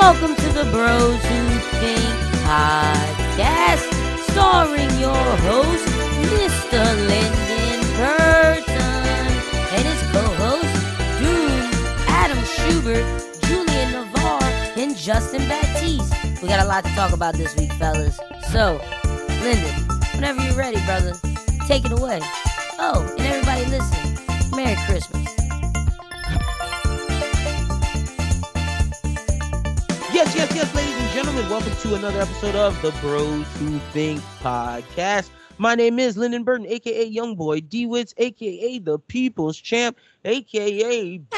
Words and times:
Welcome 0.00 0.34
to 0.34 0.48
the 0.54 0.64
Bros 0.72 1.22
Who 1.26 1.58
Think 1.78 2.00
podcast, 2.48 3.84
starring 4.30 4.90
your 4.98 5.14
host, 5.14 5.84
Mr. 6.24 6.82
Lyndon 7.06 7.80
Burton, 7.98 9.26
and 9.70 9.86
his 9.86 10.02
co-host, 10.10 10.72
Doom, 11.20 11.70
Adam 12.08 12.42
Schubert, 12.44 13.04
Julian 13.42 13.92
Navarre, 13.92 14.42
and 14.78 14.96
Justin 14.96 15.46
Baptiste. 15.46 16.42
We 16.42 16.48
got 16.48 16.64
a 16.64 16.66
lot 16.66 16.82
to 16.84 16.90
talk 16.94 17.12
about 17.12 17.34
this 17.34 17.54
week, 17.56 17.70
fellas. 17.74 18.18
So, 18.50 18.80
Lyndon, 19.42 19.74
whenever 20.14 20.42
you're 20.42 20.54
ready, 20.54 20.82
brother, 20.86 21.12
take 21.66 21.84
it 21.84 21.92
away. 21.92 22.20
Oh, 22.78 23.06
and 23.18 23.26
everybody 23.26 23.66
listen, 23.66 24.56
Merry 24.56 24.76
Christmas. 24.86 25.39
Yes, 30.20 30.36
yes, 30.36 30.54
yes, 30.54 30.74
ladies 30.74 30.94
and 30.94 31.10
gentlemen, 31.12 31.48
welcome 31.48 31.74
to 31.76 31.94
another 31.94 32.20
episode 32.20 32.54
of 32.54 32.82
the 32.82 32.90
Bros 33.00 33.46
Who 33.56 33.78
Think 33.94 34.20
podcast. 34.42 35.30
My 35.56 35.74
name 35.74 35.98
is 35.98 36.18
Lyndon 36.18 36.44
Burton, 36.44 36.66
aka 36.66 37.10
Youngboy 37.10 37.70
D 37.70 37.86
Wits, 37.86 38.12
aka 38.18 38.78
the 38.80 38.98
People's 38.98 39.56
Champ, 39.56 39.96
aka 40.26 41.16
Beard 41.16 41.30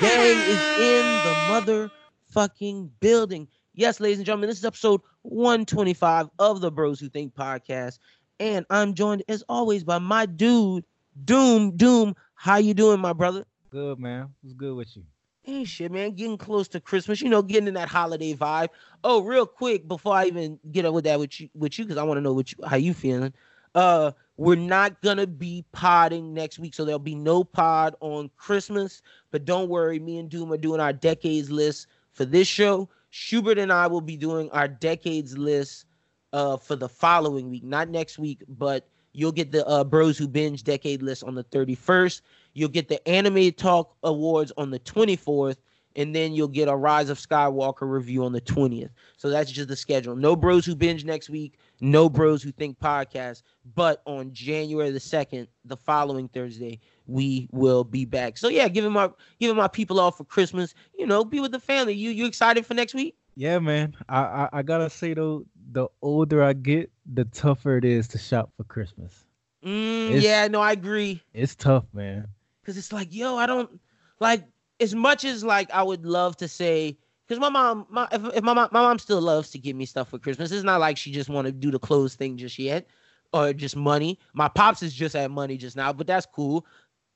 Gang 0.00 0.38
is 0.38 0.62
in 0.80 1.04
the 1.22 1.90
motherfucking 2.34 2.88
building. 3.00 3.46
Yes, 3.74 4.00
ladies 4.00 4.16
and 4.16 4.24
gentlemen, 4.24 4.48
this 4.48 4.58
is 4.60 4.64
episode 4.64 5.02
125 5.20 6.30
of 6.38 6.62
the 6.62 6.70
Bros 6.70 6.98
Who 7.00 7.10
Think 7.10 7.34
podcast, 7.34 7.98
and 8.40 8.64
I'm 8.70 8.94
joined 8.94 9.22
as 9.28 9.44
always 9.50 9.84
by 9.84 9.98
my 9.98 10.24
dude, 10.24 10.86
Doom 11.26 11.76
Doom. 11.76 12.16
How 12.32 12.56
you 12.56 12.72
doing, 12.72 13.00
my 13.00 13.12
brother? 13.12 13.44
Good 13.68 13.98
man. 13.98 14.30
What's 14.40 14.54
good 14.54 14.74
with 14.74 14.96
you? 14.96 15.04
Hey, 15.48 15.64
shit, 15.64 15.90
man, 15.90 16.10
getting 16.10 16.36
close 16.36 16.68
to 16.68 16.78
Christmas, 16.78 17.22
you 17.22 17.30
know, 17.30 17.40
getting 17.40 17.68
in 17.68 17.72
that 17.72 17.88
holiday 17.88 18.34
vibe. 18.34 18.68
Oh, 19.02 19.22
real 19.22 19.46
quick 19.46 19.88
before 19.88 20.14
I 20.14 20.26
even 20.26 20.58
get 20.72 20.84
up 20.84 20.92
with 20.92 21.04
that 21.04 21.18
with 21.18 21.40
you, 21.40 21.48
with 21.54 21.78
you, 21.78 21.86
because 21.86 21.96
I 21.96 22.02
want 22.02 22.18
to 22.18 22.20
know 22.20 22.34
what 22.34 22.52
you, 22.52 22.58
how 22.66 22.76
you 22.76 22.92
feeling. 22.92 23.32
Uh, 23.74 24.10
we're 24.36 24.56
not 24.56 25.00
gonna 25.00 25.26
be 25.26 25.64
podding 25.72 26.34
next 26.34 26.58
week, 26.58 26.74
so 26.74 26.84
there'll 26.84 26.98
be 26.98 27.14
no 27.14 27.44
pod 27.44 27.94
on 28.00 28.30
Christmas. 28.36 29.00
But 29.30 29.46
don't 29.46 29.70
worry, 29.70 29.98
me 29.98 30.18
and 30.18 30.28
Doom 30.28 30.52
are 30.52 30.58
doing 30.58 30.80
our 30.80 30.92
decades 30.92 31.50
list 31.50 31.86
for 32.12 32.26
this 32.26 32.46
show. 32.46 32.90
Schubert 33.08 33.56
and 33.56 33.72
I 33.72 33.86
will 33.86 34.02
be 34.02 34.18
doing 34.18 34.50
our 34.50 34.68
decades 34.68 35.38
list 35.38 35.86
uh 36.34 36.58
for 36.58 36.76
the 36.76 36.90
following 36.90 37.48
week, 37.48 37.64
not 37.64 37.88
next 37.88 38.18
week, 38.18 38.42
but 38.48 38.86
you'll 39.12 39.32
get 39.32 39.52
the 39.52 39.66
uh 39.66 39.84
Bros 39.84 40.18
Who 40.18 40.28
Binge 40.28 40.62
decade 40.64 41.02
list 41.02 41.24
on 41.24 41.34
the 41.34 41.44
31st. 41.44 42.22
You'll 42.54 42.68
get 42.68 42.88
the 42.88 43.06
Anime 43.08 43.52
Talk 43.52 43.96
Awards 44.02 44.52
on 44.56 44.70
the 44.70 44.80
24th, 44.80 45.56
and 45.96 46.14
then 46.14 46.32
you'll 46.32 46.48
get 46.48 46.68
a 46.68 46.74
Rise 46.76 47.08
of 47.08 47.18
Skywalker 47.18 47.90
review 47.90 48.24
on 48.24 48.32
the 48.32 48.40
20th. 48.40 48.90
So 49.16 49.30
that's 49.30 49.50
just 49.50 49.68
the 49.68 49.76
schedule. 49.76 50.16
No 50.16 50.36
Bros 50.36 50.64
Who 50.66 50.74
Binge 50.74 51.04
next 51.04 51.28
week, 51.30 51.58
no 51.80 52.08
Bros 52.08 52.42
Who 52.42 52.52
Think 52.52 52.78
podcast. 52.78 53.42
But 53.74 54.02
on 54.06 54.32
January 54.32 54.90
the 54.90 54.98
2nd, 54.98 55.48
the 55.64 55.76
following 55.76 56.28
Thursday, 56.28 56.80
we 57.06 57.48
will 57.52 57.84
be 57.84 58.04
back. 58.04 58.38
So 58.38 58.48
yeah, 58.48 58.68
giving 58.68 58.92
my 58.92 59.10
giving 59.40 59.56
my 59.56 59.68
people 59.68 59.98
off 60.00 60.18
for 60.18 60.24
Christmas. 60.24 60.74
You 60.96 61.06
know, 61.06 61.24
be 61.24 61.40
with 61.40 61.52
the 61.52 61.60
family. 61.60 61.94
You 61.94 62.10
you 62.10 62.26
excited 62.26 62.64
for 62.66 62.74
next 62.74 62.94
week? 62.94 63.16
Yeah, 63.34 63.58
man. 63.60 63.96
I, 64.08 64.20
I 64.20 64.48
I 64.52 64.62
gotta 64.62 64.90
say 64.90 65.14
though, 65.14 65.46
the 65.72 65.88
older 66.02 66.42
I 66.42 66.52
get, 66.52 66.90
the 67.12 67.24
tougher 67.26 67.76
it 67.76 67.84
is 67.84 68.08
to 68.08 68.18
shop 68.18 68.50
for 68.56 68.64
Christmas. 68.64 69.24
Mm, 69.64 70.22
yeah, 70.22 70.46
no, 70.48 70.60
I 70.60 70.72
agree. 70.72 71.22
It's 71.34 71.54
tough, 71.54 71.84
man. 71.92 72.28
Cause 72.64 72.76
it's 72.76 72.92
like, 72.92 73.14
yo, 73.14 73.36
I 73.36 73.46
don't 73.46 73.80
like 74.20 74.44
as 74.78 74.94
much 74.94 75.24
as 75.24 75.42
like 75.42 75.70
I 75.72 75.82
would 75.82 76.04
love 76.04 76.36
to 76.36 76.48
say, 76.48 76.98
because 77.26 77.40
my 77.40 77.48
mom, 77.48 77.86
my 77.88 78.06
if, 78.12 78.36
if 78.36 78.44
my 78.44 78.52
mom, 78.52 78.68
my 78.72 78.80
mom 78.80 78.98
still 78.98 79.20
loves 79.20 79.50
to 79.50 79.58
give 79.58 79.74
me 79.74 79.86
stuff 79.86 80.08
for 80.10 80.18
Christmas. 80.18 80.52
It's 80.52 80.64
not 80.64 80.80
like 80.80 80.96
she 80.96 81.10
just 81.10 81.30
want 81.30 81.46
to 81.46 81.52
do 81.52 81.70
the 81.70 81.78
clothes 81.78 82.14
thing 82.14 82.36
just 82.36 82.58
yet, 82.58 82.86
or 83.32 83.52
just 83.52 83.74
money. 83.74 84.18
My 84.34 84.48
pops 84.48 84.82
is 84.82 84.92
just 84.92 85.16
at 85.16 85.30
money 85.30 85.56
just 85.56 85.76
now, 85.76 85.92
but 85.92 86.06
that's 86.06 86.26
cool. 86.26 86.66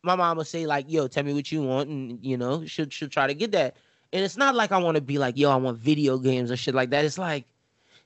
My 0.03 0.16
mom 0.16 0.39
will 0.39 0.45
say 0.45 0.66
like, 0.66 0.87
yo, 0.89 1.06
tell 1.06 1.22
me 1.22 1.34
what 1.34 1.53
you 1.53 1.62
want, 1.62 1.89
and 1.91 2.19
you 2.25 2.37
know, 2.37 2.65
she'll 2.65 2.89
she'll 2.89 3.09
try 3.09 3.27
to 3.27 3.34
get 3.34 3.53
that. 3.53 3.77
And 4.15 4.25
it's 4.25 4.37
not 4.37 4.55
like 4.55 4.72
I 4.72 4.78
want 4.78 4.97
to 4.97 5.03
be 5.03 5.19
like, 5.19 5.37
yo, 5.39 5.50
I 5.50 5.56
want 5.56 5.78
video 5.78 6.19
games 6.19 6.50
or 6.50 6.56
shit 6.56 6.75
like 6.75 6.91
that. 6.91 7.05
It's 7.05 7.19
like, 7.19 7.47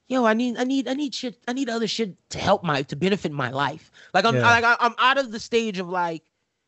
yo, 0.09 0.25
I 0.25 0.35
need, 0.35 0.57
I 0.59 0.65
need, 0.65 0.89
I 0.89 0.95
need 0.95 1.15
shit, 1.15 1.37
I 1.49 1.53
need 1.53 1.69
other 1.69 1.87
shit 1.89 2.15
to 2.31 2.39
help 2.39 2.63
my, 2.65 2.83
to 2.83 2.97
benefit 2.97 3.33
my 3.33 3.51
life. 3.51 3.91
Like 4.15 4.25
I'm, 4.25 4.35
Yeah. 4.37 4.43
like 4.43 4.65
I- 4.65 4.77
I'm 4.81 4.95
out 4.99 5.19
of 5.19 5.33
the 5.33 5.41
stage 5.41 5.79
of 5.79 5.89
like, 5.89 6.23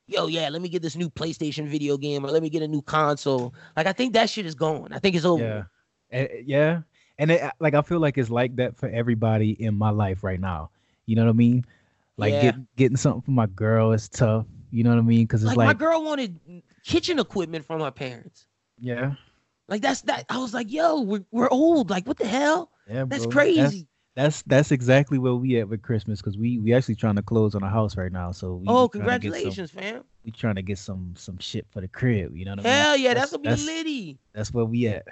yo, 0.07 0.27
yeah, 0.27 0.49
let 0.49 0.63
me 0.63 0.69
get 0.69 0.83
this 0.83 0.97
new 0.97 1.11
PlayStation 1.11 1.69
video 1.69 1.97
game 1.97 2.25
or 2.25 2.31
let 2.31 2.43
me 2.43 2.49
get 2.51 2.63
a 2.63 2.69
new 2.69 2.83
console. 2.83 3.55
Like 3.77 3.87
I 3.87 3.93
think 3.93 4.15
that 4.15 4.29
shit 4.31 4.47
is 4.47 4.55
gone. 4.55 4.93
I 4.93 4.99
think 4.99 5.15
it's 5.17 5.25
over. 5.25 5.69
Yeah, 6.11 6.19
Eh, 6.19 6.43
yeah. 6.45 6.81
And 7.19 7.31
it, 7.31 7.43
like 7.61 7.75
I 7.75 7.83
feel 7.83 7.99
like 8.01 8.17
it's 8.17 8.31
like 8.31 8.57
that 8.57 8.77
for 8.77 8.89
everybody 8.89 9.51
in 9.63 9.75
my 9.75 9.91
life 9.91 10.23
right 10.25 10.41
now. 10.41 10.71
You 11.07 11.17
know 11.17 11.25
what 11.25 11.31
I 11.31 11.35
mean? 11.35 11.65
Like 12.17 12.33
Yeah. 12.33 12.41
getting 12.43 12.67
getting 12.77 12.97
something 12.97 13.23
for 13.23 13.31
my 13.33 13.47
girl 13.47 13.93
is 13.93 14.09
tough. 14.09 14.47
You 14.71 14.85
know 14.85 14.91
what 14.91 14.99
I 14.99 15.03
mean? 15.03 15.27
Because 15.27 15.43
it's 15.45 15.55
Like, 15.57 15.67
my 15.67 15.75
girl 15.75 16.03
wanted 16.05 16.39
kitchen 16.85 17.19
equipment 17.19 17.65
from 17.67 17.81
her 17.81 17.91
parents. 17.91 18.47
yeah, 18.81 19.15
Like 19.69 19.83
that's 19.83 20.03
that. 20.03 20.25
I 20.31 20.39
was 20.39 20.53
like, 20.55 20.71
yo, 20.73 21.01
we're, 21.03 21.25
we're 21.31 21.49
old. 21.51 21.91
Like 21.91 22.07
what 22.07 22.19
the 22.19 22.27
hell? 22.27 22.71
Yeah, 22.89 23.05
That's 23.07 23.25
bro. 23.27 23.33
crazy. 23.33 23.87
That's 24.15 24.43
that's 24.43 24.73
exactly 24.73 25.17
where 25.19 25.35
we 25.35 25.61
at 25.61 25.69
with 25.69 25.83
Christmas 25.83 26.21
because 26.21 26.37
we 26.37 26.59
we 26.59 26.75
actually 26.75 26.97
trying 26.97 27.15
to 27.17 27.23
close 27.23 27.55
on 27.55 27.63
a 27.63 27.69
house 27.69 27.97
right 27.97 28.11
now. 28.11 28.33
So 28.33 28.55
we 28.55 28.65
oh, 28.67 28.89
get 28.89 28.95
some- 28.95 29.01
congratulations, 29.01 29.71
fam. 29.71 30.03
we 30.25 30.33
trying 30.33 30.57
to 30.57 30.63
get 30.63 30.79
some 30.79 31.15
some 31.17 31.39
shit 31.39 31.67
for 31.71 31.81
the 31.81 31.87
crib. 31.89 32.37
You 32.37 32.45
know 32.45 32.53
what 32.53 32.61
I 32.61 32.63
mean? 32.65 32.73
Hell 32.73 32.97
yeah, 32.97 33.15
that's, 33.15 33.31
That's- 33.31 33.33
gonna 33.33 33.43
be 33.43 33.49
that's- 33.49 33.67
litty. 33.67 34.19
That's 34.33 34.53
where 34.53 34.65
we 34.65 34.89
at. 34.89 35.07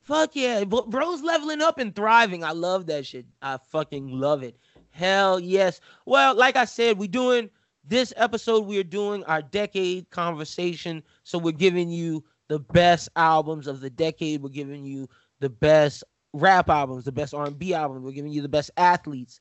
Fuck 0.00 0.30
yeah, 0.34 0.64
bro's 0.64 1.20
leveling 1.20 1.60
up 1.60 1.78
and 1.78 1.94
thriving. 1.94 2.42
I 2.42 2.52
love 2.52 2.86
that 2.86 3.04
shit. 3.04 3.26
I 3.42 3.58
fucking 3.58 4.08
love 4.08 4.42
it. 4.42 4.56
Hell 4.90 5.38
yes. 5.38 5.80
Well, 6.06 6.34
like 6.34 6.56
I 6.56 6.64
said, 6.64 6.98
we're 6.98 7.08
doing 7.08 7.50
this 7.84 8.14
episode. 8.16 8.64
We 8.64 8.78
are 8.78 8.84
doing 8.84 9.22
our 9.24 9.42
decade 9.42 10.08
conversation. 10.08 11.02
So 11.24 11.36
we're 11.36 11.52
giving 11.52 11.90
you 11.90 12.24
the 12.48 12.58
best 12.58 13.10
albums 13.16 13.66
of 13.66 13.80
the 13.80 13.90
decade. 13.90 14.42
We're 14.42 14.48
giving 14.48 14.86
you 14.86 15.10
the 15.40 15.50
best 15.50 16.02
rap 16.32 16.68
albums, 16.68 17.04
the 17.04 17.12
best 17.12 17.34
R&B 17.34 17.74
albums. 17.74 18.04
We're 18.04 18.12
giving 18.12 18.32
you 18.32 18.42
the 18.42 18.48
best 18.48 18.70
athletes. 18.76 19.40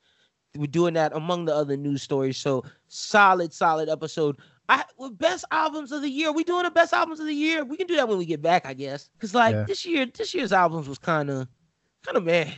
We're 0.55 0.67
doing 0.67 0.93
that 0.95 1.13
among 1.15 1.45
the 1.45 1.53
other 1.55 1.77
news 1.77 2.01
stories. 2.01 2.37
So 2.37 2.63
solid, 2.87 3.53
solid 3.53 3.89
episode. 3.89 4.37
I 4.69 4.83
with 4.97 5.17
best 5.17 5.45
albums 5.51 5.91
of 5.91 6.01
the 6.01 6.09
year. 6.09 6.31
We 6.31 6.43
doing 6.43 6.63
the 6.63 6.71
best 6.71 6.93
albums 6.93 7.19
of 7.19 7.25
the 7.27 7.33
year. 7.33 7.63
We 7.63 7.77
can 7.77 7.87
do 7.87 7.95
that 7.95 8.07
when 8.07 8.17
we 8.17 8.25
get 8.25 8.41
back, 8.41 8.65
I 8.65 8.73
guess. 8.73 9.09
Cause 9.19 9.33
like 9.33 9.53
Yeah. 9.53 9.63
this 9.63 9.85
year, 9.85 10.05
this 10.07 10.33
year's 10.33 10.51
albums 10.51 10.87
was 10.89 10.97
kind 10.97 11.29
of, 11.29 11.47
kind 12.03 12.17
of 12.17 12.23
meh. 12.23 12.51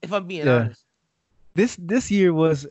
If 0.00 0.12
I'm 0.12 0.26
being 0.26 0.46
Yeah. 0.46 0.56
honest. 0.56 0.84
This 1.54 1.76
this 1.76 2.10
year 2.10 2.32
was 2.32 2.66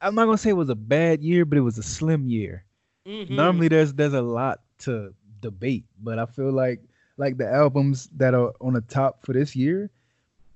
I'm 0.00 0.14
not 0.14 0.26
gonna 0.26 0.38
say 0.38 0.50
it 0.50 0.54
was 0.54 0.68
a 0.68 0.74
bad 0.74 1.22
year, 1.22 1.44
but 1.44 1.56
it 1.58 1.62
was 1.62 1.78
a 1.78 1.82
slim 1.82 2.28
year. 2.28 2.64
Mhm. 3.06 3.30
Normally 3.30 3.68
there's 3.68 3.94
there's 3.94 4.12
a 4.12 4.22
lot 4.22 4.60
to 4.80 5.14
debate, 5.40 5.84
but 6.02 6.18
I 6.18 6.26
feel 6.26 6.52
like 6.52 6.82
like 7.16 7.38
the 7.38 7.50
albums 7.50 8.08
that 8.16 8.34
are 8.34 8.52
on 8.60 8.74
the 8.74 8.82
top 8.82 9.24
for 9.24 9.32
this 9.32 9.56
year, 9.56 9.90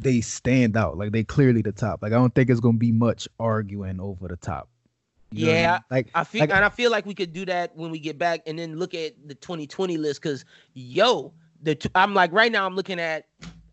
they 0.03 0.21
stand 0.21 0.77
out. 0.77 0.97
Like 0.99 1.12
they 1.12 1.25
clearly 1.25 1.62
the 1.62 1.72
top. 1.72 2.03
Like 2.03 2.12
I 2.12 2.16
don't 2.16 2.34
think 2.34 2.50
it's 2.50 2.61
gonna 2.61 2.78
be 2.78 2.93
much 2.93 3.28
arguing 3.38 4.00
over 4.00 4.28
the 4.28 4.37
top. 4.37 4.69
You 5.33 5.47
what 5.47 5.53
I 5.56 5.59
Yeah, 5.61 5.72
mean? 5.72 5.81
Like 5.91 6.11
I 6.15 6.25
feel 6.25 6.41
like- 6.41 6.50
and 6.50 6.65
I 6.65 6.69
feel 6.69 6.91
like 6.91 7.06
we 7.06 7.15
could 7.15 7.33
do 7.33 7.44
that 7.47 7.77
when 7.77 7.91
we 7.91 7.99
get 7.99 8.19
back, 8.19 8.43
and 8.47 8.59
then 8.59 8.77
look 8.78 8.94
at 8.94 9.12
the 9.27 9.34
2020 9.34 9.97
list. 9.97 10.22
Cause 10.22 10.44
yo, 10.75 11.33
the 11.62 11.75
t- 11.75 11.91
I'm 11.94 12.15
like 12.15 12.33
right 12.33 12.50
now 12.50 12.66
I'm 12.66 12.75
looking 12.75 12.99
at 13.00 13.27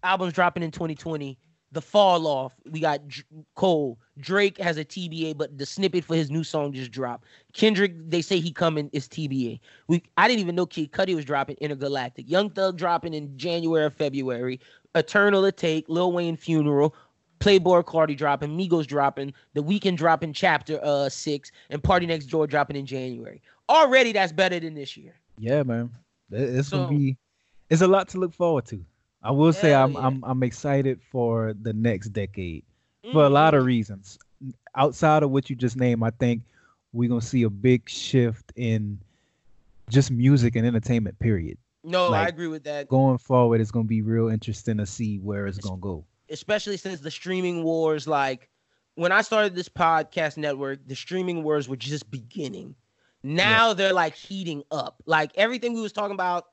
albums 0.04 0.34
dropping 0.34 0.64
in 0.64 0.72
2020. 0.72 1.38
The 1.74 1.82
fall 1.82 2.28
off. 2.28 2.54
We 2.72 2.80
got 2.80 3.06
Dr- 3.10 3.26
Cole. 3.56 4.00
Drake 4.20 4.58
has 4.58 4.78
a 4.78 4.86
TBA, 4.86 5.38
but 5.38 5.58
the 5.58 5.66
snippet 5.66 6.06
for 6.06 6.16
his 6.16 6.32
new 6.32 6.44
song 6.44 6.72
just 6.72 6.92
dropped. 6.92 7.26
Kendrick, 7.52 7.94
they 8.10 8.22
say 8.22 8.40
he 8.40 8.52
coming 8.54 8.90
is 8.94 9.08
TBA. 9.10 9.60
We 9.90 10.02
I 10.16 10.30
didn't 10.30 10.40
even 10.40 10.56
know 10.56 10.66
Kid 10.66 10.94
Cudi 10.94 11.14
was 11.14 11.26
dropping 11.26 11.58
Intergalactic. 11.58 12.30
Young 12.30 12.50
Thug 12.52 12.78
dropping 12.78 13.14
in 13.14 13.38
January 13.38 13.84
or 13.84 13.90
February. 13.90 14.62
Eternal 14.96 15.44
Atake, 15.44 15.86
Lil 15.88 16.12
Wayne 16.12 16.38
Funeral, 16.38 16.96
Playboi 17.40 17.84
Carti 17.84 18.18
dropping, 18.18 18.58
Migos 18.58 18.88
dropping, 18.88 19.34
The 19.54 19.62
Weeknd 19.64 19.96
dropping 19.98 20.34
Chapter 20.34 20.80
uh 20.84 21.10
six, 21.10 21.52
and 21.70 21.82
PartyNextDoor 21.84 22.48
dropping 22.50 22.76
in 22.78 22.86
January. 22.86 23.42
Already, 23.70 24.12
that's 24.12 24.32
better 24.32 24.60
than 24.60 24.74
this 24.74 24.96
year. 24.98 25.14
yeah, 25.38 25.62
man. 25.64 25.92
It- 26.32 26.42
It's 26.56 26.70
So- 26.70 26.86
gonna 26.86 26.98
be 26.98 27.18
it's 27.70 27.82
a 27.82 27.88
lot 27.88 28.08
to 28.10 28.18
look 28.20 28.34
forward 28.34 28.66
to. 28.68 28.84
I 29.24 29.32
will 29.32 29.52
say 29.54 29.74
I'm 29.74 29.94
yeah. 29.94 30.00
I'm 30.06 30.24
I'm 30.24 30.42
excited 30.44 31.00
for 31.12 31.54
the 31.62 31.74
next 31.74 32.10
decade. 32.10 32.64
for 33.14 33.24
a 33.24 33.30
lot 33.30 33.54
of 33.54 33.64
Mhm. 33.64 33.68
reasons. 33.68 34.20
Outside 34.76 35.24
of 35.24 35.32
what 35.32 35.50
you 35.50 35.56
just 35.56 35.78
named, 35.78 36.04
I 36.04 36.10
think 36.10 36.42
we're 36.92 37.08
gonna 37.10 37.22
see 37.22 37.44
a 37.44 37.50
big 37.50 37.88
shift 37.90 38.52
in 38.58 39.00
just 39.90 40.12
music 40.12 40.56
and 40.58 40.66
entertainment. 40.68 41.18
Period. 41.20 41.58
No, 41.88 42.12
I 42.14 42.28
agree 42.28 42.48
with 42.48 42.64
that. 42.66 42.88
Going 42.90 43.18
forward, 43.18 43.62
it's 43.62 43.72
gonna 43.72 43.86
be 43.86 44.02
real 44.02 44.28
interesting 44.30 44.78
to 44.78 44.86
see 44.86 45.18
where 45.20 45.48
it's 45.48 45.58
It's- 45.58 45.70
gonna 45.70 45.82
go. 45.82 46.06
especially 46.30 46.76
since 46.78 47.00
the 47.00 47.10
streaming 47.12 47.64
wars 47.64 48.06
like 48.08 48.50
when 48.96 49.12
I 49.12 49.22
started 49.22 49.56
this 49.56 49.70
podcast 49.70 50.38
network, 50.38 50.80
the 50.88 50.96
streaming 50.96 51.44
wars 51.44 51.70
were 51.70 51.76
just 51.78 52.10
beginning. 52.12 52.76
Now 53.24 53.74
they're 53.74 53.94
like 53.94 54.16
heating 54.16 54.64
up. 54.72 55.02
Like 55.06 55.32
everything 55.36 55.74
we 55.74 55.82
was 55.82 55.94
talking 55.94 56.14
about 56.16 56.46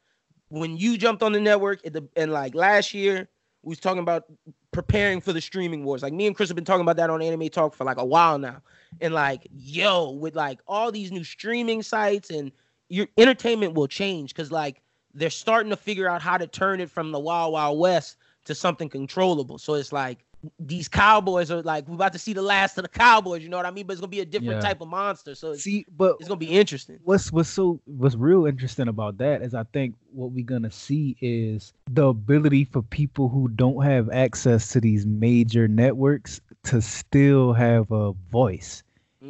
when 0.49 0.77
you 0.77 0.97
jumped 0.99 1.23
on 1.23 1.33
the 1.33 1.41
network 1.41 1.85
at 1.87 1.93
the 1.95 2.07
and 2.17 2.33
like 2.33 2.55
last 2.55 2.93
year, 2.95 3.29
we 3.63 3.71
was 3.71 3.81
talking 3.81 4.03
about 4.03 4.25
preparing 4.73 5.21
for 5.21 5.33
the 5.33 5.41
streaming 5.41 5.85
wars. 5.85 6.03
Like 6.03 6.13
me 6.13 6.27
and 6.27 6.37
Chris 6.37 6.49
have 6.51 6.55
been 6.57 6.65
talking 6.67 6.83
about 6.83 6.97
that 6.99 7.09
on 7.11 7.23
Anime 7.23 7.49
Talk 7.49 7.75
for 7.75 7.85
like 7.85 7.97
a 7.97 8.05
while 8.05 8.39
now. 8.39 8.63
And 9.01 9.15
like, 9.15 9.47
yo, 9.51 10.11
with 10.11 10.37
like 10.37 10.61
all 10.69 10.93
these 10.93 11.11
new 11.11 11.25
streaming 11.25 11.83
sites 11.83 12.29
and 12.31 12.53
your 12.91 13.07
entertainment 13.17 13.73
will 13.75 13.89
change 13.89 14.35
because 14.35 14.53
like 14.53 14.83
they're 15.15 15.31
starting 15.31 15.71
to 15.71 15.77
figure 15.77 16.09
out 16.09 16.21
how 16.23 16.37
to 16.37 16.47
turn 16.47 16.81
it 16.81 16.91
from 16.91 17.13
the 17.13 17.19
wild 17.21 17.53
wild 17.53 17.79
west 17.79 18.17
to 18.47 18.55
something 18.55 18.89
controllable. 18.89 19.59
So 19.59 19.75
it's 19.75 19.93
like 19.93 20.25
these 20.59 20.89
cowboys 20.89 21.51
are 21.51 21.63
like 21.63 21.89
we're 21.89 21.95
about 21.95 22.13
to 22.13 22.19
see 22.19 22.35
the 22.35 22.43
last 22.43 22.77
of 22.77 22.83
the 22.83 22.89
cowboys. 22.89 23.43
You 23.43 23.49
know 23.49 23.57
what 23.57 23.65
I 23.65 23.71
mean? 23.71 23.87
But 23.87 23.95
it's 23.95 24.01
gonna 24.01 24.11
be 24.11 24.21
a 24.21 24.27
different 24.27 24.61
Yeah. 24.61 24.69
type 24.69 24.81
of 24.83 24.89
monster. 24.89 25.35
So 25.35 25.53
it's, 25.53 25.63
See, 25.63 25.87
but 25.97 26.17
it's 26.19 26.29
gonna 26.29 26.39
be 26.39 26.51
interesting. 26.51 26.99
what's 27.05 27.33
what's 27.33 27.49
so 27.49 27.81
what's 27.87 28.15
real 28.17 28.45
interesting 28.45 28.89
about 28.89 29.17
that 29.19 29.41
is 29.41 29.55
I 29.55 29.63
think 29.73 29.95
what 30.13 30.33
we're 30.33 30.45
gonna 30.45 30.71
see 30.71 31.17
is 31.23 31.73
the 31.91 32.09
ability 32.09 32.65
for 32.65 32.83
people 32.83 33.29
who 33.31 33.49
don't 33.49 33.83
have 33.83 34.11
access 34.11 34.69
to 34.73 34.81
these 34.81 35.07
major 35.07 35.67
networks 35.69 36.41
to 36.65 36.83
still 36.83 37.53
have 37.55 37.91
a 37.91 38.13
voice. 38.31 38.83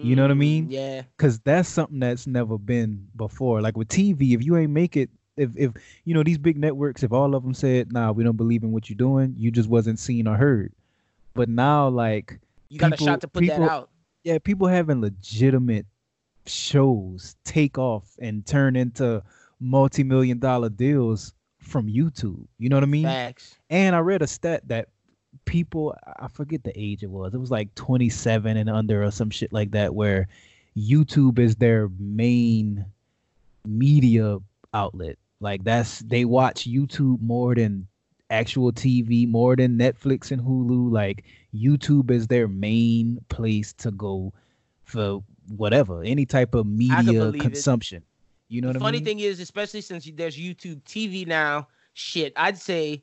You 0.02 0.16
know 0.16 0.22
what 0.22 0.32
I 0.32 0.34
Mm, 0.34 0.38
mean? 0.38 0.70
Yeah. 0.70 1.02
Cause 1.18 1.38
that's 1.40 1.68
something 1.68 2.00
that's 2.00 2.26
never 2.26 2.58
been 2.58 3.06
before. 3.14 3.60
Like 3.62 3.76
with 3.76 3.88
TV, 3.88 4.34
if 4.34 4.42
you 4.44 4.56
ain't 4.56 4.72
make 4.72 4.96
it, 4.96 5.08
if 5.36 5.50
if 5.56 5.72
you 6.04 6.14
know 6.14 6.22
these 6.22 6.38
big 6.38 6.56
networks, 6.58 7.02
if 7.02 7.12
all 7.12 7.34
of 7.34 7.42
them 7.42 7.54
said, 7.54 7.92
"Nah, 7.92 8.12
we 8.12 8.24
don't 8.24 8.36
believe 8.36 8.62
in 8.62 8.72
what 8.72 8.88
you're 8.88 8.96
doing," 8.96 9.34
you 9.36 9.50
just 9.50 9.68
wasn't 9.68 9.98
seen 9.98 10.26
or 10.26 10.36
heard. 10.36 10.72
But 11.34 11.48
now, 11.48 11.88
like, 11.88 12.38
You 12.70 12.78
got 12.78 12.92
People- 12.92 13.06
a 13.06 13.10
shot 13.10 13.20
to 13.20 13.28
put 13.28 13.40
people- 13.42 13.58
that 13.60 13.70
out. 13.70 13.90
yeah, 14.24 14.38
people 14.38 14.66
having 14.66 15.00
legitimate 15.00 15.86
shows 16.46 17.36
take 17.44 17.78
off 17.78 18.16
and 18.20 18.44
turn 18.46 18.74
into 18.76 19.22
multi-million 19.60 20.38
dollar 20.38 20.68
deals 20.68 21.32
from 21.58 21.86
YouTube. 21.86 22.46
You 22.58 22.68
know 22.68 22.76
what 22.76 22.82
I 22.82 22.86
mean? 22.86 23.04
Facts. 23.04 23.56
And 23.70 23.94
I 23.94 24.00
read 24.00 24.22
a 24.22 24.26
stat 24.26 24.66
that 24.68 24.88
people 25.46 25.94
I 26.18 26.28
forget 26.28 26.62
the 26.64 26.72
age 26.78 27.02
it 27.02 27.10
was. 27.10 27.34
It 27.34 27.38
was 27.38 27.50
like 27.50 27.74
27 27.74 28.56
and 28.56 28.68
under 28.70 29.02
or 29.02 29.10
some 29.10 29.30
shit 29.30 29.52
like 29.52 29.70
that 29.72 29.94
where 29.94 30.28
YouTube 30.76 31.38
is 31.38 31.56
their 31.56 31.88
main 31.98 32.84
media 33.66 34.38
outlet. 34.72 35.18
Like 35.44 35.62
that's 35.62 35.98
they 35.98 36.24
watch 36.24 36.66
YouTube 36.66 37.20
more 37.20 37.54
than 37.54 37.86
actual 38.30 38.72
TV, 38.72 39.28
more 39.28 39.54
than 39.54 39.78
Netflix 39.78 40.30
and 40.30 40.40
Hulu. 40.40 40.90
Like 40.90 41.24
YouTube 41.54 42.10
is 42.10 42.26
their 42.26 42.48
main 42.48 43.22
place 43.28 43.74
to 43.74 43.90
go 43.90 44.32
for 44.84 45.22
whatever, 45.48 46.02
any 46.02 46.24
type 46.24 46.54
of 46.54 46.66
media 46.66 47.20
believe 47.20 47.34
it. 47.34 47.40
consumption. 47.40 48.02
You 48.48 48.62
know 48.62 48.68
the 48.68 48.72
what 48.72 48.76
I 48.76 48.78
mean? 48.78 48.86
funny 48.86 48.98
mean? 48.98 49.04
thing 49.04 49.20
is, 49.20 49.38
especially 49.38 49.82
since 49.82 50.10
there's 50.14 50.38
YouTube 50.38 50.82
TV 50.84 51.26
now, 51.26 51.68
shit, 51.92 52.32
I'd 52.36 52.56
say 52.56 53.02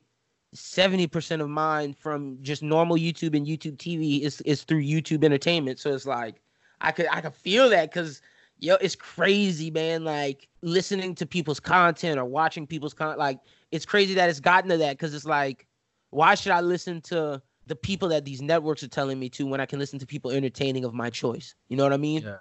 70% 0.56 1.40
of 1.40 1.48
mine 1.48 1.94
from 1.94 2.38
just 2.42 2.64
normal 2.64 2.96
YouTube 2.96 3.36
and 3.36 3.46
YouTube 3.46 3.76
TV 3.76 4.20
is 4.20 4.40
is 4.40 4.64
through 4.64 4.82
YouTube 4.82 5.24
entertainment. 5.24 5.78
So 5.78 5.94
it's 5.94 6.06
like 6.06 6.42
I 6.80 6.90
could 6.90 7.06
I 7.12 7.20
could 7.20 7.34
feel 7.34 7.70
that 7.70 7.92
because 7.92 8.20
yo, 8.62 8.76
it's 8.80 8.94
crazy, 8.94 9.70
man. 9.70 10.04
Like 10.04 10.48
listening 10.62 11.14
to 11.16 11.26
people's 11.26 11.60
content 11.60 12.18
or 12.18 12.24
watching 12.24 12.66
people's 12.66 12.94
content, 12.94 13.18
like 13.18 13.40
it's 13.70 13.84
crazy 13.84 14.14
that 14.14 14.30
it's 14.30 14.40
gotten 14.40 14.70
to 14.70 14.76
that 14.78 14.96
because 14.96 15.12
it's 15.12 15.26
like, 15.26 15.66
why 16.10 16.34
should 16.34 16.52
I 16.52 16.60
listen 16.60 17.00
to 17.02 17.42
the 17.66 17.76
people 17.76 18.08
that 18.08 18.24
these 18.24 18.40
networks 18.40 18.82
are 18.82 18.88
telling 18.88 19.18
me 19.18 19.28
to 19.30 19.46
when 19.46 19.60
I 19.60 19.66
can 19.66 19.78
listen 19.78 19.98
to 19.98 20.06
people 20.06 20.30
entertaining 20.30 20.84
of 20.84 20.94
my 20.94 21.10
choice? 21.10 21.54
You 21.68 21.76
know 21.76 21.82
what 21.82 21.92
I 21.92 21.98
mean? 21.98 22.22
Yeah. 22.22 22.36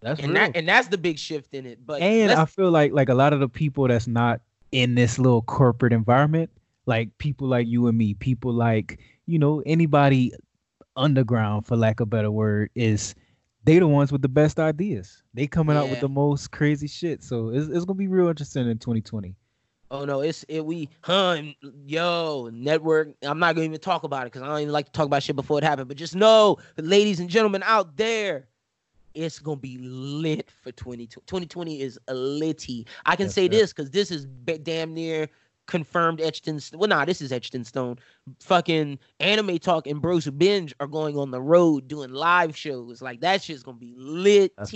That's 0.00 0.20
and 0.20 0.32
real. 0.32 0.40
that 0.40 0.56
and 0.56 0.66
that's 0.66 0.88
the 0.88 0.96
big 0.96 1.18
shift 1.18 1.52
in 1.52 1.66
it. 1.66 1.84
But 1.84 2.00
and 2.00 2.32
I 2.32 2.46
feel 2.46 2.70
like 2.70 2.92
like 2.92 3.10
a 3.10 3.14
lot 3.14 3.34
of 3.34 3.40
the 3.40 3.48
people 3.48 3.86
that's 3.86 4.06
not 4.06 4.40
in 4.72 4.94
this 4.94 5.18
little 5.18 5.42
corporate 5.42 5.92
environment, 5.92 6.50
like 6.86 7.16
people 7.18 7.48
like 7.48 7.66
you 7.66 7.86
and 7.86 7.98
me, 7.98 8.14
people 8.14 8.52
like 8.52 8.98
you 9.26 9.38
know 9.38 9.62
anybody 9.66 10.32
underground, 10.96 11.66
for 11.66 11.76
lack 11.76 12.00
of 12.00 12.08
a 12.08 12.10
better 12.10 12.30
word, 12.30 12.70
is 12.74 13.14
they 13.64 13.78
the 13.78 13.86
ones 13.86 14.12
with 14.12 14.22
the 14.22 14.28
best 14.28 14.58
ideas. 14.58 15.22
They 15.34 15.46
coming 15.46 15.76
out 15.76 15.90
with 15.90 16.00
the 16.00 16.08
most 16.08 16.50
crazy 16.50 16.86
shit. 16.86 17.22
So 17.22 17.50
it's 17.50 17.68
it's 17.68 17.84
gonna 17.84 17.96
be 17.96 18.08
real 18.08 18.28
interesting 18.28 18.68
in 18.68 18.78
2020. 18.78 19.34
Oh 19.90 20.04
no, 20.04 20.20
it's 20.20 20.44
it 20.44 20.64
we 20.64 20.88
huh 21.02 21.42
yo 21.84 22.48
network. 22.52 23.08
I'm 23.22 23.38
not 23.38 23.54
gonna 23.54 23.66
even 23.66 23.80
talk 23.80 24.04
about 24.04 24.22
it 24.22 24.32
because 24.32 24.42
I 24.42 24.46
don't 24.46 24.60
even 24.60 24.72
like 24.72 24.86
to 24.86 24.92
talk 24.92 25.06
about 25.06 25.22
shit 25.22 25.36
before 25.36 25.58
it 25.58 25.64
happened. 25.64 25.88
But 25.88 25.96
just 25.96 26.14
know, 26.14 26.58
ladies 26.76 27.20
and 27.20 27.28
gentlemen 27.28 27.62
out 27.66 27.96
there, 27.96 28.46
it's 29.14 29.38
gonna 29.38 29.56
be 29.56 29.78
lit 29.78 30.50
for 30.62 30.72
2020. 30.72 31.06
2020 31.26 31.80
is 31.80 31.98
a 32.08 32.14
litty. 32.14 32.86
I 33.04 33.16
can 33.16 33.28
say 33.28 33.48
this 33.48 33.72
because 33.72 33.90
this 33.90 34.10
is 34.10 34.26
damn 34.26 34.94
near 34.94 35.28
confirmed 35.70 36.20
etched 36.20 36.48
in. 36.48 36.60
Well, 36.74 36.88
nah, 36.88 37.04
this 37.06 37.22
is 37.22 37.32
etched 37.32 37.54
in 37.54 37.64
stone. 37.64 37.98
Fucking 38.40 38.98
anime 39.20 39.58
talk 39.58 39.86
and 39.86 40.02
bros 40.02 40.24
who 40.24 40.32
binge 40.32 40.74
are 40.80 40.86
going 40.86 41.16
on 41.16 41.30
the 41.30 41.40
road 41.40 41.88
doing 41.88 42.10
live 42.10 42.56
shows. 42.56 43.00
Like 43.00 43.20
that 43.20 43.42
shit's 43.42 43.62
gonna 43.62 43.78
be 43.78 43.94
lit. 43.96 44.52
Up. 44.58 44.68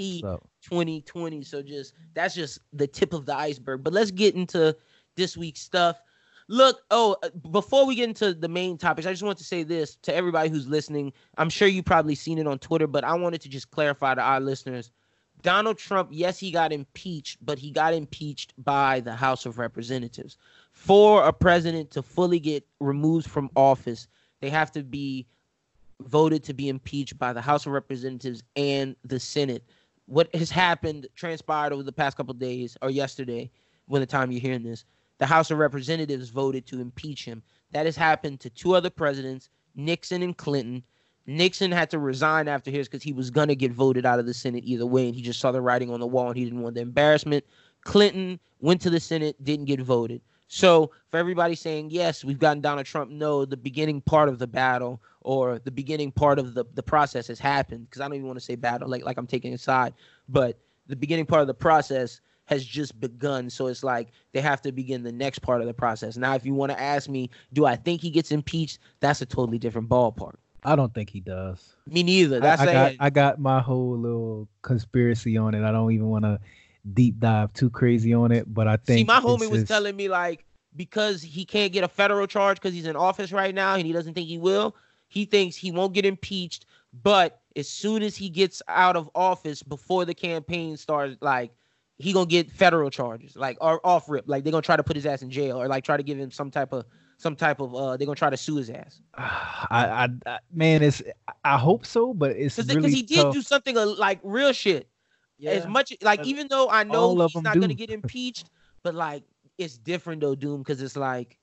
2020. 0.64 1.42
So 1.42 1.62
just 1.62 1.92
that's 2.14 2.34
just 2.34 2.60
the 2.72 2.86
tip 2.86 3.12
of 3.12 3.26
the 3.26 3.36
iceberg. 3.36 3.84
But 3.84 3.92
let's 3.92 4.10
get 4.10 4.34
into 4.34 4.74
this 5.16 5.36
week's 5.36 5.60
stuff. 5.60 6.00
Look, 6.48 6.82
oh, 6.90 7.16
uh, 7.22 7.30
before 7.50 7.86
we 7.86 7.94
get 7.94 8.08
into 8.08 8.34
the 8.34 8.48
main 8.48 8.76
topics, 8.76 9.06
I 9.06 9.10
just 9.10 9.22
want 9.22 9.38
to 9.38 9.44
say 9.44 9.62
this 9.62 9.96
to 10.02 10.14
everybody 10.14 10.50
who's 10.50 10.66
listening. 10.66 11.12
I'm 11.38 11.50
sure 11.50 11.68
you 11.68 11.82
probably 11.82 12.14
seen 12.14 12.38
it 12.38 12.46
on 12.46 12.58
Twitter, 12.58 12.86
but 12.86 13.02
I 13.02 13.14
wanted 13.14 13.40
to 13.42 13.48
just 13.48 13.70
clarify 13.70 14.14
to 14.14 14.20
our 14.20 14.40
listeners. 14.40 14.90
Donald 15.42 15.78
Trump, 15.78 16.08
yes, 16.12 16.38
he 16.38 16.50
got 16.50 16.72
impeached, 16.72 17.38
but 17.44 17.58
he 17.58 17.70
got 17.70 17.94
impeached 17.94 18.52
by 18.62 19.00
the 19.00 19.14
House 19.14 19.46
of 19.46 19.58
Representatives. 19.58 20.38
For 20.84 21.24
a 21.24 21.32
president 21.32 21.90
to 21.92 22.02
fully 22.02 22.38
get 22.38 22.62
removed 22.78 23.26
from 23.26 23.48
office, 23.56 24.06
they 24.42 24.50
have 24.50 24.70
to 24.72 24.82
be 24.82 25.26
voted 26.02 26.44
to 26.44 26.52
be 26.52 26.68
impeached 26.68 27.18
by 27.18 27.32
the 27.32 27.40
House 27.40 27.64
of 27.64 27.72
Representatives 27.72 28.42
and 28.54 28.94
the 29.02 29.18
Senate. 29.18 29.64
What 30.04 30.34
has 30.34 30.50
happened 30.50 31.06
transpired 31.14 31.72
over 31.72 31.82
the 31.82 31.90
past 31.90 32.18
couple 32.18 32.34
days 32.34 32.76
or 32.82 32.90
yesterday, 32.90 33.50
when 33.86 34.02
the 34.02 34.06
time 34.06 34.30
you're 34.30 34.42
hearing 34.42 34.62
this, 34.62 34.84
the 35.16 35.24
House 35.24 35.50
of 35.50 35.56
Representatives 35.56 36.28
voted 36.28 36.66
to 36.66 36.82
impeach 36.82 37.24
him. 37.24 37.42
That 37.72 37.86
has 37.86 37.96
happened 37.96 38.40
to 38.40 38.50
two 38.50 38.74
other 38.74 38.90
presidents, 38.90 39.48
Nixon 39.74 40.22
and 40.22 40.36
Clinton. 40.36 40.82
Nixon 41.26 41.72
had 41.72 41.88
to 41.92 41.98
resign 41.98 42.46
after 42.46 42.70
his 42.70 42.88
because 42.88 43.02
he 43.02 43.14
was 43.14 43.30
gonna 43.30 43.54
get 43.54 43.72
voted 43.72 44.04
out 44.04 44.18
of 44.18 44.26
the 44.26 44.34
Senate 44.34 44.64
either 44.66 44.84
way, 44.84 45.06
and 45.06 45.14
he 45.14 45.22
just 45.22 45.40
saw 45.40 45.50
the 45.50 45.62
writing 45.62 45.90
on 45.90 46.00
the 46.00 46.06
wall 46.06 46.28
and 46.28 46.36
he 46.36 46.44
didn't 46.44 46.60
want 46.60 46.74
the 46.74 46.82
embarrassment. 46.82 47.42
Clinton 47.84 48.38
went 48.60 48.82
to 48.82 48.90
the 48.90 49.00
Senate, 49.00 49.42
didn't 49.42 49.64
get 49.64 49.80
voted. 49.80 50.20
So 50.46 50.90
for 51.10 51.16
everybody 51.18 51.54
saying 51.54 51.90
yes, 51.90 52.24
we've 52.24 52.38
gotten 52.38 52.60
Donald 52.60 52.86
Trump, 52.86 53.10
no, 53.10 53.44
the 53.44 53.56
beginning 53.56 54.00
part 54.00 54.28
of 54.28 54.38
the 54.38 54.46
battle 54.46 55.00
or 55.22 55.58
the 55.58 55.70
beginning 55.70 56.12
part 56.12 56.38
of 56.38 56.54
the, 56.54 56.64
the 56.74 56.82
process 56.82 57.26
has 57.28 57.38
happened. 57.38 57.88
Because 57.88 58.00
I 58.00 58.04
don't 58.04 58.14
even 58.14 58.26
want 58.26 58.38
to 58.38 58.44
say 58.44 58.54
battle, 58.54 58.88
like 58.88 59.04
like 59.04 59.16
I'm 59.16 59.26
taking 59.26 59.54
a 59.54 59.58
side, 59.58 59.94
but 60.28 60.58
the 60.86 60.96
beginning 60.96 61.26
part 61.26 61.40
of 61.40 61.46
the 61.46 61.54
process 61.54 62.20
has 62.46 62.64
just 62.64 63.00
begun. 63.00 63.48
So 63.48 63.68
it's 63.68 63.82
like 63.82 64.08
they 64.32 64.40
have 64.42 64.60
to 64.62 64.72
begin 64.72 65.02
the 65.02 65.12
next 65.12 65.38
part 65.38 65.62
of 65.62 65.66
the 65.66 65.72
process. 65.72 66.16
Now, 66.18 66.34
if 66.34 66.44
you 66.44 66.52
want 66.54 66.72
to 66.72 66.80
ask 66.80 67.08
me, 67.08 67.30
do 67.54 67.64
I 67.64 67.74
think 67.74 68.02
he 68.02 68.10
gets 68.10 68.30
impeached? 68.32 68.80
That's 69.00 69.22
a 69.22 69.26
totally 69.26 69.58
different 69.58 69.88
ballpark. 69.88 70.34
I 70.62 70.76
don't 70.76 70.92
think 70.94 71.08
he 71.10 71.20
does. 71.20 71.74
Me 71.86 72.02
neither. 72.02 72.36
I- 72.36 72.40
That's 72.40 72.62
I, 72.62 72.64
got 72.72 72.92
a- 72.92 72.96
I 73.00 73.10
got 73.10 73.38
my 73.38 73.60
whole 73.60 73.98
little 73.98 74.48
conspiracy 74.62 75.36
on 75.38 75.54
it. 75.54 75.62
I 75.66 75.72
don't 75.72 75.90
even 75.92 76.08
want 76.08 76.24
to 76.24 76.38
deep 76.92 77.18
dive 77.18 77.52
too 77.52 77.70
crazy 77.70 78.12
on 78.12 78.32
it, 78.32 78.52
but 78.52 78.68
I 78.68 78.76
think 78.76 78.98
See, 78.98 79.04
my 79.04 79.20
homie 79.20 79.50
was 79.50 79.64
telling 79.64 79.96
me 79.96 80.08
like 80.08 80.44
because 80.76 81.22
he 81.22 81.44
can't 81.44 81.72
get 81.72 81.84
a 81.84 81.88
federal 81.88 82.26
charge 82.26 82.56
because 82.56 82.74
he's 82.74 82.86
in 82.86 82.96
office 82.96 83.32
right 83.32 83.54
now 83.54 83.74
and 83.74 83.86
he 83.86 83.92
doesn't 83.92 84.14
think 84.14 84.28
he 84.28 84.38
will. 84.38 84.76
He 85.08 85.24
thinks 85.24 85.56
he 85.56 85.70
won't 85.70 85.94
get 85.94 86.04
impeached, 86.04 86.66
but 87.02 87.40
as 87.56 87.68
soon 87.68 88.02
as 88.02 88.16
he 88.16 88.28
gets 88.28 88.60
out 88.68 88.96
of 88.96 89.08
office 89.14 89.62
before 89.62 90.04
the 90.04 90.14
campaign 90.14 90.76
starts, 90.76 91.16
like 91.20 91.52
he 91.96 92.12
gonna 92.12 92.26
get 92.26 92.50
federal 92.50 92.90
charges, 92.90 93.36
like 93.36 93.56
or 93.60 93.80
off 93.86 94.08
rip, 94.08 94.24
like 94.26 94.42
they're 94.44 94.50
gonna 94.50 94.62
try 94.62 94.76
to 94.76 94.82
put 94.82 94.96
his 94.96 95.06
ass 95.06 95.22
in 95.22 95.30
jail 95.30 95.60
or 95.60 95.68
like 95.68 95.84
try 95.84 95.96
to 95.96 96.02
give 96.02 96.18
him 96.18 96.30
some 96.30 96.50
type 96.50 96.72
of 96.72 96.84
some 97.16 97.36
type 97.36 97.60
of 97.60 97.74
uh 97.74 97.96
they're 97.96 98.06
gonna 98.06 98.16
try 98.16 98.28
to 98.28 98.36
sue 98.36 98.56
his 98.56 98.70
ass 98.70 99.00
I, 99.14 99.68
I, 99.70 100.08
I 100.26 100.38
man, 100.52 100.82
it's 100.82 101.02
I 101.44 101.56
hope 101.58 101.86
so, 101.86 102.12
but 102.12 102.32
it's 102.32 102.56
because 102.56 102.74
really 102.74 102.90
he 102.90 103.02
did 103.02 103.16
tough. 103.16 103.34
do 103.34 103.42
something 103.42 103.78
uh, 103.78 103.86
like 103.86 104.18
real 104.22 104.52
shit. 104.52 104.88
As 105.46 105.66
much 105.66 105.92
like 106.02 106.20
but 106.20 106.26
even 106.26 106.48
though 106.48 106.68
I 106.68 106.84
know 106.84 107.26
he's 107.26 107.42
not 107.42 107.60
gonna 107.60 107.74
get 107.74 107.90
impeached, 107.90 108.50
but 108.82 108.94
like 108.94 109.24
it's 109.58 109.78
different 109.78 110.20
though, 110.20 110.34
Doom, 110.34 110.62
because 110.62 110.80
it's 110.80 110.96
like 110.96 111.38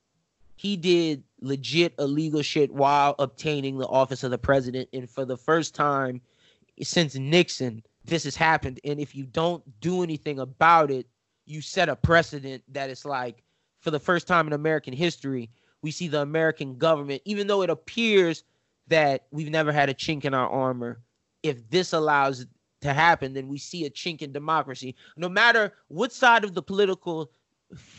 he 0.56 0.76
did 0.76 1.24
legit 1.40 1.94
illegal 1.98 2.42
shit 2.42 2.72
while 2.72 3.14
obtaining 3.18 3.78
the 3.78 3.86
office 3.86 4.22
of 4.22 4.30
the 4.30 4.38
president, 4.38 4.88
and 4.92 5.08
for 5.08 5.24
the 5.24 5.36
first 5.36 5.74
time 5.74 6.20
since 6.82 7.14
Nixon, 7.14 7.82
this 8.04 8.24
has 8.24 8.36
happened. 8.36 8.80
And 8.84 9.00
if 9.00 9.14
you 9.14 9.24
don't 9.24 9.62
do 9.80 10.02
anything 10.02 10.38
about 10.38 10.90
it, 10.90 11.06
you 11.46 11.60
set 11.60 11.88
a 11.88 11.96
precedent 11.96 12.62
that 12.68 12.90
it's 12.90 13.04
like 13.04 13.42
for 13.80 13.90
the 13.90 14.00
first 14.00 14.26
time 14.26 14.46
in 14.46 14.52
American 14.52 14.94
history, 14.94 15.50
we 15.82 15.90
see 15.90 16.08
the 16.08 16.20
American 16.20 16.78
government, 16.78 17.22
even 17.24 17.46
though 17.46 17.62
it 17.62 17.70
appears 17.70 18.44
that 18.88 19.26
we've 19.30 19.50
never 19.50 19.72
had 19.72 19.88
a 19.88 19.94
chink 19.94 20.24
in 20.24 20.34
our 20.34 20.48
armor, 20.48 21.00
if 21.42 21.68
this 21.70 21.92
allows 21.92 22.46
to 22.82 22.92
happen, 22.92 23.32
then 23.32 23.48
we 23.48 23.58
see 23.58 23.84
a 23.86 23.90
chink 23.90 24.22
in 24.22 24.32
democracy. 24.32 24.94
No 25.16 25.28
matter 25.28 25.72
what 25.88 26.12
side 26.12 26.44
of 26.44 26.54
the 26.54 26.62
political 26.62 27.30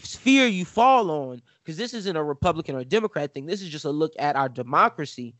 sphere 0.03 0.47
you 0.47 0.65
fall 0.65 1.09
on, 1.09 1.41
because 1.63 1.77
this 1.77 1.93
isn't 1.93 2.15
a 2.15 2.23
Republican 2.23 2.75
or 2.75 2.83
Democrat 2.83 3.33
thing. 3.33 3.45
This 3.45 3.61
is 3.61 3.69
just 3.69 3.85
a 3.85 3.89
look 3.89 4.13
at 4.19 4.35
our 4.35 4.49
democracy. 4.49 5.33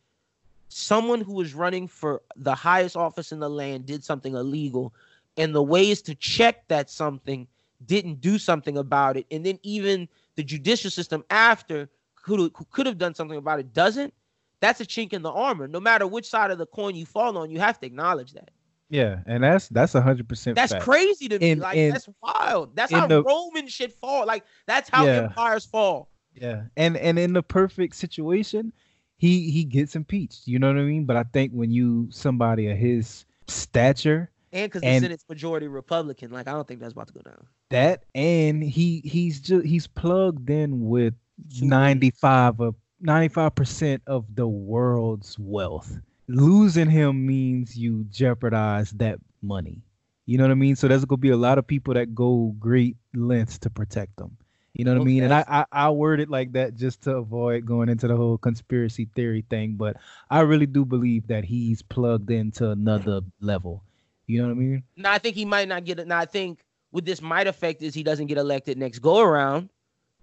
Someone 0.68 1.20
who 1.20 1.34
was 1.34 1.54
running 1.54 1.86
for 1.86 2.22
the 2.36 2.54
highest 2.54 2.96
office 2.96 3.32
in 3.32 3.38
the 3.38 3.50
land 3.50 3.86
did 3.86 4.02
something 4.02 4.34
illegal, 4.34 4.92
and 5.36 5.54
the 5.54 5.62
ways 5.62 6.02
to 6.02 6.14
check 6.14 6.66
that 6.68 6.90
something 6.90 7.46
didn't 7.86 8.20
do 8.20 8.38
something 8.38 8.78
about 8.78 9.16
it, 9.16 9.26
and 9.30 9.44
then 9.44 9.58
even 9.62 10.08
the 10.36 10.42
judicial 10.42 10.90
system 10.90 11.24
after 11.30 11.88
could 12.16 12.52
could 12.70 12.86
have 12.86 12.98
done 12.98 13.14
something 13.14 13.38
about 13.38 13.60
it 13.60 13.72
doesn't. 13.72 14.12
That's 14.60 14.80
a 14.80 14.86
chink 14.86 15.12
in 15.12 15.22
the 15.22 15.30
armor. 15.30 15.68
No 15.68 15.80
matter 15.80 16.06
which 16.06 16.28
side 16.28 16.50
of 16.50 16.56
the 16.58 16.66
coin 16.66 16.94
you 16.94 17.04
fall 17.04 17.36
on, 17.36 17.50
you 17.50 17.60
have 17.60 17.78
to 17.80 17.86
acknowledge 17.86 18.32
that. 18.32 18.50
Yeah, 18.94 19.20
and 19.26 19.42
that's 19.42 19.68
that's 19.68 19.94
a 19.96 20.00
hundred 20.00 20.28
percent. 20.28 20.54
That's 20.54 20.72
crazy 20.74 21.28
to 21.28 21.38
me. 21.38 21.56
Like 21.56 21.76
that's 21.92 22.08
wild. 22.22 22.76
That's 22.76 22.92
how 22.92 23.08
the- 23.08 23.24
Roman 23.24 23.66
shit 23.66 23.92
fall. 23.92 24.24
Like 24.24 24.44
that's 24.68 24.88
how 24.88 25.04
Yeah. 25.04 25.24
empires 25.24 25.64
fall. 25.66 26.10
Yeah, 26.34 26.64
and 26.76 26.96
and 26.96 27.18
in 27.18 27.32
the 27.32 27.42
perfect 27.42 27.96
situation, 27.96 28.72
he 29.16 29.50
he 29.50 29.64
gets 29.64 29.96
impeached. 29.96 30.46
You 30.46 30.60
know 30.60 30.68
what 30.68 30.78
I 30.78 30.82
mean? 30.84 31.06
But 31.06 31.16
I 31.16 31.24
think 31.24 31.50
when 31.52 31.72
you 31.72 32.06
somebody 32.10 32.68
of 32.68 32.76
his 32.78 33.24
stature, 33.48 34.30
And 34.52 34.70
because 34.70 34.82
the 34.82 35.00
Senate's 35.00 35.24
majority 35.28 35.66
Republican, 35.66 36.30
like 36.30 36.46
I 36.46 36.52
don't 36.52 36.66
think 36.68 36.78
that's 36.80 36.92
about 36.92 37.08
to 37.08 37.14
go 37.14 37.22
down. 37.22 37.46
that 37.70 38.04
and 38.14 38.62
he 38.62 39.00
he's 39.04 39.40
just 39.40 39.66
he's 39.66 39.88
plugged 39.88 40.48
in 40.50 40.86
with 40.88 41.14
ninety 41.60 42.10
five 42.12 42.60
of 42.60 42.76
ninety 43.00 43.32
five 43.32 43.54
percent 43.56 44.02
of 44.06 44.24
the 44.36 44.46
world's 44.46 45.36
wealth. 45.38 45.98
Losing 46.26 46.88
him 46.88 47.26
means 47.26 47.76
you 47.76 48.04
jeopardize 48.10 48.90
that 48.92 49.18
money. 49.42 49.82
You 50.26 50.38
know 50.38 50.44
what 50.44 50.52
I 50.52 50.54
mean? 50.54 50.74
So 50.76 50.88
there's 50.88 51.04
gonna 51.04 51.18
be 51.18 51.30
a 51.30 51.36
lot 51.36 51.58
of 51.58 51.66
people 51.66 51.94
that 51.94 52.14
go 52.14 52.54
great 52.58 52.96
lengths 53.14 53.58
to 53.58 53.70
protect 53.70 54.16
them. 54.16 54.36
You 54.72 54.84
know 54.84 54.94
what 54.94 55.02
I 55.02 55.04
mean? 55.04 55.22
And 55.22 55.34
I, 55.34 55.40
Okay. 55.42 55.50
I 55.50 55.64
I 55.72 55.90
word 55.90 56.20
it 56.20 56.30
like 56.30 56.52
that 56.52 56.74
just 56.76 57.02
to 57.02 57.16
avoid 57.16 57.66
going 57.66 57.88
into 57.88 58.08
the 58.08 58.16
whole 58.16 58.38
conspiracy 58.38 59.08
theory 59.14 59.44
thing. 59.50 59.74
But 59.76 59.98
I 60.30 60.40
really 60.40 60.66
do 60.66 60.84
believe 60.84 61.26
that 61.28 61.44
he's 61.44 61.82
plugged 61.82 62.30
into 62.30 62.70
another 62.70 63.20
level. 63.40 63.84
You 64.26 64.40
know 64.40 64.48
what 64.48 64.54
I 64.54 64.60
mean? 64.60 64.82
Now 64.96 65.12
I 65.12 65.18
think 65.18 65.36
he 65.36 65.44
might 65.44 65.68
not 65.68 65.84
get 65.84 65.98
it. 65.98 66.06
Now 66.08 66.18
I 66.18 66.24
think 66.24 66.64
what 66.90 67.04
this 67.04 67.20
might 67.20 67.46
affect 67.46 67.82
is 67.82 67.94
he 67.94 68.02
doesn't 68.02 68.26
get 68.26 68.38
elected 68.38 68.78
next 68.78 69.00
go 69.00 69.20
around. 69.20 69.68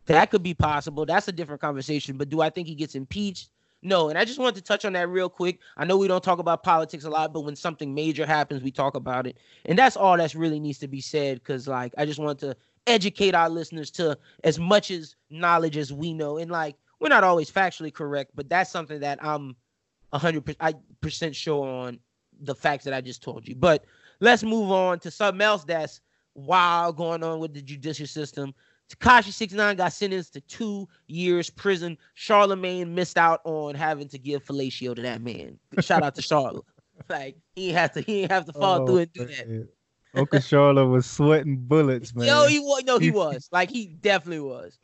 That 0.07 0.31
could 0.31 0.43
be 0.43 0.55
possible. 0.55 1.05
That's 1.05 1.27
a 1.27 1.31
different 1.31 1.61
conversation. 1.61 2.17
But 2.17 2.29
do 2.29 2.41
I 2.41 2.49
think 2.49 2.67
he 2.67 2.75
gets 2.75 2.95
impeached? 2.95 3.49
No. 3.81 4.09
And 4.09 4.17
I 4.17 4.25
just 4.25 4.39
wanted 4.39 4.55
to 4.55 4.61
touch 4.61 4.85
on 4.85 4.93
that 4.93 5.09
real 5.09 5.29
quick. 5.29 5.59
I 5.77 5.85
know 5.85 5.97
we 5.97 6.07
don't 6.07 6.23
talk 6.23 6.39
about 6.39 6.63
politics 6.63 7.03
a 7.03 7.09
lot, 7.09 7.33
but 7.33 7.41
when 7.41 7.55
something 7.55 7.93
major 7.93 8.25
happens, 8.25 8.61
we 8.61 8.71
talk 8.71 8.95
about 8.95 9.25
it. 9.25 9.37
And 9.65 9.77
that's 9.77 9.97
all 9.97 10.17
that's 10.17 10.35
really 10.35 10.59
needs 10.59 10.79
to 10.79 10.87
be 10.87 11.01
said. 11.01 11.39
Because 11.39 11.67
like 11.67 11.93
I 11.97 12.05
just 12.05 12.19
want 12.19 12.39
to 12.39 12.55
educate 12.87 13.35
our 13.35 13.49
listeners 13.49 13.91
to 13.91 14.17
as 14.43 14.59
much 14.59 14.91
as 14.91 15.15
knowledge 15.29 15.77
as 15.77 15.91
we 15.91 16.13
know. 16.13 16.37
And 16.37 16.51
like 16.51 16.75
we're 16.99 17.09
not 17.09 17.23
always 17.23 17.49
factually 17.51 17.93
correct, 17.93 18.31
but 18.35 18.49
that's 18.49 18.71
something 18.71 18.99
that 18.99 19.23
I'm 19.23 19.55
hundred 20.13 20.55
percent 21.01 21.35
sure 21.35 21.67
on 21.67 21.99
the 22.41 22.55
facts 22.55 22.83
that 22.85 22.93
I 22.93 23.01
just 23.01 23.23
told 23.23 23.47
you. 23.47 23.55
But 23.55 23.85
let's 24.19 24.43
move 24.43 24.71
on 24.71 24.99
to 24.99 25.11
something 25.11 25.41
else 25.41 25.63
that's 25.63 26.01
wild 26.35 26.97
going 26.97 27.23
on 27.23 27.39
with 27.39 27.53
the 27.53 27.61
judicial 27.61 28.07
system. 28.07 28.53
Tekashi 28.91 29.31
69 29.31 29.77
got 29.77 29.93
sentenced 29.93 30.33
to 30.33 30.41
two 30.41 30.87
years 31.07 31.49
prison. 31.49 31.97
Charlamagne 32.15 32.89
missed 32.89 33.17
out 33.17 33.41
on 33.45 33.75
having 33.75 34.09
to 34.09 34.19
give 34.19 34.43
fellatio 34.43 34.95
to 34.95 35.01
that 35.01 35.21
man. 35.21 35.57
Shout 35.79 36.03
out 36.03 36.15
to 36.15 36.21
Charlotte. 36.21 36.65
Like 37.09 37.35
he 37.55 37.71
have 37.71 37.93
to 37.93 38.01
he 38.01 38.27
have 38.29 38.45
to 38.45 38.53
fall 38.53 38.85
through 38.85 38.95
oh, 38.95 38.99
and 38.99 39.13
do 39.13 39.25
that. 39.25 40.43
Charlotte 40.43 40.85
was 40.85 41.07
sweating 41.07 41.57
bullets, 41.57 42.13
man. 42.13 42.27
Yo, 42.27 42.45
he 42.45 42.59
was 42.59 42.83
no, 42.85 42.99
he 42.99 43.05
He- 43.05 43.11
was. 43.11 43.49
Like 43.51 43.71
he 43.71 43.87
definitely 43.87 44.41
was. 44.41 44.77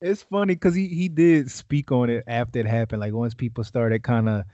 it's 0.00 0.22
funny 0.22 0.54
because 0.54 0.76
he, 0.76 0.86
he 0.86 1.08
did 1.08 1.50
speak 1.50 1.90
on 1.90 2.10
it 2.10 2.22
after 2.28 2.60
it 2.60 2.66
happened. 2.66 3.00
Like 3.00 3.12
once 3.12 3.34
people 3.34 3.64
started 3.64 4.04
kind 4.04 4.28
of 4.28 4.44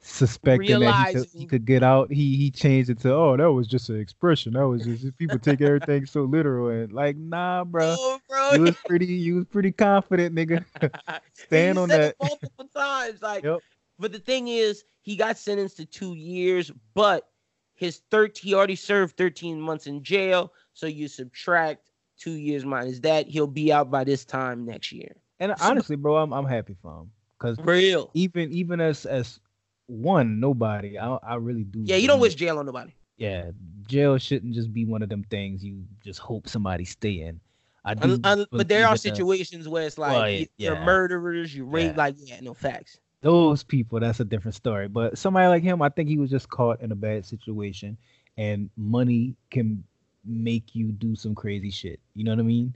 suspecting 0.00 0.80
that 0.80 1.08
he 1.08 1.14
could, 1.14 1.28
he 1.34 1.46
could 1.46 1.66
get 1.66 1.82
out, 1.82 2.12
he 2.12 2.36
he 2.36 2.50
changed 2.50 2.90
it 2.90 3.00
to 3.00 3.12
oh 3.12 3.36
that 3.36 3.50
was 3.52 3.66
just 3.66 3.88
an 3.88 4.00
expression. 4.00 4.52
That 4.54 4.66
was 4.68 4.84
just 4.84 5.16
people 5.18 5.38
take 5.38 5.60
everything 5.60 6.06
so 6.06 6.22
literal 6.22 6.68
and 6.68 6.92
like 6.92 7.16
nah, 7.16 7.64
bro. 7.64 7.96
Oh, 7.98 8.20
bro. 8.28 8.52
You 8.54 8.60
was 8.62 8.76
pretty 8.86 9.06
you 9.06 9.36
was 9.36 9.46
pretty 9.46 9.72
confident, 9.72 10.34
nigga. 10.34 10.64
Stand 11.32 11.78
on 11.78 11.88
that. 11.88 12.16
multiple 12.20 12.68
times. 12.74 13.22
Like, 13.22 13.44
Yep. 13.44 13.58
but 13.98 14.12
the 14.12 14.18
thing 14.18 14.48
is, 14.48 14.84
he 15.02 15.16
got 15.16 15.38
sentenced 15.38 15.76
to 15.78 15.86
two 15.86 16.14
years, 16.14 16.70
but 16.94 17.28
his 17.74 18.02
13 18.10 18.48
he 18.48 18.54
already 18.54 18.76
served 18.76 19.16
13 19.16 19.60
months 19.60 19.86
in 19.86 20.02
jail. 20.02 20.52
So 20.74 20.86
you 20.86 21.08
subtract 21.08 21.90
two 22.18 22.32
years 22.32 22.64
minus 22.64 23.00
that, 23.00 23.28
he'll 23.28 23.46
be 23.46 23.72
out 23.72 23.90
by 23.90 24.04
this 24.04 24.24
time 24.24 24.64
next 24.64 24.92
year. 24.92 25.16
And 25.40 25.54
honestly, 25.60 25.96
bro, 25.96 26.16
I'm 26.16 26.32
I'm 26.32 26.46
happy 26.46 26.76
for 26.82 27.02
him 27.02 27.10
because 27.38 27.58
Real. 27.64 28.10
even 28.14 28.50
even 28.52 28.80
as 28.80 29.06
as 29.06 29.40
one 29.88 30.38
nobody, 30.38 30.98
I 30.98 31.16
I 31.22 31.34
really 31.36 31.64
do. 31.64 31.80
Yeah, 31.84 31.96
you 31.96 32.06
don't 32.06 32.20
wish 32.20 32.34
jail 32.36 32.58
on 32.58 32.66
nobody. 32.66 32.92
Yeah, 33.16 33.50
jail 33.88 34.16
shouldn't 34.18 34.54
just 34.54 34.72
be 34.72 34.84
one 34.84 35.02
of 35.02 35.08
them 35.08 35.24
things 35.24 35.64
you 35.64 35.82
just 36.04 36.20
hope 36.20 36.48
somebody 36.48 36.84
stay 36.84 37.22
in. 37.22 37.40
I 37.84 37.94
do, 37.94 38.12
Un- 38.14 38.20
un- 38.24 38.46
but 38.52 38.68
there 38.68 38.86
are 38.86 38.96
situations 38.96 39.66
where 39.68 39.84
it's 39.86 39.98
like 39.98 40.12
Well, 40.12 40.30
you- 40.30 40.46
yeah. 40.58 40.70
you're 40.74 40.84
murderers, 40.84 41.54
you 41.54 41.64
rape, 41.64 41.92
Yeah. 41.92 41.96
like 41.96 42.14
yeah, 42.18 42.38
no 42.40 42.54
facts. 42.54 42.98
those 43.22 43.64
people 43.64 43.98
that's 43.98 44.20
a 44.20 44.24
different 44.24 44.54
story 44.54 44.86
but 44.86 45.18
somebody 45.18 45.48
like 45.48 45.60
him 45.64 45.82
i 45.82 45.88
think 45.88 46.08
he 46.08 46.18
was 46.18 46.30
just 46.30 46.48
caught 46.50 46.80
in 46.80 46.92
a 46.92 46.94
bad 46.94 47.26
situation 47.26 47.96
and 48.36 48.70
money 48.76 49.34
can 49.50 49.82
make 50.24 50.72
you 50.76 50.92
do 50.92 51.16
some 51.16 51.34
crazy 51.34 51.68
shit 51.68 51.98
you 52.14 52.22
know 52.22 52.30
what 52.30 52.38
i 52.38 52.44
mean 52.44 52.72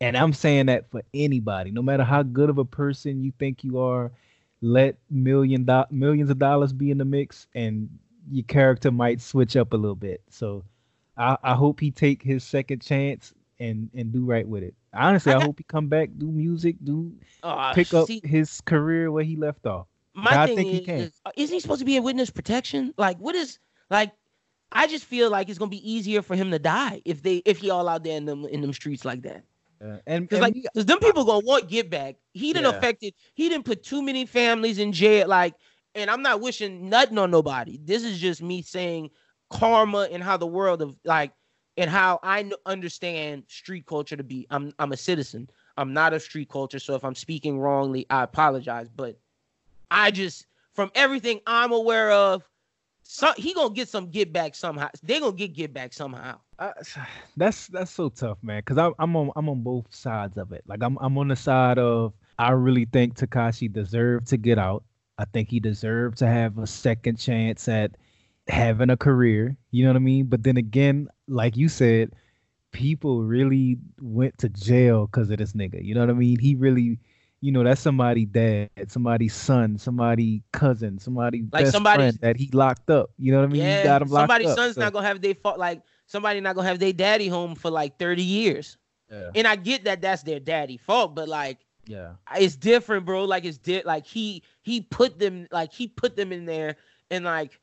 and 0.00 0.16
i'm 0.16 0.32
saying 0.32 0.64
that 0.64 0.90
for 0.90 1.02
anybody 1.12 1.70
no 1.70 1.82
matter 1.82 2.02
how 2.02 2.22
good 2.22 2.48
of 2.48 2.56
a 2.56 2.64
person 2.64 3.22
you 3.22 3.30
think 3.38 3.62
you 3.62 3.78
are 3.78 4.10
let 4.60 4.96
million 5.10 5.64
do- 5.64 5.84
millions 5.90 6.30
of 6.30 6.38
dollars 6.38 6.72
be 6.72 6.90
in 6.90 6.98
the 6.98 7.04
mix 7.04 7.46
and 7.54 7.88
your 8.30 8.44
character 8.44 8.90
might 8.90 9.20
switch 9.20 9.56
up 9.56 9.72
a 9.72 9.76
little 9.76 9.94
bit 9.96 10.22
so 10.28 10.64
i, 11.16 11.36
I 11.42 11.54
hope 11.54 11.80
he 11.80 11.90
take 11.90 12.22
his 12.22 12.42
second 12.44 12.82
chance 12.82 13.32
and 13.58 13.90
and 13.94 14.12
do 14.12 14.24
right 14.24 14.46
with 14.46 14.62
it 14.62 14.74
honestly 14.92 15.32
I 15.32 15.38
i, 15.38 15.40
hope 15.40 15.58
he 15.58 15.64
come 15.64 15.88
back 15.88 16.10
do 16.16 16.30
music 16.30 16.76
do 16.82 17.12
Uh, 17.42 17.72
pick 17.74 17.94
up 17.94 18.06
see, 18.06 18.20
his 18.22 18.60
career 18.62 19.10
where 19.10 19.24
he 19.24 19.36
left 19.36 19.66
off 19.66 19.86
my 20.14 20.36
I 20.36 20.46
thing 20.46 20.56
think 20.56 20.68
he 20.70 20.80
can. 20.80 21.00
is, 21.00 21.20
uh, 21.24 21.30
isn't 21.36 21.54
he 21.54 21.60
supposed 21.60 21.80
to 21.80 21.84
be 21.86 21.96
in 21.96 22.02
witness 22.02 22.30
protection? 22.30 22.92
Like, 22.96 23.18
what 23.18 23.34
is 23.34 23.58
like? 23.90 24.12
I 24.72 24.86
just 24.86 25.04
feel 25.04 25.30
like 25.30 25.48
it's 25.48 25.58
gonna 25.58 25.70
be 25.70 25.90
easier 25.92 26.22
for 26.22 26.34
him 26.36 26.50
to 26.50 26.58
die 26.58 27.02
if 27.04 27.22
they 27.22 27.36
if 27.44 27.58
he 27.58 27.70
all 27.70 27.88
out 27.88 28.02
there 28.04 28.16
in 28.16 28.24
them 28.24 28.44
in 28.46 28.60
them 28.60 28.72
streets 28.72 29.04
like 29.04 29.22
that. 29.22 29.44
Uh, 29.82 29.98
and, 30.06 30.28
Because 30.28 30.40
like, 30.40 30.54
because 30.54 30.86
them 30.86 30.98
people 30.98 31.24
gonna 31.24 31.44
want 31.46 31.68
get 31.68 31.90
back. 31.90 32.16
He 32.32 32.52
didn't 32.52 32.64
Yeah. 32.64 32.70
affected. 32.70 33.14
He 33.34 33.48
didn't 33.48 33.64
put 33.64 33.82
too 33.82 34.02
many 34.02 34.26
families 34.26 34.78
in 34.78 34.92
jail. 34.92 35.28
Like, 35.28 35.54
and 35.94 36.10
I'm 36.10 36.22
not 36.22 36.40
wishing 36.40 36.88
nothing 36.88 37.18
on 37.18 37.30
nobody. 37.30 37.78
This 37.82 38.04
is 38.04 38.18
just 38.18 38.42
me 38.42 38.62
saying 38.62 39.10
karma 39.50 40.08
and 40.10 40.22
how 40.22 40.36
the 40.36 40.46
world 40.46 40.82
of 40.82 40.96
like 41.04 41.32
and 41.76 41.90
how 41.90 42.18
I 42.22 42.50
understand 42.66 43.44
street 43.48 43.86
culture 43.86 44.16
to 44.16 44.24
be. 44.24 44.46
I'm 44.50 44.72
I'm 44.78 44.92
a 44.92 44.96
citizen. 44.96 45.48
I'm 45.76 45.92
not 45.92 46.12
of 46.12 46.22
street 46.22 46.48
culture. 46.48 46.78
So 46.78 46.94
if 46.94 47.04
I'm 47.04 47.14
speaking 47.14 47.58
wrongly, 47.58 48.06
I 48.10 48.22
apologize. 48.24 48.88
But 48.94 49.18
I 49.90 50.10
just 50.10 50.46
from 50.74 50.90
everything 50.94 51.40
I'm 51.46 51.72
aware 51.72 52.10
of, 52.10 52.48
so, 53.10 53.32
he 53.38 53.54
gonna 53.54 53.72
get 53.72 53.88
some 53.88 54.10
get 54.10 54.34
back 54.34 54.54
somehow. 54.54 54.90
They 55.02 55.18
gonna 55.18 55.32
get 55.32 55.54
get 55.54 55.72
back 55.72 55.94
somehow. 55.94 56.40
I, 56.58 56.72
that's 57.38 57.66
that's 57.68 57.90
so 57.90 58.10
tough, 58.10 58.36
man. 58.42 58.60
Cause 58.62 58.76
I'm 58.76 58.92
I'm 58.98 59.16
on 59.16 59.30
I'm 59.34 59.48
on 59.48 59.62
both 59.62 59.86
sides 59.88 60.36
of 60.36 60.52
it. 60.52 60.62
Like 60.66 60.82
I'm 60.82 60.98
I'm 61.00 61.16
on 61.16 61.28
the 61.28 61.36
side 61.36 61.78
of 61.78 62.12
I 62.38 62.50
really 62.50 62.84
think 62.84 63.14
Tekashi 63.16 63.72
deserved 63.72 64.26
to 64.28 64.36
get 64.36 64.58
out. 64.58 64.84
I 65.16 65.24
think 65.24 65.48
he 65.48 65.58
deserved 65.58 66.18
to 66.18 66.26
have 66.26 66.58
a 66.58 66.66
second 66.66 67.16
chance 67.16 67.66
at 67.66 67.92
having 68.46 68.90
a 68.90 68.96
career. 68.98 69.56
You 69.70 69.84
know 69.84 69.90
what 69.90 69.96
I 69.96 70.00
mean? 70.00 70.26
But 70.26 70.42
then 70.42 70.58
again, 70.58 71.08
like 71.28 71.56
you 71.56 71.70
said, 71.70 72.12
people 72.72 73.22
really 73.22 73.78
went 74.02 74.36
to 74.38 74.50
jail 74.50 75.06
because 75.06 75.30
of 75.30 75.38
this 75.38 75.54
nigga. 75.54 75.82
You 75.82 75.94
know 75.94 76.00
what 76.00 76.10
I 76.10 76.12
mean? 76.12 76.38
He 76.38 76.56
really, 76.56 76.98
you 77.40 77.52
know, 77.52 77.62
that's 77.62 77.80
somebody 77.80 78.24
dad, 78.24 78.70
somebody's 78.88 79.34
son, 79.34 79.78
somebody 79.78 80.42
cousin, 80.52 80.98
somebody 80.98 81.42
Like 81.52 81.64
best 81.64 81.72
somebody's- 81.72 81.96
friend 82.16 82.18
that 82.22 82.36
he 82.36 82.48
locked 82.52 82.90
up. 82.90 83.10
You 83.16 83.32
know 83.32 83.38
what 83.40 83.50
I 83.50 83.52
mean? 83.52 83.62
yeah, 83.62 83.78
he 83.78 83.84
got 83.84 84.02
him 84.02 84.08
locked 84.08 84.22
somebody's 84.22 84.48
up. 84.50 84.56
son's 84.58 84.74
so- 84.74 84.80
not 84.80 84.92
gonna 84.92 85.06
have 85.06 85.20
they 85.20 85.34
fought 85.34 85.58
like 85.58 85.82
somebody 86.06 86.40
not 86.40 86.54
gonna 86.56 86.66
have 86.68 86.78
their 86.78 86.92
daddy 86.92 87.28
home 87.28 87.54
for 87.54 87.70
like 87.70 87.98
30 87.98 88.22
years. 88.22 88.76
yeah. 89.10 89.30
And 89.34 89.46
I 89.46 89.56
get 89.56 89.84
that 89.84 90.00
that's 90.00 90.22
their 90.22 90.40
daddy 90.40 90.76
fault, 90.78 91.14
but 91.14 91.28
like 91.28 91.58
yeah. 91.86 92.14
it's 92.36 92.56
different, 92.56 93.06
bro. 93.06 93.24
Like 93.24 93.44
it's 93.44 93.58
di- 93.58 93.82
like 93.84 94.04
he 94.06 94.42
he 94.62 94.80
put 94.80 95.18
them 95.18 95.46
like 95.52 95.72
he 95.72 95.86
put 95.88 96.16
them 96.16 96.32
in 96.32 96.44
there 96.44 96.76
and 97.10 97.24
like 97.24 97.60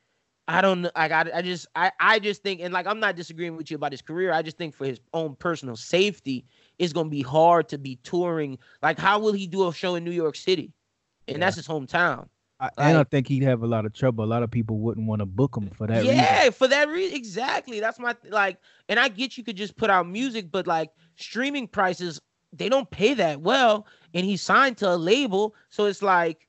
I 0.48 0.62
don't 0.62 0.82
know. 0.84 0.92
Like 0.96 1.12
I, 1.12 1.26
I 1.36 1.42
just 1.42 1.68
I 1.76 1.92
I 2.00 2.20
just 2.20 2.44
think 2.44 2.62
and 2.62 2.74
like 2.74 2.88
I'm 2.88 3.00
not 3.00 3.16
disagreeing 3.16 3.58
with 3.58 3.70
you 3.72 3.76
about 3.76 3.92
his 3.92 4.02
career. 4.02 4.32
I 4.32 4.42
just 4.42 4.58
think 4.58 4.74
for 4.76 4.86
his 4.86 5.00
own 5.14 5.36
personal 5.36 5.76
safety, 5.76 6.46
it's 6.80 6.94
gonna 6.94 7.10
be 7.10 7.22
hard 7.22 7.70
to 7.70 7.78
be 7.78 7.98
touring. 8.04 8.58
Like 8.82 8.98
how 9.00 9.20
will 9.20 9.34
he 9.34 9.48
do 9.48 9.68
a 9.68 9.74
show 9.74 9.96
in 9.96 10.04
New 10.04 10.12
York 10.12 10.36
City? 10.36 10.74
And 11.28 11.38
Yeah. 11.38 11.46
that's 11.46 11.56
his 11.58 11.68
hometown. 11.68 12.28
I, 12.60 12.70
and 12.78 12.88
I 12.96 12.98
Like- 13.00 13.10
think 13.10 13.28
he'd 13.28 13.44
have 13.44 13.64
a 13.64 13.68
lot 13.68 13.86
of 13.86 13.94
trouble. 13.94 14.24
A 14.24 14.26
lot 14.28 14.42
of 14.44 14.50
people 14.50 14.78
wouldn't 14.80 15.08
want 15.08 15.20
to 15.20 15.26
book 15.26 15.58
him 15.58 15.70
for 15.72 15.88
that 15.88 16.06
yeah, 16.06 16.38
reason. 16.38 16.54
for 16.54 16.68
that 16.70 16.88
reason, 16.88 17.16
exactly. 17.18 17.80
That's 17.82 18.00
my 18.00 18.16
like, 18.30 18.58
and 18.88 18.98
I 19.00 19.10
get 19.10 19.38
you 19.38 19.44
could 19.44 19.58
just 19.58 19.76
put 19.76 19.90
out 19.90 20.08
music, 20.08 20.52
but 20.52 20.66
like 20.68 20.92
streaming 21.16 21.68
prices 21.68 22.22
they 22.54 22.70
don't 22.70 22.90
pay 22.90 23.14
that 23.16 23.42
well, 23.42 23.86
and 24.14 24.26
he's 24.26 24.42
signed 24.42 24.78
to 24.78 24.90
a 24.90 24.96
label, 24.96 25.54
so 25.70 25.86
it's 25.86 26.02
like 26.02 26.48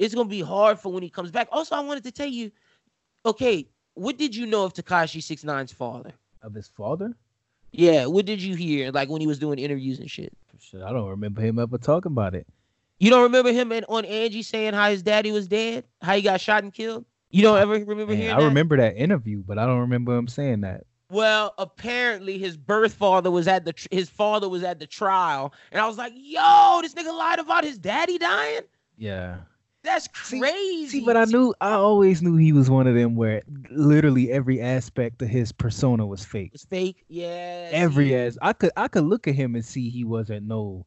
it's 0.00 0.14
gonna 0.14 0.28
be 0.28 0.40
hard 0.40 0.78
for 0.80 0.92
when 0.92 1.02
he 1.04 1.08
comes 1.10 1.30
back. 1.30 1.46
Also, 1.52 1.76
I 1.76 1.80
wanted 1.80 2.02
to 2.04 2.10
tell 2.10 2.26
you, 2.26 2.50
okay, 3.24 3.68
what 3.94 4.18
did 4.18 4.34
you 4.34 4.44
know 4.46 4.64
of 4.64 4.74
Tekashi 4.74 5.22
Six 5.22 5.44
Nine's 5.44 5.72
father? 5.72 6.12
Of 6.42 6.54
his 6.54 6.66
father? 6.68 7.14
Yeah, 7.76 8.06
what 8.06 8.24
did 8.24 8.40
you 8.40 8.54
hear 8.54 8.90
like 8.90 9.10
when 9.10 9.20
he 9.20 9.26
was 9.26 9.38
doing 9.38 9.58
interviews 9.58 9.98
and 9.98 10.10
shit? 10.10 10.32
Shit, 10.58 10.80
I 10.82 10.92
don't 10.92 11.08
remember 11.08 11.42
him 11.42 11.58
ever 11.58 11.76
talking 11.76 12.10
about 12.10 12.34
it. 12.34 12.46
You 12.98 13.10
don't 13.10 13.22
remember 13.24 13.52
him 13.52 13.70
and 13.72 13.84
on 13.90 14.06
Angie 14.06 14.42
saying 14.42 14.72
how 14.72 14.88
his 14.88 15.02
daddy 15.02 15.30
was 15.30 15.46
dead, 15.46 15.84
how 16.00 16.14
he 16.16 16.22
got 16.22 16.40
shot 16.40 16.62
and 16.64 16.72
killed? 16.72 17.04
You 17.30 17.42
don't 17.42 17.58
ever 17.58 17.72
remember 17.72 18.06
Man, 18.06 18.16
hearing 18.16 18.34
I 18.34 18.40
that? 18.40 18.46
remember 18.46 18.78
that 18.78 18.96
interview, 18.96 19.42
but 19.46 19.58
I 19.58 19.66
don't 19.66 19.80
remember 19.80 20.16
him 20.16 20.26
saying 20.26 20.62
that. 20.62 20.84
Well, 21.10 21.52
apparently 21.58 22.38
his 22.38 22.56
birth 22.56 22.94
father 22.94 23.30
was 23.30 23.46
at 23.46 23.66
the 23.66 23.74
tr- 23.74 23.88
his 23.90 24.08
father 24.08 24.48
was 24.48 24.62
at 24.62 24.80
the 24.80 24.86
trial, 24.86 25.52
and 25.70 25.80
I 25.80 25.86
was 25.86 25.98
like, 25.98 26.14
"Yo, 26.16 26.80
this 26.82 26.94
nigga 26.94 27.16
lied 27.16 27.38
about 27.38 27.62
his 27.62 27.76
daddy 27.78 28.16
dying. 28.16 28.62
Yeah. 28.96 29.36
That's 29.86 30.08
crazy." 30.08 30.88
See, 30.88 31.04
but 31.04 31.16
I 31.16 31.24
knew 31.24 31.54
I 31.60 31.70
always 31.72 32.20
knew 32.22 32.36
he 32.36 32.52
was 32.52 32.68
one 32.68 32.86
of 32.86 32.94
them 32.94 33.16
where 33.16 33.42
literally 33.70 34.30
every 34.32 34.60
aspect 34.60 35.22
of 35.22 35.28
his 35.28 35.52
persona 35.52 36.04
was 36.06 36.24
fake. 36.24 36.50
it's 36.52 36.64
fake. 36.64 37.04
Yeah, 37.08 37.70
Every 37.72 38.08
see, 38.08 38.14
as 38.14 38.38
I 38.42 38.52
could 38.52 38.72
I 38.76 38.88
could 38.88 39.04
look 39.04 39.26
at 39.28 39.34
him 39.34 39.54
and 39.54 39.64
see 39.64 39.88
he 39.88 40.04
wasn't 40.04 40.46
no 40.46 40.84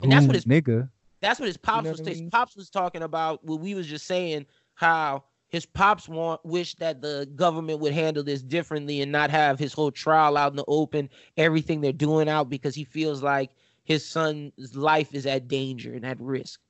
And 0.00 0.12
that's 0.12 0.26
what 0.26 0.36
his- 0.36 0.44
nigga. 0.44 0.88
That's 1.20 1.40
what 1.40 1.46
his 1.46 1.56
pops 1.56 1.84
know 1.84 1.90
was. 1.92 2.00
what 2.00 2.08
I 2.08 2.12
his 2.12 2.22
pops 2.30 2.54
was 2.54 2.68
talking 2.70 3.02
about. 3.02 3.42
What 3.44 3.60
we 3.60 3.74
was 3.74 3.86
just 3.86 4.06
saying 4.06 4.44
how 4.74 5.24
his 5.48 5.64
pops 5.64 6.08
want 6.08 6.44
wish 6.44 6.74
that 6.74 7.00
the 7.00 7.26
government 7.36 7.78
would 7.80 7.92
handle 7.94 8.22
this 8.22 8.42
differently 8.42 9.00
and 9.00 9.10
not 9.10 9.30
have 9.30 9.58
his 9.58 9.72
whole 9.72 9.90
trial 9.90 10.36
out 10.36 10.52
in 10.52 10.56
the 10.56 10.64
open, 10.68 11.08
everything 11.38 11.80
they're 11.80 11.92
doing 11.92 12.28
out 12.28 12.50
because 12.50 12.74
he 12.74 12.84
feels 12.84 13.22
like 13.22 13.50
his 13.84 14.04
son's 14.04 14.74
life 14.76 15.14
is 15.14 15.24
at 15.26 15.48
danger 15.48 15.94
and 15.94 16.04
at 16.04 16.20
risk. 16.20 16.60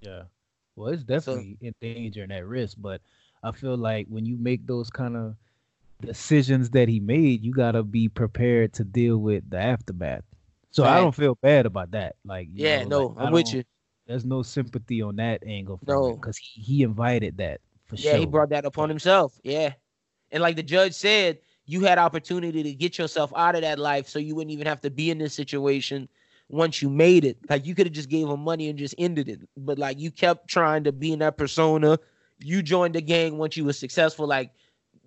Yeah. 0.00 0.22
Well, 0.78 0.92
it's 0.92 1.02
definitely 1.02 1.58
in 1.60 1.74
danger 1.80 2.22
and 2.22 2.32
at 2.32 2.46
risk, 2.46 2.76
but 2.80 3.00
I 3.42 3.50
feel 3.50 3.76
like 3.76 4.06
when 4.08 4.24
you 4.24 4.36
make 4.36 4.66
those 4.66 4.90
kind 4.90 5.16
of 5.16 5.34
decisions 6.00 6.70
that 6.70 6.88
he 6.88 7.00
made, 7.00 7.42
you 7.42 7.52
gotta 7.52 7.82
be 7.82 8.08
prepared 8.08 8.72
to 8.74 8.84
deal 8.84 9.18
with 9.18 9.48
the 9.50 9.58
aftermath. 9.58 10.22
So 10.70 10.84
I 10.84 11.00
don't 11.00 11.14
feel 11.14 11.34
bad 11.42 11.66
about 11.66 11.90
that. 11.92 12.14
Like, 12.24 12.48
Yeah, 12.52 12.84
know, 12.84 12.88
no, 12.88 13.06
like, 13.08 13.26
I'm 13.26 13.32
with 13.32 13.52
you. 13.52 13.64
There's 14.06 14.24
no 14.24 14.42
sympathy 14.42 15.02
on 15.02 15.16
that 15.16 15.42
angle 15.44 15.78
for 15.78 15.86
No. 15.86 16.14
because 16.14 16.36
he, 16.38 16.60
he 16.62 16.82
invited 16.82 17.38
that 17.38 17.60
for 17.86 17.96
Yeah, 17.96 18.12
sure. 18.12 18.20
he 18.20 18.26
brought 18.26 18.50
that 18.50 18.64
upon 18.64 18.88
himself. 18.88 19.38
Yeah. 19.42 19.74
And 20.30 20.42
like 20.42 20.56
the 20.56 20.62
judge 20.62 20.94
said, 20.94 21.38
you 21.66 21.80
had 21.80 21.98
opportunity 21.98 22.62
to 22.62 22.72
get 22.72 22.98
yourself 22.98 23.32
out 23.34 23.56
of 23.56 23.62
that 23.62 23.78
life 23.78 24.08
so 24.08 24.18
you 24.18 24.34
wouldn't 24.36 24.52
even 24.52 24.66
have 24.66 24.80
to 24.82 24.90
be 24.90 25.10
in 25.10 25.18
this 25.18 25.34
situation 25.34 26.08
once 26.48 26.80
you 26.82 26.88
made 26.90 27.24
it. 27.24 27.38
Like 27.48 27.66
you 27.66 27.74
could 27.74 27.86
have 27.86 27.92
just 27.94 28.08
gave 28.08 28.28
him 28.28 28.40
money 28.40 28.68
and 28.68 28.78
just 28.78 28.94
ended 28.98 29.28
it. 29.28 29.40
But 29.56 29.78
like 29.78 29.98
you 29.98 30.10
kept 30.10 30.48
trying 30.48 30.84
to 30.84 30.92
be 30.92 31.12
in 31.12 31.18
that 31.20 31.36
persona. 31.36 31.98
You 32.40 32.62
joined 32.62 32.94
the 32.94 33.00
gang 33.02 33.38
once 33.38 33.56
you 33.56 33.64
were 33.64 33.72
successful. 33.72 34.26
Like 34.26 34.50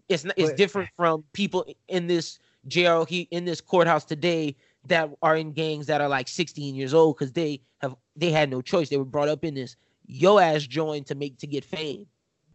it's 0.09 0.23
not, 0.25 0.35
it's 0.37 0.49
But- 0.51 0.57
different 0.57 0.89
from 0.95 1.23
people 1.33 1.65
in 1.87 2.07
this 2.07 2.39
jail 2.67 3.05
he 3.05 3.21
in 3.31 3.45
this 3.45 3.59
courthouse 3.59 4.05
today 4.05 4.55
that 4.87 5.09
are 5.23 5.35
in 5.35 5.51
gangs 5.51 5.87
that 5.87 5.99
are 6.01 6.09
like 6.09 6.27
16 6.27 6.75
years 6.75 6.93
old 6.93 7.17
because 7.17 7.31
they 7.33 7.61
have 7.81 7.95
they 8.15 8.31
had 8.31 8.49
no 8.49 8.61
choice. 8.61 8.89
They 8.89 8.97
were 8.97 9.05
brought 9.05 9.29
up 9.29 9.43
in 9.43 9.53
this. 9.55 9.75
Yo 10.05 10.37
ass 10.39 10.63
joined 10.63 11.07
to 11.07 11.15
make 11.15 11.37
to 11.39 11.47
get 11.47 11.63
fame. 11.63 12.05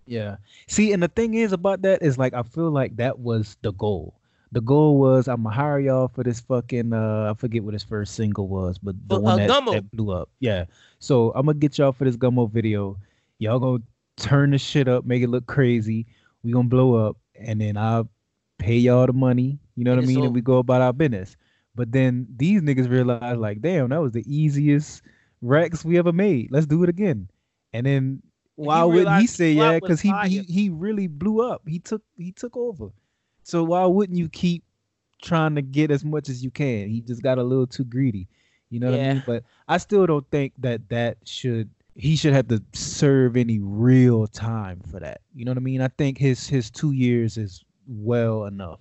Yeah. 0.06 0.36
See, 0.68 0.92
and 0.92 1.02
the 1.02 1.08
thing 1.08 1.34
is 1.34 1.52
about 1.52 1.82
that 1.82 2.02
is 2.02 2.18
like 2.18 2.34
I 2.34 2.42
feel 2.42 2.70
like 2.70 2.96
that 2.96 3.18
was 3.18 3.56
the 3.62 3.72
goal. 3.72 4.15
The 4.52 4.60
goal 4.60 4.98
was 4.98 5.28
I'm 5.28 5.42
gonna 5.42 5.54
hire 5.54 5.78
y'all 5.80 6.08
for 6.08 6.22
this 6.22 6.40
fucking 6.40 6.92
uh 6.92 7.30
I 7.30 7.34
forget 7.34 7.64
what 7.64 7.74
his 7.74 7.82
first 7.82 8.14
single 8.14 8.48
was, 8.48 8.78
but 8.78 8.94
the 9.08 9.16
Uh, 9.16 9.20
one 9.20 9.38
that, 9.38 9.48
that 9.48 9.90
blew 9.90 10.10
up. 10.12 10.28
Yeah. 10.40 10.64
So 10.98 11.32
I'm 11.34 11.46
gonna 11.46 11.58
get 11.58 11.78
y'all 11.78 11.92
for 11.92 12.04
this 12.04 12.16
Gummo 12.16 12.50
video. 12.50 12.96
Y'all 13.38 13.58
gonna 13.58 13.82
turn 14.16 14.50
the 14.50 14.58
shit 14.58 14.88
up, 14.88 15.04
make 15.04 15.22
it 15.22 15.28
look 15.28 15.46
crazy. 15.46 16.06
We 16.42 16.52
gonna 16.52 16.68
blow 16.68 16.94
up, 16.94 17.16
and 17.34 17.60
then 17.60 17.76
I'll 17.76 18.08
pay 18.58 18.76
y'all 18.76 19.06
the 19.06 19.12
money. 19.12 19.58
You 19.74 19.84
know 19.84 19.92
And 19.92 20.00
what 20.00 20.04
I 20.04 20.08
mean? 20.08 20.24
And 20.24 20.34
we 20.34 20.40
go 20.40 20.58
about 20.58 20.80
our 20.80 20.92
business. 20.92 21.36
But 21.74 21.92
then 21.92 22.26
these 22.36 22.62
niggas 22.62 22.88
realize 22.88 23.36
like, 23.36 23.60
damn, 23.60 23.90
that 23.90 24.00
was 24.00 24.12
the 24.12 24.24
easiest 24.26 25.02
racks 25.42 25.84
we 25.84 25.98
ever 25.98 26.12
made. 26.12 26.50
Let's 26.50 26.66
do 26.66 26.82
it 26.82 26.88
again. 26.88 27.28
And 27.74 27.84
then 27.84 28.22
why 28.54 28.82
wouldn't 28.84 29.20
he 29.20 29.26
say 29.26 29.52
yeah? 29.52 29.78
Because 29.78 30.00
he, 30.00 30.12
he 30.24 30.38
he 30.40 30.68
really 30.70 31.06
blew 31.06 31.42
up. 31.42 31.62
He 31.66 31.78
took 31.78 32.02
he 32.16 32.32
took 32.32 32.56
over. 32.56 32.88
So 33.46 33.62
why 33.62 33.84
wouldn't 33.86 34.18
you 34.18 34.28
keep 34.28 34.64
trying 35.22 35.54
to 35.54 35.62
get 35.62 35.92
as 35.92 36.04
much 36.04 36.28
as 36.28 36.42
you 36.42 36.50
can? 36.50 36.88
He 36.88 37.00
just 37.00 37.22
got 37.22 37.38
a 37.38 37.44
little 37.44 37.66
too 37.66 37.84
greedy. 37.84 38.26
You 38.70 38.80
know 38.80 38.90
what 38.90 38.98
I 38.98 39.14
mean? 39.14 39.22
But 39.24 39.44
I 39.68 39.78
still 39.78 40.04
don't 40.04 40.28
think 40.32 40.52
that 40.58 40.88
that 40.88 41.18
should 41.24 41.70
he 41.94 42.16
should 42.16 42.32
have 42.32 42.48
to 42.48 42.60
serve 42.72 43.36
any 43.36 43.60
real 43.60 44.26
time 44.26 44.80
for 44.90 44.98
that. 44.98 45.20
You 45.32 45.44
know 45.44 45.52
what 45.52 45.58
I 45.58 45.60
mean? 45.60 45.80
I 45.80 45.86
think 45.86 46.18
his 46.18 46.48
his 46.48 46.72
two 46.72 46.90
years 46.90 47.36
is 47.36 47.64
well 47.86 48.46
enough. 48.46 48.80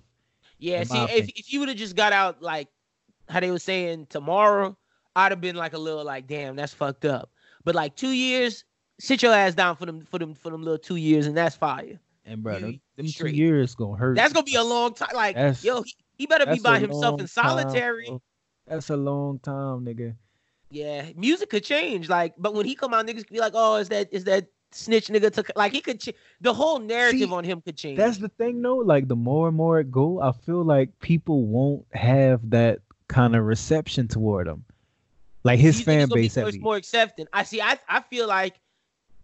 Yeah, 0.58 0.82
see, 0.82 0.98
if, 0.98 1.28
if 1.28 1.52
you 1.52 1.60
would 1.60 1.68
have 1.68 1.78
just 1.78 1.94
got 1.94 2.12
out 2.12 2.42
like 2.42 2.66
how 3.28 3.38
they 3.38 3.52
were 3.52 3.60
saying 3.60 4.08
tomorrow, 4.10 4.76
I'd 5.14 5.30
have 5.30 5.40
been 5.40 5.54
like 5.54 5.74
a 5.74 5.78
little 5.78 6.04
like, 6.04 6.26
damn, 6.26 6.56
that's 6.56 6.74
fucked 6.74 7.04
up. 7.04 7.30
But 7.62 7.76
like 7.76 7.94
two 7.94 8.10
years, 8.10 8.64
sit 8.98 9.22
your 9.22 9.32
ass 9.32 9.54
down 9.54 9.76
for 9.76 9.86
them 9.86 10.04
for 10.10 10.18
them 10.18 10.34
for 10.34 10.50
them 10.50 10.64
little 10.64 10.76
two 10.76 10.96
years, 10.96 11.28
and 11.28 11.36
that's 11.36 11.54
fire. 11.54 12.00
And 12.26 12.42
bro, 12.42 12.58
them, 12.58 12.80
them 12.96 13.06
two 13.06 13.28
years 13.28 13.74
gonna 13.74 13.96
hurt. 13.96 14.16
That's 14.16 14.32
gonna 14.32 14.44
be 14.44 14.56
a 14.56 14.64
long 14.64 14.94
time. 14.94 15.10
Like, 15.14 15.36
That's- 15.36 15.62
yo, 15.64 15.82
he, 15.82 15.94
he 16.18 16.26
better 16.26 16.46
be 16.46 16.58
by 16.58 16.78
himself 16.80 17.20
in 17.20 17.26
solitary. 17.28 18.06
bro. 18.08 18.20
That's 18.66 18.90
a 18.90 18.96
long 18.96 19.38
time, 19.38 19.84
nigga. 19.84 20.16
yeah, 20.70 21.06
music 21.16 21.50
could 21.50 21.62
change. 21.64 22.08
Like, 22.08 22.34
but 22.36 22.52
when 22.54 22.66
he 22.66 22.74
come 22.74 22.92
out, 22.92 23.06
niggas 23.06 23.18
could 23.26 23.32
be 23.32 23.38
like, 23.40 23.52
oh, 23.54 23.76
is 23.76 23.88
that 23.90 24.08
is 24.12 24.24
that 24.24 24.46
snitch 24.72 25.06
nigga 25.06 25.32
took 25.32 25.48
like 25.54 25.72
he 25.72 25.80
could 25.80 26.00
ch- 26.00 26.12
the 26.40 26.52
whole 26.52 26.80
narrative 26.80 27.28
See, 27.28 27.32
on 27.34 27.44
him 27.44 27.60
could 27.60 27.76
change. 27.76 27.96
That's 27.96 28.18
the 28.18 28.28
thing 28.28 28.60
though. 28.60 28.78
Like 28.78 29.06
the 29.06 29.14
more 29.16 29.46
and 29.46 29.56
more 29.56 29.78
it 29.78 29.92
go, 29.92 30.20
I 30.20 30.32
feel 30.32 30.64
like 30.64 30.98
people 30.98 31.44
won't 31.46 31.86
have 31.92 32.50
that 32.50 32.80
kind 33.06 33.36
of 33.36 33.44
reception 33.44 34.08
toward 34.08 34.48
him. 34.48 34.64
Like 35.44 35.60
his 35.60 35.80
fan 35.80 36.08
be 36.08 36.22
base 36.22 36.36
more- 36.36 36.48
at 36.48 36.60
more 36.60 36.76
accepting. 36.76 37.26
I 37.32 37.44
see. 37.44 37.60
I 37.62 37.78
I 37.88 38.00
feel 38.00 38.26
like 38.26 38.58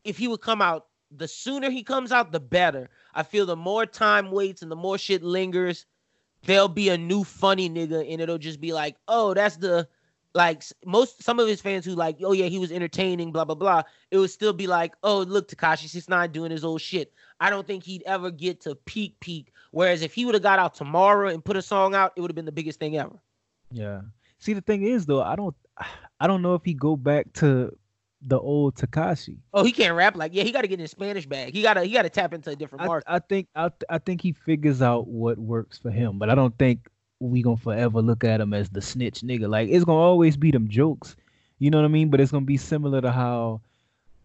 if 0.04 0.16
he 0.18 0.28
would 0.28 0.40
come 0.40 0.62
out, 0.62 0.86
the 1.16 1.28
sooner 1.28 1.70
he 1.70 1.82
comes 1.82 2.12
out, 2.12 2.32
the 2.32 2.40
better. 2.40 2.90
I 3.14 3.22
feel 3.22 3.46
the 3.46 3.56
more 3.56 3.86
time 3.86 4.30
waits 4.30 4.62
and 4.62 4.70
the 4.70 4.76
more 4.76 4.98
shit 4.98 5.22
lingers, 5.22 5.86
there'll 6.44 6.68
be 6.68 6.88
a 6.88 6.98
new 6.98 7.24
funny 7.24 7.68
nigga, 7.68 8.10
and 8.10 8.20
it'll 8.20 8.38
just 8.38 8.60
be 8.60 8.72
like, 8.72 8.96
oh, 9.08 9.34
that's 9.34 9.56
the 9.56 9.88
like 10.34 10.62
most 10.86 11.22
some 11.22 11.38
of 11.38 11.46
his 11.46 11.60
fans 11.60 11.84
who 11.84 11.94
like, 11.94 12.16
oh 12.24 12.32
yeah, 12.32 12.46
he 12.46 12.58
was 12.58 12.72
entertaining, 12.72 13.32
blah 13.32 13.44
blah 13.44 13.54
blah. 13.54 13.82
It 14.10 14.18
would 14.18 14.30
still 14.30 14.52
be 14.52 14.66
like, 14.66 14.94
oh 15.02 15.20
look, 15.20 15.48
Tekashi 15.48 15.88
six 15.88 16.08
nine 16.08 16.32
doing 16.32 16.50
his 16.50 16.64
old 16.64 16.80
shit. 16.80 17.12
I 17.40 17.50
don't 17.50 17.66
think 17.66 17.84
he'd 17.84 18.02
ever 18.06 18.30
get 18.30 18.60
to 18.62 18.74
peak 18.74 19.18
peak. 19.20 19.52
Whereas 19.72 20.02
if 20.02 20.14
he 20.14 20.24
would 20.24 20.34
have 20.34 20.42
got 20.42 20.58
out 20.58 20.74
tomorrow 20.74 21.28
and 21.28 21.44
put 21.44 21.56
a 21.56 21.62
song 21.62 21.94
out, 21.94 22.12
it 22.16 22.20
would 22.20 22.30
have 22.30 22.36
been 22.36 22.44
the 22.44 22.52
biggest 22.52 22.78
thing 22.78 22.96
ever. 22.96 23.18
Yeah. 23.70 24.02
See, 24.38 24.52
the 24.54 24.60
thing 24.60 24.84
is 24.84 25.06
though, 25.06 25.22
I 25.22 25.36
don't, 25.36 25.54
I 26.20 26.26
don't 26.26 26.42
know 26.42 26.54
if 26.54 26.64
he 26.64 26.74
go 26.74 26.96
back 26.96 27.32
to 27.34 27.76
the 28.24 28.38
old 28.38 28.74
Tekashi. 28.76 29.36
Oh, 29.52 29.64
he 29.64 29.72
can't 29.72 29.94
rap 29.96 30.16
like 30.16 30.32
yeah. 30.34 30.44
He 30.44 30.52
got 30.52 30.62
to 30.62 30.68
get 30.68 30.74
in 30.74 30.80
his 30.80 30.90
Spanish 30.92 31.26
bag. 31.26 31.52
He 31.52 31.62
gotta 31.62 31.82
he 31.84 31.92
gotta 31.92 32.10
tap 32.10 32.32
into 32.32 32.50
a 32.50 32.56
different 32.56 32.82
I, 32.82 32.86
market. 32.86 33.10
I 33.12 33.18
think 33.18 33.48
I, 33.56 33.70
I 33.88 33.98
think 33.98 34.20
he 34.20 34.32
figures 34.32 34.80
out 34.82 35.08
what 35.08 35.38
works 35.38 35.78
for 35.78 35.90
him, 35.90 36.18
but 36.18 36.30
I 36.30 36.34
don't 36.34 36.56
think 36.58 36.88
we 37.20 37.42
gonna 37.42 37.56
forever 37.56 38.00
look 38.02 38.24
at 38.24 38.40
him 38.40 38.52
as 38.54 38.68
the 38.70 38.80
snitch 38.82 39.20
nigga. 39.20 39.48
Like 39.48 39.68
it's 39.70 39.84
gonna 39.84 39.98
always 39.98 40.36
be 40.36 40.50
them 40.50 40.68
jokes, 40.68 41.16
you 41.58 41.70
know 41.70 41.78
what 41.78 41.84
I 41.84 41.88
mean? 41.88 42.10
But 42.10 42.20
it's 42.20 42.30
gonna 42.32 42.44
be 42.46 42.56
similar 42.56 43.00
to 43.00 43.10
how, 43.10 43.60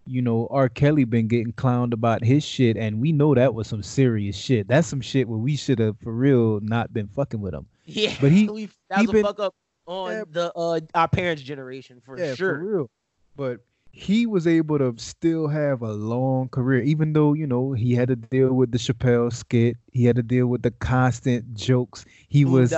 you 0.05 0.21
know, 0.21 0.47
R. 0.51 0.69
Kelly 0.69 1.03
been 1.03 1.27
getting 1.27 1.53
clowned 1.53 1.93
about 1.93 2.23
his 2.23 2.43
shit, 2.43 2.77
and 2.77 3.01
we 3.01 3.11
know 3.11 3.33
that 3.35 3.53
was 3.53 3.67
some 3.67 3.83
serious 3.83 4.35
shit. 4.35 4.67
That's 4.67 4.87
some 4.87 5.01
shit 5.01 5.27
where 5.27 5.39
we 5.39 5.55
should 5.55 5.79
have 5.79 5.97
for 5.99 6.13
real 6.13 6.59
not 6.61 6.93
been 6.93 7.07
fucking 7.07 7.41
with 7.41 7.53
him. 7.53 7.65
Yeah, 7.85 8.13
But 8.21 8.31
he- 8.31 8.47
we, 8.49 8.69
that 8.89 8.99
he 8.99 9.07
was 9.07 9.11
been- 9.13 9.25
a 9.25 9.27
fuck 9.27 9.39
up 9.39 9.55
on 9.87 10.11
Yeah. 10.11 10.23
the 10.29 10.53
uh 10.53 10.79
our 10.93 11.07
parents' 11.07 11.41
generation 11.41 12.01
for 12.05 12.19
yeah, 12.19 12.35
sure. 12.35 12.55
for 12.55 12.63
real. 12.63 12.89
But 13.35 13.59
he 13.97 14.25
was 14.25 14.45
able 14.47 14.77
to 14.77 14.93
still 14.97 15.47
have 15.47 15.81
a 15.81 15.91
long 15.91 16.49
career, 16.49 16.81
even 16.83 17.13
though 17.13 17.33
you 17.33 17.47
know 17.47 17.73
he 17.73 17.93
had 17.95 18.07
to 18.09 18.15
deal 18.15 18.53
with 18.53 18.71
the 18.71 18.77
Chappelle 18.77 19.33
skit. 19.33 19.75
He 19.91 20.05
had 20.05 20.15
to 20.17 20.23
deal 20.23 20.47
with 20.47 20.61
the 20.61 20.71
constant 20.71 21.53
jokes. 21.55 22.05
He 22.29 22.45
was 22.45 22.73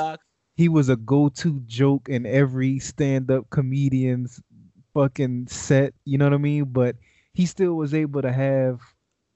he 0.55 0.69
was 0.69 0.89
a 0.89 0.95
go-to 0.95 1.59
joke 1.67 2.09
in 2.09 2.25
every 2.25 2.79
stand-up 2.79 3.49
comedian's 3.49 4.41
fucking 4.93 5.47
set. 5.47 5.93
You 6.05 6.17
know 6.17 6.25
what 6.25 6.33
I 6.33 6.37
mean? 6.37 6.65
But 6.65 6.95
he 7.33 7.45
still 7.45 7.75
was 7.75 7.93
able 7.93 8.21
to 8.21 8.31
have 8.31 8.79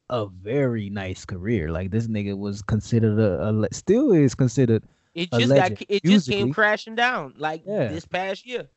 a 0.10 0.28
very 0.28 0.90
nice 0.90 1.26
career. 1.26 1.70
Like 1.72 1.92
this 1.92 2.08
nigga 2.08 2.38
was 2.38 2.62
considered 2.62 3.20
a, 3.20 3.50
a 3.50 3.68
still 3.74 4.12
is 4.12 4.36
considered, 4.36 4.84
It 5.16 5.32
just 5.32 5.48
legend, 5.48 5.78
got 5.80 5.86
it 5.90 6.04
just 6.04 6.30
came 6.30 6.54
crashing 6.54 6.96
down 6.96 7.34
like 7.38 7.64
Yeah. 7.66 7.88
this 7.88 8.06
past 8.06 8.46
year. 8.46 8.68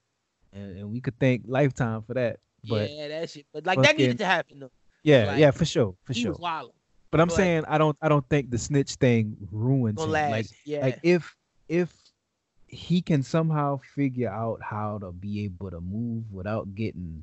and, 0.53 0.79
and 0.79 0.91
we 0.93 1.01
could 1.01 1.19
thank 1.19 1.43
Lifetime 1.47 2.03
for 2.03 2.15
that. 2.15 2.39
But 2.69 2.91
yeah, 2.91 3.09
that 3.09 3.31
shit. 3.31 3.47
But 3.53 3.67
like 3.67 3.81
that 3.83 3.97
needed 3.97 4.19
to 4.19 4.25
happen 4.27 4.61
though. 4.61 4.71
yeah, 5.03 5.27
Like, 5.27 5.39
yeah, 5.39 5.51
for 5.51 5.65
sure, 5.65 5.95
for 6.05 6.13
he 6.13 6.23
sure. 6.23 6.35
But 7.11 7.21
I'm 7.21 7.29
But- 7.29 7.37
saying 7.37 7.65
I 7.69 7.79
don't 7.79 7.97
I 8.03 8.09
don't 8.09 8.29
think 8.29 8.51
the 8.51 8.59
snitch 8.59 8.95
thing 8.97 9.37
ruins 9.53 10.03
him. 10.03 10.11
last. 10.11 10.31
Like 10.31 10.47
yeah. 10.65 10.81
like 10.81 11.01
if 11.03 11.35
if 11.69 11.93
he 12.67 13.01
can 13.01 13.23
somehow 13.23 13.79
figure 13.95 14.29
out 14.29 14.61
how 14.61 14.99
to 14.99 15.13
be 15.13 15.45
able 15.45 15.71
to 15.71 15.81
move 15.81 16.25
without 16.33 16.75
getting 16.75 17.23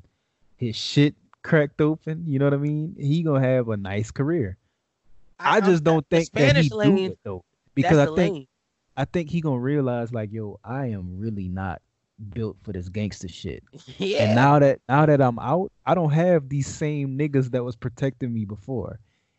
his 0.56 0.74
shit 0.74 1.14
cracked 1.42 1.80
open. 1.82 2.24
You 2.26 2.38
know 2.38 2.46
what 2.46 2.54
I 2.54 2.58
mean? 2.58 2.96
He 2.98 3.22
gonna 3.22 3.46
have 3.46 3.68
a 3.68 3.76
nice 3.76 4.10
career. 4.10 4.56
I, 5.38 5.56
I'm- 5.56 5.64
just 5.64 5.84
don't 5.84 6.06
think 6.08 6.30
that 6.32 6.56
he 6.56 6.68
lane, 6.70 6.96
do 6.96 7.04
it 7.12 7.18
though, 7.22 7.44
because 7.74 7.98
I 7.98 8.06
think 8.06 8.34
lane. 8.34 8.46
I 8.96 9.04
think 9.04 9.28
he 9.30 9.40
gonna 9.42 9.58
realize 9.58 10.12
like, 10.12 10.32
yo, 10.32 10.58
I 10.64 10.86
am 10.86 11.18
really 11.18 11.48
not 11.48 11.82
built 12.30 12.56
for 12.62 12.72
this 12.72 12.88
gangster 12.88 13.28
shit. 13.28 13.62
yeah. 13.98 14.24
And 14.24 14.34
now 14.34 14.58
that 14.58 14.80
now 14.88 15.06
that 15.06 15.20
I'm 15.20 15.38
out, 15.38 15.70
I 15.86 15.94
don't 15.94 16.10
have 16.12 16.48
these 16.48 16.66
same 16.66 17.18
niggas 17.18 17.50
that 17.52 17.62
was 17.64 17.76
protecting 17.76 18.32
me 18.32 18.44
before. 18.44 18.98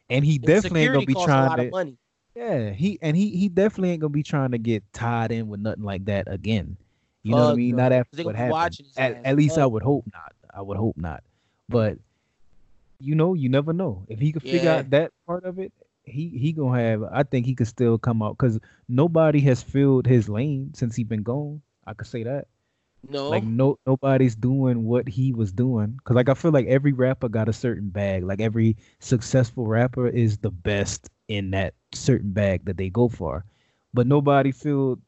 And 0.09 0.23
he 0.23 0.35
And 0.35 0.45
definitely 0.45 0.81
ain't 0.81 0.93
gonna 0.93 1.05
be 1.05 1.13
trying 1.13 1.57
to 1.57 1.69
money. 1.71 1.97
yeah, 2.35 2.69
he 2.71 2.99
and 3.01 3.17
he 3.17 3.29
he 3.35 3.49
definitely 3.49 3.91
ain't 3.91 4.01
gonna 4.01 4.09
be 4.09 4.23
trying 4.23 4.51
to 4.51 4.57
get 4.57 4.83
tied 4.93 5.31
in 5.31 5.47
with 5.47 5.59
nothing 5.59 5.83
like 5.83 6.05
that 6.05 6.31
again. 6.31 6.77
You 7.23 7.33
know 7.33 7.45
what 7.45 7.53
I 7.53 7.55
mean? 7.55 7.71
no, 7.71 7.77
Not 7.77 7.91
after 7.91 8.23
what 8.23 8.35
happened. 8.35 8.51
watching 8.51 8.85
At, 8.97 9.25
at 9.25 9.35
least 9.35 9.57
I 9.57 9.65
would 9.65 9.81
hope 9.81 10.05
not. 10.13 10.33
I 10.53 10.61
would 10.61 10.77
hope 10.77 10.95
not. 10.97 11.23
But 11.69 11.97
you 12.99 13.15
know, 13.15 13.33
you 13.33 13.49
never 13.49 13.73
know. 13.73 14.05
If 14.07 14.19
he 14.19 14.31
could 14.31 14.43
figure 14.43 14.69
Yeah. 14.69 14.75
out 14.77 14.89
that 14.91 15.11
part 15.25 15.43
of 15.43 15.59
it, 15.59 15.73
he 16.03 16.29
he 16.29 16.53
gonna 16.53 16.79
have. 16.79 17.03
I 17.11 17.23
think 17.23 17.45
he 17.45 17.55
could 17.55 17.67
still 17.67 17.97
come 17.97 18.21
out 18.21 18.37
because 18.37 18.59
nobody 18.87 19.39
has 19.41 19.63
filled 19.63 20.05
his 20.05 20.29
lane 20.29 20.71
since 20.75 20.95
he 20.95 21.03
been 21.03 21.23
gone. 21.23 21.61
I 21.87 21.93
could 21.93 22.07
say 22.07 22.23
that. 22.23 22.47
No. 23.09 23.29
Like 23.29 23.43
no 23.43 23.77
nobody's 23.85 24.35
doing 24.35 24.83
what 24.85 25.07
he 25.07 25.31
was 25.33 25.51
doing. 25.51 25.99
Cause 26.03 26.15
like 26.15 26.29
I 26.29 26.33
feel 26.33 26.51
like 26.51 26.65
every 26.67 26.93
rapper 26.93 27.29
got 27.29 27.49
a 27.49 27.53
certain 27.53 27.89
bag. 27.89 28.23
Like 28.23 28.41
every 28.41 28.77
successful 28.99 29.65
rapper 29.67 30.07
is 30.07 30.37
the 30.39 30.51
best 30.51 31.09
in 31.27 31.51
that 31.51 31.73
certain 31.93 32.31
bag 32.31 32.65
that 32.65 32.77
they 32.77 32.89
go 32.89 33.07
for. 33.09 33.45
But 33.93 34.07
nobody 34.07 34.51
filled 34.51 35.01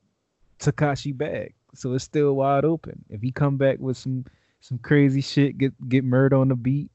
Tekashi 0.59 1.15
bag. 1.15 1.53
So 1.75 1.93
it's 1.93 2.03
still 2.03 2.33
wide 2.35 2.65
open. 2.65 3.03
If 3.09 3.21
he 3.21 3.31
come 3.31 3.57
back 3.57 3.79
with 3.79 3.97
some 3.97 4.25
some 4.61 4.77
crazy 4.79 5.21
shit, 5.21 5.57
get 5.57 5.73
get 5.89 6.03
murder 6.03 6.37
on 6.37 6.47
the 6.49 6.55
beat. 6.55 6.89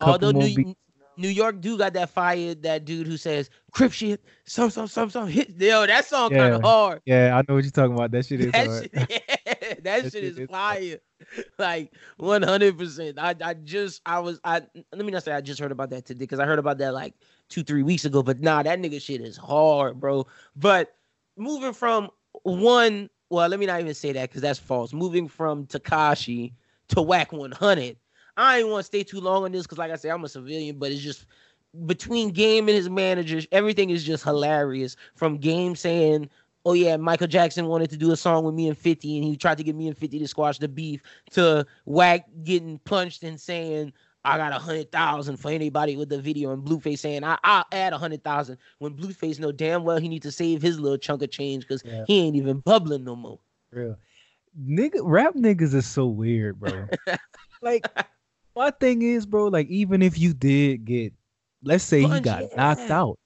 Although 0.00 0.30
New, 0.32 0.54
beats- 0.54 0.74
New 1.16 1.28
York 1.28 1.60
do 1.60 1.76
got 1.76 1.92
that 1.94 2.10
fire, 2.10 2.54
that 2.56 2.84
dude 2.84 3.06
who 3.06 3.16
says 3.16 3.50
crip 3.72 3.92
shit, 3.92 4.22
some 4.44 4.70
some 4.70 4.86
some 4.86 5.10
some 5.10 5.28
hit. 5.28 5.50
Yo, 5.58 5.86
that 5.86 6.06
song 6.06 6.30
kind 6.30 6.54
of 6.54 6.62
hard. 6.62 7.00
yeah, 7.04 7.36
I 7.36 7.42
know 7.48 7.54
what 7.56 7.64
you're 7.64 7.70
talking 7.70 7.94
about. 7.94 8.10
That 8.12 8.24
shit 8.26 8.40
is 8.40 8.52
That 8.52 8.66
hard. 8.66 8.82
shit, 8.82 8.92
that, 9.28 9.40
That 9.82 10.12
shit 10.12 10.24
is 10.24 10.40
fire. 10.50 10.98
Like 11.56 11.92
one 12.16 12.42
hundred 12.42 12.76
percent. 12.76 13.16
I 13.16 13.36
I 13.40 13.54
just 13.54 14.02
I 14.04 14.18
was 14.18 14.40
I 14.42 14.62
let 14.92 15.04
me 15.06 15.12
not 15.12 15.22
say 15.22 15.30
I 15.32 15.40
just 15.40 15.60
heard 15.60 15.70
about 15.70 15.90
that 15.90 16.04
today 16.04 16.18
because 16.18 16.40
I 16.40 16.46
heard 16.46 16.58
about 16.58 16.78
that 16.78 16.94
like 16.94 17.14
two 17.48 17.62
three 17.62 17.84
weeks 17.84 18.04
ago. 18.04 18.24
But 18.24 18.40
nah, 18.40 18.64
that 18.64 18.80
nigga 18.80 19.00
shit 19.00 19.20
is 19.20 19.36
hard, 19.36 20.00
bro. 20.00 20.26
But 20.56 20.96
moving 21.36 21.74
from 21.74 22.10
one, 22.42 23.08
well, 23.30 23.48
let 23.48 23.60
me 23.60 23.66
not 23.66 23.80
even 23.80 23.94
say 23.94 24.10
that 24.12 24.30
because 24.30 24.42
that's 24.42 24.58
false. 24.58 24.92
Moving 24.92 25.28
from 25.28 25.66
Tekashi 25.66 26.54
to 26.88 27.02
Wack 27.02 27.32
one 27.32 27.52
hundred. 27.52 27.96
I 28.36 28.58
ain't 28.58 28.68
want 28.68 28.80
to 28.80 28.86
stay 28.86 29.04
too 29.04 29.20
long 29.20 29.44
on 29.44 29.52
this 29.52 29.62
because, 29.62 29.78
like 29.78 29.92
I 29.92 29.96
said, 29.96 30.10
I'm 30.10 30.24
a 30.24 30.28
civilian, 30.28 30.78
but 30.78 30.90
it's 30.90 31.02
just 31.02 31.26
between 31.86 32.30
Game 32.30 32.68
and 32.68 32.76
his 32.76 32.90
managers, 32.90 33.46
everything 33.52 33.90
is 33.90 34.04
just 34.04 34.24
hilarious. 34.24 34.96
From 35.14 35.38
Game 35.38 35.74
saying, 35.74 36.28
"Oh 36.64 36.74
yeah, 36.74 36.96
Michael 36.96 37.26
Jackson 37.26 37.66
wanted 37.66 37.90
to 37.90 37.96
do 37.96 38.12
a 38.12 38.16
song 38.16 38.44
with 38.44 38.54
me 38.54 38.68
and 38.68 38.78
50, 38.78 39.16
and 39.16 39.24
he 39.24 39.36
tried 39.36 39.58
to 39.58 39.64
get 39.64 39.74
me 39.74 39.88
and 39.88 39.96
50 39.96 40.18
to 40.18 40.28
squash 40.28 40.58
the 40.58 40.68
beef," 40.68 41.02
to 41.32 41.66
Wack 41.86 42.26
getting 42.44 42.78
punched 42.80 43.22
and 43.22 43.40
saying, 43.40 43.92
"I 44.24 44.36
got 44.36 44.52
a 44.52 44.58
hundred 44.58 44.92
thousand 44.92 45.38
for 45.38 45.50
anybody 45.50 45.96
with 45.96 46.08
the 46.08 46.20
video," 46.20 46.52
and 46.52 46.62
Blueface 46.64 47.00
saying, 47.00 47.24
I- 47.24 47.38
"I'll 47.42 47.64
add 47.72 47.92
a 47.92 47.98
hundred 47.98 48.22
thousand 48.24 48.58
when 48.78 48.94
Blueface 48.94 49.38
know 49.40 49.52
damn 49.52 49.84
well 49.84 49.98
he 49.98 50.08
need 50.08 50.22
to 50.22 50.30
save 50.32 50.62
his 50.62 50.78
little 50.78 50.98
chunk 50.98 51.22
of 51.22 51.30
change 51.30 51.62
because 51.64 51.82
Yeah. 51.84 52.04
he 52.06 52.20
ain't 52.20 52.36
even 52.36 52.58
bubbling 52.60 53.04
no 53.04 53.16
more." 53.16 53.38
Real. 53.70 53.96
Nigga, 54.60 55.00
rap 55.02 55.34
niggas 55.34 55.72
is 55.74 55.86
so 55.86 56.06
weird, 56.06 56.60
bro. 56.60 56.86
like, 57.62 57.86
my 58.54 58.70
thing 58.70 59.00
is, 59.02 59.24
bro, 59.24 59.46
like, 59.46 59.66
even 59.68 60.02
if 60.02 60.18
you 60.18 60.34
did 60.34 60.84
get, 60.84 61.14
let's 61.62 61.84
say 61.84 62.02
he 62.02 62.06
Punch, 62.06 62.24
got 62.24 62.54
knocked 62.54 62.90
out, 62.90 63.18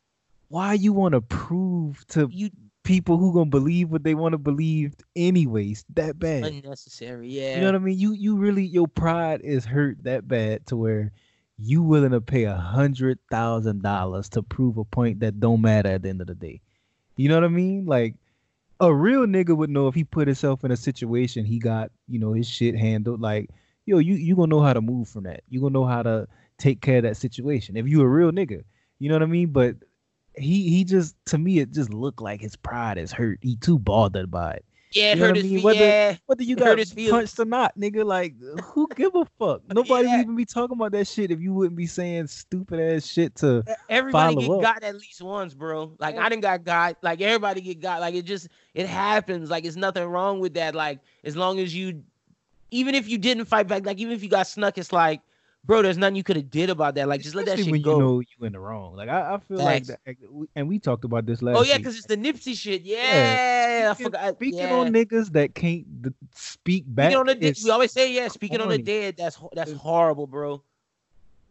why 0.48 0.74
you 0.74 0.92
want 0.92 1.14
to 1.14 1.20
prove 1.20 2.06
to 2.08 2.28
You 2.30 2.50
people 2.86 3.18
who 3.18 3.32
gonna 3.32 3.50
believe 3.50 3.90
what 3.90 4.04
they 4.04 4.14
want 4.14 4.32
to 4.32 4.38
believe 4.38 4.94
anyways 5.16 5.84
that 5.94 6.18
bad? 6.18 6.44
unnecessary, 6.44 7.28
yeah. 7.28 7.56
You 7.56 7.60
know 7.60 7.66
what 7.66 7.74
I 7.74 7.78
mean? 7.78 7.98
You 7.98 8.12
you 8.12 8.36
really 8.36 8.64
your 8.64 8.86
pride 8.86 9.40
is 9.42 9.64
hurt 9.64 10.02
that 10.04 10.28
bad 10.28 10.66
to 10.68 10.76
where 10.76 11.12
you 11.58 11.82
willing 11.82 12.12
to 12.12 12.20
pay 12.20 12.44
a 12.44 12.54
hundred 12.54 13.18
thousand 13.30 13.82
dollars 13.82 14.28
to 14.30 14.42
prove 14.42 14.78
a 14.78 14.84
point 14.84 15.20
that 15.20 15.40
don't 15.40 15.60
matter 15.60 15.88
at 15.90 16.02
the 16.02 16.08
end 16.08 16.20
of 16.20 16.28
the 16.28 16.34
day. 16.34 16.60
You 17.16 17.28
know 17.28 17.34
what 17.34 17.44
I 17.44 17.48
mean? 17.48 17.86
Like 17.86 18.14
a 18.78 18.94
real 18.94 19.26
nigga 19.26 19.56
would 19.56 19.70
know 19.70 19.88
if 19.88 19.94
he 19.94 20.04
put 20.04 20.28
himself 20.28 20.62
in 20.64 20.70
a 20.70 20.76
situation 20.76 21.44
he 21.44 21.58
got, 21.58 21.90
you 22.08 22.18
know, 22.18 22.34
his 22.34 22.48
shit 22.48 22.76
handled. 22.76 23.20
Like, 23.20 23.50
yo, 23.84 23.98
you 23.98 24.14
you 24.14 24.36
gonna 24.36 24.48
know 24.48 24.62
how 24.62 24.72
to 24.72 24.80
move 24.80 25.08
from 25.08 25.24
that. 25.24 25.42
You 25.48 25.60
gonna 25.60 25.72
know 25.72 25.86
how 25.86 26.02
to 26.02 26.28
take 26.58 26.80
care 26.80 26.98
of 26.98 27.02
that 27.02 27.16
situation. 27.16 27.76
If 27.76 27.88
you 27.88 28.00
a 28.00 28.08
real 28.08 28.30
nigga, 28.30 28.62
you 28.98 29.08
know 29.08 29.16
what 29.16 29.22
I 29.22 29.26
mean? 29.26 29.48
But 29.48 29.76
he 30.36 30.68
he 30.70 30.84
just 30.84 31.16
to 31.26 31.38
me 31.38 31.58
it 31.58 31.70
just 31.72 31.92
looked 31.92 32.20
like 32.20 32.40
his 32.40 32.56
pride 32.56 32.98
is 32.98 33.12
hurt. 33.12 33.38
He 33.42 33.56
too 33.56 33.78
bothered 33.78 34.30
by 34.30 34.52
it. 34.54 34.64
yeah, 34.92 35.12
it 35.12 35.16
you 35.16 35.20
know 35.20 35.26
hurt 35.28 35.36
I 35.36 35.40
his 35.40 35.50
mean? 35.52 35.62
Whether- 35.62 35.78
Yeah, 35.80 36.16
Whether 36.26 36.42
you 36.44 36.56
got 36.56 36.78
feelings. 36.78 37.10
punched 37.10 37.38
or 37.40 37.44
not, 37.44 37.78
nigga, 37.78 38.04
like 38.04 38.34
who 38.62 38.86
give 38.94 39.14
a 39.14 39.24
fuck? 39.38 39.62
Nobody 39.72 40.08
Yeah. 40.08 40.20
even 40.20 40.36
be 40.36 40.44
talking 40.44 40.76
about 40.76 40.92
that 40.92 41.06
shit 41.06 41.30
if 41.30 41.40
you 41.40 41.52
wouldn't 41.54 41.76
be 41.76 41.86
saying 41.86 42.26
stupid 42.28 42.78
ass 42.80 43.06
shit 43.06 43.34
to 43.36 43.64
Everybody 43.88 44.36
get 44.36 44.50
up. 44.50 44.60
got 44.62 44.82
at 44.82 44.94
least 44.94 45.22
once, 45.22 45.54
bro. 45.54 45.92
Like 45.98 46.14
Yeah. 46.16 46.24
I 46.24 46.28
didn't 46.28 46.42
got 46.42 46.64
got. 46.64 46.96
Like 47.02 47.20
everybody 47.20 47.60
get 47.60 47.80
got. 47.80 48.00
Like 48.00 48.14
it 48.14 48.24
just 48.26 48.48
it 48.74 48.86
happens. 48.86 49.50
Like 49.50 49.64
it's 49.64 49.76
nothing 49.76 50.04
wrong 50.04 50.40
with 50.40 50.54
that. 50.54 50.74
Like 50.74 51.00
as 51.24 51.36
long 51.36 51.58
as 51.58 51.74
you, 51.74 52.02
even 52.70 52.94
if 52.94 53.08
you 53.08 53.16
didn't 53.18 53.44
fight 53.46 53.68
back, 53.68 53.86
like 53.86 53.98
even 53.98 54.12
if 54.14 54.22
you 54.22 54.28
got 54.28 54.46
snuck, 54.46 54.76
it's 54.76 54.92
like, 54.92 55.20
bro, 55.66 55.82
there's 55.82 55.98
nothing 55.98 56.16
you 56.16 56.22
could 56.22 56.36
have 56.36 56.50
did 56.50 56.70
about 56.70 56.94
that. 56.94 57.08
Like 57.08 57.20
just 57.20 57.34
let 57.34 57.46
that 57.46 57.58
especially 57.58 57.64
shit 57.64 57.72
when 57.72 57.82
go. 57.82 57.96
you 57.96 58.04
know 58.04 58.20
you 58.20 58.46
in 58.46 58.52
the 58.52 58.60
wrong. 58.60 58.94
Like 58.94 59.08
I, 59.08 59.34
I 59.34 59.38
feel 59.38 59.58
Facts. 59.58 59.90
like, 59.90 60.18
that, 60.18 60.48
and 60.54 60.68
we 60.68 60.78
talked 60.78 61.04
about 61.04 61.26
this 61.26 61.42
last 61.42 61.56
oh 61.58 61.62
yeah, 61.62 61.78
because 61.78 61.96
it's 61.96 62.06
the 62.06 62.16
Nipsey 62.16 62.56
shit. 62.56 62.82
Yeah, 62.82 63.88
I 63.90 63.94
Speaking- 63.94 64.12
forgot. 64.12 64.34
Speaking 64.36 64.58
yeah. 64.60 64.74
on 64.74 64.92
niggas 64.92 65.32
that 65.32 65.54
can't 65.54 65.86
speak 66.34 66.84
back, 66.86 67.10
Speaking 67.10 67.20
on 67.20 67.26
the 67.26 67.34
dead, 67.34 67.56
we 67.64 67.70
always 67.70 67.92
say 67.92 68.12
yeah. 68.12 68.28
Speaking 68.28 68.60
on 68.60 68.68
the 68.68 68.78
dead, 68.78 69.16
that's 69.16 69.38
that's 69.52 69.72
horrible, 69.72 70.26
bro. 70.26 70.62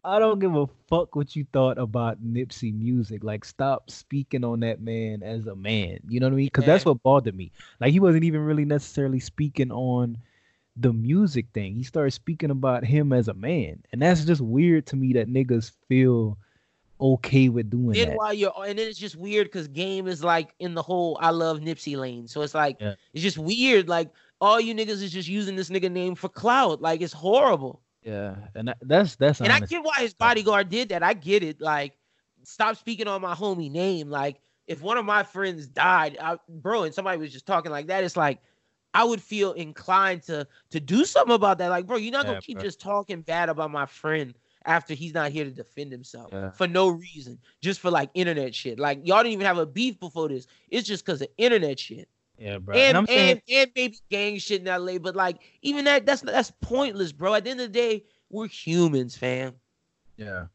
I 0.04 0.20
don't 0.20 0.38
give 0.38 0.54
a 0.54 0.68
fuck 0.88 1.16
what 1.16 1.34
you 1.34 1.44
thought 1.52 1.78
about 1.78 2.24
Nipsey 2.24 2.72
music. 2.72 3.24
Like, 3.24 3.44
stop 3.44 3.90
speaking 3.90 4.44
on 4.44 4.60
that 4.60 4.80
man 4.80 5.24
as 5.24 5.48
a 5.48 5.56
man. 5.56 5.98
You 6.08 6.20
know 6.20 6.26
what 6.26 6.34
I 6.34 6.36
mean? 6.36 6.46
Because 6.46 6.64
that's 6.64 6.84
what 6.84 7.02
bothered 7.02 7.34
me. 7.34 7.50
Like, 7.80 7.90
he 7.90 7.98
wasn't 7.98 8.22
even 8.22 8.42
really 8.42 8.64
necessarily 8.64 9.18
speaking 9.18 9.72
on 9.72 10.18
the 10.76 10.92
music 10.92 11.46
thing. 11.54 11.74
He 11.74 11.82
started 11.82 12.10
speaking 12.12 12.50
about 12.50 12.84
him 12.84 13.12
as 13.12 13.28
a 13.28 13.34
man, 13.34 13.82
and 13.92 14.02
that's 14.02 14.24
just 14.24 14.40
weird 14.40 14.86
to 14.88 14.96
me 14.96 15.12
that 15.14 15.28
niggas 15.28 15.72
feel 15.88 16.38
okay 16.98 17.48
with 17.50 17.68
doing 17.68 17.92
Then 17.92 18.08
that. 18.08 18.16
while 18.16 18.32
you're 18.32 18.52
and 18.66 18.78
then 18.78 18.88
it's 18.88 18.98
just 18.98 19.16
weird 19.16 19.48
because 19.48 19.68
game 19.68 20.06
is 20.06 20.24
like 20.24 20.54
in 20.60 20.72
the 20.74 20.82
whole 20.82 21.18
I 21.20 21.30
love 21.30 21.60
Nipsey 21.60 21.96
lane. 21.96 22.26
So 22.26 22.40
it's 22.40 22.54
like 22.54 22.78
Yeah. 22.80 22.94
it's 23.12 23.22
just 23.22 23.36
weird. 23.36 23.88
Like 23.88 24.10
all 24.40 24.58
you 24.60 24.74
niggas 24.74 25.02
is 25.02 25.12
just 25.12 25.28
using 25.28 25.56
this 25.56 25.68
nigga 25.68 25.90
name 25.92 26.14
for 26.14 26.28
clout. 26.30 26.80
Like 26.80 27.02
it's 27.02 27.12
horrible. 27.12 27.82
Yeah, 28.02 28.36
and 28.54 28.72
that's 28.82 29.16
that's 29.16 29.40
And 29.40 29.52
I 29.52 29.60
get 29.60 29.82
why 29.84 29.94
his 29.98 30.14
bodyguard 30.14 30.68
did 30.68 30.88
that. 30.90 31.02
I 31.02 31.12
get 31.12 31.42
it. 31.42 31.60
Like, 31.60 31.96
stop 32.44 32.76
speaking 32.76 33.08
on 33.08 33.20
my 33.20 33.34
homie 33.34 33.70
name. 33.70 34.08
Like, 34.10 34.36
if 34.68 34.80
one 34.80 34.96
of 34.96 35.04
my 35.04 35.24
friends 35.24 35.66
died, 35.66 36.16
I, 36.22 36.38
bro, 36.48 36.84
and 36.84 36.94
somebody 36.94 37.18
was 37.18 37.32
just 37.32 37.46
talking 37.46 37.72
like 37.72 37.88
that, 37.88 38.04
it's 38.04 38.16
like 38.16 38.38
I 38.96 39.04
would 39.04 39.20
feel 39.22 39.52
inclined 39.52 40.22
to 40.24 40.46
to 40.70 40.80
do 40.80 41.04
something 41.04 41.34
about 41.34 41.58
that. 41.58 41.68
Like, 41.68 41.86
bro, 41.86 41.96
you're 41.98 42.12
not 42.12 42.24
gonna 42.26 42.40
keep 42.40 42.56
bro. 42.56 42.64
just 42.64 42.80
talking 42.80 43.20
bad 43.20 43.48
about 43.50 43.70
my 43.70 43.84
friend 43.86 44.34
after 44.64 44.94
he's 44.94 45.12
not 45.12 45.30
here 45.30 45.44
to 45.44 45.50
defend 45.50 45.92
himself 45.92 46.30
Yeah. 46.32 46.50
for 46.52 46.66
no 46.66 46.88
reason, 46.88 47.38
just 47.60 47.80
for 47.80 47.90
like 47.90 48.10
internet 48.14 48.54
shit. 48.54 48.78
Like, 48.78 49.00
y'all 49.04 49.18
didn't 49.18 49.34
even 49.34 49.46
have 49.46 49.58
a 49.58 49.66
beef 49.66 50.00
before 50.00 50.28
this. 50.28 50.46
It's 50.70 50.88
just 50.88 51.04
because 51.04 51.20
of 51.20 51.28
internet 51.36 51.78
shit. 51.78 52.08
yeah, 52.38 52.56
bro. 52.58 52.74
And 52.76 52.96
I'm 52.96 53.06
saying, 53.06 53.42
and, 53.48 53.58
and 53.66 53.70
maybe 53.76 53.98
gang 54.10 54.38
shit 54.38 54.62
in 54.62 54.66
LA, 54.66 54.98
but 54.98 55.14
like 55.14 55.36
even 55.62 55.84
that 55.84 56.06
that's 56.06 56.22
that's 56.22 56.50
pointless, 56.62 57.12
bro. 57.12 57.34
At 57.34 57.44
the 57.44 57.50
end 57.50 57.60
of 57.60 57.66
the 57.72 57.78
day, 57.78 58.02
we're 58.30 58.48
humans, 58.48 59.14
fam. 59.16 59.54
yeah, 60.16 60.46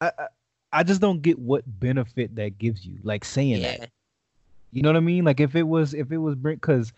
I, 0.00 0.10
I 0.18 0.26
I 0.72 0.82
just 0.84 1.00
don't 1.00 1.20
get 1.20 1.38
what 1.38 1.62
benefit 1.80 2.34
that 2.36 2.58
gives 2.58 2.86
you. 2.86 2.98
Like 3.02 3.24
saying 3.26 3.60
Yeah. 3.60 3.76
that. 3.78 3.90
You 4.72 4.82
know 4.82 4.88
what 4.88 4.96
I 4.96 5.00
mean? 5.00 5.24
Like 5.24 5.40
if 5.40 5.54
it 5.56 5.64
was 5.64 5.94
if 5.94 6.12
it 6.12 6.18
was 6.18 6.34
because 6.36 6.92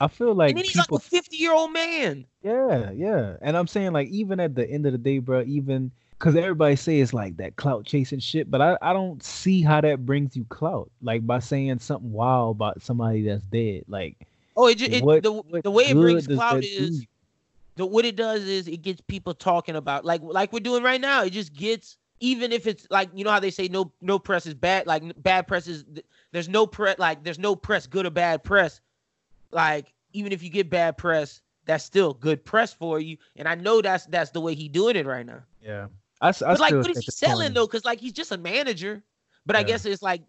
I 0.00 0.08
feel 0.08 0.34
like 0.34 0.50
and 0.50 0.58
then 0.58 0.64
he's 0.64 0.72
people 0.72 0.96
like 0.96 1.06
a 1.06 1.10
50 1.10 1.36
year 1.36 1.52
old 1.52 1.72
man. 1.72 2.26
Yeah, 2.42 2.90
yeah. 2.92 3.36
And 3.42 3.56
I'm 3.56 3.66
saying 3.66 3.92
like 3.92 4.08
even 4.08 4.40
at 4.40 4.54
the 4.54 4.68
end 4.68 4.86
of 4.86 4.92
the 4.92 4.98
day, 4.98 5.18
bro, 5.18 5.42
even 5.42 5.90
because 6.18 6.36
everybody 6.36 6.76
say 6.76 7.00
it's 7.00 7.12
like 7.12 7.36
that 7.36 7.56
clout 7.56 7.84
chasing 7.84 8.18
shit, 8.18 8.50
but 8.50 8.60
I, 8.60 8.76
I 8.82 8.92
don't 8.92 9.22
see 9.22 9.62
how 9.62 9.80
that 9.80 10.06
brings 10.06 10.36
you 10.36 10.44
clout. 10.44 10.90
Like 11.02 11.26
by 11.26 11.38
saying 11.38 11.78
something 11.80 12.12
wild 12.12 12.56
about 12.56 12.82
somebody 12.82 13.22
that's 13.22 13.44
dead. 13.44 13.84
Like 13.88 14.26
Oh, 14.56 14.66
it, 14.66 14.78
just, 14.78 14.92
it 14.92 15.04
what, 15.04 15.22
the, 15.22 15.32
what 15.32 15.62
the 15.62 15.70
way 15.70 15.84
it 15.84 15.94
brings 15.94 16.26
clout 16.26 16.64
is 16.64 17.06
the 17.76 17.86
what 17.86 18.04
it 18.04 18.16
does 18.16 18.44
is 18.44 18.68
it 18.68 18.82
gets 18.82 19.00
people 19.00 19.32
talking 19.32 19.76
about 19.76 20.04
like 20.04 20.20
like 20.22 20.52
we're 20.52 20.60
doing 20.60 20.82
right 20.82 21.00
now. 21.00 21.22
It 21.24 21.30
just 21.30 21.54
gets 21.54 21.96
even 22.20 22.52
if 22.52 22.66
it's 22.66 22.86
like 22.90 23.08
you 23.14 23.24
know 23.24 23.30
how 23.30 23.40
they 23.40 23.50
say 23.50 23.68
no 23.68 23.92
no 24.02 24.18
press 24.18 24.46
is 24.46 24.54
bad 24.54 24.86
like 24.86 25.02
bad 25.22 25.46
press 25.46 25.66
is 25.66 25.84
there's 26.32 26.48
no 26.48 26.66
press 26.66 26.98
like 26.98 27.24
there's 27.24 27.38
no 27.38 27.56
press 27.56 27.86
good 27.86 28.04
or 28.04 28.10
bad 28.10 28.44
press 28.44 28.80
like 29.52 29.92
even 30.12 30.32
if 30.32 30.42
you 30.42 30.50
get 30.50 30.68
bad 30.70 30.96
press, 30.98 31.40
that's 31.66 31.84
still 31.84 32.14
good 32.14 32.44
press 32.44 32.72
for 32.72 32.98
you. 33.00 33.16
And 33.36 33.46
I 33.48 33.54
know 33.54 33.80
that's 33.82 34.06
that's 34.06 34.30
the 34.30 34.40
way 34.40 34.54
he 34.54 34.68
doing 34.68 34.96
it 34.96 35.06
right 35.06 35.24
now. 35.26 35.42
Yeah. 35.62 35.86
I, 36.20 36.28
s- 36.30 36.42
I 36.42 36.52
But 36.52 36.60
like, 36.60 36.74
what 36.74 36.90
is 36.90 36.98
he 36.98 37.10
selling 37.10 37.36
corny. 37.38 37.54
though? 37.54 37.66
Because 37.66 37.84
like 37.84 38.00
he's 38.00 38.12
just 38.12 38.32
a 38.32 38.38
manager. 38.38 39.02
But 39.46 39.56
I 39.56 39.62
guess 39.62 39.84
it's 39.86 40.02
like 40.02 40.22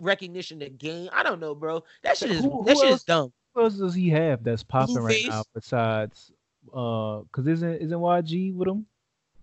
recognition 0.00 0.58
to 0.60 0.68
game. 0.68 1.08
I 1.12 1.22
don't 1.22 1.40
know, 1.40 1.54
bro. 1.54 1.84
That 2.02 2.16
shit 2.18 2.30
is 2.30 2.42
Who- 2.42 2.64
that 2.66 2.74
who 2.74 2.80
shit 2.80 2.90
else- 2.90 3.00
is 3.00 3.04
dumb. 3.04 3.32
Who 3.54 3.62
else 3.62 3.74
does 3.74 3.94
he 3.94 4.08
have 4.10 4.42
that's 4.42 4.62
popping 4.62 4.96
right 4.96 5.22
now 5.28 5.44
besides 5.54 6.32
uh 6.72 7.20
cause 7.32 7.46
isn't 7.46 7.82
isn't 7.82 7.98
YG 7.98 8.54
with 8.54 8.68
him? 8.68 8.86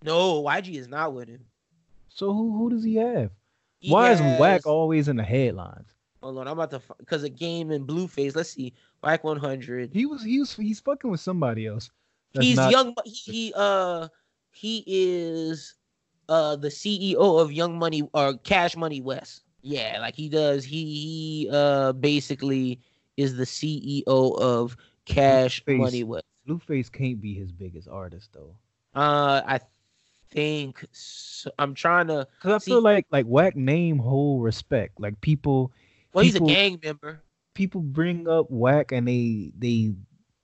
No, 0.04 0.42
YG 0.44 0.76
is 0.76 0.88
not 0.88 1.14
with 1.14 1.28
him. 1.30 1.46
So 2.10 2.34
who 2.34 2.58
who 2.58 2.70
does 2.72 2.84
he 2.84 2.96
have? 2.96 3.32
He 3.80 3.92
Why 3.92 4.12
is 4.12 4.20
has- 4.20 4.40
Wack 4.40 4.66
always 4.66 5.08
in 5.08 5.16
the 5.16 5.24
headlines? 5.24 5.90
Hold 6.22 6.40
on, 6.40 6.48
I'm 6.48 6.60
about 6.60 6.72
to 6.72 6.82
because 6.98 7.24
a 7.24 7.30
game 7.30 7.72
in 7.72 7.86
Blueface. 7.86 8.36
Let's 8.36 8.50
see, 8.50 8.74
Wack 9.04 9.24
100. 9.24 9.92
He 9.94 10.06
was 10.06 10.24
he 10.24 10.40
was 10.40 10.56
he's 10.56 10.80
fucking 10.80 11.10
with 11.10 11.20
somebody 11.22 11.66
else. 11.68 11.90
That's 12.34 12.46
He's 12.46 12.58
not- 12.58 12.72
young. 12.72 12.94
He, 13.06 13.12
he 13.12 13.54
uh 13.56 14.08
he 14.52 14.84
is 14.88 15.76
uh 16.28 16.56
the 16.58 16.68
CEO 16.70 17.40
of 17.42 17.52
Young 17.52 17.78
Money 17.80 18.08
or 18.14 18.34
Cash 18.38 18.76
Money 18.76 19.02
West. 19.02 19.44
Yeah, 19.62 19.98
like 20.00 20.16
he 20.16 20.30
does. 20.30 20.64
He, 20.64 20.86
he 20.86 21.50
uh 21.52 21.94
basically 21.94 22.80
is 23.18 23.36
the 23.36 23.44
CEO 23.46 24.04
of 24.40 24.76
Cash 25.06 25.64
Blueface. 25.66 25.78
Money 25.80 26.04
West. 26.04 26.26
Blueface 26.48 26.92
can't 26.92 27.20
be 27.22 27.34
his 27.34 27.52
biggest 27.52 27.88
artist 27.88 28.30
though. 28.34 28.56
Uh, 28.96 29.42
I 29.46 29.60
think 30.32 30.84
so. 30.92 31.52
I'm 31.60 31.74
trying 31.74 32.08
to. 32.08 32.28
Cause 32.42 32.52
I 32.54 32.58
See- 32.60 32.72
feel 32.72 32.82
like 32.82 33.06
like 33.12 33.26
Wack 33.26 33.56
name 33.56 33.98
whole 33.98 34.40
respect. 34.40 35.00
Like 35.00 35.20
people 35.22 35.72
Well, 36.14 36.24
he's 36.26 36.36
a 36.36 36.40
gang 36.40 36.80
member. 36.84 37.22
People 37.60 37.82
bring 37.82 38.26
up 38.26 38.50
Wack 38.50 38.94
and 38.94 39.06
they 39.06 39.52
they 39.60 39.92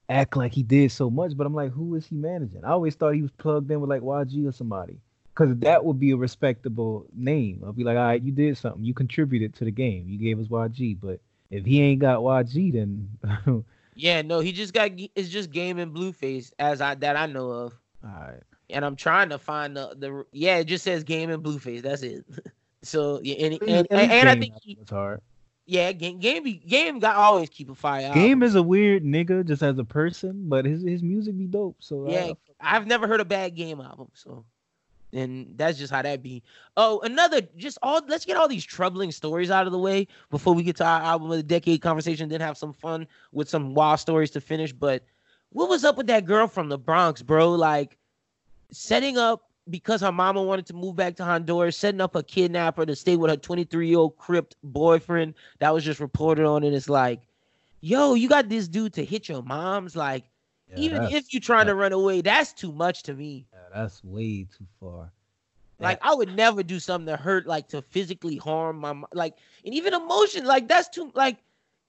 act 0.10 0.36
like 0.36 0.54
he 0.54 0.64
did 0.64 0.92
so 0.92 1.10
much, 1.10 1.32
but 1.38 1.48
I'm 1.48 1.56
like, 1.56 1.72
who 1.72 1.96
is 1.96 2.06
he 2.06 2.16
managing? 2.18 2.66
I 2.66 2.72
always 2.72 2.96
thought 2.96 3.16
he 3.16 3.22
was 3.22 3.32
plugged 3.32 3.72
in 3.72 3.80
with 3.80 3.90
like 3.90 4.02
YG 4.02 4.46
or 4.46 4.52
somebody. 4.52 5.00
Cause 5.34 5.56
that 5.60 5.86
would 5.86 5.98
be 5.98 6.12
a 6.12 6.18
respectable 6.18 7.06
name. 7.16 7.62
I'll 7.66 7.72
be 7.72 7.86
like, 7.86 7.96
all 7.96 8.04
right, 8.04 8.22
you 8.22 8.34
did 8.34 8.58
something. 8.58 8.84
You 8.84 8.94
contributed 8.94 9.56
to 9.56 9.64
the 9.64 9.72
game. 9.72 10.10
You 10.10 10.18
gave 10.18 10.40
us 10.40 10.48
YG. 10.48 10.98
But 11.02 11.22
if 11.52 11.64
he 11.64 11.82
ain't 11.82 12.02
got 12.02 12.20
YG, 12.20 12.74
then 12.74 13.64
Yeah, 13.96 14.22
no, 14.22 14.42
he 14.42 14.52
just 14.52 14.74
got. 14.74 14.92
It's 15.16 15.30
just 15.30 15.52
game 15.52 15.80
and 15.80 15.96
Blueface 15.96 16.52
as 16.60 16.82
I 16.82 16.96
that 16.96 17.16
I 17.16 17.28
know 17.28 17.50
of. 17.50 17.74
All 18.04 18.10
right. 18.10 18.44
and 18.70 18.84
I'm 18.84 18.98
trying 18.98 19.30
to 19.30 19.38
find 19.38 19.76
the 19.76 19.96
the 19.98 20.26
yeah. 20.34 20.58
It 20.58 20.66
just 20.66 20.84
says 20.84 21.06
game 21.06 21.30
and 21.30 21.42
Blueface. 21.42 21.82
That's 21.82 22.04
it. 22.04 22.26
so 22.84 23.22
yeah, 23.24 23.36
and 23.46 23.62
and, 23.62 23.88
and, 23.90 24.12
and 24.12 24.30
I 24.30 24.36
think 24.36 24.54
he, 24.62 24.78
it's 24.82 24.92
hard. 24.92 25.22
Yeah, 25.66 25.92
game 25.92 26.20
game 26.20 26.44
be- 26.44 26.54
game 26.54 27.00
got 27.00 27.16
always 27.16 27.50
keep 27.50 27.70
a 27.70 27.76
fire. 27.76 28.14
Game 28.14 28.44
album. 28.44 28.44
is 28.44 28.56
a 28.56 28.64
weird 28.64 29.04
nigga 29.04 29.46
just 29.46 29.64
as 29.64 29.78
a 29.80 29.84
person, 29.84 30.48
but 30.48 30.66
his 30.66 30.84
his 30.84 31.02
music 31.02 31.38
be 31.38 31.48
dope. 31.48 31.78
So 31.80 32.10
yeah. 32.10 32.26
uh, 32.26 32.34
I've 32.60 32.86
never 32.88 33.08
heard 33.08 33.20
a 33.20 33.26
bad 33.26 33.56
game 33.56 33.82
album. 33.82 34.10
So. 34.14 34.46
And 35.14 35.54
that's 35.56 35.78
just 35.78 35.94
how 35.94 36.02
that 36.02 36.22
be. 36.22 36.44
Oh, 36.76 37.00
another 37.00 37.40
just 37.56 37.78
all 37.82 38.02
let's 38.06 38.26
get 38.26 38.36
all 38.36 38.50
these 38.50 38.66
troubling 38.66 39.14
stories 39.14 39.50
out 39.50 39.66
of 39.66 39.72
the 39.72 39.80
way 39.80 40.10
before 40.30 40.54
we 40.54 40.62
get 40.62 40.76
to 40.78 40.86
our 40.86 41.02
album 41.02 41.32
of 41.32 41.38
the 41.38 41.44
decade 41.44 41.82
conversation. 41.82 42.28
Then 42.28 42.42
have 42.42 42.58
some 42.58 42.74
fun 42.74 43.08
with 43.32 43.48
some 43.48 43.74
wild 43.74 44.02
stories 44.02 44.32
to 44.32 44.42
finish. 44.42 44.74
But 44.74 45.04
what 45.52 45.70
was 45.70 45.86
up 45.86 45.96
with 45.96 46.08
that 46.08 46.26
girl 46.26 46.48
from 46.48 46.68
the 46.68 46.78
Bronx, 46.78 47.22
bro? 47.22 47.52
Like 47.52 47.98
setting 48.72 49.18
up 49.18 49.50
because 49.70 50.02
her 50.02 50.12
mama 50.12 50.42
wanted 50.42 50.66
to 50.68 50.74
move 50.74 50.96
back 50.96 51.16
to 51.18 51.24
Honduras, 51.26 51.78
setting 51.78 52.02
up 52.02 52.16
a 52.16 52.24
kidnapper 52.24 52.86
to 52.86 52.96
stay 52.96 53.16
with 53.18 53.32
her 53.32 53.38
23 53.38 53.88
year 53.88 53.98
old 53.98 54.18
crypt 54.18 54.56
boyfriend 54.64 55.34
that 55.60 55.74
was 55.74 55.84
just 55.84 56.00
reported 56.00 56.46
on. 56.46 56.64
And 56.64 56.76
it's 56.76 56.90
like, 56.90 57.22
yo, 57.82 58.14
you 58.14 58.30
got 58.30 58.50
this 58.50 58.68
dude 58.68 58.94
to 58.94 59.04
hit 59.06 59.28
your 59.30 59.42
mom's. 59.44 59.96
Like, 59.96 60.26
yeah, 60.70 60.78
even 60.80 61.04
if 61.04 61.34
you're 61.34 61.42
trying 61.42 61.66
to 61.68 61.76
run 61.76 61.94
away, 61.94 62.22
that's 62.22 62.54
too 62.54 62.72
much 62.72 63.04
to 63.04 63.14
me. 63.14 63.46
yeah, 63.54 63.60
that's 63.74 64.04
way 64.04 64.48
too 64.58 64.66
far. 64.80 65.12
Like, 65.78 66.00
I 66.02 66.16
would 66.16 66.34
never 66.36 66.64
do 66.64 66.80
something 66.80 67.08
to 67.08 67.18
hurt, 67.18 67.46
like 67.48 67.68
to 67.70 67.82
physically 67.82 68.38
harm 68.38 68.78
my, 68.78 68.96
like, 69.14 69.36
and 69.66 69.74
even 69.74 69.94
emotion. 69.94 70.46
Like, 70.46 70.70
that's 70.70 70.88
too, 70.88 71.12
like, 71.16 71.38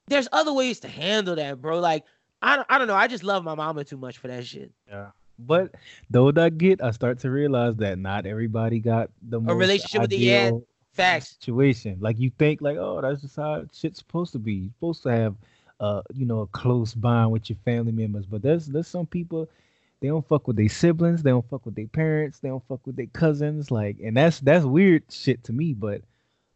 there's 0.09 0.27
other 0.33 0.53
ways 0.53 0.81
to 0.81 0.89
handle 0.89 1.37
that, 1.37 1.61
bro. 1.63 1.79
Like, 1.79 2.05
I 2.43 2.57
don't, 2.57 2.67
I 2.69 2.79
don't 2.79 2.89
know. 2.89 2.97
I 2.97 3.07
just 3.07 3.23
love 3.23 3.45
my 3.45 3.55
mama 3.55 3.85
too 3.85 3.97
much 3.97 4.19
for 4.19 4.27
that 4.29 4.45
shit. 4.45 4.73
Yeah. 4.89 5.11
But 5.39 5.75
though 6.11 6.31
that 6.33 6.59
get, 6.59 6.83
I 6.83 6.91
start 6.91 7.19
to 7.21 7.31
realize 7.31 7.77
that 7.77 7.99
not 7.99 8.27
everybody 8.27 8.81
got 8.81 9.11
the 9.23 9.41
most 9.41 9.57
relationship 9.57 10.03
with 10.03 10.11
the- 10.11 10.35
ideal 10.35 10.67
Facts. 10.93 11.37
situation. 11.41 11.99
Like 12.01 12.19
you 12.19 12.31
think, 12.39 12.63
like, 12.63 12.79
oh, 12.79 13.01
that's 13.03 13.21
just 13.21 13.37
how 13.37 13.65
shit's 13.73 13.99
supposed 13.99 14.33
to 14.33 14.39
be. 14.39 14.55
You're 14.55 14.71
supposed 14.71 15.03
to 15.03 15.11
have, 15.11 15.37
uh, 15.79 16.03
you 16.15 16.25
know, 16.25 16.41
a 16.41 16.47
close 16.47 16.95
bond 16.95 17.33
with 17.33 17.51
your 17.51 17.59
family 17.65 17.93
members. 17.93 18.25
But 18.25 18.43
there's 18.43 18.67
there's 18.67 18.89
some 18.89 19.07
people, 19.07 19.49
they 20.01 20.09
don't 20.09 20.27
fuck 20.27 20.47
with 20.47 20.57
their 20.57 20.71
siblings, 20.71 21.23
they 21.23 21.31
don't 21.31 21.49
fuck 21.49 21.67
with 21.67 21.75
their 21.75 21.87
parents, 21.87 22.39
they 22.39 22.49
don't 22.49 22.67
fuck 22.67 22.87
with 22.87 22.97
their 22.97 23.07
cousins. 23.07 23.71
Like, 23.71 23.99
and 24.03 24.17
that's 24.17 24.41
that's 24.41 24.65
weird 24.65 25.03
shit 25.11 25.45
to 25.45 25.53
me. 25.53 25.75
But 25.75 26.01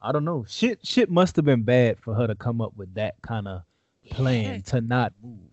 I 0.01 0.13
don't 0.13 0.25
know. 0.25 0.47
Shit 0.49 0.87
shit 0.87 1.11
must 1.11 1.37
have 1.37 1.45
been 1.45 1.63
bad 1.63 1.99
for 1.99 2.15
her 2.15 2.27
to 2.27 2.35
come 2.35 2.63
up 2.63 2.75
with 2.77 2.95
that 2.95 3.17
kind 3.21 3.47
of 3.47 3.63
plan 4.09 4.63
to 4.67 4.81
not 4.81 5.13
move. 5.23 5.50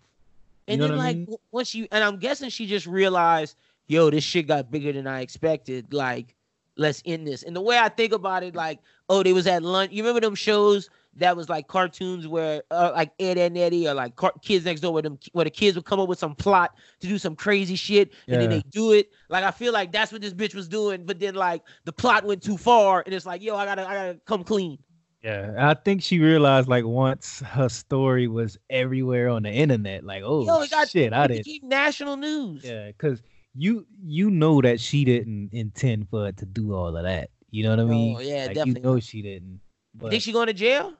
And 0.68 0.82
then 0.82 0.90
what 0.90 1.00
I 1.00 1.04
like 1.04 1.16
mean? 1.16 1.36
once 1.50 1.74
you 1.74 1.88
and 1.90 2.04
I'm 2.04 2.18
guessing 2.18 2.48
she 2.50 2.66
just 2.66 2.86
realized, 2.86 3.56
yo, 3.86 4.10
this 4.10 4.24
shit 4.24 4.46
got 4.46 4.70
bigger 4.70 4.92
than 4.92 5.06
I 5.06 5.20
expected. 5.20 5.92
Like, 5.92 6.34
let's 6.76 7.02
end 7.04 7.26
this. 7.26 7.42
And 7.42 7.56
the 7.56 7.60
way 7.60 7.78
I 7.78 7.88
think 7.88 8.12
about 8.12 8.42
it, 8.42 8.54
like, 8.54 8.80
oh, 9.08 9.22
they 9.22 9.32
was 9.32 9.46
at 9.46 9.62
lunch. 9.62 9.92
You 9.92 10.02
remember 10.02 10.20
them 10.20 10.34
shows 10.34 10.90
that 11.16 11.36
was 11.36 11.48
like 11.48 11.66
cartoons 11.66 12.28
where 12.28 12.62
uh, 12.70 12.92
like 12.94 13.10
Ed 13.18 13.38
and 13.38 13.58
Eddie 13.58 13.88
or 13.88 13.94
like 13.94 14.14
car- 14.16 14.34
Kids 14.42 14.64
Next 14.64 14.80
Door, 14.80 14.92
where 14.92 15.02
them 15.02 15.18
where 15.32 15.44
the 15.44 15.50
kids 15.50 15.76
would 15.76 15.84
come 15.84 16.00
up 16.00 16.08
with 16.08 16.18
some 16.18 16.34
plot 16.34 16.76
to 17.00 17.08
do 17.08 17.18
some 17.18 17.34
crazy 17.34 17.74
shit, 17.74 18.12
and 18.28 18.40
then 18.40 18.50
they 18.50 18.62
do 18.70 18.92
it. 18.92 19.10
Like 19.28 19.44
I 19.44 19.50
feel 19.50 19.72
like 19.72 19.90
that's 19.90 20.12
what 20.12 20.20
this 20.20 20.32
bitch 20.32 20.54
was 20.54 20.68
doing, 20.68 21.04
but 21.04 21.18
then 21.18 21.34
like 21.34 21.62
the 21.84 21.92
plot 21.92 22.24
went 22.24 22.42
too 22.42 22.56
far, 22.56 23.02
and 23.04 23.14
it's 23.14 23.26
like, 23.26 23.42
yo, 23.42 23.56
I 23.56 23.64
gotta 23.64 23.88
I 23.88 23.94
gotta 23.94 24.20
come 24.26 24.44
clean. 24.44 24.78
Yeah, 25.22 25.54
I 25.58 25.74
think 25.74 26.02
she 26.02 26.20
realized 26.20 26.68
like 26.68 26.84
once 26.84 27.40
her 27.40 27.68
story 27.68 28.28
was 28.28 28.56
everywhere 28.70 29.28
on 29.28 29.42
the 29.42 29.50
internet, 29.50 30.04
like 30.04 30.22
oh 30.24 30.44
yo, 30.44 30.64
got 30.66 30.88
shit, 30.88 31.12
I 31.12 31.26
didn't. 31.26 31.64
national 31.64 32.16
news. 32.16 32.62
Yeah, 32.64 32.86
because 32.86 33.20
you 33.54 33.86
you 34.04 34.30
know 34.30 34.60
that 34.60 34.80
she 34.80 35.04
didn't 35.04 35.50
intend 35.52 36.08
for 36.08 36.28
it 36.28 36.36
to 36.38 36.46
do 36.46 36.72
all 36.72 36.96
of 36.96 37.02
that. 37.02 37.30
You 37.50 37.64
know 37.64 37.70
what 37.70 37.80
I 37.80 37.84
mean? 37.84 38.16
Oh, 38.16 38.20
yeah, 38.20 38.46
like, 38.46 38.54
definitely 38.54 38.80
You 38.80 38.86
know 38.86 39.00
she 39.00 39.22
didn't. 39.22 39.60
But 39.94 40.10
think 40.10 40.22
she 40.22 40.32
going 40.32 40.46
to 40.46 40.52
jail? 40.52 40.94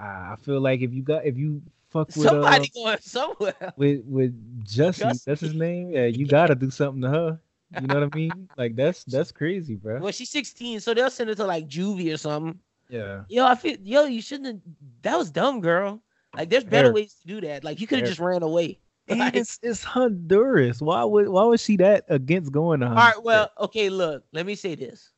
I 0.00 0.36
feel 0.40 0.60
like 0.60 0.80
if 0.80 0.92
you 0.92 1.02
got 1.02 1.24
if 1.26 1.36
you 1.36 1.62
fuck 1.90 2.08
with 2.08 2.26
Somebody 2.26 2.72
uh, 2.76 2.80
going 2.82 2.98
somewhere. 3.00 3.54
with 3.76 4.02
with 4.04 4.64
Justin, 4.64 5.18
that's 5.24 5.40
his 5.40 5.54
name. 5.54 5.90
Yeah, 5.90 6.06
you 6.06 6.26
gotta 6.26 6.54
do 6.54 6.70
something 6.70 7.02
to 7.02 7.08
her. 7.08 7.40
You 7.80 7.86
know 7.86 8.00
what 8.00 8.10
I 8.12 8.16
mean? 8.16 8.48
Like 8.56 8.76
that's 8.76 9.04
that's 9.04 9.30
crazy, 9.30 9.76
bro. 9.76 10.00
Well, 10.00 10.12
she's 10.12 10.30
16, 10.30 10.80
so 10.80 10.94
they'll 10.94 11.10
send 11.10 11.28
her 11.28 11.34
to 11.36 11.44
like 11.44 11.68
juvie 11.68 12.12
or 12.12 12.16
something. 12.16 12.58
Yeah. 12.88 13.22
Yo, 13.28 13.44
I 13.46 13.54
feel 13.54 13.76
yo, 13.82 14.04
you 14.04 14.20
shouldn't 14.22 14.46
have 14.46 14.60
that 15.02 15.16
was 15.18 15.30
dumb, 15.30 15.60
girl. 15.60 16.02
Like 16.36 16.50
there's 16.50 16.64
better 16.64 16.88
Fair. 16.88 16.92
ways 16.92 17.14
to 17.22 17.26
do 17.26 17.40
that. 17.42 17.64
Like 17.64 17.80
you 17.80 17.86
could 17.86 17.98
have 17.98 18.06
just 18.06 18.20
ran 18.20 18.42
away. 18.42 18.78
Like- 19.08 19.36
it's 19.36 19.58
it's 19.62 19.84
Honduras. 19.84 20.80
Why 20.80 21.04
would 21.04 21.28
why 21.28 21.44
was 21.44 21.60
she 21.62 21.76
that 21.76 22.04
against 22.08 22.52
going 22.52 22.80
to 22.80 22.86
All 22.86 22.94
Honduras? 22.94 23.14
right, 23.16 23.22
well, 23.24 23.50
okay, 23.60 23.88
look, 23.90 24.24
let 24.32 24.46
me 24.46 24.54
say 24.54 24.74
this. 24.74 25.10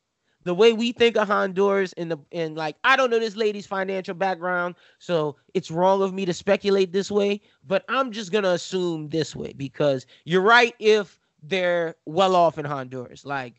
The 0.43 0.53
way 0.53 0.73
we 0.73 0.91
think 0.91 1.17
of 1.17 1.27
Honduras 1.27 1.93
in 1.93 2.09
the 2.09 2.17
in 2.31 2.55
like 2.55 2.75
I 2.83 2.95
don't 2.97 3.09
know 3.09 3.19
this 3.19 3.35
lady's 3.35 3.65
financial 3.65 4.13
background, 4.13 4.75
so 4.99 5.37
it's 5.53 5.71
wrong 5.71 6.01
of 6.01 6.13
me 6.13 6.25
to 6.25 6.33
speculate 6.33 6.91
this 6.91 7.09
way, 7.11 7.41
but 7.65 7.83
I'm 7.89 8.11
just 8.11 8.31
gonna 8.31 8.51
assume 8.51 9.09
this 9.09 9.35
way 9.35 9.53
because 9.53 10.05
you're 10.25 10.41
right 10.41 10.73
if 10.79 11.19
they're 11.41 11.95
well 12.05 12.35
off 12.35 12.57
in 12.57 12.65
Honduras. 12.65 13.25
Like, 13.25 13.55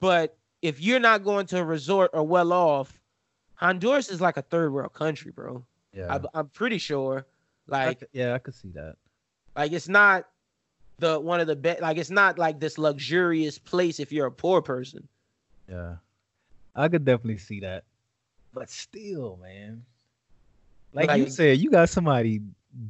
but 0.00 0.36
if 0.62 0.80
you're 0.80 1.00
not 1.00 1.22
going 1.24 1.46
to 1.46 1.58
a 1.58 1.64
resort 1.64 2.10
or 2.14 2.22
well 2.26 2.52
off, 2.52 2.95
Honduras 3.56 4.10
is 4.10 4.20
like 4.20 4.36
a 4.36 4.42
third 4.42 4.72
world 4.72 4.92
country, 4.92 5.32
bro. 5.32 5.64
yeah. 5.92 6.14
I, 6.14 6.38
I'm 6.38 6.48
pretty 6.48 6.78
sure. 6.78 7.26
Like, 7.66 8.00
c- 8.00 8.06
yeah, 8.12 8.34
I 8.34 8.38
could 8.38 8.54
see 8.54 8.70
that. 8.74 8.96
like 9.56 9.72
it's 9.72 9.88
not 9.88 10.28
the 10.98 11.18
one 11.18 11.40
of 11.40 11.46
the 11.46 11.56
best. 11.56 11.80
Like, 11.80 11.96
it's 11.98 12.10
not 12.10 12.38
like 12.38 12.60
this 12.60 12.78
luxurious 12.78 13.58
place 13.58 13.98
if 13.98 14.12
you're 14.12 14.26
a 14.26 14.32
poor 14.32 14.62
person. 14.62 15.08
Yeah. 15.68 15.96
I 16.74 16.88
could 16.88 17.04
definitely 17.04 17.38
see 17.38 17.60
that. 17.60 17.84
But 18.54 18.70
still, 18.70 19.38
man. 19.42 19.84
Like, 20.92 21.18
you 21.18 21.28
said, 21.28 21.58
you 21.58 21.70
got 21.70 21.88
somebody 21.88 22.40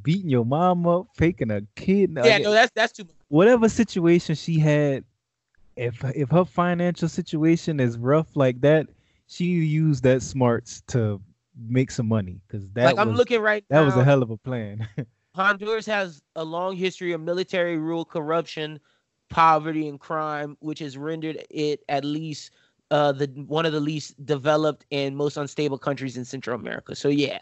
beating 0.03 0.29
your 0.29 0.45
mom 0.45 0.85
up, 0.87 1.07
faking 1.15 1.49
a 1.51 1.61
kid. 1.75 2.11
yeah, 2.15 2.21
like, 2.23 2.43
no, 2.43 2.51
that's 2.51 2.71
that's 2.75 2.93
too 2.93 3.03
much. 3.03 3.13
whatever 3.29 3.67
situation 3.69 4.35
she 4.35 4.59
had, 4.59 5.03
if 5.75 6.03
if 6.15 6.29
her 6.29 6.45
financial 6.45 7.09
situation 7.09 7.79
is 7.79 7.97
rough 7.97 8.27
like 8.35 8.61
that, 8.61 8.87
she 9.27 9.45
used 9.45 10.03
that 10.03 10.21
smarts 10.21 10.81
to 10.87 11.21
make 11.67 11.91
some 11.91 12.07
money. 12.07 12.39
Cause 12.49 12.69
that 12.73 12.85
like 12.85 12.95
was 12.95 13.07
I'm 13.07 13.13
looking 13.15 13.41
right 13.41 13.63
that 13.69 13.81
now. 13.81 13.85
was 13.85 13.95
a 13.95 14.03
hell 14.03 14.23
of 14.23 14.29
a 14.29 14.37
plan. 14.37 14.87
Honduras 15.35 15.85
has 15.85 16.21
a 16.35 16.43
long 16.43 16.75
history 16.75 17.13
of 17.13 17.21
military 17.21 17.77
rule, 17.77 18.03
corruption, 18.03 18.79
poverty, 19.29 19.87
and 19.87 19.99
crime, 19.99 20.57
which 20.61 20.79
has 20.79 20.97
rendered 20.97 21.43
it 21.51 21.83
at 21.89 22.03
least 22.03 22.51
uh, 22.89 23.11
the 23.11 23.27
one 23.47 23.65
of 23.65 23.73
the 23.73 23.79
least 23.79 24.23
developed 24.25 24.85
and 24.91 25.15
most 25.15 25.37
unstable 25.37 25.77
countries 25.77 26.17
in 26.17 26.25
Central 26.25 26.59
America. 26.59 26.95
So 26.95 27.09
yeah, 27.09 27.39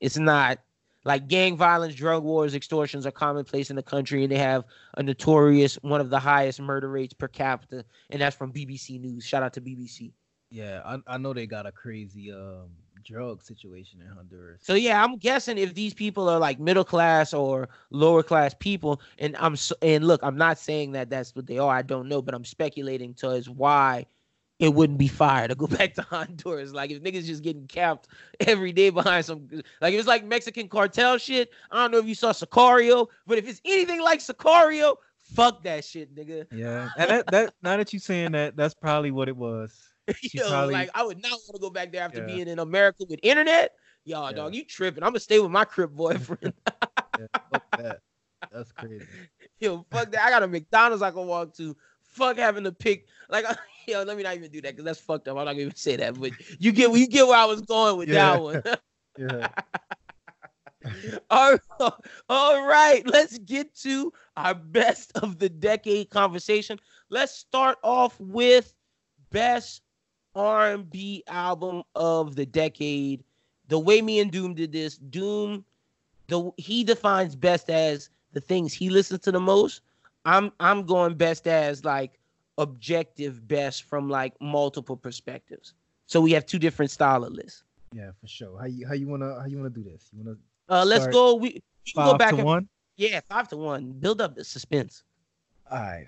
it's 0.00 0.16
not 0.16 0.58
like 1.04 1.28
gang 1.28 1.56
violence, 1.56 1.94
drug 1.94 2.24
wars, 2.24 2.54
extortions 2.54 3.06
are 3.06 3.12
commonplace 3.12 3.70
in 3.70 3.76
the 3.76 3.82
country, 3.82 4.24
and 4.24 4.32
they 4.32 4.38
have 4.38 4.64
a 4.96 5.02
notorious 5.02 5.76
one 5.82 6.00
of 6.00 6.10
the 6.10 6.18
highest 6.18 6.60
murder 6.60 6.88
rates 6.88 7.14
per 7.14 7.28
capita, 7.28 7.84
and 8.10 8.20
that's 8.20 8.34
from 8.34 8.52
BBC 8.52 9.00
News. 9.00 9.24
Shout 9.24 9.42
out 9.42 9.52
to 9.52 9.60
BBC. 9.60 10.12
Yeah, 10.50 10.82
I, 10.84 10.98
I 11.06 11.18
know 11.18 11.32
they 11.32 11.46
got 11.46 11.66
a 11.66 11.72
crazy 11.72 12.32
um 12.32 12.70
drug 13.04 13.42
situation 13.42 14.00
in 14.00 14.08
Honduras. 14.08 14.60
So 14.62 14.74
yeah, 14.74 15.02
I'm 15.02 15.16
guessing 15.16 15.58
if 15.58 15.74
these 15.74 15.94
people 15.94 16.28
are 16.28 16.38
like 16.38 16.58
middle 16.58 16.84
class 16.84 17.32
or 17.32 17.68
lower 17.90 18.22
class 18.22 18.54
people, 18.58 19.00
and 19.18 19.36
I'm 19.38 19.56
so, 19.56 19.74
and 19.82 20.06
look, 20.06 20.20
I'm 20.22 20.36
not 20.36 20.58
saying 20.58 20.92
that 20.92 21.10
that's 21.10 21.34
what 21.34 21.46
they 21.46 21.58
are. 21.58 21.74
I 21.74 21.82
don't 21.82 22.08
know, 22.08 22.22
but 22.22 22.34
I'm 22.34 22.44
speculating 22.44 23.14
to 23.14 23.30
as 23.30 23.48
why 23.48 24.06
it 24.58 24.72
wouldn't 24.72 24.98
be 24.98 25.08
fire 25.08 25.48
to 25.48 25.54
go 25.54 25.66
back 25.78 25.94
to 25.94 26.02
Honduras. 26.02 26.72
Like 26.72 26.90
if 26.90 27.02
niggas 27.02 27.24
just 27.24 27.42
getting 27.42 27.66
capped 27.66 28.08
every 28.40 28.72
day 28.72 28.90
behind 28.90 29.24
some 29.24 29.48
like 29.80 29.94
if 29.94 30.00
it's 30.00 30.08
like 30.08 30.24
Mexican 30.24 30.68
cartel 30.68 31.18
shit. 31.18 31.50
I 31.70 31.82
don't 31.82 31.90
know 31.90 31.98
if 31.98 32.06
you 32.06 32.14
saw 32.14 32.32
Sicario, 32.32 33.08
but 33.26 33.38
if 33.38 33.48
it's 33.48 33.60
anything 33.64 34.00
like 34.00 34.20
Sicario, 34.20 34.96
fuck 35.18 35.62
that 35.64 35.84
shit, 35.84 36.14
nigga. 36.14 36.46
Yeah, 36.52 36.88
and 36.96 37.10
that 37.10 37.30
that 37.30 37.54
now 37.62 37.76
that 37.76 37.92
you 37.92 37.98
saying 37.98 38.32
that, 38.32 38.56
that's 38.56 38.74
probably 38.74 39.10
what 39.10 39.28
it 39.28 39.36
was. 39.36 39.92
Yo, 40.32 40.48
probably- 40.48 40.74
like 40.74 40.90
I 40.94 41.04
would 41.04 41.20
not 41.22 41.32
want 41.32 41.54
to 41.54 41.60
go 41.60 41.70
back 41.70 41.92
there 41.92 42.02
after 42.02 42.20
Yeah. 42.20 42.26
being 42.26 42.48
in 42.48 42.58
America 42.58 43.04
with 43.08 43.20
internet. 43.22 43.72
Yo, 44.04 44.24
Yeah. 44.26 44.32
dog, 44.32 44.54
you 44.54 44.64
tripping? 44.64 45.02
I'm 45.02 45.10
gonna 45.10 45.20
stay 45.20 45.38
with 45.40 45.50
my 45.50 45.64
crip 45.64 45.90
boyfriend. 45.92 46.52
Yeah, 47.18 47.26
fuck 47.50 47.64
that. 47.78 48.00
That's 48.52 48.70
crazy. 48.72 49.06
Yo, 49.58 49.86
fuck 49.90 50.10
that. 50.12 50.20
I 50.22 50.28
got 50.28 50.42
a 50.42 50.46
McDonald's 50.46 51.02
I 51.02 51.10
can 51.10 51.26
walk 51.26 51.54
to. 51.56 51.74
Fuck 52.02 52.36
having 52.36 52.64
to 52.64 52.72
pick. 52.72 53.06
Like, 53.30 53.46
yo, 53.88 54.02
let 54.02 54.18
me 54.18 54.22
not 54.22 54.34
even 54.36 54.50
do 54.50 54.60
that 54.60 54.72
because 54.72 54.84
that's 54.84 55.00
fucked 55.00 55.26
up. 55.28 55.32
I'm 55.38 55.46
not 55.46 55.52
gonna 55.52 55.62
even 55.62 55.76
say 55.76 55.96
that. 55.96 56.20
But 56.20 56.32
you 56.60 56.72
get 56.72 56.92
you 56.92 57.06
get 57.08 57.26
where 57.26 57.38
I 57.38 57.46
was 57.46 57.62
going 57.62 57.96
with 57.96 58.10
that 58.10 58.42
one. 58.42 58.62
Yeah. 59.18 59.48
all, 61.30 61.58
all 62.28 62.66
right, 62.66 63.02
let's 63.06 63.38
get 63.38 63.74
to 63.76 64.12
our 64.36 64.54
best 64.54 65.12
of 65.16 65.38
the 65.38 65.48
decade 65.48 66.10
conversation. 66.10 66.78
Let's 67.08 67.32
start 67.32 67.78
off 67.82 68.20
with 68.20 68.74
best 69.32 69.82
R&B 70.36 71.24
album 71.26 71.82
of 71.94 72.36
the 72.36 72.46
decade. 72.46 73.24
The 73.68 73.78
way 73.78 74.02
me 74.02 74.20
and 74.20 74.30
Doom 74.30 74.54
did 74.54 74.70
this, 74.70 74.98
Doom, 74.98 75.64
the 76.28 76.50
he 76.56 76.84
defines 76.84 77.34
best 77.34 77.70
as 77.70 78.10
the 78.32 78.40
things 78.40 78.72
he 78.72 78.90
listens 78.90 79.20
to 79.20 79.32
the 79.32 79.40
most. 79.40 79.80
I'm 80.24 80.52
I'm 80.60 80.84
going 80.84 81.14
best 81.14 81.46
as 81.48 81.84
like 81.84 82.18
objective 82.58 83.46
best 83.48 83.84
from 83.84 84.08
like 84.08 84.34
multiple 84.40 84.96
perspectives. 84.96 85.74
So 86.06 86.20
we 86.20 86.32
have 86.32 86.46
two 86.46 86.58
different 86.58 86.90
style 86.90 87.24
of 87.24 87.32
lists. 87.32 87.64
Yeah, 87.92 88.10
for 88.20 88.26
sure. 88.26 88.58
How 88.58 88.66
you 88.66 88.86
how 88.86 88.94
you 88.94 89.08
wanna 89.08 89.40
how 89.40 89.46
you 89.46 89.56
wanna 89.56 89.70
do 89.70 89.82
this? 89.82 90.10
You 90.12 90.22
wanna 90.24 90.36
Uh, 90.68 90.84
let's 90.84 91.06
go. 91.06 91.34
We, 91.34 91.62
we 91.86 91.92
can 91.92 92.04
go 92.04 92.18
back 92.18 92.30
to 92.30 92.36
and 92.36 92.44
one? 92.44 92.68
yeah, 92.96 93.20
five 93.28 93.48
to 93.48 93.56
one. 93.56 93.92
Build 93.92 94.20
up 94.20 94.34
the 94.34 94.44
suspense. 94.44 95.02
All 95.70 95.78
right. 95.78 96.06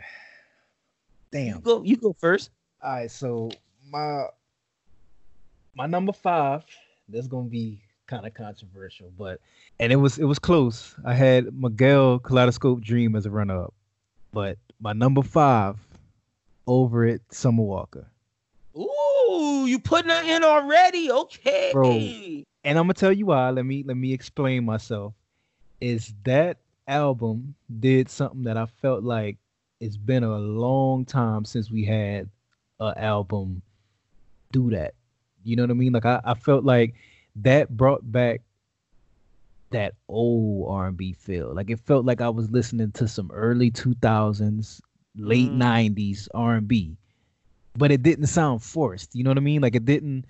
You 1.32 1.52
Damn. 1.52 1.60
go. 1.60 1.82
You 1.82 1.96
go 1.96 2.14
first. 2.18 2.50
All 2.82 2.92
right, 2.92 3.10
so 3.10 3.50
my 3.90 4.26
my 5.74 5.86
number 5.86 6.12
five, 6.12 6.64
that's 7.08 7.28
gonna 7.28 7.48
be 7.48 7.80
kind 8.06 8.26
of 8.26 8.34
controversial, 8.34 9.12
but 9.16 9.40
and 9.80 9.92
it 9.92 9.96
was 9.96 10.18
it 10.18 10.24
was 10.24 10.38
close. 10.38 10.94
I 11.04 11.14
had 11.14 11.54
Miguel 11.54 12.18
Kaleidoscope 12.18 12.80
Dream 12.80 13.14
as 13.16 13.26
a 13.26 13.30
runner 13.30 13.64
up, 13.64 13.74
but 14.32 14.58
my 14.80 14.92
number 14.92 15.22
five, 15.22 15.76
over 16.66 17.06
it, 17.06 17.22
Summer 17.30 17.62
Walker. 17.62 18.06
Ooh, 18.76 19.66
you 19.66 19.78
putting 19.78 20.10
her 20.10 20.22
in 20.22 20.44
already? 20.44 21.10
Okay. 21.10 21.70
Bro. 21.72 21.90
And 22.64 22.78
I'm 22.78 22.84
gonna 22.84 22.94
tell 22.94 23.12
you 23.12 23.26
why. 23.26 23.50
Let 23.50 23.64
me 23.64 23.84
let 23.86 23.96
me 23.96 24.12
explain 24.12 24.64
myself. 24.64 25.14
Is 25.80 26.12
that 26.24 26.58
album 26.88 27.54
did 27.80 28.08
something 28.08 28.42
that 28.44 28.56
I 28.56 28.66
felt 28.66 29.04
like 29.04 29.36
it's 29.80 29.96
been 29.96 30.24
a 30.24 30.38
long 30.38 31.04
time 31.04 31.44
since 31.44 31.70
we 31.70 31.84
had 31.84 32.28
a 32.80 32.94
album 32.96 33.62
do 34.52 34.70
that. 34.70 34.94
You 35.44 35.56
know 35.56 35.62
what 35.62 35.70
I 35.70 35.74
mean? 35.74 35.92
Like 35.92 36.04
I, 36.06 36.20
I 36.24 36.34
felt 36.34 36.64
like 36.64 36.94
that 37.36 37.68
brought 37.76 38.10
back 38.10 38.42
that 39.70 39.94
old 40.08 40.68
R&B 40.70 41.12
feel. 41.12 41.54
Like 41.54 41.70
it 41.70 41.80
felt 41.80 42.04
like 42.04 42.20
I 42.20 42.28
was 42.28 42.50
listening 42.50 42.90
to 42.92 43.06
some 43.06 43.30
early 43.32 43.70
2000s, 43.70 44.80
late 45.16 45.50
Mm. 45.52 45.58
90s 45.96 46.28
R&B. 46.34 46.96
But 47.76 47.92
it 47.92 48.02
didn't 48.02 48.26
sound 48.26 48.62
forced. 48.62 49.14
You 49.14 49.24
know 49.24 49.30
what 49.30 49.36
I 49.38 49.40
mean? 49.42 49.60
Like 49.60 49.74
it 49.76 49.84
didn't 49.84 50.24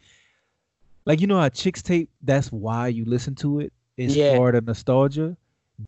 like 1.07 1.21
you 1.21 1.27
know 1.27 1.39
how 1.41 1.49
chicks 1.49 1.83
tape 1.83 2.11
that's 2.23 2.53
why 2.53 2.89
you 2.89 3.05
listen 3.07 3.35
to 3.37 3.61
it. 3.61 3.73
it 3.97 4.11
is 4.11 4.17
Yeah. 4.17 4.37
for 4.37 4.53
the 4.53 4.61
nostalgia 4.61 5.37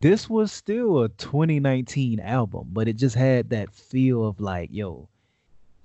this 0.00 0.30
was 0.30 0.50
still 0.50 1.02
a 1.02 1.08
2019 1.10 2.20
album 2.20 2.68
but 2.72 2.88
it 2.88 2.94
just 2.94 3.16
had 3.16 3.50
that 3.50 3.70
feel 3.74 4.24
of 4.26 4.40
like 4.40 4.70
yo 4.72 5.08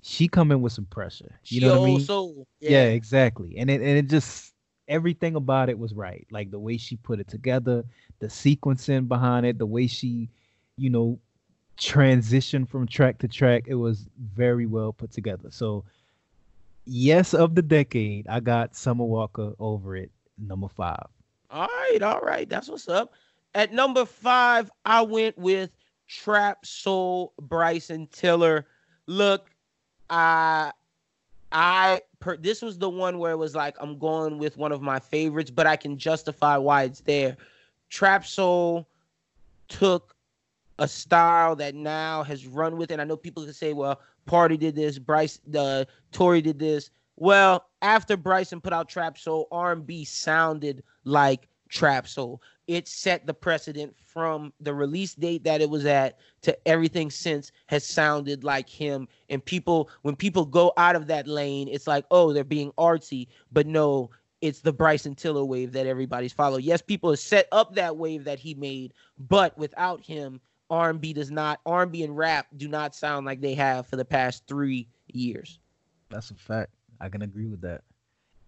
she 0.06 0.28
come 0.28 0.52
in 0.52 0.62
with 0.62 0.72
some 0.72 0.86
pressure 0.86 1.40
you 1.46 1.62
know 1.62 1.80
what 1.80 1.86
i 1.86 1.90
mean 1.90 2.00
Soul. 2.00 2.48
yeah. 2.60 2.84
exactly 2.84 3.58
and 3.58 3.70
it, 3.72 3.82
and 3.82 3.98
it 3.98 4.08
just 4.08 4.54
everything 4.88 5.36
about 5.36 5.68
it 5.68 5.80
was 5.80 5.94
right 5.94 6.28
like 6.30 6.52
the 6.52 6.60
way 6.60 6.78
she 6.78 6.96
put 6.96 7.20
it 7.20 7.28
together 7.28 7.84
the 8.20 8.28
sequencing 8.28 9.08
behind 9.08 9.46
it 9.46 9.58
the 9.58 9.66
way 9.66 9.88
she 9.88 10.30
you 10.78 10.90
know 10.92 11.20
transitioned 11.78 12.70
from 12.70 12.88
track 12.88 13.18
to 13.18 13.28
track 13.28 13.64
it 13.68 13.76
was 13.76 14.08
very 14.36 14.68
well 14.68 14.94
put 14.94 15.12
together 15.12 15.50
so 15.50 15.84
yes 16.86 17.34
of 17.34 17.56
the 17.56 17.62
decade 17.64 18.28
i 18.28 18.40
got 18.40 18.76
summer 18.76 19.04
walker 19.04 19.54
over 19.60 19.96
it 19.96 20.12
number 20.38 20.68
five 20.68 21.08
All 21.50 21.68
right, 21.68 22.02
all 22.02 22.20
right. 22.22 22.50
That's 22.50 22.68
what's 22.68 22.90
up. 22.90 23.14
At 23.54 23.72
number 23.72 24.06
five, 24.06 24.70
I 24.84 25.02
went 25.04 25.38
with 25.38 25.70
Trap 26.08 26.66
Soul 26.66 27.34
Bryson 27.40 28.08
Tiller. 28.12 28.68
Look, 29.08 29.50
I 30.10 30.72
I 31.52 32.02
per, 32.20 32.38
this 32.38 32.62
was 32.62 32.78
the 32.78 32.90
one 32.90 33.20
where 33.20 33.32
it 33.32 33.38
was 33.38 33.56
like 33.56 33.76
I'm 33.80 33.98
going 33.98 34.38
with 34.38 34.58
one 34.58 34.72
of 34.72 34.82
my 34.82 35.00
favorites, 35.00 35.52
but 35.52 35.68
I 35.68 35.76
can 35.76 35.98
justify 35.98 36.58
why 36.58 36.84
it's 36.84 37.02
there. 37.02 37.38
Trap 37.90 38.26
Soul 38.26 38.88
took 39.68 40.16
a 40.80 40.88
style 40.88 41.56
that 41.56 41.76
now 41.76 42.24
has 42.24 42.46
run 42.46 42.78
with 42.78 42.92
it. 42.92 43.00
I 43.00 43.04
know 43.06 43.16
people 43.16 43.44
can 43.44 43.54
say, 43.54 43.74
well, 43.74 44.02
Party 44.26 44.58
did 44.58 44.76
this, 44.76 45.00
Bryce 45.00 45.40
the 45.48 45.88
Tory 46.12 46.42
did 46.42 46.60
this. 46.60 46.90
Well, 47.18 47.70
after 47.82 48.18
Bryson 48.18 48.60
put 48.60 48.74
out 48.74 48.90
Trap 48.90 49.18
Soul, 49.18 49.48
R&B 49.52 50.04
sounded 50.04 50.84
like 51.06 51.48
Trap 51.70 52.08
Soul. 52.08 52.42
It 52.68 52.88
set 52.88 53.28
the 53.28 53.34
precedent 53.34 53.96
from 54.04 54.54
the 54.60 54.74
release 54.74 55.14
date 55.14 55.44
that 55.44 55.62
it 55.62 55.70
was 55.70 55.86
at 55.86 56.18
to 56.42 56.58
everything 56.68 57.12
since 57.12 57.52
has 57.68 57.86
sounded 57.86 58.44
like 58.44 58.70
him. 58.70 59.08
And 59.30 59.44
people, 59.44 59.90
when 60.02 60.16
people 60.16 60.46
go 60.46 60.74
out 60.78 60.96
of 60.96 61.08
that 61.08 61.28
lane, 61.28 61.68
it's 61.68 61.88
like, 61.88 62.06
oh, 62.10 62.34
they're 62.34 62.44
being 62.44 62.72
artsy. 62.74 63.28
But 63.52 63.68
no, 63.68 64.10
it's 64.42 64.62
the 64.62 64.74
Bryson 64.74 65.16
Tiller 65.16 65.46
wave 65.46 65.74
that 65.74 65.86
everybody's 65.88 66.34
followed. 66.34 66.64
Yes, 66.64 66.82
people 66.82 67.12
have 67.12 67.20
set 67.20 67.48
up 67.52 67.76
that 67.76 67.98
wave 67.98 68.24
that 68.24 68.40
he 68.40 68.54
made, 68.56 68.94
but 69.18 69.58
without 69.58 70.02
him, 70.02 70.42
R&B 70.70 71.14
does 71.14 71.32
not, 71.32 71.60
R&B 71.66 72.04
and 72.04 72.18
rap 72.18 72.48
do 72.58 72.68
not 72.68 72.96
sound 72.96 73.26
like 73.26 73.42
they 73.42 73.54
have 73.54 73.86
for 73.88 73.96
the 73.98 74.06
past 74.06 74.44
three 74.48 74.88
years. 75.08 75.60
that's 76.10 76.32
a 76.32 76.36
fact 76.36 76.72
i 77.00 77.10
can 77.10 77.22
agree 77.22 77.48
with 77.48 77.62
that 77.62 77.82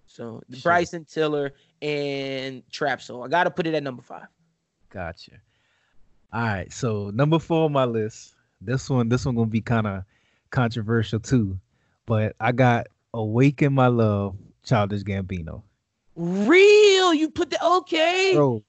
So 0.08 0.42
Sure. 0.52 0.62
Bryson 0.64 1.06
Tiller 1.06 1.54
and 1.82 2.64
Trap 2.72 3.02
Soul. 3.02 3.24
I 3.24 3.28
gotta 3.28 3.52
put 3.52 3.68
it 3.68 3.76
at 3.76 3.84
number 3.84 4.02
five. 4.02 4.28
Gotcha. 4.90 5.34
All 6.34 6.42
right, 6.42 6.72
so 6.72 7.10
number 7.14 7.40
four 7.40 7.66
on 7.66 7.72
my 7.72 7.86
list. 7.86 8.36
This 8.60 8.90
one, 8.90 9.10
this 9.10 9.26
one 9.26 9.36
gonna 9.36 9.48
be 9.48 9.62
kind 9.62 9.88
of 9.88 10.04
controversial 10.50 11.20
too, 11.20 11.60
but 12.06 12.36
I 12.40 12.52
got 12.52 12.88
"Awaken 13.14 13.74
My 13.74 13.88
Love," 13.88 14.36
Childish 14.64 15.04
Gambino. 15.04 15.62
Real, 16.16 17.14
you 17.14 17.30
put 17.30 17.52
the 17.52 17.64
okay. 17.64 18.34
Bro, 18.34 18.64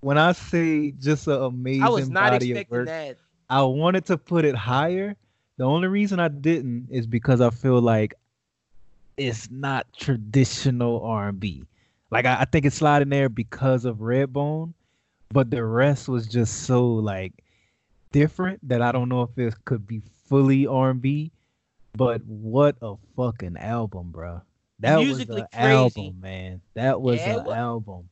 when 0.00 0.18
I 0.18 0.32
say 0.32 0.92
just 0.92 1.26
an 1.26 1.42
amazing 1.42 1.82
I 1.82 1.88
was 1.88 2.10
not 2.10 2.32
body 2.32 2.50
of 2.52 2.58
expecting 2.58 2.78
work, 2.78 2.86
that. 2.88 3.16
I 3.48 3.62
wanted 3.62 4.04
to 4.06 4.18
put 4.18 4.44
it 4.44 4.54
higher. 4.54 5.16
The 5.56 5.64
only 5.64 5.88
reason 5.88 6.20
I 6.20 6.28
didn't 6.28 6.88
is 6.90 7.06
because 7.06 7.40
I 7.40 7.50
feel 7.50 7.80
like 7.80 8.14
it's 9.20 9.50
not 9.50 9.86
traditional 9.94 11.02
R&B. 11.02 11.64
Like 12.10 12.24
I, 12.24 12.40
I 12.40 12.44
think 12.46 12.64
it's 12.64 12.76
sliding 12.76 13.10
there 13.10 13.28
because 13.28 13.84
of 13.84 13.98
Redbone, 13.98 14.72
but 15.28 15.50
the 15.50 15.62
rest 15.62 16.08
was 16.08 16.26
just 16.26 16.62
so 16.62 16.86
like 16.86 17.34
different 18.12 18.66
that 18.66 18.80
I 18.80 18.92
don't 18.92 19.10
know 19.10 19.22
if 19.22 19.38
it 19.38 19.54
could 19.66 19.86
be 19.86 20.00
fully 20.26 20.66
R&B. 20.66 21.32
But 21.94 22.24
what 22.24 22.76
a 22.80 22.94
fucking 23.16 23.56
album, 23.58 24.10
bro! 24.12 24.40
That 24.78 25.00
Musically 25.00 25.42
was 25.42 25.48
an 25.52 25.60
crazy. 25.60 26.00
album, 26.00 26.20
man. 26.20 26.60
That 26.74 27.00
was 27.00 27.20
Yeah, 27.20 27.40
an 27.40 27.48
album. 27.48 28.08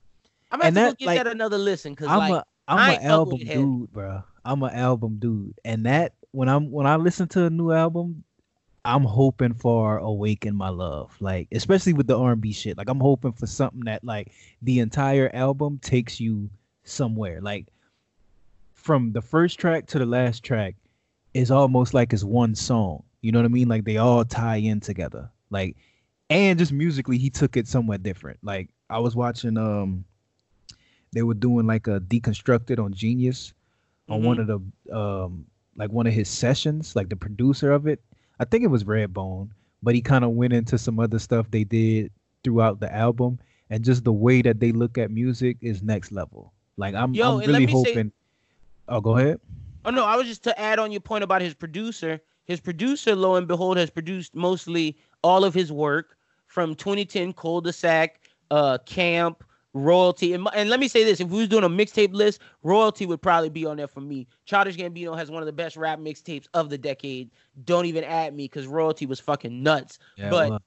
I'm 0.50 0.60
gonna 0.60 0.72
that, 0.72 0.98
give 0.98 1.06
like, 1.06 1.18
that 1.18 1.28
another 1.28 1.58
listen 1.58 1.92
because 1.92 2.08
I'm 2.08 2.18
like 2.18 2.32
a 2.32 2.44
I'm 2.66 2.78
an 2.78 2.90
ain't 2.90 3.02
fuck 3.02 3.32
with 3.32 3.48
album 3.48 3.78
dude, 3.80 3.92
bro. 3.92 4.22
I'm 4.44 4.62
an 4.62 4.74
album 4.74 5.16
dude, 5.20 5.54
and 5.64 5.86
that 5.86 6.12
when 6.32 6.48
I'm 6.48 6.70
when 6.70 6.86
I 6.86 6.96
listen 6.96 7.28
to 7.28 7.44
a 7.44 7.50
new 7.50 7.70
album, 7.70 8.24
I'm 8.88 9.04
hoping 9.04 9.52
for 9.52 9.98
"Awaken 9.98 10.56
My 10.56 10.70
Love," 10.70 11.14
like 11.20 11.48
especially 11.52 11.92
with 11.92 12.06
the 12.06 12.18
R&B 12.18 12.52
shit. 12.52 12.78
Like 12.78 12.88
I'm 12.88 13.00
hoping 13.00 13.32
for 13.32 13.46
something 13.46 13.82
that 13.84 14.02
like 14.02 14.32
the 14.62 14.78
entire 14.78 15.30
album 15.34 15.78
takes 15.82 16.18
you 16.18 16.48
somewhere. 16.84 17.42
Like 17.42 17.66
from 18.72 19.12
the 19.12 19.20
first 19.20 19.58
track 19.58 19.86
to 19.88 19.98
the 19.98 20.06
last 20.06 20.42
track 20.42 20.74
is 21.34 21.50
almost 21.50 21.92
like 21.92 22.14
it's 22.14 22.24
one 22.24 22.54
song. 22.54 23.02
You 23.20 23.30
know 23.32 23.40
what 23.40 23.44
I 23.44 23.48
mean? 23.48 23.68
Like 23.68 23.84
they 23.84 23.98
all 23.98 24.24
tie 24.24 24.56
in 24.56 24.80
together. 24.80 25.28
Like 25.50 25.76
and 26.30 26.58
just 26.58 26.72
musically 26.72 27.18
he 27.18 27.28
took 27.28 27.58
it 27.58 27.68
somewhere 27.68 27.98
different. 27.98 28.38
Like 28.42 28.70
I 28.88 29.00
was 29.00 29.14
watching 29.14 29.58
um 29.58 30.04
they 31.12 31.22
were 31.22 31.34
doing 31.34 31.66
like 31.66 31.86
a 31.88 32.00
deconstructed 32.00 32.82
on 32.82 32.94
Genius 32.94 33.52
on 34.08 34.22
one 34.22 34.38
Mhm. 34.38 34.40
of 34.40 34.46
the 34.86 34.96
um 34.96 35.44
like 35.76 35.90
one 35.92 36.06
of 36.06 36.14
his 36.14 36.28
sessions, 36.30 36.96
like 36.96 37.10
the 37.10 37.16
producer 37.16 37.70
of 37.72 37.86
it. 37.86 38.00
I 38.40 38.44
think 38.44 38.64
it 38.64 38.68
was 38.68 38.84
Redbone, 38.84 39.50
but 39.82 39.94
he 39.94 40.00
kind 40.00 40.24
of 40.24 40.30
went 40.30 40.52
into 40.52 40.78
some 40.78 40.98
other 41.00 41.18
stuff 41.18 41.50
they 41.50 41.64
did 41.64 42.10
throughout 42.44 42.80
the 42.80 42.92
album 42.94 43.38
and 43.70 43.84
just 43.84 44.04
the 44.04 44.12
way 44.12 44.42
that 44.42 44.60
they 44.60 44.72
look 44.72 44.96
at 44.98 45.10
music 45.10 45.56
is 45.60 45.82
next 45.82 46.12
level. 46.12 46.52
Like 46.76 46.94
I'm, 46.94 47.14
Yo, 47.14 47.38
I'm 47.40 47.46
really 47.46 47.66
me 47.66 47.72
say- 47.84 47.90
hoping 47.90 48.12
Oh, 48.88 49.00
go 49.00 49.18
ahead. 49.18 49.38
Oh 49.84 49.90
no, 49.90 50.04
I 50.04 50.16
was 50.16 50.26
just 50.26 50.42
to 50.44 50.58
add 50.58 50.78
on 50.78 50.90
your 50.90 51.00
point 51.00 51.24
about 51.24 51.42
his 51.42 51.54
producer. 51.54 52.20
His 52.46 52.60
producer, 52.60 53.14
lo 53.14 53.34
and 53.36 53.46
behold, 53.46 53.76
has 53.76 53.90
produced 53.90 54.34
mostly 54.34 54.96
all 55.22 55.44
of 55.44 55.52
his 55.52 55.70
work 55.70 56.16
from 56.46 56.74
2010 56.74 57.34
Cul-de-sac, 57.34 58.20
uh, 58.50 58.78
Camp, 58.86 59.44
Royalty, 59.74 60.32
and, 60.32 60.48
and 60.54 60.70
let 60.70 60.80
me 60.80 60.88
say 60.88 61.04
this: 61.04 61.20
if 61.20 61.28
we 61.28 61.38
was 61.38 61.48
doing 61.48 61.64
a 61.64 61.68
mixtape 61.68 62.14
list, 62.14 62.40
Royalty 62.62 63.04
would 63.06 63.20
probably 63.20 63.50
be 63.50 63.66
on 63.66 63.76
there 63.76 63.86
for 63.86 64.00
me. 64.00 64.26
Childish 64.46 64.76
Gambino 64.76 65.16
has 65.16 65.30
one 65.30 65.42
of 65.42 65.46
the 65.46 65.52
best 65.52 65.76
rap 65.76 65.98
mixtapes 65.98 66.46
of 66.54 66.70
the 66.70 66.78
decade. 66.78 67.30
Don't 67.64 67.86
even 67.86 68.02
add 68.04 68.34
me 68.34 68.44
because 68.44 68.66
Royalty 68.66 69.04
was 69.06 69.20
fucking 69.20 69.62
nuts. 69.62 69.98
Yeah, 70.16 70.30
but 70.30 70.50
well, 70.50 70.62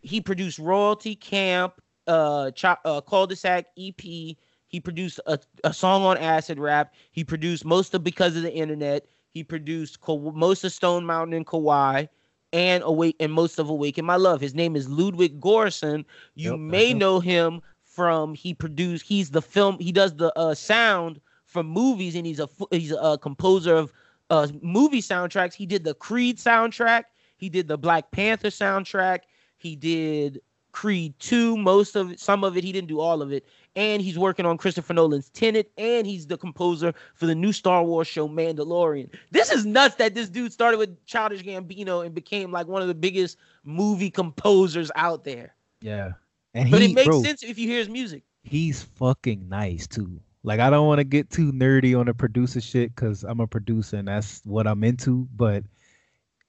he 0.00 0.20
produced 0.20 0.58
Royalty 0.58 1.14
Camp, 1.14 1.74
uh, 2.06 2.50
Ch- 2.52 2.64
uh 2.84 3.00
Cul-de-sac 3.02 3.66
EP. 3.78 4.00
He 4.00 4.80
produced 4.80 5.20
a, 5.26 5.38
a 5.62 5.72
song 5.72 6.02
on 6.04 6.16
acid 6.16 6.58
rap. 6.58 6.94
He 7.12 7.24
produced 7.24 7.64
most 7.64 7.94
of 7.94 8.02
because 8.02 8.36
of 8.36 8.42
the 8.42 8.52
internet. 8.54 9.06
He 9.30 9.44
produced 9.44 10.00
Ka- 10.00 10.16
most 10.16 10.64
of 10.64 10.72
Stone 10.72 11.04
Mountain 11.04 11.34
and 11.34 11.46
Kauai, 11.46 12.06
and 12.52 12.82
awake 12.84 13.16
and 13.20 13.32
most 13.32 13.58
of 13.58 13.68
Awaken 13.68 14.04
My 14.04 14.16
Love. 14.16 14.40
His 14.40 14.54
name 14.54 14.76
is 14.76 14.88
Ludwig 14.88 15.40
Göransson. 15.40 16.04
You 16.34 16.52
Yep, 16.52 16.60
may 16.60 16.94
know 16.94 17.20
him 17.20 17.60
from 17.96 18.34
he 18.34 18.52
produced. 18.52 19.06
He's 19.06 19.30
the 19.30 19.42
film. 19.42 19.78
He 19.80 19.90
does 19.90 20.14
the 20.14 20.30
uh, 20.38 20.54
sound 20.54 21.18
from 21.46 21.66
movies, 21.66 22.14
and 22.14 22.26
he's 22.26 22.40
a 22.40 22.48
he's 22.70 22.92
a 22.92 23.16
composer 23.16 23.74
of 23.74 23.92
uh, 24.28 24.48
movie 24.60 25.00
soundtracks. 25.00 25.54
He 25.54 25.64
did 25.64 25.82
the 25.82 25.94
Creed 25.94 26.36
soundtrack. 26.36 27.04
He 27.38 27.48
did 27.48 27.68
the 27.68 27.78
Black 27.78 28.10
Panther 28.10 28.48
soundtrack. 28.48 29.20
He 29.56 29.74
did 29.74 30.42
Creed 30.72 31.14
2, 31.20 31.56
most 31.56 31.96
of 31.96 32.12
it, 32.12 32.20
some 32.20 32.44
of 32.44 32.54
it. 32.58 32.62
He 32.62 32.70
didn't 32.70 32.88
do 32.88 33.00
all 33.00 33.22
of 33.22 33.32
it. 33.32 33.46
And 33.76 34.02
he's 34.02 34.18
working 34.18 34.44
on 34.44 34.58
Christopher 34.58 34.92
Nolan's 34.92 35.30
Tenet, 35.30 35.72
and 35.78 36.06
he's 36.06 36.26
the 36.26 36.36
composer 36.36 36.92
for 37.14 37.24
the 37.24 37.34
new 37.34 37.52
Star 37.52 37.82
Wars 37.82 38.06
show 38.06 38.28
Mandalorian. 38.28 39.08
This 39.30 39.50
is 39.50 39.64
nuts 39.64 39.94
that 39.94 40.14
this 40.14 40.28
dude 40.28 40.52
started 40.52 40.76
with 40.76 41.02
Childish 41.06 41.42
Gambino 41.42 42.04
and 42.04 42.14
became 42.14 42.52
like 42.52 42.66
one 42.66 42.82
of 42.82 42.88
the 42.88 42.94
biggest 42.94 43.38
movie 43.64 44.10
composers 44.10 44.90
out 44.96 45.24
there. 45.24 45.54
yeah. 45.80 46.12
And 46.56 46.70
But 46.70 46.82
he, 46.82 46.92
it 46.92 46.94
makes 46.94 47.06
bro, 47.06 47.22
sense 47.22 47.42
if 47.44 47.58
you 47.58 47.68
hear 47.68 47.78
his 47.78 47.88
music. 47.90 48.24
he's 48.44 48.82
fucking 48.82 49.48
nice 49.48 49.86
too. 49.86 50.20
Like 50.42 50.60
I 50.60 50.70
don't 50.70 50.86
want 50.86 51.00
to 51.00 51.04
get 51.04 51.30
too 51.30 51.52
nerdy 51.52 51.98
on 51.98 52.06
the 52.06 52.14
producer 52.14 52.60
shit 52.60 52.94
because 52.94 53.24
I'm 53.24 53.40
a 53.40 53.46
producer 53.46 53.98
and 53.98 54.08
that's 54.08 54.40
what 54.44 54.66
I'm 54.66 54.84
into. 54.84 55.28
But 55.36 55.64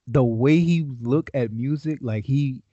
the 0.08 0.24
way 0.24 0.60
he 0.60 0.86
look 1.02 1.30
at 1.34 1.52
music, 1.52 2.00
like 2.02 2.26
he 2.26 2.64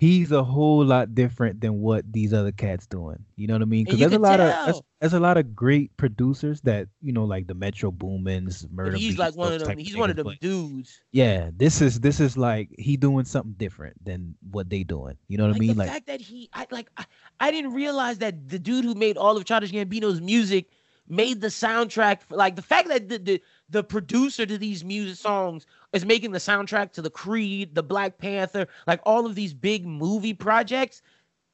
he's 0.00 0.32
a 0.32 0.42
whole 0.42 0.82
lot 0.82 1.14
different 1.14 1.60
than 1.60 1.82
what 1.82 2.10
these 2.10 2.32
other 2.32 2.52
cats 2.52 2.86
doing. 2.86 3.22
You 3.36 3.46
know 3.46 3.54
what 3.54 3.60
I 3.60 3.66
mean? 3.66 3.84
Because 3.84 4.00
there's 4.00 4.14
a 4.14 4.18
lot 4.18 4.40
of 4.40 4.64
there's, 4.64 4.80
there's 5.00 5.12
a 5.12 5.20
lot 5.20 5.36
of 5.36 5.54
great 5.54 5.94
producers 5.98 6.62
that 6.62 6.88
you 7.02 7.12
know, 7.12 7.24
like 7.24 7.46
the 7.46 7.54
Metro 7.54 7.90
Boomins, 7.90 8.64
Murda. 8.68 8.92
But 8.92 8.98
he's 8.98 9.16
Beatz, 9.16 9.18
like 9.18 9.36
one 9.36 9.52
of 9.52 9.60
them. 9.60 9.76
He's 9.76 9.96
one 9.96 10.08
of 10.08 10.16
them 10.16 10.24
but 10.24 10.40
dudes. 10.40 11.02
Yeah, 11.12 11.50
this 11.54 11.82
is 11.82 12.00
this 12.00 12.18
is 12.18 12.38
like 12.38 12.70
he 12.78 12.96
doing 12.96 13.26
something 13.26 13.52
different 13.58 14.02
than 14.02 14.36
what 14.50 14.70
they 14.70 14.84
doing. 14.84 15.18
You 15.28 15.36
know 15.36 15.44
what 15.44 15.50
I 15.50 15.52
Like 15.52 15.60
mean? 15.60 15.70
the 15.72 15.78
Like 15.80 15.88
fact 15.90 16.06
that 16.06 16.20
he, 16.22 16.48
I 16.54 16.66
like, 16.70 16.88
I, 16.96 17.04
I 17.38 17.50
didn't 17.50 17.74
realize 17.74 18.18
that 18.18 18.48
the 18.48 18.58
dude 18.58 18.86
who 18.86 18.94
made 18.94 19.18
all 19.18 19.36
of 19.36 19.44
Childish 19.44 19.70
Gambino's 19.70 20.22
music 20.22 20.70
made 21.08 21.42
the 21.42 21.48
soundtrack. 21.48 22.22
For, 22.22 22.36
like 22.36 22.56
the 22.56 22.62
fact 22.62 22.88
that 22.88 23.10
the, 23.10 23.18
the 23.18 23.42
the 23.70 23.84
producer 23.84 24.44
to 24.46 24.58
these 24.58 24.84
music 24.84 25.16
songs 25.16 25.66
is 25.92 26.04
making 26.04 26.32
the 26.32 26.38
soundtrack 26.38 26.92
to 26.92 27.02
the 27.02 27.10
Creed, 27.10 27.74
the 27.74 27.82
Black 27.82 28.18
Panther, 28.18 28.66
like 28.86 29.00
all 29.04 29.26
of 29.26 29.34
these 29.34 29.54
big 29.54 29.86
movie 29.86 30.34
projects. 30.34 31.02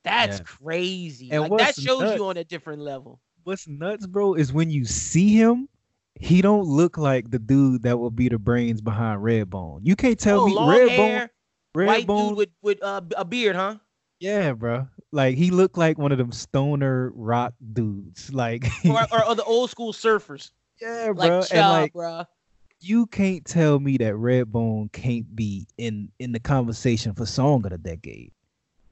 That's 0.05 0.39
Yeah. 0.39 0.45
crazy. 0.45 1.31
And 1.31 1.43
like 1.49 1.59
that 1.59 1.75
shows 1.75 2.01
nuts- 2.01 2.17
you 2.17 2.27
on 2.27 2.37
a 2.37 2.45
different 2.45 2.83
level. 2.83 3.21
what's 3.45 3.69
nuts, 3.69 4.07
bro, 4.07 4.35
is 4.35 4.53
when 4.53 4.71
you 4.71 4.85
see 4.85 5.35
him, 5.35 5.69
he 6.19 6.43
don't 6.43 6.65
look 6.65 6.99
like 6.99 7.31
the 7.31 7.39
dude 7.39 7.83
that 7.83 7.99
will 7.99 8.11
be 8.11 8.29
the 8.29 8.39
brains 8.39 8.81
behind 8.81 9.23
Redbone. 9.23 9.81
You 9.83 9.95
can't 9.95 10.19
tell 10.19 10.41
oh, 10.41 10.47
me 10.47 10.55
Redbone, 10.55 11.29
Redbone, 11.77 12.29
dude 12.29 12.37
with 12.37 12.49
with 12.63 12.83
uh, 12.83 13.03
a 13.17 13.25
beard, 13.25 13.55
huh? 13.55 13.77
yeah, 14.19 14.53
bro. 14.53 14.89
Like 15.13 15.37
he 15.37 15.51
looked 15.51 15.77
like 15.79 15.99
one 15.99 16.11
of 16.13 16.19
them 16.19 16.33
stoner 16.33 17.13
rock 17.15 17.55
dudes. 17.73 18.33
Like 18.33 18.67
Or, 18.89 19.07
or, 19.13 19.25
or 19.29 19.35
the 19.35 19.45
old 19.45 19.71
school 19.71 19.93
surfers, 19.93 20.51
yeah, 20.81 21.13
like 21.15 21.29
bro. 21.29 21.43
Chubb, 21.43 21.53
and 21.53 21.69
like 21.69 21.93
bro. 21.93 22.25
you 22.81 23.07
can't 23.07 23.45
tell 23.45 23.79
me 23.79 23.97
that 23.99 24.15
Redbone 24.15 24.93
can't 24.93 25.35
be 25.35 25.67
in 25.79 26.11
in 26.19 26.33
the 26.33 26.41
conversation 26.41 27.15
for 27.15 27.27
song 27.27 27.65
of 27.65 27.71
the 27.71 27.79
decade. 27.79 28.33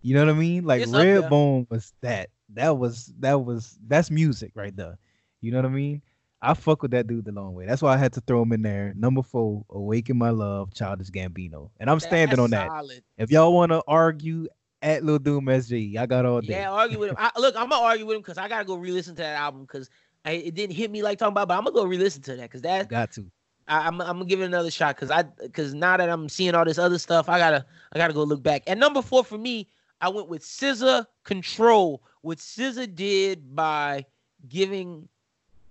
You 0.03 0.15
know 0.15 0.27
what 0.27 0.35
I 0.35 0.39
mean? 0.39 0.65
Like 0.65 0.83
It's. 0.83 0.93
Redbone 0.93 1.69
was 1.71 1.93
that. 2.03 2.31
That 2.51 2.77
was 2.79 3.13
that 3.21 3.45
was 3.45 3.79
that's 3.87 4.11
music 4.11 4.53
right 4.55 4.77
there. 4.77 4.99
You 5.41 5.51
know 5.53 5.59
what 5.59 5.67
I 5.67 5.71
mean? 5.71 6.03
I 6.45 6.53
fuck 6.53 6.83
with 6.83 6.91
that 6.91 7.07
dude 7.07 7.25
the 7.25 7.33
long 7.33 7.55
way. 7.55 7.65
That's 7.65 7.81
why 7.81 7.95
I 7.95 7.97
had 7.97 8.13
to 8.15 8.21
throw 8.21 8.43
him 8.43 8.53
in 8.53 8.61
there. 8.61 8.93
Number 8.97 9.23
four, 9.23 9.65
Awaken 9.71 10.19
My 10.19 10.29
Love, 10.29 10.75
Childish 10.75 11.09
Gambino. 11.09 11.71
And 11.81 11.89
I'm 11.89 12.01
standing 12.01 12.37
That's 12.37 12.41
on 12.41 12.51
that. 12.51 12.69
solid. 12.69 13.03
If 13.17 13.31
y'all 13.31 13.55
want 13.55 13.73
to 13.73 13.83
argue 13.89 14.49
at 14.83 15.03
Lil 15.03 15.19
Doom 15.19 15.47
SG, 15.47 15.97
I 15.97 16.05
got 16.05 16.27
all 16.27 16.43
day. 16.43 16.53
Yeah, 16.53 16.71
argue 16.71 16.99
with 16.99 17.11
him. 17.11 17.17
I, 17.19 17.31
look, 17.39 17.57
I'm 17.57 17.71
gonna 17.71 17.83
argue 17.83 18.05
with 18.05 18.17
him 18.17 18.21
because 18.21 18.37
I 18.37 18.49
gotta 18.49 18.67
go 18.67 18.75
re-listen 18.77 19.15
to 19.17 19.23
that 19.23 19.39
album 19.39 19.63
because 19.63 19.89
it 20.33 20.55
didn't 20.55 20.77
hit 20.77 20.91
me 20.91 21.03
like 21.03 21.19
talking 21.19 21.33
about. 21.33 21.49
But 21.49 21.59
I'm 21.59 21.65
gonna 21.65 21.75
go 21.75 21.85
re-listen 21.85 22.23
to 22.23 22.37
that 22.37 22.43
because 22.43 22.63
that 22.63 22.89
got 22.89 23.13
to. 23.13 23.31
I, 23.69 23.87
I'm 23.87 24.01
I'm 24.01 24.19
gonna 24.19 24.25
give 24.25 24.41
it 24.41 24.45
another 24.45 24.71
shot 24.71 24.97
because 24.97 25.11
I 25.11 25.23
because 25.23 25.75
now 25.75 25.97
that 25.97 26.09
I'm 26.09 26.29
seeing 26.29 26.55
all 26.55 26.65
this 26.65 26.79
other 26.79 26.99
stuff, 26.99 27.29
I 27.29 27.39
gotta 27.39 27.65
I 27.93 27.99
gotta 27.99 28.15
go 28.15 28.23
look 28.23 28.43
back. 28.43 28.63
And 28.67 28.79
number 28.81 29.03
four 29.03 29.25
for 29.25 29.39
me, 29.39 29.69
I 30.01 30.09
went 30.09 30.29
with 30.29 30.43
SZA 30.43 31.07
Control. 31.25 32.03
What 32.23 32.39
SZA 32.39 32.95
did 32.95 33.55
by 33.55 34.07
giving 34.49 35.09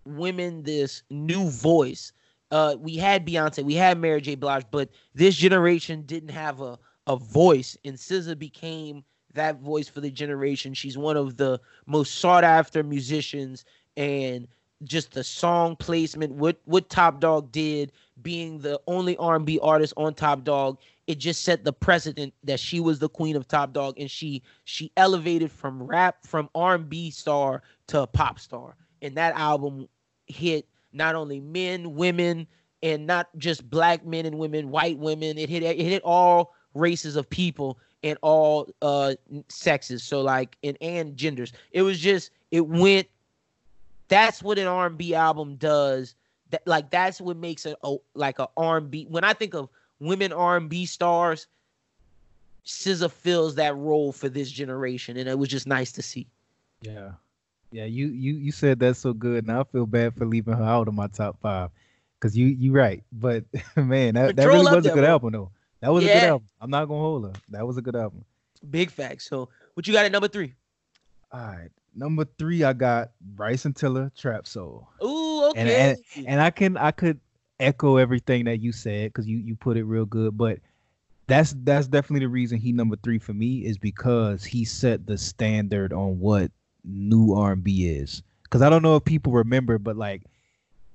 women 0.06 0.64
this 0.64 1.04
new 1.10 1.50
voice. 1.50 2.12
Uh, 2.52 2.76
we 2.80 2.96
had 2.96 3.26
Beyonce, 3.26 3.64
we 3.64 3.74
had 3.74 3.98
Mary 3.98 4.22
J. 4.22 4.36
Blige, 4.36 4.66
but 4.70 4.90
this 5.16 5.36
generation 5.36 6.04
didn't 6.04 6.30
have 6.30 6.62
a 6.62 6.78
a 7.08 7.18
voice, 7.18 7.78
and 7.84 7.96
SZA 7.98 8.38
became 8.40 9.04
that 9.34 9.60
voice 9.60 9.88
for 9.88 10.02
the 10.02 10.12
generation. 10.12 10.74
She's 10.74 10.98
one 10.98 11.18
of 11.18 11.38
the 11.38 11.60
most 11.86 12.16
sought 12.16 12.44
after 12.44 12.84
musicians, 12.84 13.66
and 13.98 14.48
just 14.84 15.14
the 15.14 15.24
song 15.24 15.76
placement, 15.76 16.34
what 16.34 16.58
what 16.66 16.90
Top 16.90 17.20
Dawg 17.20 17.52
did, 17.52 17.92
being 18.22 18.60
the 18.60 18.80
only 18.88 19.18
R&B 19.18 19.60
artist 19.62 19.94
on 19.98 20.14
Top 20.14 20.44
Dawg, 20.44 20.80
it 21.08 21.20
just 21.20 21.44
set 21.44 21.64
the 21.64 21.74
precedent 21.74 22.34
that 22.44 22.60
she 22.60 22.80
was 22.80 23.00
the 23.00 23.10
queen 23.10 23.36
of 23.36 23.48
Top 23.48 23.74
Dawg, 23.74 24.00
and 24.00 24.10
she 24.10 24.44
she 24.66 24.92
elevated 24.98 25.52
from 25.52 25.82
rap 25.82 26.26
from 26.26 26.50
R&B 26.56 27.12
star 27.12 27.64
to 27.88 28.08
pop 28.08 28.40
star, 28.40 28.76
and 29.02 29.16
that 29.16 29.36
album 29.36 29.88
hit 30.28 30.68
not 30.94 31.16
only 31.16 31.40
men, 31.40 31.96
women, 31.96 32.48
and 32.82 33.08
not 33.08 33.28
just 33.38 33.68
black 33.70 34.06
men 34.06 34.26
and 34.26 34.38
women, 34.38 34.70
white 34.70 34.98
women. 35.00 35.38
It 35.38 35.50
hit 35.50 35.64
it 35.64 35.80
hit 35.80 36.02
all 36.04 36.54
races 36.74 37.16
of 37.16 37.30
people 37.30 37.80
and 38.04 38.18
all 38.22 38.70
uh 38.82 39.16
sexes. 39.50 40.04
So 40.04 40.22
like 40.22 40.58
and 40.64 40.78
and 40.82 41.16
genders. 41.18 41.54
It 41.72 41.82
was 41.82 42.00
just 42.00 42.32
it 42.52 42.68
went. 42.68 43.08
That's 44.08 44.44
what 44.44 44.60
an 44.60 44.68
R&B 44.68 45.16
album 45.16 45.56
does. 45.56 46.16
That 46.50 46.66
like 46.68 46.92
that's 46.92 47.20
what 47.20 47.38
makes 47.38 47.66
it 47.66 47.78
a, 47.84 47.96
like 48.14 48.40
a 48.40 48.48
R&B. 48.58 49.08
When 49.10 49.24
I 49.24 49.34
think 49.34 49.54
of 49.54 49.70
women 50.00 50.32
R&B 50.32 50.86
stars, 50.86 51.48
SZA 52.66 53.12
fills 53.12 53.56
that 53.56 53.76
role 53.76 54.12
for 54.12 54.30
this 54.30 54.50
generation, 54.52 55.18
and 55.18 55.28
it 55.28 55.38
was 55.38 55.50
just 55.50 55.68
nice 55.68 55.92
to 55.94 56.02
see. 56.02 56.28
Yeah. 56.82 57.12
Yeah, 57.72 57.86
you 57.86 58.08
you 58.08 58.36
you 58.36 58.52
said 58.52 58.80
that 58.82 58.98
so 58.98 59.14
good. 59.14 59.48
and 59.48 59.58
I 59.58 59.64
feel 59.64 59.88
bad 59.88 60.14
for 60.14 60.26
leaving 60.26 60.54
her 60.54 60.64
out 60.64 60.88
of 60.88 60.94
my 60.94 61.08
top 61.08 61.40
five. 61.42 61.72
Cause 62.20 62.38
you 62.38 62.46
you 62.48 62.72
right. 62.72 63.04
But 63.12 63.46
man, 63.76 64.14
that, 64.14 64.36
that 64.36 64.48
really 64.48 64.64
was 64.64 64.86
a 64.86 64.92
good 64.92 65.04
album 65.04 65.34
though. 65.34 65.52
That 65.82 65.92
was 65.92 66.06
a 66.06 66.08
good 66.08 66.24
album. 66.24 66.48
I'm 66.62 66.70
not 66.70 66.86
gonna 66.86 67.00
hold 67.00 67.26
her. 67.26 67.34
That 67.50 67.66
was 67.66 67.78
a 67.78 67.82
good 67.82 67.96
album. 67.96 68.24
Big 68.70 68.92
facts. 68.92 69.28
So 69.28 69.50
what 69.74 69.88
you 69.88 69.94
got 69.94 70.06
at 70.06 70.12
number 70.12 70.28
three? 70.28 70.54
All 71.32 71.40
right. 71.40 71.70
Number 71.96 72.26
three, 72.40 72.64
I 72.64 72.74
got 72.74 73.12
Bryson 73.22 73.74
Tiller, 73.74 74.12
Trap 74.18 74.48
Soul. 74.48 74.88
Ooh, 75.04 75.52
And- 75.56 75.70
okay. 75.70 75.96
And 76.28 76.42
I 76.42 76.50
can 76.50 76.78
I 76.78 76.92
could 76.92 77.20
echo 77.60 77.98
everything 77.98 78.46
that 78.46 78.60
you 78.60 78.72
said 78.72 79.10
because 79.14 79.28
you 79.28 79.38
you 79.38 79.56
put 79.56 79.78
it 79.78 79.84
real 79.84 80.06
good. 80.06 80.38
But 80.38 80.60
that's 81.28 81.56
that's 81.64 81.88
definitely 81.88 82.26
the 82.26 82.30
reason 82.32 82.58
he 82.60 82.72
number 82.72 82.96
three 83.04 83.20
for 83.20 83.34
me 83.34 83.60
is 83.66 83.78
because 83.78 84.44
he 84.44 84.66
set 84.66 85.06
the 85.06 85.18
standard 85.18 85.94
on 85.94 86.20
what 86.20 86.52
new 86.84 87.34
R&B 87.34 87.88
is. 87.88 88.24
because 88.44 88.62
I 88.62 88.70
don't 88.70 88.82
know 88.82 88.96
if 88.98 89.06
people 89.06 89.32
remember, 89.32 89.78
but 89.78 89.96
like 89.96 90.24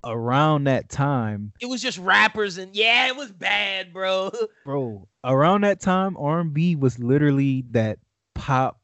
around 0.04 0.64
that 0.64 0.88
time, 0.88 1.52
It 1.60 1.66
was 1.66 1.80
just 1.82 1.98
rappers 1.98 2.58
and 2.58 2.74
yeah, 2.76 3.06
it 3.08 3.16
was 3.16 3.32
bad, 3.32 3.92
bro. 3.92 4.30
bro, 4.64 5.08
around 5.24 5.62
that 5.62 5.80
time, 5.80 6.16
R&B 6.18 6.76
was 6.76 6.98
literally 6.98 7.64
that 7.70 7.98
pop 8.34 8.78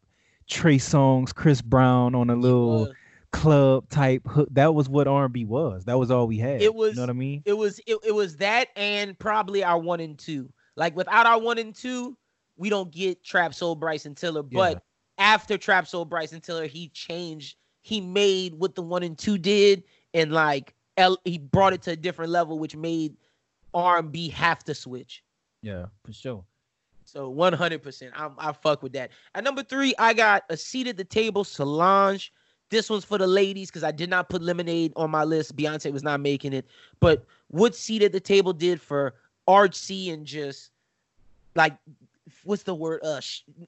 Trey 0.48 0.76
Songz, 0.76 1.34
Chris 1.34 1.62
Brown 1.62 2.14
on 2.14 2.30
a 2.30 2.36
little 2.36 2.86
club 3.32 3.88
type 3.88 4.26
hook. 4.26 4.48
That 4.52 4.74
was 4.74 4.88
what 4.88 5.06
R&B 5.08 5.44
was. 5.44 5.84
That 5.86 5.98
was 5.98 6.10
all 6.10 6.26
we 6.26 6.38
had. 6.38 6.62
It 6.62 6.74
was- 6.74 6.90
you 6.92 6.96
know 6.96 7.02
what 7.02 7.10
I 7.10 7.14
mean? 7.14 7.42
It 7.44 7.54
was 7.54 7.80
it, 7.86 7.98
it 8.04 8.14
was 8.14 8.36
that 8.36 8.68
and 8.76 9.18
probably 9.18 9.64
our 9.64 9.78
one 9.78 10.00
and 10.00 10.18
two. 10.18 10.52
Like 10.76 10.94
without 10.96 11.26
our 11.26 11.40
one 11.40 11.58
and 11.58 11.74
two, 11.74 12.16
we 12.56 12.68
don't 12.70 12.90
get 12.92 13.24
Trap 13.24 13.54
Soul 13.54 13.74
Bryson 13.74 14.14
Tiller. 14.14 14.42
But 14.42 14.84
after 15.18 15.56
Trap 15.58 15.86
Soul 15.88 16.04
Bryson 16.04 16.40
Tiller, 16.40 16.66
he 16.66 16.88
changed. 16.90 17.56
He 17.82 18.00
made 18.00 18.54
what 18.54 18.74
the 18.74 18.82
one 18.82 19.02
and 19.02 19.18
two 19.18 19.36
did, 19.38 19.84
and 20.14 20.32
like 20.32 20.74
L, 20.96 21.18
he 21.24 21.38
brought 21.38 21.72
it 21.72 21.82
to 21.82 21.90
a 21.92 21.96
different 21.96 22.30
level, 22.30 22.58
which 22.58 22.74
made 22.76 23.16
R 23.74 23.98
and 23.98 24.10
B 24.12 24.28
have 24.30 24.62
to 24.64 24.74
switch. 24.74 25.22
Yeah, 25.62 25.86
for 26.04 26.12
sure. 26.12 26.44
So 27.14 27.28
one 27.30 27.52
hundred 27.52 27.82
percent, 27.82 28.12
I'm 28.16 28.34
I 28.38 28.52
fuck 28.52 28.82
with 28.82 28.92
that. 28.94 29.10
At 29.34 29.44
number 29.44 29.62
three, 29.62 29.94
I 29.98 30.14
got 30.14 30.44
a 30.50 30.56
seat 30.56 30.86
at 30.88 30.96
the 30.96 31.04
table, 31.04 31.44
Solange. 31.44 32.32
This 32.70 32.90
one's 32.90 33.04
for 33.04 33.18
the 33.18 33.26
ladies 33.26 33.70
because 33.70 33.84
I 33.84 33.92
did 33.92 34.10
not 34.10 34.28
put 34.28 34.42
Lemonade 34.42 34.92
on 34.96 35.10
my 35.10 35.24
list. 35.24 35.56
Beyonce 35.56 35.92
was 35.92 36.02
not 36.02 36.20
making 36.20 36.52
it, 36.52 36.66
but 37.00 37.24
what 37.48 37.74
seat 37.74 38.02
at 38.02 38.12
the 38.12 38.20
table 38.20 38.52
did 38.52 38.80
for 38.80 39.14
artsy 39.48 40.12
and 40.12 40.26
just 40.26 40.70
like 41.54 41.76
what's 42.44 42.62
the 42.62 42.74
word? 42.74 43.00
Uh, 43.04 43.20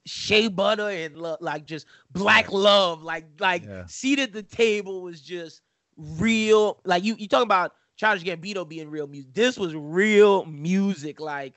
shea 0.05 0.47
butter 0.47 0.89
and 0.89 1.17
lo- 1.17 1.37
like 1.39 1.65
just 1.65 1.87
black 2.11 2.51
love. 2.51 3.01
Like 3.03 3.25
like 3.39 3.63
Yeah. 3.67 3.85
seat 3.85 4.19
at 4.19 4.33
the 4.33 4.43
table 4.43 5.01
was 5.01 5.21
just 5.21 5.61
real. 5.97 6.79
Like 6.83 7.03
you 7.03 7.15
you 7.17 7.27
talking 7.27 7.43
about 7.47 7.73
Childish 7.95 8.23
Gambino 8.23 8.67
being 8.67 8.89
real 8.89 9.07
music. 9.07 9.33
This 9.33 9.57
was 9.57 9.75
real 9.75 10.45
music. 10.45 11.19
Like 11.19 11.55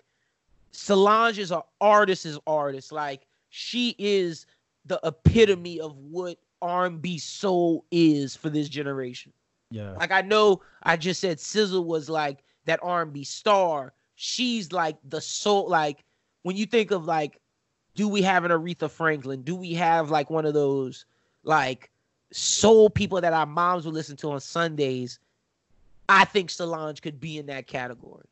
Solange 0.73 1.39
is 1.39 1.51
an 1.51 1.63
artist's 1.81 2.39
artist. 2.47 2.93
Like 2.93 3.27
she 3.51 3.95
is 3.99 4.47
the 4.87 5.01
epitome 5.05 5.81
of 5.81 5.97
what 5.97 6.39
R&B 6.63 7.19
soul 7.19 7.85
is 7.91 8.37
for 8.37 8.51
this 8.51 8.69
generation. 8.69 9.33
Yeah. 9.71 9.93
Like 9.93 10.11
I 10.11 10.23
know 10.23 10.63
I 10.83 10.97
just 10.97 11.21
said 11.21 11.39
SZA 11.39 11.85
was 11.85 12.09
like 12.09 12.45
that 12.67 12.81
R&B 12.83 13.25
star. 13.25 13.93
She's 14.15 14.73
like 14.73 14.97
the 15.09 15.21
soul. 15.21 15.69
Like 15.69 16.05
when 16.43 16.57
you 16.57 16.67
think 16.67 16.91
of 16.91 17.07
like, 17.07 17.39
do 17.95 18.09
we 18.09 18.23
have 18.23 18.45
an 18.45 18.51
Aretha 18.51 18.91
Franklin? 18.91 19.43
Do 19.43 19.57
we 19.57 19.75
have 19.75 20.11
like 20.11 20.31
one 20.31 20.47
of 20.47 20.55
those 20.55 21.07
like 21.43 21.91
soul 22.33 22.91
people 22.91 23.21
that 23.21 23.33
our 23.33 23.47
moms 23.47 23.85
would 23.85 23.95
listen 23.95 24.17
to 24.19 24.31
on 24.31 24.41
Sundays? 24.41 25.19
I 26.09 26.25
think 26.25 26.51
Solange 26.51 27.01
could 27.03 27.21
be 27.21 27.39
in 27.39 27.47
that 27.47 27.67
category. 27.67 28.27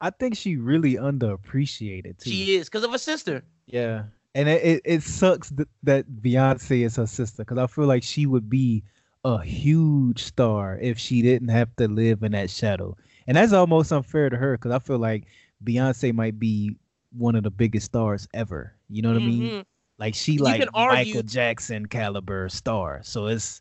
I 0.00 0.10
think 0.10 0.36
she 0.36 0.56
really 0.56 0.94
underappreciated 0.94 2.18
too. 2.18 2.30
She 2.30 2.56
is 2.56 2.68
because 2.68 2.84
of 2.84 2.90
her 2.92 2.98
sister. 2.98 3.42
Yeah, 3.66 4.04
and 4.34 4.48
it 4.48 4.62
it, 4.64 4.82
it 4.84 5.02
sucks 5.02 5.50
th- 5.50 5.68
that 5.82 6.06
Beyonce 6.22 6.84
is 6.84 6.96
her 6.96 7.06
sister 7.06 7.44
because 7.44 7.58
I 7.58 7.66
feel 7.66 7.86
like 7.86 8.02
she 8.02 8.26
would 8.26 8.48
be 8.48 8.82
a 9.24 9.40
huge 9.42 10.22
star 10.24 10.78
if 10.80 10.98
she 10.98 11.22
didn't 11.22 11.48
have 11.48 11.74
to 11.76 11.86
live 11.88 12.22
in 12.22 12.32
that 12.32 12.50
shadow, 12.50 12.96
and 13.26 13.36
that's 13.36 13.52
almost 13.52 13.92
unfair 13.92 14.30
to 14.30 14.36
her 14.36 14.56
because 14.56 14.72
I 14.72 14.78
feel 14.78 14.98
like 14.98 15.24
Beyonce 15.64 16.12
might 16.14 16.38
be 16.38 16.76
one 17.16 17.34
of 17.34 17.42
the 17.42 17.50
biggest 17.50 17.86
stars 17.86 18.26
ever. 18.34 18.74
You 18.88 19.02
know 19.02 19.12
what 19.12 19.22
I 19.22 19.26
mean? 19.26 19.42
Mhm. 19.42 19.64
Like 19.98 20.14
she 20.14 20.32
You 20.34 20.38
like 20.44 20.64
argue- 20.72 21.14
Michael 21.14 21.22
Jackson 21.28 21.86
caliber 21.86 22.48
star. 22.48 23.00
So 23.02 23.26
it's 23.26 23.60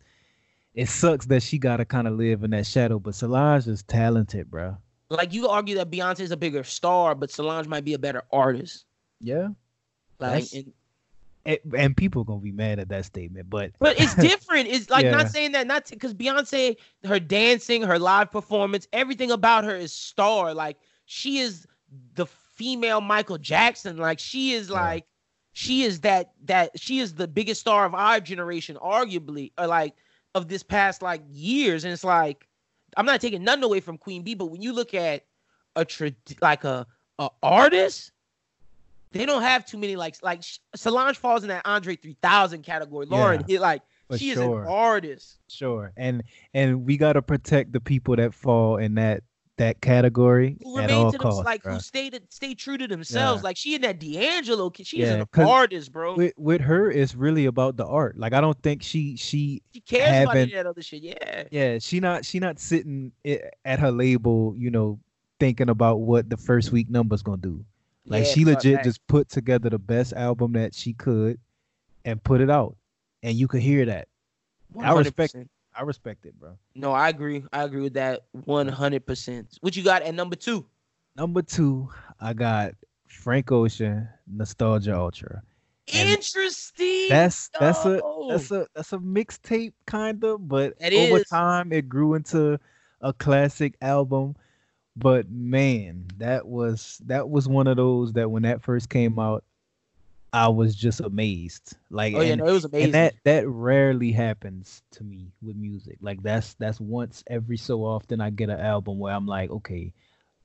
it 0.74 0.88
sucks 0.88 1.26
that 1.26 1.44
she 1.44 1.58
got 1.58 1.78
to 1.78 1.86
kind 1.86 2.08
of 2.08 2.14
live 2.14 2.44
in 2.44 2.52
that 2.52 2.66
shadow. 2.66 2.98
But 3.00 3.16
Solange 3.16 3.68
is 3.68 3.84
talented, 3.84 4.50
bro. 4.50 4.78
Like 5.10 5.34
you 5.34 5.48
argue 5.50 5.76
that 5.76 5.90
Beyonce 5.92 6.22
is 6.22 6.32
a 6.32 6.38
bigger 6.38 6.64
star, 6.64 7.16
but 7.16 7.32
Solange 7.32 7.68
might 7.68 7.86
be 7.86 7.94
a 7.94 8.00
better 8.00 8.24
artist. 8.32 8.86
Yeah, 9.20 9.50
Like, 10.20 10.48
and, 10.54 10.74
and, 11.46 11.60
and 11.76 11.98
people 11.98 12.24
gonna 12.24 12.40
be 12.40 12.52
mad 12.52 12.80
at 12.80 12.90
that 12.90 13.06
statement, 13.06 13.50
but 13.50 13.72
but 13.80 14.00
it's 14.00 14.16
different. 14.18 14.68
It's 14.68 14.90
like 14.90 15.06
Yeah. 15.06 15.12
not 15.12 15.30
saying 15.30 15.54
that 15.54 15.68
not 15.68 15.90
because 15.90 16.14
Beyonce, 16.14 16.78
her 17.06 17.20
dancing, 17.20 17.84
her 17.84 18.00
live 18.00 18.32
performance, 18.32 18.88
everything 18.94 19.32
about 19.32 19.64
her 19.66 19.76
is 19.76 19.94
star. 19.94 20.54
Like 20.54 20.78
she 21.06 21.40
is 21.40 21.68
the 22.16 22.26
female 22.28 23.02
Michael 23.02 23.38
Jackson. 23.38 23.98
Like 23.98 24.20
she 24.20 24.54
is 24.54 24.70
Yeah. 24.70 24.82
like 24.82 25.06
she 25.54 25.84
is 25.84 26.02
that 26.02 26.34
that 26.46 26.80
she 26.80 27.00
is 27.00 27.16
the 27.16 27.28
biggest 27.28 27.62
star 27.62 27.86
of 27.86 27.96
our 27.96 28.20
generation, 28.20 28.78
arguably, 28.78 29.54
or 29.58 29.68
like 29.68 29.96
of 30.36 30.50
this 30.50 30.64
past 30.64 31.02
like 31.02 31.24
years. 31.30 31.86
And 31.86 31.94
it's 31.94 32.04
like 32.04 32.49
I'm 33.00 33.06
not 33.06 33.22
taking 33.22 33.46
nothing 33.46 33.64
away 33.64 33.80
from 33.80 33.98
Queen 33.98 34.24
Bey, 34.24 34.34
but 34.34 34.48
when 34.48 34.62
you 34.62 34.74
look 34.74 34.94
at 34.94 35.24
a 35.78 35.86
tra- 35.86 36.12
like 36.42 36.66
a 36.66 36.86
a 37.18 37.30
artist, 37.42 38.12
they 39.14 39.26
don't 39.26 39.42
have 39.42 39.66
too 39.66 39.78
many 39.78 39.96
like 39.96 40.18
like 40.22 40.44
Solange 40.76 41.16
falls 41.18 41.44
in 41.44 41.48
that 41.48 41.62
Andre 41.64 41.96
3000 41.96 42.62
category. 42.62 43.06
Lauren, 43.06 43.46
Yeah, 43.48 43.60
like 43.62 43.84
she 44.18 44.34
sure. 44.34 44.64
is 44.64 44.68
an 44.68 44.74
artist. 44.74 45.40
Sure, 45.48 45.94
and 45.96 46.24
and 46.54 46.86
we 46.86 46.98
gotta 46.98 47.22
protect 47.22 47.72
the 47.72 47.80
people 47.80 48.18
that 48.18 48.34
fall 48.34 48.76
in 48.76 48.96
that 48.96 49.24
that 49.60 49.80
category 49.82 50.58
Who 50.64 50.80
at 50.80 50.90
all 50.90 51.12
to 51.12 51.18
them, 51.18 51.22
costs. 51.22 51.46
like 51.46 51.62
bruh. 51.64 51.74
who 51.74 51.80
stay 51.80 52.10
to, 52.10 52.20
stay 52.30 52.56
true 52.56 52.78
to 52.78 52.88
themselves. 52.88 53.42
Yeah. 53.42 53.44
Like 53.44 53.58
she 53.58 53.76
in 53.76 53.82
that 53.84 54.00
D'Angelo, 54.00 54.70
kid, 54.70 54.88
she 54.88 55.02
is 55.02 55.10
Yeah, 55.10 55.16
an 55.16 55.26
'cause 55.32 55.48
artist, 55.48 55.92
bro. 55.92 56.16
with 56.16 56.34
with 56.38 56.62
her, 56.62 56.90
it's 56.90 57.14
really 57.14 57.46
about 57.46 57.78
the 57.78 57.86
art. 57.86 58.18
Like 58.18 58.34
I 58.34 58.42
don't 58.42 58.62
think 58.64 58.82
she 58.82 59.16
she 59.18 59.62
she 59.74 59.82
cares 59.82 60.24
about 60.24 60.38
any 60.38 60.54
of 60.54 60.58
that 60.58 60.66
other 60.66 60.82
shit. 60.82 61.04
Yeah. 61.04 61.44
yeah 61.52 61.78
she 61.80 62.00
not 62.00 62.26
she 62.26 62.40
not 62.40 62.60
sitting 62.60 63.12
at 63.66 63.80
her 63.80 63.92
label, 63.92 64.56
you 64.58 64.72
know, 64.72 65.00
thinking 65.40 65.70
about 65.70 66.02
what 66.02 66.30
the 66.30 66.38
first 66.38 66.72
week 66.72 66.90
number's 66.90 67.22
gonna 67.22 67.38
do. 67.38 67.64
Like 68.06 68.26
Yeah, 68.26 68.32
she 68.32 68.46
legit 68.46 68.84
just 68.84 69.06
put 69.08 69.30
together 69.30 69.70
the 69.70 69.78
best 69.80 70.14
album 70.14 70.54
that 70.54 70.74
she 70.74 70.94
could 70.94 71.38
and 72.06 72.24
put 72.24 72.42
it 72.42 72.50
out, 72.50 72.76
and 73.24 73.36
you 73.38 73.48
could 73.48 73.62
hear 73.62 73.86
that. 73.86 74.08
I 74.80 74.94
respect 74.94 75.36
100%. 75.36 75.48
I 75.80 75.84
respect 75.84 76.26
it, 76.26 76.38
bro. 76.38 76.58
No, 76.76 76.92
I 76.92 77.08
agree. 77.08 77.46
I 77.54 77.64
agree 77.64 77.82
with 77.82 77.94
that 77.94 78.26
100%. 78.36 79.58
What 79.62 79.78
you 79.78 79.84
got 79.84 80.02
at 80.02 80.14
number 80.14 80.36
two? 80.36 80.66
Number 81.16 81.42
two, 81.42 81.90
I 82.20 82.34
got 82.34 82.74
Frank 83.08 83.50
Ocean, 83.54 84.10
Nostalgia 84.28 84.98
Ultra. 84.98 85.42
And 85.94 86.10
Interesting. 86.10 87.08
That's 87.08 87.50
that's 87.60 87.86
a 87.86 88.02
that's 88.30 88.52
a 88.52 88.68
that's 88.76 88.94
a 88.94 88.98
mixtape 89.00 89.74
kind 89.88 90.24
of, 90.24 90.48
but 90.48 90.74
It 90.82 90.94
over 90.94 91.20
is. 91.22 91.28
time 91.30 91.72
it 91.72 91.88
grew 91.88 92.14
into 92.14 92.60
a 93.02 93.14
classic 93.14 93.76
album. 93.82 94.36
But 94.98 95.32
man, 95.32 96.08
that 96.18 96.46
was 96.46 97.02
that 97.06 97.30
was 97.30 97.48
one 97.48 97.68
of 97.68 97.78
those 97.78 98.14
that 98.14 98.30
when 98.30 98.44
that 98.44 98.62
first 98.62 98.90
came 98.90 99.18
out, 99.18 99.46
I 100.34 100.48
was 100.48 100.76
just 100.76 101.00
amazed. 101.02 101.76
Like 101.90 102.14
Oh 102.16 102.22
yeah, 102.22 102.34
and, 102.34 102.40
no, 102.40 102.48
it 102.48 102.52
was 102.52 102.66
amazing. 102.66 102.86
and 102.86 102.94
that 102.94 103.14
that 103.26 103.48
rarely 103.48 104.12
happens 104.12 104.84
to 104.92 105.04
me 105.04 105.32
with 105.42 105.56
music. 105.56 105.98
Like 106.02 106.22
that's 106.22 106.54
that's 106.56 106.80
once 106.80 107.24
every 107.28 107.58
so 107.58 107.82
often 107.84 108.22
I 108.22 108.30
get 108.30 108.50
an 108.50 108.60
album 108.60 109.00
where 109.00 109.14
I'm 109.14 109.26
like, 109.26 109.50
okay, 109.50 109.92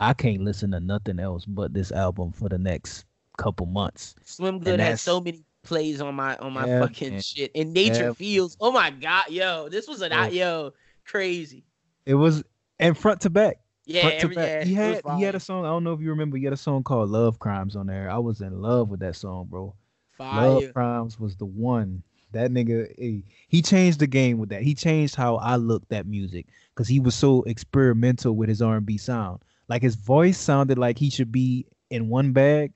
I 0.00 0.14
can't 0.14 0.42
listen 0.42 0.70
to 0.72 0.80
nothing 0.80 1.20
else 1.20 1.44
but 1.44 1.74
this 1.74 1.92
album 1.92 2.32
for 2.32 2.48
the 2.48 2.58
next 2.58 3.04
couple 3.36 3.66
months. 3.66 4.14
Swim 4.24 4.58
Good 4.58 4.80
had 4.80 4.98
so 4.98 5.20
many 5.20 5.44
plays 5.62 6.00
on 6.00 6.14
my 6.14 6.36
on 6.36 6.52
my 6.52 6.66
Yeah, 6.66 6.80
fucking 6.80 7.12
man. 7.14 7.22
shit. 7.22 7.50
And 7.54 7.72
Nature 7.74 8.04
Yeah. 8.04 8.12
Feels. 8.12 8.56
Oh 8.60 8.72
my 8.72 8.90
god, 8.90 9.30
yo, 9.30 9.68
this 9.68 9.86
was 9.86 10.00
an 10.02 10.12
Oh. 10.12 10.28
yo 10.28 10.72
crazy. 11.04 11.64
It 12.06 12.14
was 12.14 12.42
and 12.78 12.96
front 12.96 13.20
to 13.22 13.30
back. 13.30 13.58
Yeah, 13.86 14.02
every, 14.14 14.36
yeah, 14.36 14.64
he 14.64 14.74
had 14.74 15.02
he 15.16 15.22
had 15.22 15.34
a 15.34 15.40
song. 15.40 15.64
I 15.64 15.68
don't 15.68 15.84
know 15.84 15.92
if 15.92 16.00
you 16.00 16.10
remember. 16.10 16.36
He 16.36 16.44
had 16.44 16.52
a 16.52 16.56
song 16.58 16.82
called 16.82 17.10
"Love 17.10 17.38
Crimes" 17.38 17.76
on 17.76 17.86
there. 17.86 18.10
I 18.10 18.18
was 18.18 18.40
in 18.40 18.60
love 18.60 18.88
with 18.88 19.00
that 19.00 19.16
song, 19.16 19.46
bro. 19.50 19.74
fire. 20.12 20.48
Love 20.48 20.72
Crimes 20.72 21.20
was 21.20 21.36
the 21.36 21.44
one. 21.46 22.02
That 22.32 22.50
nigga, 22.50 22.92
eh, 22.98 23.20
he 23.48 23.62
changed 23.62 24.00
the 24.00 24.08
game 24.08 24.38
with 24.38 24.48
that. 24.48 24.62
He 24.62 24.74
changed 24.74 25.14
how 25.14 25.36
I 25.36 25.54
looked 25.56 25.92
at 25.92 26.06
music 26.06 26.46
because 26.74 26.88
he 26.88 26.98
was 26.98 27.14
so 27.14 27.42
experimental 27.44 28.34
with 28.34 28.48
his 28.48 28.60
R&B 28.60 28.98
sound. 28.98 29.40
Like 29.68 29.82
his 29.82 29.94
voice 29.94 30.36
sounded 30.36 30.76
like 30.76 30.98
he 30.98 31.10
should 31.10 31.30
be 31.30 31.64
in 31.90 32.08
one 32.08 32.32
bag, 32.32 32.72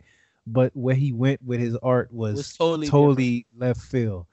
but 0.47 0.71
where 0.77 0.95
he 0.95 1.13
went 1.13 1.43
with 1.43 1.59
his 1.59 1.75
art 1.83 2.13
was, 2.13 2.37
was 2.37 2.57
totally 2.57 2.87
totally 2.89 3.47
left 3.57 3.81
field. 3.81 4.27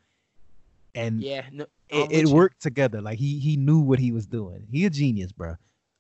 And 0.93 1.21
Yeah, 1.21 1.45
no, 1.51 1.65
it, 1.89 2.11
it 2.11 2.27
worked 2.27 2.61
together. 2.61 3.01
Like 3.01 3.17
he 3.19 3.39
he 3.39 3.57
knew 3.57 3.79
what 3.79 3.99
he 3.99 4.11
was 4.11 4.27
doing. 4.27 4.67
He 4.71 4.85
a 4.85 4.89
genius, 4.89 5.31
bro. 5.31 5.55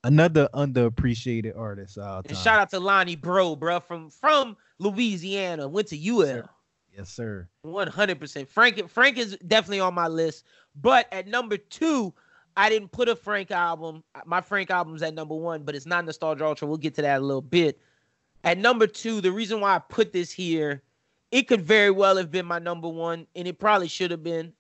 Another 0.05 0.47
underappreciated 0.53 1.57
artist. 1.57 1.97
And 1.97 2.37
shout 2.37 2.59
out 2.59 2.69
to 2.69 2.79
Lonny 2.79 3.15
Breaux, 3.15 3.55
bro, 3.55 3.79
from 3.79 4.11
from 4.11 4.55
Louisiana. 4.77 5.67
Went 5.67 5.87
to 5.87 5.97
UL. 5.97 6.47
Yes, 6.95 7.09
sir. 7.09 7.47
One 7.63 7.87
hundred 7.87 8.19
percent. 8.19 8.47
Frank 8.47 8.87
Frank 8.87 9.17
is 9.17 9.35
definitely 9.47 9.79
on 9.79 9.95
my 9.95 10.07
list, 10.07 10.45
but 10.79 11.11
at 11.11 11.27
number 11.27 11.57
two, 11.57 12.13
I 12.55 12.69
didn't 12.69 12.91
put 12.91 13.09
a 13.09 13.15
Frank 13.15 13.49
album. 13.49 14.03
My 14.27 14.41
Frank 14.41 14.69
album's 14.69 15.01
at 15.01 15.15
number 15.15 15.33
one, 15.33 15.63
but 15.63 15.73
it's 15.73 15.87
not 15.87 16.05
Nostalgia 16.05 16.45
Ultra. 16.45 16.67
We'll 16.67 16.77
get 16.77 16.93
to 16.95 17.01
that 17.01 17.19
a 17.19 17.25
little 17.25 17.41
bit. 17.41 17.79
At 18.43 18.59
number 18.59 18.85
two, 18.85 19.21
the 19.21 19.31
reason 19.31 19.59
why 19.59 19.75
I 19.75 19.79
put 19.79 20.13
this 20.13 20.31
here, 20.31 20.83
it 21.31 21.47
could 21.47 21.63
very 21.63 21.89
well 21.89 22.15
have 22.15 22.29
been 22.29 22.45
my 22.45 22.59
number 22.59 22.87
one, 22.87 23.25
and 23.35 23.47
it 23.47 23.57
probably 23.57 23.87
should 23.87 24.11
have 24.11 24.21
been, 24.21 24.53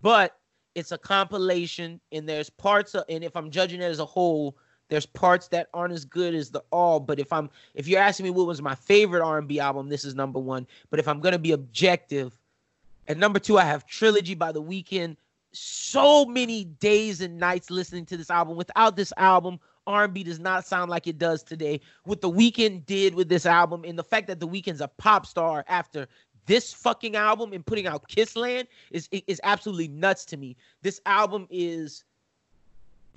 but 0.00 0.38
it's 0.76 0.92
a 0.92 0.98
compilation, 0.98 2.00
and 2.12 2.28
there's 2.28 2.50
parts 2.50 2.94
of, 2.94 3.02
and 3.08 3.24
if 3.24 3.34
I'm 3.34 3.50
judging 3.50 3.82
it 3.82 3.86
as 3.86 3.98
a 3.98 4.04
whole, 4.04 4.56
there's 4.88 5.06
parts 5.06 5.48
that 5.48 5.68
aren't 5.74 5.92
as 5.92 6.04
good 6.04 6.34
as 6.34 6.50
the 6.50 6.62
all. 6.70 7.00
But 7.00 7.18
if 7.18 7.32
I'm, 7.32 7.50
if 7.74 7.88
you're 7.88 8.00
asking 8.00 8.24
me 8.24 8.30
what 8.30 8.46
was 8.46 8.62
my 8.62 8.74
favorite 8.74 9.24
R&B 9.24 9.60
album, 9.60 9.88
this 9.88 10.04
is 10.04 10.14
number 10.14 10.38
one. 10.38 10.66
But 10.90 11.00
if 11.00 11.08
I'm 11.08 11.20
gonna 11.20 11.38
be 11.38 11.52
objective, 11.52 12.38
at 13.08 13.18
number 13.18 13.38
two, 13.38 13.58
I 13.58 13.64
have 13.64 13.86
Trilogy 13.86 14.34
by 14.34 14.52
The 14.52 14.62
Weeknd. 14.62 15.16
So 15.52 16.24
many 16.26 16.64
days 16.64 17.20
and 17.20 17.38
nights 17.38 17.70
listening 17.70 18.04
to 18.06 18.16
this 18.16 18.30
album. 18.30 18.56
Without 18.56 18.96
this 18.96 19.12
album, 19.16 19.58
R&B 19.86 20.24
does 20.24 20.40
not 20.40 20.66
sound 20.66 20.90
like 20.90 21.06
it 21.06 21.18
does 21.18 21.42
today. 21.42 21.80
What 22.04 22.20
The 22.20 22.30
Weeknd 22.30 22.84
did 22.86 23.14
with 23.14 23.28
this 23.28 23.46
album, 23.46 23.84
and 23.86 23.98
the 23.98 24.04
fact 24.04 24.26
that 24.26 24.40
The 24.40 24.48
Weeknd's 24.48 24.80
a 24.80 24.88
pop 24.88 25.26
star 25.26 25.64
after 25.68 26.08
this 26.46 26.72
fucking 26.72 27.16
album 27.16 27.52
and 27.52 27.64
putting 27.66 27.86
out 27.86 28.08
Kissland 28.08 28.66
is 28.90 29.08
is 29.10 29.40
absolutely 29.44 29.88
nuts 29.88 30.24
to 30.26 30.36
me. 30.36 30.56
This 30.82 31.00
album 31.06 31.46
is 31.50 32.04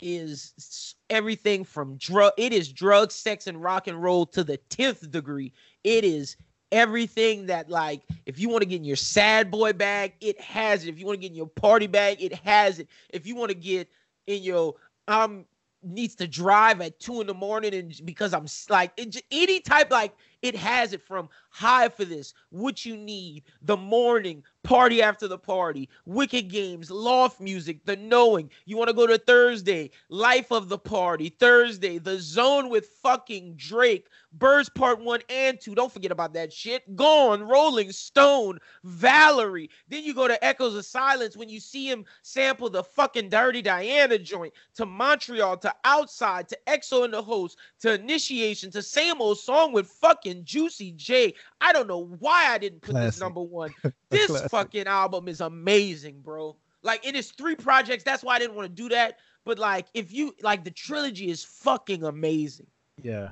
is 0.01 0.95
everything 1.09 1.63
from 1.63 1.97
drug 1.97 2.33
it 2.37 2.53
is 2.53 2.71
drug 2.71 3.11
sex 3.11 3.47
and 3.47 3.61
rock 3.61 3.87
and 3.87 4.01
roll 4.01 4.25
to 4.25 4.43
the 4.43 4.57
10th 4.69 5.09
degree. 5.11 5.51
It 5.83 6.03
is 6.03 6.37
everything 6.71 7.47
that 7.47 7.69
like 7.69 8.01
if 8.25 8.39
you 8.39 8.49
want 8.49 8.61
to 8.61 8.67
get 8.67 8.77
in 8.77 8.83
your 8.83 8.95
sad 8.95 9.49
boy 9.49 9.73
bag 9.73 10.13
it 10.21 10.39
has 10.39 10.83
it. 10.85 10.89
If 10.89 10.99
you 10.99 11.05
want 11.05 11.17
to 11.17 11.21
get 11.21 11.31
in 11.31 11.37
your 11.37 11.47
party 11.47 11.87
bag 11.87 12.21
it 12.21 12.33
has 12.33 12.79
it. 12.79 12.87
If 13.09 13.25
you 13.25 13.35
want 13.35 13.49
to 13.49 13.55
get 13.57 13.89
in 14.27 14.43
your 14.43 14.75
um 15.07 15.45
needs 15.83 16.15
to 16.15 16.27
drive 16.27 16.81
at 16.81 16.99
two 16.99 17.21
in 17.21 17.27
the 17.27 17.33
morning 17.33 17.73
and 17.73 18.01
because 18.03 18.33
i'm 18.33 18.45
like 18.69 18.91
it, 18.97 19.15
any 19.31 19.61
type 19.61 19.89
like 19.91 20.13
it 20.41 20.55
has 20.55 20.93
it 20.93 21.01
from 21.01 21.29
high 21.49 21.89
for 21.89 22.05
this, 22.05 22.33
what 22.49 22.85
you 22.85 22.95
need, 22.95 23.43
the 23.61 23.77
morning, 23.77 24.43
party 24.63 25.01
after 25.01 25.27
the 25.27 25.37
party, 25.37 25.89
wicked 26.05 26.49
games, 26.49 26.91
loft 26.91 27.39
music, 27.39 27.83
the 27.85 27.95
knowing. 27.95 28.49
You 28.65 28.77
want 28.77 28.89
to 28.89 28.95
go 28.95 29.07
to 29.07 29.17
Thursday, 29.17 29.91
life 30.09 30.51
of 30.51 30.69
the 30.69 30.77
party, 30.77 31.29
Thursday, 31.29 31.97
the 31.97 32.19
zone 32.19 32.69
with 32.69 32.87
fucking 33.01 33.55
Drake, 33.55 34.07
Birds 34.33 34.69
Part 34.69 34.99
1 35.01 35.21
and 35.29 35.59
2. 35.59 35.73
Don't 35.73 35.91
forget 35.91 36.11
about 36.11 36.33
that 36.33 36.53
shit. 36.53 36.95
Gone, 36.95 37.41
Rolling 37.41 37.91
Stone, 37.91 38.59
Valerie. 38.83 39.69
Then 39.87 40.03
you 40.03 40.13
go 40.13 40.27
to 40.27 40.43
Echoes 40.43 40.75
of 40.75 40.85
Silence 40.85 41.35
when 41.35 41.49
you 41.49 41.59
see 41.59 41.89
him 41.89 42.05
sample 42.21 42.69
the 42.69 42.83
fucking 42.83 43.29
Dirty 43.29 43.61
Diana 43.61 44.19
joint, 44.19 44.53
to 44.75 44.85
Montreal, 44.85 45.57
to 45.57 45.73
Outside, 45.83 46.47
to 46.49 46.57
XO 46.67 47.05
and 47.05 47.13
the 47.13 47.21
Host, 47.21 47.57
to 47.79 47.93
Initiation, 47.93 48.69
to 48.71 48.83
same 48.83 49.19
old 49.19 49.39
song 49.39 49.73
with 49.73 49.87
fucking 49.87 50.28
Juicy 50.43 50.91
J. 50.93 51.33
I 51.61 51.73
don't 51.73 51.87
know 51.87 52.05
why 52.19 52.47
I 52.49 52.57
didn't 52.57 52.81
put 52.81 52.91
Classic. 52.91 53.13
this 53.13 53.19
number 53.19 53.41
one. 53.41 53.73
This 54.09 54.41
fucking 54.47 54.87
album 54.87 55.27
is 55.27 55.39
amazing, 55.41 56.21
bro. 56.21 56.55
Like 56.81 57.05
it 57.05 57.15
is 57.15 57.31
three 57.31 57.55
projects. 57.55 58.03
That's 58.03 58.23
why 58.23 58.35
I 58.35 58.39
didn't 58.39 58.55
want 58.55 58.67
to 58.75 58.81
do 58.83 58.89
that. 58.89 59.17
But 59.45 59.59
like, 59.59 59.87
if 59.93 60.11
you 60.11 60.33
like, 60.41 60.63
the 60.63 60.71
trilogy 60.71 61.29
is 61.29 61.43
fucking 61.43 62.03
amazing. 62.03 62.67
Yeah. 63.01 63.29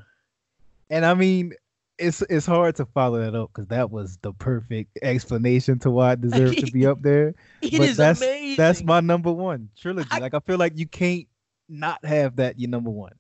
And 0.90 1.06
I 1.06 1.14
mean, 1.14 1.54
it's 1.98 2.22
it's 2.30 2.46
hard 2.46 2.76
to 2.76 2.86
follow 2.86 3.20
that 3.20 3.34
up 3.36 3.50
because 3.54 3.68
that 3.70 3.90
was 3.92 4.18
the 4.22 4.32
perfect 4.34 4.98
explanation 5.02 5.80
to 5.80 5.90
why 5.90 6.14
it 6.14 6.22
deserved 6.22 6.60
to 6.60 6.72
be 6.72 6.86
up 6.92 7.02
there. 7.02 7.34
It 7.62 7.72
But 7.78 7.90
is 7.90 7.98
that's 7.98 8.22
amazing. 8.22 8.56
that's 8.58 8.84
my 8.84 9.00
number 9.00 9.32
one 9.32 9.70
trilogy. 9.80 10.08
I- 10.12 10.20
like 10.20 10.34
I 10.36 10.40
feel 10.42 10.58
like 10.58 10.74
you 10.78 10.88
can't 10.88 11.26
not 11.70 12.04
have 12.06 12.36
that 12.38 12.60
your 12.60 12.70
number 12.70 12.90
one. 12.92 13.14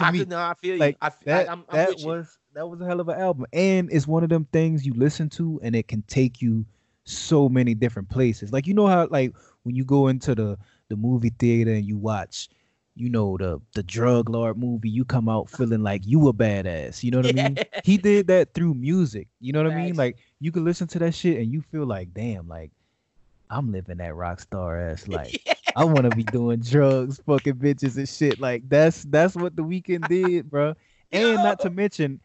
I 0.00 0.10
me, 0.10 0.24
no, 0.24 0.38
I 0.38 0.54
feel 0.54 0.78
Like 0.78 0.96
you. 1.02 1.08
I, 1.08 1.10
that 1.24 1.48
I, 1.48 1.52
am 1.52 1.64
I'm 1.68 1.76
that 1.76 1.88
with 1.90 2.00
you. 2.00 2.06
was 2.08 2.38
that 2.54 2.66
was 2.66 2.80
a 2.80 2.86
hell 2.86 3.00
of 3.00 3.08
an 3.08 3.20
album. 3.20 3.46
And 3.52 3.90
it's 3.92 4.06
one 4.06 4.22
of 4.22 4.30
them 4.30 4.46
things 4.52 4.86
you 4.86 4.94
listen 4.94 5.28
to 5.30 5.60
and 5.62 5.74
it 5.74 5.88
can 5.88 6.02
take 6.02 6.40
you 6.40 6.64
so 7.04 7.48
many 7.48 7.74
different 7.74 8.08
places. 8.08 8.52
Like 8.52 8.66
you 8.66 8.74
know 8.74 8.86
how 8.86 9.06
like 9.10 9.34
when 9.64 9.74
you 9.74 9.84
go 9.84 10.08
into 10.08 10.34
the 10.34 10.58
the 10.88 10.96
movie 10.96 11.32
theater 11.38 11.72
and 11.72 11.84
you 11.84 11.96
watch 11.96 12.48
you 12.94 13.08
know 13.10 13.36
the 13.36 13.60
the 13.74 13.82
drug 13.82 14.28
lord 14.28 14.56
movie 14.56 14.88
you 14.88 15.04
come 15.04 15.28
out 15.28 15.50
feeling 15.56 15.82
like 15.82 16.06
you 16.06 16.28
a 16.28 16.32
badass 16.32 17.02
you 17.02 17.10
know 17.10 17.18
what 17.18 17.26
i 17.26 17.32
mean 17.32 17.58
he 17.84 17.96
did 17.96 18.26
that 18.28 18.54
through 18.54 18.74
music 18.74 19.28
you 19.40 19.52
know 19.52 19.62
what 19.62 19.72
i 19.72 19.74
mean 19.74 19.96
like 19.96 20.18
you 20.40 20.52
can 20.52 20.64
listen 20.64 20.86
to 20.86 20.98
that 20.98 21.12
shit 21.12 21.38
and 21.38 21.52
you 21.52 21.60
feel 21.60 21.86
like 21.86 22.12
damn 22.14 22.46
like 22.46 22.70
i'm 23.50 23.72
living 23.72 23.98
that 23.98 24.14
rock 24.14 24.40
star 24.40 24.80
ass 24.80 25.08
life 25.08 25.34
i 25.74 25.84
want 25.84 26.04
to 26.04 26.12
be 26.12 26.24
doing 26.24 26.60
drugs 26.60 27.20
fucking 27.26 27.54
bitches 27.54 27.96
and 27.96 28.08
shit 28.08 28.38
like 28.40 28.68
that's 28.68 29.04
that's 29.04 29.34
what 29.36 29.56
the 29.56 29.62
Weeknd 29.62 30.08
did 30.08 30.50
bro 30.50 30.74
and 31.12 31.42
not 31.42 31.60
to 31.60 31.70
mention 31.70 32.20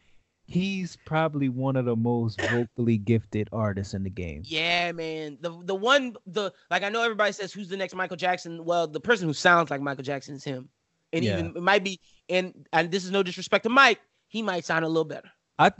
he's 0.46 0.96
probably 1.04 1.48
one 1.48 1.76
of 1.76 1.84
the 1.84 1.94
most 1.96 2.40
vocally 2.48 2.98
gifted 2.98 3.48
artists 3.52 3.94
in 3.94 4.02
the 4.02 4.10
game 4.10 4.42
Yeah, 4.44 4.92
man. 4.92 5.38
The 5.40 5.50
the 5.64 5.74
one 5.74 6.16
the 6.26 6.52
like 6.70 6.82
I 6.82 6.88
know 6.88 7.02
everybody 7.02 7.32
says 7.32 7.52
who's 7.52 7.68
the 7.68 7.76
next 7.76 7.94
Michael 7.94 8.16
Jackson. 8.16 8.64
Well, 8.64 8.86
the 8.88 9.00
person 9.00 9.28
who 9.28 9.34
sounds 9.34 9.70
like 9.70 9.80
Michael 9.80 10.02
Jackson 10.04 10.34
is 10.34 10.44
him. 10.44 10.68
And 11.12 11.24
Yeah. 11.24 11.32
even 11.32 11.56
it 11.56 11.62
might 11.62 11.84
be 11.84 12.00
and 12.28 12.66
and 12.72 12.90
this 12.90 13.04
is 13.04 13.10
no 13.10 13.22
disrespect 13.22 13.64
to 13.64 13.68
Mike, 13.68 14.00
he 14.28 14.42
might 14.42 14.64
sound 14.64 14.84
a 14.84 14.88
little 14.88 15.04
better. 15.04 15.30
I, 15.58 15.70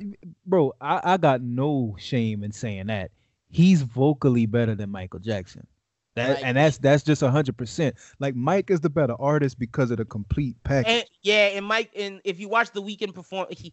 bro, 0.45 0.73
I, 0.81 1.01
I 1.15 1.17
got 1.17 1.41
no 1.41 1.97
shame 1.99 2.45
in 2.45 2.53
saying 2.53 2.87
that. 2.89 3.11
He's 3.49 3.83
vocally 3.83 4.47
better 4.47 4.75
than 4.75 4.91
Michael 4.91 5.21
Jackson. 5.21 5.67
That 6.29 6.37
Like- 6.37 6.45
and 6.47 6.57
that's 6.57 6.79
that's 6.79 7.03
just 7.03 7.23
a 7.23 7.31
hundred 7.31 7.57
percent. 7.57 7.97
Like 8.19 8.35
Mike 8.35 8.71
is 8.71 8.81
the 8.81 8.91
better 8.91 9.15
artist 9.19 9.59
because 9.59 9.91
of 9.91 9.99
the 9.99 10.05
complete 10.05 10.57
package. 10.65 10.91
And 10.93 11.05
yeah, 11.23 11.47
and 11.49 11.67
Mike 11.67 11.91
and 11.97 12.21
if 12.25 12.39
you 12.41 12.49
watch 12.49 12.71
the 12.73 12.83
Weeknd 12.83 13.15
perform 13.15 13.47
he 13.51 13.73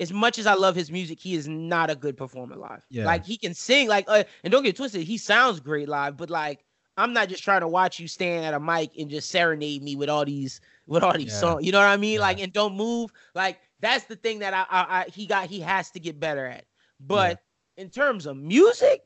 as 0.00 0.12
much 0.12 0.38
as 0.38 0.46
I 0.46 0.54
love 0.54 0.74
his 0.74 0.90
music, 0.90 1.20
he 1.20 1.34
is 1.34 1.46
not 1.46 1.88
a 1.88 1.94
good 1.94 2.16
performer 2.16 2.56
live. 2.56 2.84
Yeah. 2.90 3.04
Like 3.06 3.24
he 3.24 3.36
can 3.36 3.54
sing, 3.54 3.88
like 3.88 4.04
uh, 4.08 4.24
and 4.42 4.50
don't 4.50 4.64
get 4.64 4.76
twisted, 4.76 5.02
he 5.02 5.16
sounds 5.18 5.60
great 5.60 5.88
live, 5.88 6.16
but 6.16 6.30
like 6.30 6.64
I'm 6.96 7.12
not 7.12 7.28
just 7.28 7.42
trying 7.44 7.60
to 7.62 7.68
watch 7.68 7.98
you 8.00 8.06
stand 8.08 8.44
at 8.44 8.54
a 8.54 8.60
mic 8.60 8.90
and 8.98 9.08
just 9.10 9.30
serenade 9.30 9.82
me 9.82 9.96
with 9.96 10.08
all 10.08 10.24
these 10.24 10.60
with 10.86 11.02
all 11.02 11.12
these 11.16 11.26
Yeah. 11.32 11.38
songs. 11.38 11.64
You 11.64 11.72
know 11.72 11.78
what 11.78 11.88
I 11.88 11.96
mean? 11.96 12.14
Yeah. 12.14 12.20
Like 12.20 12.40
and 12.40 12.52
don't 12.52 12.76
move. 12.76 13.10
Like 13.34 13.58
that's 13.80 14.04
the 14.06 14.16
thing 14.16 14.40
that 14.40 14.52
I, 14.54 14.64
I, 14.70 14.98
I 15.00 15.04
he 15.12 15.26
got 15.26 15.48
he 15.48 15.60
has 15.60 15.90
to 15.92 16.00
get 16.00 16.18
better 16.18 16.46
at. 16.46 16.64
But 17.00 17.40
in 17.76 17.90
terms 17.90 18.26
of 18.26 18.36
music, 18.36 19.02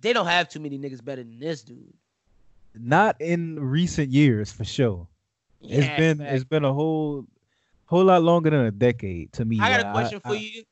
they 0.00 0.12
don't 0.12 0.26
have 0.26 0.48
too 0.48 0.60
many 0.60 0.78
niggas 0.78 1.04
better 1.04 1.22
than 1.22 1.38
this 1.38 1.62
dude. 1.62 1.92
Not 2.74 3.20
in 3.20 3.58
recent 3.58 4.10
years 4.10 4.52
for 4.52 4.64
sure. 4.64 5.08
It's 5.62 5.86
been 5.98 6.18
fact. 6.18 6.32
it's 6.32 6.44
been 6.44 6.64
a 6.64 6.72
whole 6.72 7.26
whole 7.86 8.04
lot 8.04 8.22
longer 8.22 8.50
than 8.50 8.60
a 8.66 8.70
decade 8.70 9.32
to 9.34 9.44
me. 9.44 9.58
I 9.60 9.76
got 9.76 9.86
a 9.86 9.92
question 9.92 10.20
for 10.20 10.30
I- 10.30 10.36
you. 10.36 10.62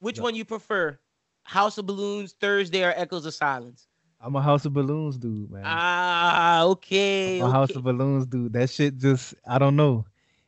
Which 0.00 0.18
Yeah. 0.18 0.22
one 0.22 0.34
you 0.36 0.44
prefer? 0.44 0.98
House 1.42 1.76
of 1.78 1.86
Balloons, 1.86 2.34
Thursday, 2.40 2.84
or 2.84 2.92
Echoes 2.96 3.26
of 3.26 3.34
Silence? 3.34 3.88
I'm 4.20 4.36
a 4.36 4.42
House 4.42 4.64
of 4.64 4.72
Balloons 4.72 5.16
dude, 5.18 5.50
man. 5.50 5.62
Ah, 5.64 6.64
okay. 6.64 7.40
I'm 7.40 7.48
a 7.48 7.50
House 7.50 7.70
of 7.74 7.82
Balloons 7.82 8.26
dude. 8.26 8.52
That 8.52 8.70
shit 8.70 8.96
just 8.98 9.34
I 9.46 9.58
don't 9.58 9.74
know. 9.76 10.06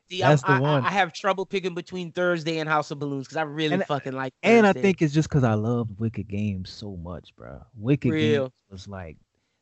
See, 0.09 0.23
I'm- 0.23 0.33
that's 0.33 0.43
the 0.43 0.51
I, 0.53 0.57
I- 0.57 0.61
one. 0.61 0.85
I, 0.85 0.91
have 0.91 1.13
trouble 1.13 1.47
picking 1.47 1.75
between 1.75 2.11
Thursday 2.13 2.59
and 2.59 2.69
House 2.69 2.91
of 2.91 2.99
Balloons 2.99 3.27
because 3.27 3.37
I 3.37 3.43
really 3.43 3.75
And- 3.75 3.85
fucking 3.85 4.13
like. 4.13 4.33
And 4.43 4.67
I 4.67 4.73
think 4.73 5.03
it's 5.03 5.13
just 5.15 5.29
because 5.29 5.45
I 5.45 5.55
loved 5.55 5.99
Wicked 6.01 6.27
Games 6.29 6.71
so 6.71 6.97
much, 6.97 7.35
bro. 7.37 7.61
Wicked 7.77 8.11
Real. 8.13 8.45
Games 8.45 8.53
was 8.71 8.89
like 8.89 9.17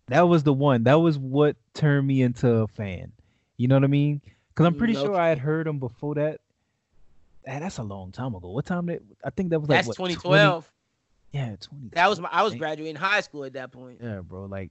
that 0.08 0.22
was 0.22 0.42
the 0.42 0.52
one. 0.52 0.84
That 0.84 0.94
was 0.94 1.18
what 1.18 1.56
turned 1.74 2.06
me 2.06 2.22
into 2.22 2.48
a 2.48 2.68
fan. 2.68 3.12
You 3.56 3.68
know 3.68 3.76
what 3.76 3.84
I 3.84 3.88
mean? 3.88 4.20
Because 4.50 4.66
I'm 4.66 4.74
pretty 4.74 4.94
Mm, 4.94 5.02
sure 5.02 5.14
I 5.16 5.28
had 5.28 5.38
heard 5.38 5.66
him 5.66 5.78
before 5.78 6.14
that. 6.16 6.40
That's 7.44 7.78
a 7.78 7.82
long 7.82 8.12
time 8.12 8.34
ago. 8.34 8.50
What 8.50 8.66
time 8.66 8.86
did 8.86 9.02
I 9.24 9.30
think 9.30 9.50
that 9.50 9.60
was 9.60 9.68
like 9.68 9.78
that's 9.78 9.88
what, 9.88 9.94
2012. 9.96 10.70
20 11.32 11.48
yeah, 11.50 11.56
20. 11.60 11.88
That 11.92 12.08
was 12.08 12.20
my. 12.20 12.28
I 12.32 12.42
was 12.42 12.54
graduating 12.54 12.96
high 12.96 13.20
school 13.20 13.44
at 13.44 13.52
that 13.54 13.70
point. 13.70 13.98
Yeah, 14.02 14.20
bro. 14.20 14.46
Like, 14.46 14.70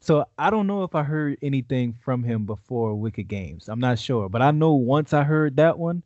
so 0.00 0.26
I 0.38 0.50
don't 0.50 0.66
know 0.66 0.82
if 0.84 0.94
I 0.94 1.02
heard 1.02 1.38
anything 1.42 1.94
from 2.02 2.22
him 2.22 2.46
before 2.46 2.94
Wicked 2.94 3.28
Games. 3.28 3.68
I'm 3.68 3.80
not 3.80 3.98
sure, 3.98 4.28
but 4.28 4.40
I 4.42 4.50
know 4.50 4.72
once 4.72 5.12
I 5.12 5.24
heard 5.24 5.56
that 5.56 5.78
one, 5.78 6.02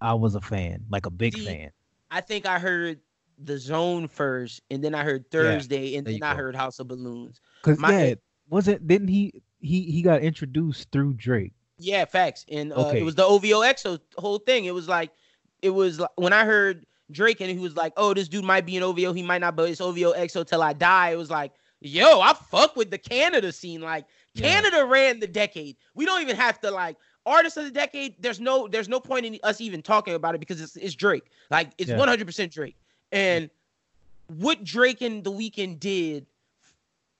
I 0.00 0.14
was 0.14 0.34
a 0.36 0.40
fan, 0.40 0.84
like 0.90 1.06
a 1.06 1.10
big 1.10 1.34
See, 1.34 1.44
fan. 1.44 1.70
I 2.10 2.20
think 2.20 2.46
I 2.46 2.58
heard 2.58 3.00
the 3.44 3.58
Zone 3.58 4.08
first, 4.08 4.60
and 4.70 4.82
then 4.82 4.94
I 4.94 5.02
heard 5.04 5.30
Thursday, 5.30 5.96
and 5.96 6.06
then 6.06 6.22
I 6.22 6.34
heard 6.34 6.54
House 6.56 6.78
of 6.78 6.88
Balloons. 6.88 7.40
Cause 7.62 7.78
My- 7.78 8.04
yeah, 8.08 8.14
wasn't 8.48 8.86
didn't 8.86 9.08
he 9.08 9.32
he 9.58 9.82
he 9.90 10.02
got 10.02 10.22
introduced 10.22 10.90
through 10.92 11.14
Drake? 11.14 11.52
Yeah, 11.78 12.04
facts. 12.04 12.44
And 12.50 12.72
uh, 12.72 12.88
Okay. 12.88 13.00
it 13.00 13.02
was 13.02 13.14
the 13.14 13.24
OVO 13.24 13.62
XO 13.62 13.98
whole 14.16 14.38
thing. 14.38 14.66
It 14.66 14.74
was 14.74 14.88
like, 14.88 15.10
it 15.62 15.70
was 15.70 15.98
like, 15.98 16.10
when 16.16 16.32
I 16.32 16.44
heard 16.44 16.86
Drake 17.10 17.40
and 17.40 17.50
he 17.50 17.58
was 17.58 17.74
like, 17.76 17.92
oh, 17.96 18.14
this 18.14 18.28
dude 18.28 18.44
might 18.44 18.64
be 18.66 18.76
an 18.76 18.82
OVO, 18.84 19.12
he 19.12 19.22
might 19.22 19.40
not, 19.40 19.56
but 19.56 19.68
it's 19.68 19.80
OVO 19.80 20.12
XO 20.12 20.46
till 20.46 20.62
I 20.62 20.74
die. 20.74 21.10
It 21.10 21.16
was 21.16 21.30
like, 21.30 21.52
yo, 21.80 22.20
I 22.20 22.34
fuck 22.34 22.76
with 22.76 22.90
the 22.90 22.98
Canada 22.98 23.50
scene. 23.52 23.80
Like 23.80 24.04
Yeah. 24.34 24.48
Canada 24.62 24.84
ran 24.86 25.18
the 25.18 25.26
decade. 25.26 25.76
We 25.94 26.04
don't 26.04 26.22
even 26.22 26.36
have 26.36 26.60
to 26.60 26.70
like 26.70 26.96
artist 27.26 27.56
of 27.56 27.64
the 27.64 27.70
decade. 27.72 28.14
There's 28.20 28.38
no, 28.38 28.68
there's 28.68 28.88
no 28.88 29.00
point 29.00 29.26
in 29.26 29.38
us 29.42 29.60
even 29.60 29.82
talking 29.82 30.14
about 30.14 30.34
it 30.36 30.38
because 30.38 30.60
it's 30.60 30.76
it's 30.76 30.94
Drake. 30.94 31.24
Like 31.50 31.72
it's 31.78 31.90
Yeah. 31.90 31.96
100% 31.96 32.50
Drake. 32.52 32.76
And 33.12 33.50
what 34.28 34.64
Drake 34.64 35.02
and 35.02 35.22
The 35.22 35.30
Weeknd 35.30 35.78
did 35.78 36.26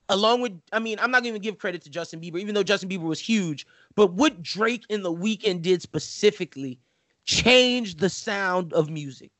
along 0.08 0.40
with 0.40 0.52
I 0.72 0.78
mean, 0.78 0.98
I'm 0.98 1.10
not 1.10 1.18
gonna 1.18 1.28
even 1.28 1.42
give 1.42 1.58
credit 1.58 1.82
to 1.82 1.90
Justin 1.90 2.20
Bieber, 2.20 2.38
even 2.40 2.54
though 2.54 2.62
Justin 2.62 2.88
Bieber 2.88 3.02
was 3.02 3.20
huge, 3.20 3.66
but 3.94 4.12
what 4.12 4.42
Drake 4.42 4.84
and 4.90 5.04
the 5.04 5.12
Weeknd 5.12 5.62
did 5.62 5.80
specifically 5.82 6.78
changed 7.24 7.98
the 8.00 8.10
sound 8.10 8.72
of 8.72 8.90
music. 8.90 9.30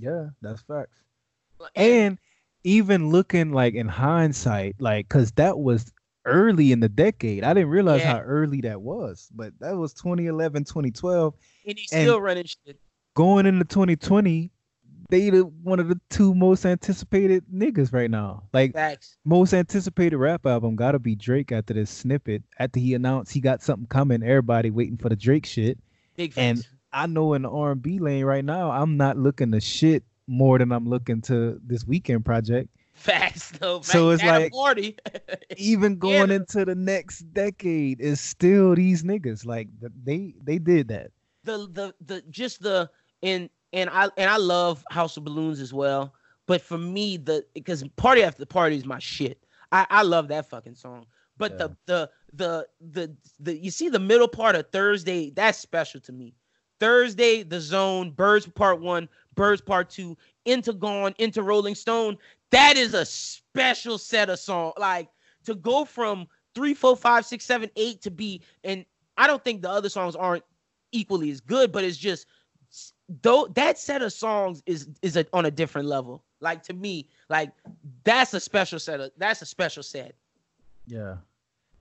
Yeah, 0.00 0.28
that's 0.40 0.62
facts. 0.62 0.98
And 1.76 2.18
even 2.64 3.10
looking 3.10 3.52
like 3.52 3.74
in 3.74 3.88
hindsight, 3.88 4.76
like 4.78 5.08
because 5.08 5.32
that 5.32 5.58
was 5.58 5.92
early 6.24 6.70
in 6.70 6.78
the 6.78 6.88
decade. 6.88 7.42
I 7.42 7.52
didn't 7.52 7.70
realize 7.70 8.00
Yeah. 8.00 8.12
how 8.14 8.20
early 8.20 8.60
that 8.60 8.80
was, 8.80 9.28
but 9.34 9.52
that 9.58 9.76
was 9.76 9.92
2011, 9.92 10.62
2012. 10.64 11.34
And 11.66 11.76
he's 11.76 11.92
And- 11.92 12.02
still 12.02 12.20
running 12.20 12.44
shit. 12.44 12.78
Going 13.14 13.44
into 13.44 13.64
2020, 13.64 14.51
they 15.12 15.30
the 15.30 15.42
one 15.62 15.78
of 15.78 15.88
the 15.88 16.00
two 16.10 16.34
most 16.34 16.64
anticipated 16.66 17.44
niggas 17.54 17.92
right 17.92 18.10
now. 18.10 18.42
Like 18.52 18.72
Facts. 18.72 19.18
most 19.24 19.52
anticipated 19.52 20.16
rap 20.16 20.46
album 20.46 20.74
gotta 20.74 20.98
be 20.98 21.14
Drake 21.14 21.52
after 21.52 21.74
this 21.74 21.90
snippet. 21.90 22.42
After 22.58 22.80
he 22.80 22.94
announced 22.94 23.32
he 23.32 23.40
got 23.40 23.62
something 23.62 23.86
coming, 23.86 24.22
everybody 24.22 24.70
waiting 24.70 24.96
for 24.96 25.08
the 25.10 25.16
Drake 25.16 25.46
shit. 25.46 25.78
Big 26.16 26.32
And. 26.36 26.66
I 26.94 27.06
know 27.06 27.32
in 27.32 27.42
the 27.42 27.50
R&B 27.50 28.00
lane 28.00 28.24
right 28.26 28.44
now, 28.44 28.70
I'm 28.70 28.98
not 28.98 29.16
looking 29.16 29.50
to 29.52 29.60
shit 29.62 30.02
more 30.26 30.58
than 30.58 30.72
I'm 30.72 30.86
looking 30.86 31.22
to 31.22 31.58
this 31.66 31.84
Weeknd 31.84 32.22
project. 32.22 32.68
Facts 32.92 33.50
though. 33.52 33.78
Facts. 33.78 33.92
So 33.92 34.10
it's 34.10 34.22
At 34.22 34.28
a 34.28 34.38
like- 34.44 34.52
party. 34.52 34.96
Even 35.56 35.96
going 35.96 36.28
Yeah. 36.30 36.36
into 36.36 36.64
the 36.66 36.74
next 36.74 37.20
decade 37.32 38.00
is 38.00 38.20
still 38.20 38.74
these 38.74 39.02
niggas. 39.04 39.46
Like 39.46 39.68
th- 39.80 39.92
they 40.04 40.34
they 40.42 40.58
did 40.58 40.88
that. 40.88 41.10
the 41.44 41.66
the 41.72 41.94
the 42.04 42.22
just 42.30 42.62
the 42.62 42.90
and 43.22 43.48
and 43.72 43.90
I 43.90 44.08
and 44.16 44.30
I 44.30 44.36
love 44.36 44.84
House 44.90 45.16
of 45.16 45.24
Balloons 45.24 45.60
as 45.60 45.72
well. 45.72 46.14
But 46.46 46.60
for 46.60 46.78
me, 46.78 47.16
the 47.16 47.44
because 47.54 47.84
party 47.96 48.22
after 48.22 48.44
party 48.44 48.76
is 48.76 48.84
my 48.84 48.98
shit. 48.98 49.38
I 49.70 49.86
I 49.90 50.02
love 50.02 50.28
that 50.28 50.48
fucking 50.48 50.74
song. 50.74 51.06
But 51.38 51.58
the 51.58 51.76
the 51.86 52.10
the 52.34 52.66
the 52.80 53.16
the 53.40 53.56
you 53.56 53.70
see 53.70 53.88
the 53.88 53.98
middle 53.98 54.28
part 54.28 54.54
of 54.54 54.70
Thursday 54.70 55.30
that's 55.30 55.58
special 55.58 56.00
to 56.02 56.12
me. 56.12 56.34
Thursday, 56.78 57.42
the 57.44 57.60
zone, 57.60 58.10
Birds 58.10 58.46
Part 58.46 58.80
One, 58.80 59.08
Birds 59.36 59.60
Part 59.60 59.88
Two, 59.88 60.16
into 60.44 60.72
Gone, 60.72 61.14
into 61.18 61.42
Rolling 61.42 61.74
Stone. 61.74 62.18
That 62.50 62.76
is 62.76 62.94
a 62.94 63.04
special 63.04 63.98
set 63.98 64.28
of 64.28 64.38
song. 64.38 64.72
Like 64.76 65.08
to 65.44 65.54
go 65.54 65.84
from 65.84 66.26
three, 66.54 66.74
four, 66.74 66.96
five, 66.96 67.24
six, 67.24 67.44
seven, 67.44 67.70
eight 67.76 68.02
to 68.02 68.10
be, 68.10 68.42
and 68.64 68.84
I 69.16 69.26
don't 69.26 69.42
think 69.44 69.62
the 69.62 69.70
other 69.70 69.88
songs 69.88 70.16
aren't 70.16 70.44
equally 70.90 71.30
as 71.30 71.40
good, 71.40 71.72
but 71.72 71.84
it's 71.84 71.96
just 71.96 72.26
though 73.22 73.46
that 73.54 73.78
set 73.78 74.02
of 74.02 74.12
songs 74.12 74.62
is 74.66 74.88
is 75.02 75.16
a, 75.16 75.26
on 75.32 75.46
a 75.46 75.50
different 75.50 75.88
level. 75.88 76.22
Like 76.40 76.62
to 76.64 76.72
me, 76.72 77.08
like 77.28 77.52
that's 78.04 78.34
a 78.34 78.40
special 78.40 78.78
set 78.78 79.00
of 79.00 79.10
that's 79.16 79.42
a 79.42 79.46
special 79.46 79.82
set. 79.82 80.14
Yeah. 80.86 81.16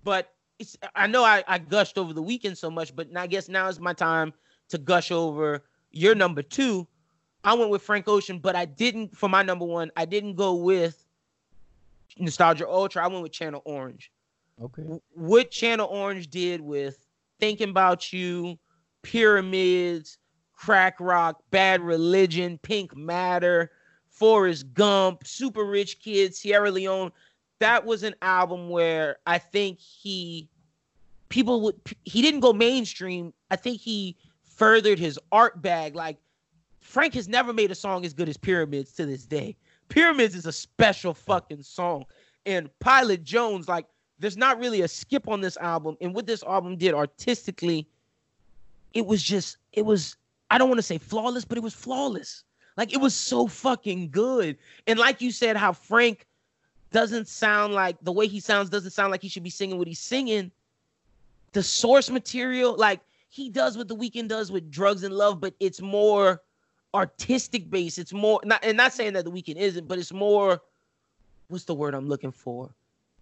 But 0.04 0.34
it's 0.60 0.78
I 0.96 1.08
know 1.08 1.24
I, 1.24 1.44
I 1.48 1.58
gushed 1.58 1.98
over 1.98 2.14
the 2.14 2.24
Weeknd 2.24 2.58
so 2.58 2.70
much, 2.70 2.96
but 2.96 3.08
I 3.16 3.28
guess 3.28 3.50
now 3.50 3.68
is 3.68 3.80
my 3.80 3.94
time 3.94 4.34
to 4.70 4.78
gush 4.78 5.12
over 5.12 5.64
your 5.92 6.16
number 6.16 6.42
two. 6.42 6.88
I 7.44 7.56
went 7.56 7.72
with 7.72 7.82
Frank 7.82 8.08
Ocean, 8.08 8.38
but 8.40 8.56
I 8.56 8.66
didn't 8.66 9.16
for 9.18 9.28
my 9.28 9.42
number 9.42 9.66
one. 9.66 9.92
I 9.98 10.06
didn't 10.06 10.36
go 10.36 10.54
with 10.54 11.06
Nostalgia 12.18 12.68
Ultra. 12.70 13.04
I 13.04 13.08
went 13.08 13.24
with 13.24 13.32
Channel 13.32 13.62
Orange 13.66 14.12
Okay. 14.64 14.84
what 15.14 15.50
Channel 15.50 15.88
Orange 15.88 16.30
did 16.30 16.62
with 16.62 17.04
Thinking 17.40 17.70
About 17.70 18.14
You, 18.14 18.60
Pyramids, 19.02 20.20
Crack 20.62 21.00
Rock, 21.00 21.42
Bad 21.50 21.82
Religion, 21.82 22.60
Pink 22.60 22.96
Matter, 22.96 23.72
Forrest 24.10 24.72
Gump, 24.76 25.26
Super 25.26 25.66
Rich 25.66 26.00
Kids, 26.00 26.38
Sierra 26.38 26.70
Leone. 26.70 27.12
That 27.58 27.84
was 27.84 28.04
an 28.04 28.14
album 28.22 28.70
where 28.70 29.18
I 29.26 29.40
think 29.40 29.80
he 29.80 30.48
people 31.30 31.62
would 31.62 31.76
he 32.04 32.22
didn't 32.22 32.42
go 32.42 32.54
mainstream. 32.54 33.34
I 33.50 33.56
think 33.56 33.82
he 33.82 34.16
furthered 34.44 35.00
his 35.00 35.20
art 35.32 35.64
bag. 35.64 35.96
Like 35.96 36.18
Frank 36.80 37.16
has 37.16 37.28
never 37.28 37.54
made 37.54 37.72
a 37.72 37.76
song 37.76 38.06
as 38.06 38.14
good 38.14 38.30
as 38.30 38.38
Pyramids 38.38 38.92
to 38.94 39.08
this 39.08 39.26
day. 39.26 39.56
Pyramids 39.90 40.36
is 40.36 40.46
a 40.46 40.52
special 40.52 41.16
fucking 41.16 41.64
song. 41.64 42.06
And 42.46 42.70
Pilot 42.78 43.24
Jones, 43.24 43.68
like 43.68 43.88
there's 44.20 44.38
not 44.38 44.60
really 44.60 44.82
a 44.82 44.88
skip 44.88 45.28
on 45.28 45.42
this 45.42 45.58
album. 45.58 45.98
And 46.02 46.14
what 46.14 46.28
this 46.28 46.44
album 46.44 46.78
did 46.78 46.94
artistically, 46.94 47.88
it 48.94 49.08
was 49.08 49.24
just, 49.24 49.58
it 49.74 49.86
was, 49.86 50.18
I 50.52 50.58
don't 50.58 50.68
want 50.68 50.80
to 50.80 50.84
say 50.84 50.98
flawless, 50.98 51.46
but 51.46 51.58
it 51.58 51.64
was 51.64 51.74
flawless. 51.74 52.44
Like 52.76 52.94
it 52.94 52.98
was 53.00 53.16
so 53.16 53.48
fucking 53.48 54.12
good. 54.12 54.58
And 54.86 55.00
like 55.00 55.22
you 55.22 55.32
said, 55.32 55.56
how 55.56 55.72
Frank 55.72 56.28
doesn't 56.92 57.30
sound 57.30 57.74
like 57.74 57.96
the 58.02 58.12
way 58.12 58.28
he 58.28 58.42
sounds 58.42 58.70
doesn't 58.70 58.92
sound 58.92 59.12
like 59.12 59.22
he 59.22 59.30
should 59.30 59.44
be 59.44 59.50
singing 59.50 59.78
what 59.78 59.88
he's 59.88 60.00
singing. 60.00 60.52
The 61.54 61.64
source 61.64 62.10
material, 62.10 62.76
like 62.76 63.00
he 63.30 63.50
does 63.50 63.78
what 63.78 63.88
the 63.88 63.96
Weeknd 63.96 64.28
does 64.28 64.52
with 64.52 64.70
drugs 64.70 65.04
and 65.04 65.14
love, 65.14 65.40
but 65.40 65.54
it's 65.62 65.82
more 65.82 66.42
artistic 66.94 67.70
based. 67.70 67.98
It's 67.98 68.12
more 68.12 68.42
not 68.44 68.64
and 68.64 68.76
not 68.76 68.92
saying 68.92 69.14
that 69.14 69.24
the 69.24 69.32
Weeknd 69.32 69.56
isn't, 69.56 69.88
but 69.88 70.00
it's 70.00 70.12
more 70.12 70.62
what's 71.48 71.64
the 71.64 71.76
word 71.76 71.94
I'm 71.94 72.10
looking 72.10 72.32
for? 72.32 72.70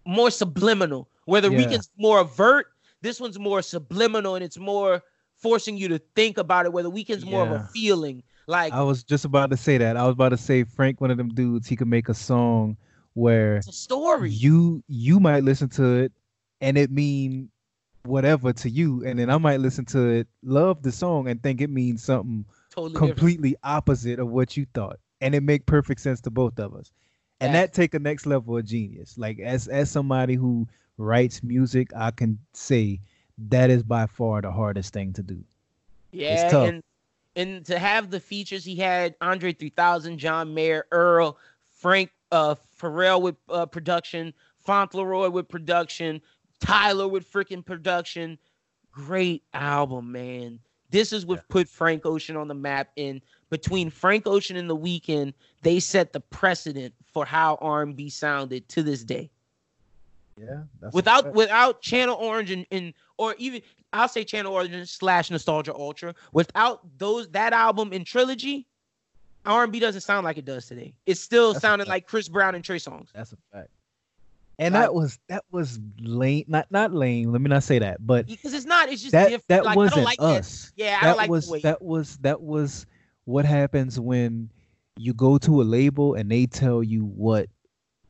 More 0.04 0.32
subliminal. 0.32 1.08
Where 1.26 1.40
the 1.40 1.50
Yeah. 1.50 1.58
Weeknd's 1.58 1.90
more 1.96 2.18
overt, 2.18 2.72
this 3.02 3.20
one's 3.20 3.38
more 3.38 3.62
subliminal 3.62 4.34
and 4.34 4.44
it's 4.44 4.58
more 4.58 5.02
forcing 5.40 5.76
you 5.76 5.88
to 5.88 5.98
think 6.14 6.38
about 6.38 6.66
it. 6.66 6.72
Where 6.72 6.82
the 6.82 6.90
Weeknd's 6.90 7.24
more 7.24 7.42
of 7.44 7.50
a 7.50 7.68
feeling. 7.72 8.22
Like 8.46 8.72
I 8.72 8.82
was 8.82 9.04
just 9.04 9.24
about 9.24 9.50
to 9.50 9.56
say 9.56 9.78
that. 9.78 9.96
I 9.96 10.04
was 10.04 10.12
about 10.12 10.30
to 10.30 10.36
say 10.36 10.64
Frank, 10.64 11.00
one 11.00 11.10
of 11.10 11.16
them 11.16 11.28
dudes, 11.28 11.68
he 11.68 11.76
could 11.76 11.88
make 11.88 12.08
a 12.08 12.14
song 12.14 12.76
where 13.14 13.56
it's 13.56 13.68
a 13.68 13.72
story. 13.72 14.30
you 14.30 14.82
you 14.88 15.20
might 15.20 15.44
listen 15.44 15.68
to 15.68 15.96
it 15.96 16.12
and 16.60 16.76
it 16.76 16.90
mean 16.90 17.50
whatever 18.04 18.52
to 18.52 18.70
you, 18.70 19.04
and 19.04 19.18
then 19.18 19.30
I 19.30 19.38
might 19.38 19.60
listen 19.60 19.84
to 19.86 20.08
it, 20.08 20.28
love 20.42 20.82
the 20.82 20.90
song, 20.90 21.28
and 21.28 21.42
think 21.42 21.60
it 21.60 21.70
means 21.70 22.02
something 22.02 22.44
totally 22.70 22.92
different. 22.92 23.16
completely 23.16 23.56
opposite 23.62 24.18
of 24.18 24.28
what 24.28 24.56
you 24.56 24.66
thought, 24.74 24.98
and 25.20 25.34
it 25.34 25.42
make 25.42 25.66
perfect 25.66 26.00
sense 26.00 26.20
to 26.22 26.30
both 26.30 26.58
of 26.58 26.74
us. 26.74 26.90
And 27.40 27.54
that 27.54 27.72
take 27.72 27.94
a 27.94 27.98
next 27.98 28.26
level 28.26 28.58
of 28.58 28.64
genius. 28.64 29.16
Like 29.16 29.38
as 29.38 29.68
as 29.68 29.90
somebody 29.90 30.34
who 30.34 30.66
writes 30.98 31.42
music, 31.42 31.90
I 31.96 32.10
can 32.10 32.38
say 32.52 33.00
that 33.48 33.70
is 33.70 33.82
by 33.82 34.06
far 34.06 34.42
the 34.42 34.50
hardest 34.50 34.92
thing 34.92 35.12
to 35.14 35.22
do. 35.22 35.42
Yeah, 36.12 36.54
and 36.54 36.82
and 37.36 37.64
to 37.66 37.78
have 37.78 38.10
the 38.10 38.20
features 38.20 38.64
he 38.64 38.76
had 38.76 39.14
Andre 39.20 39.52
3000, 39.52 40.18
John 40.18 40.52
Mayer, 40.52 40.86
Earl, 40.90 41.38
Frank 41.78 42.10
uh 42.32 42.54
Pharrell 42.78 43.22
with 43.22 43.36
uh, 43.48 43.66
production, 43.66 44.34
Fauntleroy 44.58 45.30
with 45.30 45.48
production, 45.48 46.20
Tyler 46.60 47.08
with 47.08 47.30
freaking 47.30 47.64
production. 47.64 48.38
Great 48.92 49.42
album, 49.54 50.12
man. 50.12 50.58
This 50.90 51.12
is 51.12 51.24
what 51.24 51.48
put 51.48 51.68
Frank 51.68 52.04
Ocean 52.04 52.36
on 52.36 52.48
the 52.48 52.54
map. 52.54 52.90
And 52.96 53.20
between 53.48 53.90
Frank 53.90 54.26
Ocean 54.26 54.56
and 54.56 54.68
The 54.68 54.76
Weeknd, 54.76 55.32
they 55.62 55.78
set 55.78 56.12
the 56.12 56.18
precedent 56.18 56.92
for 57.12 57.24
how 57.24 57.56
R&B 57.60 58.10
sounded 58.10 58.68
to 58.70 58.82
this 58.82 59.04
day 59.04 59.30
Yeah. 60.40 60.90
Without 60.92 61.34
without 61.34 61.82
Channel 61.82 62.16
Orange 62.16 62.50
and, 62.50 62.66
and 62.70 62.94
or 63.18 63.34
even 63.38 63.62
I'll 63.92 64.08
say 64.08 64.24
Channel 64.24 64.52
Orange 64.52 64.88
slash 64.90 65.30
Nostalgia 65.30 65.74
Ultra. 65.74 66.14
Without 66.32 66.80
those 66.98 67.28
that 67.30 67.52
album 67.52 67.92
and 67.92 68.06
trilogy, 68.06 68.66
R 69.44 69.64
and 69.64 69.72
B 69.72 69.80
doesn't 69.80 70.02
sound 70.02 70.24
like 70.24 70.38
it 70.38 70.44
does 70.44 70.66
today. 70.66 70.94
It's 71.06 71.20
still 71.20 71.52
That's 71.52 71.64
a 71.64 71.68
sounding 71.68 71.88
like 71.88 72.06
Chris 72.06 72.28
Brown 72.28 72.54
and 72.54 72.64
Trey 72.64 72.78
Songz. 72.78 73.08
That's 73.14 73.32
a 73.32 73.36
fact. 73.52 73.70
And 74.58 74.74
Like- 74.74 74.82
that 74.84 74.94
was 74.94 75.18
that 75.28 75.44
was 75.50 75.80
lame. 76.00 76.44
Not 76.48 76.70
not 76.70 76.92
lame. 76.92 77.32
Let 77.32 77.40
me 77.40 77.48
not 77.48 77.62
say 77.62 77.78
that. 77.78 78.06
But 78.06 78.26
Because 78.26 78.52
it's 78.54 78.66
not. 78.66 78.88
It's 78.90 79.02
just 79.02 79.12
that 79.12 79.30
different. 79.30 79.48
that 79.48 79.64
like, 79.64 79.76
wasn't 79.76 79.96
don't 79.96 80.04
like 80.04 80.20
us. 80.20 80.72
Yeah, 80.76 80.98
I 81.00 81.04
that 81.04 81.08
don't 81.08 81.16
like 81.16 81.30
was 81.30 81.62
that 81.62 81.82
was 81.82 82.16
that 82.18 82.40
was 82.40 82.86
what 83.24 83.44
happens 83.44 83.98
when 83.98 84.50
you 84.98 85.14
go 85.14 85.38
to 85.38 85.62
a 85.62 85.64
label 85.64 86.14
and 86.14 86.30
they 86.30 86.46
tell 86.46 86.82
you 86.82 87.04
what 87.04 87.48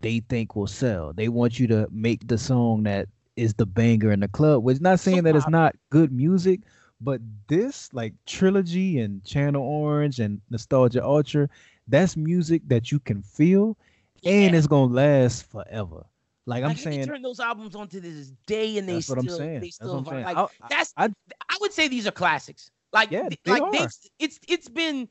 they 0.01 0.21
think 0.21 0.57
will 0.57 0.67
sell. 0.67 1.13
They 1.13 1.29
want 1.29 1.59
you 1.59 1.67
to 1.69 1.89
make 1.91 2.27
the 2.27 2.39
song 2.39 2.85
that 2.85 3.09
is 3.37 3.55
the 3.55 3.67
banger 3.67 4.13
in 4.13 4.21
the 4.21 4.29
club. 4.29 4.63
Which 4.65 4.81
not 4.81 5.01
saying 5.01 5.25
that 5.25 5.37
it's 5.37 5.49
not 5.49 5.77
good 5.91 6.13
music, 6.13 6.61
but 7.01 7.21
this 7.49 7.93
like 7.93 8.15
trilogy 8.27 8.99
and 8.99 9.25
Channel 9.25 9.63
Orange 9.63 10.19
and 10.21 10.41
Nostalgia 10.51 11.05
Ultra, 11.05 11.49
that's 11.89 12.17
music 12.17 12.63
that 12.69 12.93
you 12.93 12.99
can 13.01 13.23
feel 13.23 13.77
and 14.25 14.55
it's 14.55 14.67
gonna 14.67 14.93
last 14.93 15.51
forever. 15.51 16.05
Like 16.47 16.65
I'm 16.65 16.77
saying, 16.77 17.07
turn 17.07 17.23
those 17.23 17.39
albums 17.41 17.75
on 17.77 17.89
to 17.89 18.01
this 18.01 18.33
day, 18.47 18.77
and 18.79 18.89
they 18.89 18.95
that's 18.95 19.07
still 19.07 19.17
what 19.17 19.23
I'm 19.23 19.29
saying. 19.29 19.53
they 19.55 19.67
That's 19.67 19.75
still 19.77 19.93
what 19.93 19.99
I'm 19.99 20.05
saying. 20.07 20.25
like 20.25 20.37
I- 20.37 20.67
that's 20.69 20.93
I- 20.97 21.05
I 21.49 21.57
would 21.61 21.73
say 21.73 21.89
these 21.89 22.07
are 22.07 22.11
classics. 22.13 22.71
Like 22.93 23.11
Yeah, 23.11 23.29
they 23.45 23.51
like 23.53 23.63
are. 23.63 23.71
they've 23.73 23.89
it's 24.19 24.41
it's 24.49 24.69
been 24.69 25.09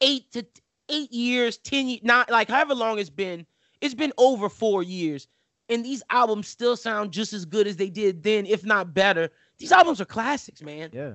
eight 0.00 0.30
to 0.32 0.44
eight 0.88 1.10
years, 1.12 1.56
ten 1.56 1.98
not 2.02 2.30
like 2.30 2.48
however 2.48 2.74
long 2.74 2.98
it's 2.98 3.10
been. 3.10 3.46
It's 3.82 3.94
been 3.94 4.12
over 4.16 4.48
four 4.48 4.82
years, 4.82 5.26
and 5.68 5.84
these 5.84 6.02
albums 6.08 6.48
still 6.48 6.76
sound 6.76 7.12
just 7.12 7.32
as 7.32 7.44
good 7.44 7.66
as 7.66 7.76
they 7.76 7.90
did 7.90 8.22
then, 8.22 8.46
if 8.46 8.64
not 8.64 8.94
better. 8.94 9.28
These 9.58 9.72
albums 9.72 10.00
are 10.00 10.06
classics, 10.06 10.62
man. 10.62 10.90
yeah. 10.92 11.14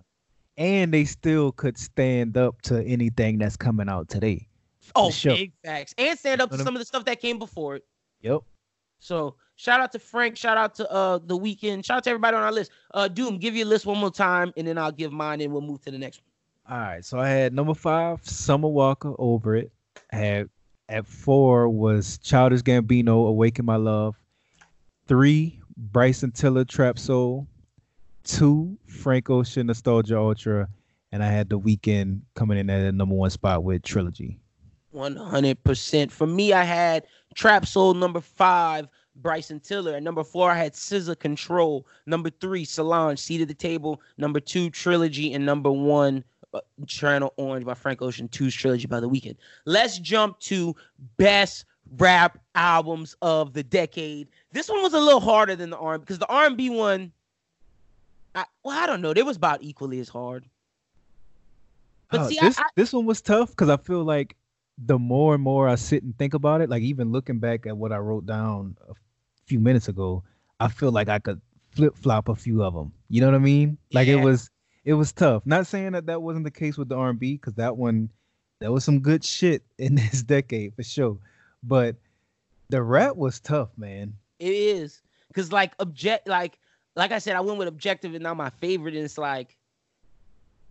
And 0.57 0.93
they 0.93 1.05
still 1.05 1.51
could 1.51 1.77
stand 1.77 2.35
up 2.35 2.61
to 2.63 2.83
anything 2.83 3.37
that's 3.37 3.55
coming 3.55 3.87
out 3.87 4.09
today. 4.09 4.47
Oh, 4.95 5.11
sure. 5.11 5.35
big 5.35 5.53
facts, 5.63 5.93
and 5.97 6.17
stand 6.17 6.41
up 6.41 6.51
to 6.51 6.57
some 6.57 6.75
of 6.75 6.79
the 6.79 6.85
stuff 6.85 7.05
that 7.05 7.21
came 7.21 7.39
before 7.39 7.75
it. 7.77 7.85
Yep. 8.21 8.41
So 8.99 9.35
shout 9.55 9.79
out 9.79 9.91
to 9.91 9.99
Frank, 9.99 10.35
shout 10.35 10.57
out 10.57 10.73
to 10.75 10.91
uh 10.91 11.19
the 11.23 11.37
Weeknd, 11.37 11.85
shout 11.85 11.97
out 11.97 12.03
to 12.05 12.09
everybody 12.09 12.35
on 12.35 12.43
our 12.43 12.51
list. 12.51 12.71
Uh 12.93 13.07
Doom, 13.07 13.37
give 13.37 13.55
your 13.55 13.67
list 13.67 13.85
one 13.85 13.97
more 13.97 14.11
time, 14.11 14.51
and 14.57 14.67
then 14.67 14.77
I'll 14.77 14.91
give 14.91 15.11
mine, 15.11 15.41
and 15.41 15.51
we'll 15.53 15.61
move 15.61 15.81
to 15.83 15.91
the 15.91 15.97
next 15.97 16.21
one. 16.65 16.75
All 16.77 16.83
right, 16.83 17.05
so 17.05 17.19
I 17.19 17.29
had 17.29 17.53
number 17.53 17.73
five, 17.73 18.25
Summer 18.25 18.67
Walker, 18.67 19.13
over 19.19 19.55
it. 19.55 19.71
I 20.11 20.15
had 20.17 20.49
at 20.89 21.05
four 21.05 21.69
was 21.69 22.17
Childish 22.19 22.61
Gambino, 22.61 23.27
Awaken 23.27 23.65
My 23.65 23.75
Love. 23.75 24.15
Three, 25.07 25.59
Bryson 25.75 26.31
Tiller 26.31 26.65
Trap 26.65 26.99
Soul, 26.99 27.47
two 28.23 28.77
Frank 28.85 29.29
Ocean 29.29 29.67
Nostalgia 29.67 30.17
Ultra, 30.17 30.67
and 31.11 31.23
I 31.23 31.27
had 31.27 31.49
the 31.49 31.59
Weeknd 31.59 32.21
coming 32.35 32.57
in 32.57 32.69
at 32.69 32.83
the 32.83 32.91
number 32.91 33.15
one 33.15 33.29
spot 33.29 33.63
with 33.63 33.83
Trilogy. 33.83 34.39
One 34.91 35.15
hundred 35.15 35.63
percent. 35.63 36.11
For 36.11 36.27
me, 36.27 36.53
I 36.53 36.63
had 36.63 37.05
Trap 37.35 37.65
Soul 37.65 37.93
number 37.93 38.19
five, 38.19 38.87
Bryson 39.15 39.59
Tiller. 39.59 39.95
At 39.95 40.03
number 40.03 40.23
four, 40.23 40.51
I 40.51 40.57
had 40.57 40.73
SZA 40.73 41.19
Control. 41.19 41.85
Number 42.05 42.29
three, 42.29 42.65
Solange, 42.65 43.19
Seat 43.19 43.41
at 43.41 43.47
the 43.47 43.53
Table. 43.53 44.01
Number 44.17 44.39
two, 44.39 44.69
Trilogy. 44.69 45.33
And 45.33 45.45
number 45.45 45.71
one, 45.71 46.23
Channel 46.85 47.33
Orange 47.37 47.65
by 47.65 47.73
Frank 47.73 48.01
Ocean. 48.01 48.27
Two's 48.27 48.55
Trilogy 48.55 48.87
by 48.87 48.99
The 48.99 49.09
Weeknd. 49.09 49.37
Let's 49.65 49.99
jump 49.99 50.39
to 50.41 50.75
best 51.17 51.65
rap 51.97 52.39
albums 52.55 53.15
of 53.21 53.53
the 53.53 53.63
decade. 53.63 54.27
This 54.51 54.69
one 54.69 54.81
was 54.81 54.93
a 54.93 54.99
little 54.99 55.19
harder 55.19 55.55
than 55.55 55.69
the 55.69 55.77
R 55.77 55.97
because 55.97 56.19
the 56.19 56.27
R&B 56.27 56.69
one, 56.69 57.11
I, 58.35 58.45
well, 58.63 58.77
I 58.77 58.87
don't 58.87 59.01
know. 59.01 59.13
They 59.13 59.23
was 59.23 59.37
about 59.37 59.61
equally 59.61 59.99
as 59.99 60.09
hard. 60.09 60.45
But 62.11 62.21
uh, 62.21 62.27
see, 62.27 62.37
this 62.39 62.57
I, 62.57 62.63
I, 62.63 62.65
this 62.75 62.93
one 62.93 63.05
was 63.05 63.21
tough 63.21 63.49
because 63.49 63.69
I 63.69 63.77
feel 63.77 64.03
like 64.03 64.35
the 64.77 64.97
more 64.97 65.33
and 65.33 65.43
more 65.43 65.67
I 65.67 65.75
sit 65.75 66.03
and 66.03 66.17
think 66.17 66.33
about 66.33 66.61
it, 66.61 66.69
like 66.69 66.83
even 66.83 67.11
looking 67.11 67.39
back 67.39 67.65
at 67.65 67.75
what 67.75 67.91
I 67.91 67.97
wrote 67.97 68.25
down 68.25 68.77
a 68.89 68.93
few 69.45 69.59
minutes 69.59 69.87
ago, 69.87 70.23
I 70.59 70.67
feel 70.69 70.91
like 70.91 71.09
I 71.09 71.19
could 71.19 71.41
flip 71.71 71.95
flop 71.95 72.29
a 72.29 72.35
few 72.35 72.63
of 72.63 72.73
them. 72.73 72.91
You 73.09 73.21
know 73.21 73.27
what 73.27 73.35
I 73.35 73.39
mean? 73.39 73.77
Like 73.91 74.07
yeah. 74.07 74.15
it 74.15 74.23
was 74.23 74.49
it 74.87 74.93
was 74.93 75.11
tough. 75.11 75.45
Not 75.45 75.67
saying 75.67 75.91
that 75.91 76.05
that 76.05 76.21
wasn't 76.21 76.45
the 76.45 76.51
case 76.51 76.77
with 76.77 76.87
the 76.87 76.95
R&B 76.95 77.33
because 77.33 77.55
that 77.55 77.75
one 77.75 78.09
that 78.61 78.71
was 78.71 78.85
some 78.85 79.01
good 79.01 79.21
shit 79.21 79.61
in 79.77 79.95
this 79.95 80.23
decade 80.23 80.75
for 80.75 80.83
sure. 80.83 81.17
But 81.61 81.97
the 82.69 82.81
rap 82.81 83.17
was 83.17 83.41
tough, 83.41 83.67
man. 83.77 84.13
It 84.39 84.53
is 84.53 85.01
because 85.27 85.51
like 85.51 85.73
object 85.79 86.29
like 86.29 86.57
like 86.95 87.11
I 87.11 87.19
said, 87.19 87.35
I 87.35 87.41
went 87.41 87.59
with 87.59 87.67
objective 87.67 88.13
and 88.13 88.23
not 88.23 88.37
my 88.37 88.49
favorite. 88.49 88.95
And 88.95 89.03
it's 89.03 89.17
like 89.17 89.57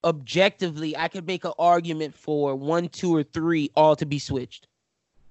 objectively, 0.03 0.97
I 0.97 1.09
could 1.09 1.27
make 1.27 1.45
an 1.45 1.53
argument 1.59 2.15
for 2.15 2.57
one, 2.57 2.89
two, 2.89 3.15
or 3.15 3.23
three 3.23 3.71
all 3.77 3.97
to 3.97 4.07
be 4.07 4.19
switched. 4.19 4.67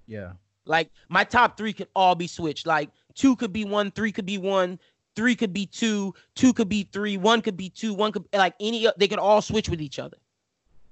Yeah. 0.05 0.33
Like 0.65 0.91
my 1.09 1.23
top 1.23 1.57
three 1.57 1.73
could 1.73 1.89
all 1.95 2.13
be 2.13 2.27
switched. 2.27 2.67
Like 2.67 2.91
two 3.15 3.35
could 3.35 3.51
be 3.51 3.65
one, 3.65 3.89
three 3.89 4.11
could 4.11 4.27
be 4.27 4.37
one, 4.37 4.79
three 5.15 5.35
could 5.35 5.53
be 5.53 5.65
two, 5.65 6.13
two 6.35 6.53
could 6.53 6.69
be 6.69 6.87
three, 6.91 7.17
one 7.17 7.41
could 7.41 7.57
be 7.57 7.69
two, 7.69 7.93
one 7.93 8.11
could 8.11 8.29
be 8.29 8.37
like 8.37 8.55
any 8.59 8.87
they 8.97 9.07
could 9.07 9.19
all 9.19 9.41
switch 9.41 9.69
with 9.69 9.81
each 9.81 9.99
other. 9.99 10.17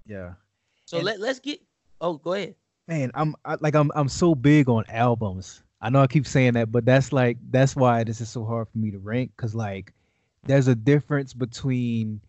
Yeah. 0.05 0.33
So 0.85 0.97
and, 0.97 1.05
let 1.05 1.19
let's 1.19 1.39
get 1.39 1.61
oh 2.01 2.17
go 2.17 2.33
ahead. 2.33 2.55
Man, 2.87 3.11
I'm 3.13 3.35
I, 3.45 3.57
like 3.59 3.75
I'm 3.75 3.91
I'm 3.95 4.09
so 4.09 4.35
big 4.35 4.69
on 4.69 4.85
albums. 4.89 5.63
I 5.81 5.89
know 5.89 6.01
I 6.01 6.07
keep 6.07 6.25
saying 6.25 6.53
that, 6.53 6.71
but 6.71 6.85
that's 6.85 7.11
like 7.11 7.37
that's 7.49 7.75
why 7.75 8.03
this 8.03 8.21
is 8.21 8.29
so 8.29 8.45
hard 8.45 8.67
for 8.69 8.77
me 8.77 8.91
to 8.91 8.99
rank 8.99 9.31
because 9.35 9.53
like 9.53 9.93
there's 10.45 10.67
a 10.67 10.75
difference 10.75 11.33
between 11.33 12.21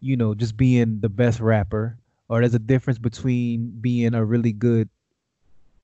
you 0.00 0.16
know, 0.16 0.34
just 0.34 0.56
being 0.56 1.00
the 1.00 1.08
best 1.08 1.40
rapper, 1.40 1.96
or 2.28 2.40
there's 2.40 2.54
a 2.54 2.58
difference 2.58 2.98
between 2.98 3.70
being 3.80 4.14
a 4.14 4.24
really 4.24 4.52
good 4.52 4.88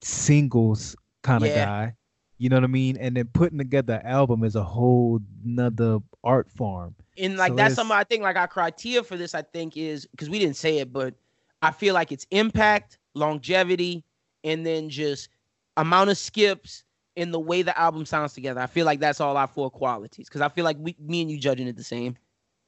singles 0.03 0.97
kind 1.23 1.45
of 1.45 1.51
yeah. 1.51 1.65
guy. 1.65 1.95
You 2.39 2.51
know 2.51 2.57
what 2.57 2.65
I 2.65 2.69
mean? 2.69 2.97
And 2.99 3.17
then 3.17 3.29
putting 3.33 3.59
together 3.59 3.95
an 3.95 4.07
album 4.07 4.45
is 4.45 4.57
a 4.57 4.63
whole 4.63 5.21
nother 5.43 5.99
art 6.23 6.51
form. 6.51 6.95
And 7.17 7.37
like 7.39 7.53
so 7.53 7.57
that's 7.57 7.75
something 7.75 7.97
I 7.97 8.05
think 8.05 8.23
like 8.23 8.37
our 8.37 8.49
criteria 8.49 9.03
for 9.03 9.17
this, 9.17 9.35
I 9.35 9.43
think, 9.43 9.77
is 9.77 10.07
because 10.07 10.29
we 10.29 10.39
didn't 10.39 10.57
say 10.57 10.79
it, 10.79 10.93
but 10.93 11.15
I 11.63 11.71
feel 11.71 11.95
like 11.95 12.13
it's 12.13 12.27
impact, 12.31 12.99
longevity, 13.15 14.05
and 14.45 14.67
then 14.67 14.91
just 14.91 15.31
amount 15.79 16.11
of 16.11 16.19
skips 16.19 16.85
in 17.17 17.31
the 17.31 17.41
way 17.41 17.63
the 17.63 17.77
album 17.79 18.05
sounds 18.05 18.35
together. 18.35 18.61
I 18.61 18.67
feel 18.67 18.85
like 18.85 19.01
that's 19.01 19.21
all 19.21 19.37
our 19.37 19.47
four 19.47 19.71
qualities. 19.71 20.29
Cause 20.29 20.43
I 20.43 20.51
feel 20.51 20.65
like 20.65 20.77
we 20.79 20.95
me 21.01 21.23
and 21.23 21.31
you 21.31 21.39
judging 21.39 21.67
it 21.67 21.77
the 21.77 21.85
same. 21.85 22.17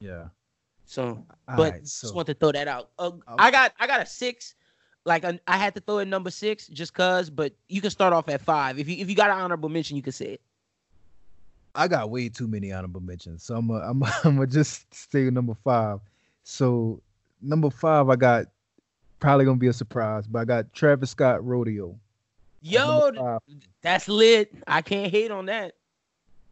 Yeah. 0.01 0.29
So, 0.87 1.27
but 1.47 1.73
right, 1.73 1.87
so, 1.87 2.07
just 2.07 2.15
want 2.15 2.27
to 2.29 2.35
throw 2.35 2.53
that 2.53 2.67
out. 2.67 2.91
Uh, 2.99 3.11
I 3.37 3.51
got 3.51 3.75
I 3.79 3.87
got 3.87 4.01
a 4.01 4.07
six. 4.07 4.55
Like 5.09 5.25
I 5.25 5.57
had 5.57 5.75
to 5.75 5.81
throw 5.81 5.99
in 5.99 6.11
number 6.11 6.31
six 6.31 6.69
just 6.69 6.93
cause, 6.93 7.31
but 7.31 7.55
you 7.69 7.81
can 7.81 7.91
start 7.91 8.13
off 8.13 8.29
at 8.29 8.43
five. 8.43 8.79
If 8.79 8.91
you 8.91 8.99
if 8.99 9.09
you 9.09 9.17
got 9.17 9.31
an 9.31 9.39
honorable 9.39 9.71
mention, 9.71 9.97
you 9.97 10.03
can 10.03 10.13
say 10.13 10.33
it. 10.33 10.41
I 11.75 11.89
got 11.89 12.11
way 12.11 12.29
too 12.29 12.47
many 12.47 12.73
honorable 12.73 13.01
mentions, 13.01 13.43
so 13.43 13.57
I'm 13.57 13.71
a, 13.71 13.77
I'm 13.77 14.03
a, 14.03 14.15
I'm 14.25 14.35
gonna 14.37 14.47
just 14.47 14.93
stay 14.95 15.27
at 15.27 15.33
number 15.33 15.55
five. 15.65 16.01
So 16.45 17.01
number 17.41 17.71
five, 17.71 18.11
I 18.11 18.17
got 18.17 18.47
probably 19.19 19.47
gonna 19.47 19.57
be 19.57 19.69
a 19.69 19.73
surprise, 19.73 20.27
but 20.27 20.41
I 20.41 20.45
got 20.45 20.73
Travis 20.75 21.11
Scott 21.11 21.45
Rodeo. 21.45 21.99
Yo, 22.61 23.39
that's 23.81 24.09
lit. 24.09 24.53
I 24.67 24.83
can't 24.83 25.11
hate 25.11 25.31
on 25.31 25.47
that. 25.47 25.75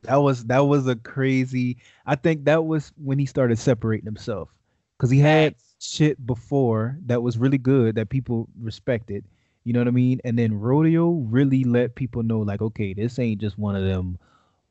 That 0.03 0.17
was 0.17 0.47
that 0.47 0.61
was 0.61 0.87
a 0.87 0.97
crazy. 0.97 1.77
I 2.07 2.15
think 2.15 2.47
that 2.47 2.65
was 2.65 2.91
when 3.05 3.19
he 3.19 3.27
started 3.27 3.59
separating 3.59 4.07
himself 4.07 4.49
because 4.97 5.11
he 5.11 5.19
had 5.19 5.57
shit 5.79 6.25
before 6.27 6.99
that 7.07 7.23
was 7.23 7.39
really 7.39 7.59
good 7.59 7.95
that 7.97 8.09
people 8.09 8.49
respected. 8.61 9.25
You 9.65 9.73
know 9.73 9.81
what 9.81 9.89
I 9.89 9.93
mean? 9.93 10.21
And 10.25 10.39
then 10.39 10.55
rodeo 10.55 11.11
really 11.11 11.65
let 11.65 11.97
people 11.97 12.23
know, 12.23 12.39
like, 12.39 12.63
okay, 12.63 12.95
this 12.95 13.19
ain't 13.19 13.41
just 13.41 13.59
one 13.59 13.75
of 13.75 13.83
them 13.85 14.19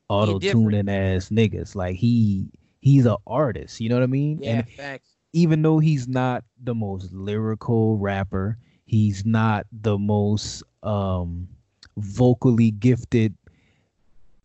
auto 0.08 0.39
tuning 0.39 0.89
ass 0.89 1.30
niggas. 1.30 1.76
Like 1.76 1.95
he 1.95 2.49
he's 2.80 3.06
an 3.06 3.18
artist. 3.28 3.82
You 3.82 3.89
know 3.89 3.95
what 3.95 4.03
I 4.03 4.08
mean? 4.08 4.39
Yeah, 4.41 4.60
and 4.60 4.70
facts. 4.70 5.10
Even 5.34 5.62
though 5.62 5.80
he's 5.80 6.08
not 6.08 6.45
the 6.64 6.74
most 6.74 7.12
lyrical 7.12 7.97
rapper, 7.97 8.58
he's 8.86 9.26
not 9.26 9.66
the 9.72 9.97
most 9.97 10.64
um 10.84 11.49
vocally 11.97 12.72
gifted 12.72 13.36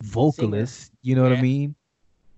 vocalist, 0.01 0.87
Singer. 0.87 0.97
you 1.01 1.15
know 1.15 1.23
yeah. 1.23 1.29
what 1.29 1.37
I 1.37 1.41
mean? 1.41 1.75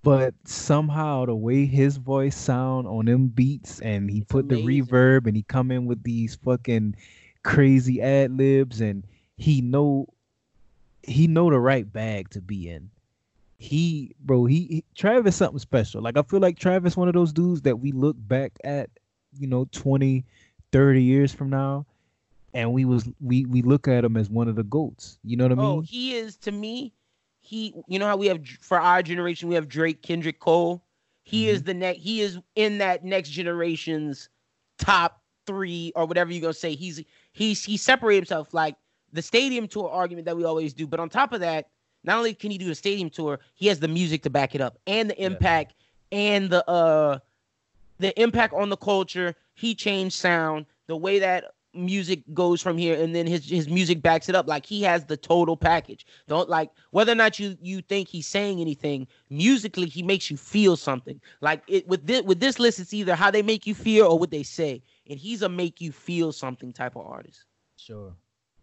But 0.04 0.34
somehow 0.44 1.24
the 1.24 1.34
way 1.34 1.64
his 1.64 1.96
voice 1.96 2.36
sound 2.36 2.86
on 2.86 3.06
them 3.06 3.28
beats 3.28 3.80
and 3.80 4.10
he 4.10 4.18
it's 4.18 4.26
put 4.26 4.44
amazing. 4.44 4.66
the 4.66 4.82
reverb 4.82 5.26
and 5.26 5.34
he 5.34 5.42
come 5.42 5.70
in 5.70 5.86
with 5.86 6.02
these 6.02 6.34
fucking 6.34 6.96
crazy 7.42 8.02
ad 8.02 8.30
libs 8.36 8.82
and 8.82 9.04
he 9.36 9.62
know 9.62 10.06
he 11.02 11.26
know 11.26 11.48
the 11.50 11.58
right 11.58 11.90
bag 11.90 12.28
to 12.30 12.42
be 12.42 12.68
in. 12.68 12.90
He 13.56 14.14
bro, 14.20 14.44
he, 14.44 14.66
he 14.66 14.84
Travis 14.94 15.36
something 15.36 15.58
special. 15.58 16.02
Like 16.02 16.18
I 16.18 16.22
feel 16.22 16.40
like 16.40 16.58
Travis 16.58 16.98
one 16.98 17.08
of 17.08 17.14
those 17.14 17.32
dudes 17.32 17.62
that 17.62 17.80
we 17.80 17.92
look 17.92 18.16
back 18.18 18.52
at, 18.62 18.90
you 19.38 19.46
know, 19.46 19.66
20, 19.72 20.22
30 20.70 21.02
years 21.02 21.32
from 21.32 21.48
now 21.48 21.86
and 22.52 22.74
we 22.74 22.84
was 22.84 23.08
we 23.20 23.46
we 23.46 23.62
look 23.62 23.88
at 23.88 24.04
him 24.04 24.18
as 24.18 24.28
one 24.28 24.48
of 24.48 24.56
the 24.56 24.64
goats. 24.64 25.18
You 25.24 25.38
know 25.38 25.44
what 25.44 25.58
I 25.58 25.62
oh, 25.62 25.68
mean? 25.68 25.78
Oh, 25.78 25.80
he 25.80 26.14
is 26.14 26.36
to 26.38 26.52
me 26.52 26.92
he 27.44 27.74
you 27.86 27.98
know 27.98 28.06
how 28.06 28.16
we 28.16 28.26
have 28.26 28.40
for 28.60 28.80
our 28.80 29.02
generation 29.02 29.48
we 29.48 29.54
have 29.54 29.68
Drake, 29.68 30.02
Kendrick 30.02 30.40
Cole. 30.40 30.82
He 31.22 31.44
mm-hmm. 31.44 31.54
is 31.54 31.62
the 31.62 31.74
next 31.74 32.00
he 32.00 32.22
is 32.22 32.38
in 32.54 32.78
that 32.78 33.04
next 33.04 33.28
generation's 33.30 34.30
top 34.78 35.20
3 35.46 35.92
or 35.94 36.06
whatever 36.06 36.32
you're 36.32 36.40
going 36.40 36.54
to 36.54 36.58
say. 36.58 36.74
He's 36.74 37.02
he's 37.32 37.62
he 37.62 37.76
separated 37.76 38.20
himself 38.20 38.54
like 38.54 38.76
the 39.12 39.20
stadium 39.20 39.68
tour 39.68 39.90
argument 39.90 40.24
that 40.24 40.36
we 40.36 40.44
always 40.44 40.72
do, 40.72 40.86
but 40.86 41.00
on 41.00 41.10
top 41.10 41.32
of 41.32 41.40
that, 41.40 41.68
not 42.02 42.16
only 42.16 42.34
can 42.34 42.50
he 42.50 42.58
do 42.58 42.66
the 42.66 42.74
stadium 42.74 43.10
tour, 43.10 43.38
he 43.54 43.66
has 43.66 43.78
the 43.78 43.88
music 43.88 44.22
to 44.22 44.30
back 44.30 44.54
it 44.54 44.62
up 44.62 44.78
and 44.86 45.10
the 45.10 45.22
impact 45.22 45.74
yeah. 46.10 46.18
and 46.18 46.50
the 46.50 46.68
uh 46.68 47.18
the 47.98 48.18
impact 48.20 48.54
on 48.54 48.70
the 48.70 48.76
culture. 48.76 49.34
He 49.52 49.74
changed 49.74 50.16
sound, 50.16 50.64
the 50.86 50.96
way 50.96 51.18
that 51.18 51.44
music 51.74 52.22
goes 52.32 52.62
from 52.62 52.78
here 52.78 53.00
and 53.00 53.14
then 53.14 53.26
his 53.26 53.48
his 53.48 53.68
music 53.68 54.02
backs 54.02 54.28
it 54.28 54.34
up. 54.34 54.46
Like 54.46 54.64
he 54.64 54.82
has 54.82 55.04
the 55.04 55.16
total 55.16 55.56
package. 55.56 56.06
Don't 56.28 56.48
like 56.48 56.70
whether 56.90 57.12
or 57.12 57.16
not 57.16 57.38
you 57.38 57.56
you 57.60 57.82
think 57.82 58.08
he's 58.08 58.26
saying 58.26 58.60
anything 58.60 59.06
musically 59.30 59.86
he 59.86 60.02
makes 60.02 60.30
you 60.30 60.36
feel 60.36 60.76
something. 60.76 61.20
Like 61.40 61.62
it 61.66 61.86
with 61.86 62.06
this 62.06 62.22
with 62.22 62.40
this 62.40 62.58
list 62.58 62.80
it's 62.80 62.94
either 62.94 63.14
how 63.14 63.30
they 63.30 63.42
make 63.42 63.66
you 63.66 63.74
feel 63.74 64.06
or 64.06 64.18
what 64.18 64.30
they 64.30 64.42
say. 64.42 64.82
And 65.08 65.18
he's 65.18 65.42
a 65.42 65.48
make 65.48 65.80
you 65.80 65.92
feel 65.92 66.32
something 66.32 66.72
type 66.72 66.96
of 66.96 67.06
artist. 67.06 67.44
Sure. 67.76 68.14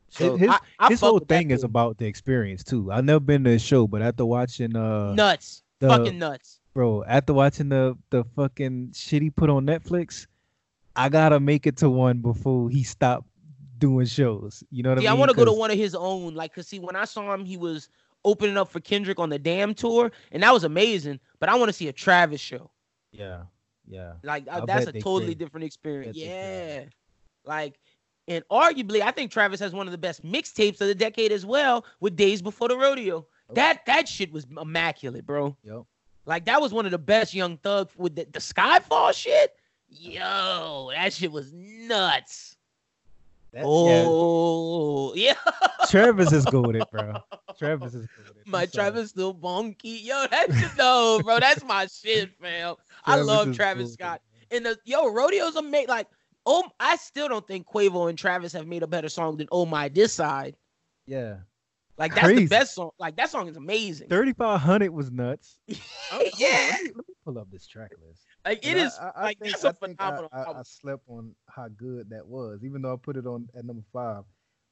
So 0.09 0.35
his, 0.35 0.49
I, 0.49 0.59
I 0.79 0.89
his 0.89 0.99
whole 0.99 1.19
thing 1.19 1.51
is 1.51 1.63
about 1.63 1.97
the 1.97 2.05
experience 2.05 2.63
too. 2.63 2.91
I've 2.91 3.05
never 3.05 3.19
been 3.19 3.43
to 3.45 3.51
a 3.51 3.59
show 3.59 3.87
but 3.87 4.01
after 4.01 4.25
watching 4.25 4.75
uh 4.75 5.13
nuts. 5.13 5.63
the, 5.79 5.87
fucking 5.87 6.17
nuts. 6.17 6.59
Bro 6.73 7.03
after 7.05 7.33
watching 7.33 7.69
the 7.69 7.97
the 8.09 8.23
fucking 8.35 8.93
shit 8.93 9.21
he 9.21 9.29
put 9.29 9.49
on 9.49 9.65
netflix 9.65 10.27
I 10.95 11.09
gotta 11.09 11.39
make 11.39 11.67
it 11.67 11.77
to 11.77 11.89
one 11.89 12.19
before 12.19 12.69
he 12.69 12.83
stopped 12.83 13.27
doing 13.77 14.05
shows. 14.05 14.63
You 14.71 14.83
know 14.83 14.89
what 14.89 15.01
yeah, 15.01 15.09
I 15.09 15.13
mean? 15.13 15.17
Yeah, 15.17 15.17
I 15.17 15.19
want 15.19 15.31
to 15.31 15.37
go 15.37 15.45
to 15.45 15.51
one 15.51 15.71
of 15.71 15.77
his 15.77 15.95
own. 15.95 16.35
Like, 16.35 16.53
cause 16.53 16.67
see, 16.67 16.79
when 16.79 16.95
I 16.95 17.05
saw 17.05 17.33
him, 17.33 17.45
he 17.45 17.57
was 17.57 17.89
opening 18.23 18.57
up 18.57 18.69
for 18.69 18.79
Kendrick 18.79 19.19
on 19.19 19.29
the 19.29 19.39
Damn 19.39 19.73
tour, 19.73 20.11
and 20.31 20.43
that 20.43 20.53
was 20.53 20.63
amazing. 20.63 21.19
But 21.39 21.49
I 21.49 21.55
want 21.55 21.69
to 21.69 21.73
see 21.73 21.87
a 21.87 21.93
Travis 21.93 22.41
show. 22.41 22.71
Yeah, 23.11 23.43
yeah. 23.87 24.13
Like 24.23 24.45
uh, 24.49 24.65
that's 24.65 24.87
a 24.87 24.93
totally 24.93 25.35
different 25.35 25.65
experience. 25.65 26.17
Yeah, 26.17 26.85
like. 27.45 27.79
And 28.27 28.43
arguably, 28.49 29.01
I 29.01 29.09
think 29.11 29.31
Travis 29.31 29.59
has 29.59 29.73
one 29.73 29.87
of 29.87 29.91
the 29.91 29.97
best 29.97 30.23
mixtapes 30.23 30.79
of 30.79 30.87
the 30.87 30.95
decade 30.95 31.31
as 31.31 31.43
well, 31.43 31.83
with 31.99 32.15
Days 32.15 32.39
Before 32.41 32.67
the 32.67 32.77
Rodeo. 32.77 33.25
That 33.53 33.85
that 33.87 34.07
shit 34.07 34.31
was 34.31 34.45
immaculate, 34.59 35.25
bro. 35.25 35.57
Yep. 35.63 35.83
Like 36.25 36.45
that 36.45 36.61
was 36.61 36.71
one 36.71 36.85
of 36.85 36.91
the 36.91 36.99
best 36.99 37.33
Young 37.33 37.57
Thug 37.57 37.89
with 37.97 38.15
the, 38.15 38.27
the 38.31 38.39
Skyfall 38.39 39.13
shit. 39.13 39.55
Yo, 39.91 40.89
that 40.93 41.13
shit 41.13 41.31
was 41.31 41.51
nuts. 41.53 42.55
Oh 43.57 45.13
yeah, 45.13 45.33
Travis 45.89 46.31
is 46.31 46.45
goaded, 46.45 46.83
bro. 46.89 47.15
Travis 47.59 47.93
is 47.93 48.07
goaded. 48.07 48.43
my. 48.45 48.65
Travis 48.65 49.09
still 49.09 49.33
bonky. 49.33 50.01
Yo, 50.01 50.25
that's 50.31 50.77
no, 50.77 51.19
bro. 51.21 51.39
That's 51.39 51.63
my 51.65 51.85
shit, 51.91 52.31
fam. 52.41 52.75
I 53.05 53.17
love 53.17 53.53
Travis 53.53 53.89
goated, 53.89 53.93
Scott. 53.93 54.21
And 54.51 54.65
the 54.65 54.77
yo, 54.85 55.11
rodeos 55.11 55.57
are 55.57 55.61
made 55.61 55.89
like 55.89 56.07
oh, 56.45 56.69
I 56.79 56.95
still 56.95 57.27
don't 57.27 57.45
think 57.47 57.67
Quavo 57.67 58.09
and 58.09 58.17
Travis 58.17 58.53
have 58.53 58.67
made 58.67 58.83
a 58.83 58.87
better 58.87 59.09
song 59.09 59.37
than 59.37 59.47
Oh 59.51 59.65
My 59.65 59.87
Dis 59.87 60.13
Side. 60.13 60.55
Yeah, 61.05 61.37
Like 61.97 62.15
that's 62.15 62.27
the 62.29 62.47
best 62.47 62.73
song. 62.75 62.91
Like 62.99 63.15
that 63.17 63.29
song 63.29 63.47
is 63.47 63.57
amazing. 63.57 64.07
thirty 64.09 64.33
five 64.33 64.59
hundred 64.61 64.91
was 64.91 65.11
nuts. 65.11 65.57
Oh, 66.13 66.17
hold 66.17 66.23
on, 66.25 66.31
yeah, 66.37 66.67
let, 66.71 66.83
me, 66.83 66.89
let 66.95 67.07
me 67.07 67.13
pull 67.23 67.37
up 67.39 67.47
this 67.51 67.65
track 67.67 67.91
list. 68.05 68.25
like 68.45 68.59
it 68.65 68.71
And 68.71 68.79
I- 68.79 68.83
is. 68.85 68.97
I, 68.99 69.11
I 69.15 69.23
like 69.23 69.39
think, 69.39 69.51
that's 69.51 69.63
a 69.63 69.69
I 69.69 69.71
think 69.71 69.95
I- 70.01 70.05
phenomenal 70.07 70.29
I, 70.33 70.59
I, 70.59 70.63
slept 70.63 71.03
on 71.07 71.33
how 71.47 71.67
good 71.69 72.09
that 72.09 72.25
was, 72.27 72.63
even 72.65 72.81
though 72.81 72.93
I 72.93 72.97
put 72.97 73.15
it 73.17 73.25
on 73.25 73.47
at 73.55 73.63
number 73.65 73.83
five. 73.93 74.23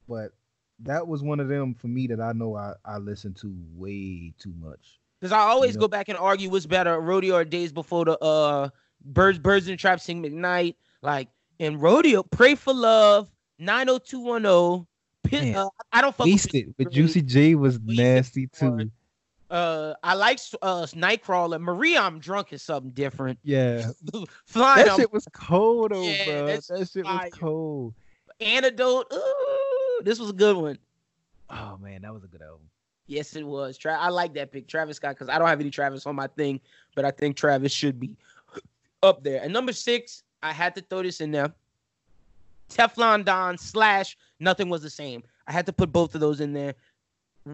But 0.07 0.31
that 0.79 1.07
was 1.07 1.21
one 1.23 1.39
of 1.39 1.47
them 1.49 1.73
for 1.75 1.87
me 1.87 2.07
that 2.07 2.19
I 2.19 2.31
know 2.33 2.55
I, 2.55 2.73
I 2.83 2.97
listened 2.97 3.37
to 3.37 3.53
way 3.75 4.33
too 4.39 4.53
much. 4.59 4.99
Because 5.21 5.31
I 5.31 5.39
always 5.39 5.75
know- 5.75 5.81
go 5.81 5.87
back 5.87 6.09
and 6.09 6.17
argue 6.17 6.49
what's 6.49 6.65
better, 6.65 6.99
rodeo 6.99 7.35
or 7.35 7.45
days 7.45 7.71
before 7.71 8.05
the 8.05 8.17
uh 8.19 8.69
birds, 9.05 9.37
birds 9.39 9.67
and 9.67 9.73
the 9.73 9.77
trap 9.81 9.99
sing 9.99 10.21
McKnight. 10.23 10.75
Like 11.01 11.29
in 11.59 11.79
rodeo, 11.79 12.23
pray 12.23 12.55
for 12.55 12.73
love, 12.73 13.29
90210. 13.59 14.87
Pit, 15.23 15.55
uh, 15.55 15.69
I 15.91 16.01
don't 16.01 16.15
fuck 16.15 16.25
with 16.25 16.33
Wasted 16.33 16.73
with 16.77 16.87
Great. 16.87 16.95
Juicy 16.95 17.21
J 17.21 17.55
was 17.55 17.79
Wasted 17.79 17.97
nasty 17.97 18.47
too. 18.47 18.89
uh 19.51 19.93
I 20.03 20.13
like 20.15 20.39
uh 20.61 20.83
Nightcrawler. 20.87 21.59
Maria, 21.59 22.01
I'm 22.01 22.19
drunk 22.19 22.53
is 22.53 22.61
something 22.61 22.91
different. 22.91 23.37
Yeah, 23.43 23.89
Flying 24.45 24.85
that 24.85 24.91
I'm 24.93 24.99
shit 24.99 25.11
was 25.13 25.27
cold 25.33 25.91
though, 25.91 26.03
Yeah, 26.03 26.25
bro. 26.25 26.45
that's 26.47 26.67
That 26.67 26.89
shit 26.89 27.05
fire. 27.05 27.25
was 27.25 27.33
cold. 27.39 27.93
antidote. 28.39 29.11
Ooh, 29.13 30.01
this 30.03 30.19
was 30.19 30.29
a 30.29 30.33
good 30.33 30.55
one. 30.55 30.77
Oh 31.49 31.77
man, 31.81 32.01
that 32.03 32.13
was 32.13 32.23
a 32.23 32.27
good 32.27 32.41
album. 32.41 32.61
Yes, 33.07 33.35
it 33.35 33.43
was. 33.45 33.75
Tra- 33.77 33.97
I 33.97 34.09
like 34.09 34.35
that 34.35 34.51
pick, 34.51 34.67
Travis 34.67 34.97
Scott, 34.97 35.15
because 35.15 35.29
I 35.29 35.39
don't 35.39 35.47
have 35.47 35.59
any 35.59 35.71
Travis 35.71 36.05
on 36.05 36.15
my 36.15 36.27
thing, 36.27 36.59
but 36.95 37.05
I 37.05 37.11
think 37.11 37.35
Travis 37.35 37.71
should 37.71 37.99
be 37.99 38.15
up 39.03 39.23
there. 39.23 39.41
And 39.41 39.51
number 39.51 39.73
six, 39.73 40.21
I 40.43 40.53
had 40.53 40.75
to 40.75 40.81
throw 40.81 41.01
this 41.01 41.19
in 41.19 41.31
there. 41.31 41.51
Teflon 42.69 43.25
Don 43.25 43.57
slash 43.57 44.15
Nothing 44.39 44.69
Was 44.69 44.81
the 44.81 44.89
Same. 44.89 45.23
I 45.47 45.51
had 45.51 45.65
to 45.65 45.73
put 45.73 45.91
both 45.91 46.15
of 46.15 46.21
those 46.21 46.39
in 46.39 46.53
there. 46.53 46.75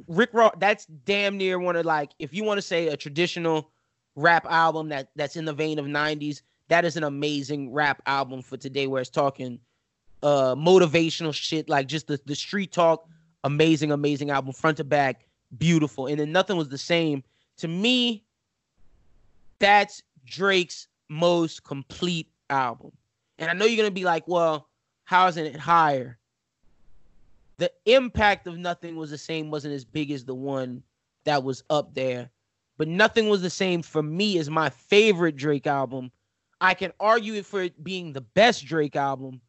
Rick 0.08 0.32
Ross, 0.34 0.54
that's 0.60 0.86
damn 0.86 1.38
near 1.38 1.60
one 1.60 1.76
of 1.76 1.86
like, 1.86 2.12
if 2.20 2.34
you 2.34 2.44
want 2.44 2.58
to 2.58 2.62
say 2.62 2.88
a 2.88 2.98
traditional 2.98 3.72
rap 4.16 4.46
album 4.50 4.90
that 4.90 5.10
that's 5.16 5.36
in 5.36 5.46
the 5.46 5.54
vein 5.54 5.80
of 5.80 5.86
90s, 5.86 6.42
that 6.68 6.86
is 6.86 6.98
an 6.98 7.04
amazing 7.04 7.72
rap 7.72 8.02
album 8.06 8.42
for 8.42 8.58
today 8.58 8.88
where 8.88 9.02
it's 9.02 9.10
talking 9.10 9.60
uh 10.24 10.56
motivational 10.56 11.34
shit, 11.34 11.70
like 11.70 11.88
just 11.88 12.08
the, 12.08 12.20
the 12.26 12.36
street 12.36 12.72
talk. 12.72 13.08
Amazing, 13.44 13.92
amazing 13.92 14.32
album, 14.32 14.54
front 14.54 14.78
to 14.78 14.84
back, 14.84 15.28
beautiful. 15.58 16.08
And 16.08 16.20
then 16.20 16.32
nothing 16.32 16.58
was 16.58 16.70
the 16.70 16.78
same. 16.80 17.24
To 17.58 17.68
me, 17.68 18.24
that's 19.60 20.02
Drake's 20.26 20.88
most 21.10 21.64
complete 21.64 22.28
album. 22.50 22.92
And 23.38 23.50
I 23.50 23.54
know 23.54 23.66
you're 23.66 23.78
gonna 23.78 23.92
be 23.92 24.04
like, 24.04 24.28
well, 24.28 24.70
how 25.04 25.28
isn't 25.28 25.46
it 25.46 25.56
higher? 25.56 26.18
The 27.58 27.72
impact 27.86 28.48
of 28.48 28.58
nothing 28.58 28.96
was 28.96 29.12
the 29.12 29.18
same, 29.18 29.50
wasn't 29.50 29.74
as 29.74 29.86
big 29.86 30.12
as 30.12 30.26
the 30.26 30.36
one 30.36 30.84
that 31.24 31.44
was 31.44 31.64
up 31.70 31.94
there. 31.94 32.30
But 32.78 32.88
nothing 32.88 33.30
was 33.30 33.42
the 33.42 33.50
same 33.50 33.82
for 33.82 34.04
me 34.04 34.38
as 34.38 34.50
my 34.50 34.70
favorite 34.70 35.38
Drake 35.38 35.68
album. 35.68 36.12
I 36.60 36.74
can 36.74 36.92
argue 37.00 37.36
it 37.36 37.46
for 37.46 37.62
it 37.62 37.84
being 37.84 38.12
the 38.12 38.22
best 38.22 38.66
Drake 38.66 38.96
album, 38.96 39.42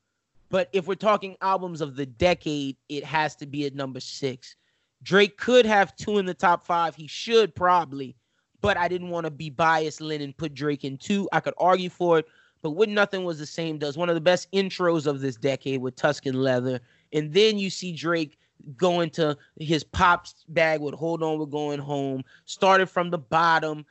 but 0.48 0.68
if 0.72 0.86
we're 0.86 0.94
talking 0.94 1.36
albums 1.40 1.80
of 1.80 1.96
the 1.96 2.06
decade, 2.06 2.76
it 2.88 3.04
has 3.04 3.34
to 3.36 3.46
be 3.46 3.66
at 3.66 3.74
number 3.74 4.00
six. 4.00 4.56
Drake 5.02 5.36
could 5.36 5.66
have 5.66 5.96
two 5.96 6.18
in 6.18 6.26
the 6.26 6.34
top 6.34 6.64
five. 6.64 6.94
He 6.94 7.06
should 7.06 7.54
probably, 7.54 8.16
but 8.60 8.76
I 8.76 8.88
didn't 8.88 9.10
want 9.10 9.24
to 9.24 9.30
be 9.30 9.50
biased, 9.50 10.00
Lynn, 10.00 10.22
and 10.22 10.36
put 10.36 10.54
Drake 10.54 10.84
in 10.84 10.96
two. 10.96 11.28
I 11.32 11.40
could 11.40 11.54
argue 11.58 11.90
for 11.90 12.18
it, 12.20 12.26
but 12.62 12.70
what 12.70 12.88
nothing 12.88 13.24
was 13.24 13.38
the 13.38 13.46
same 13.46 13.78
does 13.78 13.96
one 13.96 14.08
of 14.08 14.14
the 14.14 14.20
best 14.20 14.50
intros 14.52 15.06
of 15.06 15.20
this 15.20 15.36
decade 15.36 15.80
with 15.80 15.96
Tuscan 15.96 16.42
Leather, 16.42 16.80
and 17.12 17.32
then 17.32 17.58
you 17.58 17.70
see 17.70 17.92
Drake 17.92 18.38
go 18.76 19.00
into 19.00 19.36
his 19.58 19.84
pops 19.84 20.44
bag 20.48 20.80
with 20.80 20.94
"Hold 20.94 21.22
On, 21.22 21.38
We're 21.38 21.46
Going 21.46 21.80
Home." 21.80 22.24
Started 22.44 22.86
from 22.86 23.10
the 23.10 23.18
bottom, 23.18 23.84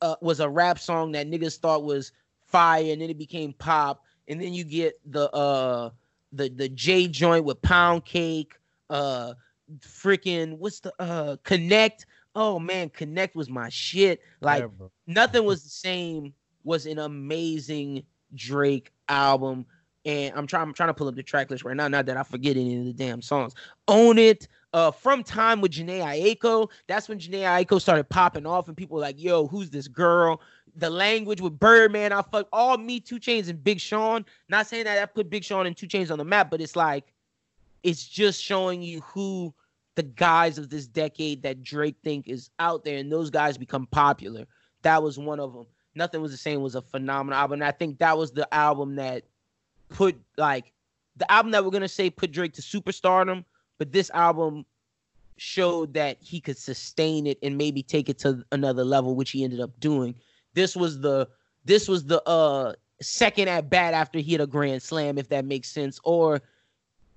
uh, 0.00 0.16
was 0.20 0.40
a 0.40 0.48
rap 0.48 0.78
song 0.78 1.12
that 1.12 1.28
niggas 1.28 1.58
thought 1.58 1.84
was 1.84 2.12
fire, 2.46 2.92
and 2.92 3.00
then 3.00 3.10
it 3.10 3.18
became 3.18 3.52
pop, 3.52 4.04
and 4.28 4.40
then 4.40 4.54
you 4.54 4.64
get 4.64 4.98
the 5.10 5.30
uh 5.32 5.90
the 6.32 6.48
the 6.48 6.68
J 6.70 7.08
joint 7.08 7.44
with 7.44 7.60
Pound 7.62 8.04
Cake, 8.04 8.58
uh, 8.90 9.34
freaking 9.80 10.58
what's 10.58 10.80
the 10.80 10.92
uh 10.98 11.36
Connect. 11.42 12.06
Oh 12.34 12.58
man, 12.58 12.90
Connect 12.90 13.34
was 13.34 13.48
my 13.48 13.68
shit. 13.68 14.20
Like 14.40 14.62
Yeah, 14.62 14.86
nothing 15.06 15.44
was 15.44 15.62
the 15.62 15.70
same 15.70 16.34
was 16.64 16.86
an 16.86 16.98
amazing 16.98 18.02
Drake 18.34 18.92
album. 19.08 19.66
And 20.06 20.32
I'm 20.36 20.46
trying 20.46 20.62
I'm 20.62 20.72
trying 20.72 20.88
to 20.88 20.94
pull 20.94 21.08
up 21.08 21.16
the 21.16 21.22
track 21.22 21.50
list 21.50 21.64
right 21.64 21.76
now, 21.76 21.88
not 21.88 22.06
that 22.06 22.16
I 22.16 22.22
forget 22.22 22.56
any 22.56 22.78
of 22.78 22.84
the 22.86 22.92
damn 22.92 23.20
songs. 23.20 23.54
Own 23.88 24.18
it. 24.18 24.48
Uh 24.72 24.90
from 24.90 25.22
time 25.22 25.60
with 25.60 25.72
Jhené 25.72 26.00
Aiko. 26.00 26.70
That's 26.86 27.08
when 27.08 27.18
Jhené 27.18 27.42
Aiko 27.42 27.80
started 27.80 28.08
popping 28.08 28.46
off, 28.46 28.68
and 28.68 28.76
people 28.76 28.94
were 28.94 29.02
like, 29.02 29.20
yo, 29.20 29.46
who's 29.48 29.68
this 29.68 29.88
girl? 29.88 30.40
The 30.76 30.88
language 30.88 31.40
with 31.40 31.58
Birdman, 31.58 32.12
I 32.12 32.22
fuck 32.22 32.48
all 32.52 32.76
me, 32.76 33.00
2 33.00 33.18
Chainz, 33.18 33.48
and 33.48 33.62
Big 33.64 33.80
Sean. 33.80 34.24
Not 34.48 34.66
saying 34.66 34.84
that 34.84 35.02
I 35.02 35.06
put 35.06 35.28
Big 35.28 35.42
Sean 35.42 35.66
and 35.66 35.76
2 35.76 35.86
Chainz 35.86 36.10
on 36.10 36.18
the 36.18 36.24
map, 36.24 36.50
but 36.50 36.60
it's 36.60 36.76
like 36.76 37.12
it's 37.82 38.06
just 38.06 38.42
showing 38.42 38.82
you 38.82 39.00
who 39.00 39.52
the 39.96 40.02
guys 40.02 40.58
of 40.58 40.68
this 40.68 40.86
decade 40.86 41.42
that 41.42 41.62
Drake 41.62 41.96
think 42.04 42.28
is 42.28 42.50
out 42.60 42.84
there, 42.84 42.98
and 42.98 43.10
those 43.10 43.30
guys 43.30 43.58
become 43.58 43.86
popular. 43.86 44.46
That 44.82 45.02
was 45.02 45.18
one 45.18 45.40
of 45.40 45.52
them. 45.52 45.66
Nothing 45.96 46.20
was 46.20 46.30
the 46.30 46.36
same 46.36 46.60
was 46.60 46.74
a 46.74 46.82
phenomenal 46.82 47.38
album. 47.38 47.54
And 47.54 47.64
I 47.64 47.72
think 47.72 47.98
that 47.98 48.16
was 48.16 48.30
the 48.30 48.52
album 48.54 48.96
that 48.96 49.24
put 49.88 50.16
like 50.36 50.72
the 51.16 51.30
album 51.30 51.52
that 51.52 51.64
we're 51.64 51.70
gonna 51.70 51.88
say 51.88 52.10
put 52.10 52.32
Drake 52.32 52.52
to 52.54 52.62
superstardom, 52.62 53.44
but 53.78 53.92
this 53.92 54.10
album 54.10 54.64
showed 55.38 55.92
that 55.94 56.16
he 56.20 56.40
could 56.40 56.56
sustain 56.56 57.26
it 57.26 57.38
and 57.42 57.56
maybe 57.56 57.82
take 57.82 58.08
it 58.08 58.18
to 58.18 58.44
another 58.52 58.84
level, 58.84 59.14
which 59.14 59.30
he 59.30 59.44
ended 59.44 59.60
up 59.60 59.78
doing. 59.80 60.14
This 60.54 60.74
was 60.74 61.00
the 61.00 61.28
this 61.64 61.88
was 61.88 62.04
the 62.04 62.22
uh 62.28 62.74
second 63.02 63.48
at 63.48 63.68
bat 63.68 63.94
after 63.94 64.18
he 64.18 64.32
hit 64.32 64.40
a 64.40 64.46
grand 64.46 64.82
slam, 64.82 65.18
if 65.18 65.28
that 65.28 65.44
makes 65.44 65.68
sense. 65.68 66.00
Or 66.04 66.40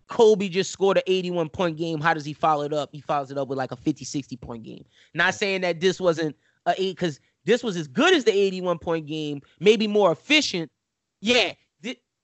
Kobe 0.07 0.49
just 0.49 0.72
scored 0.72 0.97
an 0.97 1.03
81 1.07 1.49
point 1.49 1.78
game. 1.78 2.01
How 2.01 2.13
does 2.13 2.26
he 2.26 2.34
follow 2.34 2.63
it 2.63 2.74
up? 2.74 2.89
He 2.91 3.01
follows 3.01 3.32
it 3.32 3.38
up 3.38 3.47
with 3.47 3.57
like 3.57 3.72
a 3.72 3.76
50, 3.76 4.03
60 4.03 4.36
point 4.38 4.63
game. 4.63 4.84
Not 5.13 5.36
saying 5.36 5.61
that 5.61 5.80
this 5.80 5.99
wasn't 5.99 6.36
a 6.65 6.74
eight 6.78 6.95
because 6.95 7.20
this 7.45 7.63
was 7.63 7.78
as 7.78 7.88
good 7.88 8.13
as 8.13 8.26
the 8.26 8.34
81 8.34 8.80
point 8.80 9.05
game, 9.05 9.41
maybe 9.59 9.88
more 9.88 10.11
efficient. 10.11 10.72
Yeah, 11.22 11.53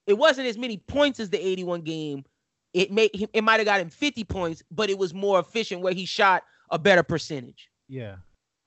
it 0.06 0.14
wasn't 0.14 0.46
as 0.46 0.58
many 0.58 0.78
points 0.78 1.20
as 1.20 1.30
the 1.30 1.44
81 1.44 1.82
game. 1.82 2.24
It 2.72 2.92
may 2.92 3.06
it 3.06 3.42
might 3.42 3.58
have 3.58 3.64
got 3.64 3.80
him 3.80 3.88
50 3.88 4.24
points, 4.24 4.62
but 4.70 4.90
it 4.90 4.98
was 4.98 5.14
more 5.14 5.38
efficient 5.38 5.80
where 5.80 5.94
he 5.94 6.04
shot 6.04 6.42
a 6.70 6.78
better 6.78 7.02
percentage. 7.02 7.70
Yeah, 7.88 8.16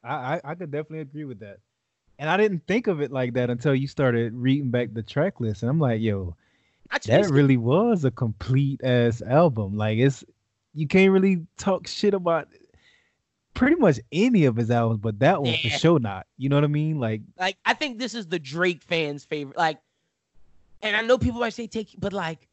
I, 0.04 0.14
I 0.14 0.42
I 0.44 0.56
could 0.56 0.72
definitely 0.72 1.02
agree 1.02 1.26
with 1.26 1.40
that. 1.42 1.58
And 2.18 2.30
I 2.30 2.36
didn't 2.36 2.66
think 2.68 2.88
of 2.88 3.02
it 3.02 3.12
like 3.12 3.34
that 3.34 3.50
until 3.50 3.74
you 3.74 3.88
started 3.88 4.34
reading 4.34 4.72
back 4.72 4.94
the 4.94 5.04
track 5.04 5.40
list, 5.40 5.62
and 5.62 5.70
I'm 5.70 5.80
like, 5.80 6.02
yo, 6.02 6.36
that 6.92 7.04
chased 7.04 7.30
it. 7.30 7.34
really 7.34 7.58
was 7.58 8.04
a 8.04 8.12
complete 8.12 8.84
ass 8.84 9.22
album. 9.22 9.78
Like 9.78 10.00
it's 10.00 10.24
you 10.74 10.88
can't 10.88 11.12
really 11.12 11.46
talk 11.58 11.88
shit 11.88 12.14
about 12.14 12.48
pretty 13.54 13.76
much 13.76 14.00
any 14.12 14.46
of 14.46 14.56
his 14.56 14.72
albums, 14.72 15.00
but 15.02 15.20
that 15.20 15.42
one 15.42 15.56
for 15.58 15.70
sure 15.70 16.00
not. 16.00 16.26
You 16.38 16.50
know 16.50 16.56
what 16.56 16.64
I 16.64 16.68
mean? 16.68 17.00
Like 17.00 17.22
like 17.38 17.58
I 17.66 17.74
think 17.74 18.00
this 18.00 18.14
is 18.14 18.28
the 18.28 18.40
Drake 18.40 18.82
fans' 18.82 19.26
favorite. 19.26 19.58
Like, 19.58 19.80
and 20.82 20.96
I 20.96 21.02
know 21.02 21.18
people 21.18 21.40
might 21.40 21.54
say 21.54 21.68
take, 21.68 21.96
but 21.98 22.14
like 22.14 22.48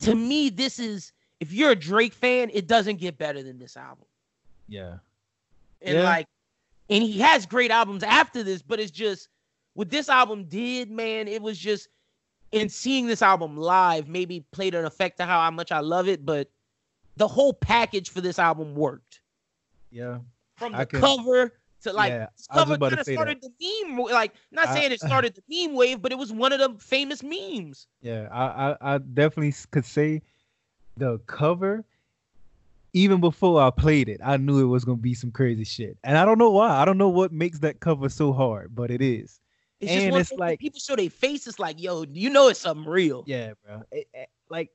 to 0.00 0.14
me, 0.14 0.48
this 0.50 0.78
is 0.78 1.12
if 1.40 1.52
you're 1.52 1.70
a 1.72 1.76
Drake 1.76 2.12
fan, 2.14 2.50
it 2.52 2.66
doesn't 2.66 2.96
get 2.96 3.18
better 3.18 3.42
than 3.42 3.58
this 3.58 3.76
album. 3.76 4.06
yeah, 4.68 4.98
And 5.82 5.96
Yeah. 5.98 6.04
like, 6.04 6.26
and 6.88 7.02
he 7.02 7.18
has 7.20 7.44
great 7.46 7.70
albums 7.70 8.02
after 8.02 8.42
this, 8.42 8.62
but 8.62 8.80
it's 8.80 8.90
just 8.90 9.28
what 9.74 9.90
this 9.90 10.08
album 10.08 10.44
did, 10.44 10.90
man. 10.90 11.28
It 11.28 11.42
was 11.42 11.58
just 11.58 11.88
in 12.52 12.68
seeing 12.68 13.06
this 13.06 13.20
album 13.22 13.56
live, 13.56 14.08
maybe 14.08 14.40
played 14.52 14.74
an 14.74 14.84
effect 14.84 15.18
to 15.18 15.24
how 15.26 15.50
much 15.50 15.72
I 15.72 15.80
love 15.80 16.08
it, 16.08 16.24
but 16.24 16.48
the 17.16 17.26
whole 17.28 17.52
package 17.52 18.10
for 18.10 18.20
this 18.20 18.38
album 18.38 18.74
worked 18.74 19.20
yeah, 19.90 20.18
from 20.56 20.72
the 20.72 20.86
can- 20.86 21.00
cover 21.00 21.52
to 21.84 21.92
like 21.92 22.10
yeah. 22.10 22.26
I 22.50 22.64
kind 22.64 22.82
of 22.82 23.00
started 23.04 23.40
that. 23.40 23.50
the 23.58 23.84
meme. 23.88 23.98
Like, 23.98 24.32
not 24.50 24.68
I- 24.68 24.74
saying 24.74 24.92
it 24.92 25.00
started 25.10 25.34
the 25.34 25.42
meme 25.48 25.74
wave, 25.74 26.02
but 26.02 26.12
it 26.12 26.18
was 26.18 26.32
one 26.32 26.52
of 26.52 26.58
the 26.58 26.74
famous 26.78 27.22
memes. 27.22 27.86
Yeah, 28.02 28.28
I, 28.32 28.44
I, 28.44 28.94
I 28.94 28.98
definitely 28.98 29.54
could 29.70 29.84
say 29.84 30.22
the 30.96 31.18
cover. 31.26 31.84
Even 32.96 33.20
before 33.20 33.60
I 33.60 33.70
played 33.70 34.08
it, 34.08 34.20
I 34.22 34.36
knew 34.36 34.60
it 34.60 34.68
was 34.68 34.84
gonna 34.84 34.98
be 34.98 35.14
some 35.14 35.32
crazy 35.32 35.64
shit, 35.64 35.96
and 36.04 36.16
I 36.16 36.24
don't 36.24 36.38
know 36.38 36.50
why. 36.50 36.70
I 36.70 36.84
don't 36.84 36.98
know 36.98 37.08
what 37.08 37.32
makes 37.32 37.58
that 37.60 37.80
cover 37.80 38.08
so 38.08 38.32
hard, 38.32 38.74
but 38.74 38.90
it 38.90 39.02
is. 39.02 39.40
It's 39.80 39.92
just 39.92 40.10
one 40.10 40.20
it's 40.20 40.30
thing 40.30 40.38
like- 40.38 40.60
people 40.60 40.78
show 40.78 40.94
their 40.94 41.10
faces, 41.10 41.58
like, 41.58 41.82
yo, 41.82 42.04
you 42.12 42.30
know, 42.30 42.48
it's 42.48 42.60
something 42.60 42.86
real. 42.88 43.24
Yeah, 43.26 43.54
bro. 43.64 43.82
It- 43.90 44.08
it- 44.14 44.28
like 44.48 44.70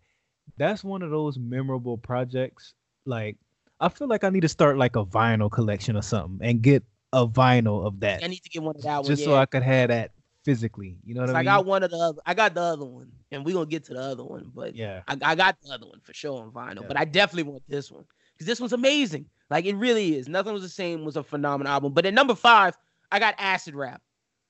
that's 0.57 0.83
one 0.83 1.01
of 1.01 1.11
those 1.11 1.37
memorable 1.39 1.97
projects. 1.97 2.73
Like, 3.05 3.37
I 3.79 3.87
feel 3.87 4.09
like 4.09 4.25
I 4.25 4.29
need 4.29 4.41
to 4.41 4.49
start 4.49 4.77
like 4.77 4.97
a 4.97 5.05
vinyl 5.05 5.49
collection 5.49 5.95
or 5.95 6.01
something 6.01 6.45
and 6.45 6.61
get 6.61 6.83
a 7.13 7.27
vinyl 7.27 7.85
of 7.85 7.99
that, 8.01 8.23
I 8.23 8.27
need 8.27 8.43
to 8.43 8.49
get 8.49 8.61
one 8.61 8.75
of 8.75 8.81
that 8.83 8.97
one. 8.97 9.05
just 9.05 9.21
yeah. 9.21 9.27
so 9.27 9.35
I 9.35 9.45
could 9.45 9.63
have 9.63 9.89
that 9.89 10.11
physically. 10.45 10.97
You 11.03 11.15
know 11.15 11.21
what 11.21 11.29
I 11.31 11.33
mean? 11.33 11.37
I 11.37 11.43
got 11.43 11.65
one 11.65 11.83
of 11.83 11.91
the 11.91 11.97
other. 11.97 12.21
I 12.25 12.33
got 12.33 12.53
the 12.53 12.61
other 12.61 12.85
one, 12.85 13.11
and 13.31 13.45
we're 13.45 13.53
gonna 13.53 13.65
get 13.65 13.83
to 13.85 13.93
the 13.93 14.01
other 14.01 14.23
one. 14.23 14.51
But 14.53 14.75
yeah, 14.75 15.01
I, 15.07 15.17
I 15.21 15.35
got 15.35 15.57
the 15.61 15.73
other 15.73 15.87
one 15.87 15.99
for 16.03 16.13
sure 16.13 16.41
on 16.41 16.51
vinyl. 16.51 16.81
Yeah. 16.81 16.87
But 16.87 16.99
I 16.99 17.05
definitely 17.05 17.51
want 17.51 17.63
this 17.67 17.91
one 17.91 18.05
because 18.33 18.47
this 18.47 18.59
one's 18.59 18.73
amazing. 18.73 19.25
Like 19.49 19.65
it 19.65 19.75
really 19.75 20.15
is. 20.15 20.27
Nothing 20.27 20.53
was 20.53 20.61
the 20.61 20.69
same 20.69 21.05
was 21.05 21.17
a 21.17 21.23
phenomenal 21.23 21.71
album. 21.71 21.93
But 21.93 22.05
at 22.05 22.13
number 22.13 22.35
five, 22.35 22.77
I 23.11 23.19
got 23.19 23.35
Acid 23.37 23.75
Rap. 23.75 24.01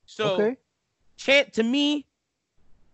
So 0.05 0.33
okay. 0.33 0.57
Chant 1.17 1.53
to 1.53 1.63
me, 1.63 2.05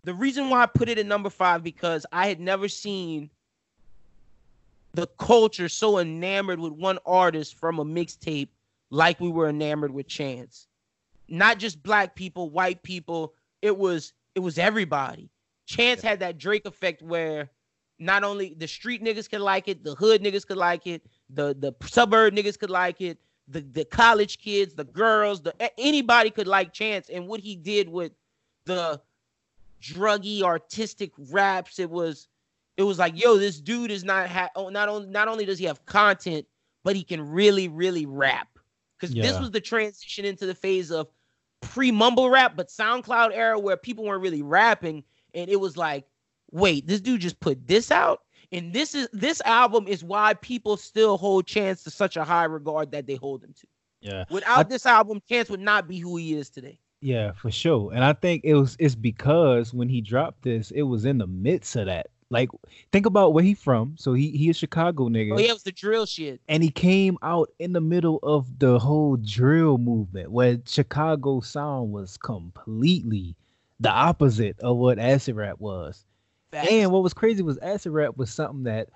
the 0.04 0.14
reason 0.14 0.50
why 0.50 0.64
I 0.64 0.66
put 0.66 0.90
it 0.90 0.98
at 0.98 1.06
number 1.06 1.30
five 1.30 1.64
because 1.64 2.06
I 2.12 2.28
had 2.28 2.40
never 2.40 2.68
seen 2.68 3.30
the 4.94 5.08
culture 5.20 5.68
so 5.68 6.00
enamored 6.00 6.60
with 6.60 6.72
one 6.72 6.98
artist 7.06 7.60
from 7.60 7.80
a 7.80 7.86
mixtape 7.86 8.48
like 8.96 9.20
we 9.20 9.30
were 9.30 9.50
enamored 9.50 9.92
with 9.92 10.08
Chance. 10.08 10.68
Not 11.28 11.60
just 11.60 11.84
black 11.84 12.16
people, 12.16 12.50
white 12.50 12.82
people. 12.82 13.34
It 13.62 13.78
was 13.78 14.14
it 14.36 14.40
was 14.40 14.58
everybody. 14.58 15.30
Chance 15.66 16.02
had 16.02 16.20
that 16.22 16.38
Drake 16.38 16.66
effect 16.66 17.02
where 17.02 17.50
not 18.00 18.24
only 18.24 18.54
the 18.58 18.68
street 18.68 19.04
niggas 19.04 19.30
could 19.30 19.42
like 19.42 19.68
it, 19.68 19.84
the 19.84 19.96
hood 19.96 20.22
niggas 20.22 20.48
could 20.48 20.58
like 20.58 20.88
it, 20.88 21.06
the 21.30 21.56
the 21.60 21.74
suburb 21.86 22.34
niggas 22.34 22.58
could 22.58 22.70
like 22.70 23.02
it, 23.02 23.18
the 23.50 23.62
the 23.62 23.84
college 23.86 24.40
kids, 24.40 24.74
the 24.74 24.86
girls, 24.86 25.42
the 25.42 25.54
anybody 25.78 26.30
could 26.30 26.48
like 26.48 26.72
Chance. 26.72 27.10
And 27.10 27.28
what 27.28 27.42
he 27.42 27.56
did 27.56 27.90
with 27.90 28.14
the 28.66 29.02
druggy 29.82 30.42
artistic 30.42 31.12
raps, 31.32 31.80
it 31.80 31.90
was 31.90 32.28
it 32.78 32.84
was 32.84 33.00
like, 33.00 33.22
yo, 33.22 33.38
this 33.38 33.60
dude 33.60 33.92
is 33.92 34.06
not 34.06 34.30
ha- 34.30 34.52
oh, 34.56 34.70
not 34.70 34.88
only 34.88 35.10
not 35.10 35.28
only 35.28 35.44
does 35.46 35.60
he 35.60 35.66
have 35.66 35.86
content, 35.86 36.46
but 36.84 36.96
he 36.96 37.04
can 37.04 37.30
really 37.30 37.68
really 37.68 38.06
rap. 38.06 38.48
Because 39.00 39.14
this 39.14 39.40
was 39.40 39.52
the 39.52 39.62
transition 39.62 40.26
into 40.26 40.46
the 40.46 40.56
phase 40.56 40.92
of 40.92 41.08
pre 41.62 41.92
mumble 41.92 42.30
rap, 42.30 42.54
but 42.56 42.70
SoundCloud 42.70 43.32
era 43.34 43.60
where 43.60 43.78
people 43.78 44.06
weren't 44.06 44.22
really 44.22 44.42
rapping, 44.42 45.04
and 45.34 45.50
it 45.50 45.60
was 45.60 45.78
like, 45.78 46.06
wait, 46.52 46.88
this 46.88 47.02
dude 47.02 47.22
just 47.22 47.40
put 47.40 47.68
this 47.68 47.92
out, 47.92 48.22
and 48.52 48.74
this 48.74 48.96
is 48.96 49.10
this 49.12 49.42
album 49.42 49.88
is 49.88 50.04
why 50.04 50.34
people 50.36 50.78
still 50.78 51.18
hold 51.18 51.46
Chance 51.46 51.84
to 51.84 51.92
such 51.92 52.18
a 52.18 52.24
high 52.24 52.46
regard 52.46 52.92
that 52.92 53.08
they 53.08 53.16
hold 53.16 53.44
him 53.44 53.54
to. 53.60 53.68
Yeah. 54.02 54.26
Without 54.30 54.60
I- 54.60 54.70
this 54.70 54.86
album, 54.86 55.22
Chance 55.28 55.50
would 55.50 55.60
not 55.60 55.88
be 55.88 56.00
who 56.00 56.16
he 56.18 56.36
is 56.36 56.50
today. 56.50 56.80
Yeah, 57.02 57.34
for 57.34 57.52
sure. 57.52 57.92
And 57.94 58.04
I 58.04 58.14
think 58.14 58.44
it 58.46 58.56
was 58.56 58.76
it's 58.80 58.96
because 58.96 59.74
when 59.74 59.90
he 59.90 60.02
dropped 60.02 60.42
this, 60.44 60.72
it 60.72 60.84
was 60.84 61.06
in 61.06 61.18
the 61.18 61.28
midst 61.28 61.76
of 61.76 61.86
that. 61.88 62.08
Like, 62.30 62.50
think 62.92 63.06
about 63.06 63.34
where 63.34 63.44
he 63.44 63.54
from. 63.54 63.96
So 63.98 64.14
he 64.14 64.32
he 64.32 64.50
a 64.50 64.54
Chicago 64.54 65.10
nigga. 65.10 65.34
Oh 65.34 65.40
yeah, 65.40 65.50
it 65.50 65.54
was 65.54 65.64
the 65.64 65.72
drill 65.72 66.06
shit. 66.06 66.42
and 66.48 66.64
he 66.64 66.72
came 66.72 67.18
out 67.22 67.50
in 67.60 67.74
the 67.74 67.82
middle 67.82 68.20
of 68.24 68.60
the 68.60 68.80
whole 68.80 69.18
drill 69.18 69.78
movement 69.78 70.32
where 70.32 70.58
Chicago 70.66 71.40
sound 71.40 71.92
was 71.92 72.18
completely 72.18 73.36
the 73.80 73.92
opposite 73.92 74.60
of 74.60 74.78
what 74.78 74.98
acid 74.98 75.36
rap 75.36 75.60
was. 75.60 76.06
Facts. 76.52 76.72
And 76.72 76.92
what 76.92 77.04
was 77.04 77.14
crazy 77.14 77.44
was 77.44 77.58
acid 77.60 77.92
rap 77.92 78.18
was 78.18 78.32
something 78.32 78.64
that 78.64 78.90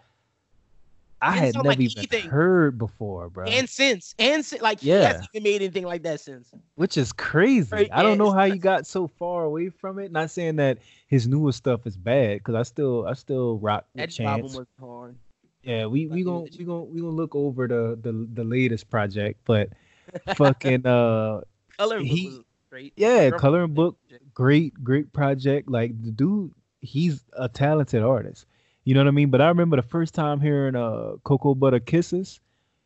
I 1.21 1.31
had 1.37 1.53
never 1.55 1.67
like 1.69 1.79
even 1.79 1.97
anything. 1.97 2.29
heard 2.29 2.77
before, 2.77 3.29
bro. 3.29 3.45
and 3.45 3.67
since 3.69 4.15
and 4.19 4.43
si- 4.45 4.59
like 4.59 4.79
he 4.79 4.89
Yeah. 4.89 5.07
hasn't 5.07 5.27
even 5.33 5.43
made 5.43 5.61
anything 5.61 5.85
like 5.85 6.03
that 6.03 6.19
since. 6.21 6.49
which 6.75 6.97
is 6.97 7.11
crazy. 7.11 7.67
Right, 7.71 7.89
I 7.91 8.01
don't 8.03 8.11
yeah, 8.13 8.17
know 8.23 8.31
how 8.31 8.43
you 8.45 8.55
got 8.57 8.87
so 8.87 9.07
far 9.07 9.43
away 9.43 9.69
from 9.69 9.99
it. 9.99 10.11
Not 10.11 10.31
saying 10.31 10.55
that 10.57 10.77
his 11.07 11.27
newest 11.27 11.57
stuff 11.57 11.85
is 11.85 11.97
bad, 11.97 12.37
because 12.39 12.55
I 12.55 12.63
still 12.63 13.05
I 13.05 13.13
still 13.13 13.57
rock 13.59 13.85
That 13.95 14.17
album 14.19 14.43
Chance. 14.49 14.57
was 14.57 14.67
hard. 14.79 15.15
Yeah, 15.63 15.87
we 15.87 16.07
we 16.07 16.23
gonna 16.23 16.45
we 16.57 16.63
gonna 16.63 16.83
we 16.83 17.01
gonna 17.01 17.11
look 17.11 17.35
over 17.35 17.67
the 17.67 17.99
the 18.01 18.27
the 18.33 18.43
latest 18.45 18.89
project, 18.89 19.41
but 19.45 19.69
fucking 20.35 20.85
uh 20.85 21.41
Color 21.77 21.99
He- 21.99 22.27
was 22.27 22.39
great. 22.69 22.93
yeah, 22.95 23.29
coloring 23.31 23.73
book, 23.73 23.97
great 24.33 24.73
great 24.83 25.11
project. 25.11 25.69
Like 25.69 26.01
the 26.01 26.11
dude, 26.11 26.53
he's 26.81 27.23
a 27.33 27.49
talented 27.49 28.03
artist. 28.03 28.45
You 28.85 28.93
know 28.93 29.01
what 29.01 29.07
I 29.07 29.11
mean? 29.11 29.29
But 29.29 29.41
I 29.41 29.47
remember 29.49 29.75
the 29.75 29.81
first 29.83 30.13
time 30.15 30.39
hearing 30.41 30.75
uh 30.75 31.13
Cocoa 31.23 31.55
Butter 31.55 31.79
Kisses. 31.79 32.39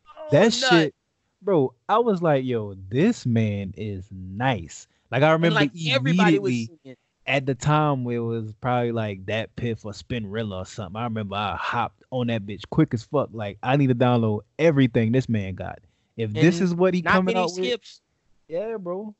Oh, 0.07 0.27
That 0.31 0.43
nuts. 0.45 0.67
shit, 0.69 0.95
bro. 1.41 1.73
I 1.87 1.99
was 1.99 2.21
like, 2.21 2.43
yo, 2.45 2.75
this 2.89 3.25
man 3.25 3.73
is 3.77 4.07
nice. 4.11 4.87
Like 5.11 5.23
I 5.23 5.27
And, 5.33 5.43
remember 5.43 5.55
like 5.61 5.71
everybody 5.89 6.39
was 6.39 6.51
singing. 6.53 6.97
at 7.27 7.45
the 7.45 7.55
time 7.55 8.05
it 8.07 8.17
was 8.19 8.53
probably 8.59 8.91
like 8.91 9.25
that 9.27 9.55
Piff 9.55 9.85
or 9.85 9.91
Spinrilla 9.91 10.63
or 10.63 10.65
something. 10.65 10.99
I 10.99 11.03
remember 11.03 11.35
I 11.35 11.55
hopped 11.55 12.03
on 12.11 12.27
that 12.27 12.45
bitch 12.45 12.63
quick 12.69 12.93
as 12.93 13.03
fuck. 13.03 13.29
Like 13.31 13.57
I 13.63 13.77
need 13.77 13.87
to 13.87 13.95
download 13.95 14.41
everything 14.59 15.11
this 15.11 15.29
man 15.29 15.55
got. 15.55 15.79
If 16.17 16.33
this 16.33 16.59
is 16.61 16.75
what 16.75 16.93
he 16.93 17.01
coming 17.01 17.35
out 17.35 17.45
with, 17.55 17.65
skips. 17.65 18.01
yeah, 18.47 18.77
bro. 18.77 19.15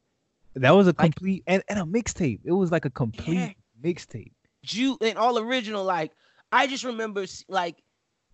That 0.56 0.72
was 0.72 0.86
a 0.88 0.90
Like- 0.90 0.98
complete 0.98 1.44
and, 1.48 1.64
and 1.68 1.80
a 1.80 1.84
mixtape. 1.84 2.40
It 2.44 2.52
was 2.52 2.72
like 2.72 2.86
a 2.86 2.90
complete 2.92 3.36
Yeah. 3.36 3.52
mixtape. 3.92 4.32
Ju 4.64 4.98
and 5.02 5.18
all 5.18 5.38
original. 5.40 5.84
Like 5.84 6.12
I 6.54 6.68
just 6.68 6.84
remember 6.84 7.26
like 7.50 7.78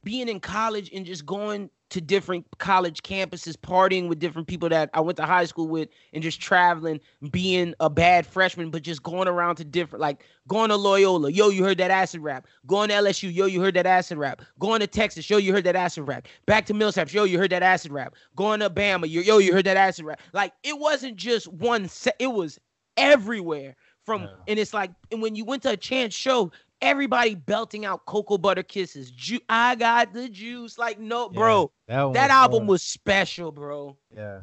being 0.03 0.27
in 0.27 0.41
college 0.41 0.91
and 0.93 1.05
just 1.05 1.25
going 1.25 1.69
to 1.89 2.01
different 2.01 2.45
college 2.59 3.01
campuses, 3.01 3.55
partying 3.55 4.09
with 4.09 4.19
different 4.19 4.47
people 4.47 4.69
that 4.69 4.89
I 4.93 4.99
went 4.99 5.17
to 5.17 5.25
high 5.25 5.45
school 5.45 5.67
with, 5.69 5.89
and 6.13 6.21
just 6.21 6.39
traveling, 6.39 6.99
being 7.31 7.73
a 7.79 7.89
bad 7.89 8.27
freshman, 8.27 8.71
but 8.71 8.83
just 8.83 9.01
going 9.01 9.27
around 9.27 9.55
to 9.55 9.63
different, 9.63 10.01
like 10.01 10.23
going 10.47 10.69
to 10.69 10.75
Loyola, 10.75 11.31
yo, 11.31 11.47
you 11.49 11.63
heard 11.63 11.77
that 11.79 11.91
acid 11.91 12.21
rap. 12.21 12.45
Going 12.67 12.89
to 12.89 12.95
LSU, 12.95 13.33
yo, 13.33 13.45
you 13.45 13.61
heard 13.61 13.73
that 13.73 13.87
acid 13.87 14.17
rap. 14.17 14.41
Going 14.59 14.81
to 14.81 14.87
Texas, 14.87 15.29
yo, 15.29 15.37
you 15.37 15.53
heard 15.53 15.63
that 15.63 15.77
acid 15.77 16.05
rap. 16.05 16.27
Back 16.45 16.65
to 16.67 16.73
Millsaps, 16.73 17.13
yo, 17.13 17.23
you 17.23 17.39
heard 17.39 17.51
that 17.51 17.63
acid 17.63 17.91
rap. 17.91 18.15
Going 18.35 18.59
to 18.59 18.69
Bama, 18.69 19.09
yo, 19.09 19.21
yo, 19.21 19.37
you 19.39 19.53
heard 19.53 19.65
that 19.65 19.77
acid 19.77 20.05
rap. 20.05 20.19
Like 20.33 20.53
it 20.63 20.77
wasn't 20.77 21.15
just 21.15 21.47
one 21.47 21.87
set; 21.87 22.17
it 22.19 22.27
was 22.27 22.59
everywhere. 22.97 23.75
From 24.05 24.23
Yeah. 24.23 24.29
and 24.47 24.59
it's 24.59 24.73
like, 24.73 24.91
and 25.11 25.21
when 25.21 25.35
you 25.35 25.45
went 25.45 25.61
to 25.63 25.71
a 25.71 25.77
chance 25.77 26.15
show, 26.15 26.51
everybody 26.81 27.35
belting 27.35 27.85
out 27.85 28.05
cocoa 28.05 28.37
butter 28.37 28.63
kisses. 28.63 29.11
Ju- 29.11 29.39
I 29.49 29.75
got 29.75 30.13
the 30.13 30.29
juice. 30.29 30.77
Like, 30.77 30.99
no, 30.99 31.29
bro, 31.29 31.71
Yeah, 31.87 32.05
one 32.05 32.13
that 32.13 32.29
album 32.31 32.59
hard. 32.61 32.69
was 32.69 32.83
special, 32.83 33.51
bro. 33.51 33.97
yeah. 34.15 34.41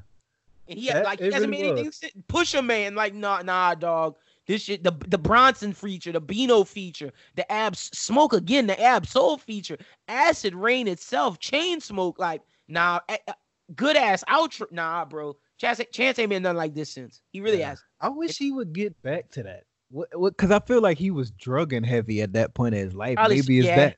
And 0.68 0.78
he 0.78 0.86
had 0.86 0.96
That- 0.96 1.04
like 1.04 1.20
he 1.20 1.26
it 1.26 1.32
hasn't 1.32 1.52
really 1.52 1.72
made 1.72 1.78
anything. 1.78 2.10
push 2.28 2.54
a 2.54 2.60
man, 2.62 2.94
like, 2.94 3.14
nah, 3.14 3.42
nah, 3.42 3.74
dog. 3.74 4.16
This 4.46 4.62
shit, 4.62 4.82
the 4.84 4.92
the 5.08 5.18
Bronson 5.18 5.72
feature, 5.72 6.12
the 6.12 6.20
Beano 6.20 6.62
feature, 6.64 7.12
the 7.34 7.50
Abs 7.50 7.90
Smoke 7.98 8.32
again, 8.32 8.66
the 8.68 8.80
Ab 8.80 9.06
Soul 9.06 9.38
feature, 9.38 9.76
Acid 10.08 10.54
Rain 10.54 10.86
itself, 10.88 11.38
Chain 11.40 11.80
Smoke, 11.80 12.18
like, 12.18 12.42
nah, 12.68 13.00
eh, 13.08 13.16
eh, 13.26 13.32
good 13.74 13.96
ass 13.96 14.22
outro, 14.28 14.70
nah, 14.70 15.04
bro. 15.04 15.36
Chance, 15.58 15.80
Chance 15.92 16.18
ain't 16.20 16.30
been 16.30 16.42
nothing 16.44 16.58
like 16.58 16.74
this 16.74 16.92
since. 16.92 17.22
He 17.32 17.40
really 17.40 17.58
Yeah. 17.60 17.70
has. 17.70 17.82
I 18.00 18.08
wish 18.08 18.36
he 18.38 18.52
would 18.52 18.72
get 18.72 19.00
back 19.02 19.30
to 19.32 19.42
that. 19.44 19.64
What? 19.90 20.08
What? 20.18 20.36
Because 20.36 20.50
I 20.50 20.58
feel 20.60 20.80
like 20.80 20.98
he 20.98 21.10
was 21.10 21.30
drugging 21.32 21.84
heavy 21.84 22.22
at 22.22 22.32
that 22.34 22.54
point 22.54 22.74
in 22.74 22.84
his 22.84 22.94
life. 22.94 23.16
Probably- 23.16 23.36
Maybe 23.36 23.58
it's 23.58 23.66
yeah, 23.68 23.76
that. 23.76 23.96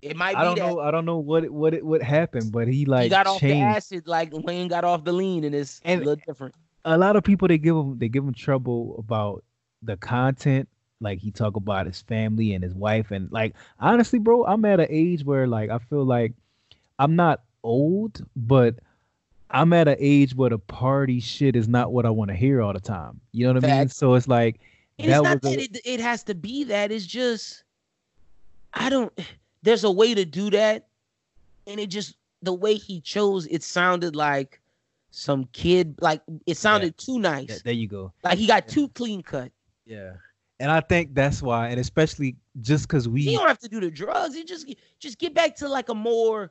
It 0.00 0.16
might 0.16 0.36
I 0.36 0.42
don't 0.42 0.58
that. 0.58 0.66
know. 0.66 0.80
I 0.80 0.90
don't 0.90 1.04
know 1.04 1.18
what 1.18 1.44
it, 1.44 1.52
what 1.52 1.74
it, 1.74 1.84
what 1.86 2.02
happened, 2.02 2.50
but 2.50 2.66
he 2.66 2.86
like 2.86 3.04
he 3.04 3.08
got 3.08 3.26
off 3.28 3.40
the 3.40 3.60
acid 3.60 4.06
like 4.08 4.30
Wayne 4.32 4.66
got 4.68 4.82
off 4.84 5.04
the 5.04 5.12
lean, 5.12 5.44
and 5.44 5.54
it's 5.54 5.80
And- 5.84 6.02
a 6.02 6.04
little 6.04 6.22
different. 6.26 6.54
a 6.84 6.98
lot 6.98 7.14
of 7.14 7.22
people 7.22 7.46
they 7.46 7.58
give 7.58 7.76
him 7.76 7.98
they 7.98 8.08
give 8.08 8.24
him 8.24 8.34
trouble 8.34 8.96
about 8.98 9.44
the 9.82 9.96
content 9.96 10.68
like 11.00 11.18
he 11.20 11.30
talk 11.30 11.54
about 11.56 11.86
his 11.86 12.00
family 12.02 12.54
and 12.54 12.62
his 12.64 12.74
wife 12.74 13.10
and 13.12 13.30
like 13.32 13.54
honestly 13.80 14.18
bro 14.20 14.44
i'm 14.44 14.64
at 14.64 14.78
an 14.80 14.86
age 14.90 15.24
where 15.24 15.46
like 15.48 15.70
i 15.70 15.78
feel 15.78 16.04
like 16.04 16.32
i'm 17.00 17.16
not 17.16 17.42
old 17.64 18.24
but 18.36 18.76
i'm 19.50 19.72
at 19.72 19.88
an 19.88 19.96
age 19.98 20.34
where 20.36 20.50
the 20.50 20.58
party 20.58 21.18
shit 21.18 21.56
is 21.56 21.66
not 21.66 21.92
what 21.92 22.06
i 22.06 22.10
want 22.10 22.30
to 22.30 22.36
hear 22.36 22.62
all 22.62 22.72
the 22.72 22.78
time 22.80 23.20
you 23.32 23.44
know 23.46 23.52
what 23.54 23.64
i 23.64 23.78
mean 23.80 23.88
so 23.88 24.14
it's 24.14 24.28
like 24.28 24.60
And 25.02 25.12
that 25.12 25.16
it's 25.18 25.24
not 25.24 25.42
was 25.42 25.52
a- 25.52 25.56
that 25.56 25.62
it, 25.76 25.80
it 25.84 26.00
has 26.00 26.22
to 26.24 26.34
be 26.34 26.64
that. 26.64 26.90
It's 26.92 27.06
just 27.06 27.64
I 28.74 28.88
don't. 28.88 29.12
There's 29.62 29.84
a 29.84 29.90
way 29.90 30.14
to 30.14 30.24
do 30.24 30.50
that, 30.50 30.86
and 31.66 31.78
it 31.78 31.88
just 31.88 32.16
the 32.42 32.52
way 32.52 32.74
he 32.74 33.00
chose. 33.00 33.46
It 33.46 33.62
sounded 33.62 34.16
like 34.16 34.60
some 35.10 35.44
kid. 35.52 35.94
Like 36.00 36.22
it 36.46 36.56
sounded 36.56 36.96
too 36.98 37.18
nice. 37.18 37.48
yeah, 37.48 37.56
there 37.64 37.74
you 37.74 37.86
go 37.88 38.12
like 38.24 38.38
he 38.38 38.46
got 38.46 38.66
too 38.68 38.88
clean 38.90 39.22
cut. 39.22 39.52
yeah 39.84 40.12
and 40.60 40.70
i 40.70 40.80
think 40.80 41.12
that's 41.14 41.42
why 41.42 41.68
and 41.68 41.80
especially 41.80 42.36
just 42.60 42.86
because 42.86 43.08
we 43.08 43.22
He 43.24 43.34
don't 43.36 43.48
have 43.48 43.58
to 43.60 43.68
do 43.68 43.80
the 43.80 43.90
drugs. 43.90 44.34
He 44.34 44.44
just 44.44 44.72
just 45.00 45.18
get 45.18 45.34
back 45.34 45.56
to 45.56 45.68
like 45.68 45.88
a 45.88 45.94
more. 45.94 46.50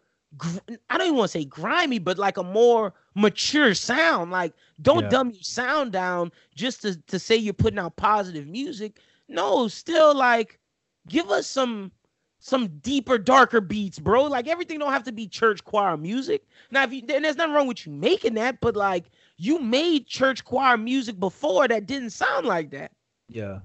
I 0.90 0.98
don't 0.98 1.08
even 1.08 1.18
want 1.18 1.32
to 1.32 1.40
say 1.40 1.46
grimy, 1.46 2.00
but 2.00 2.18
like 2.18 2.38
a 2.38 2.44
more 2.44 2.94
mature 3.16 3.74
sound. 3.74 4.32
Like, 4.32 4.54
don't 4.82 5.04
Yeah. 5.04 5.10
dumb 5.10 5.32
your 5.32 5.44
sound 5.44 5.92
down 5.92 6.32
just 6.56 6.82
to, 6.84 6.96
to 7.08 7.20
say 7.20 7.36
you're 7.36 7.54
putting 7.54 7.80
out 7.80 7.96
positive 7.98 8.48
music. 8.48 9.00
No, 9.28 9.68
still 9.68 10.16
like 10.16 10.60
give 11.08 11.30
us 11.30 11.48
some 11.48 11.92
some 12.40 12.68
deeper, 12.80 13.18
darker 13.20 13.62
beats, 13.62 14.00
bro. 14.00 14.24
Like 14.24 14.48
everything 14.48 14.80
don't 14.80 14.92
have 14.92 15.04
to 15.04 15.12
be 15.12 15.28
church 15.28 15.64
choir 15.64 15.96
music. 15.98 16.44
Now, 16.72 16.84
if 16.84 16.94
you 16.94 17.04
and 17.10 17.24
there's 17.26 17.36
nothing 17.36 17.54
wrong 17.54 17.68
with 17.68 17.86
you 17.86 17.92
making 17.92 18.34
that, 18.36 18.60
but 18.62 18.76
like 18.76 19.06
you 19.38 19.60
made 19.60 20.08
church 20.08 20.44
choir 20.46 20.78
music 20.78 21.20
before 21.20 21.68
that 21.68 21.86
didn't 21.86 22.12
sound 22.12 22.46
like 22.46 22.72
that. 22.72 22.92
Yeah. 23.28 23.60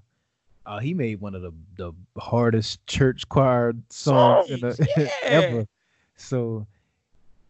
Uh, 0.66 0.80
he 0.80 0.94
made 0.94 1.20
one 1.20 1.34
of 1.36 1.42
the 1.42 1.52
the 1.76 1.92
hardest 2.18 2.84
church 2.86 3.28
choir 3.28 3.72
songs 3.88 4.50
in 4.50 4.60
the, 4.60 4.88
yeah. 4.96 5.08
ever. 5.22 5.66
So 6.16 6.66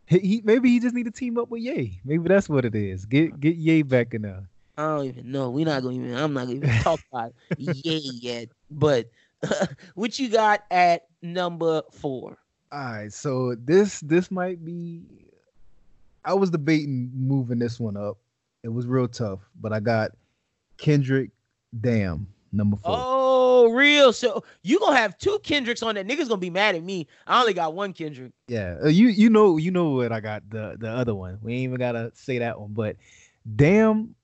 he, 0.06 0.40
maybe 0.44 0.70
he 0.70 0.80
just 0.80 0.94
need 0.94 1.05
to 1.05 1.10
team 1.10 1.38
up 1.38 1.51
with 1.51 1.62
Ye. 1.62 2.01
Maybe 2.05 2.28
that's 2.28 2.48
what 2.48 2.64
it 2.64 2.74
is. 2.74 3.05
Get 3.05 3.38
get 3.40 3.56
Ye 3.56 3.82
back 3.82 4.14
in 4.14 4.22
there. 4.22 4.48
I 4.78 4.82
don't 4.82 5.06
even 5.06 5.32
know. 5.32 5.51
We're 5.51 5.64
not 5.66 5.82
gonna 5.82 5.97
even. 5.97 6.16
I'm 6.16 6.32
not 6.32 6.47
gonna 6.47 6.56
even 6.56 6.70
talk 6.82 7.01
about 7.12 7.32
Ye 7.59 8.10
yet. 8.20 8.48
But 8.70 9.10
what 9.94 10.18
you 10.18 10.28
got 10.28 10.64
at 10.70 11.06
number 11.22 11.82
four? 11.93 12.36
All 12.72 12.78
right, 12.78 13.12
so 13.12 13.55
this 13.55 14.01
this 14.01 14.30
might 14.30 14.64
be. 14.64 15.02
I 16.24 16.34
was 16.34 16.51
debating 16.51 17.10
moving 17.14 17.59
this 17.59 17.78
one 17.80 17.97
up. 17.97 18.18
It 18.62 18.68
was 18.68 18.86
real 18.86 19.09
tough, 19.09 19.40
but 19.60 19.72
I 19.72 19.80
got 19.80 20.12
Kendrick. 20.76 21.30
Damn, 21.80 22.26
number 22.56 22.76
four. 22.76 22.96
Oh, 22.98 23.70
real. 23.72 24.12
So 24.12 24.42
you 24.62 24.78
gonna 24.80 24.96
have 24.96 25.18
two 25.18 25.38
Kendricks 25.42 25.82
on 25.82 25.94
that? 25.96 26.06
Niggas 26.06 26.28
gonna 26.28 26.38
be 26.38 26.50
mad 26.50 26.74
at 26.74 26.82
me. 26.82 27.06
I 27.26 27.40
only 27.40 27.54
got 27.54 27.74
one 27.74 27.92
Kendrick. 27.92 28.32
Yeah, 28.48 28.76
uh, 28.84 28.88
you 28.88 29.08
you 29.08 29.30
know 29.30 29.56
you 29.56 29.70
know 29.70 29.90
what 29.90 30.12
I 30.12 30.20
got 30.20 30.48
the 30.50 30.76
the 30.78 30.88
other 30.88 31.14
one. 31.14 31.38
We 31.42 31.54
ain't 31.54 31.64
even 31.64 31.78
gotta 31.78 32.10
say 32.14 32.38
that 32.38 32.60
one, 32.60 32.72
but 32.72 32.96
damn, 33.56 34.14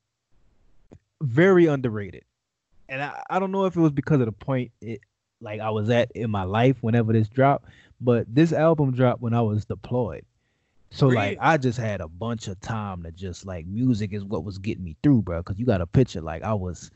very 1.23 1.67
underrated. 1.67 2.25
And 2.89 3.03
I, 3.03 3.23
I 3.31 3.39
don't 3.39 3.53
know 3.53 3.65
if 3.65 3.77
it 3.77 3.81
was 3.81 3.93
because 3.93 4.21
of 4.21 4.27
the 4.27 4.33
point 4.33 4.71
it 4.81 5.01
like 5.41 5.61
I 5.61 5.71
was 5.71 5.91
at 5.91 6.11
in 6.13 6.31
my 6.31 6.45
life 6.45 6.77
whenever 6.83 7.13
this 7.13 7.29
dropped, 7.29 7.67
but 8.01 8.33
this 8.33 8.53
album 8.53 8.93
dropped 8.93 9.23
when 9.23 9.35
I 9.35 9.41
was 9.41 9.65
deployed. 9.65 10.25
So 10.91 11.07
Really? 11.07 11.17
like 11.17 11.39
I 11.41 11.57
just 11.57 11.79
had 11.79 12.03
a 12.03 12.09
bunch 12.09 12.49
of 12.49 12.61
time 12.61 13.03
to 13.05 13.11
just 13.13 13.47
like 13.47 13.67
music 13.67 14.13
is 14.13 14.25
what 14.25 14.45
was 14.45 14.59
getting 14.59 14.85
me 14.85 14.95
through, 15.03 15.23
bro. 15.23 15.43
Cause 15.43 15.59
you 15.59 15.65
got 15.65 15.81
a 15.81 15.87
picture 15.87 16.21
like 16.21 16.43
I 16.43 16.53
was 16.53 16.91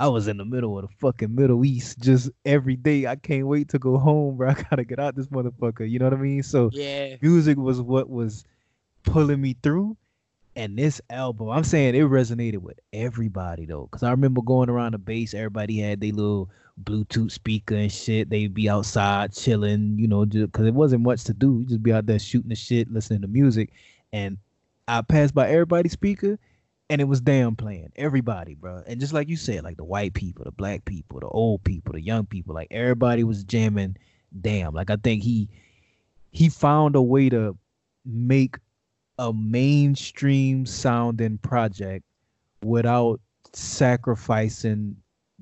I 0.00 0.06
was 0.06 0.28
in 0.28 0.36
the 0.36 0.44
middle 0.44 0.78
of 0.78 0.88
the 0.88 0.94
fucking 0.98 1.34
Middle 1.34 1.64
East 1.64 1.98
just 1.98 2.30
every 2.44 2.76
day. 2.76 3.06
I 3.06 3.16
can't 3.16 3.48
wait 3.48 3.68
to 3.70 3.78
go 3.78 3.98
home, 3.98 4.36
bro. 4.36 4.50
I 4.50 4.54
gotta 4.54 4.84
get 4.84 5.00
out 5.00 5.16
this 5.16 5.26
motherfucker. 5.26 5.88
You 5.88 5.98
know 5.98 6.06
what 6.06 6.14
I 6.14 6.18
mean? 6.18 6.42
So 6.42 6.70
Yeah. 6.72 7.16
music 7.20 7.58
was 7.58 7.80
what 7.80 8.08
was 8.08 8.44
pulling 9.02 9.40
me 9.40 9.56
through. 9.62 9.96
And 10.54 10.76
this 10.76 11.00
album, 11.10 11.50
I'm 11.50 11.64
saying 11.64 11.94
it 11.94 12.00
resonated 12.02 12.58
with 12.58 12.78
everybody 12.92 13.64
though. 13.66 13.88
Cause 13.90 14.02
I 14.02 14.10
remember 14.10 14.42
going 14.42 14.68
around 14.68 14.92
the 14.92 14.98
base, 14.98 15.34
everybody 15.34 15.78
had 15.78 16.00
their 16.00 16.12
little 16.12 16.50
Bluetooth 16.82 17.32
speaker 17.32 17.74
and 17.74 17.90
shit. 17.90 18.30
They'd 18.30 18.54
be 18.54 18.68
outside 18.68 19.32
chilling, 19.32 19.96
you 19.98 20.06
know, 20.08 20.24
just 20.24 20.52
cause 20.52 20.66
it 20.66 20.74
wasn't 20.74 21.02
much 21.02 21.24
to 21.24 21.34
do. 21.34 21.58
You 21.60 21.66
just 21.66 21.82
be 21.82 21.92
out 21.92 22.06
there 22.06 22.18
shooting 22.18 22.50
the 22.50 22.56
shit, 22.56 22.90
listening 22.92 23.22
to 23.22 23.28
music. 23.28 23.72
And 24.12 24.38
I 24.86 25.02
passed 25.02 25.34
by 25.34 25.48
everybody's 25.48 25.92
speaker 25.92 26.38
and 26.90 27.00
it 27.00 27.04
was 27.04 27.20
damn 27.20 27.56
playing. 27.56 27.92
Everybody, 27.96 28.54
bro. 28.54 28.82
And 28.86 29.00
just 29.00 29.12
like 29.12 29.28
you 29.28 29.36
said, 29.36 29.64
like 29.64 29.76
the 29.76 29.84
white 29.84 30.14
people, 30.14 30.44
the 30.44 30.52
black 30.52 30.84
people, 30.84 31.20
the 31.20 31.28
old 31.28 31.62
people, 31.64 31.92
the 31.92 32.00
young 32.00 32.26
people, 32.26 32.54
like 32.54 32.68
everybody 32.70 33.24
was 33.24 33.44
jamming 33.44 33.96
damn. 34.40 34.74
Like 34.74 34.90
I 34.90 34.96
think 34.96 35.22
he 35.22 35.48
he 36.30 36.48
found 36.48 36.96
a 36.96 37.02
way 37.02 37.28
to 37.28 37.56
make 38.04 38.56
a 39.18 39.32
mainstream 39.32 40.64
sounding 40.64 41.38
project 41.38 42.04
without 42.62 43.20
sacrificing 43.52 44.96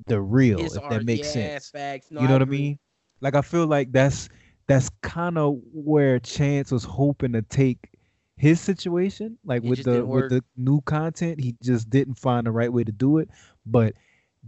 the 0.07 0.21
real, 0.21 0.59
His 0.59 0.75
if 0.75 0.83
art, 0.83 0.91
that 0.91 1.05
makes 1.05 1.27
yeah, 1.27 1.33
sense. 1.33 1.69
Facts. 1.69 2.11
No, 2.11 2.21
you 2.21 2.27
know 2.27 2.33
what 2.33 2.41
I 2.41 2.45
mean? 2.45 2.77
Like 3.21 3.35
I 3.35 3.41
feel 3.41 3.67
like 3.67 3.91
that's 3.91 4.29
that's 4.67 4.89
kind 5.01 5.37
of 5.37 5.57
where 5.73 6.19
Chance 6.19 6.71
was 6.71 6.83
hoping 6.83 7.33
to 7.33 7.41
take 7.41 7.89
his 8.37 8.61
situation. 8.61 9.37
Like 9.43 9.63
It 9.63 9.69
with 9.69 9.83
the 9.83 10.05
with 10.05 10.29
the 10.29 10.43
new 10.55 10.81
content, 10.81 11.39
he 11.39 11.55
just 11.61 11.89
didn't 11.89 12.15
find 12.15 12.47
the 12.47 12.51
right 12.51 12.71
way 12.71 12.83
to 12.83 12.91
do 12.91 13.17
it. 13.17 13.29
But 13.65 13.95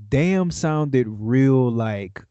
damn 0.08 0.52
sounded 0.52 1.08
real 1.10 1.70
like, 1.72 2.24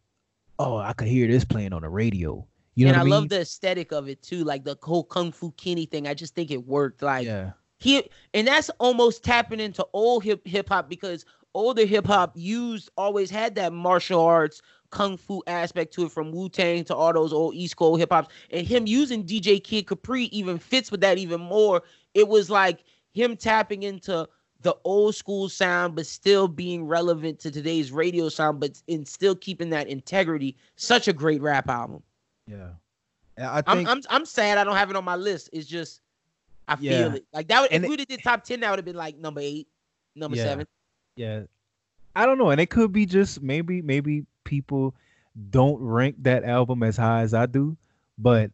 oh, 0.58 0.78
I 0.78 0.92
could 0.94 1.08
hear 1.08 1.28
this 1.28 1.44
playing 1.44 1.72
on 1.72 1.82
the 1.82 1.88
radio. 1.88 2.46
You 2.74 2.86
know 2.86 2.90
and 2.92 2.96
what 2.96 2.98
I, 2.98 3.00
I 3.00 3.04
mean? 3.04 3.10
love 3.10 3.28
the 3.28 3.40
aesthetic 3.40 3.92
of 3.92 4.08
it 4.08 4.22
too, 4.22 4.44
like 4.44 4.64
the 4.64 4.78
whole 4.82 5.04
Kung 5.04 5.32
Fu 5.32 5.50
Kenny 5.52 5.86
thing. 5.86 6.06
I 6.06 6.14
just 6.14 6.34
think 6.34 6.50
it 6.50 6.64
worked. 6.64 7.02
Like 7.02 7.26
yeah. 7.26 7.50
he 7.78 8.08
and 8.34 8.46
that's 8.46 8.70
almost 8.78 9.24
tapping 9.24 9.60
into 9.60 9.84
old 9.92 10.22
hip 10.22 10.46
hip 10.46 10.68
hop 10.68 10.88
because 10.88 11.24
older 11.54 11.84
hip 11.84 12.06
hop 12.06 12.32
used 12.36 12.88
always 12.96 13.30
had 13.30 13.56
that 13.56 13.72
martial 13.72 14.20
arts 14.20 14.62
kung 14.90 15.16
fu 15.16 15.42
aspect 15.46 15.92
to 15.94 16.06
it 16.06 16.12
from 16.12 16.32
Wu 16.32 16.48
Tang 16.48 16.84
to 16.84 16.94
all 16.94 17.12
those 17.12 17.32
old 17.32 17.54
East 17.54 17.76
Coast 17.76 17.98
hip 18.00 18.10
hops 18.12 18.28
and 18.50 18.66
him 18.66 18.86
using 18.86 19.24
DJ 19.24 19.62
Kid 19.62 19.86
Capri 19.86 20.24
even 20.24 20.58
fits 20.58 20.90
with 20.90 21.00
that 21.02 21.18
even 21.18 21.40
more. 21.40 21.82
It 22.14 22.26
was 22.28 22.48
like 22.50 22.84
him 23.12 23.36
tapping 23.36 23.82
into 23.82 24.28
the 24.62 24.74
old 24.84 25.14
school 25.14 25.48
sound 25.48 25.94
but 25.94 26.06
still 26.06 26.48
being 26.48 26.84
relevant 26.84 27.38
to 27.40 27.50
today's 27.50 27.92
radio 27.92 28.28
sound 28.28 28.60
but 28.60 28.80
in 28.88 29.04
still 29.04 29.34
keeping 29.34 29.70
that 29.70 29.88
integrity. 29.88 30.56
Such 30.76 31.06
a 31.08 31.12
great 31.12 31.42
rap 31.42 31.68
album. 31.68 32.02
Yeah. 32.46 32.70
I 33.38 33.62
I'm 33.66 33.76
think 33.78 33.88
I'm 33.88 34.00
I'm 34.10 34.24
sad 34.24 34.58
I 34.58 34.64
don't 34.64 34.74
have 34.74 34.90
it 34.90 34.96
on 34.96 35.04
my 35.04 35.16
list. 35.16 35.50
It's 35.52 35.66
just 35.68 36.00
I 36.66 36.76
feel 36.76 36.92
Yeah. 36.92 37.14
it. 37.14 37.24
Like 37.32 37.48
that 37.48 37.60
would, 37.60 37.70
if 37.70 37.76
And 37.76 37.82
we 37.84 37.94
it- 37.94 38.00
would 38.00 38.08
did 38.08 38.22
top 38.22 38.42
10 38.44 38.60
that 38.60 38.70
would 38.70 38.78
have 38.78 38.84
been 38.86 38.96
like 38.96 39.16
number 39.16 39.40
8, 39.40 39.68
number 40.16 40.36
Yeah. 40.36 40.44
7. 40.44 40.66
Yeah. 41.16 41.42
I 42.16 42.26
don't 42.26 42.36
know. 42.38 42.50
And 42.50 42.60
it 42.60 42.68
could 42.68 42.90
be 42.90 43.06
just 43.06 43.40
maybe 43.42 43.80
maybe 43.80 44.26
people 44.48 44.94
don't 45.50 45.78
rank 45.80 46.16
that 46.22 46.42
album 46.42 46.82
as 46.82 46.96
high 46.96 47.20
as 47.20 47.34
I 47.34 47.44
do, 47.46 47.76
but 48.16 48.50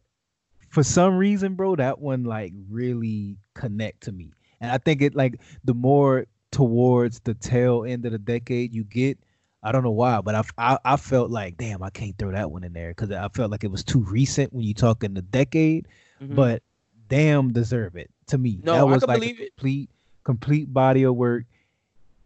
for 0.69 0.83
some 0.83 1.15
reason, 1.15 1.55
bro, 1.55 1.77
that 1.77 1.99
one 1.99 2.25
like 2.25 2.51
really 2.69 3.37
connect 3.53 4.03
to 4.03 4.11
me. 4.11 4.33
And 4.59 4.69
I 4.71 4.77
think 4.77 5.01
it 5.01 5.15
like 5.15 5.39
the 5.63 5.73
more 5.73 6.25
towards 6.51 7.21
the 7.21 7.33
tail 7.33 7.85
end 7.85 8.05
of 8.05 8.11
the 8.11 8.17
decade 8.17 8.73
you 8.73 8.83
get, 8.83 9.17
I 9.63 9.71
don't 9.71 9.83
know 9.83 9.91
why, 9.91 10.19
but 10.21 10.35
I 10.35 10.43
I, 10.57 10.77
I 10.83 10.97
felt 10.97 11.31
like 11.31 11.57
damn, 11.57 11.81
I 11.81 11.89
can't 11.89 12.17
throw 12.17 12.31
that 12.31 12.51
one 12.51 12.65
in 12.65 12.73
there 12.73 12.89
because 12.89 13.09
I 13.09 13.29
felt 13.29 13.51
like 13.51 13.63
it 13.63 13.71
was 13.71 13.83
too 13.83 14.01
recent 14.01 14.51
when 14.53 14.63
you 14.65 14.73
talk 14.73 15.03
in 15.03 15.13
the 15.13 15.21
decade. 15.21 15.87
Mhm. 16.21 16.35
But 16.35 16.61
damn, 17.07 17.53
deserve 17.53 17.95
it 17.95 18.11
to 18.27 18.37
me. 18.37 18.59
No, 18.63 18.73
that 18.73 18.79
I 18.81 18.83
was 18.83 18.99
can 19.03 19.07
like 19.07 19.21
believe 19.21 19.39
a 19.39 19.43
it. 19.43 19.55
complete 19.55 19.89
complete 20.25 20.73
body 20.73 21.03
of 21.03 21.15
work. 21.15 21.45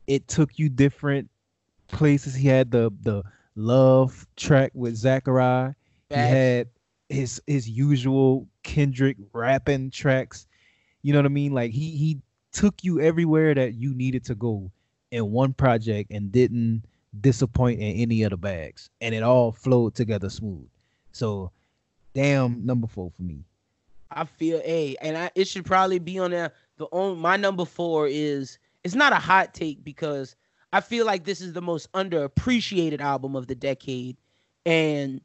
It 0.07 0.27
took 0.27 0.57
you 0.57 0.69
different 0.69 1.29
places. 1.87 2.33
He 2.33 2.47
had 2.47 2.71
the 2.71 2.91
the 3.03 3.23
love 3.59 4.25
track 4.37 4.71
with 4.73 4.95
Zacari. 4.95 5.75
He 6.09 6.15
had 6.15 6.69
his 7.09 7.41
his 7.45 7.69
usual 7.69 8.47
Kendrick 8.63 9.17
rapping 9.33 9.91
tracks. 9.91 10.47
You 11.01 11.13
know 11.13 11.19
what 11.19 11.25
I 11.25 11.29
mean? 11.29 11.53
Like 11.53 11.71
he 11.71 11.91
he 11.91 12.19
took 12.51 12.83
you 12.83 12.99
everywhere 12.99 13.53
that 13.53 13.75
you 13.75 13.93
needed 13.93 14.23
to 14.25 14.35
go 14.35 14.71
in 15.11 15.31
one 15.31 15.53
project 15.53 16.11
and 16.11 16.31
didn't 16.31 16.83
disappoint 17.21 17.79
in 17.79 17.95
any 17.97 18.23
of 18.23 18.31
the 18.31 18.37
bags. 18.37 18.89
And 19.01 19.13
it 19.13 19.23
all 19.23 19.51
flowed 19.51 19.95
together 19.95 20.29
smooth. 20.29 20.67
So 21.11 21.51
damn 22.13 22.65
number 22.65 22.87
four 22.87 23.11
for 23.11 23.21
me. 23.21 23.43
I 24.11 24.23
feel 24.25 24.61
a 24.63 24.95
and 25.01 25.17
I 25.17 25.31
it 25.35 25.47
should 25.47 25.65
probably 25.65 25.99
be 25.99 26.17
on 26.17 26.31
there. 26.31 26.53
The 26.77 26.87
only 26.91 27.19
my 27.21 27.37
number 27.37 27.65
four 27.65 28.07
is 28.07 28.57
it's 28.83 28.95
not 28.95 29.13
a 29.13 29.17
hot 29.17 29.53
take 29.53 29.83
because 29.83 30.35
I 30.71 30.81
feel 30.81 31.05
like 31.05 31.23
this 31.23 31.41
is 31.41 31.53
the 31.53 31.61
most 31.61 31.91
underappreciated 31.93 33.01
album 33.01 33.35
of 33.35 33.47
the 33.47 33.55
decade, 33.55 34.17
and 34.65 35.21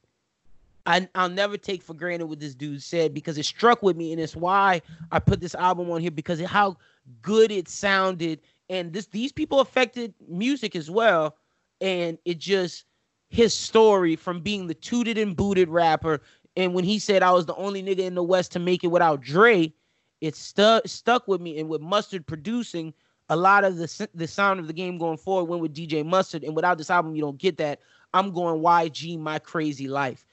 I 0.86 1.08
I'll 1.14 1.28
never 1.28 1.56
take 1.56 1.82
for 1.82 1.94
granted 1.94 2.26
what 2.26 2.40
this 2.40 2.54
dude 2.54 2.82
said 2.82 3.14
because 3.14 3.38
it 3.38 3.44
struck 3.44 3.82
with 3.82 3.96
me, 3.96 4.12
and 4.12 4.20
it's 4.20 4.36
why 4.36 4.82
I 5.10 5.18
put 5.18 5.40
this 5.40 5.54
album 5.54 5.90
on 5.90 6.00
here 6.00 6.10
because 6.10 6.40
of 6.40 6.46
how 6.46 6.76
good 7.22 7.50
it 7.50 7.68
sounded, 7.68 8.40
and 8.68 8.92
this 8.92 9.06
these 9.06 9.32
people 9.32 9.60
affected 9.60 10.14
music 10.28 10.74
as 10.76 10.90
well, 10.90 11.36
and 11.80 12.18
it 12.24 12.38
just 12.38 12.84
his 13.28 13.52
story 13.52 14.16
from 14.16 14.40
being 14.40 14.66
the 14.66 14.74
tooted 14.74 15.18
and 15.18 15.36
booted 15.36 15.68
rapper 15.68 16.20
and 16.56 16.74
when 16.74 16.84
he 16.84 16.98
said 16.98 17.22
I 17.22 17.32
was 17.32 17.46
the 17.46 17.56
only 17.56 17.82
nigga 17.82 18.00
in 18.00 18.14
the 18.14 18.22
West 18.22 18.52
to 18.52 18.58
make 18.58 18.84
it 18.84 18.88
without 18.88 19.20
Dre, 19.20 19.72
it 20.20 20.36
stuck 20.36 20.86
stuck 20.86 21.26
with 21.26 21.40
me. 21.40 21.58
And 21.58 21.68
with 21.68 21.80
Mustard 21.80 22.26
producing, 22.26 22.94
a 23.28 23.36
lot 23.36 23.64
of 23.64 23.76
the 23.76 24.08
the 24.14 24.26
sound 24.26 24.60
of 24.60 24.66
the 24.66 24.72
game 24.72 24.98
going 24.98 25.16
forward 25.16 25.44
went 25.44 25.62
with 25.62 25.74
DJ 25.74 26.04
Mustard. 26.04 26.44
And 26.44 26.54
without 26.54 26.78
this 26.78 26.90
album, 26.90 27.14
you 27.14 27.22
don't 27.22 27.38
get 27.38 27.56
that. 27.58 27.80
I'm 28.12 28.32
going 28.32 28.62
YG 28.62 29.18
My 29.18 29.38
Crazy 29.38 29.88
Life. 29.88 30.26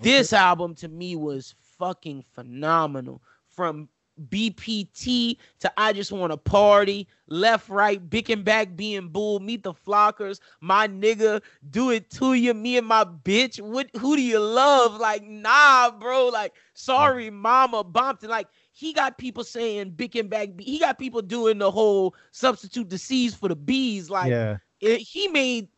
This 0.00 0.32
album 0.32 0.74
to 0.76 0.88
me 0.88 1.16
was 1.16 1.54
fucking 1.78 2.24
phenomenal. 2.34 3.22
From 3.48 3.88
BPT 4.20 5.36
to 5.60 5.72
I 5.76 5.92
Just 5.92 6.12
Want 6.12 6.32
to 6.32 6.36
Party, 6.36 7.06
Left, 7.28 7.68
Right, 7.68 8.08
Bicken 8.10 8.44
Back 8.44 8.76
Being 8.76 9.08
Bool, 9.08 9.40
Meet 9.40 9.62
the 9.62 9.72
Flockers, 9.72 10.40
My 10.60 10.86
Nigga, 10.88 11.42
Do 11.70 11.90
It 11.90 12.10
To 12.12 12.34
You, 12.34 12.54
Me 12.54 12.76
and 12.76 12.86
My 12.86 13.04
Bitch. 13.04 13.60
What? 13.60 13.88
Who 13.96 14.16
do 14.16 14.22
you 14.22 14.38
love? 14.40 14.96
Like, 15.00 15.22
nah, 15.24 15.90
bro. 15.90 16.28
Like, 16.28 16.54
sorry, 16.74 17.30
Mama, 17.30 17.84
Bompton. 17.84 18.28
Like, 18.28 18.48
he 18.72 18.92
got 18.92 19.18
people 19.18 19.44
saying 19.44 19.92
Bicken 19.92 20.28
Back. 20.28 20.48
He 20.58 20.78
got 20.78 20.98
people 20.98 21.22
doing 21.22 21.58
the 21.58 21.70
whole 21.70 22.14
substitute 22.30 22.88
the 22.90 22.98
C's 22.98 23.34
for 23.34 23.48
the 23.48 23.56
B's. 23.56 24.10
Like, 24.10 24.30
yeah. 24.30 24.56
it, 24.80 24.98
he 24.98 25.28
made 25.28 25.68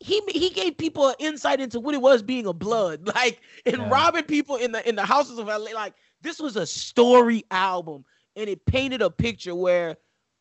he 0.00 0.20
he 0.28 0.50
gave 0.50 0.76
people 0.76 1.08
an 1.08 1.14
insight 1.18 1.60
into 1.60 1.78
what 1.78 1.94
it 1.94 2.00
was 2.00 2.22
being 2.22 2.46
a 2.46 2.52
blood 2.52 3.06
like 3.14 3.40
and 3.66 3.76
Yeah. 3.78 3.88
robbing 3.88 4.24
people 4.24 4.56
in 4.56 4.72
the 4.72 4.86
in 4.88 4.96
the 4.96 5.04
houses 5.04 5.38
of 5.38 5.46
LA 5.46 5.70
like 5.74 5.94
this 6.22 6.40
was 6.40 6.56
a 6.56 6.66
story 6.66 7.44
album 7.50 8.04
and 8.36 8.48
it 8.48 8.64
painted 8.66 9.02
a 9.02 9.10
picture 9.10 9.54
where 9.54 9.96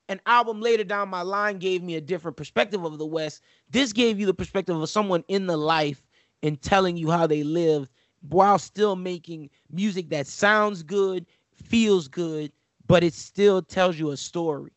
an 0.09 0.19
album 0.25 0.61
later 0.61 0.83
down 0.83 1.09
my 1.09 1.21
line 1.21 1.57
gave 1.57 1.83
me 1.83 1.95
a 1.95 2.01
different 2.01 2.37
perspective 2.37 2.83
of 2.83 2.97
the 2.97 3.05
West. 3.05 3.41
This 3.69 3.93
gave 3.93 4.19
you 4.19 4.25
the 4.25 4.33
perspective 4.33 4.79
of 4.79 4.89
someone 4.89 5.23
in 5.27 5.47
the 5.47 5.57
life 5.57 6.03
and 6.43 6.61
telling 6.61 6.97
you 6.97 7.09
how 7.11 7.27
they 7.27 7.43
lived 7.43 7.89
while 8.21 8.59
still 8.59 8.95
making 8.95 9.49
music 9.71 10.09
that 10.09 10.27
sounds 10.27 10.83
good, 10.83 11.25
feels 11.51 12.07
good, 12.07 12.51
but 12.87 13.03
it 13.03 13.13
still 13.13 13.61
tells 13.61 13.97
you 13.97 14.11
a 14.11 14.17
story. 14.17 14.71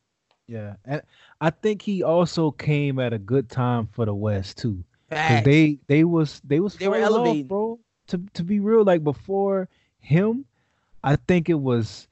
Yeah, 0.47 0.74
and 0.85 1.02
I 1.40 1.51
think 1.51 1.82
he 1.82 2.02
also 2.02 2.51
came 2.51 2.98
at 2.98 3.12
a 3.12 3.18
good 3.18 3.48
time 3.48 3.86
for 3.86 4.05
the 4.05 4.14
West 4.14 4.59
too. 4.59 4.85
They 5.10 5.78
they 5.86 6.05
was 6.05 6.40
they 6.44 6.60
was 6.60 6.76
They 6.76 6.89
were 6.89 6.97
elevating. 6.97 7.47
bro. 7.47 7.78
To 8.09 8.18
to 8.35 8.44
be 8.44 8.60
real, 8.60 8.85
like 8.85 9.02
before 9.02 9.68
him, 9.98 10.44
I 11.05 11.16
think 11.16 11.51
it 11.51 11.60
was 11.60 12.09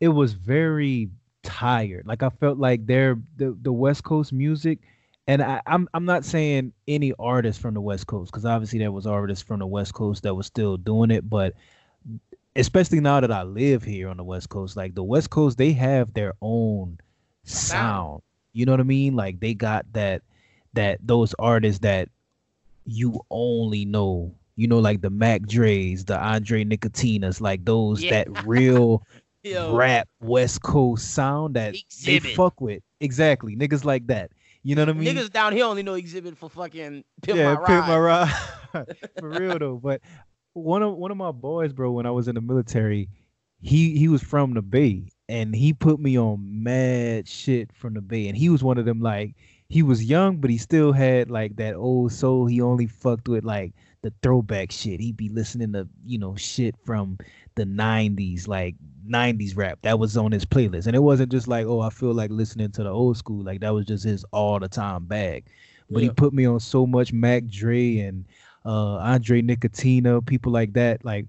it 0.00 0.08
was 0.08 0.32
very 0.32 1.08
tired. 1.44 2.06
Like 2.06 2.22
I 2.22 2.30
felt 2.30 2.58
like 2.58 2.86
their 2.86 3.18
the 3.36 3.56
the 3.62 3.72
West 3.72 4.02
Coast 4.02 4.32
music, 4.32 4.80
and 5.28 5.40
I, 5.40 5.62
I'm 5.66 5.88
I'm 5.94 6.04
not 6.04 6.24
saying 6.24 6.72
any 6.88 7.14
artist 7.18 7.60
from 7.60 7.74
the 7.74 7.80
West 7.80 8.08
Coast 8.08 8.32
because 8.32 8.44
obviously 8.44 8.80
there 8.80 8.92
was 8.92 9.06
artists 9.06 9.44
from 9.44 9.60
the 9.60 9.66
West 9.66 9.94
Coast 9.94 10.24
that 10.24 10.34
was 10.34 10.46
still 10.46 10.76
doing 10.76 11.12
it, 11.12 11.30
but 11.30 11.54
especially 12.56 12.98
now 12.98 13.20
that 13.20 13.30
I 13.30 13.44
live 13.44 13.84
here 13.84 14.08
on 14.08 14.16
the 14.16 14.24
West 14.24 14.48
Coast, 14.48 14.76
like 14.76 14.96
the 14.96 15.04
West 15.04 15.30
Coast, 15.30 15.56
they 15.56 15.72
have 15.72 16.12
their 16.12 16.34
own 16.42 16.98
sound. 17.44 18.22
You 18.52 18.66
know 18.66 18.72
what 18.72 18.80
I 18.80 18.84
mean? 18.84 19.14
Like 19.14 19.38
they 19.38 19.54
got 19.54 19.86
that 19.92 20.22
that 20.72 20.98
those 21.00 21.34
artists 21.38 21.80
that 21.80 22.08
you 22.84 23.20
only 23.30 23.84
know, 23.84 24.34
you 24.58 24.66
know, 24.66 24.80
like 24.80 25.00
the 25.02 25.08
Mac 25.10 25.42
Dre's, 25.42 26.04
the 26.04 26.18
Andre 26.18 26.64
Nickatinas, 26.64 27.40
like 27.40 27.64
those 27.64 28.02
Yeah. 28.02 28.24
that 28.24 28.44
real 28.44 29.04
rap 29.70 30.08
West 30.20 30.62
Coast 30.62 31.12
sound 31.14 31.54
that 31.54 31.76
they 32.04 32.18
fuck 32.18 32.60
with. 32.60 32.82
Exactly. 33.00 33.54
Niggas 33.54 33.84
like 33.84 34.08
that. 34.08 34.32
You 34.64 34.74
know 34.74 34.82
what 34.82 34.88
I 34.88 34.92
mean? 34.94 35.14
niggas 35.14 35.30
down 35.30 35.52
here 35.52 35.64
only 35.64 35.84
know 35.84 35.92
Xzibit 35.92 36.36
for 36.36 36.50
fucking 36.50 37.04
pimp 37.22 37.38
yeah, 37.38 37.54
my 37.54 37.66
pimp 37.66 37.86
my 37.86 37.96
ride. 37.98 38.34
ride. 38.74 38.96
For 39.20 39.28
real 39.30 39.58
though. 39.60 39.76
But 39.82 40.00
one 40.54 40.82
of 40.82 40.96
one 40.96 41.12
of 41.12 41.16
my 41.16 41.30
boys, 41.30 41.72
bro, 41.72 41.92
when 41.92 42.04
I 42.04 42.10
was 42.10 42.26
in 42.26 42.34
the 42.34 42.40
military, 42.40 43.08
he 43.60 43.96
he 43.96 44.08
was 44.08 44.22
from 44.22 44.54
the 44.54 44.60
Bay 44.62 45.04
and 45.28 45.54
he 45.54 45.72
put 45.72 46.00
me 46.00 46.18
on 46.18 46.64
mad 46.64 47.28
shit 47.28 47.72
from 47.72 47.94
the 47.94 48.00
Bay. 48.00 48.26
And 48.26 48.36
he 48.36 48.48
was 48.48 48.64
one 48.64 48.76
of 48.76 48.84
them 48.84 49.00
like 49.00 49.36
he 49.68 49.82
was 49.82 50.04
young, 50.04 50.38
but 50.38 50.50
he 50.50 50.58
still 50.58 50.92
had 50.92 51.30
like 51.30 51.56
that 51.56 51.74
old 51.74 52.12
soul. 52.12 52.46
He 52.46 52.60
only 52.60 52.86
fucked 52.86 53.28
with 53.28 53.44
like 53.44 53.72
the 54.02 54.12
throwback 54.22 54.72
shit. 54.72 55.00
He'd 55.00 55.16
be 55.16 55.28
listening 55.28 55.72
to, 55.74 55.86
you 56.06 56.18
know, 56.18 56.36
shit 56.36 56.74
from 56.84 57.18
the 57.54 57.64
90s, 57.64 58.48
like 58.48 58.76
90s 59.06 59.56
rap. 59.56 59.78
That 59.82 59.98
was 59.98 60.16
on 60.16 60.32
his 60.32 60.46
playlist. 60.46 60.86
And 60.86 60.96
it 60.96 61.00
wasn't 61.02 61.30
just 61.30 61.48
like, 61.48 61.66
oh, 61.66 61.80
I 61.80 61.90
feel 61.90 62.14
like 62.14 62.30
listening 62.30 62.70
to 62.72 62.82
the 62.82 62.90
old 62.90 63.18
school. 63.18 63.42
Like 63.44 63.60
that 63.60 63.74
was 63.74 63.84
just 63.84 64.04
his 64.04 64.24
all 64.32 64.58
the 64.58 64.68
time 64.68 65.04
bag. 65.04 65.46
But 65.90 66.02
he 66.02 66.08
put 66.16 66.32
me 66.32 66.46
on 66.46 66.60
so 66.60 66.86
much 66.86 67.12
Mac 67.12 67.46
Dre 67.46 67.98
and 67.98 68.24
uh 68.64 68.96
Andre 68.96 69.42
Nickatina, 69.42 70.24
people 70.24 70.52
like 70.52 70.72
that. 70.74 71.04
Like 71.04 71.26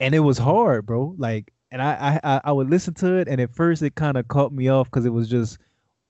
and 0.00 0.14
it 0.14 0.20
was 0.20 0.38
hard, 0.38 0.86
bro. 0.86 1.14
Like 1.18 1.52
and 1.70 1.80
I 1.82 2.20
I 2.22 2.36
I- 2.36 2.40
I 2.44 2.52
would 2.52 2.68
listen 2.70 2.94
to 2.94 3.14
it 3.16 3.28
and 3.28 3.40
at 3.40 3.54
first 3.54 3.82
it 3.82 3.94
kind 3.94 4.16
of 4.18 4.28
caught 4.28 4.52
me 4.52 4.68
off 4.68 4.88
because 4.90 5.06
it 5.06 5.10
was 5.12 5.28
just 5.28 5.58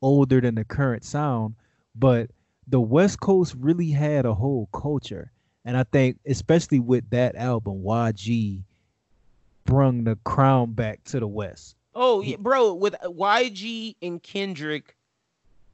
older 0.03 0.41
than 0.41 0.55
the 0.55 0.65
current 0.65 1.05
sound. 1.05 1.55
But 1.95 2.31
the 2.67 2.81
West 2.81 3.21
Coast 3.21 3.55
really 3.59 3.91
had 3.91 4.27
a 4.27 4.35
whole 4.35 4.69
culture. 4.73 5.31
And 5.65 5.77
I 5.77 5.85
think 5.85 6.19
especially 6.27 6.81
with 6.81 7.09
that 7.11 7.35
album, 7.37 7.83
YG 7.83 8.63
brung 9.65 10.05
the 10.05 10.17
crown 10.25 10.73
back 10.73 11.03
to 11.05 11.21
the 11.21 11.27
West. 11.27 11.77
Oh 11.95 12.21
yeah, 12.21 12.37
bro, 12.39 12.75
with 12.75 12.95
uh, 13.03 13.09
YG 13.09 13.97
and 14.03 14.23
Kendrick, 14.23 14.97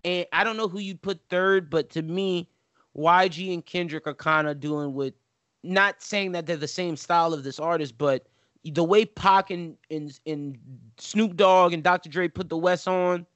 and 0.05 0.27
I 0.33 0.45
don't 0.45 0.57
know 0.57 0.69
who 0.69 0.79
you'd 0.79 1.03
put 1.03 1.21
third, 1.29 1.69
but 1.69 1.91
to 1.91 2.03
me, 2.03 2.49
YG 2.97 3.53
and 3.53 3.65
Kendrick 3.65 4.07
are 4.07 4.15
kind 4.15 4.49
of 4.49 4.61
doing 4.61 4.95
with 4.95 5.15
Not 5.63 6.01
saying 6.03 6.33
that 6.33 6.47
they're 6.47 6.57
the 6.57 6.69
same 6.69 6.97
style 6.97 7.35
of 7.35 7.43
this 7.45 7.59
artist, 7.59 7.99
but 7.99 8.27
the 8.65 8.85
way 8.85 9.05
Pac 9.05 9.51
and 9.51 9.77
and, 9.91 10.19
and 10.27 10.59
Snoop 10.97 11.37
Dogg 11.37 11.73
and 11.73 11.83
Dr. 11.83 12.09
Dre 12.09 12.29
put 12.29 12.49
the 12.49 12.57
West 12.57 12.87
on, 12.87 13.27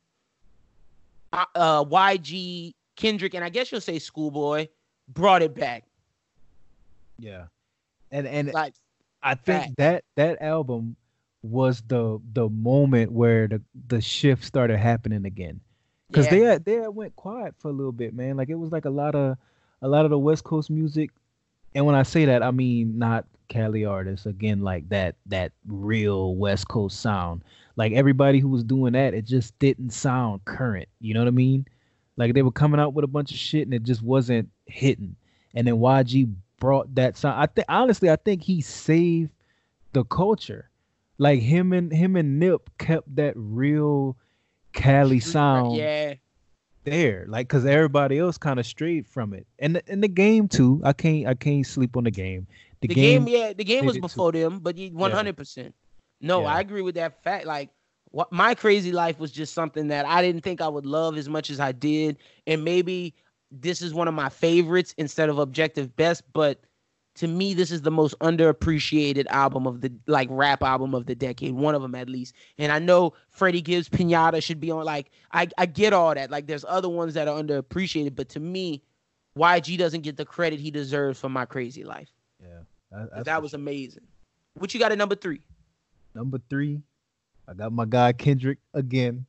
uh, 1.32 1.44
uh, 1.54 1.84
YG, 1.84 2.74
Kendrick, 2.96 3.34
and 3.34 3.44
I 3.44 3.48
guess 3.48 3.70
you'll 3.70 3.80
say 3.80 3.98
Schoolboy 3.98 4.68
brought 5.08 5.42
it 5.42 5.54
back. 5.54 5.84
Yeah. 7.18 7.46
And 8.10 8.26
and 8.26 8.52
Like 8.52 8.74
I 9.22 9.34
think 9.34 9.62
Fact. 9.62 9.76
that 9.78 10.04
that 10.16 10.42
album 10.42 10.96
was 11.42 11.82
the 11.88 12.20
the 12.32 12.48
moment 12.48 13.12
where 13.12 13.48
the 13.48 13.62
the 13.88 14.00
shift 14.00 14.44
started 14.44 14.78
happening 14.78 15.24
again. 15.24 15.60
Cause 16.12 16.26
yeah, 16.26 16.30
they 16.30 16.40
had, 16.40 16.64
they 16.64 16.74
had 16.74 16.88
went 16.88 17.16
quiet 17.16 17.54
for 17.58 17.68
a 17.68 17.72
little 17.72 17.92
bit, 17.92 18.14
man. 18.14 18.36
Like 18.36 18.48
it 18.48 18.54
was 18.54 18.70
like 18.70 18.84
a 18.84 18.90
lot 18.90 19.14
of 19.14 19.36
a 19.82 19.88
lot 19.88 20.04
of 20.04 20.10
the 20.10 20.18
West 20.18 20.44
Coast 20.44 20.70
music, 20.70 21.10
and 21.74 21.84
when 21.84 21.96
I 21.96 22.04
say 22.04 22.24
that, 22.26 22.42
I 22.42 22.52
mean 22.52 22.98
not 22.98 23.26
Cali 23.48 23.84
artists. 23.84 24.26
Again, 24.26 24.60
like 24.60 24.88
that 24.90 25.16
that 25.26 25.52
real 25.66 26.36
West 26.36 26.68
Coast 26.68 27.00
sound. 27.00 27.42
Like 27.76 27.92
everybody 27.92 28.40
who 28.40 28.48
was 28.48 28.64
doing 28.64 28.94
that, 28.94 29.14
it 29.14 29.26
just 29.26 29.58
didn't 29.58 29.90
sound 29.90 30.44
current. 30.44 30.88
You 31.00 31.14
know 31.14 31.20
what 31.20 31.28
I 31.28 31.32
mean? 31.32 31.66
Like 32.16 32.34
they 32.34 32.42
were 32.42 32.50
coming 32.50 32.80
out 32.80 32.94
with 32.94 33.04
a 33.04 33.08
bunch 33.08 33.30
of 33.30 33.36
shit, 33.36 33.66
and 33.66 33.74
it 33.74 33.82
just 33.82 34.02
wasn't 34.02 34.48
hitting. 34.66 35.16
And 35.54 35.66
then 35.66 35.76
YG 35.76 36.32
brought 36.58 36.94
that 36.94 37.16
sound. 37.16 37.40
I 37.40 37.46
think 37.46 37.66
honestly, 37.68 38.10
I 38.10 38.16
think 38.16 38.42
he 38.42 38.60
saved 38.62 39.30
the 39.92 40.04
culture. 40.04 40.70
Like 41.18 41.40
him 41.40 41.72
and 41.72 41.92
him 41.92 42.16
and 42.16 42.38
Nip 42.38 42.70
kept 42.78 43.14
that 43.16 43.34
real 43.36 44.16
Cali 44.72 45.20
sound 45.20 45.76
yeah. 45.76 46.14
there, 46.84 47.24
like 47.28 47.48
because 47.48 47.64
everybody 47.64 48.18
else 48.18 48.36
kind 48.36 48.60
of 48.60 48.66
strayed 48.66 49.06
from 49.06 49.32
it, 49.32 49.46
and 49.58 49.76
the, 49.76 49.82
and 49.88 50.02
the 50.02 50.08
game 50.08 50.48
too. 50.48 50.80
I 50.84 50.92
can't 50.92 51.26
I 51.26 51.34
can't 51.34 51.66
sleep 51.66 51.96
on 51.96 52.04
the 52.04 52.10
game. 52.10 52.46
The, 52.82 52.88
The, 52.88 52.94
game, 52.94 53.24
game, 53.24 53.34
yeah, 53.34 53.52
the 53.54 53.64
game 53.64 53.86
was 53.86 53.96
it 53.96 54.00
too. 54.00 54.02
before 54.02 54.32
them, 54.32 54.58
but 54.58 54.76
one 54.92 55.10
hundred 55.10 55.36
percent. 55.36 55.74
No, 56.20 56.43
Yeah. 56.43 56.55
I 56.55 56.60
agree 56.60 56.82
with 56.82 56.94
that 56.94 57.22
fact. 57.22 57.47
Like, 57.47 57.70
what 58.10 58.32
my 58.32 58.55
crazy 58.55 58.93
life 58.93 59.18
was 59.18 59.30
just 59.32 59.52
something 59.52 59.88
that 59.88 60.06
I 60.06 60.22
didn't 60.22 60.43
think 60.43 60.60
I 60.60 60.68
would 60.68 60.86
love 60.86 61.16
as 61.16 61.28
much 61.28 61.51
as 61.51 61.60
I 61.60 61.72
did, 61.72 62.16
and 62.47 62.64
maybe 62.64 63.14
this 63.51 63.82
is 63.82 63.94
one 63.94 64.09
of 64.09 64.14
my 64.14 64.28
favorites 64.28 64.94
instead 64.97 65.28
of 65.28 65.38
objective 65.38 65.94
best. 65.97 66.22
But 66.32 66.60
to 67.16 67.26
me, 67.26 67.55
this 67.55 67.70
is 67.70 67.82
the 67.82 67.90
most 67.90 68.18
underappreciated 68.20 69.26
album 69.26 69.66
of 69.66 69.80
the 69.80 69.93
like 70.06 70.28
rap 70.30 70.62
album 70.62 70.94
of 70.94 71.06
the 71.06 71.14
decade, 71.14 71.52
one 71.52 71.74
of 71.74 71.82
them 71.82 71.94
at 71.94 72.09
least. 72.09 72.34
And 72.59 72.72
I 72.72 72.78
know 72.78 73.12
Freddie 73.30 73.62
Gibbs 73.62 73.88
Pinata 73.88 74.43
should 74.43 74.60
be 74.60 74.70
on. 74.70 74.84
Like, 74.84 75.10
I 75.32 75.48
I 75.59 75.66
get 75.66 75.93
all 75.93 76.14
that. 76.14 76.30
Like, 76.30 76.47
there's 76.47 76.64
other 76.66 76.88
ones 76.88 77.14
that 77.14 77.28
are 77.28 77.43
underappreciated, 77.43 78.14
but 78.14 78.28
to 78.30 78.40
me, 78.40 78.82
YG 79.36 79.76
doesn't 79.76 80.02
get 80.02 80.16
the 80.16 80.24
credit 80.24 80.59
he 80.60 80.70
deserves 80.70 81.20
for 81.20 81.28
my 81.28 81.44
crazy 81.44 81.84
life. 81.84 82.09
yeah, 82.43 82.60
that, 82.90 83.24
that 83.24 83.43
was 83.43 83.52
amazing. 83.55 84.05
What 84.55 84.72
you 84.72 84.80
got 84.80 84.93
at 84.93 84.98
number 84.98 85.14
three? 85.14 85.43
Number 86.16 86.40
three. 86.48 86.80
I 87.47 87.55
got 87.55 87.72
my 87.72 87.84
guy 87.84 88.12
Kendrick 88.12 88.59
again. 88.74 89.26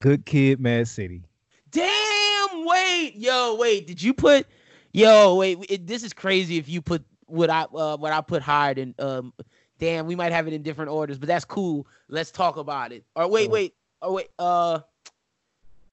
Good 0.00 0.26
kid, 0.26 0.60
Mad 0.60 0.88
City. 0.88 1.22
Damn! 1.70 2.66
Wait, 2.66 3.14
yo, 3.16 3.56
wait. 3.58 3.86
Did 3.86 4.02
you 4.02 4.12
put? 4.12 4.46
Yo, 4.92 5.36
wait. 5.36 5.58
It, 5.68 5.86
this 5.86 6.02
is 6.02 6.12
crazy. 6.12 6.58
If 6.58 6.68
you 6.68 6.82
put 6.82 7.02
what 7.26 7.48
I 7.48 7.62
uh, 7.62 7.96
what 7.96 8.12
I 8.12 8.20
put 8.20 8.42
higher 8.42 8.74
than 8.74 8.94
um. 8.98 9.32
Damn, 9.80 10.06
we 10.06 10.14
might 10.14 10.30
have 10.30 10.46
it 10.46 10.52
in 10.52 10.62
different 10.62 10.90
orders, 10.90 11.18
but 11.18 11.26
that's 11.26 11.44
cool. 11.44 11.86
Let's 12.08 12.30
talk 12.30 12.56
about 12.56 12.92
it. 12.92 13.04
Or 13.16 13.28
wait, 13.28 13.50
wait. 13.50 13.74
Oh 14.02 14.12
wait. 14.12 14.28
Uh. 14.38 14.80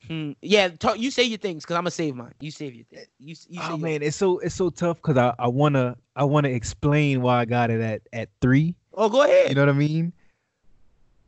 Hmm. 0.08 0.34
Yeah. 0.42 0.70
Talk. 0.70 1.00
You 1.00 1.10
say 1.10 1.24
your 1.24 1.40
things, 1.40 1.66
cause 1.66 1.76
I'm 1.76 1.82
gonna 1.82 1.92
save 1.92 2.16
mine. 2.16 2.34
You 2.40 2.52
save 2.52 2.76
your 2.76 2.86
thing. 2.86 3.06
You. 3.20 3.36
you 3.50 3.60
oh 3.64 3.78
man, 3.78 4.04
it's 4.04 4.18
so 4.18 4.38
it's 4.40 4.56
so 4.56 4.70
tough 4.70 4.98
because 4.98 5.18
I, 5.18 5.34
I 5.40 5.48
wanna 5.48 5.98
I 6.16 6.26
wanna 6.26 6.50
explain 6.50 7.22
why 7.22 7.40
I 7.40 7.46
got 7.46 7.72
it 7.72 7.82
at 7.82 8.02
at 8.14 8.30
three. 8.40 8.76
Oh, 8.94 9.10
go 9.10 9.24
ahead. 9.24 9.50
You 9.50 9.56
know 9.56 9.62
what 9.62 9.70
I 9.70 9.78
mean? 9.78 10.14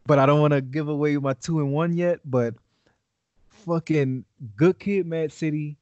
But 0.06 0.20
I 0.20 0.26
don't 0.26 0.42
want 0.42 0.54
to 0.54 0.62
give 0.62 0.90
away 0.90 1.16
my 1.18 1.34
two 1.34 1.60
and 1.60 1.72
one 1.72 1.94
yet. 1.94 2.20
But 2.26 2.56
fucking 3.50 4.26
Good 4.56 4.80
Kid, 4.80 5.06
Mad 5.06 5.32
City. 5.32 5.78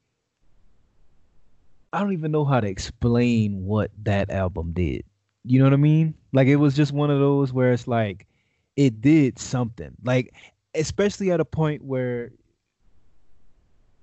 I 1.93 1.99
don't 1.99 2.13
even 2.13 2.31
know 2.31 2.45
how 2.45 2.59
to 2.59 2.67
explain 2.67 3.65
what 3.65 3.91
that 4.03 4.29
album 4.29 4.71
did. 4.73 5.03
You 5.43 5.59
know 5.59 5.65
what 5.65 5.73
I 5.73 5.77
mean? 5.77 6.13
Like 6.31 6.47
it 6.47 6.57
was 6.57 6.75
just 6.75 6.93
one 6.93 7.09
of 7.09 7.19
those 7.19 7.51
where 7.51 7.73
it's 7.73 7.87
like 7.87 8.27
it 8.75 9.01
did 9.01 9.39
something. 9.39 9.91
Like 10.03 10.33
especially 10.75 11.31
at 11.31 11.39
a 11.39 11.45
point 11.45 11.83
where 11.83 12.31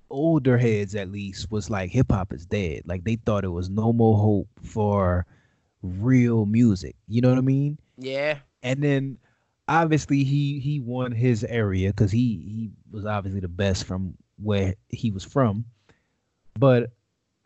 older 0.09 0.57
heads 0.57 0.95
at 0.95 1.11
least 1.11 1.51
was 1.51 1.69
like 1.69 1.89
hip 1.89 2.11
hop 2.11 2.33
is 2.33 2.45
dead. 2.45 2.83
Like 2.85 3.03
they 3.05 3.15
thought 3.15 3.43
it 3.43 3.49
was 3.49 3.69
no 3.69 3.93
more 3.93 4.17
hope 4.17 4.49
for 4.61 5.25
real 5.81 6.45
music. 6.45 6.95
You 7.07 7.21
know 7.21 7.29
what 7.29 7.37
I 7.37 7.41
mean? 7.41 7.77
yeah. 7.97 8.39
And 8.61 8.83
then 8.83 9.17
obviously 9.69 10.23
he 10.23 10.59
he 10.59 10.79
won 10.81 11.11
his 11.13 11.45
area 11.45 11.89
because 11.91 12.11
he 12.11 12.19
he 12.19 12.71
was 12.91 13.05
obviously 13.05 13.39
the 13.39 13.47
best 13.47 13.85
from 13.85 14.15
where 14.41 14.75
he 14.89 15.11
was 15.11 15.23
from. 15.23 15.63
But 16.57 16.91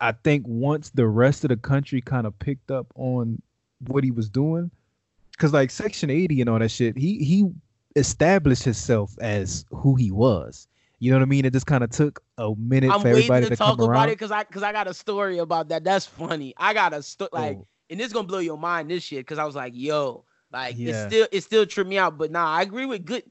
I 0.00 0.12
think 0.12 0.44
once 0.46 0.90
the 0.90 1.06
rest 1.06 1.44
of 1.44 1.50
the 1.50 1.56
country 1.56 2.00
kind 2.00 2.26
of 2.26 2.36
picked 2.38 2.70
up 2.70 2.92
on 2.96 3.40
what 3.86 4.02
he 4.02 4.10
was 4.10 4.28
doing, 4.28 4.70
because 5.32 5.52
like 5.52 5.70
Section 5.70 6.10
80 6.10 6.40
and 6.40 6.50
all 6.50 6.58
that 6.58 6.70
shit, 6.70 6.96
he 6.96 7.18
he 7.18 7.48
established 7.96 8.64
himself 8.64 9.16
as 9.20 9.64
who 9.70 9.94
he 9.94 10.10
was. 10.10 10.66
You 10.98 11.10
know 11.10 11.18
what 11.18 11.24
I 11.24 11.26
mean? 11.26 11.44
It 11.44 11.52
just 11.52 11.66
kind 11.66 11.84
of 11.84 11.90
took 11.90 12.22
a 12.38 12.54
minute 12.56 12.90
I'm 12.90 13.00
for 13.00 13.08
everybody 13.08 13.44
to, 13.44 13.50
to, 13.50 13.56
talk 13.56 13.74
about 13.74 13.90
around. 13.90 14.08
it 14.08 14.12
because 14.12 14.30
I 14.30 14.44
because 14.44 14.62
I 14.62 14.72
got 14.72 14.88
a 14.88 14.94
story 14.94 15.38
about 15.38 15.68
that. 15.68 15.84
That's 15.84 16.06
funny. 16.06 16.54
I 16.56 16.72
got 16.72 16.92
a 16.94 17.02
story 17.02 17.30
like, 17.32 17.56
Oh, 17.58 17.66
and 17.90 18.00
it's 18.00 18.12
gonna 18.12 18.26
blow 18.26 18.38
your 18.38 18.58
mind. 18.58 18.90
This 18.90 19.02
shit 19.02 19.20
because 19.20 19.38
I 19.38 19.44
was 19.44 19.54
like, 19.54 19.72
yo, 19.74 20.24
like 20.52 20.76
Yeah. 20.78 20.90
it's 20.90 21.02
still 21.02 21.28
it 21.32 21.40
still 21.42 21.66
tripped 21.66 21.90
me 21.90 21.98
out. 21.98 22.18
But 22.18 22.30
nah, 22.30 22.50
I 22.50 22.62
agree 22.62 22.86
with 22.86 23.04
good. 23.04 23.24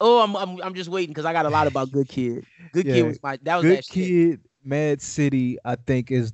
Oh, 0.00 0.22
I'm 0.22 0.34
I'm, 0.36 0.62
I'm 0.62 0.74
just 0.74 0.88
waiting 0.88 1.10
because 1.10 1.24
I 1.24 1.32
got 1.32 1.46
a 1.46 1.50
lot 1.50 1.66
about 1.66 1.92
Good 1.92 2.08
Kid. 2.08 2.46
Good 2.72 2.86
Yeah, 2.86 2.94
Kid 2.94 3.02
was 3.02 3.22
my 3.22 3.38
that 3.42 3.56
was 3.56 3.64
Good 3.64 3.78
that 3.78 3.84
shit. 3.84 3.94
Kid, 3.94 4.40
Mad 4.64 5.02
City, 5.02 5.58
I 5.64 5.76
think 5.76 6.10
is 6.10 6.32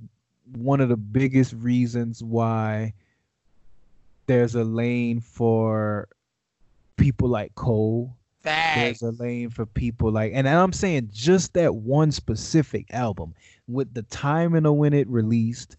one 0.55 0.81
of 0.81 0.89
the 0.89 0.97
biggest 0.97 1.53
reasons 1.55 2.23
why 2.23 2.93
there's 4.27 4.55
a 4.55 4.65
lane 4.65 5.21
for 5.21 6.09
people 6.97 7.29
like 7.29 7.55
Cole. 7.55 8.17
Facts. 8.43 9.01
There's 9.01 9.03
a 9.03 9.11
lane 9.23 9.51
for 9.51 9.67
people 9.67 10.13
like, 10.13 10.33
and 10.35 10.49
I'm 10.49 10.73
saying 10.73 11.11
just 11.13 11.55
that 11.55 11.75
one 11.75 12.13
specific 12.13 12.87
album 12.93 13.35
with 13.67 13.93
the 13.93 14.03
timing 14.03 14.67
of 14.67 14.75
when 14.75 14.93
it 14.93 15.09
released, 15.09 15.77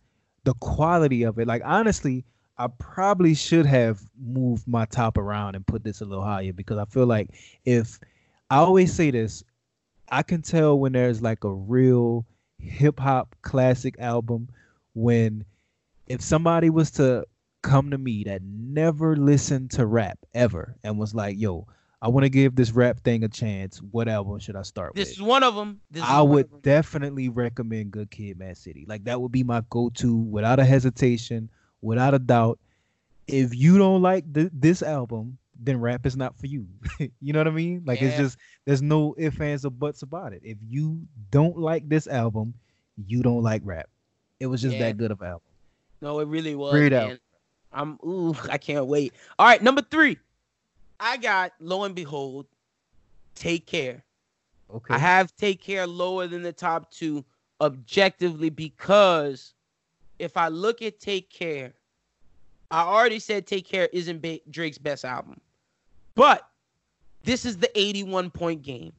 the 0.47 0.53
quality 0.55 1.23
of 1.23 1.37
it. 1.39 1.45
Like 1.45 1.61
honestly, 1.65 2.23
I 2.57 2.67
probably 2.67 3.33
should 3.35 3.65
have 3.65 3.99
moved 4.17 4.65
my 4.65 4.85
top 4.85 5.17
around 5.17 5.55
and 5.55 5.67
put 5.67 5.83
this 5.83 5.99
a 5.99 6.05
little 6.05 6.23
higher 6.23 6.53
because 6.53 6.77
I 6.77 6.85
feel 6.85 7.05
like 7.05 7.31
if 7.65 7.99
I 8.49 8.59
always 8.59 8.93
say 8.93 9.11
this, 9.11 9.43
I 10.09 10.23
can 10.23 10.41
tell 10.41 10.79
when 10.79 10.93
there's 10.93 11.21
like 11.21 11.43
a 11.43 11.51
real 11.51 12.25
hip 12.59 12.97
hop 12.97 13.35
classic 13.41 13.95
album 13.99 14.47
when 14.93 15.43
if 16.07 16.21
somebody 16.21 16.69
was 16.69 16.91
to 16.91 17.25
come 17.61 17.91
to 17.91 17.97
me 17.97 18.23
that 18.23 18.41
never 18.41 19.17
listened 19.17 19.71
to 19.71 19.85
rap 19.85 20.17
ever 20.33 20.77
and 20.81 20.97
was 20.97 21.13
like, 21.13 21.37
yo, 21.37 21.67
I 22.01 22.09
want 22.09 22.25
to 22.25 22.29
give 22.29 22.55
this 22.55 22.71
rap 22.71 22.99
thing 22.99 23.23
a 23.23 23.27
chance. 23.27 23.79
What 23.91 24.07
album 24.07 24.37
should 24.39 24.55
I 24.55 24.61
start 24.61 24.93
This 24.95 25.09
with? 25.09 25.17
is 25.17 25.21
one 25.21 25.41
of 25.43 25.55
them. 25.55 25.81
This 25.89 26.03
I 26.03 26.21
would 26.21 26.45
of 26.45 26.53
'em. 26.53 26.59
definitely 26.61 27.29
recommend 27.29 27.91
Good 27.91 28.11
Kid, 28.11 28.37
Mad 28.37 28.57
City. 28.57 28.85
Like 28.87 29.03
that 29.05 29.19
would 29.19 29.31
be 29.31 29.43
my 29.43 29.63
go-to 29.69 30.15
without 30.15 30.59
a 30.59 30.63
hesitation, 30.65 31.49
without 31.81 32.13
a 32.13 32.19
doubt. 32.19 32.59
If 33.27 33.55
you 33.55 33.77
don't 33.79 34.01
like 34.01 34.31
th- 34.31 34.51
this 34.53 34.83
album, 34.83 35.37
then 35.59 35.79
rap 35.81 36.05
is 36.05 36.15
not 36.15 36.37
for 36.37 36.45
you. 36.45 36.67
you 37.19 37.33
know 37.33 37.39
what 37.39 37.47
I 37.47 37.51
mean? 37.51 37.81
Like 37.83 38.01
it's 38.01 38.15
just 38.15 38.37
there's 38.65 38.83
no 38.83 39.15
ifs, 39.17 39.39
ands, 39.41 39.65
or 39.65 39.71
buts 39.71 40.03
about 40.03 40.33
it. 40.33 40.41
If 40.43 40.57
you 40.69 40.99
don't 41.31 41.57
like 41.57 41.89
this 41.89 42.05
album, 42.07 42.53
you 43.07 43.23
don't 43.23 43.41
like 43.41 43.63
rap. 43.65 43.89
It 44.39 44.45
was 44.45 44.61
just 44.61 44.75
Yeah. 44.75 44.83
that 44.89 44.97
good 44.97 45.09
of 45.11 45.19
an 45.21 45.27
album. 45.29 45.41
No, 45.99 46.19
it 46.19 46.27
really 46.27 46.53
was. 46.53 46.73
Great 46.73 46.91
man. 46.91 47.17
I'm 47.73 47.97
ooh, 48.05 48.35
I 48.51 48.59
can't 48.59 48.85
wait. 48.85 49.13
All 49.39 49.47
right, 49.47 49.61
number 49.63 49.81
three. 49.81 50.19
I 50.99 51.17
got 51.17 51.53
lo 51.59 51.83
and 51.83 51.95
behold, 51.95 52.47
take 53.35 53.65
care. 53.65 54.03
Okay. 54.73 54.93
I 54.93 54.97
have 54.97 55.35
take 55.35 55.61
care 55.61 55.87
lower 55.87 56.27
than 56.27 56.43
the 56.43 56.51
top 56.51 56.91
two 56.91 57.23
objectively 57.61 58.49
because 58.49 59.53
if 60.19 60.35
I 60.35 60.47
look 60.49 60.81
at 60.81 60.99
take 60.99 61.29
care, 61.29 61.73
I 62.71 62.81
already 62.81 63.19
said 63.19 63.47
take 63.47 63.65
care 63.65 63.87
isn't 63.93 64.21
ba- 64.21 64.39
Drake's 64.49 64.77
best 64.77 65.05
album. 65.05 65.39
But 66.15 66.47
this 67.23 67.45
is 67.45 67.57
the 67.57 67.69
81 67.79 68.31
point 68.31 68.61
game. 68.61 68.93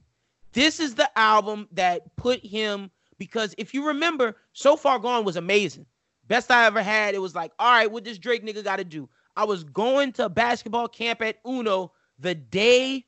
This 0.53 0.81
is 0.81 0.95
the 0.95 1.11
album 1.19 1.69
that 1.73 2.17
put 2.17 2.45
him 2.45 2.91
because 3.19 3.55
if 3.59 3.75
you 3.75 3.87
remember, 3.87 4.37
So 4.53 4.77
Far 4.77 4.99
Gone 4.99 5.25
was 5.25 5.37
amazing. 5.37 5.87
Best 6.29 6.51
I 6.51 6.67
ever 6.67 6.83
had. 6.83 7.15
It 7.15 7.23
was 7.23 7.35
like, 7.35 7.53
all 7.59 7.71
right, 7.71 7.91
what 7.91 8.05
this 8.05 8.19
Drake 8.19 8.45
nigga 8.45 8.63
got 8.63 8.77
to 8.77 8.85
do? 8.85 9.09
I 9.39 9.45
was 9.45 9.63
going 9.63 10.11
to 10.15 10.29
basketball 10.29 10.89
camp 10.89 11.23
at 11.23 11.37
Uno 11.47 11.93
the 12.19 12.35
day, 12.35 13.07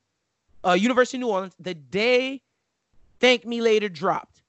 uh, 0.64 0.74
University 0.74 1.16
of 1.16 1.22
New 1.22 1.28
Orleans, 1.28 1.56
the 1.58 1.74
day 1.74 2.40
Thank 3.18 3.44
Me 3.44 3.60
Later 3.60 3.88
dropped. 3.88 4.42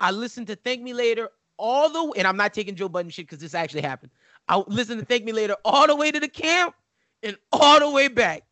I 0.00 0.10
listened 0.10 0.48
to 0.48 0.56
Thank 0.56 0.82
Me 0.82 0.92
Later 0.92 1.30
all 1.56 1.88
the 1.88 2.04
way, 2.04 2.12
and 2.18 2.26
I'm 2.26 2.36
not 2.36 2.52
taking 2.52 2.74
Joe 2.74 2.90
Budden 2.90 3.10
shit 3.10 3.24
because 3.26 3.38
this 3.38 3.54
actually 3.54 3.80
happened. 3.80 4.10
I 4.48 4.62
listened 4.66 5.00
to 5.00 5.06
Thank 5.06 5.24
Me 5.24 5.32
Later 5.32 5.56
all 5.64 5.86
the 5.86 5.96
way 5.96 6.12
to 6.12 6.20
the 6.20 6.28
camp 6.28 6.74
and 7.22 7.38
all 7.54 7.80
the 7.80 7.88
way 7.88 8.08
back. 8.08 8.42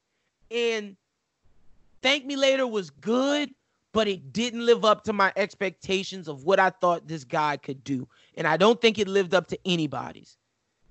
And 0.51 0.97
Thank 2.01 2.25
Me 2.25 2.37
Later 2.37 2.67
was 2.67 2.89
good, 2.89 3.51
but 3.93 4.09
it 4.09 4.33
didn't 4.33 4.65
live 4.65 4.87
up 4.87 5.05
to 5.05 5.13
my 5.13 5.31
expectations 5.37 6.27
of 6.27 6.45
what 6.45 6.59
I 6.59 6.71
thought 6.71 7.07
this 7.07 7.25
guy 7.25 7.59
could 7.59 7.85
do. 7.85 8.09
And 8.35 8.47
I 8.47 8.57
don't 8.57 8.81
think 8.81 8.99
it 8.99 9.09
lived 9.09 9.35
up 9.35 9.49
to 9.49 9.59
anybody's. 9.67 10.39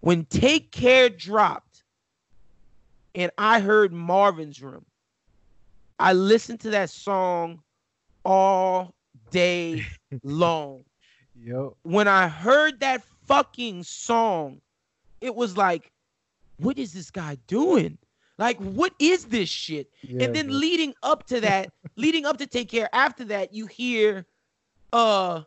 When 0.01 0.25
Take 0.25 0.71
Care 0.71 1.09
dropped 1.09 1.70
and 3.15 3.31
I 3.38 3.59
heard 3.59 3.91
Marvin's 3.91 4.61
Room, 4.61 4.85
I 5.99 6.13
listened 6.13 6.59
to 6.61 6.71
that 6.71 6.89
song 6.89 7.61
all 8.25 8.93
day 9.29 9.85
long. 10.23 10.83
Yo. 11.35 11.75
When 11.83 12.07
I 12.07 12.27
heard 12.27 12.79
that 12.81 13.03
fucking 13.27 13.83
song, 13.83 14.61
it 15.21 15.35
was 15.35 15.57
like, 15.57 15.91
what 16.57 16.77
is 16.77 16.93
this 16.93 17.11
guy 17.11 17.38
doing? 17.47 17.97
Like, 18.38 18.57
what 18.57 18.93
is 18.99 19.25
this 19.25 19.49
shit? 19.49 19.91
Yeah, 20.01 20.25
and 20.25 20.35
then 20.35 20.47
bro. 20.47 20.55
leading 20.55 20.93
up 21.03 21.27
to 21.27 21.39
that, 21.41 21.71
leading 21.95 22.25
up 22.25 22.38
to 22.38 22.47
take 22.47 22.69
care, 22.69 22.89
after 22.93 23.23
that, 23.25 23.53
you 23.53 23.67
hear 23.67 24.25
uh 24.93 25.43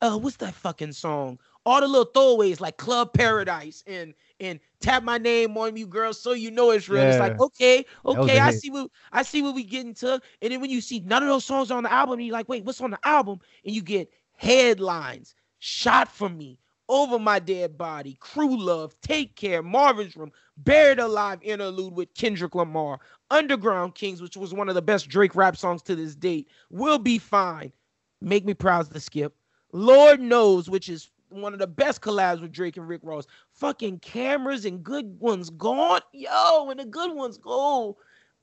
uh 0.00 0.16
what's 0.18 0.36
that 0.36 0.54
fucking 0.54 0.92
song? 0.92 1.38
All 1.64 1.80
the 1.80 1.88
little 1.88 2.06
throwaways 2.06 2.60
like 2.60 2.76
Club 2.76 3.12
Paradise 3.12 3.82
and 3.86 4.14
and 4.42 4.60
tap 4.80 5.02
my 5.02 5.18
name 5.18 5.56
on 5.56 5.76
you 5.76 5.86
girls 5.86 6.20
so 6.20 6.32
you 6.32 6.50
know 6.50 6.70
it's 6.70 6.88
real. 6.88 7.06
It's 7.06 7.18
like, 7.18 7.38
okay, 7.38 7.84
okay, 8.04 8.38
I 8.38 8.50
hit. 8.50 8.62
see 8.62 8.70
what 8.70 8.90
I 9.12 9.22
see 9.22 9.42
what 9.42 9.54
we 9.54 9.64
getting 9.64 9.94
to. 9.94 10.20
And 10.42 10.52
then 10.52 10.60
when 10.60 10.70
you 10.70 10.80
see 10.80 11.00
none 11.00 11.22
of 11.22 11.28
those 11.28 11.44
songs 11.44 11.70
on 11.70 11.84
the 11.84 11.92
album, 11.92 12.20
you're 12.20 12.32
like, 12.32 12.48
wait, 12.48 12.64
what's 12.64 12.80
on 12.80 12.90
the 12.90 12.98
album? 13.04 13.40
And 13.64 13.74
you 13.74 13.82
get 13.82 14.10
headlines, 14.36 15.34
shot 15.58 16.08
for 16.08 16.28
me, 16.28 16.58
over 16.88 17.18
my 17.18 17.38
dead 17.38 17.78
body, 17.78 18.16
crew 18.20 18.56
love, 18.58 18.94
take 19.00 19.36
care, 19.36 19.62
Marvin's 19.62 20.16
room, 20.16 20.32
buried 20.56 20.98
alive 20.98 21.38
interlude 21.42 21.94
with 21.94 22.14
Kendrick 22.14 22.54
Lamar, 22.54 23.00
Underground 23.30 23.94
Kings, 23.94 24.20
which 24.20 24.36
was 24.36 24.52
one 24.52 24.68
of 24.68 24.74
the 24.74 24.82
best 24.82 25.08
Drake 25.08 25.34
rap 25.34 25.56
songs 25.56 25.82
to 25.82 25.96
this 25.96 26.14
date, 26.14 26.48
will 26.70 26.98
be 26.98 27.18
fine. 27.18 27.72
Make 28.20 28.44
me 28.44 28.54
proud 28.54 28.90
to 28.92 29.00
skip. 29.00 29.34
Lord 29.72 30.20
knows, 30.20 30.68
which 30.68 30.88
is 30.88 31.10
one 31.32 31.52
of 31.52 31.58
the 31.58 31.66
best 31.66 32.00
collabs 32.00 32.40
with 32.40 32.52
Drake 32.52 32.76
and 32.76 32.88
Rick 32.88 33.00
Ross. 33.04 33.26
Fucking 33.52 34.00
cameras 34.00 34.64
and 34.64 34.82
good 34.82 35.18
ones 35.20 35.50
gone. 35.50 36.00
Yo, 36.12 36.68
and 36.70 36.78
the 36.80 36.84
good 36.84 37.14
ones 37.14 37.38
go, 37.38 37.96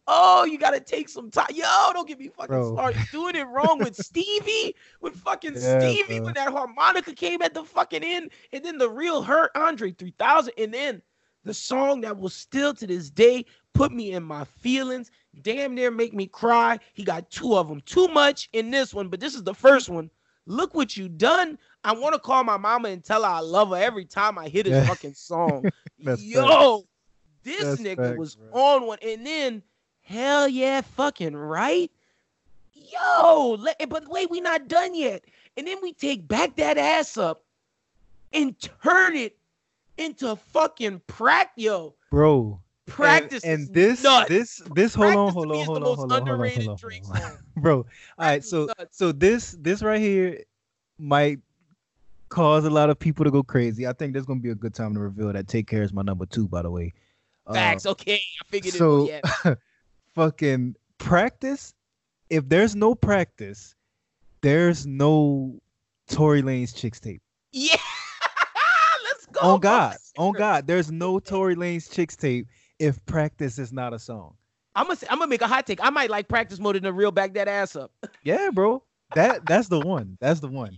oh, 0.07 0.44
you 0.44 0.57
gotta 0.57 0.80
take 0.80 1.07
some 1.07 1.30
time. 1.30 1.48
Yo, 1.53 1.66
don't 1.94 2.07
get 2.07 2.20
me 2.20 2.28
fucking 2.30 2.48
Bro. 2.48 2.74
started 2.74 3.02
doing 3.11 3.36
it 3.36 3.48
wrong 3.48 3.80
with 3.80 3.95
Stevie, 4.06 4.76
with 5.02 5.16
fucking 5.16 5.56
Yeah, 5.56 5.80
Stevie, 5.80 6.18
bro. 6.18 6.26
when 6.26 6.34
that 6.34 6.52
harmonica 6.52 7.14
came 7.14 7.41
at 7.41 7.53
the 7.53 7.64
fucking 7.64 8.03
end, 8.03 8.32
and 8.52 8.66
then 8.66 8.78
the 8.78 8.90
real 8.90 9.22
hurt 9.22 9.52
Andre 9.56 9.91
3000, 9.91 10.53
and 10.57 10.74
then 10.74 11.02
the 11.45 11.53
song 11.53 12.02
that 12.02 12.18
will 12.18 12.30
still 12.30 12.74
to 12.74 12.88
this 12.88 13.10
day 13.10 13.45
put 13.74 13.91
me 13.91 14.11
in 14.11 14.24
my 14.24 14.44
feelings, 14.44 15.11
damn 15.41 15.76
near 15.76 15.91
make 15.91 16.14
me 16.14 16.28
cry. 16.28 16.80
He 16.94 17.03
got 17.03 17.30
two 17.30 17.56
of 17.56 17.68
them, 17.70 17.82
too 17.86 18.07
much 18.10 18.49
in 18.53 18.72
this 18.72 18.94
one, 18.94 19.07
but 19.07 19.20
this 19.20 19.36
is 19.36 19.44
the 19.44 19.53
first 19.53 19.90
one. 19.90 20.10
Look 20.50 20.74
what 20.74 20.98
you 20.98 21.08
done. 21.08 21.60
I 21.84 21.94
want 21.94 22.14
to 22.16 22.20
call 22.20 22.44
my 22.44 22.58
mama 22.58 22.90
and 22.90 23.04
tell 23.04 23.22
her 23.22 23.30
I 23.30 23.40
love 23.40 23.70
her 23.70 23.76
every 23.76 24.04
time 24.04 24.40
I 24.40 24.48
hear 24.48 24.64
this 24.64 24.74
Yeah. 24.74 24.88
fucking 24.88 25.14
song. 25.14 25.72
Yo, 26.00 26.88
this 27.44 27.78
That's 27.78 27.82
nigga 27.82 27.96
facts, 27.98 28.18
was 28.18 28.36
bro. 28.36 28.60
on 28.60 28.88
one. 28.88 28.98
And 29.04 29.24
then, 29.24 29.62
hell 30.02 30.48
yeah, 30.48 30.82
fucking 30.82 31.36
right. 31.36 31.92
Yo, 32.74 33.58
let, 33.60 33.76
eh, 33.80 33.86
but 33.86 34.08
wait, 34.10 34.32
we 34.32 34.42
not 34.42 34.68
done 34.68 34.96
yet. 34.96 35.24
And 35.56 35.68
then 35.68 35.78
we 35.84 35.94
take 35.94 36.28
back 36.28 36.56
that 36.56 36.80
ass 36.80 37.16
up 37.16 37.44
and 38.34 38.56
turn 38.84 39.16
it 39.16 39.38
into 40.00 40.36
fucking 40.36 41.02
practice. 41.06 41.64
Yo, 41.64 41.94
bro. 42.10 42.60
And- 42.90 42.95
practice. 42.95 43.44
and, 43.44 43.61
is 43.61 43.70
this 43.70 44.03
nuts. 44.03 44.30
this 44.30 44.61
this 44.76 44.94
hold 44.94 45.16
on 45.16 45.34
hold 45.34 45.52
on 45.52 45.66
hold 45.66 45.78
on 45.78 45.84
hold 45.84 45.99
on 45.99 46.10
hold 46.10 46.30
on 46.30 46.38
hold 46.49 46.68
on, 46.70 47.03
hold 47.03 47.24
on. 47.24 47.38
bro 47.57 47.76
all 47.78 47.86
right 48.18 48.44
so 48.44 48.66
nuts. 48.78 48.98
so 48.98 49.11
this 49.11 49.52
this 49.60 49.82
right 49.82 49.99
here 50.02 50.41
might 50.98 51.40
cause 52.30 52.66
a 52.66 52.70
lot 52.70 52.90
of 52.90 52.99
people 52.99 53.24
to 53.26 53.32
go 53.32 53.41
crazy 53.41 53.88
i 53.88 53.94
think 53.94 54.14
there's 54.14 54.26
gonna 54.26 54.40
be 54.40 54.49
a 54.52 54.56
good 54.56 54.74
time 54.74 54.94
to 54.94 54.99
reveal 54.99 55.32
that 55.34 55.48
take 55.48 55.68
care 55.68 55.82
is 55.84 55.91
my 55.94 56.02
number 56.02 56.26
two 56.26 56.48
by 56.48 56.61
the 56.61 56.70
way 56.70 56.94
Uh, 57.48 57.53
Facts. 57.53 57.86
Okay, 57.88 58.16
I 58.41 58.44
figured 58.49 58.74
so- 58.76 59.07
it. 59.10 59.22
Yeah. 59.45 59.56
fucking 60.16 60.76
practice 60.98 61.74
if 62.30 62.48
there's 62.49 62.76
no 62.76 62.94
practice 62.94 63.76
there's 64.41 64.86
no 64.86 65.60
Tory 66.10 66.41
Lanez 66.41 66.76
chicks 66.76 66.99
tape 66.99 67.22
Yeah. 67.52 67.76
Let's 69.06 69.26
go. 69.28 69.40
on 69.53 69.60
god 69.60 69.95
on 70.18 70.34
god 70.34 70.68
there's 70.68 70.91
no 70.91 71.20
Tory 71.20 71.56
Lanez 71.56 71.91
chicks 71.91 72.16
tape 72.16 72.48
if 72.80 73.04
practice 73.06 73.60
is 73.60 73.72
not 73.72 73.94
a 73.94 74.00
song 74.00 74.36
I'm 74.76 74.88
gonna 74.88 75.00
I'm 75.10 75.18
gonna 75.20 75.30
make 75.30 75.42
a 75.42 75.48
hot 75.48 75.66
take. 75.66 75.84
I 75.84 75.90
might 75.90 76.10
like 76.10 76.28
practice 76.28 76.60
more 76.60 76.74
than 76.74 76.84
the 76.84 76.94
real 76.94 77.12
back 77.12 77.34
that 77.34 77.48
ass 77.48 77.76
up. 77.76 77.92
yeah 78.24 78.50
bro 78.52 78.84
that 79.16 79.46
that's 79.48 79.68
the 79.68 79.80
one 79.80 80.18
that's 80.22 80.40
the 80.40 80.48
one 80.48 80.78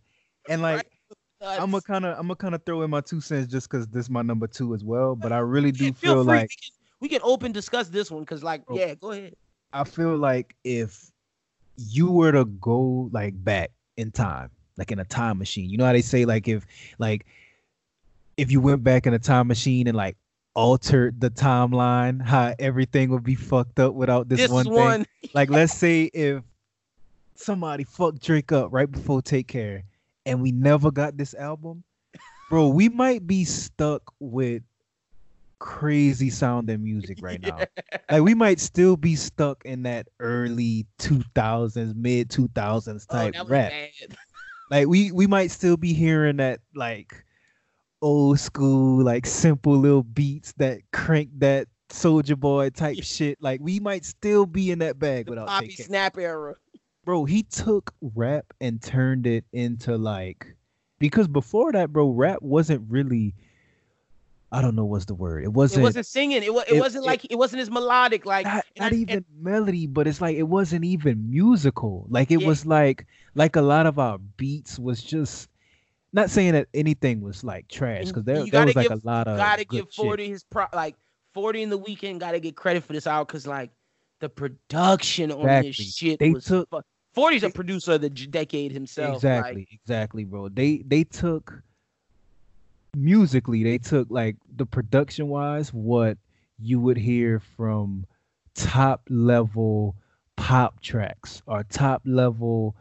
and 0.49 0.61
like 0.61 0.87
I'm 1.41 1.71
gonna 1.71 1.81
kind 1.81 2.05
of 2.05 2.17
I'm 2.17 2.27
gonna 2.27 2.35
kind 2.35 2.55
of 2.55 2.63
throw 2.65 2.83
in 2.83 2.89
my 2.89 3.01
two 3.01 3.19
cents 3.19 3.51
just 3.51 3.69
because 3.69 3.87
this 3.87 4.05
is 4.05 4.09
my 4.09 4.21
number 4.21 4.45
two 4.47 4.73
as 4.75 4.83
well. 4.83 5.15
But 5.15 5.31
I 5.33 5.39
really 5.39 5.71
do 5.71 5.85
Yeah, 5.85 5.91
feel 5.91 6.23
like 6.23 6.49
we 6.51 6.55
can, 6.55 6.71
we 7.01 7.09
can 7.09 7.21
open 7.23 7.51
discuss 7.51 7.89
this 7.89 8.11
one 8.11 8.21
because 8.21 8.43
like 8.43 8.63
Oh. 8.69 8.75
yeah, 8.75 8.93
go 8.95 9.11
ahead. 9.11 9.35
I 9.73 9.83
feel 9.85 10.17
like 10.17 10.55
if 10.63 11.11
you 11.77 12.11
were 12.11 12.31
to 12.31 12.45
go 12.45 13.09
like 13.11 13.43
back 13.43 13.71
in 13.97 14.11
time, 14.11 14.51
like 14.77 14.91
in 14.91 14.99
a 14.99 15.05
time 15.05 15.39
machine, 15.39 15.69
you 15.69 15.77
know 15.77 15.85
how 15.85 15.93
they 15.93 16.01
say 16.01 16.25
like 16.25 16.47
if 16.47 16.65
like 16.99 17.25
if 18.37 18.51
you 18.51 18.61
went 18.61 18.83
back 18.83 19.07
in 19.07 19.13
a 19.13 19.19
time 19.19 19.47
machine 19.47 19.87
and 19.87 19.97
like 19.97 20.17
altered 20.53 21.19
the 21.19 21.29
timeline, 21.29 22.21
how 22.21 22.53
everything 22.59 23.09
would 23.11 23.23
be 23.23 23.35
fucked 23.35 23.79
up 23.79 23.93
without 23.93 24.29
this, 24.29 24.41
This 24.41 24.51
one, 24.51 24.69
one, 24.69 25.05
thing. 25.05 25.29
Like 25.33 25.49
let's 25.49 25.73
say 25.73 26.03
if 26.05 26.43
somebody 27.35 27.83
fucked 27.83 28.21
Drake 28.21 28.51
up 28.51 28.69
right 28.71 28.89
before 28.89 29.21
Take 29.21 29.47
Care 29.47 29.83
and 30.25 30.41
we 30.41 30.51
never 30.51 30.91
got 30.91 31.17
this 31.17 31.33
album, 31.33 31.83
bro, 32.49 32.67
we 32.67 32.89
might 32.89 33.25
be 33.25 33.45
stuck 33.45 34.01
with 34.19 34.63
crazy 35.59 36.29
sounding 36.29 36.83
music 36.83 37.19
right 37.21 37.41
now. 37.41 37.59
Like 38.09 38.23
we 38.23 38.33
might 38.33 38.59
still 38.59 38.97
be 38.97 39.15
stuck 39.15 39.63
in 39.63 39.83
that 39.83 40.07
early 40.19 40.85
2000s, 40.99 41.95
mid 41.95 42.29
2000s 42.29 43.05
oh, 43.09 43.15
type 43.15 43.35
was 43.39 43.49
rap. 43.49 43.71
bad. 43.71 43.89
Like 44.69 44.87
we 44.87 45.11
we 45.11 45.27
might 45.27 45.51
still 45.51 45.75
be 45.75 45.93
hearing 45.93 46.37
that 46.37 46.61
like 46.73 47.25
old 48.01 48.39
school 48.39 49.03
like 49.03 49.25
simple 49.25 49.77
little 49.77 50.03
beats 50.03 50.53
that 50.57 50.79
crank 50.91 51.29
that 51.39 51.67
Soulja 51.89 52.39
Boy 52.39 52.69
type 52.69 52.97
Yeah. 52.97 53.03
shit. 53.03 53.37
Like 53.41 53.59
we 53.61 53.79
might 53.79 54.05
still 54.05 54.45
be 54.45 54.71
in 54.71 54.79
that 54.79 54.97
bag 54.97 55.25
The 55.25 55.31
without 55.33 55.47
Poppy 55.47 55.67
taking 55.69 55.85
Snap 55.87 56.17
era. 56.17 56.55
bro, 57.05 57.25
he 57.25 57.43
took 57.43 57.93
rap 58.01 58.45
and 58.61 58.81
turned 58.81 59.27
it 59.27 59.45
into 59.53 59.97
like 59.97 60.55
because 60.99 61.27
before 61.27 61.71
that, 61.73 61.91
bro, 61.91 62.09
rap 62.09 62.41
wasn't 62.41 62.83
really 62.89 63.35
I 64.53 64.61
don't 64.61 64.75
know 64.75 64.83
what's 64.83 65.05
the 65.05 65.13
word. 65.15 65.45
It 65.45 65.53
wasn't, 65.53 65.79
It 65.79 65.83
wasn't 65.83 66.05
singing. 66.05 66.43
It, 66.43 66.53
wa- 66.53 66.63
it, 66.67 66.75
it- 66.75 66.79
wasn't 66.81 67.05
it- 67.05 67.07
like 67.07 67.25
it 67.29 67.37
wasn't 67.37 67.61
as 67.61 67.69
melodic. 67.71 68.25
Like 68.25 68.45
not, 68.45 68.65
not 68.77 68.91
I- 68.91 68.95
even 68.95 69.15
and- 69.17 69.25
melody, 69.39 69.87
but 69.87 70.07
it's 70.07 70.19
like 70.21 70.35
it 70.37 70.43
wasn't 70.43 70.83
even 70.85 71.29
musical. 71.29 72.05
Like 72.09 72.31
it 72.31 72.41
Yeah. 72.41 72.47
was 72.47 72.65
like 72.65 73.05
like 73.35 73.55
a 73.55 73.61
lot 73.61 73.85
of 73.85 73.97
our 73.99 74.17
beats 74.17 74.77
was 74.79 75.01
just 75.03 75.47
not 76.13 76.29
saying 76.29 76.53
that 76.53 76.67
anything 76.73 77.21
was 77.21 77.43
like 77.43 77.67
trash 77.67 78.07
because 78.07 78.23
there, 78.23 78.45
there 78.45 78.65
was 78.65 78.75
like 78.75 78.89
give- 78.89 79.03
a 79.03 79.07
lot 79.07 79.27
of 79.27 79.37
gotta 79.37 79.63
give 79.65 79.85
shit. 79.85 79.93
40 79.93 80.27
his 80.27 80.43
pro 80.43 80.65
like 80.73 80.95
40 81.33 81.63
in 81.63 81.69
the 81.69 81.79
Weeknd 81.79 82.19
gotta 82.19 82.39
get 82.39 82.55
credit 82.55 82.83
for 82.83 82.93
this 82.93 83.07
out 83.07 83.27
because 83.27 83.47
like 83.47 83.71
the 84.19 84.29
production 84.29 85.31
on 85.31 85.45
this 85.63 85.75
shit 85.75 86.19
They 86.19 86.31
was 86.31 86.45
took- 86.45 86.69
fu- 86.69 86.81
40's 87.15 87.43
a 87.43 87.49
producer 87.49 87.93
of 87.93 88.01
the 88.01 88.09
decade 88.09 88.71
himself 88.71 89.15
Exactly, 89.15 89.67
exactly, 89.71 90.23
bro. 90.23 90.47
They 90.49 90.83
they 90.85 91.03
took 91.03 91.61
musically, 92.95 93.63
they 93.63 93.77
took 93.77 94.07
like 94.09 94.35
the 94.55 94.65
production 94.65 95.27
wise 95.29 95.73
what 95.73 96.17
you 96.59 96.79
would 96.79 96.97
hear 96.97 97.39
from 97.39 98.05
top 98.53 99.01
level 99.09 99.95
pop 100.35 100.81
tracks 100.81 101.41
or 101.45 101.63
top 101.63 102.01
level 102.05 102.75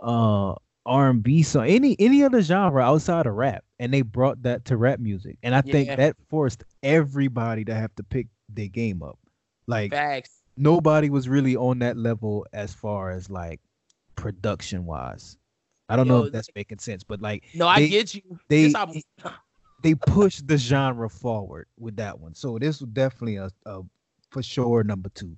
uh 0.00 0.54
R&B 0.88 1.42
song 1.42 1.66
any 1.66 1.94
any 1.98 2.24
other 2.24 2.42
genre 2.42 2.82
outside 2.82 3.26
of 3.26 3.34
rap 3.34 3.64
and 3.78 3.92
they 3.92 4.02
brought 4.02 4.42
that 4.42 4.64
to 4.66 4.76
rap 4.76 4.98
music 4.98 5.36
and 5.42 5.54
I 5.54 5.60
think 5.60 5.88
that 5.88 6.16
forced 6.28 6.64
everybody 6.82 7.64
to 7.66 7.74
have 7.74 7.94
to 7.96 8.02
pick 8.02 8.26
their 8.48 8.68
game 8.68 9.02
up 9.02 9.18
like 9.66 9.92
facts 9.92 10.38
nobody 10.58 11.08
was 11.08 11.28
really 11.28 11.56
on 11.56 11.78
that 11.78 11.96
level 11.96 12.46
as 12.52 12.74
far 12.74 13.10
as 13.10 13.30
like 13.30 13.60
production 14.16 14.84
wise. 14.84 15.36
I 15.88 15.96
don't 15.96 16.08
know 16.08 16.24
if 16.24 16.32
that's 16.32 16.50
making 16.54 16.80
sense, 16.80 17.02
but 17.02 17.22
like 17.22 17.44
no 17.54 17.66
i 17.66 17.86
get 17.86 18.14
you 18.14 18.20
they 18.48 18.74
they 19.82 19.94
pushed 19.94 20.46
the 20.46 20.58
genre 20.58 21.08
forward 21.08 21.66
with 21.78 21.96
that 21.96 22.18
one. 22.18 22.34
So 22.34 22.58
this 22.58 22.80
was 22.80 22.90
definitely 22.90 23.36
a, 23.36 23.50
a 23.64 23.80
for 24.30 24.42
sure 24.42 24.84
number 24.84 25.08
two. 25.14 25.34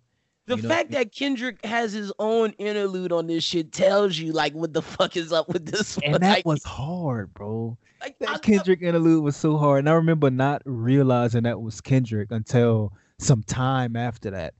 The 0.50 0.56
you 0.56 0.62
know, 0.62 0.68
fact 0.68 0.90
that 0.90 1.12
kendrick 1.12 1.64
has 1.64 1.92
his 1.92 2.12
own 2.18 2.50
interlude 2.58 3.12
on 3.12 3.26
this 3.26 3.42
shit 3.44 3.72
tells 3.72 4.18
you 4.18 4.32
like 4.32 4.52
what 4.54 4.72
the 4.72 4.82
fuck 4.82 5.16
is 5.16 5.32
up 5.32 5.48
with 5.48 5.66
this 5.66 5.96
one 5.96 6.14
And 6.14 6.22
that 6.22 6.30
like, 6.38 6.46
was 6.46 6.62
hard, 6.64 7.32
bro. 7.34 7.76
like, 8.00 8.18
That 8.18 8.28
I- 8.30 8.38
Kendrick 8.38 8.82
interlude 8.82 9.22
was 9.24 9.36
so 9.36 9.56
hard. 9.56 9.80
And 9.80 9.88
I 9.88 9.92
remember 9.92 10.30
not 10.30 10.62
realizing 10.64 11.42
that 11.44 11.60
was 11.60 11.80
Kendrick 11.80 12.30
until 12.30 12.92
some 13.18 13.42
time 13.44 13.96
after 13.96 14.30
that. 14.30 14.54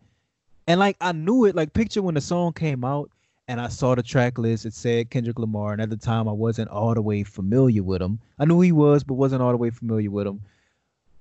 And 0.66 0.78
like 0.80 0.96
I 1.00 1.12
knew 1.12 1.44
it, 1.46 1.54
like 1.56 1.72
picture 1.72 2.02
when 2.02 2.14
the 2.14 2.20
song 2.20 2.52
came 2.52 2.84
out 2.84 3.10
and 3.48 3.60
I 3.60 3.68
saw 3.68 3.94
the 3.96 4.02
track 4.02 4.38
list, 4.38 4.64
it 4.66 4.74
said 4.74 5.10
Kendrick 5.10 5.38
Lamar. 5.38 5.72
And 5.72 5.82
at 5.82 5.90
the 5.90 5.96
time 5.96 6.28
I 6.28 6.32
wasn't 6.32 6.68
all 6.70 6.94
the 6.94 7.02
way 7.02 7.24
familiar 7.24 7.82
with 7.82 8.00
him. 8.02 8.20
I 8.38 8.44
knew 8.44 8.60
he 8.60 8.70
was, 8.72 9.02
but 9.02 9.14
wasn't 9.14 9.42
all 9.42 9.50
the 9.50 9.56
way 9.56 9.70
familiar 9.70 10.10
with 10.10 10.26
him. 10.26 10.40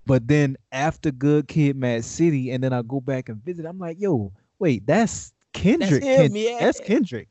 But 0.06 0.28
then 0.28 0.58
after 0.72 1.12
Good 1.12 1.48
Kid 1.48 1.76
Mad 1.76 2.04
City, 2.04 2.52
and 2.52 2.64
then 2.64 2.74
I 2.74 2.82
go 2.82 3.00
back 3.00 3.30
and 3.30 3.44
visit, 3.44 3.66
I'm 3.66 3.78
like, 3.80 4.00
yo, 4.00 4.32
wait, 4.60 4.86
that's 4.86 5.34
Kendrick. 5.54 6.04
That's, 6.04 6.28
him, 6.30 6.36
yeah. 6.36 6.58
That's 6.60 6.80
Kendrick. 6.80 7.28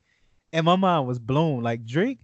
And 0.53 0.65
my 0.65 0.77
mind 0.77 1.07
was 1.07 1.19
blown. 1.19 1.63
Like 1.63 1.85
Drake, 1.85 2.19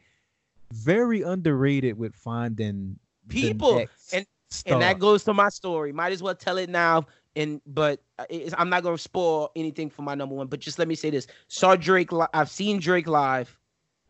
very 0.72 1.22
underrated 1.22 1.98
with 1.98 2.14
finding 2.14 2.98
People, 3.28 3.86
and- 4.12 4.26
star. 4.48 4.74
and 4.74 4.82
that 4.82 4.98
goes 4.98 5.24
to 5.24 5.34
my 5.34 5.48
story. 5.48 5.92
Might 5.92 6.12
as 6.12 6.22
well 6.22 6.34
tell 6.34 6.58
it 6.58 6.68
now. 6.68 7.06
And 7.36 7.60
but 7.66 8.00
uh, 8.18 8.24
I'm 8.56 8.68
not 8.70 8.82
gonna 8.84 8.96
spoil 8.98 9.50
anything 9.56 9.90
for 9.90 10.02
my 10.02 10.14
number 10.14 10.34
one. 10.34 10.46
But 10.46 10.60
just 10.60 10.78
let 10.78 10.86
me 10.86 10.94
say 10.94 11.10
this: 11.10 11.26
saw 11.48 11.74
Drake. 11.74 12.12
Li- 12.12 12.26
I've 12.32 12.50
seen 12.50 12.78
Drake 12.78 13.08
live 13.08 13.56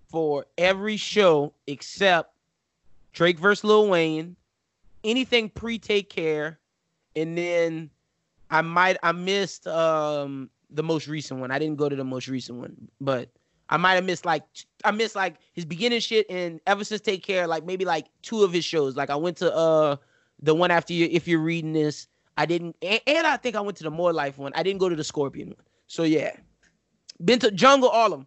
for 0.08 0.44
every 0.58 0.96
show 0.98 1.54
except 1.66 2.34
Drake 3.12 3.38
versus 3.38 3.64
Lil 3.64 3.88
Wayne, 3.88 4.36
anything 5.04 5.48
pre 5.48 5.78
Take 5.78 6.10
Care, 6.10 6.58
and 7.16 7.38
then 7.38 7.88
I 8.50 8.60
might 8.60 8.98
I 9.02 9.12
missed 9.12 9.66
um 9.66 10.50
the 10.70 10.82
most 10.82 11.08
recent 11.08 11.40
one. 11.40 11.50
I 11.50 11.58
didn't 11.58 11.76
go 11.76 11.88
to 11.88 11.96
the 11.96 12.04
most 12.04 12.28
recent 12.28 12.58
one, 12.58 12.88
but 13.00 13.30
I 13.68 13.76
might 13.76 13.94
have 13.94 14.04
missed 14.04 14.24
like 14.24 14.42
I 14.84 14.90
missed 14.90 15.16
like 15.16 15.36
his 15.52 15.64
beginning 15.64 16.00
shit 16.00 16.26
and 16.28 16.60
ever 16.66 16.84
since 16.84 17.00
Take 17.00 17.24
Care, 17.24 17.46
like 17.46 17.64
maybe 17.64 17.84
like 17.84 18.06
two 18.22 18.42
of 18.42 18.52
his 18.52 18.64
shows. 18.64 18.96
Like 18.96 19.10
I 19.10 19.16
went 19.16 19.36
to 19.38 19.54
uh 19.54 19.96
the 20.42 20.54
one 20.54 20.70
after 20.70 20.92
you 20.92 21.08
if 21.10 21.26
you're 21.26 21.40
reading 21.40 21.72
this. 21.72 22.06
I 22.36 22.46
didn't 22.46 22.76
and, 22.82 23.26
I 23.26 23.36
think 23.36 23.56
I 23.56 23.60
went 23.60 23.76
to 23.78 23.84
the 23.84 23.90
More 23.90 24.12
Life 24.12 24.38
one. 24.38 24.52
I 24.54 24.62
didn't 24.62 24.80
go 24.80 24.88
to 24.88 24.96
the 24.96 25.04
Scorpion 25.04 25.48
one. 25.48 25.66
So 25.86 26.02
yeah. 26.02 26.36
Been 27.24 27.38
to 27.38 27.50
Jungle 27.50 27.88
all 27.88 28.12
of. 28.12 28.26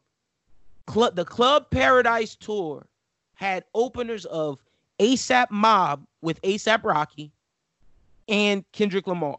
Club 0.86 1.16
the 1.16 1.26
Club 1.26 1.70
Paradise 1.70 2.36
tour 2.36 2.88
had 3.36 3.66
openers 3.76 4.26
of 4.26 4.64
ASAP 5.00 5.52
Mob 5.52 6.06
with 6.22 6.42
ASAP 6.42 6.84
Rocky 6.84 7.32
and 8.28 8.64
Kendrick 8.72 9.06
Lamar. 9.06 9.38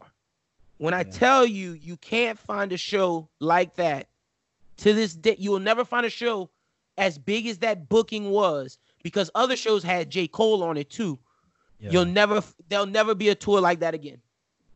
When 0.79 0.93
I 0.93 0.99
Yeah. 1.01 1.11
tell 1.11 1.45
you 1.45 1.73
you 1.73 1.97
can't 1.97 2.39
find 2.39 2.71
a 2.71 2.77
show 2.77 3.29
like 3.39 3.75
that 3.75 4.07
to 4.77 4.93
this 4.93 5.13
day, 5.13 5.35
you 5.37 5.51
will 5.51 5.59
never 5.59 5.83
find 5.83 6.05
a 6.05 6.09
show 6.09 6.49
as 6.97 7.17
big 7.17 7.47
as 7.47 7.59
that 7.59 7.89
booking 7.89 8.31
was 8.31 8.77
because 9.03 9.29
other 9.35 9.57
shows 9.57 9.83
had 9.83 10.09
J. 10.09 10.27
Cole 10.27 10.63
on 10.63 10.77
it 10.77 10.89
too. 10.89 11.19
Yeah. 11.79 11.91
You'll 11.91 12.05
never 12.05 12.41
there'll 12.69 12.85
never 12.85 13.13
be 13.13 13.27
a 13.29 13.35
tour 13.35 13.59
like 13.59 13.79
that 13.81 13.93
again. 13.93 14.21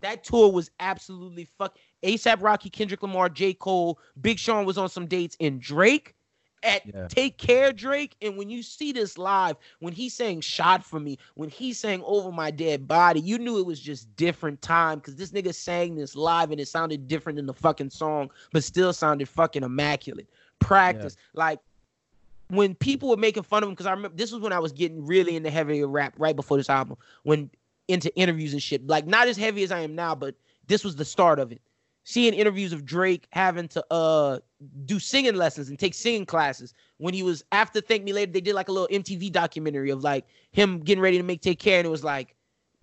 That 0.01 0.25
tour 0.25 0.51
was 0.51 0.69
absolutely 0.81 1.45
fuck. 1.45 1.77
ASAP 2.03 2.41
Rocky, 2.41 2.69
Kendrick 2.69 3.01
Lamar, 3.01 3.29
J. 3.29 3.53
Cole, 3.53 3.97
Big 4.19 4.37
Sean 4.37 4.65
was 4.65 4.77
on 4.77 4.89
some 4.89 5.07
dates, 5.07 5.37
and 5.39 5.61
Drake 5.61 6.15
at 6.63 6.85
Yeah. 6.85 7.07
Take 7.07 7.37
Care 7.37 7.71
Drake. 7.73 8.15
And 8.21 8.37
when 8.37 8.49
you 8.49 8.63
see 8.63 8.91
this 8.91 9.17
live, 9.17 9.57
when 9.79 9.93
he 9.93 10.09
sang 10.09 10.41
Shot 10.41 10.83
for 10.83 10.99
Me, 10.99 11.17
when 11.35 11.49
he 11.49 11.73
sang 11.73 12.01
Over 12.05 12.31
My 12.31 12.51
Dead 12.51 12.87
Body, 12.87 13.19
you 13.19 13.37
knew 13.37 13.59
it 13.59 13.65
was 13.65 13.79
just 13.79 14.13
different 14.15 14.61
time 14.61 14.99
because 14.99 15.15
this 15.15 15.31
nigga 15.31 15.53
sang 15.53 15.95
this 15.95 16.15
live 16.15 16.51
and 16.51 16.59
it 16.59 16.67
sounded 16.67 17.07
different 17.07 17.35
than 17.37 17.45
the 17.45 17.53
fucking 17.53 17.89
song, 17.89 18.29
but 18.51 18.63
still 18.63 18.93
sounded 18.93 19.29
fucking 19.29 19.63
immaculate. 19.63 20.29
Practice. 20.59 21.17
Like 21.33 21.59
when 22.47 22.75
people 22.75 23.09
were 23.09 23.17
making 23.17 23.43
fun 23.43 23.63
of 23.63 23.69
him, 23.69 23.73
because 23.73 23.85
I 23.85 23.91
remember 23.91 24.15
this 24.15 24.31
was 24.31 24.41
when 24.41 24.53
I 24.53 24.59
was 24.59 24.71
getting 24.71 25.05
really 25.05 25.35
into 25.35 25.49
heavier 25.49 25.87
rap 25.87 26.13
right 26.17 26.35
before 26.35 26.57
this 26.57 26.69
album, 26.69 26.97
when 27.23 27.49
into 27.87 28.15
interviews 28.15 28.53
and 28.53 28.61
shit. 28.61 28.87
Like 28.87 29.05
not 29.05 29.27
as 29.27 29.37
heavy 29.37 29.63
as 29.63 29.71
I 29.71 29.81
am 29.81 29.95
now, 29.95 30.15
but 30.15 30.35
this 30.67 30.83
was 30.83 30.95
the 30.95 31.05
start 31.05 31.39
of 31.39 31.51
it. 31.51 31.61
Seeing 32.05 32.33
interviews 32.33 32.73
of 32.73 32.85
Drake 32.85 33.27
having 33.31 33.67
to 33.69 33.85
uh 33.91 34.39
do 34.85 34.99
singing 34.99 35.35
lessons 35.35 35.69
and 35.69 35.79
take 35.79 35.93
singing 35.93 36.25
classes. 36.25 36.73
When 36.97 37.13
he 37.13 37.23
was 37.23 37.43
after 37.51 37.81
Thank 37.81 38.03
Me 38.03 38.13
Later, 38.13 38.31
they 38.31 38.41
did 38.41 38.55
like 38.55 38.67
a 38.69 38.71
little 38.71 38.87
MTV 38.89 39.31
documentary 39.31 39.89
of 39.89 40.03
like 40.03 40.25
him 40.51 40.79
getting 40.79 41.01
ready 41.01 41.17
to 41.17 41.23
make 41.23 41.41
Take 41.41 41.59
Care, 41.59 41.79
and 41.79 41.85
it 41.85 41.91
was 41.91 42.03
like, 42.03 42.35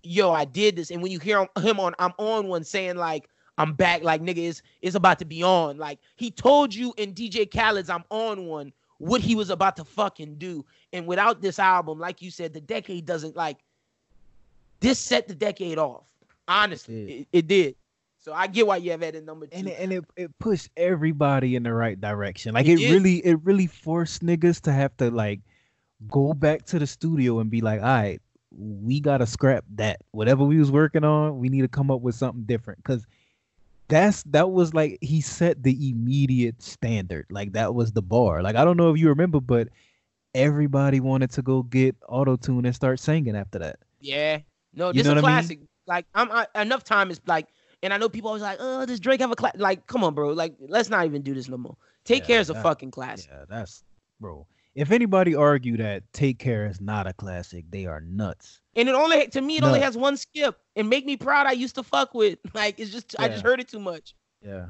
yo, 0.03 0.31
I 0.31 0.45
did 0.45 0.75
this. 0.75 0.91
And 0.91 1.01
when 1.01 1.11
you 1.11 1.19
hear 1.19 1.47
him 1.59 1.79
on 1.79 1.93
I'm 1.99 2.13
on 2.17 2.47
one 2.47 2.63
saying 2.63 2.97
like 2.97 3.29
I'm 3.57 3.73
back, 3.73 4.03
like 4.03 4.21
nigga 4.21 4.37
is 4.37 4.61
is 4.81 4.95
about 4.95 5.19
to 5.19 5.25
be 5.25 5.43
on. 5.43 5.77
Like 5.77 5.99
he 6.15 6.31
told 6.31 6.73
you 6.73 6.93
in 6.97 7.13
DJ 7.13 7.49
Khaled's 7.49 7.89
I'm 7.89 8.03
on 8.09 8.45
one 8.45 8.71
what 8.97 9.21
he 9.21 9.35
was 9.35 9.49
about 9.49 9.75
to 9.77 9.83
fucking 9.83 10.35
do. 10.35 10.63
And 10.93 11.07
without 11.07 11.41
this 11.41 11.57
album, 11.59 11.99
like 11.99 12.21
you 12.21 12.29
said, 12.29 12.53
the 12.53 12.61
decade 12.61 13.05
doesn't 13.05 13.35
like 13.35 13.57
this 14.79 14.99
set 14.99 15.27
the 15.27 15.35
decade 15.35 15.77
off. 15.77 16.05
Honestly, 16.47 17.01
It 17.07 17.19
it, 17.21 17.27
it 17.31 17.47
did. 17.47 17.75
So 18.21 18.33
I 18.33 18.47
get 18.47 18.67
why 18.67 18.77
you 18.77 18.91
have 18.91 18.99
that 19.01 19.15
at 19.15 19.23
number 19.25 19.47
two. 19.47 19.57
and 19.57 19.67
it, 19.67 19.79
and 19.79 19.93
it, 19.93 20.05
it 20.15 20.39
pushed 20.39 20.69
everybody 20.77 21.55
in 21.55 21.63
the 21.63 21.73
right 21.73 21.99
direction. 21.99 22.53
Like 22.53 22.67
It 22.67 22.79
it, 22.79 22.91
really 22.91 23.17
it 23.25 23.39
really 23.43 23.67
forced 23.67 24.23
niggas 24.23 24.61
to 24.61 24.71
have 24.71 24.95
to 24.97 25.09
like 25.11 25.41
go 26.07 26.33
back 26.33 26.65
to 26.67 26.79
the 26.79 26.87
studio 26.87 27.39
and 27.39 27.49
be 27.49 27.61
like, 27.61 27.81
all 27.81 27.87
right, 27.87 28.21
we 28.51 28.99
gotta 28.99 29.25
scrap 29.25 29.65
that. 29.75 30.01
Whatever 30.11 30.43
we 30.43 30.57
was 30.59 30.71
working 30.71 31.03
on, 31.03 31.39
we 31.39 31.49
need 31.49 31.61
to 31.61 31.67
come 31.67 31.89
up 31.91 32.01
with 32.01 32.15
something 32.15 32.43
different. 32.43 32.83
Cause 32.83 33.05
that's 33.87 34.23
that 34.23 34.51
was 34.51 34.73
like 34.73 34.99
he 35.01 35.19
set 35.21 35.63
the 35.63 35.89
immediate 35.89 36.61
standard. 36.61 37.25
Like 37.29 37.53
that 37.53 37.73
was 37.75 37.91
the 37.91 38.01
bar. 38.01 38.41
Like 38.43 38.55
I 38.55 38.63
don't 38.63 38.77
know 38.77 38.91
if 38.93 38.99
you 38.99 39.09
remember, 39.09 39.39
but 39.41 39.67
everybody 40.33 40.99
wanted 40.99 41.31
to 41.31 41.41
go 41.41 41.63
get 41.63 41.95
auto 42.07 42.35
tune 42.37 42.65
and 42.65 42.75
start 42.75 42.99
singing 42.99 43.35
after 43.35 43.59
that. 43.59 43.79
Yeah. 43.99 44.39
No, 44.73 44.91
You 44.91 44.93
this 44.93 45.03
know 45.03 45.11
is 45.11 45.13
a 45.13 45.15
what 45.15 45.25
I 45.25 45.27
mean? 45.41 45.47
classic. 45.47 45.59
Like 45.87 46.05
I'm 46.13 46.31
I, 46.31 46.47
enough 46.61 46.83
time 46.83 47.11
is 47.11 47.19
like, 47.25 47.47
and 47.83 47.93
I 47.93 47.97
know 47.97 48.09
people 48.09 48.29
always 48.29 48.43
like, 48.43 48.57
oh, 48.59 48.85
does 48.85 48.99
Drake 48.99 49.21
have 49.21 49.31
a 49.31 49.35
class? 49.35 49.53
Like, 49.57 49.87
come 49.87 50.03
on, 50.03 50.13
bro. 50.13 50.29
Like, 50.29 50.55
let's 50.59 50.89
not 50.89 51.05
even 51.05 51.21
do 51.21 51.33
this 51.33 51.47
no 51.47 51.57
more. 51.57 51.77
Take 52.05 52.23
Yeah, 52.23 52.27
care 52.27 52.39
is 52.39 52.49
a 52.49 52.55
fucking 52.55 52.91
classic. 52.91 53.29
Yeah, 53.31 53.45
that's 53.49 53.83
bro. 54.19 54.47
If 54.73 54.91
anybody 54.91 55.35
argue 55.35 55.75
that 55.77 56.03
Take 56.13 56.39
Care 56.39 56.65
is 56.65 56.79
not 56.79 57.05
a 57.05 57.11
classic, 57.11 57.65
they 57.69 57.85
are 57.87 57.99
nuts. 57.99 58.61
And 58.75 58.87
it 58.87 58.95
only 58.95 59.27
to 59.27 59.41
me, 59.41 59.57
it 59.57 59.63
only 59.63 59.81
has 59.81 59.97
one 59.97 60.15
skip. 60.15 60.57
And 60.77 60.89
make 60.89 61.05
me 61.05 61.17
proud. 61.17 61.45
I 61.45 61.51
used 61.51 61.75
to 61.75 61.83
fuck 61.83 62.13
with. 62.13 62.39
Like, 62.53 62.79
it's 62.79 62.91
just 62.91 63.15
I 63.19 63.27
just 63.27 63.43
heard 63.43 63.59
it 63.59 63.67
too 63.67 63.79
much. 63.79 64.15
Yeah. 64.41 64.67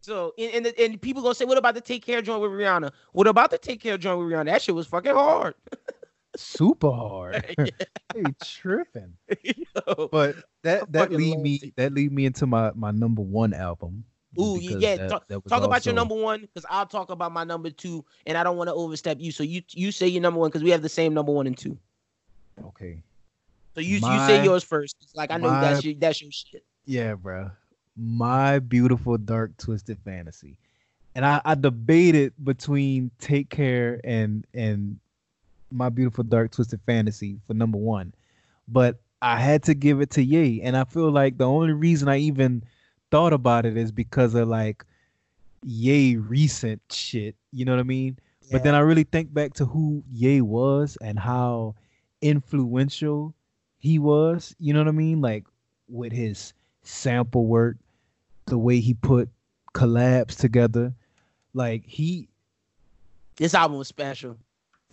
So 0.00 0.34
and, 0.38 0.66
and 0.66 0.78
and 0.78 1.00
people 1.00 1.22
gonna 1.22 1.34
say, 1.34 1.44
what 1.44 1.58
about 1.58 1.74
the 1.74 1.80
Take 1.80 2.04
Care 2.04 2.22
joint 2.22 2.42
with 2.42 2.50
Rihanna? 2.50 2.90
What 3.12 3.26
about 3.28 3.50
the 3.50 3.58
Take 3.58 3.80
Care 3.80 3.96
joint 3.98 4.18
with 4.18 4.28
Rihanna? 4.28 4.46
That 4.46 4.62
shit 4.62 4.74
was 4.74 4.86
fucking 4.86 5.14
hard. 5.14 5.54
Super 6.36 6.90
hard. 6.92 7.54
hey, 8.14 8.22
tripping. 8.44 9.14
Yo. 9.42 10.08
But 10.10 10.36
that 10.62 10.90
that 10.92 11.10
lead 11.10 11.38
me 11.38 11.58
Take 11.58 11.76
that 11.76 11.92
lead 11.92 12.12
me 12.12 12.26
into 12.26 12.46
my 12.46 12.72
my 12.74 12.90
number 12.90 13.22
one 13.22 13.54
album. 13.54 14.04
Ooh, 14.38 14.58
yeah. 14.60 14.96
that- 14.96 15.08
talk 15.08 15.28
that 15.28 15.48
talk 15.48 15.62
about 15.62 15.86
your 15.86 15.94
number 15.94 16.14
one 16.14 16.42
because 16.42 16.66
I'll 16.68 16.86
talk 16.86 17.10
about 17.10 17.32
my 17.32 17.44
number 17.44 17.70
two, 17.70 18.04
and 18.26 18.36
I 18.36 18.42
don't 18.44 18.56
want 18.56 18.68
to 18.68 18.74
overstep 18.74 19.18
you. 19.20 19.32
So 19.32 19.42
you 19.42 19.62
you 19.70 19.90
say 19.92 20.06
your 20.08 20.22
number 20.22 20.38
one 20.40 20.50
because 20.50 20.62
we 20.62 20.70
have 20.70 20.82
the 20.82 20.88
same 20.88 21.14
number 21.14 21.32
one 21.32 21.46
and 21.46 21.56
two. 21.56 21.78
Okay. 22.62 23.02
So 23.74 23.80
you 23.80 23.96
you 23.96 24.00
say 24.00 24.44
yours 24.44 24.64
first. 24.64 24.96
Like 25.14 25.30
I 25.30 25.36
know 25.38 25.50
my- 25.50 25.60
that's 25.60 25.84
your 25.84 25.94
that's 25.94 26.20
your 26.22 26.30
shit. 26.32 26.64
Yeah, 26.84 27.14
bro. 27.14 27.50
My 27.96 28.58
beautiful 28.58 29.16
dark 29.16 29.56
twisted 29.56 29.98
fantasy. 30.04 30.58
And 31.14 31.24
I, 31.24 31.40
I 31.46 31.54
debated 31.54 32.34
between 32.44 33.10
Take 33.18 33.48
Care 33.48 34.00
and 34.04 34.46
and 34.52 34.98
My 35.76 35.88
Beautiful 35.88 36.24
Dark 36.24 36.52
Twisted 36.52 36.80
Fantasy 36.86 37.38
for 37.46 37.54
number 37.54 37.78
one. 37.78 38.14
But 38.66 39.00
I 39.22 39.38
had 39.38 39.62
to 39.64 39.74
give 39.74 40.00
it 40.00 40.10
to 40.10 40.22
Ye. 40.22 40.60
And 40.62 40.76
I 40.76 40.84
feel 40.84 41.10
like 41.10 41.38
the 41.38 41.46
only 41.46 41.72
reason 41.72 42.08
I 42.08 42.18
even 42.18 42.64
thought 43.10 43.32
about 43.32 43.66
it 43.66 43.76
is 43.76 43.92
because 43.92 44.34
of 44.34 44.48
like 44.48 44.84
Ye 45.62 46.16
recent 46.16 46.80
shit. 46.90 47.36
You 47.52 47.64
know 47.64 47.72
what 47.72 47.80
I 47.80 47.84
mean? 47.84 48.18
But 48.50 48.62
then 48.62 48.74
I 48.74 48.78
really 48.78 49.04
think 49.04 49.34
back 49.34 49.54
to 49.54 49.64
who 49.64 50.04
Ye 50.12 50.40
was 50.40 50.96
and 51.00 51.18
how 51.18 51.74
influential 52.22 53.34
he 53.78 53.98
was. 53.98 54.54
You 54.58 54.72
know 54.72 54.80
what 54.80 54.88
I 54.88 54.92
mean? 54.92 55.20
Like 55.20 55.44
with 55.88 56.12
his 56.12 56.52
sample 56.82 57.46
work, 57.46 57.76
the 58.46 58.58
way 58.58 58.78
he 58.78 58.94
put 58.94 59.28
collabs 59.74 60.36
together. 60.38 60.94
Like 61.54 61.84
he 61.86 62.28
this 63.36 63.54
album 63.54 63.78
was 63.78 63.88
special. 63.88 64.38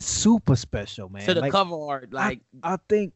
Super 0.05 0.55
special, 0.55 1.09
man. 1.09 1.25
to 1.25 1.34
the 1.34 1.41
Like, 1.41 1.51
cover 1.51 1.75
art, 1.75 2.13
like 2.13 2.41
I 2.63 2.77
think 2.89 3.13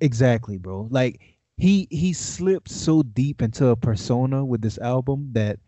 exactly, 0.00 0.58
bro. 0.58 0.88
Like 0.90 1.20
he 1.56 1.88
he 1.90 2.12
slipped 2.12 2.70
so 2.70 3.02
deep 3.02 3.42
into 3.42 3.68
a 3.68 3.76
persona 3.76 4.44
with 4.44 4.62
this 4.62 4.78
album 4.78 5.30
that 5.32 5.58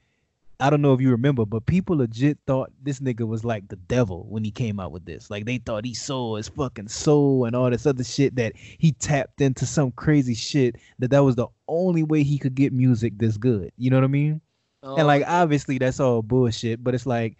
I 0.60 0.68
don't 0.68 0.82
know 0.82 0.92
if 0.92 1.00
you 1.00 1.10
remember, 1.10 1.46
but 1.46 1.64
people 1.64 1.96
legit 1.96 2.38
thought 2.46 2.70
this 2.82 3.00
nigga 3.00 3.26
was 3.26 3.44
like 3.44 3.68
the 3.68 3.76
devil 3.76 4.26
when 4.28 4.44
he 4.44 4.50
came 4.50 4.78
out 4.78 4.92
with 4.92 5.06
this. 5.06 5.30
Like 5.30 5.46
they 5.46 5.58
thought 5.58 5.86
he 5.86 5.94
sold 5.94 6.36
his 6.36 6.48
fucking 6.48 6.88
soul 6.88 7.46
and 7.46 7.56
all 7.56 7.70
this 7.70 7.86
other 7.86 8.04
shit 8.04 8.36
that 8.36 8.52
he 8.56 8.92
tapped 8.92 9.40
into 9.40 9.64
some 9.64 9.90
crazy 9.92 10.34
shit 10.34 10.76
that 10.98 11.10
that 11.12 11.24
was 11.24 11.36
the 11.36 11.46
only 11.66 12.02
way 12.02 12.22
he 12.22 12.38
could 12.38 12.54
get 12.54 12.72
music 12.74 13.14
this 13.16 13.38
good. 13.38 13.72
You 13.78 13.90
know 13.90 13.96
what 13.96 14.04
I 14.04 14.08
mean? 14.08 14.40
and 14.82 15.02
oh, 15.02 15.06
like 15.06 15.22
oh, 15.22 15.30
obviously 15.30 15.78
that's 15.78 16.00
all 16.00 16.22
bullshit, 16.22 16.82
but 16.82 16.94
it's 16.94 17.06
like 17.06 17.38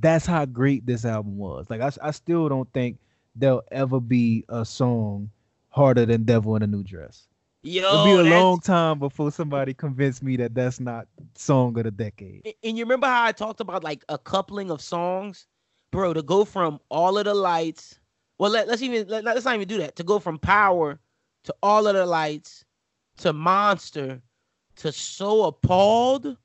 that's 0.00 0.26
how 0.26 0.44
great 0.46 0.86
this 0.86 1.04
album 1.04 1.36
was. 1.38 1.68
Like 1.70 1.80
I, 1.80 1.90
I 2.02 2.10
still 2.10 2.48
don't 2.48 2.70
think 2.72 2.98
there'll 3.36 3.62
ever 3.70 4.00
be 4.00 4.44
a 4.48 4.64
song 4.64 5.30
harder 5.68 6.04
than 6.06 6.24
Devil 6.24 6.56
in 6.56 6.62
a 6.62 6.66
New 6.66 6.82
Dress. 6.82 7.28
yo, 7.62 7.82
It'll 7.82 8.04
be 8.04 8.10
a 8.12 8.16
that's- 8.24 8.42
long 8.42 8.60
time 8.60 8.98
before 8.98 9.30
somebody 9.30 9.72
convinced 9.74 10.22
me 10.22 10.36
that 10.36 10.54
that's 10.54 10.80
not 10.80 11.06
song 11.36 11.76
of 11.78 11.84
the 11.84 11.90
decade. 11.90 12.54
And 12.64 12.76
you 12.76 12.84
remember 12.84 13.06
how 13.06 13.24
I 13.24 13.32
talked 13.32 13.60
about 13.60 13.84
like 13.84 14.04
a 14.08 14.18
coupling 14.18 14.70
of 14.70 14.80
songs, 14.80 15.46
bro? 15.90 16.12
To 16.14 16.22
go 16.22 16.44
from 16.44 16.80
all 16.88 17.18
of 17.18 17.24
the 17.24 17.34
lights. 17.34 17.98
Well, 18.38 18.50
let, 18.50 18.66
let's 18.68 18.82
even 18.82 19.06
let, 19.08 19.22
let's 19.24 19.44
not 19.44 19.54
even 19.54 19.68
do 19.68 19.78
that. 19.78 19.96
To 19.96 20.02
go 20.02 20.18
from 20.18 20.38
power 20.38 20.98
to 21.44 21.54
all 21.62 21.86
of 21.86 21.94
the 21.94 22.06
lights 22.06 22.64
to 23.18 23.32
monster 23.32 24.20
to 24.76 24.90
so 24.92 25.44
appalled 25.44 26.36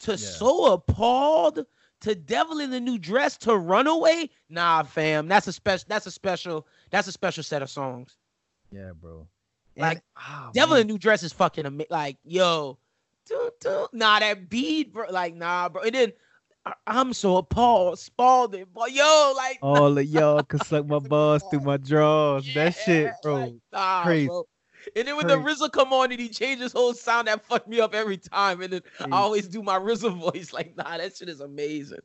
to 0.00 0.10
Yeah. 0.12 0.16
so 0.16 0.72
appalled 0.72 1.64
to 2.00 2.14
devil 2.14 2.60
in 2.60 2.70
the 2.70 2.80
new 2.80 2.98
dress 2.98 3.36
to 3.38 3.56
runaway. 3.56 4.28
Nah, 4.48 4.82
fam, 4.82 5.28
that's 5.28 5.46
a 5.46 5.52
special. 5.52 5.84
That's 5.88 6.06
a 6.06 6.10
special. 6.10 6.66
That's 6.90 7.08
a 7.08 7.12
special 7.12 7.42
set 7.42 7.62
of 7.62 7.70
songs. 7.70 8.16
Yeah, 8.72 8.92
bro. 9.00 9.26
Like, 9.76 10.02
oh, 10.18 10.50
Devil 10.52 10.74
man. 10.74 10.82
in 10.82 10.86
New 10.88 10.98
Dress 10.98 11.22
is 11.22 11.32
fucking 11.32 11.64
ama- 11.64 11.84
like, 11.90 12.18
yo, 12.24 12.78
doo, 13.26 13.50
doo. 13.60 13.88
nah, 13.92 14.18
that 14.18 14.48
beat, 14.50 14.92
bro, 14.92 15.06
like, 15.10 15.34
nah, 15.34 15.68
bro. 15.68 15.82
And 15.82 15.94
then 15.94 16.12
I- 16.66 16.74
I'm 16.86 17.12
so 17.14 17.38
appalled, 17.38 17.98
Spalding, 17.98 18.66
boy, 18.72 18.86
yo, 18.86 19.32
like, 19.36 19.58
all 19.62 19.96
of 19.96 20.04
y'all 20.06 20.42
can 20.42 20.60
suck 20.60 20.86
my 20.86 20.98
balls 20.98 21.42
through 21.50 21.60
my 21.60 21.78
drawers. 21.78 22.52
that 22.54 22.74
shit, 22.74 23.10
bro. 23.22 23.34
like, 23.36 23.54
nah, 23.72 24.02
crazy. 24.04 24.26
bro. 24.26 24.44
And 24.96 25.06
then 25.06 25.16
when 25.16 25.26
the 25.26 25.36
Rozay 25.36 25.70
come 25.72 25.92
on 25.92 26.10
and 26.10 26.20
he 26.20 26.28
changed 26.28 26.62
his 26.62 26.72
whole 26.72 26.94
sound, 26.94 27.28
that 27.28 27.44
fucked 27.44 27.68
me 27.68 27.80
up 27.80 27.94
every 27.94 28.16
time. 28.16 28.60
And 28.62 28.72
then 28.72 28.82
Crazy. 28.96 29.12
I 29.12 29.16
always 29.16 29.48
do 29.48 29.62
my 29.62 29.78
Rozay 29.78 30.16
voice, 30.32 30.52
like, 30.52 30.76
nah, 30.76 30.96
that 30.96 31.16
shit 31.16 31.28
is 31.28 31.40
amazing. 31.40 31.98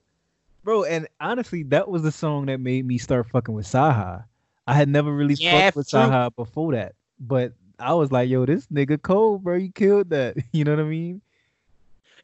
bro. 0.63 0.83
And 0.83 1.07
honestly, 1.19 1.63
that 1.63 1.89
was 1.89 2.03
the 2.03 2.11
song 2.11 2.47
that 2.47 2.59
made 2.59 2.85
me 2.85 2.97
start 2.97 3.27
fucking 3.29 3.53
with 3.53 3.65
Saha. 3.67 4.25
I 4.67 4.73
had 4.73 4.89
never 4.89 5.13
really 5.13 5.35
Yeah, 5.35 5.61
fucked 5.61 5.75
with 5.77 5.89
true. 5.89 5.99
Saha 5.99 6.35
before 6.35 6.73
that, 6.73 6.95
but 7.19 7.53
I 7.79 7.93
was 7.93 8.11
like, 8.11 8.29
yo, 8.29 8.45
this 8.45 8.67
nigga 8.67 9.01
cold, 9.01 9.43
bro. 9.43 9.55
You 9.55 9.71
killed 9.71 10.09
that. 10.09 10.35
You 10.53 10.63
know 10.63 10.71
what 10.75 10.81
I 10.81 10.87
mean? 10.87 11.21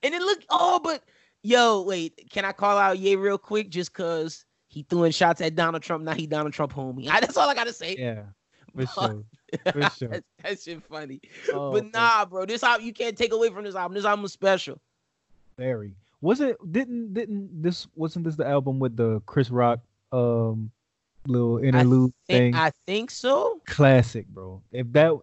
And 0.04 0.14
it 0.14 0.22
look, 0.22 0.42
oh, 0.50 0.80
but 0.84 1.04
yo, 1.44 1.82
wait, 1.84 2.30
can 2.32 2.46
I 2.46 2.52
call 2.52 2.78
out 2.78 2.98
Ye 2.98 3.16
real 3.16 3.38
quick 3.38 3.70
just 3.70 3.94
cause 3.94 4.46
he 4.68 4.84
threw 4.84 5.04
in 5.04 5.12
shots 5.12 5.42
at 5.42 5.56
Donald 5.56 5.84
Trump? 5.84 6.04
Now 6.04 6.14
he 6.14 6.26
Donald 6.28 6.54
Trump 6.54 6.74
homie. 6.74 7.06
that's 7.22 7.38
all 7.38 7.50
I 7.50 7.54
gotta 7.54 7.74
say. 7.74 7.96
Yeah, 8.00 8.24
for 8.76 8.86
sure. 8.88 9.24
For 9.72 9.90
sure. 9.98 10.08
that, 10.10 10.24
that 10.44 10.60
shit 10.60 10.84
funny. 10.84 11.22
Oh, 11.54 11.72
but 11.72 11.92
nah, 11.92 12.26
bro, 12.26 12.46
this 12.46 12.64
album 12.64 12.86
you 12.86 12.94
can't 12.94 13.18
take 13.18 13.34
away 13.34 13.50
from 13.50 13.64
this 13.64 13.76
album. 13.76 13.96
This 13.96 14.06
album 14.06 14.26
is 14.26 14.34
special. 14.34 14.80
very. 15.58 15.96
Was 16.22 16.40
it? 16.40 16.58
Didn't 16.72 17.14
didn't 17.14 17.62
this 17.62 17.88
wasn't 17.96 18.26
this 18.26 18.36
the 18.36 18.48
album 18.48 18.80
with 18.80 18.96
the 18.96 19.22
Chris 19.26 19.50
Rock 19.50 19.80
um 20.12 20.72
little 21.26 21.58
interlude 21.58 22.14
Think, 22.28 22.54
thing? 22.54 22.56
I 22.56 22.72
think 22.86 23.12
so. 23.12 23.60
Classic, 23.66 24.28
bro. 24.28 24.62
If 24.72 24.92
that, 24.94 25.18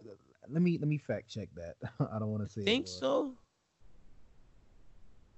let 0.49 0.61
me 0.61 0.77
let 0.77 0.87
me 0.87 0.97
fact 0.97 1.29
check 1.29 1.49
that. 1.55 1.75
I 2.13 2.19
don't 2.19 2.31
want 2.31 2.47
to 2.47 2.49
say. 2.49 2.63
Think 2.63 2.87
so. 2.87 3.33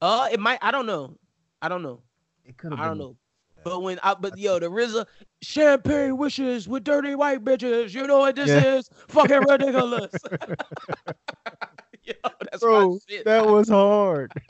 Uh, 0.01 0.29
it 0.31 0.39
might. 0.39 0.57
I 0.61 0.71
don't 0.71 0.87
know. 0.87 1.15
I 1.61 1.69
don't 1.69 1.83
know. 1.83 2.01
It 2.45 2.57
could. 2.57 2.73
I 2.73 2.85
don't 2.85 2.97
know. 2.97 3.15
But 3.63 3.81
when 3.81 3.99
I 4.03 4.13
but 4.15 4.37
yo, 4.37 4.59
the 4.59 4.67
Rozay 4.67 5.05
champagne 5.41 6.17
wishes 6.17 6.67
with 6.67 6.83
dirty 6.83 7.15
white 7.15 7.43
bitches. 7.43 7.93
You 7.93 8.07
know 8.07 8.19
what 8.19 8.35
this 8.35 8.49
Yeah. 8.49 8.77
is? 8.77 8.89
Fucking 9.07 9.41
ridiculous. 9.43 10.11
yo, 12.03 12.13
that's 12.51 12.61
Bro, 12.61 12.89
my 12.91 12.97
shit. 13.07 13.25
that 13.25 13.45
was 13.45 13.69
hard. 13.69 14.31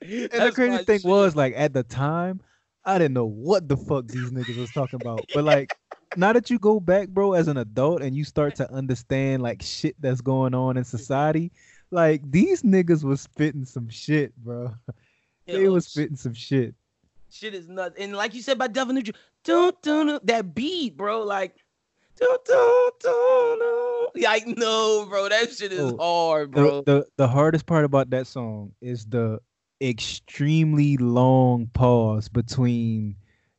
And 0.00 0.30
the 0.30 0.52
crazy 0.52 0.84
thing 0.84 1.00
shit. 1.00 1.04
was, 1.04 1.34
like, 1.34 1.54
at 1.56 1.74
the 1.74 1.82
time, 1.82 2.40
I 2.84 2.98
didn't 2.98 3.14
know 3.14 3.26
what 3.26 3.68
the 3.68 3.76
fuck 3.76 4.06
these 4.06 4.30
niggas 4.30 4.56
was 4.56 4.70
talking 4.70 5.00
about. 5.00 5.28
But 5.34 5.44
like, 5.44 5.70
now 6.16 6.32
that 6.32 6.48
you 6.50 6.58
go 6.58 6.80
back, 6.80 7.08
bro, 7.08 7.32
as 7.34 7.48
an 7.48 7.56
adult 7.58 8.00
and 8.00 8.16
you 8.16 8.24
start 8.24 8.54
to 8.56 8.72
understand 8.72 9.42
like 9.42 9.60
shit 9.60 9.94
that's 10.00 10.20
going 10.20 10.54
on 10.54 10.76
in 10.76 10.84
society, 10.84 11.52
like 11.90 12.22
these 12.30 12.62
niggas 12.62 13.04
was 13.04 13.20
spitting 13.20 13.64
some 13.64 13.88
shit, 13.88 14.34
bro. 14.36 14.72
They 15.46 15.64
Yo, 15.64 15.72
was 15.72 15.86
spitting 15.88 16.16
some 16.16 16.32
shit. 16.34 16.74
Shit 17.30 17.54
is 17.54 17.68
nuts. 17.68 17.96
And 17.98 18.14
like 18.14 18.34
you 18.34 18.42
said 18.42 18.56
about 18.56 18.72
Devin 18.72 18.94
Nugent, 18.96 19.16
dun, 19.44 19.72
dun, 19.82 20.06
dun, 20.06 20.20
that 20.24 20.54
beat, 20.54 20.96
bro, 20.96 21.22
like. 21.22 21.56
dun, 22.18 22.36
dun, 22.46 22.90
dun, 23.00 23.58
dun. 23.58 24.22
Like 24.22 24.46
no, 24.46 25.06
bro, 25.08 25.28
that 25.28 25.52
shit 25.52 25.70
is 25.72 25.80
Oh, 25.80 25.96
hard, 25.98 26.50
bro. 26.52 26.82
the 26.82 27.06
the 27.16 27.28
hardest 27.28 27.66
part 27.66 27.84
about 27.84 28.10
that 28.10 28.26
song 28.26 28.72
is 28.80 29.04
the 29.06 29.38
extremely 29.80 30.96
long 30.96 31.66
pause 31.74 32.28
between 32.28 33.14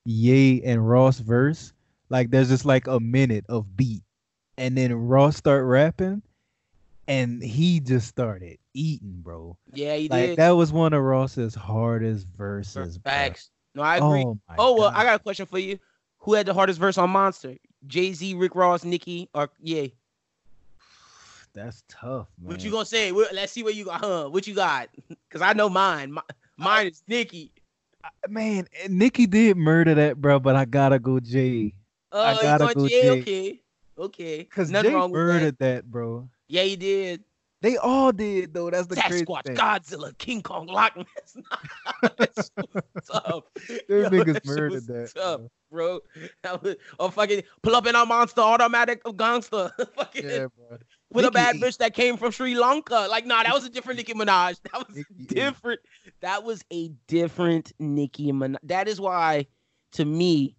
Ye 0.05 0.61
and 0.63 0.87
Ross 0.89 1.19
verse. 1.19 1.71
Like 2.09 2.31
there's 2.31 2.49
just 2.49 2.65
like 2.65 2.87
a 2.87 2.99
minute 2.99 3.45
of 3.47 3.77
beat, 3.77 4.01
and 4.57 4.75
then 4.75 4.93
Ross 4.93 5.37
start 5.37 5.63
rapping, 5.65 6.23
and 7.07 7.41
he 7.41 7.79
just 7.79 8.07
started 8.07 8.57
eating, 8.73 9.19
bro. 9.21 9.55
yeah, 9.73 9.95
he 9.95 10.09
Like 10.09 10.29
did. 10.31 10.37
that 10.39 10.51
was 10.51 10.73
one 10.73 10.91
of 10.93 11.01
Ross's 11.03 11.53
hardest 11.55 12.27
verses. 12.35 12.97
bro. 12.97 13.11
Facts. 13.11 13.51
No, 13.79 13.83
I 13.83 13.97
agree. 13.97 14.23
Oh, 14.25 14.39
Oh 14.57 14.75
well, 14.75 14.89
God. 14.89 14.99
I 14.99 15.03
got 15.03 15.15
a 15.15 15.23
question 15.23 15.45
for 15.45 15.59
you. 15.59 15.79
Who 16.19 16.33
had 16.33 16.45
the 16.45 16.53
hardest 16.53 16.79
verse 16.79 16.97
on 16.97 17.09
Monster? 17.09 17.55
Jay 17.87 18.11
Z, 18.13 18.35
Rick 18.35 18.55
Ross, 18.55 18.83
Nicki, 18.83 19.29
or 19.33 19.49
yeah? 19.61 19.87
that's 21.53 21.83
tough, 21.87 22.27
man. 22.41 22.51
What 22.53 22.63
you 22.63 22.71
gonna 22.71 22.85
say? 22.85 23.11
Let's 23.11 23.51
see 23.51 23.63
what 23.63 23.75
you 23.75 23.85
got. 23.85 24.01
Huh? 24.01 24.29
What 24.29 24.47
you 24.47 24.53
got? 24.53 24.89
Cause 25.29 25.41
I 25.41 25.53
know 25.53 25.69
mine. 25.69 26.13
Mi- 26.13 26.21
Mine 26.57 26.87
is 26.87 27.03
Nicki. 27.07 27.51
man, 28.27 28.67
and 28.83 28.97
Nicki 28.99 29.25
did 29.25 29.55
murder 29.55 29.95
that, 29.95 30.19
bro, 30.19 30.39
but 30.39 30.55
I 30.57 30.65
gotta 30.65 30.99
go 30.99 31.19
Jay. 31.19 31.73
Oh, 32.11 32.21
I 32.21 32.33
gotta 32.33 32.65
going 32.65 32.75
go 32.75 32.87
Jay? 32.89 33.01
Jay. 33.01 33.19
Okay, 33.21 33.61
okay. 33.97 34.43
Cause 34.45 34.69
Nothing 34.69 34.91
Jay 34.91 34.95
wrong 34.95 35.11
with 35.11 35.19
that. 35.21 35.25
murdered 35.25 35.57
that. 35.59 35.85
bro. 35.89 36.29
Yeah, 36.49 36.63
he 36.63 36.75
did. 36.75 37.23
They 37.61 37.77
all 37.77 38.11
did 38.11 38.53
though. 38.53 38.69
That's 38.69 38.87
the 38.87 38.95
crazy 38.95 39.25
Sasquatch, 39.25 39.43
thing. 39.45 39.55
Godzilla, 39.55 40.17
King 40.17 40.41
Kong, 40.41 40.67
Loch 40.67 40.95
Ness. 40.95 41.37
That 42.01 42.31
shit 42.35 42.73
was 42.73 42.83
tough. 43.11 43.43
Yo, 43.89 44.09
niggas 44.09 44.33
that 44.33 44.45
murdered 44.45 44.87
that. 44.87 45.11
tough, 45.13 45.41
bro. 45.69 45.99
That 46.43 46.63
was, 46.63 46.75
or 46.97 47.11
fucking 47.11 47.43
pull 47.61 47.75
up 47.75 47.85
in 47.87 47.95
a 47.95 48.05
monster 48.05 48.39
automatic 48.41 49.01
gangster. 49.17 49.71
fucking 49.95 50.23
Yeah, 50.23 50.47
bro. 50.55 50.77
with 51.11 51.25
a 51.25 51.31
bad 51.31 51.57
bitch 51.57 51.77
that 51.79 51.93
came 51.93 52.15
from 52.15 52.31
Sri 52.31 52.55
Lanka. 52.55 53.07
Like, 53.09 53.25
nah, 53.25 53.43
that 53.43 53.53
was 53.53 53.65
a 53.65 53.69
different 53.69 53.97
Nicki 53.97 54.13
Minaj. 54.13 54.59
That 54.71 54.87
was 54.87 55.05
different. 55.27 55.81
That 56.21 56.43
was 56.43 56.63
a 56.71 56.89
different 57.07 57.73
Nicki 57.79 58.31
Minaj. 58.31 58.57
That 58.63 58.87
is 58.87 59.01
why, 59.01 59.47
to 59.93 60.05
me, 60.05 60.55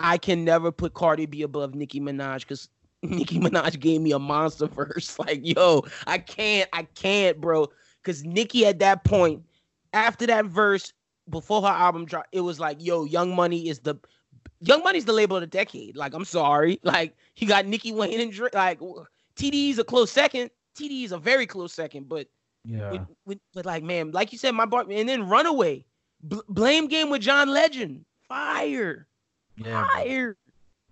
I 0.00 0.18
can 0.18 0.44
never 0.44 0.72
put 0.72 0.94
Cardi 0.94 1.26
B 1.26 1.42
above 1.42 1.74
Nicki 1.74 2.00
Minaj 2.00 2.40
because 2.40 2.68
Nicki 3.02 3.38
Minaj 3.38 3.78
gave 3.78 4.00
me 4.00 4.12
a 4.12 4.18
monster 4.18 4.66
verse. 4.66 5.18
Like, 5.26 5.40
yo, 5.42 5.84
I 6.06 6.18
can't, 6.18 6.68
I 6.72 6.84
can't, 6.84 7.40
bro. 7.40 7.68
Because 8.02 8.24
Nicki 8.24 8.66
at 8.66 8.78
that 8.80 9.04
point, 9.04 9.42
after 9.92 10.26
that 10.26 10.46
verse, 10.46 10.92
before 11.28 11.62
her 11.62 11.68
album 11.68 12.04
dropped, 12.06 12.28
it 12.32 12.40
was 12.40 12.60
like, 12.60 12.78
yo, 12.80 13.04
Young 13.04 13.34
Money 13.34 13.68
is 13.68 13.80
the 13.80 13.96
Young 14.60 14.82
Money's 14.82 15.04
the 15.04 15.12
label 15.12 15.36
of 15.36 15.42
the 15.42 15.46
decade. 15.46 15.96
Like, 15.96 16.14
I'm 16.14 16.24
sorry. 16.24 16.80
Like, 16.84 17.14
he 17.34 17.46
got 17.46 17.66
Nicki 17.66 17.92
Wayne 17.92 18.20
and 18.20 18.32
Drake. 18.32 18.54
Like, 18.54 18.80
TD's 19.36 19.78
a 19.78 19.84
close 19.84 20.10
second. 20.10 20.50
TD 20.78 21.04
is 21.04 21.12
a 21.12 21.18
very 21.18 21.46
close 21.46 21.72
second, 21.72 22.08
but 22.08 22.28
Yeah. 22.64 22.90
with, 22.90 23.00
with, 23.24 23.38
but 23.54 23.64
like 23.66 23.82
man, 23.82 24.12
like 24.12 24.30
you 24.32 24.38
said, 24.38 24.52
my 24.54 24.66
bar, 24.66 24.84
and 24.90 25.08
then 25.08 25.28
Runaway, 25.28 25.84
Bl- 26.22 26.40
Blame 26.48 26.86
Game 26.86 27.08
with 27.10 27.22
John 27.22 27.48
Legend, 27.48 28.04
fire, 28.28 29.06
Yeah. 29.56 29.84
fire. 29.86 30.36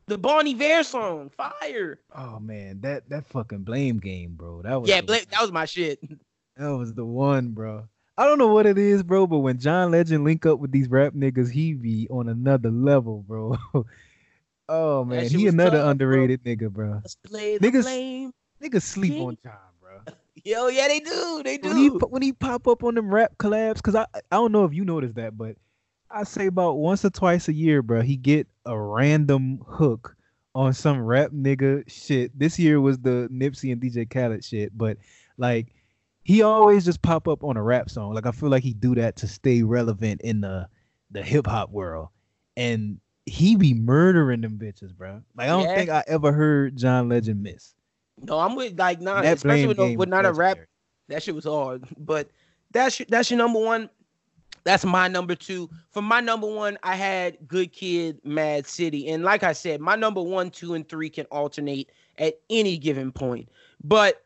The 0.07 0.19
Bon 0.19 0.47
Iver 0.47 0.83
song, 0.85 1.31
fire. 1.31 1.99
Oh 2.15 2.39
man, 2.39 2.81
that 2.83 3.09
that 3.09 3.27
fucking 3.27 3.63
blame 3.63 3.99
game, 3.99 4.35
bro. 4.35 4.61
That 4.63 4.81
was 4.81 4.91
Yeah, 4.91 5.01
Blame, 5.01 5.25
that 5.31 5.41
was 5.41 5.51
my 5.51 5.65
shit. 5.65 5.99
that 6.57 6.69
was 6.69 6.93
the 6.93 7.05
one, 7.05 7.51
bro. 7.51 7.89
I 8.17 8.27
don't 8.27 8.39
know 8.39 8.53
what 8.53 8.67
it 8.67 8.79
is, 8.79 9.03
bro, 9.03 9.27
but 9.27 9.39
when 9.39 9.59
John 9.59 9.91
Legend 9.91 10.23
link 10.23 10.47
up 10.47 10.59
with 10.61 10.71
these 10.71 10.89
rap 10.89 11.15
niggas, 11.15 11.51
he 11.51 11.73
be 11.73 12.07
on 12.11 12.29
another 12.29 12.71
level, 12.71 13.25
bro. 13.27 13.57
oh 14.69 15.05
man, 15.05 15.27
he 15.27 15.49
another 15.49 15.71
tough, 15.71 15.83
bro. 15.83 15.91
underrated 15.91 16.45
nigga, 16.45 16.71
bro. 16.71 17.01
Let's 17.03 17.17
play 17.17 17.59
the 17.59 17.67
Niggas- 17.67 17.83
blame. 17.83 18.33
Niggas 18.63 18.83
sleep 18.83 19.21
on 19.21 19.37
John, 19.43 19.53
bro. 19.81 20.01
Yo, 20.45 20.69
yeah, 20.69 20.87
they 20.89 21.01
do, 21.01 21.43
they 21.45 21.59
do. 21.59 21.69
When 21.69 21.77
he 21.79 21.89
when 21.89 22.23
he 22.23 22.33
pop 22.33 22.69
up 22.69 22.85
on 22.85 22.95
them 22.95 23.13
rap 23.13 23.33
collabs, 23.39 23.83
cause 23.83 23.95
I 23.95 24.07
I 24.15 24.21
don't 24.37 24.53
know 24.53 24.65
if 24.65 24.75
you 24.75 24.85
noticed 24.85 25.15
that, 25.15 25.37
but 25.37 25.57
I 26.15 26.23
say 26.25 26.47
about 26.47 26.77
once 26.79 27.05
or 27.05 27.11
twice 27.11 27.49
a 27.49 27.53
year, 27.53 27.83
bro, 27.83 28.01
he 28.03 28.17
get 28.17 28.47
a 28.65 28.79
random 28.79 29.61
hook 29.67 30.17
on 30.55 30.73
some 30.73 31.01
rap 31.01 31.33
nigga 31.33 31.83
shit. 31.91 32.39
This 32.39 32.59
year 32.59 32.81
was 32.81 32.99
the 32.99 33.29
Nipsey 33.33 33.73
and 33.73 33.83
DJ 33.83 34.09
Khaled 34.09 34.45
shit, 34.45 34.77
but 34.77 34.97
like 35.37 35.75
he 36.23 36.43
always 36.43 36.85
just 36.85 37.03
pop 37.03 37.27
up 37.27 37.43
on 37.43 37.57
a 37.57 37.63
rap 37.63 37.91
song. 37.91 38.15
Like 38.15 38.27
I 38.27 38.31
feel 38.31 38.49
like 38.49 38.63
he 38.63 38.73
do 38.73 38.95
that 38.95 39.17
to 39.17 39.27
stay 39.29 39.63
relevant 39.63 40.21
in 40.23 40.41
the 40.41 40.69
the 41.11 41.23
hip 41.23 41.47
hop 41.47 41.71
world, 41.71 42.09
and 42.57 43.01
he 43.27 43.57
be 43.57 43.75
murdering 43.75 44.41
them 44.41 44.59
bitches, 44.59 44.95
bro. 44.95 45.23
Like 45.37 45.49
I 45.49 45.53
don't 45.53 45.63
Yeah. 45.65 45.75
think 45.75 45.91
I 45.91 46.05
ever 46.07 46.33
heard 46.33 46.77
John 46.77 47.09
Legend 47.09 47.43
miss. 47.43 47.75
No, 48.23 48.39
I'm 48.39 48.55
with 48.55 48.79
like 48.79 49.01
nah, 49.01 49.21
especially 49.23 49.67
with, 49.67 49.79
no, 49.79 49.93
with 49.95 50.09
not 50.09 50.25
a 50.25 50.33
rap. 50.33 50.59
That 51.09 51.23
shit 51.23 51.35
was 51.35 51.45
hard. 51.45 51.85
But 51.99 52.31
that's 52.71 53.01
that's 53.09 53.31
your 53.31 53.39
number 53.39 53.59
one. 53.61 53.91
That's 54.65 54.85
my 54.85 55.09
number 55.09 55.35
two. 55.35 55.69
For 55.91 56.03
my 56.03 56.21
number 56.21 56.47
one, 56.47 56.79
I 56.83 56.97
had 56.97 57.37
Good 57.47 57.73
Kid, 57.73 58.19
Mad 58.25 58.67
City, 58.67 59.09
and 59.09 59.23
like 59.23 59.43
I 59.43 59.53
said, 59.53 59.81
my 59.81 59.95
number 59.95 60.23
one, 60.23 60.51
two, 60.51 60.75
and 60.75 60.89
three 60.89 61.11
can 61.11 61.27
alternate 61.27 61.91
at 62.19 62.41
any 62.49 62.79
given 62.79 63.13
point. 63.13 63.49
But 63.83 64.25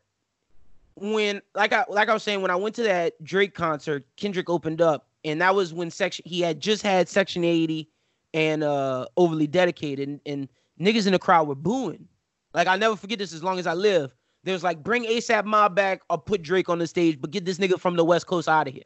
when, 0.94 1.43
like 1.56 1.73
I 1.73 1.85
like 1.89 2.09
I 2.09 2.15
was 2.15 2.23
saying, 2.23 2.40
when 2.40 2.52
I 2.52 2.56
went 2.56 2.77
to 2.77 2.85
that 2.85 3.23
Drake 3.24 3.55
concert, 3.55 4.06
Kendrick 4.16 4.48
opened 4.48 4.81
up, 4.81 5.09
and 5.24 5.40
that 5.40 5.55
was 5.55 5.74
when 5.74 5.90
section 5.90 6.23
he 6.27 6.40
had 6.40 6.60
just 6.60 6.82
had 6.82 7.09
Section 7.09 7.43
80 7.44 7.89
and 8.32 8.62
uh 8.62 9.06
Overly 9.16 9.48
Dedicated, 9.48 10.09
and, 10.09 10.20
and 10.24 10.48
niggas 10.81 11.06
in 11.06 11.12
the 11.12 11.19
crowd 11.19 11.48
were 11.48 11.56
booing. 11.56 12.06
Like 12.55 12.69
I'll 12.69 12.78
never 12.78 12.94
forget 12.94 13.19
this 13.19 13.32
as 13.32 13.43
long 13.43 13.59
as 13.59 13.66
I 13.66 13.74
live. 13.74 14.15
There 14.44 14.55
was 14.55 14.62
like 14.62 14.85
bring 14.85 15.05
ASAP 15.05 15.44
Mob 15.44 15.74
back 15.74 16.01
or 16.09 16.16
put 16.16 16.43
Drake 16.43 16.69
on 16.69 16.78
the 16.78 16.86
stage, 16.86 17.20
but 17.20 17.32
get 17.32 17.44
this 17.44 17.59
nigga 17.59 17.78
from 17.78 17.97
the 17.97 18.05
West 18.05 18.28
Coast 18.28 18.48
out 18.48 18.69
of 18.69 18.74
here. 18.74 18.85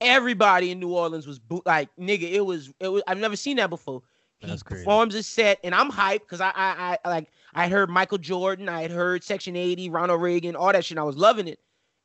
Everybody 0.00 0.70
in 0.70 0.80
New 0.80 0.92
Orleans 0.92 1.26
was 1.26 1.38
boo- 1.38 1.62
like, 1.64 1.88
nigga, 1.98 2.30
it 2.30 2.44
was 2.44 2.72
it 2.80 2.88
was 2.88 3.02
I've 3.06 3.18
never 3.18 3.36
seen 3.36 3.56
that 3.56 3.70
before. 3.70 4.02
He 4.38 4.46
That's 4.46 4.62
crazy. 4.62 4.84
performs 4.84 5.14
his 5.14 5.26
set, 5.26 5.58
and 5.64 5.74
I'm 5.74 5.90
hyped 5.90 6.20
because 6.20 6.40
I, 6.40 6.52
I 6.54 6.98
I 7.04 7.08
like 7.08 7.30
I 7.54 7.68
heard 7.68 7.88
Michael 7.88 8.18
Jordan, 8.18 8.68
I 8.68 8.82
had 8.82 8.90
heard 8.90 9.24
Section 9.24 9.56
80, 9.56 9.88
Ronald 9.88 10.20
Reagan, 10.20 10.54
all 10.54 10.72
that 10.72 10.84
shit. 10.84 10.92
And 10.92 11.00
I 11.00 11.04
was 11.04 11.16
loving 11.16 11.48
it. 11.48 11.58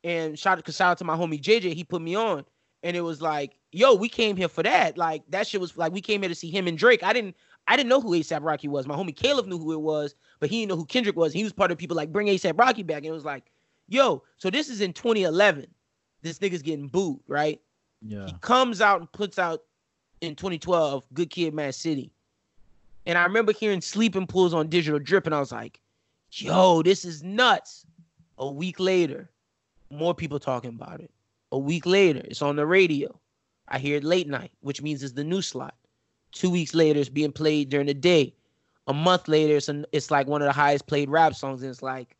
And 0.04 0.40
shout 0.40 0.58
out, 0.58 0.64
cause 0.64 0.78
shout 0.78 0.92
out 0.92 0.98
to 1.00 1.04
my 1.04 1.16
homie 1.16 1.42
JJ, 1.42 1.74
he 1.74 1.84
put 1.84 2.02
me 2.02 2.16
on, 2.16 2.46
and 2.84 2.96
it 2.96 3.02
was 3.02 3.22
like, 3.22 3.58
yo, 3.72 3.94
we 3.94 4.08
came 4.10 4.38
here 4.38 4.48
for 4.48 4.64
that. 4.64 4.98
Like 4.98 5.24
that 5.30 5.46
shit 5.46 5.60
was 5.60 5.76
like 5.76 5.92
we 5.92 6.02
came 6.02 6.22
here 6.22 6.30
to 6.30 6.36
see 6.36 6.50
him 6.50 6.68
and 6.68 6.78
Drake. 6.78 7.04
I 7.04 7.12
didn't 7.14 7.36
I 7.68 7.76
didn't 7.76 7.90
know 7.90 8.02
who 8.02 8.12
ASAP 8.12 8.40
Rocky 8.42 8.68
was. 8.68 8.88
My 8.88 8.96
homie 8.96 9.16
Caleb 9.16 9.48
knew 9.48 9.60
who 9.60 9.74
it 9.74 9.82
was, 9.82 10.16
but 10.40 10.50
he 10.50 10.62
didn't 10.62 10.70
know 10.70 10.78
who 10.78 10.86
Kendrick 10.86 11.16
was. 11.16 11.34
He 11.34 11.44
was 11.44 11.54
part 11.54 11.72
of 11.72 11.78
people 11.78 11.98
like 11.98 12.12
bring 12.12 12.28
ASAP 12.28 12.58
Rocky 12.58 12.84
back, 12.84 12.98
and 12.98 13.08
it 13.08 13.12
was 13.12 13.26
like, 13.26 13.52
yo, 13.88 14.24
so 14.38 14.50
this 14.50 14.70
is 14.70 14.82
in 14.82 14.94
2011. 14.94 15.68
This 16.24 16.40
nigga's 16.40 16.62
getting 16.62 16.88
booed, 16.88 17.20
right? 17.28 17.60
Yeah. 18.02 18.26
He 18.26 18.34
comes 18.42 18.82
out 18.82 19.00
and 19.00 19.12
puts 19.12 19.38
out 19.40 19.64
in 20.22 20.36
2012 20.36 21.06
Good 21.14 21.30
Kid, 21.30 21.54
Mad 21.54 21.76
City. 21.76 22.12
And 23.06 23.18
I 23.18 23.24
remember 23.24 23.52
hearing 23.52 23.82
Sleeping 23.82 24.28
Pools 24.28 24.54
on 24.54 24.68
Digital 24.68 25.00
Drip, 25.00 25.26
and 25.26 25.36
I 25.36 25.40
was 25.40 25.52
like, 25.52 25.80
yo, 26.32 26.82
this 26.84 27.04
is 27.06 27.24
nuts. 27.24 27.86
A 28.38 28.50
week 28.50 28.80
later, 28.80 29.30
more 29.90 30.14
people 30.14 30.40
talking 30.40 30.72
about 30.72 31.02
it. 31.02 31.12
A 31.52 31.58
week 31.58 31.86
later, 31.86 32.22
it's 32.26 32.42
on 32.42 32.56
the 32.56 32.66
radio. 32.66 33.20
I 33.68 33.80
hear 33.80 33.98
it 33.98 34.04
late 34.04 34.28
night, 34.28 34.52
which 34.62 34.82
means 34.82 35.04
it's 35.04 35.14
the 35.14 35.24
new 35.24 35.42
slot. 35.42 35.76
Two 36.32 36.50
weeks 36.50 36.74
later, 36.74 37.00
it's 37.00 37.10
being 37.10 37.32
played 37.32 37.70
during 37.70 37.88
the 37.88 37.94
day. 37.94 38.34
A 38.88 38.94
month 38.94 39.28
later, 39.28 39.58
it's, 39.58 39.70
an, 39.70 39.86
it's 39.92 40.10
like 40.12 40.28
one 40.28 40.42
of 40.42 40.48
the 40.48 40.54
highest 40.54 40.88
played 40.88 41.10
rap 41.10 41.36
songs, 41.36 41.62
and 41.62 41.70
it's 41.70 41.84
like, 41.84 42.16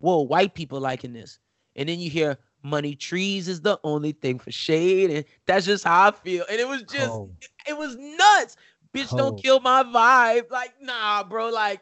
whoa, 0.00 0.20
white 0.20 0.54
people 0.54 0.80
liking 0.80 1.12
this. 1.12 1.38
And 1.76 1.88
then 1.88 2.00
you 2.00 2.10
hear 2.10 2.38
Money 2.62 2.94
Trees 2.94 3.48
is 3.48 3.60
the 3.60 3.78
only 3.84 4.12
thing 4.12 4.38
for 4.38 4.50
shade, 4.50 5.10
and 5.10 5.24
that's 5.46 5.66
just 5.66 5.84
how 5.84 6.08
I 6.08 6.10
feel. 6.12 6.44
And 6.50 6.60
it 6.60 6.68
was 6.68 6.82
just, 6.82 7.10
Oh, 7.10 7.30
it 7.68 7.76
was 7.76 7.96
nuts. 7.96 8.56
Bitch, 8.94 9.16
don't 9.16 9.34
oh. 9.34 9.42
kill 9.42 9.60
my 9.60 9.82
vibe. 9.82 10.50
Like, 10.50 10.74
nah, 10.80 11.24
bro. 11.24 11.48
Like, 11.48 11.80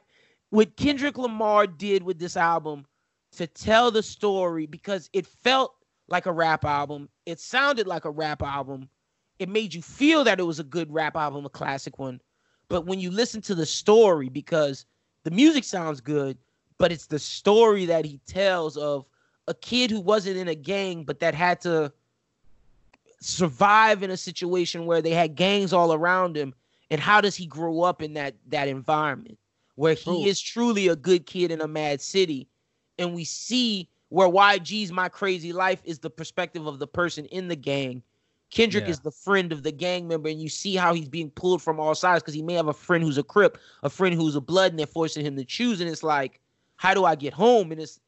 what 0.50 0.76
Kendrick 0.76 1.18
Lamar 1.18 1.66
did 1.66 2.02
with 2.02 2.18
this 2.18 2.36
album 2.36 2.86
to 3.32 3.46
tell 3.46 3.90
the 3.90 4.02
story 4.02 4.66
because 4.66 5.10
it 5.12 5.26
felt 5.26 5.74
like 6.08 6.26
a 6.26 6.32
rap 6.32 6.64
album. 6.64 7.08
It 7.24 7.40
sounded 7.40 7.86
like 7.86 8.04
a 8.04 8.10
rap 8.10 8.42
album. 8.42 8.88
It 9.38 9.48
made 9.48 9.72
you 9.72 9.80
feel 9.80 10.24
that 10.24 10.40
it 10.40 10.42
was 10.44 10.58
a 10.58 10.64
good 10.64 10.92
rap 10.92 11.16
album, 11.16 11.46
a 11.46 11.50
classic 11.50 11.98
one. 11.98 12.20
But 12.68 12.86
when 12.86 13.00
you 13.00 13.10
listen 13.10 13.40
to 13.42 13.54
the 13.54 13.66
story, 13.66 14.28
because 14.28 14.84
the 15.24 15.30
music 15.30 15.64
sounds 15.64 16.00
good, 16.00 16.36
but 16.78 16.92
it's 16.92 17.06
the 17.06 17.18
story 17.18 17.86
that 17.86 18.04
he 18.04 18.20
tells 18.26 18.76
of 18.76 19.06
a 19.50 19.54
kid 19.54 19.90
who 19.90 20.00
wasn't 20.00 20.38
in 20.38 20.48
a 20.48 20.54
gang, 20.56 21.04
but 21.04 21.20
that 21.20 21.34
had 21.34 21.60
to 21.62 21.92
survive 23.20 24.02
in 24.02 24.10
a 24.10 24.16
situation 24.16 24.86
where 24.86 25.02
they 25.02 25.10
had 25.10 25.36
gangs 25.36 25.72
all 25.72 25.92
around 25.92 26.36
him. 26.36 26.54
And 26.90 27.00
how 27.00 27.20
does 27.20 27.36
he 27.36 27.46
grow 27.46 27.82
up 27.82 28.02
in 28.02 28.14
that 28.14 28.36
that 28.48 28.68
environment 28.68 29.38
where 29.76 29.94
he 29.94 30.28
is 30.28 30.40
truly 30.40 30.88
a 30.88 30.96
good 30.96 31.26
kid 31.26 31.50
in 31.50 31.60
a 31.60 31.68
mad 31.68 32.00
city? 32.00 32.48
And 32.98 33.14
we 33.14 33.24
see 33.24 33.88
where 34.08 34.28
YG's 34.28 34.92
my 34.92 35.08
crazy 35.08 35.52
life 35.52 35.80
is 35.84 36.00
the 36.00 36.10
perspective 36.10 36.66
of 36.66 36.78
the 36.78 36.86
person 36.88 37.26
in 37.26 37.48
the 37.48 37.56
gang. 37.56 38.02
Kendrick 38.50 38.86
Yeah. 38.86 38.90
is 38.90 39.00
the 39.00 39.12
friend 39.12 39.52
of 39.52 39.62
the 39.62 39.72
gang 39.72 40.08
member 40.08 40.28
and 40.28 40.40
you 40.40 40.48
see 40.48 40.76
how 40.76 40.94
he's 40.94 41.08
being 41.08 41.30
pulled 41.30 41.62
from 41.62 41.80
all 41.80 41.94
sides 41.94 42.22
because 42.22 42.34
he 42.34 42.42
may 42.42 42.54
have 42.54 42.68
a 42.68 42.72
friend 42.74 43.02
who's 43.04 43.18
a 43.18 43.22
crip 43.24 43.58
a 43.82 43.90
friend 43.90 44.14
who's 44.14 44.36
a 44.36 44.40
blood 44.40 44.72
and 44.72 44.78
they're 44.78 44.86
forcing 44.86 45.24
him 45.24 45.36
to 45.36 45.44
choose. 45.44 45.80
And 45.80 45.90
it's 45.90 46.02
like 46.02 46.40
how 46.76 46.94
do 46.94 47.04
I 47.04 47.14
get 47.14 47.34
home? 47.34 47.72
And 47.72 47.80
it's 47.80 48.00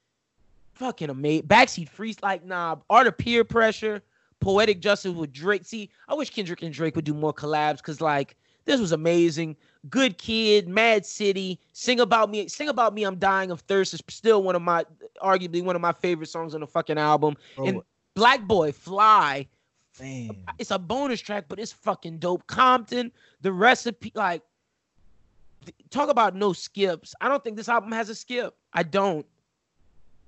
fucking 0.82 1.10
amazing 1.10 1.46
backseat 1.46 1.88
freeze 1.88 2.16
like 2.22 2.44
nah 2.44 2.76
art 2.90 3.06
of 3.06 3.16
peer 3.16 3.44
pressure 3.44 4.02
poetic 4.42 4.80
justice 4.80 5.14
with 5.14 5.32
Drake. 5.32 5.64
See, 5.64 5.88
I 6.08 6.14
wish 6.14 6.30
Kendrick 6.30 6.62
and 6.62 6.74
Drake 6.74 6.96
would 6.96 7.04
do 7.04 7.14
more 7.14 7.32
collabs 7.32 7.76
because 7.76 8.00
like 8.00 8.36
this 8.64 8.80
was 8.80 8.92
amazing. 8.92 9.56
Good 9.88 10.18
kid, 10.18 10.68
Mad 10.68 11.06
City, 11.06 11.58
sing 11.72 12.00
about 12.00 12.30
me, 12.30 12.48
sing 12.48 12.68
about 12.68 12.92
me. 12.94 13.04
I'm 13.04 13.16
dying 13.16 13.50
of 13.50 13.60
thirst 13.60 13.94
is 13.94 14.02
still 14.08 14.42
one 14.42 14.54
of 14.54 14.62
my, 14.62 14.84
arguably 15.22 15.62
one 15.64 15.74
of 15.74 15.82
my 15.82 15.92
favorite 15.92 16.28
songs 16.28 16.54
on 16.54 16.60
the 16.60 16.66
fucking 16.66 16.98
album. 16.98 17.36
bro, 17.56 17.66
and- 17.66 17.82
Black 18.14 18.42
Boy 18.42 18.72
Fly, 18.72 19.48
man. 20.00 20.30
it's 20.58 20.70
a 20.70 20.78
bonus 20.78 21.20
track, 21.20 21.46
but 21.48 21.58
it's 21.58 21.72
fucking 21.72 22.18
dope. 22.18 22.46
Compton, 22.46 23.10
the 23.40 23.52
recipe, 23.52 24.12
like 24.14 24.42
talk 25.90 26.10
about 26.10 26.34
no 26.36 26.52
skips. 26.52 27.14
I 27.20 27.28
don't 27.28 27.42
think 27.42 27.56
this 27.56 27.68
album 27.68 27.90
has 27.92 28.10
a 28.10 28.14
skip. 28.14 28.54
I 28.74 28.82
don't. 28.82 29.24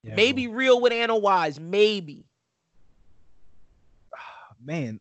Yeah, 0.05 0.15
maybe 0.17 0.49
real 0.49 0.81
with 0.81 0.93
Anna 0.93 1.17
Wise, 1.17 1.59
maybe. 1.59 2.27
man. 4.65 5.01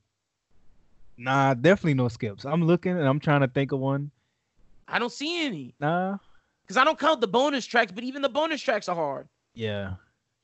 Nah, 1.18 1.54
definitely 1.54 1.94
no 1.94 2.08
skips. 2.08 2.46
I'm 2.46 2.64
looking 2.66 2.94
and 2.98 3.08
I'm 3.08 3.20
trying 3.20 3.42
to 3.42 3.48
think 3.48 3.72
of 3.72 3.80
one. 3.80 4.10
I 4.88 5.00
don't 5.00 5.12
see 5.12 5.46
any 5.46 5.76
Nah. 5.80 6.18
because 6.64 6.78
I 6.78 6.84
don't 6.84 6.98
count 7.00 7.22
the 7.22 7.28
bonus 7.28 7.66
tracks, 7.66 7.92
but 7.92 8.04
even 8.04 8.22
the 8.22 8.30
bonus 8.30 8.62
tracks 8.62 8.90
are 8.90 8.96
hard. 8.96 9.28
Yeah. 9.54 9.94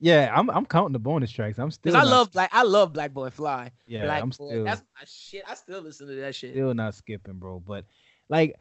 Yeah, 0.01 0.31
I'm 0.33 0.49
I'm 0.49 0.65
counting 0.65 0.93
the 0.93 0.99
bonus 0.99 1.29
tracks. 1.31 1.57
I'm 1.59 1.71
still 1.71 1.91
Because 1.91 2.07
I 2.07 2.09
love 2.09 2.31
Black, 2.31 2.49
I 2.53 2.63
love 2.63 2.93
Black 2.93 3.13
Boy 3.13 3.29
Fly. 3.31 3.71
yeah, 3.85 4.05
Black 4.05 4.21
I'm 4.21 4.29
Boy, 4.29 4.33
still 4.33 4.63
that's 4.63 4.81
my 4.97 5.03
shit. 5.05 5.43
I 5.47 5.55
still 5.55 5.81
listen 5.81 6.07
to 6.07 6.15
that 6.15 6.35
shit. 6.35 6.51
still 6.53 6.73
not 6.73 6.95
skipping, 6.95 7.33
bro. 7.33 7.59
But 7.59 7.83
like 8.29 8.55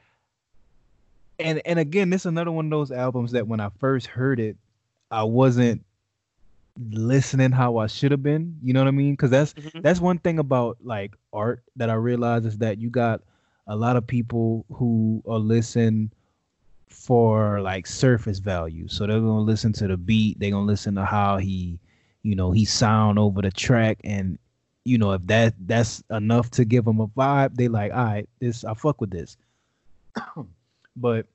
and 1.39 1.63
and 1.65 1.79
again, 1.79 2.11
this 2.11 2.23
is 2.23 2.27
another 2.27 2.51
one 2.51 2.65
of 2.67 2.71
those 2.71 2.91
albums 2.91 3.33
that 3.33 3.47
when 3.47 3.61
I 3.61 3.69
first 3.79 4.09
heard 4.09 4.41
it, 4.41 4.57
I 5.13 5.23
wasn't 5.23 5.85
listening 6.91 7.53
how 7.53 7.79
I 7.79 7.87
should 7.87 8.11
have 8.13 8.23
been. 8.23 8.59
You 8.63 8.73
know 8.73 8.81
what 8.81 8.89
I 8.89 8.93
mean? 8.93 9.13
Because 9.13 9.31
that's 9.31 9.55
Mhm. 9.55 9.83
that's 9.83 10.01
one 10.01 10.19
thing 10.19 10.39
about 10.39 10.79
like 10.83 11.15
art 11.33 11.63
that 11.77 11.91
I 11.91 11.95
realize 11.95 12.45
is 12.45 12.59
that 12.59 12.79
you 12.79 12.91
got 12.91 13.23
a 13.67 13.77
lot 13.77 13.97
of 13.97 14.07
people 14.07 14.65
who 14.73 15.23
are 15.29 15.39
listen 15.39 16.13
for 16.89 17.61
like 17.61 17.87
surface 17.87 18.39
value. 18.39 18.89
So 18.89 19.07
they're 19.07 19.21
gonna 19.21 19.41
listen 19.41 19.73
to 19.75 19.89
the 19.89 19.97
beat, 19.97 20.39
they're 20.41 20.51
gonna 20.51 20.67
listen 20.67 20.95
to 20.97 21.05
how 21.05 21.37
he, 21.39 21.79
you 22.23 22.35
know, 22.35 22.51
he 22.53 22.65
sound 22.65 23.19
over 23.19 23.43
the 23.43 23.51
track 23.51 23.99
and 24.05 24.39
you 24.85 24.97
know, 24.97 25.13
if 25.13 25.27
that 25.27 25.55
that's 25.67 26.03
enough 26.11 26.51
to 26.53 26.65
give 26.65 26.87
them 26.87 27.01
a 27.01 27.09
vibe, 27.09 27.55
they 27.57 27.69
like, 27.69 27.93
all 27.93 28.05
right, 28.05 28.29
this 28.41 28.65
I 28.65 28.75
fuck 28.75 29.01
with 29.01 29.11
this. 29.11 29.37
but 30.97 31.27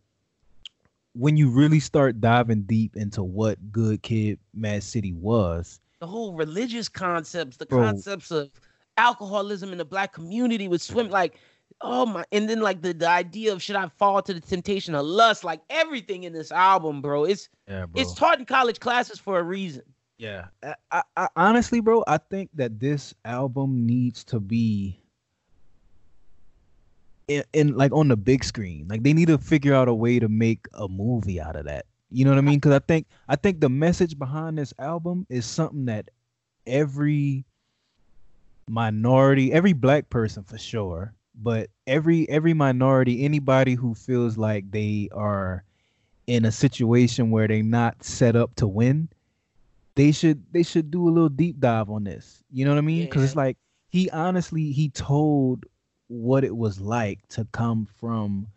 when 1.14 1.38
you 1.38 1.50
really 1.50 1.80
start 1.80 2.20
diving 2.20 2.64
deep 2.64 2.96
into 2.96 3.24
what 3.24 3.72
Good 3.72 4.02
Kid, 4.02 4.40
Mad 4.54 4.84
City 4.84 5.14
was, 5.14 5.80
The 6.00 6.08
whole 6.08 6.34
religious 6.34 6.90
concepts, 6.90 7.58
the 7.58 7.66
Bro. 7.66 7.84
concepts 7.84 8.32
of 8.32 8.50
alcoholism 8.98 9.72
in 9.72 9.78
the 9.78 9.86
black 9.86 10.14
community 10.14 10.68
with 10.68 10.82
swim, 10.82 11.10
like, 11.10 11.36
oh 11.82 12.06
my, 12.06 12.26
and 12.32 12.50
then 12.50 12.62
like 12.62 12.82
the, 12.82 12.94
the 12.94 13.08
idea 13.08 13.54
of 13.54 13.62
should 13.62 13.76
I 13.76 13.88
fall 13.98 14.22
to 14.24 14.34
the 14.34 14.42
temptation 14.42 14.96
of 14.96 15.06
lust, 15.06 15.44
like 15.44 15.62
everything 15.70 16.24
in 16.24 16.34
this 16.34 16.52
album, 16.52 17.02
bro. 17.02 17.26
It's 17.26 17.50
yeah, 17.68 17.86
bro. 17.86 18.02
it's 18.02 18.14
taught 18.14 18.40
in 18.40 18.46
college 18.46 18.80
classes 18.80 19.20
for 19.20 19.40
a 19.40 19.44
reason. 19.44 19.84
Yeah, 20.18 20.46
I, 20.64 20.76
I, 20.92 21.02
I 21.18 21.28
honestly, 21.36 21.80
bro, 21.80 22.04
I 22.08 22.18
think 22.18 22.50
that 22.54 22.80
this 22.80 23.14
album 23.26 23.86
needs 23.86 24.24
to 24.26 24.40
be 24.40 25.03
in, 27.28 27.44
in 27.54 27.76
like 27.76 27.92
on 27.92 28.08
the 28.08 28.18
big 28.18 28.44
screen. 28.44 28.88
Like 28.90 29.04
they 29.04 29.14
need 29.14 29.28
to 29.28 29.38
figure 29.38 29.74
out 29.74 29.88
a 29.88 29.94
way 29.94 30.20
to 30.20 30.28
make 30.30 30.66
a 30.74 30.88
movie 30.88 31.40
out 31.42 31.56
of 31.56 31.66
that. 31.66 31.86
You 32.10 32.26
know 32.26 32.32
what 32.32 32.38
I 32.38 32.42
mean? 32.42 32.58
Because 32.58 32.74
I 32.74 32.80
think 32.80 33.08
I 33.28 33.36
think 33.36 33.60
the 33.60 33.70
message 33.70 34.18
behind 34.18 34.58
this 34.58 34.74
album 34.80 35.26
is 35.30 35.46
something 35.46 35.86
that 35.86 36.10
every 36.68 37.46
minority, 38.68 39.52
every 39.52 39.74
black 39.74 40.10
person 40.10 40.44
for 40.44 40.58
sure, 40.58 41.14
but 41.36 41.70
every 41.88 42.30
every 42.30 42.54
minority, 42.54 43.24
anybody 43.26 43.74
who 43.76 43.94
feels 43.94 44.38
like 44.38 44.72
they 44.72 45.10
are 45.12 45.64
in 46.28 46.46
a 46.46 46.52
situation 46.52 47.32
where 47.32 47.48
they're 47.48 47.64
not 47.64 48.04
set 48.04 48.36
up 48.36 48.56
to 48.56 48.68
win, 48.68 49.10
they 49.96 50.12
should 50.12 50.44
they 50.52 50.64
should 50.64 50.92
do 50.92 51.08
a 51.08 51.12
little 51.12 51.30
deep 51.30 51.60
dive 51.60 51.90
on 51.90 52.04
this. 52.04 52.44
You 52.52 52.66
know 52.66 52.72
what 52.72 52.78
I 52.78 52.82
mean? 52.82 53.06
Because 53.06 53.24
it's 53.24 53.36
Yeah. 53.36 53.42
like 53.42 53.58
he 53.90 54.10
honestly 54.12 54.72
he 54.72 54.90
told 54.90 55.66
what 56.14 56.44
it 56.44 56.56
was 56.56 56.80
like 56.80 57.28
to 57.30 57.46
come 57.52 57.88
from 58.00 58.48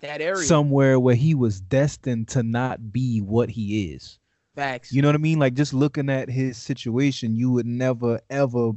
That 0.00 0.20
area. 0.20 0.42
somewhere 0.42 0.98
where 0.98 1.14
he 1.14 1.34
was 1.34 1.60
destined 1.60 2.28
to 2.28 2.42
not 2.42 2.92
be 2.92 3.20
what 3.20 3.50
he 3.50 3.92
is. 3.92 4.18
Facts. 4.56 4.92
You 4.92 5.02
know 5.02 5.08
what 5.08 5.14
I 5.14 5.18
mean? 5.18 5.38
Like 5.38 5.54
just 5.54 5.74
looking 5.74 6.08
at 6.10 6.28
his 6.28 6.56
situation, 6.56 7.36
you 7.36 7.50
would 7.52 7.66
never 7.66 8.20
ever, 8.30 8.72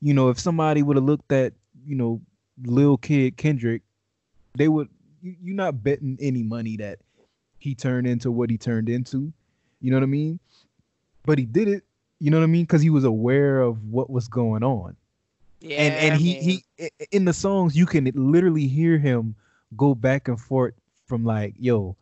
you 0.00 0.14
know, 0.14 0.28
if 0.28 0.38
somebody 0.38 0.82
would 0.82 0.96
have 0.96 1.04
looked 1.04 1.32
at, 1.32 1.54
you 1.86 1.94
know, 1.96 2.20
Lil 2.64 2.96
Kid 2.98 3.36
Kendrick, 3.36 3.82
they 4.54 4.68
would 4.68 4.88
you, 5.22 5.34
you're 5.42 5.56
not 5.56 5.82
betting 5.82 6.18
any 6.20 6.42
money 6.42 6.76
that 6.76 6.98
he 7.58 7.74
turned 7.74 8.06
into 8.06 8.30
what 8.30 8.50
he 8.50 8.58
turned 8.58 8.88
into. 8.88 9.32
You 9.80 9.90
know 9.90 9.96
what 9.96 10.04
I 10.04 10.06
mean? 10.06 10.38
But 11.26 11.38
he 11.38 11.46
did 11.46 11.68
it, 11.68 11.84
you 12.20 12.30
know 12.30 12.38
what 12.38 12.44
I 12.44 12.48
mean? 12.48 12.64
Because 12.64 12.82
he 12.82 12.90
was 12.90 13.04
aware 13.04 13.60
of 13.60 13.82
what 13.84 14.10
was 14.10 14.28
going 14.28 14.62
on. 14.62 14.96
Yeah, 15.64 15.78
and 15.78 16.12
and 16.12 16.20
he 16.20 16.34
man. 16.34 16.42
he 16.42 16.90
in 17.10 17.24
the 17.24 17.32
songs 17.32 17.76
you 17.76 17.86
can 17.86 18.10
literally 18.14 18.66
hear 18.66 18.98
him 18.98 19.34
go 19.76 19.94
back 19.94 20.28
and 20.28 20.40
forth 20.40 20.74
from 21.06 21.24
like, 21.24 21.54
yo, 21.58 21.96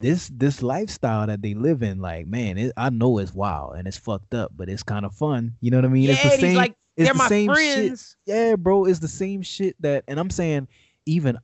this 0.00 0.30
this 0.34 0.62
lifestyle 0.62 1.26
that 1.26 1.42
they 1.42 1.54
live 1.54 1.82
in, 1.82 2.00
like, 2.00 2.26
man, 2.26 2.58
it, 2.58 2.72
I 2.76 2.90
know 2.90 3.18
it's 3.18 3.34
wild 3.34 3.76
and 3.76 3.86
it's 3.86 3.96
fucked 3.96 4.34
up, 4.34 4.52
but 4.56 4.68
it's 4.68 4.82
kind 4.82 5.04
of 5.04 5.14
fun. 5.14 5.54
You 5.60 5.70
know 5.70 5.78
what 5.78 5.86
I 5.86 5.88
mean? 5.88 6.04
yeah, 6.04 6.12
it's 6.12 6.22
the 6.22 6.28
he's 6.30 6.40
same. 6.40 6.56
like, 6.56 6.74
it's 6.96 7.06
they're 7.06 7.12
the 7.14 7.18
my 7.18 7.28
same 7.28 7.54
shit. 7.54 7.74
friends. 7.74 8.16
Yeah, 8.26 8.56
bro, 8.56 8.84
it's 8.84 9.00
the 9.00 9.08
same 9.08 9.42
shit 9.42 9.76
that, 9.80 10.04
and 10.06 10.20
I'm 10.20 10.30
saying 10.30 10.68
even 11.06 11.38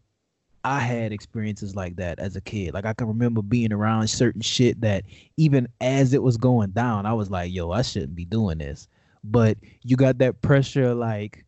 I 0.62 0.80
had 0.80 1.12
experiences 1.12 1.74
like 1.74 1.96
that 1.96 2.18
as 2.18 2.36
a 2.36 2.40
kid. 2.40 2.74
Like 2.74 2.84
I 2.84 2.92
can 2.92 3.08
remember 3.08 3.42
being 3.42 3.72
around 3.72 4.08
certain 4.08 4.42
shit 4.42 4.80
that 4.82 5.04
even 5.36 5.66
as 5.80 6.12
it 6.12 6.22
was 6.22 6.36
going 6.36 6.70
down, 6.70 7.06
I 7.06 7.14
was 7.14 7.30
like, 7.30 7.52
yo, 7.52 7.70
I 7.70 7.82
shouldn't 7.82 8.14
be 8.14 8.24
doing 8.24 8.58
this. 8.58 8.88
But 9.22 9.58
you 9.82 9.96
got 9.96 10.18
that 10.18 10.40
pressure, 10.42 10.94
like, 10.94 11.44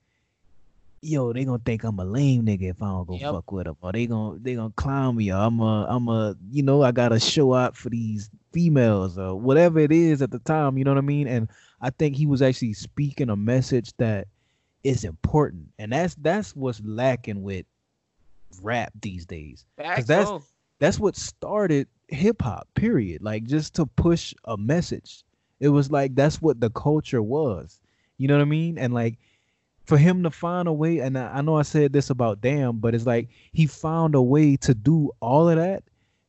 yo, 1.01 1.33
they 1.33 1.45
gonna 1.45 1.59
think 1.65 1.85
I'm 1.85 1.99
a 1.99 2.05
lame 2.05 2.45
nigga 2.45 2.71
if 2.71 2.83
I 2.83 2.87
don't 2.89 3.07
go 3.07 3.15
Yep. 3.17 3.33
fuck 3.33 3.53
with 3.53 3.65
them, 3.67 3.77
or 3.81 3.93
they 3.93 4.07
gonna 4.07 4.39
they 4.39 4.55
gonna 4.55 4.73
clown 4.77 5.17
me, 5.17 5.33
or 5.33 5.37
I'm 5.37 5.59
a 5.61 5.87
I'm 5.89 6.09
a 6.09 6.37
you 6.51 6.63
know 6.63 6.83
I 6.83 6.93
gotta 6.93 7.19
show 7.19 7.53
up 7.53 7.77
for 7.77 7.89
these 7.91 8.31
females 8.53 9.17
or 9.19 9.35
whatever 9.39 9.79
it 9.81 9.91
is 9.93 10.21
at 10.23 10.31
the 10.31 10.39
time. 10.41 10.77
You 10.77 10.85
know 10.85 10.91
what 10.93 10.99
I 10.99 11.03
mean? 11.03 11.27
And 11.27 11.49
I 11.81 11.91
think 11.91 12.15
he 12.17 12.27
was 12.27 12.43
actually 12.43 12.75
speaking 12.75 13.31
a 13.31 13.37
message 13.37 13.93
that 13.97 14.29
is 14.85 15.05
important, 15.05 15.69
and 15.79 15.93
that's 15.93 16.15
that's 16.17 16.55
what's 16.55 16.81
lacking 16.85 17.43
with 17.43 17.65
rap 18.61 18.93
these 19.01 19.25
days. 19.27 19.65
Facts, 19.77 20.07
that's- 20.07 20.43
That's 20.79 20.99
what 20.99 21.15
started 21.17 21.87
hip 22.09 22.43
hop. 22.43 22.67
Period. 22.75 23.23
Like 23.23 23.45
just 23.45 23.73
to 23.75 23.87
push 23.87 24.35
a 24.45 24.57
message. 24.57 25.23
It 25.63 25.69
was 25.69 25.93
like 25.93 26.17
that's 26.17 26.43
what 26.43 26.61
the 26.61 26.71
culture 26.71 27.23
was. 27.23 27.79
You 28.19 28.27
know 28.27 28.35
what 28.35 28.43
I 28.43 28.47
mean? 28.47 28.79
And 28.79 28.93
like 28.93 29.17
for 29.85 29.97
him 29.97 30.25
to 30.25 30.31
find 30.31 30.67
a 30.67 30.73
way, 30.73 30.99
and 30.99 31.17
I, 31.17 31.39
I 31.39 31.41
know 31.41 31.57
I 31.57 31.63
said 31.63 31.93
this 31.93 32.11
about 32.11 32.41
Damn, 32.41 32.79
but 32.79 32.97
it's 32.97 33.07
like 33.07 33.29
he 33.53 33.69
found 33.69 34.17
a 34.17 34.21
way 34.21 34.57
to 34.57 34.75
do 34.75 35.13
all 35.21 35.49
of 35.49 35.57
that 35.57 35.85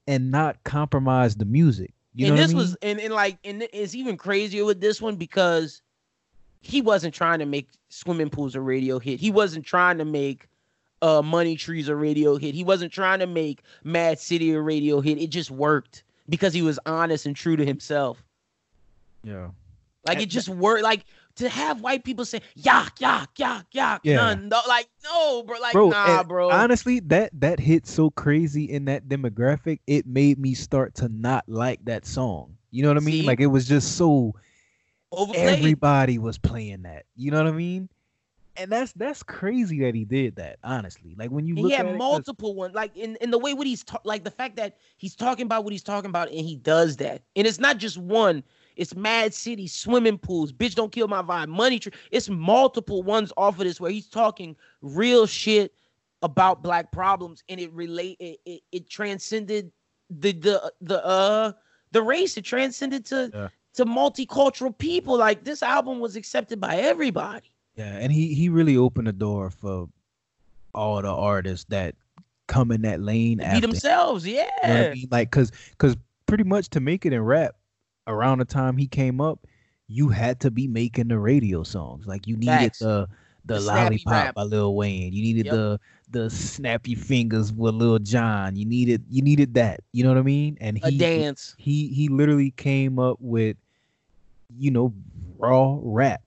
and 0.07 0.29
not 0.29 0.63
compromise 0.65 1.35
the 1.35 1.45
music. 1.45 1.95
You 2.13 2.27
and 2.27 2.35
know 2.35 2.41
this 2.43 2.51
I 2.51 2.53
mean? 2.53 2.57
was 2.57 2.77
and, 2.83 2.99
and 2.99 3.11
like 3.11 3.39
and 3.43 3.67
it's 3.73 3.95
even 3.95 4.17
crazier 4.17 4.65
with 4.65 4.79
this 4.81 5.01
one 5.01 5.15
because 5.15 5.81
he 6.61 6.81
wasn't 6.81 7.15
trying 7.15 7.39
to 7.39 7.47
make 7.47 7.69
swimming 7.89 8.29
pools 8.29 8.53
a 8.53 8.61
radio 8.61 8.99
hit. 8.99 9.19
He 9.19 9.31
wasn't 9.31 9.65
trying 9.65 9.97
to 9.97 10.05
make 10.05 10.47
uh 11.01 11.23
money 11.23 11.55
trees 11.55 11.87
a 11.87 11.95
radio 11.95 12.37
hit. 12.37 12.53
He 12.53 12.63
wasn't 12.63 12.93
trying 12.93 13.17
to 13.17 13.27
make 13.27 13.63
Mad 13.83 14.19
City 14.19 14.51
a 14.51 14.61
radio 14.61 15.01
hit. 15.01 15.17
It 15.17 15.31
just 15.31 15.49
worked 15.49 16.03
because 16.29 16.53
he 16.53 16.61
was 16.61 16.79
honest 16.85 17.25
and 17.25 17.35
true 17.35 17.55
to 17.55 17.65
himself. 17.65 18.23
Yeah. 19.23 19.49
Like 20.05 20.21
it 20.21 20.27
just 20.29 20.49
worked. 20.49 20.83
Like 20.83 21.05
to 21.37 21.47
have 21.49 21.79
white 21.81 22.03
people 22.03 22.25
say 22.25 22.41
yak 22.55 22.99
yak 22.99 23.29
yak 23.37 23.65
yak. 23.71 24.01
Yeah. 24.03 24.17
None. 24.17 24.49
No, 24.49 24.59
like 24.67 24.87
no, 25.05 25.43
bro. 25.43 25.59
Like 25.59 25.71
bro, 25.73 25.89
nah, 25.89 26.23
bro. 26.23 26.49
Honestly, 26.51 26.99
that 27.01 27.31
that 27.39 27.59
hit 27.59 27.87
so 27.87 28.09
crazy 28.09 28.65
in 28.65 28.85
that 28.85 29.07
demographic, 29.07 29.79
it 29.87 30.05
made 30.05 30.37
me 30.39 30.53
start 30.55 30.93
to 30.95 31.07
not 31.07 31.45
like 31.47 31.83
that 31.85 32.05
song. 32.05 32.57
You 32.71 32.83
know 32.83 32.89
what 32.89 32.97
I 32.97 33.01
mean? 33.01 33.21
See? 33.21 33.27
Like 33.27 33.39
it 33.39 33.47
was 33.47 33.65
just 33.67 33.95
so 33.95 34.33
Overplayed. 35.11 35.59
everybody 35.59 36.17
was 36.17 36.37
playing 36.37 36.81
that. 36.83 37.05
You 37.15 37.31
know 37.31 37.37
what 37.43 37.53
I 37.53 37.55
mean? 37.55 37.87
And 38.57 38.71
that's 38.71 38.91
that's 38.93 39.23
crazy 39.23 39.79
that 39.81 39.95
he 39.95 40.03
did 40.05 40.35
that. 40.35 40.57
Honestly, 40.63 41.15
like 41.17 41.31
when 41.31 41.45
you 41.45 41.53
And 41.55 41.63
look 41.63 41.71
he 41.71 41.77
had 41.77 41.85
it, 41.85 41.89
'cause- 41.91 41.97
multiple 41.97 42.55
ones, 42.55 42.75
like 42.75 42.95
in, 42.97 43.15
in 43.21 43.31
the 43.31 43.37
way 43.39 43.53
what 43.53 43.65
he's 43.67 43.83
ta- 43.83 44.01
like 44.03 44.23
the 44.23 44.31
fact 44.31 44.57
that 44.57 44.77
he's 44.97 45.15
talking 45.15 45.45
about 45.45 45.63
what 45.63 45.71
he's 45.71 45.81
talking 45.83 46.09
about, 46.09 46.27
and 46.29 46.39
he 46.41 46.57
does 46.57 46.97
that, 46.97 47.23
and 47.35 47.47
it's 47.47 47.59
not 47.59 47.77
just 47.77 47.97
one. 47.97 48.43
It's 48.75 48.95
Mad 48.95 49.33
City, 49.33 49.67
swimming 49.67 50.17
pools, 50.17 50.51
bitch, 50.51 50.75
don't 50.75 50.91
kill 50.91 51.07
my 51.07 51.21
vibe, 51.21 51.47
money 51.47 51.79
tree. 51.79 51.91
It's 52.11 52.29
multiple 52.29 53.03
ones 53.03 53.31
off 53.37 53.59
of 53.59 53.65
this 53.65 53.79
where 53.79 53.91
he's 53.91 54.07
talking 54.07 54.55
real 54.81 55.25
shit 55.25 55.73
about 56.21 56.63
black 56.63 56.91
problems, 56.91 57.43
and 57.49 57.59
it 57.59 57.71
relate 57.73 58.17
it 58.19 58.39
it, 58.45 58.61
it 58.71 58.89
transcended 58.89 59.71
the 60.09 60.31
the 60.33 60.73
the 60.81 61.05
uh 61.05 61.51
the 61.91 62.01
race. 62.01 62.37
It 62.37 62.43
transcended 62.45 63.05
to 63.07 63.29
Yeah. 63.33 63.47
to 63.75 63.85
multicultural 63.85 64.77
people. 64.77 65.17
Like 65.17 65.43
this 65.43 65.61
album 65.63 65.99
was 65.99 66.15
accepted 66.15 66.59
by 66.61 66.77
everybody. 66.77 67.51
Yeah, 67.75 67.97
and 67.97 68.11
he 68.11 68.33
he 68.33 68.49
really 68.49 68.77
opened 68.77 69.07
the 69.07 69.13
door 69.13 69.49
for 69.49 69.87
all 70.75 71.01
the 71.01 71.09
artists 71.09 71.65
that 71.69 71.95
come 72.47 72.71
in 72.71 72.81
that 72.83 72.99
lane 72.99 73.37
Be 73.37 73.43
after. 73.43 73.61
themselves, 73.61 74.25
yeah. 74.27 74.47
You 74.63 74.69
know 74.73 74.89
I 74.89 74.93
mean? 74.93 75.07
Like, 75.11 75.31
cause, 75.31 75.51
cause 75.77 75.95
pretty 76.25 76.43
much 76.43 76.69
to 76.71 76.79
make 76.79 77.05
it 77.05 77.13
in 77.13 77.21
rap, 77.21 77.55
around 78.07 78.39
the 78.39 78.45
time 78.45 78.77
he 78.77 78.87
came 78.87 79.21
up, 79.21 79.39
you 79.87 80.09
had 80.09 80.39
to 80.41 80.51
be 80.51 80.67
making 80.67 81.07
the 81.09 81.19
radio 81.19 81.63
songs. 81.63 82.05
Like, 82.07 82.27
you 82.27 82.35
needed 82.37 82.47
Facts. 82.47 82.79
the 82.79 83.07
the, 83.45 83.55
The 83.55 83.59
lollipop 83.61 84.35
by 84.35 84.43
Lil 84.43 84.73
Wayne. 84.75 85.11
You 85.11 85.21
needed 85.21 85.45
Yep. 85.47 85.53
the 85.55 85.79
the 86.11 86.29
snappy 86.29 86.95
fingers 86.95 87.51
with 87.51 87.73
Lil 87.75 87.99
John. 87.99 88.55
You 88.55 88.65
needed 88.65 89.03
you 89.09 89.21
needed 89.21 89.55
that. 89.55 89.81
You 89.91 90.03
know 90.03 90.09
what 90.09 90.17
I 90.17 90.21
mean? 90.23 90.57
And 90.61 90.79
A 90.83 90.89
he 90.91 90.97
dance. 90.97 91.53
he 91.57 91.87
he 91.89 92.07
literally 92.07 92.51
came 92.51 92.99
up 92.99 93.17
with 93.19 93.57
you 94.57 94.71
know, 94.71 94.93
raw 95.37 95.77
rap. 95.81 96.21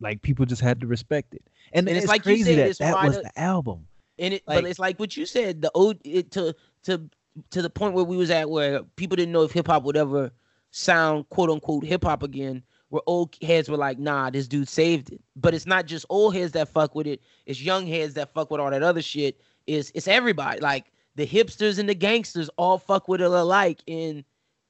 Like 0.00 0.22
people 0.22 0.46
just 0.46 0.62
had 0.62 0.80
to 0.80 0.86
respect 0.86 1.34
it. 1.34 1.42
And, 1.74 1.88
And 1.88 1.96
it's 1.96 2.04
it's, 2.04 2.10
like 2.10 2.20
you 2.24 2.32
crazy 2.34 2.44
said, 2.44 2.58
that 2.58 2.68
it's 2.68 2.78
that 2.78 3.04
was 3.04 3.16
the- 3.16 3.22
the 3.22 3.38
album. 3.38 3.86
And 4.18 4.34
it, 4.34 4.42
Like- 4.46 4.62
but 4.62 4.70
it's 4.70 4.78
like 4.78 4.98
what 4.98 5.16
you 5.16 5.26
said. 5.26 5.60
The 5.62 5.70
old 5.74 5.96
it, 6.04 6.30
to 6.32 6.54
to 6.84 7.02
to 7.50 7.60
the 7.62 7.70
point 7.70 7.92
where 7.94 8.04
we 8.04 8.16
was 8.16 8.30
at, 8.30 8.48
where 8.48 8.82
people 8.96 9.16
didn't 9.16 9.32
know 9.32 9.42
if 9.42 9.52
hip 9.52 9.66
hop 9.66 9.82
would 9.84 9.96
ever 9.96 10.30
sound 10.72 11.28
quote 11.28 11.50
unquote 11.50 11.84
hip 11.84 12.02
hop 12.02 12.24
again. 12.24 12.64
Where 12.88 13.02
old 13.06 13.36
heads 13.40 13.70
were 13.70 13.78
like, 13.78 13.98
"Nah, 13.98 14.28
this 14.28 14.46
dude 14.46 14.68
saved 14.68 15.12
it." 15.12 15.20
But 15.36 15.54
it's 15.54 15.64
not 15.64 15.86
just 15.86 16.04
old 16.10 16.34
heads 16.34 16.52
that 16.52 16.68
fuck 16.68 16.94
with 16.94 17.06
it. 17.06 17.22
It's 17.46 17.62
young 17.62 17.86
heads 17.86 18.14
that 18.14 18.34
fuck 18.34 18.50
with 18.50 18.60
all 18.60 18.70
that 18.70 18.82
other 18.82 19.00
shit. 19.00 19.40
Is 19.66 19.92
it's 19.94 20.08
everybody. 20.08 20.60
Like 20.60 20.92
the 21.14 21.26
hipsters 21.26 21.78
and 21.78 21.88
the 21.88 21.94
gangsters 21.94 22.50
all 22.58 22.76
fuck 22.78 23.08
with 23.08 23.22
it 23.22 23.30
alike, 23.30 23.80
and 23.88 24.24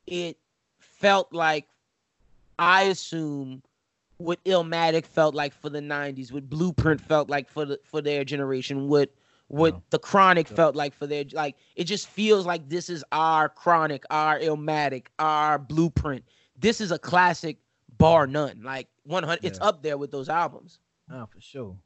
it 0.06 0.36
felt 0.78 1.32
like 1.32 1.66
I 2.58 2.82
assume 2.84 3.62
what 4.18 4.42
Illmatic 4.44 5.04
felt 5.04 5.34
like 5.34 5.52
for 5.52 5.68
the 5.68 5.80
'90s, 5.80 6.30
what 6.30 6.48
Blueprint 6.48 7.00
felt 7.00 7.28
like 7.28 7.48
for 7.48 7.64
the 7.64 7.80
for 7.82 8.00
their 8.00 8.24
generation, 8.24 8.88
what 8.88 9.10
what 9.52 9.74
Yeah. 9.74 9.80
the 9.90 9.98
Chronic 9.98 10.48
Yeah. 10.50 10.56
felt 10.56 10.74
like 10.74 10.94
for 10.94 11.06
their 11.06 11.24
like. 11.32 11.56
It 11.76 11.84
just 11.84 12.08
feels 12.08 12.46
like 12.46 12.68
this 12.68 12.88
is 12.88 13.04
our 13.12 13.48
Chronic, 13.48 14.04
our 14.10 14.38
Illmatic 14.38 15.06
our 15.18 15.58
Blueprint. 15.58 16.24
This 16.58 16.80
is 16.80 16.90
a 16.90 16.98
classic, 16.98 17.58
bar 17.98 18.26
none. 18.26 18.62
Like 18.62 18.88
100, 19.04 19.44
it's 19.44 19.60
up 19.60 19.82
there 19.82 19.98
with 19.98 20.10
those 20.10 20.28
albums. 20.28 20.78
Nah, 21.08 21.26
for 21.26 21.40
sure. 21.40 21.76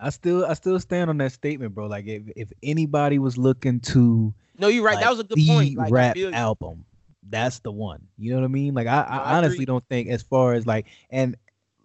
I 0.00 0.10
still 0.10 0.44
I 0.44 0.54
still 0.54 0.80
stand 0.80 1.10
on 1.10 1.18
that 1.18 1.30
statement, 1.32 1.74
bro. 1.74 1.86
Like 1.86 2.06
if, 2.08 2.22
if 2.34 2.52
anybody 2.62 3.20
was 3.20 3.38
looking 3.38 3.78
to 3.80 4.34
No, 4.58 4.66
you're 4.66 4.82
right. 4.84 4.96
like, 4.96 5.04
that 5.04 5.10
was 5.10 5.20
a 5.20 5.24
good 5.24 5.38
point. 5.46 5.76
Like, 5.76 5.92
rap 5.92 6.16
album, 6.16 6.84
that's 7.30 7.60
the 7.60 7.70
one. 7.70 8.08
You 8.18 8.32
know 8.32 8.40
what 8.40 8.46
I 8.46 8.48
mean? 8.48 8.74
Like 8.74 8.88
I, 8.88 8.96
No, 9.02 9.06
I 9.08 9.16
I 9.18 9.36
honestly 9.36 9.64
don't 9.64 9.84
think 9.88 10.08
as 10.08 10.22
far 10.22 10.54
as 10.54 10.66
like 10.66 10.86
and 11.10 11.36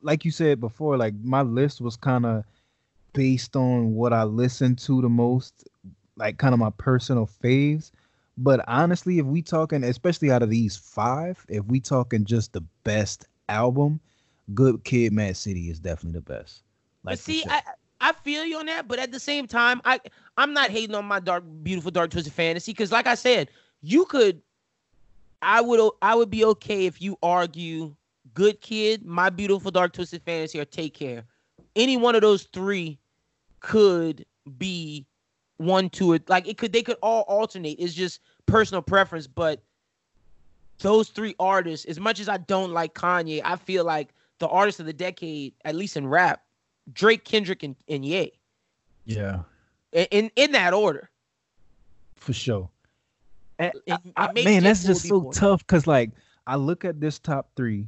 like 0.01 0.25
you 0.25 0.31
said 0.31 0.59
before, 0.59 0.97
like 0.97 1.13
my 1.21 1.41
list 1.43 1.79
was 1.79 1.95
kind 1.95 2.25
of 2.25 2.43
based 3.17 3.55
on 3.55 3.95
what 3.95 4.13
I 4.13 4.25
listen 4.25 4.75
to 4.75 5.01
the 5.01 5.09
most, 5.09 5.67
like 6.17 6.37
kind 6.37 6.53
of 6.53 6.59
my 6.59 6.69
personal 6.77 7.25
faves. 7.25 7.89
But 8.37 8.63
honestly, 8.67 9.17
if 9.17 9.25
we 9.25 9.41
talking, 9.41 9.83
especially 9.83 10.29
out 10.29 10.43
of 10.43 10.51
these 10.51 10.77
five, 10.77 11.43
if 11.49 11.65
we 11.65 11.79
talking 11.79 12.25
just 12.25 12.53
the 12.53 12.61
best 12.83 13.25
album, 13.49 13.99
Good 14.53 14.83
Kid, 14.83 15.13
Mad 15.13 15.35
City 15.35 15.71
is 15.71 15.79
definitely 15.79 16.19
the 16.19 16.31
best. 16.31 16.61
Like 17.03 17.13
but 17.13 17.19
see, 17.19 17.41
sure. 17.41 17.51
I 17.51 17.61
I 17.99 18.13
feel 18.13 18.45
you 18.45 18.59
on 18.59 18.67
that, 18.67 18.87
but 18.87 18.99
at 18.99 19.11
the 19.11 19.19
same 19.19 19.47
time, 19.47 19.81
I 19.83 19.99
I'm 20.37 20.53
not 20.53 20.69
hating 20.69 20.93
on 20.93 21.05
my 21.05 21.19
dark, 21.19 21.43
beautiful, 21.63 21.89
dark 21.89 22.11
twisted 22.11 22.33
fantasy 22.33 22.71
because, 22.71 22.91
like 22.91 23.07
I 23.07 23.15
said, 23.15 23.49
you 23.81 24.05
could, 24.05 24.43
I 25.41 25.59
would 25.59 25.91
I 26.03 26.13
would 26.13 26.29
be 26.29 26.45
okay 26.45 26.85
if 26.85 27.01
you 27.01 27.17
argue 27.23 27.95
Good 28.35 28.61
Kid, 28.61 29.03
My 29.03 29.31
Beautiful 29.31 29.71
Dark 29.71 29.93
Twisted 29.93 30.21
Fantasy, 30.21 30.59
or 30.59 30.65
Take 30.65 30.93
Care. 30.93 31.23
Any 31.75 31.97
one 31.97 32.13
of 32.13 32.21
those 32.21 32.43
three 32.43 32.99
could 33.59 34.25
be 34.57 35.05
one 35.57 35.89
to 35.91 36.13
it. 36.13 36.29
Like 36.29 36.47
it 36.47 36.57
could, 36.57 36.71
they 36.73 36.83
could 36.83 36.97
all 37.01 37.21
alternate. 37.27 37.77
It's 37.79 37.93
just 37.93 38.19
personal 38.45 38.81
preference, 38.81 39.27
but 39.27 39.61
those 40.79 41.09
three 41.09 41.35
artists, 41.39 41.85
as 41.85 41.99
much 41.99 42.19
as 42.19 42.29
I 42.29 42.37
don't 42.37 42.71
like 42.71 42.93
Kanye, 42.93 43.41
I 43.43 43.55
feel 43.55 43.83
like 43.83 44.09
the 44.39 44.47
artists 44.47 44.79
of 44.79 44.85
the 44.85 44.93
decade, 44.93 45.53
at 45.65 45.73
least 45.75 45.97
in 45.97 46.05
rap, 46.07 46.43
Drake, 46.93 47.23
Kendrick, 47.25 47.63
and, 47.63 47.75
and 47.89 48.05
Ye. 48.05 48.31
yeah, 49.05 49.39
In, 49.91 50.29
in 50.35 50.51
that 50.51 50.73
order. 50.73 51.09
for 52.15 52.33
sure. 52.33 52.69
And 53.59 53.73
It- 53.87 53.99
I- 54.15 54.31
man, 54.33 54.61
that's 54.63 54.83
just 54.85 55.07
so 55.07 55.31
tough 55.31 55.65
because 55.65 55.87
like 55.87 56.11
I 56.45 56.55
look 56.57 56.85
at 56.85 56.99
this 57.01 57.17
top 57.17 57.49
three 57.55 57.87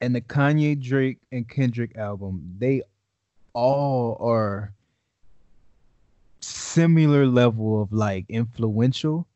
and 0.00 0.14
the 0.14 0.20
Kanye, 0.20 0.80
Drake, 0.80 1.18
and 1.32 1.48
Kendrick 1.48 1.96
album, 1.96 2.54
they 2.58 2.82
all 3.54 4.16
are 4.20 4.72
similar 6.40 7.26
level 7.26 7.82
of 7.82 7.92
like 7.92 8.26
influential, 8.28 9.26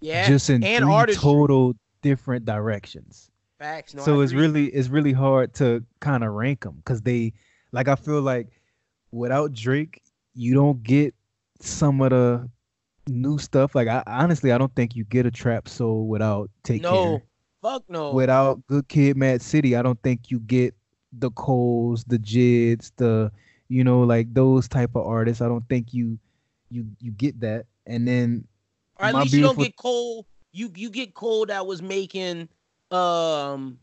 Yeah. 0.00 0.26
just 0.28 0.50
in 0.50 0.62
and 0.64 0.84
three 0.84 0.92
artistry. 0.92 1.22
total 1.22 1.74
different 2.02 2.44
directions. 2.44 3.30
Facts. 3.58 3.94
No, 3.94 4.02
so 4.02 4.20
I 4.20 4.24
it's 4.24 4.32
agree. 4.32 4.42
really 4.46 4.66
it's 4.68 4.88
really 4.88 5.12
hard 5.12 5.54
to 5.54 5.84
kind 6.00 6.24
of 6.24 6.32
rank 6.32 6.62
them 6.62 6.76
because 6.76 7.00
they 7.02 7.32
like 7.72 7.88
I 7.88 7.94
feel 7.94 8.20
like 8.20 8.48
without 9.12 9.52
Drake, 9.52 10.02
you 10.34 10.54
don't 10.54 10.82
get 10.82 11.14
some 11.60 12.00
of 12.00 12.10
the 12.10 12.48
new 13.08 13.38
stuff. 13.38 13.74
Like 13.74 13.88
I 13.88 14.02
honestly 14.06 14.52
I 14.52 14.58
don't 14.58 14.74
think 14.74 14.96
you 14.96 15.04
get 15.04 15.26
a 15.26 15.30
trap 15.30 15.68
soul 15.68 16.06
without 16.08 16.50
Take 16.64 16.82
no. 16.82 17.04
Care. 17.18 17.22
Fuck 17.62 17.84
no. 17.88 18.12
Without 18.12 18.66
Good 18.66 18.88
Kid, 18.88 19.16
Mad 19.16 19.40
City, 19.40 19.76
I 19.76 19.82
don't 19.82 20.00
think 20.02 20.32
you 20.32 20.40
get 20.40 20.74
the 21.12 21.30
Coles, 21.30 22.02
the 22.04 22.18
Jids, 22.18 22.90
the 22.96 23.30
you 23.72 23.84
know 23.84 24.02
like 24.02 24.32
those 24.34 24.68
type 24.68 24.94
of 24.94 25.06
artists. 25.06 25.40
I 25.40 25.48
don't 25.48 25.66
think 25.68 25.94
you 25.94 26.18
you 26.70 26.86
you 27.00 27.10
get 27.12 27.40
that. 27.40 27.66
And 27.86 28.06
then 28.06 28.46
or 28.98 29.06
at 29.06 29.14
least 29.14 29.32
you 29.34 29.42
don't 29.42 29.58
get 29.58 29.76
Cole. 29.76 30.26
You 30.52 30.70
you 30.76 30.90
get 30.90 31.14
Cole 31.14 31.46
that 31.46 31.66
was 31.66 31.80
making 31.82 32.48
um 32.90 33.78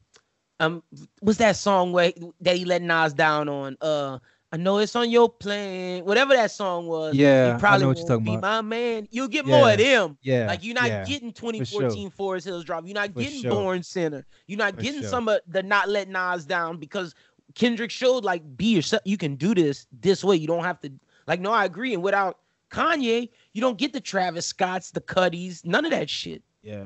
um 0.60 0.84
what's 1.22 1.40
that 1.40 1.56
song 1.56 1.92
where 1.92 2.14
that 2.42 2.56
he 2.56 2.66
let 2.66 2.82
Nas 2.82 3.14
down 3.14 3.50
on? 3.50 3.78
Uh 3.82 4.20
I 4.52 4.58
know 4.58 4.80
it's 4.80 4.96
on 4.96 5.12
your 5.12 5.30
plane. 5.30 6.06
Whatever 6.06 6.34
that 6.34 6.50
song 6.50 6.88
was. 6.88 7.14
yeah, 7.16 7.50
you 7.50 7.54
I 7.54 7.60
probably 7.60 7.82
know 7.84 7.88
what 7.90 7.98
you're 8.00 8.08
talking 8.08 8.24
be 8.26 8.34
about. 8.34 8.42
my 8.42 8.62
man. 8.62 9.08
You'll 9.12 9.28
get 9.28 9.46
more 9.46 9.70
of 9.72 9.78
them. 9.78 10.18
Yeah, 10.24 10.48
Like 10.48 10.64
you're 10.64 10.74
not 10.74 10.88
yeah. 10.88 11.06
getting 11.06 11.30
sure. 11.30 11.52
2014 11.52 12.10
Forest 12.10 12.48
Hills 12.48 12.64
Drive. 12.64 12.88
You're 12.88 12.96
not 12.96 13.14
For 13.14 13.20
getting 13.20 13.42
sure. 13.44 13.52
Born 13.52 13.84
Sinner. 13.84 14.26
You're 14.48 14.58
not 14.58 14.76
For 14.76 14.82
getting 14.82 15.02
sure. 15.02 15.10
some 15.10 15.30
of 15.30 15.42
the 15.48 15.62
not 15.62 15.88
let 15.88 16.10
Nas 16.10 16.46
down 16.46 16.78
because 16.78 17.14
Kendrick 17.56 17.92
showed 17.92 18.24
like 18.24 18.44
be 18.58 18.66
yourself. 18.76 19.02
You 19.06 19.18
can 19.18 19.36
do 19.36 19.54
this 19.56 19.88
this 20.02 20.24
way. 20.24 20.36
You 20.36 20.48
don't 20.48 20.64
have 20.64 20.80
to 20.82 20.92
like. 21.28 21.40
No, 21.40 21.52
I 21.52 21.66
agree. 21.66 21.94
And 21.94 22.04
without 22.04 22.38
Kanye, 22.72 23.30
you 23.54 23.62
don't 23.62 23.78
get 23.78 23.94
the 23.94 24.00
Travis 24.02 24.46
Scotts, 24.46 24.92
the 24.92 25.02
Cudis, 25.02 25.66
none 25.66 25.86
of 25.86 25.92
that 25.92 26.10
shit. 26.10 26.42
yeah. 26.62 26.86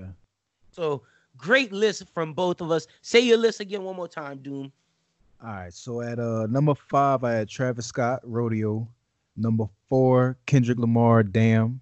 So 0.71 1.03
great 1.37 1.71
list 1.71 2.03
from 2.13 2.33
both 2.33 2.59
of 2.61 2.71
us. 2.71 2.87
Say 3.01 3.19
your 3.19 3.37
list 3.37 3.59
again 3.59 3.83
one 3.83 3.95
more 3.95 4.07
time, 4.07 4.37
Doom. 4.39 4.71
All 5.43 5.49
right, 5.49 5.73
so 5.73 6.01
at 6.01 6.19
uh 6.19 6.47
number 6.47 6.73
five, 6.73 7.23
I 7.23 7.33
had 7.33 7.49
Travis 7.49 7.85
Scott, 7.87 8.21
Rodeo. 8.23 8.87
Number 9.35 9.65
four, 9.89 10.37
Kendrick 10.45 10.77
Lamar, 10.79 11.23
Damn. 11.23 11.81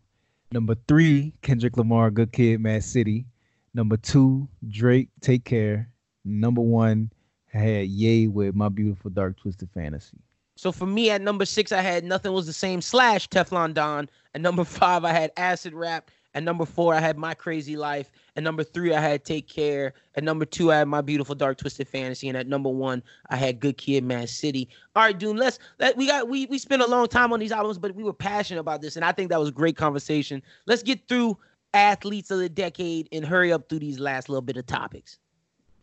Number 0.51 0.75
three, 0.87 1.31
Kendrick 1.41 1.77
Lamar, 1.77 2.09
Good 2.11 2.31
Kid, 2.31 2.59
Mad 2.59 2.83
City. 2.83 3.25
Number 3.73 3.95
two, 3.97 4.47
Drake, 4.67 5.09
Take 5.21 5.45
Care. 5.45 5.89
Number 6.25 6.61
one, 6.61 7.11
I 7.53 7.57
had 7.57 7.87
Ye 7.87 8.27
with 8.27 8.55
My 8.55 8.69
Beautiful 8.69 9.11
Dark 9.11 9.37
Twisted 9.37 9.69
Fantasy. 9.73 10.17
So 10.55 10.71
for 10.71 10.85
me 10.85 11.09
at 11.09 11.21
number 11.21 11.45
six, 11.45 11.71
I 11.71 11.81
had 11.81 12.03
Nothing 12.03 12.33
Was 12.33 12.45
the 12.45 12.53
Same 12.53 12.81
slash 12.81 13.27
Teflon 13.29 13.73
Don. 13.73 14.09
At 14.35 14.41
number 14.41 14.63
five, 14.65 15.03
I 15.03 15.11
had 15.11 15.31
Acid 15.37 15.73
Rap. 15.73 16.11
At 16.33 16.43
number 16.43 16.65
four, 16.65 16.93
I 16.93 16.99
had 16.99 17.17
My 17.17 17.33
Crazy 17.33 17.75
Life. 17.75 18.09
At 18.37 18.43
number 18.43 18.63
three, 18.63 18.93
I 18.93 19.01
had 19.01 19.25
Take 19.25 19.49
Care. 19.49 19.93
At 20.15 20.23
number 20.23 20.45
two, 20.45 20.71
I 20.71 20.77
had 20.77 20.87
My 20.87 21.01
Beautiful 21.01 21.35
Dark 21.35 21.57
Twisted 21.57 21.89
Fantasy. 21.89 22.29
And 22.29 22.37
at 22.37 22.47
number 22.47 22.69
one, 22.69 23.03
I 23.29 23.35
had 23.35 23.59
Good 23.59 23.77
Kid, 23.77 24.05
Mad 24.05 24.29
City. 24.29 24.69
All 24.95 25.03
right, 25.03 25.17
Doom. 25.17 25.35
Let's 25.35 25.59
let 25.79 25.97
we 25.97 26.07
got 26.07 26.29
we 26.29 26.45
we 26.45 26.57
spent 26.57 26.81
a 26.81 26.87
long 26.87 27.07
time 27.07 27.33
on 27.33 27.39
these 27.39 27.51
albums, 27.51 27.77
but 27.77 27.93
we 27.95 28.03
were 28.03 28.13
passionate 28.13 28.61
about 28.61 28.81
this, 28.81 28.95
and 28.95 29.03
I 29.03 29.11
think 29.11 29.29
that 29.29 29.39
was 29.39 29.49
a 29.49 29.53
great 29.53 29.75
conversation. 29.75 30.41
Let's 30.67 30.83
get 30.83 31.05
through 31.09 31.37
athletes 31.73 32.31
of 32.31 32.39
the 32.39 32.49
decade 32.49 33.09
and 33.11 33.25
hurry 33.25 33.51
up 33.51 33.67
through 33.67 33.79
these 33.79 33.99
last 33.99 34.29
little 34.29 34.41
bit 34.41 34.55
of 34.57 34.65
topics. 34.65 35.19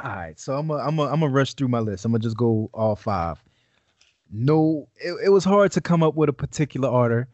All 0.00 0.10
right, 0.10 0.38
so 0.38 0.56
I'm 0.56 0.70
a, 0.70 0.74
I'm 0.76 0.98
a, 0.98 1.04
I'm 1.04 1.20
gonna 1.20 1.28
rush 1.28 1.54
through 1.54 1.68
my 1.68 1.80
list. 1.80 2.04
I'm 2.04 2.12
gonna 2.12 2.22
just 2.22 2.36
go 2.36 2.70
all 2.72 2.94
five. 2.96 3.42
No, 4.30 4.86
it, 4.96 5.14
it 5.26 5.28
was 5.30 5.44
hard 5.44 5.72
to 5.72 5.80
come 5.80 6.02
up 6.02 6.14
with 6.14 6.28
a 6.28 6.32
particular 6.32 6.88
order, 6.88 7.28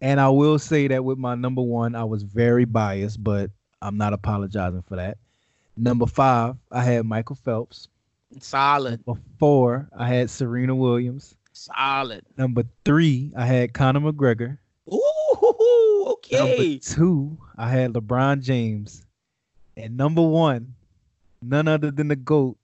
and 0.00 0.20
I 0.20 0.28
will 0.30 0.58
say 0.58 0.88
that 0.88 1.04
with 1.04 1.18
my 1.18 1.34
number 1.34 1.60
one, 1.62 1.94
I 1.94 2.04
was 2.04 2.22
very 2.22 2.64
biased, 2.64 3.22
but 3.22 3.50
I'm 3.82 3.98
not 3.98 4.12
apologizing 4.14 4.82
for 4.82 4.96
that. 4.96 5.18
Number 5.76 6.06
five, 6.06 6.56
I 6.72 6.82
had 6.84 7.04
Michael 7.04 7.36
Phelps. 7.36 7.88
Solid, 8.40 9.06
Number 9.06 9.20
four, 9.38 9.88
I 9.96 10.08
had 10.08 10.30
Serena 10.30 10.74
Williams. 10.74 11.34
solid. 11.52 12.24
Number 12.38 12.64
three, 12.84 13.30
I 13.36 13.44
had 13.44 13.74
Conor 13.74 14.00
McGregor. 14.00 14.56
Ooh, 14.92 16.04
okay. 16.12 16.38
Number 16.38 16.78
two, 16.82 17.36
I 17.58 17.68
had 17.68 17.92
LeBron 17.92 18.40
James. 18.42 19.04
And 19.76 19.96
number 19.96 20.22
one, 20.22 20.74
none 21.48 21.68
other 21.68 21.90
than 21.90 22.08
the 22.08 22.16
GOAT, 22.16 22.56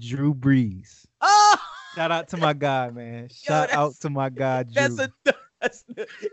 Drew 0.00 0.34
Brees. 0.34 1.06
Oh, 1.20 1.56
Shout 1.94 2.12
out 2.12 2.28
to 2.28 2.36
my 2.36 2.52
guy, 2.52 2.90
man. 2.90 3.28
Shout 3.32 3.72
out 3.72 3.94
to 4.00 4.10
my 4.10 4.28
guy, 4.28 4.62
Drew. 4.64 4.72
that's 4.74 4.98
a 4.98 5.34
that's, 5.60 5.84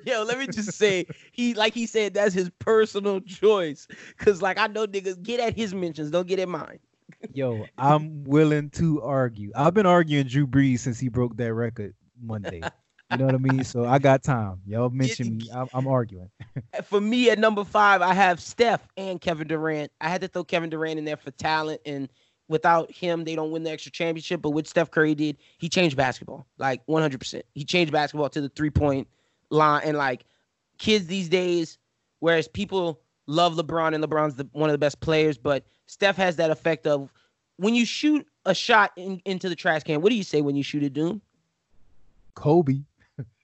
yo. 0.05 0.23
Let 0.23 0.37
me 0.37 0.47
just 0.47 0.73
say, 0.73 1.07
he 1.31 1.53
like 1.53 1.73
he 1.73 1.85
said 1.85 2.13
that's 2.13 2.33
his 2.33 2.49
personal 2.59 3.21
choice. 3.21 3.87
Cause 4.17 4.41
like 4.41 4.57
I 4.57 4.67
know 4.67 4.85
niggas 4.85 5.23
get 5.23 5.39
at 5.39 5.55
his 5.55 5.73
mentions, 5.73 6.11
don't 6.11 6.27
get 6.27 6.39
at 6.39 6.49
mine. 6.49 6.79
Yo, 7.33 7.65
I'm 7.77 8.25
willing 8.25 8.69
to 8.71 9.01
argue. 9.01 9.51
I've 9.55 9.73
been 9.73 9.85
arguing 9.85 10.27
Drew 10.27 10.45
Brees 10.45 10.79
since 10.79 10.99
he 10.99 11.07
broke 11.07 11.37
that 11.37 11.53
record 11.53 11.93
Monday. 12.21 12.61
You 13.13 13.19
know 13.19 13.25
what 13.25 13.35
I 13.35 13.37
mean? 13.37 13.63
So 13.63 13.85
I 13.85 13.99
got 13.99 14.23
time. 14.23 14.59
Y'all 14.65 14.89
mention 14.89 15.37
me. 15.37 15.49
I'm, 15.53 15.67
I'm 15.73 15.87
arguing. 15.87 16.29
For 16.83 16.99
me 16.99 17.29
at 17.29 17.39
number 17.39 17.63
five, 17.63 18.01
I 18.01 18.13
have 18.13 18.39
Steph 18.39 18.87
and 18.97 19.21
Kevin 19.21 19.47
Durant. 19.47 19.91
I 20.01 20.09
had 20.09 20.21
to 20.21 20.27
throw 20.27 20.43
Kevin 20.43 20.69
Durant 20.69 20.97
in 20.97 21.05
there 21.05 21.17
for 21.17 21.31
talent 21.31 21.81
and 21.85 22.09
without 22.47 22.91
him, 22.91 23.23
they 23.23 23.35
don't 23.35 23.51
win 23.51 23.63
the 23.63 23.71
extra 23.71 23.91
championship. 23.91 24.41
But 24.41 24.51
what 24.51 24.67
Steph 24.67 24.91
Curry 24.91 25.15
did, 25.15 25.37
he 25.57 25.69
changed 25.69 25.95
basketball 25.95 26.45
like 26.57 26.85
100%. 26.87 27.41
He 27.53 27.63
changed 27.63 27.91
basketball 27.91 28.29
to 28.29 28.41
the 28.41 28.49
three 28.49 28.69
point 28.69 29.07
line. 29.49 29.81
And 29.85 29.97
like 29.97 30.25
kids 30.77 31.07
these 31.07 31.29
days, 31.29 31.77
whereas 32.19 32.47
people 32.47 33.01
love 33.27 33.55
LeBron 33.55 33.93
and 33.93 34.03
LeBron's 34.03 34.35
the, 34.35 34.47
one 34.51 34.69
of 34.69 34.73
the 34.73 34.79
best 34.79 34.99
players, 34.99 35.37
but 35.37 35.65
Steph 35.85 36.15
has 36.17 36.35
that 36.37 36.51
effect 36.51 36.87
of 36.87 37.11
when 37.57 37.75
you 37.75 37.85
shoot 37.85 38.27
a 38.45 38.53
shot 38.53 38.91
in, 38.97 39.21
into 39.25 39.49
the 39.49 39.55
trash 39.55 39.83
can, 39.83 40.01
what 40.01 40.09
do 40.09 40.15
you 40.15 40.23
say 40.23 40.41
when 40.41 40.55
you 40.55 40.63
shoot 40.63 40.83
it, 40.83 40.93
Doom? 40.93 41.21
Kobe. 42.35 42.81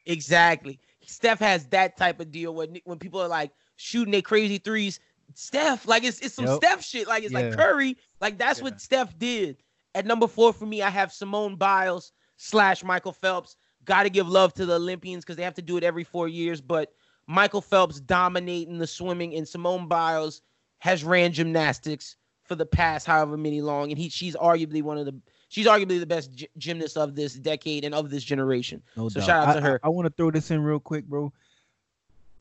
Exactly. 0.10 0.80
Steph 1.06 1.40
has 1.40 1.65
that 1.68 1.98
type 1.98 2.19
of 2.19 2.31
deal 2.31 2.53
when 2.53 2.77
when 2.84 2.99
people 2.99 3.22
are 3.22 3.27
like 3.27 3.52
shooting 3.77 4.11
their 4.11 4.22
crazy 4.22 4.57
threes. 4.57 4.99
Steph, 5.36 5.88
like 5.88 6.03
it's 6.03 6.19
it's 6.19 6.36
some 6.36 6.45
Yep. 6.45 6.56
Steph 6.57 6.84
shit. 6.84 7.07
Like 7.07 7.23
it's 7.23 7.34
like 7.34 7.52
Curry. 7.53 7.98
Like 8.19 8.38
that's 8.38 8.60
Yeah. 8.60 8.65
what 8.65 8.81
Steph 8.81 9.18
did. 9.18 9.57
At 9.95 10.06
number 10.06 10.27
four 10.27 10.52
for 10.53 10.65
me, 10.65 10.81
I 10.81 10.90
have 10.90 11.14
Simone 11.14 11.56
Biles 11.56 12.11
slash 12.38 12.84
Michael 12.84 13.14
Phelps. 13.14 13.56
Got 13.86 14.03
to 14.03 14.10
give 14.10 14.27
love 14.27 14.53
to 14.56 14.65
the 14.65 14.76
Olympians 14.76 15.23
because 15.23 15.36
they 15.38 15.44
have 15.44 15.56
to 15.56 15.61
do 15.61 15.77
it 15.77 15.84
every 15.84 16.03
four 16.03 16.27
years. 16.27 16.61
But 16.61 16.91
Michael 17.27 17.61
Phelps 17.61 17.99
dominating 17.99 18.77
the 18.77 18.88
swimming, 18.88 19.36
and 19.36 19.48
Simone 19.48 19.88
Biles 19.88 20.41
has 20.80 21.03
ran 21.03 21.31
gymnastics 21.31 22.15
for 22.44 22.56
the 22.56 22.65
past 22.65 23.06
however 23.06 23.38
many 23.38 23.61
long, 23.61 23.91
and 23.91 23.98
he 23.99 24.10
she's 24.10 24.36
arguably 24.36 24.81
one 24.81 24.98
of 24.98 25.06
the 25.06 25.19
she's 25.49 25.65
arguably 25.67 25.99
the 25.99 26.05
best 26.05 26.34
gy- 26.34 26.47
gymnast 26.57 26.97
of 26.97 27.15
this 27.15 27.34
decade 27.34 27.84
and 27.84 27.93
of 27.93 28.09
this 28.09 28.23
generation. 28.23 28.81
No 28.95 29.09
So 29.09 29.19
doubt. 29.19 29.26
shout 29.27 29.47
out 29.49 29.53
to 29.53 29.59
I- 29.59 29.61
her. 29.63 29.80
I, 29.84 29.89
want 29.89 30.05
to 30.07 30.13
throw 30.15 30.31
this 30.31 30.49
in 30.51 30.61
real 30.63 30.80
quick, 30.80 31.05
bro. 31.05 31.31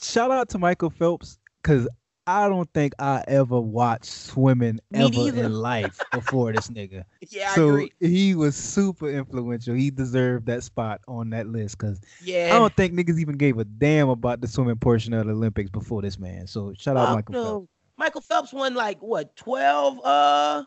Shout 0.01 0.31
out 0.31 0.49
to 0.51 0.59
Michael 0.59 0.91
Phelps 0.91 1.39
because 1.63 1.89
I 2.27 2.49
don't 2.49 2.71
think 2.75 2.93
I 2.99 3.25
ever 3.27 3.59
watched 3.59 4.05
swimming 4.05 4.79
Me 4.91 5.01
ever 5.01 5.11
neither. 5.11 5.45
in 5.45 5.53
life 5.55 5.99
before 6.13 6.53
this 6.53 6.69
nigga. 6.69 7.05
Yeah, 7.31 7.51
I 7.51 7.55
so 7.55 7.69
agree. 7.71 7.93
he 8.01 8.35
was 8.35 8.55
super 8.55 9.09
influential. 9.11 9.75
He 9.75 9.91
deserved 9.91 10.47
that 10.47 10.63
spot 10.63 11.01
on 11.09 11.31
that 11.31 11.47
list 11.49 11.79
because 11.79 12.01
Yeah, 12.23 12.51
I 12.55 12.59
don't 12.59 12.75
think 12.77 12.95
niggas 12.95 13.19
even 13.19 13.37
gave 13.39 13.59
a 13.59 13.65
damn 13.65 14.09
about 14.11 14.41
the 14.41 14.47
swimming 14.47 14.77
portion 14.77 15.13
of 15.15 15.27
the 15.27 15.33
Olympics 15.33 15.71
before 15.71 16.01
this 16.03 16.19
man. 16.19 16.47
So 16.47 16.73
shout 16.79 16.97
out 16.97 17.15
Michael 17.15 17.33
no. 17.33 17.45
Phelps. 17.45 17.69
Michael 17.97 18.21
Phelps 18.21 18.53
won 18.53 18.75
like 18.75 19.01
what 19.03 19.35
12 19.37 20.01
uh 20.05 20.65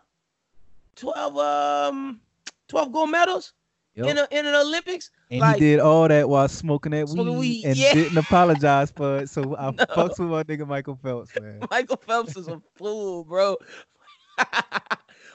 12 0.97 1.37
um 1.37 2.19
12 2.71 2.91
gold 2.91 3.11
medals 3.11 3.53
Yup. 3.95 4.07
in 4.07 4.17
a, 4.17 4.27
in 4.31 4.45
an 4.45 4.55
Olympics. 4.55 5.11
and 5.29 5.41
like- 5.41 5.55
he 5.55 5.59
did 5.59 5.79
all 5.81 6.07
that 6.07 6.27
while 6.29 6.47
smoking 6.47 6.93
that 6.93 7.09
Smoking 7.09 7.33
weed, 7.37 7.39
weed, 7.39 7.65
and 7.65 7.77
yeah. 7.77 7.93
didn't 7.93 8.17
apologize 8.17 8.89
for 8.91 9.19
it. 9.19 9.29
So 9.29 9.55
I 9.57 9.65
No. 9.71 9.85
fucks 9.85 10.17
with 10.19 10.29
my 10.29 10.43
nigga 10.43 10.65
Michael 10.67 10.97
Phelps, 11.03 11.31
man. 11.39 11.59
Michael 11.71 11.97
Phelps 11.97 12.37
is 12.37 12.47
a 12.47 12.61
fool, 12.75 13.25
bro. 13.25 13.57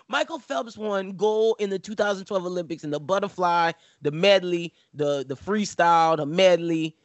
Michael 0.09 0.39
Phelps 0.39 0.77
won 0.77 1.13
gold 1.17 1.57
in 1.59 1.69
the 1.69 1.79
2012 1.79 2.47
Olympics 2.47 2.85
in 2.85 2.91
the 2.91 3.01
butterfly, 3.01 3.73
the 4.03 4.11
medley, 4.13 4.73
the 4.95 5.25
the 5.27 5.37
freestyle, 5.37 6.17
the 6.17 6.27
medley. 6.27 6.97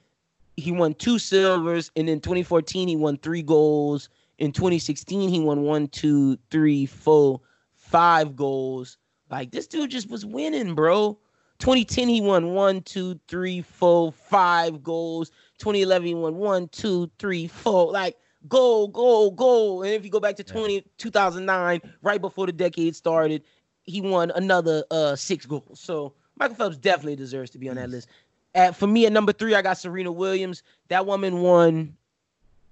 He 0.57 0.71
won 0.71 0.93
two 0.93 1.17
silvers, 1.17 1.89
and 1.95 2.07
in 2.09 2.19
2014 2.21 2.87
he 2.87 2.95
won 2.95 3.17
three 3.17 3.41
golds. 3.41 4.09
In 4.37 4.51
2016 4.51 5.29
he 5.29 5.39
won 5.39 5.61
one, 5.63 5.87
two, 5.87 6.37
three, 6.51 6.85
four, 6.85 7.41
five 7.73 8.35
goals. 8.35 8.97
Like 9.31 9.51
this 9.51 9.65
dude 9.65 9.89
just 9.89 10.09
was 10.09 10.25
winning, 10.25 10.75
bro. 10.75 11.17
2010 11.59 12.09
he 12.09 12.21
won 12.21 12.53
one, 12.53 12.81
two, 12.81 13.19
three, 13.27 13.61
four, 13.61 14.11
five 14.11 14.83
goals. 14.83 15.29
2011 15.59 16.07
he 16.07 16.13
won 16.15 16.35
one, 16.35 16.67
two, 16.67 17.09
three, 17.17 17.47
four. 17.47 17.91
Like 17.91 18.17
goal, 18.47 18.87
goal, 18.89 19.31
goal. 19.31 19.83
And 19.83 19.93
if 19.93 20.03
you 20.03 20.11
go 20.11 20.19
back 20.19 20.35
to 20.37 20.43
Yeah. 20.45 20.53
20, 20.53 20.85
2009, 20.97 21.81
right 22.01 22.19
before 22.19 22.45
the 22.47 22.51
decade 22.51 22.95
started, 22.95 23.43
he 23.83 24.01
won 24.01 24.31
another 24.35 24.83
uh 24.91 25.15
six 25.15 25.45
goals. 25.45 25.79
So 25.79 26.13
Michael 26.37 26.55
Phelps 26.55 26.77
definitely 26.77 27.15
deserves 27.15 27.51
to 27.51 27.57
be 27.57 27.69
on 27.69 27.75
that 27.77 27.89
list. 27.89 28.09
At, 28.53 28.75
for 28.75 28.87
me, 28.87 29.05
at 29.05 29.13
number 29.13 29.31
three, 29.31 29.55
I 29.55 29.61
got 29.61 29.77
Serena 29.77 30.11
Williams. 30.11 30.63
That 30.89 31.05
woman 31.05 31.41
won. 31.41 31.95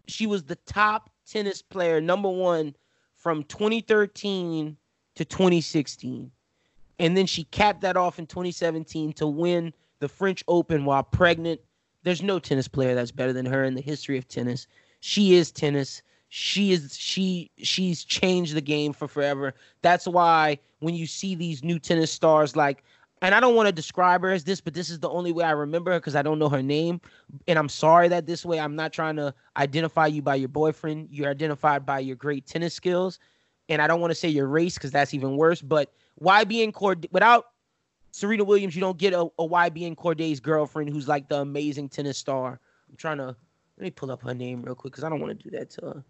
She 0.07 0.27
was 0.27 0.43
the 0.43 0.55
top 0.55 1.09
tennis 1.25 1.61
player, 1.61 2.01
number 2.01 2.27
one, 2.27 2.75
from 3.15 3.43
2013 3.43 4.75
to 5.15 5.25
2016. 5.25 6.31
And 6.99 7.15
then 7.15 7.25
she 7.25 7.45
capped 7.45 7.81
that 7.81 7.97
off 7.97 8.19
in 8.19 8.27
2017 8.27 9.13
to 9.13 9.27
win 9.27 9.73
the 9.99 10.07
French 10.07 10.43
Open 10.47 10.85
while 10.85 11.03
pregnant. 11.03 11.61
There's 12.03 12.21
no 12.21 12.39
tennis 12.39 12.67
player 12.67 12.95
that's 12.95 13.11
better 13.11 13.33
than 13.33 13.45
her 13.45 13.63
in 13.63 13.75
the 13.75 13.81
history 13.81 14.17
of 14.17 14.27
tennis. 14.27 14.67
She 14.99 15.35
is 15.35 15.51
tennis. 15.51 16.01
She 16.29 16.71
is 16.71 16.95
she 16.95 17.49
she's 17.57 18.03
changed 18.03 18.53
the 18.53 18.61
game 18.61 18.93
for 18.93 19.07
forever. 19.07 19.55
That's 19.81 20.07
why 20.07 20.59
when 20.79 20.93
you 20.93 21.07
see 21.07 21.35
these 21.35 21.63
new 21.63 21.79
tennis 21.79 22.11
stars 22.11 22.55
like 22.55 22.83
and 23.21 23.35
I 23.35 23.39
don't 23.39 23.55
want 23.55 23.67
to 23.67 23.73
describe 23.73 24.21
her 24.21 24.31
as 24.31 24.45
this, 24.45 24.61
but 24.61 24.73
this 24.73 24.89
is 24.89 24.99
the 24.99 25.09
only 25.09 25.31
way 25.31 25.43
I 25.43 25.51
remember 25.51 25.91
her 25.91 25.99
because 25.99 26.15
I 26.15 26.21
don't 26.21 26.39
know 26.39 26.47
her 26.49 26.63
name. 26.63 27.01
And 27.47 27.59
I'm 27.59 27.67
sorry 27.67 28.07
that 28.07 28.25
this 28.25 28.45
way 28.45 28.59
I'm 28.59 28.75
not 28.75 28.93
trying 28.93 29.17
to 29.17 29.33
identify 29.57 30.07
you 30.07 30.21
by 30.21 30.35
your 30.35 30.47
boyfriend. 30.47 31.09
You're 31.11 31.29
identified 31.29 31.85
by 31.85 31.99
your 31.99 32.15
great 32.15 32.45
tennis 32.45 32.73
skills. 32.73 33.19
And 33.67 33.81
I 33.81 33.87
don't 33.87 33.99
want 33.99 34.11
to 34.11 34.15
say 34.15 34.29
your 34.29 34.47
race 34.47 34.75
because 34.75 34.91
that's 34.91 35.13
even 35.13 35.35
worse. 35.35 35.61
But 35.61 35.91
YBN 36.21 36.73
Cord 36.73 37.07
without 37.11 37.45
Serena 38.11 38.43
Williams, 38.43 38.75
you 38.75 38.81
don't 38.81 38.97
get 38.97 39.13
a, 39.13 39.21
a 39.21 39.47
YBN 39.47 39.95
Cordae's 39.95 40.39
girlfriend 40.39 40.89
who's 40.89 41.07
like 41.07 41.29
the 41.29 41.41
amazing 41.41 41.89
tennis 41.89 42.17
star. 42.17 42.59
I'm 42.89 42.95
trying 42.97 43.17
to 43.17 43.27
let 43.27 43.83
me 43.83 43.91
pull 43.91 44.11
up 44.11 44.21
her 44.23 44.33
name 44.33 44.61
real 44.61 44.75
quick 44.75 44.93
because 44.93 45.03
I 45.03 45.09
don't 45.09 45.21
want 45.21 45.37
to 45.37 45.49
do 45.49 45.55
that 45.57 45.69
to 45.71 45.81
her. 45.85 46.03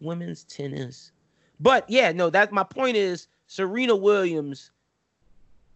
Women's 0.00 0.44
tennis. 0.44 1.12
But 1.58 1.88
yeah, 1.88 2.12
no, 2.12 2.30
that 2.30 2.52
my 2.52 2.64
point 2.64 2.96
is 2.96 3.28
Serena 3.46 3.96
Williams 3.96 4.70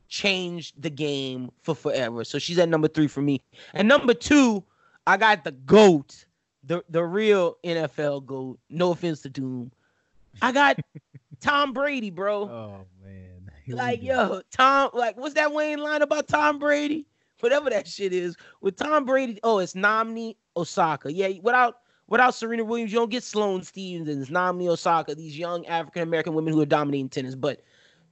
changed 0.09 0.81
the 0.83 0.91
game 0.91 1.51
for 1.63 1.75
forever. 1.75 2.25
So 2.25 2.39
she's 2.39 2.59
at 2.59 2.69
number 2.69 2.89
three 2.89 3.07
for 3.07 3.23
me. 3.23 3.41
And 3.73 3.89
number 3.89 4.13
two, 4.13 4.63
I 5.07 5.17
got 5.17 5.45
the 5.45 5.53
GOAT, 5.53 6.27
the, 6.65 6.85
the 6.91 7.03
real 7.03 7.57
NFL 7.65 8.27
GOAT. 8.27 8.59
No 8.69 8.91
offense 8.91 9.23
to 9.23 9.31
Doom. 9.31 9.73
I 10.43 10.53
got 10.53 10.79
Tom 11.41 11.73
Brady, 11.73 12.11
bro. 12.11 12.43
Oh 12.43 12.87
man. 13.03 13.40
Like, 13.77 14.03
yo, 14.03 14.43
Tom, 14.51 14.91
like, 14.93 15.17
what's 15.17 15.35
that 15.35 15.53
Wayne 15.53 15.79
line 15.79 16.03
about 16.03 16.29
Tom 16.29 16.59
Brady? 16.59 17.07
Whatever 17.41 17.71
that 17.71 17.89
shit 17.89 18.13
is. 18.13 18.37
With 18.61 18.77
Tom 18.77 19.05
Brady, 19.05 19.41
oh, 19.43 19.59
it's 19.59 19.75
Naomi 19.75 20.37
Osaka. 20.57 21.13
Yeah, 21.13 21.31
without 21.43 21.79
without 22.07 22.35
Serena 22.35 22.65
Williams, 22.65 22.93
you 22.93 22.99
don't 22.99 23.11
get 23.11 23.23
Sloane 23.23 23.63
Stephens, 23.63 24.09
and 24.09 24.31
Naomi 24.31 24.69
Osaka, 24.69 25.15
these 25.15 25.39
young 25.39 25.65
African 25.67 26.03
American 26.03 26.35
women 26.35 26.53
who 26.53 26.61
are 26.61 26.67
dominating 26.67 27.09
tennis. 27.09 27.35
But 27.35 27.63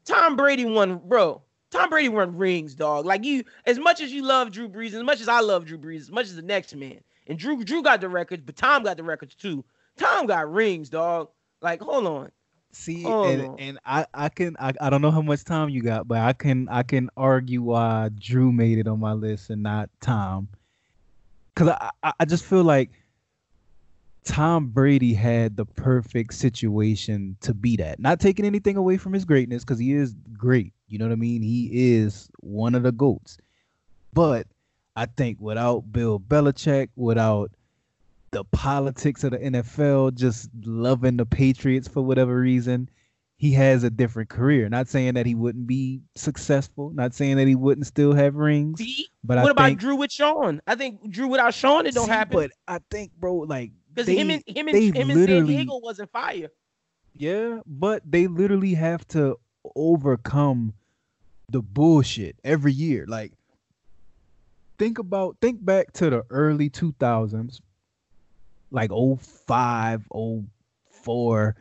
Tom 0.04 0.36
Brady 0.36 0.64
won, 0.64 0.98
bro. 1.04 1.42
Tom 1.70 1.90
Brady 1.90 2.08
won 2.08 2.36
rings, 2.36 2.74
dog. 2.74 3.04
Like 3.04 3.24
you, 3.24 3.44
as 3.66 3.78
much 3.78 4.00
as 4.00 4.10
you 4.10 4.22
love 4.22 4.50
Drew 4.50 4.68
Brees, 4.68 4.94
as 4.94 5.02
much 5.02 5.20
as 5.20 5.28
I 5.28 5.40
love 5.40 5.66
Drew 5.66 5.78
Brees, 5.78 6.00
as 6.00 6.10
much 6.10 6.26
as 6.26 6.36
the 6.36 6.42
next 6.42 6.74
man. 6.74 7.00
And 7.26 7.38
Drew, 7.38 7.62
Drew 7.62 7.82
got 7.82 8.00
the 8.00 8.08
records, 8.08 8.42
but 8.46 8.56
Tom 8.56 8.84
got 8.84 8.96
the 8.96 9.02
records 9.02 9.34
too. 9.34 9.62
Tom 9.98 10.26
got 10.26 10.50
rings, 10.50 10.88
dog. 10.88 11.28
Like, 11.60 11.82
hold 11.82 12.06
on. 12.06 12.30
See, 12.70 13.02
Hold 13.02 13.26
and, 13.26 13.42
oh. 13.42 13.56
and 13.58 13.78
I, 13.84 14.06
I 14.12 14.28
can 14.28 14.56
I, 14.58 14.72
I 14.80 14.90
don't 14.90 15.00
know 15.00 15.10
how 15.10 15.22
much 15.22 15.44
time 15.44 15.70
you 15.70 15.82
got, 15.82 16.06
but 16.06 16.18
I 16.18 16.32
can 16.32 16.68
I 16.68 16.82
can 16.82 17.08
argue 17.16 17.62
why 17.62 18.10
Drew 18.18 18.52
made 18.52 18.78
it 18.78 18.86
on 18.86 19.00
my 19.00 19.12
list 19.12 19.50
and 19.50 19.62
not 19.62 19.90
Tom. 20.00 20.48
Cause 21.54 21.68
I, 21.68 21.90
I, 22.02 22.12
I 22.20 22.24
just 22.24 22.44
feel 22.44 22.62
like 22.62 22.90
Tom 24.24 24.66
Brady 24.68 25.14
had 25.14 25.56
the 25.56 25.64
perfect 25.64 26.34
situation 26.34 27.36
to 27.40 27.54
be 27.54 27.76
that. 27.76 27.98
Not 27.98 28.20
taking 28.20 28.44
anything 28.44 28.76
away 28.76 28.98
from 28.98 29.14
his 29.14 29.24
greatness, 29.24 29.64
because 29.64 29.78
he 29.78 29.94
is 29.94 30.14
great. 30.36 30.74
You 30.86 30.98
know 30.98 31.06
what 31.06 31.12
I 31.12 31.16
mean? 31.16 31.40
He 31.40 31.70
is 31.72 32.28
one 32.40 32.74
of 32.74 32.82
the 32.82 32.92
GOATs. 32.92 33.38
But 34.12 34.46
I 34.94 35.06
think 35.06 35.38
without 35.40 35.90
Bill 35.92 36.20
Belichick, 36.20 36.90
without 36.94 37.50
the 38.30 38.44
politics 38.44 39.24
of 39.24 39.30
the 39.32 39.38
NFL, 39.38 40.14
just 40.14 40.50
loving 40.64 41.16
the 41.16 41.26
Patriots 41.26 41.88
for 41.88 42.02
whatever 42.02 42.38
reason, 42.38 42.88
he 43.36 43.52
has 43.52 43.84
a 43.84 43.90
different 43.90 44.28
career. 44.28 44.68
Not 44.68 44.88
saying 44.88 45.14
that 45.14 45.24
he 45.26 45.34
wouldn't 45.34 45.66
be 45.66 46.00
successful, 46.16 46.90
not 46.90 47.14
saying 47.14 47.36
that 47.36 47.46
he 47.46 47.54
wouldn't 47.54 47.86
still 47.86 48.12
have 48.12 48.34
rings, 48.34 48.78
See? 48.80 49.06
but 49.22 49.38
what 49.38 49.48
I 49.48 49.50
about 49.52 49.64
think 49.66 49.80
Drew 49.80 49.96
with 49.96 50.12
Sean? 50.12 50.60
I 50.66 50.74
think 50.74 51.08
Drew 51.10 51.28
without 51.28 51.54
Sean, 51.54 51.86
it 51.86 51.94
don't 51.94 52.06
See, 52.06 52.10
happen. 52.12 52.36
But 52.38 52.50
I 52.66 52.80
think, 52.90 53.12
bro, 53.18 53.36
like 53.36 53.70
Because 53.94 54.08
him 54.08 54.30
and 54.30 54.42
him 54.46 54.68
and 54.68 54.76
him 54.96 55.10
and 55.10 55.28
San 55.28 55.46
Diego 55.46 55.78
wasn't 55.78 56.10
fire. 56.10 56.48
yeah, 57.16 57.60
but 57.66 58.02
they 58.04 58.26
literally 58.26 58.74
have 58.74 59.06
to 59.08 59.38
overcome 59.76 60.74
the 61.50 61.62
bullshit 61.62 62.36
every 62.44 62.72
year. 62.72 63.06
Like, 63.08 63.32
think 64.78 64.98
about, 64.98 65.36
think 65.40 65.64
back 65.64 65.92
to 65.94 66.10
the 66.10 66.24
early 66.30 66.70
2000s, 66.70 67.60
like 68.70 68.90
05, 68.90 70.08
04. 71.02 71.56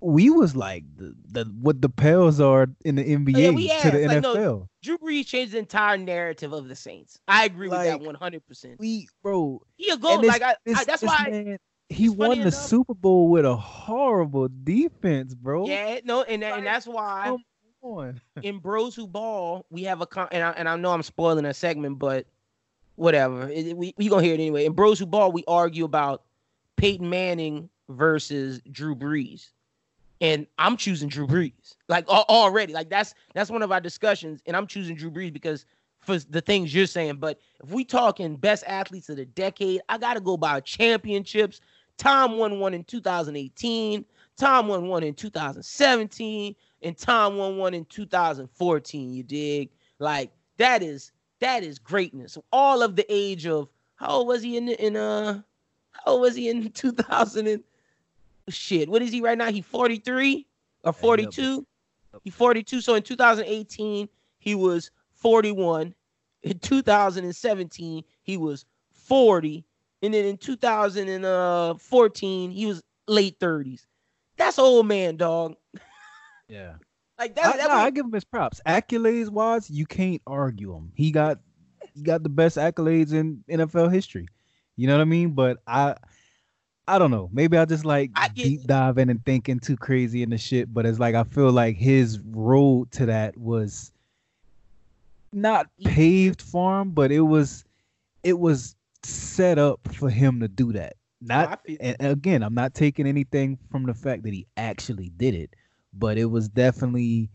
We 0.00 0.28
was 0.28 0.54
like 0.54 0.84
the, 0.96 1.14
the 1.30 1.44
what 1.60 1.80
the 1.80 1.88
Pels 1.88 2.38
are 2.38 2.68
in 2.84 2.96
the 2.96 3.02
NBA 3.04 3.48
oh, 3.48 3.52
we 3.52 3.68
to 3.68 3.90
the 3.90 4.04
asked, 4.04 4.06
like, 4.08 4.18
NFL. 4.18 4.34
no, 4.34 4.68
Drew 4.82 4.98
Brees 4.98 5.26
changed 5.26 5.52
the 5.52 5.58
entire 5.58 5.96
narrative 5.96 6.52
of 6.52 6.68
the 6.68 6.76
Saints. 6.76 7.18
I 7.26 7.46
agree 7.46 7.68
with 7.68 7.78
that 7.78 8.00
one 8.00 8.14
hundred 8.14 8.46
percent. 8.46 8.76
we, 8.78 9.08
bro, 9.22 9.62
He 9.76 9.90
a 9.90 9.96
goat. 9.96 10.22
Like 10.24 10.42
I, 10.42 10.56
I 10.74 10.84
that's 10.84 11.02
why 11.02 11.26
man, 11.30 11.58
he 11.88 12.10
won 12.10 12.36
the 12.36 12.42
enough- 12.48 12.54
Super 12.54 12.92
Bowl 12.92 13.28
with 13.30 13.46
a 13.46 13.56
horrible 13.56 14.48
defense, 14.64 15.32
bro. 15.34 15.66
Yeah, 15.66 16.00
no, 16.04 16.22
and 16.22 16.42
that, 16.42 16.58
and 16.58 16.66
that's 16.66 16.86
why 16.86 17.24
Come 17.24 17.44
on. 17.80 18.20
in 18.42 18.58
Bros 18.58 18.94
Who 18.94 19.06
Ball 19.06 19.64
we 19.70 19.84
have 19.84 20.02
a 20.02 20.06
con- 20.06 20.28
and 20.32 20.44
I, 20.44 20.50
and 20.50 20.68
I 20.68 20.76
know 20.76 20.90
I'm 20.92 21.02
spoiling 21.02 21.46
a 21.46 21.54
segment, 21.54 21.98
but 21.98 22.26
whatever. 22.96 23.48
It- 23.48 23.76
we 23.76 23.94
we 23.96 24.08
gonna 24.08 24.22
hear 24.22 24.34
it 24.34 24.40
anyway. 24.40 24.66
And 24.66 24.76
Bros 24.76 24.98
Who 24.98 25.06
Ball 25.06 25.32
we 25.32 25.44
argue 25.46 25.84
about 25.84 26.22
Peyton 26.76 27.08
Manning 27.08 27.68
versus 27.88 28.60
Drew 28.70 28.94
Brees, 28.94 29.50
and 30.20 30.46
I'm 30.58 30.76
choosing 30.76 31.08
Drew 31.08 31.26
Brees. 31.26 31.76
Like 31.88 32.08
al- 32.08 32.26
already, 32.28 32.72
like 32.72 32.88
that's 32.90 33.14
that's 33.34 33.50
one 33.50 33.62
of 33.62 33.72
our 33.72 33.80
discussions, 33.80 34.40
and 34.46 34.56
I'm 34.56 34.66
choosing 34.66 34.96
Drew 34.96 35.10
Brees 35.10 35.32
because 35.32 35.66
for 36.00 36.18
the 36.18 36.40
things 36.40 36.74
you're 36.74 36.86
saying. 36.86 37.16
But 37.16 37.40
if 37.62 37.70
we 37.70 37.84
talking 37.84 38.36
best 38.36 38.64
athletes 38.66 39.08
of 39.08 39.16
the 39.16 39.24
decade, 39.26 39.80
I 39.88 39.98
gotta 39.98 40.20
go 40.20 40.36
by 40.36 40.60
championships. 40.60 41.60
Tom 41.96 42.38
won 42.38 42.58
one 42.58 42.74
in 42.74 42.84
2018. 42.84 44.04
Tom 44.36 44.66
won 44.66 44.88
one 44.88 45.04
in 45.04 45.14
2017, 45.14 46.56
and 46.82 46.98
Tom 46.98 47.36
won 47.36 47.56
one 47.56 47.72
in 47.72 47.84
2014. 47.84 49.12
You 49.14 49.22
dig? 49.22 49.70
Like 50.00 50.32
that 50.58 50.82
is 50.82 51.12
that 51.44 51.62
is 51.62 51.78
greatness. 51.78 52.36
All 52.50 52.82
of 52.82 52.96
the 52.96 53.06
age 53.08 53.46
of 53.46 53.68
how 53.96 54.08
old 54.08 54.26
was 54.28 54.42
he 54.42 54.56
in 54.56 54.70
in 54.70 54.96
uh 54.96 55.42
how 55.92 56.12
old 56.12 56.22
was 56.22 56.34
he 56.34 56.48
in 56.48 56.70
2000 56.72 57.46
and 57.46 57.62
shit? 58.48 58.88
What 58.88 59.02
is 59.02 59.12
he 59.12 59.20
right 59.20 59.36
now? 59.36 59.52
He 59.52 59.60
43 59.60 60.46
or 60.84 60.92
42? 60.92 61.66
He 62.22 62.30
42. 62.30 62.80
So 62.80 62.94
in 62.94 63.02
2018 63.02 64.08
he 64.38 64.54
was 64.54 64.90
41. 65.12 65.94
In 66.44 66.58
2017 66.58 68.04
he 68.22 68.38
was 68.38 68.64
40, 68.92 69.64
and 70.02 70.14
then 70.14 70.24
in 70.24 70.38
2014 70.38 72.50
he 72.50 72.66
was 72.66 72.82
late 73.06 73.38
30s. 73.38 73.84
That's 74.36 74.58
old 74.58 74.86
man, 74.86 75.16
dog. 75.16 75.54
Yeah. 76.48 76.74
Like 77.18 77.34
that. 77.36 77.46
I, 77.46 77.56
that 77.56 77.68
nah, 77.68 77.76
was- 77.76 77.86
I 77.86 77.90
give 77.90 78.06
him 78.06 78.12
his 78.12 78.24
props. 78.24 78.60
Accolades 78.66 79.28
wise, 79.28 79.70
you 79.70 79.86
can't 79.86 80.22
argue 80.26 80.74
him. 80.74 80.92
He 80.94 81.10
got 81.10 81.38
he 81.94 82.02
got 82.02 82.22
the 82.22 82.28
best 82.28 82.56
accolades 82.56 83.12
in 83.12 83.44
NFL 83.48 83.92
history. 83.92 84.28
You 84.76 84.86
know 84.88 84.94
what 84.94 85.02
I 85.02 85.04
mean? 85.04 85.30
But 85.30 85.58
I 85.66 85.94
I 86.88 86.98
don't 86.98 87.10
know. 87.10 87.30
Maybe 87.32 87.56
I 87.56 87.64
just 87.64 87.84
like 87.84 88.10
I 88.16 88.28
deep 88.28 88.64
diving 88.64 89.10
and 89.10 89.24
thinking 89.24 89.60
too 89.60 89.76
crazy 89.76 90.22
in 90.22 90.30
the 90.30 90.38
shit. 90.38 90.72
But 90.72 90.86
it's 90.86 90.98
like 90.98 91.14
I 91.14 91.24
feel 91.24 91.50
like 91.52 91.76
his 91.76 92.18
road 92.20 92.90
to 92.92 93.06
that 93.06 93.36
was 93.36 93.92
not 95.32 95.68
paved 95.84 96.42
for 96.42 96.80
him, 96.80 96.90
but 96.90 97.10
it 97.12 97.20
was 97.20 97.64
it 98.22 98.38
was 98.38 98.76
set 99.02 99.58
up 99.58 99.80
for 99.92 100.10
him 100.10 100.40
to 100.40 100.48
do 100.48 100.72
that. 100.72 100.94
Oh, 100.96 101.26
not 101.26 101.48
I 101.52 101.56
feel- 101.66 101.76
and 101.80 101.96
again, 102.00 102.42
I'm 102.42 102.54
not 102.54 102.74
taking 102.74 103.06
anything 103.06 103.58
from 103.70 103.84
the 103.86 103.94
fact 103.94 104.24
that 104.24 104.32
he 104.32 104.46
actually 104.56 105.10
did 105.16 105.34
it, 105.34 105.54
but 105.98 106.18
it 106.18 106.26
was 106.26 106.48
definitely 106.48 107.30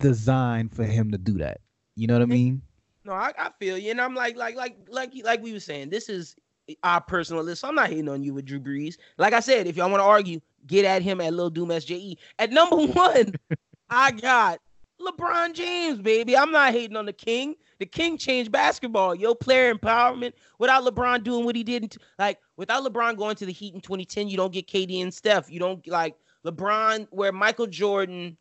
designed 0.00 0.74
for 0.74 0.84
him 0.84 1.10
to 1.12 1.18
do 1.18 1.38
that. 1.38 1.60
You 1.96 2.06
know 2.06 2.14
what 2.14 2.22
I 2.22 2.26
mean? 2.26 2.62
No, 3.04 3.12
I, 3.12 3.32
I 3.38 3.50
feel 3.58 3.76
you, 3.76 3.90
and 3.90 4.00
I'm 4.00 4.14
like, 4.14 4.36
like, 4.36 4.54
like, 4.54 4.76
like, 4.88 5.12
like 5.24 5.42
we 5.42 5.52
were 5.52 5.60
saying, 5.60 5.90
this 5.90 6.08
is 6.08 6.36
our 6.82 7.00
personal 7.00 7.42
list. 7.42 7.62
So 7.62 7.68
I'm 7.68 7.74
not 7.74 7.88
hating 7.88 8.08
on 8.08 8.22
you 8.22 8.34
with 8.34 8.44
Drew 8.44 8.60
Brees. 8.60 8.96
Like 9.18 9.32
I 9.32 9.40
said, 9.40 9.66
if 9.66 9.76
y'all 9.76 9.90
want 9.90 10.00
to 10.00 10.06
argue, 10.06 10.40
get 10.66 10.84
at 10.84 11.02
him 11.02 11.20
at 11.20 11.34
Lil 11.34 11.50
Doom 11.50 11.68
SJE. 11.68 12.16
At 12.38 12.50
number 12.50 12.76
one, 12.86 13.34
I 13.90 14.12
got 14.12 14.60
LeBron 15.00 15.54
James, 15.54 15.98
baby. 15.98 16.36
I'm 16.36 16.52
not 16.52 16.72
hating 16.72 16.96
on 16.96 17.06
the 17.06 17.12
King. 17.12 17.56
The 17.78 17.86
King 17.86 18.16
changed 18.16 18.52
basketball. 18.52 19.14
Yo, 19.14 19.34
player 19.34 19.74
empowerment. 19.74 20.32
Without 20.58 20.84
LeBron 20.84 21.24
doing 21.24 21.44
what 21.44 21.56
he 21.56 21.64
did, 21.64 21.96
like 22.18 22.38
without 22.56 22.84
LeBron 22.84 23.16
going 23.16 23.34
to 23.36 23.46
the 23.46 23.52
Heat 23.52 23.74
in 23.74 23.80
2010, 23.80 24.28
you 24.28 24.36
don't 24.36 24.52
get 24.52 24.68
KD 24.68 25.02
and 25.02 25.12
Steph. 25.12 25.50
You 25.50 25.58
don't 25.58 25.84
like 25.88 26.14
LeBron, 26.44 27.08
where 27.10 27.32
Michael 27.32 27.66
Jordan. 27.66 28.36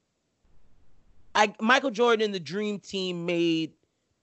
I 1.34 1.54
Michael 1.62 1.92
Jordan 1.92 2.26
and 2.26 2.34
the 2.34 2.40
Dream 2.40 2.80
Team 2.80 3.26
made 3.26 3.72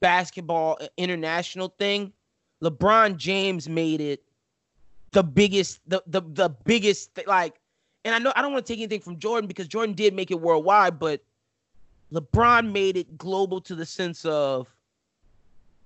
basketball 0.00 0.76
an 0.80 0.88
international 0.96 1.74
thing. 1.78 2.12
LeBron 2.62 3.16
James 3.16 3.68
made 3.68 4.00
it 4.00 4.22
the 5.12 5.22
biggest, 5.22 5.80
the 5.86 6.02
the 6.06 6.20
the 6.20 6.48
biggest 6.64 7.14
th- 7.14 7.26
like. 7.26 7.60
And 8.04 8.14
I 8.14 8.18
know 8.18 8.32
I 8.36 8.42
don't 8.42 8.52
want 8.52 8.64
to 8.64 8.72
take 8.72 8.80
anything 8.80 9.00
from 9.00 9.18
Jordan 9.18 9.48
because 9.48 9.68
Jordan 9.68 9.94
did 9.94 10.14
make 10.14 10.30
it 10.30 10.40
worldwide, 10.40 10.98
but 10.98 11.22
LeBron 12.12 12.72
made 12.72 12.96
it 12.96 13.18
global 13.18 13.60
to 13.62 13.74
the 13.74 13.84
sense 13.84 14.24
of 14.24 14.68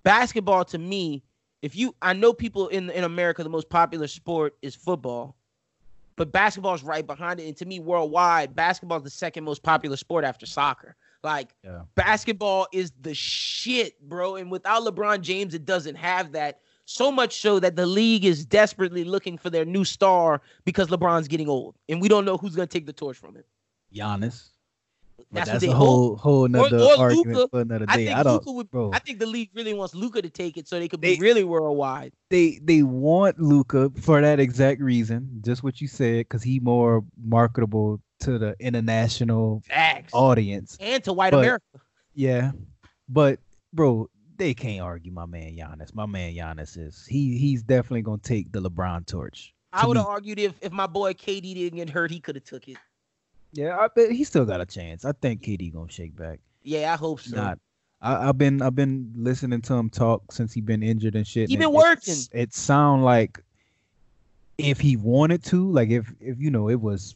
basketball. 0.02 0.64
To 0.66 0.78
me, 0.78 1.23
if 1.62 1.74
you, 1.77 1.94
I 2.02 2.12
know 2.12 2.32
people 2.32 2.69
in 2.69 2.90
in 2.90 3.05
America, 3.05 3.43
the 3.43 3.48
most 3.48 3.69
popular 3.69 4.06
sport 4.06 4.56
is 4.62 4.74
football, 4.74 5.36
but 6.16 6.32
basketball 6.32 6.74
is 6.74 6.82
right 6.82 7.06
behind 7.06 7.40
it. 7.40 7.47
And 7.47 7.56
to 7.59 7.64
me, 7.66 7.78
worldwide, 7.78 8.55
basketball 8.55 8.98
is 8.98 9.05
the 9.05 9.10
second 9.10 9.44
most 9.44 9.62
popular 9.62 9.97
sport 9.97 10.24
after 10.24 10.47
soccer. 10.47 10.97
Like 11.22 11.55
Yeah. 11.62 11.82
basketball 11.94 12.66
is 12.72 12.93
the 13.01 13.14
shit, 13.14 14.01
bro. 14.09 14.36
And 14.36 14.51
without 14.51 14.82
LeBron 14.82 15.20
James, 15.20 15.55
it 15.55 15.64
doesn't 15.64 15.94
have 15.97 16.32
that. 16.32 16.60
So 16.84 17.12
much 17.12 17.40
so 17.40 17.60
that 17.60 17.76
the 17.76 17.86
league 17.86 18.24
is 18.24 18.44
desperately 18.44 19.05
looking 19.05 19.39
for 19.39 19.48
their 19.51 19.64
new 19.64 19.84
star 19.84 20.43
because 20.64 20.89
LeBron's 20.89 21.28
getting 21.28 21.48
old, 21.48 21.76
and 21.89 22.02
we 22.02 22.09
don't 22.09 22.24
know 22.24 22.36
who's 22.36 22.56
gonna 22.56 22.66
take 22.66 22.86
the 22.86 22.93
torch 22.93 23.16
from 23.16 23.36
him. 23.36 23.44
Giannis. 23.94 24.48
But 25.16 25.26
That's, 25.32 25.51
that's, 25.51 25.55
what 25.55 25.60
they 25.68 25.72
a 25.72 25.76
hope. 25.76 25.86
whole 25.89 26.16
whole 26.16 26.48
nother 26.48 26.78
or 26.78 26.98
argument 26.98 27.36
Luka. 27.36 27.48
for 27.51 27.60
another 27.62 27.84
I 27.89 27.97
day. 27.97 28.06
think 28.06 28.18
I, 28.18 28.22
don't, 28.22 28.32
Luka 28.34 28.52
would. 28.52 28.70
bro. 28.70 28.90
I 28.93 28.98
think 28.98 29.18
the 29.18 29.26
league 29.26 29.51
really 29.55 29.72
wants 29.74 29.94
Luka 29.94 30.20
to 30.22 30.28
take 30.30 30.56
it 30.56 30.68
so 30.68 30.78
they 30.78 30.89
could 30.89 31.01
be 31.01 31.16
really 31.18 31.44
worldwide. 31.44 32.12
they 32.30 32.60
they 32.62 32.82
want 32.82 33.39
Luka 33.40 33.90
for 34.01 34.20
that 34.20 34.39
exact 34.40 34.80
reason, 34.80 35.40
just 35.44 35.62
what 35.62 35.80
you 35.80 35.89
said, 35.89 36.20
because 36.28 36.43
he 36.43 36.60
more 36.60 37.02
marketable 37.24 38.01
to 38.20 38.39
the 38.39 38.55
international 38.60 39.62
Facts. 39.66 40.12
audience. 40.12 40.76
and 40.80 41.02
to 41.05 41.12
white 41.12 41.32
But- 41.32 41.39
America. 41.40 41.64
Yeah, 42.14 42.52
but 43.09 43.39
bro, 43.72 44.10
they 44.36 44.52
can't 44.52 44.82
argue 44.82 45.12
my 45.12 45.24
man 45.24 45.56
Giannis. 45.56 45.94
My 45.94 46.05
man 46.06 46.34
Giannis 46.34 46.76
is 46.76 47.06
he 47.06 47.39
he's 47.39 47.62
definitely 47.62 48.02
gonna 48.02 48.18
take 48.18 48.52
the 48.52 48.60
LeBron 48.60 49.06
torch. 49.06 49.55
I 49.72 49.86
would 49.86 49.97
have 49.97 50.06
argued 50.06 50.39
if 50.39 50.52
if 50.60 50.72
my 50.72 50.86
boy 50.86 51.14
KD 51.14 51.55
didn't 51.55 51.78
get 51.78 51.89
hurt, 51.89 52.10
he 52.10 52.20
could 52.20 52.34
have 52.34 52.44
took 52.44 52.68
it. 52.68 52.76
Yeah, 53.53 53.77
I 53.79 53.89
bet 53.89 54.11
he 54.12 54.24
still 54.24 54.45
got 54.45 54.61
a 54.61 54.66
chance. 54.66 55.05
I 55.05 55.12
think 55.12 55.43
KD 55.43 55.73
gonna 55.73 55.91
shake 55.91 56.16
back. 56.16 56.41
Yeah, 56.62 56.93
I 56.93 56.97
hope 56.97 57.20
so. 57.20 57.37
Not. 57.37 57.59
I, 58.01 58.29
I've 58.29 58.39
been 58.39 58.62
I've 58.62 58.74
been 58.74 59.12
listening 59.16 59.61
to 59.62 59.74
him 59.74 59.91
talk 59.91 60.33
since 60.33 60.53
he 60.53 60.61
been 60.61 60.83
injured 60.83 61.15
and 61.15 61.27
shit. 61.27 61.49
He 61.51 61.57
been 61.57 61.69
it- 61.69 61.73
working. 61.73 62.12
it's- 62.15 62.29
It 62.33 62.55
sound 62.55 63.05
like 63.05 63.43
if 64.59 64.81
he 64.81 64.97
wanted 64.97 65.43
to, 65.45 65.70
like 65.70 65.91
if 65.91 66.12
if 66.20 66.39
you 66.41 66.51
know 66.51 66.69
it 66.69 66.81
was, 66.81 67.15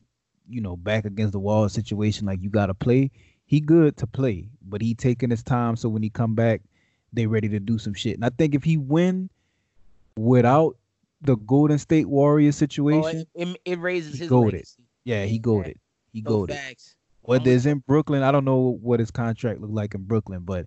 you 0.48 0.60
know, 0.60 0.76
back 0.76 1.04
against 1.04 1.32
the 1.32 1.38
wall 1.38 1.68
situation, 1.68 2.26
like 2.26 2.42
you 2.42 2.50
gotta 2.50 2.74
play. 2.74 3.10
He 3.46 3.60
good 3.60 3.96
to 3.98 4.06
play, 4.06 4.48
but 4.68 4.82
he 4.82 4.94
taking 4.94 5.30
his 5.30 5.42
time. 5.42 5.76
So 5.76 5.88
when 5.88 6.02
he 6.02 6.10
come 6.10 6.34
back, 6.34 6.62
they 7.12 7.26
ready 7.26 7.48
to 7.50 7.60
do 7.60 7.78
some 7.78 7.94
shit. 7.94 8.16
And 8.16 8.24
I 8.24 8.30
think 8.30 8.54
if 8.56 8.64
he 8.64 8.76
win 8.76 9.30
without 10.16 10.76
the 11.22 11.36
Golden 11.36 11.78
State 11.78 12.08
Warriors 12.08 12.56
Oh, 12.56 12.58
situation, 12.58 13.26
it, 13.34 13.48
it, 13.48 13.60
it 13.64 13.78
raises 13.78 14.18
his 14.18 14.30
legacy. 14.30 14.82
yeah, 15.04 15.24
he 15.24 15.38
goaded. 15.38 15.78
He 16.16 16.22
No 16.22 16.30
goaded. 16.30 16.56
facts. 16.56 16.96
Whether 17.20 17.50
it's 17.50 17.66
in 17.66 17.80
Brooklyn, 17.86 18.22
I 18.22 18.32
don't 18.32 18.46
know 18.46 18.78
what 18.80 19.00
his 19.00 19.10
contract 19.10 19.60
looked 19.60 19.74
like 19.74 19.94
in 19.94 20.04
Brooklyn, 20.04 20.44
but 20.44 20.66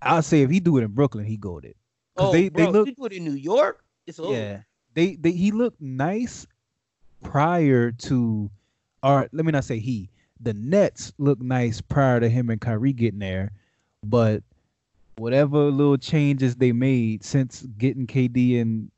I'll 0.00 0.22
say 0.22 0.40
if 0.40 0.48
he 0.48 0.58
do 0.58 0.78
it 0.78 0.84
in 0.84 0.92
Brooklyn, 0.92 1.26
he 1.26 1.36
go 1.36 1.58
it. 1.58 1.76
Oh, 2.16 2.32
they- 2.32 2.44
they 2.48 2.62
bro, 2.62 2.70
look- 2.70 2.86
you 2.88 2.94
do 2.94 3.04
it 3.04 3.12
in 3.12 3.24
New 3.24 3.34
York. 3.34 3.84
It's 4.06 4.18
over. 4.18 4.32
Yeah, 4.32 4.62
they 4.94 5.16
they 5.16 5.32
he 5.32 5.50
looked 5.50 5.82
nice 5.82 6.46
prior 7.22 7.92
to, 7.92 8.50
or 9.02 9.28
let 9.32 9.44
me 9.44 9.52
not 9.52 9.64
say 9.64 9.78
he. 9.80 10.08
The 10.40 10.54
Nets 10.54 11.12
looked 11.18 11.42
nice 11.42 11.82
prior 11.82 12.20
to 12.20 12.28
him 12.30 12.48
and 12.48 12.58
Kyrie 12.60 12.92
getting 12.94 13.18
there, 13.20 13.52
but 14.02 14.42
whatever 15.16 15.70
little 15.70 15.98
changes 15.98 16.56
they 16.56 16.72
made 16.72 17.22
since 17.22 17.66
getting 17.76 18.06
KD 18.06 18.60
and 18.62 18.90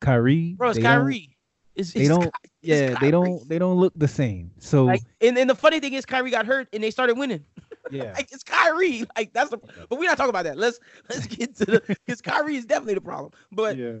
Kyrie, 0.00 0.54
bro, 0.54 0.70
it's 0.70 0.76
they 0.78 0.82
Kyrie. 0.82 1.36
It's, 1.74 1.92
They 1.92 2.08
don't. 2.08 2.32
Ky- 2.62 2.72
it's 2.72 2.92
Yeah, 2.92 2.98
they 3.00 3.10
don't. 3.10 3.48
They 3.48 3.58
don't 3.58 3.78
look 3.78 3.92
the 3.96 4.08
same. 4.08 4.50
So 4.58 4.84
Like, 4.84 5.02
and, 5.20 5.36
and 5.38 5.48
the 5.48 5.54
funny 5.54 5.80
thing 5.80 5.92
is, 5.94 6.04
Kyrie 6.04 6.30
got 6.30 6.46
hurt 6.46 6.68
and 6.72 6.82
they 6.82 6.90
started 6.90 7.16
winning. 7.18 7.44
yeah, 7.90 8.12
Like, 8.12 8.32
it's 8.32 8.42
Kyrie. 8.42 9.04
Like, 9.16 9.32
that's 9.32 9.50
the. 9.50 9.58
But 9.88 9.98
we're 9.98 10.08
not 10.08 10.16
talking 10.16 10.30
about 10.30 10.44
that. 10.44 10.58
Let's 10.58 10.78
let's 11.08 11.26
get 11.26 11.56
to 11.56 11.64
the 11.64 11.82
because 12.06 12.20
Kyrie 12.20 12.56
is 12.56 12.66
definitely 12.66 12.94
the 12.94 13.00
problem. 13.00 13.32
But 13.52 13.76
yeah. 13.76 13.96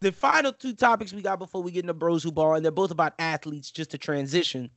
the 0.00 0.12
final 0.12 0.52
two 0.52 0.74
topics 0.74 1.12
we 1.12 1.22
got 1.22 1.38
before 1.38 1.62
we 1.62 1.70
get 1.70 1.84
into 1.84 1.94
bros 1.94 2.22
who 2.22 2.32
ball, 2.32 2.54
and 2.54 2.64
they're 2.64 2.72
both 2.72 2.90
about 2.90 3.14
athletes, 3.18 3.70
just 3.70 3.90
to 3.92 3.98
transition, 3.98 4.70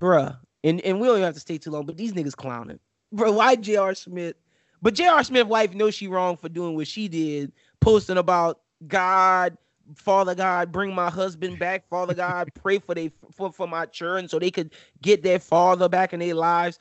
bruh. 0.00 0.36
And 0.64 0.80
and 0.80 1.00
we 1.00 1.06
don't 1.06 1.16
even 1.16 1.26
have 1.26 1.34
to 1.34 1.40
stay 1.40 1.58
too 1.58 1.70
long, 1.70 1.86
but 1.86 1.96
these 1.96 2.12
niggas 2.12 2.34
clowning, 2.34 2.80
bro. 3.12 3.32
Why 3.32 3.56
J.R. 3.56 3.94
Smith? 3.94 4.36
But 4.80 4.94
J.R. 4.94 5.22
Smith 5.24 5.46
wife 5.46 5.74
knows 5.74 5.94
she 5.94 6.08
wrong 6.08 6.36
for 6.36 6.48
doing 6.48 6.76
what 6.76 6.86
she 6.86 7.08
did, 7.08 7.52
posting 7.80 8.16
about 8.16 8.60
God, 8.86 9.56
Father 9.94 10.34
God, 10.34 10.72
bring 10.72 10.94
my 10.94 11.10
husband 11.10 11.58
back. 11.58 11.88
Father 11.88 12.14
God, 12.14 12.50
pray 12.54 12.78
for 12.78 12.94
they 12.94 13.10
for, 13.32 13.52
for 13.52 13.66
my 13.66 13.86
children 13.86 14.28
so 14.28 14.38
they 14.38 14.50
could 14.50 14.72
get 15.02 15.22
their 15.22 15.38
father 15.38 15.88
back 15.88 16.12
in 16.12 16.20
their 16.20 16.34
lives. 16.34 16.78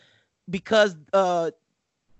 Because 0.49 0.95
uh 1.13 1.51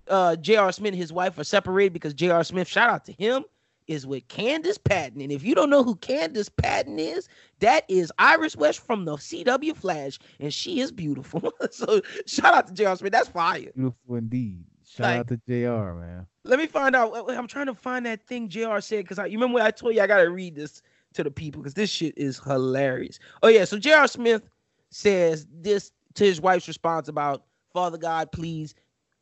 uh 0.08 0.36
J.R. 0.36 0.72
Smith 0.72 0.92
and 0.92 1.00
his 1.00 1.12
wife 1.12 1.38
are 1.38 1.44
separated 1.44 1.92
because 1.92 2.14
J.R. 2.14 2.44
Smith, 2.44 2.68
shout 2.68 2.90
out 2.90 3.04
to 3.06 3.12
him, 3.12 3.44
is 3.86 4.06
with 4.06 4.28
Candice 4.28 4.82
Patton. 4.82 5.20
And 5.20 5.32
if 5.32 5.42
you 5.42 5.54
don't 5.54 5.70
know 5.70 5.82
who 5.82 5.96
Candice 5.96 6.50
Patton 6.54 6.98
is, 6.98 7.28
that 7.60 7.84
is 7.88 8.12
Iris 8.18 8.56
West 8.56 8.80
from 8.80 9.04
the 9.04 9.16
CW 9.16 9.76
Flash, 9.76 10.18
and 10.38 10.52
she 10.52 10.80
is 10.80 10.92
beautiful. 10.92 11.52
so 11.70 12.00
shout 12.26 12.54
out 12.54 12.66
to 12.68 12.74
J.R. 12.74 12.96
Smith. 12.96 13.12
That's 13.12 13.28
fire. 13.28 13.70
Beautiful 13.74 14.16
indeed. 14.16 14.64
Shout 14.98 15.04
Like- 15.06 15.18
out 15.20 15.28
to 15.28 15.40
J.R. 15.46 15.94
Man. 15.94 16.26
Let 16.44 16.58
me 16.58 16.66
find 16.66 16.96
out. 16.96 17.12
I'm 17.30 17.46
trying 17.46 17.66
to 17.66 17.74
find 17.74 18.04
that 18.06 18.26
thing 18.26 18.48
J.R. 18.48 18.80
said 18.80 19.04
because 19.04 19.18
I 19.18 19.26
you 19.26 19.38
remember 19.38 19.54
when 19.54 19.62
I 19.62 19.70
told 19.70 19.94
you 19.94 20.00
I 20.00 20.06
gotta 20.08 20.28
read 20.28 20.56
this 20.56 20.82
to 21.14 21.22
the 21.22 21.30
people 21.30 21.62
because 21.62 21.74
this 21.74 21.88
shit 21.88 22.14
is 22.18 22.38
hilarious. 22.40 23.18
Oh 23.42 23.48
yeah, 23.48 23.64
so 23.64 23.78
J.R. 23.78 24.08
Smith 24.08 24.42
says 24.90 25.46
this 25.52 25.92
to 26.14 26.24
his 26.24 26.40
wife's 26.40 26.66
response 26.66 27.06
about 27.08 27.44
Father 27.72 27.98
God, 27.98 28.32
please 28.32 28.74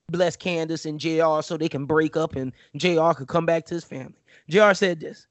bless 0.08 0.36
Candice 0.36 0.86
and 0.86 0.98
J.R. 0.98 1.42
so 1.42 1.56
they 1.56 1.68
can 1.68 1.84
break 1.84 2.16
up 2.16 2.36
and 2.36 2.52
J.R. 2.76 3.12
could 3.14 3.28
come 3.28 3.44
back 3.44 3.66
to 3.66 3.74
his 3.74 3.84
family. 3.84 4.14
J.R. 4.48 4.72
said 4.72 5.00
this: 5.00 5.26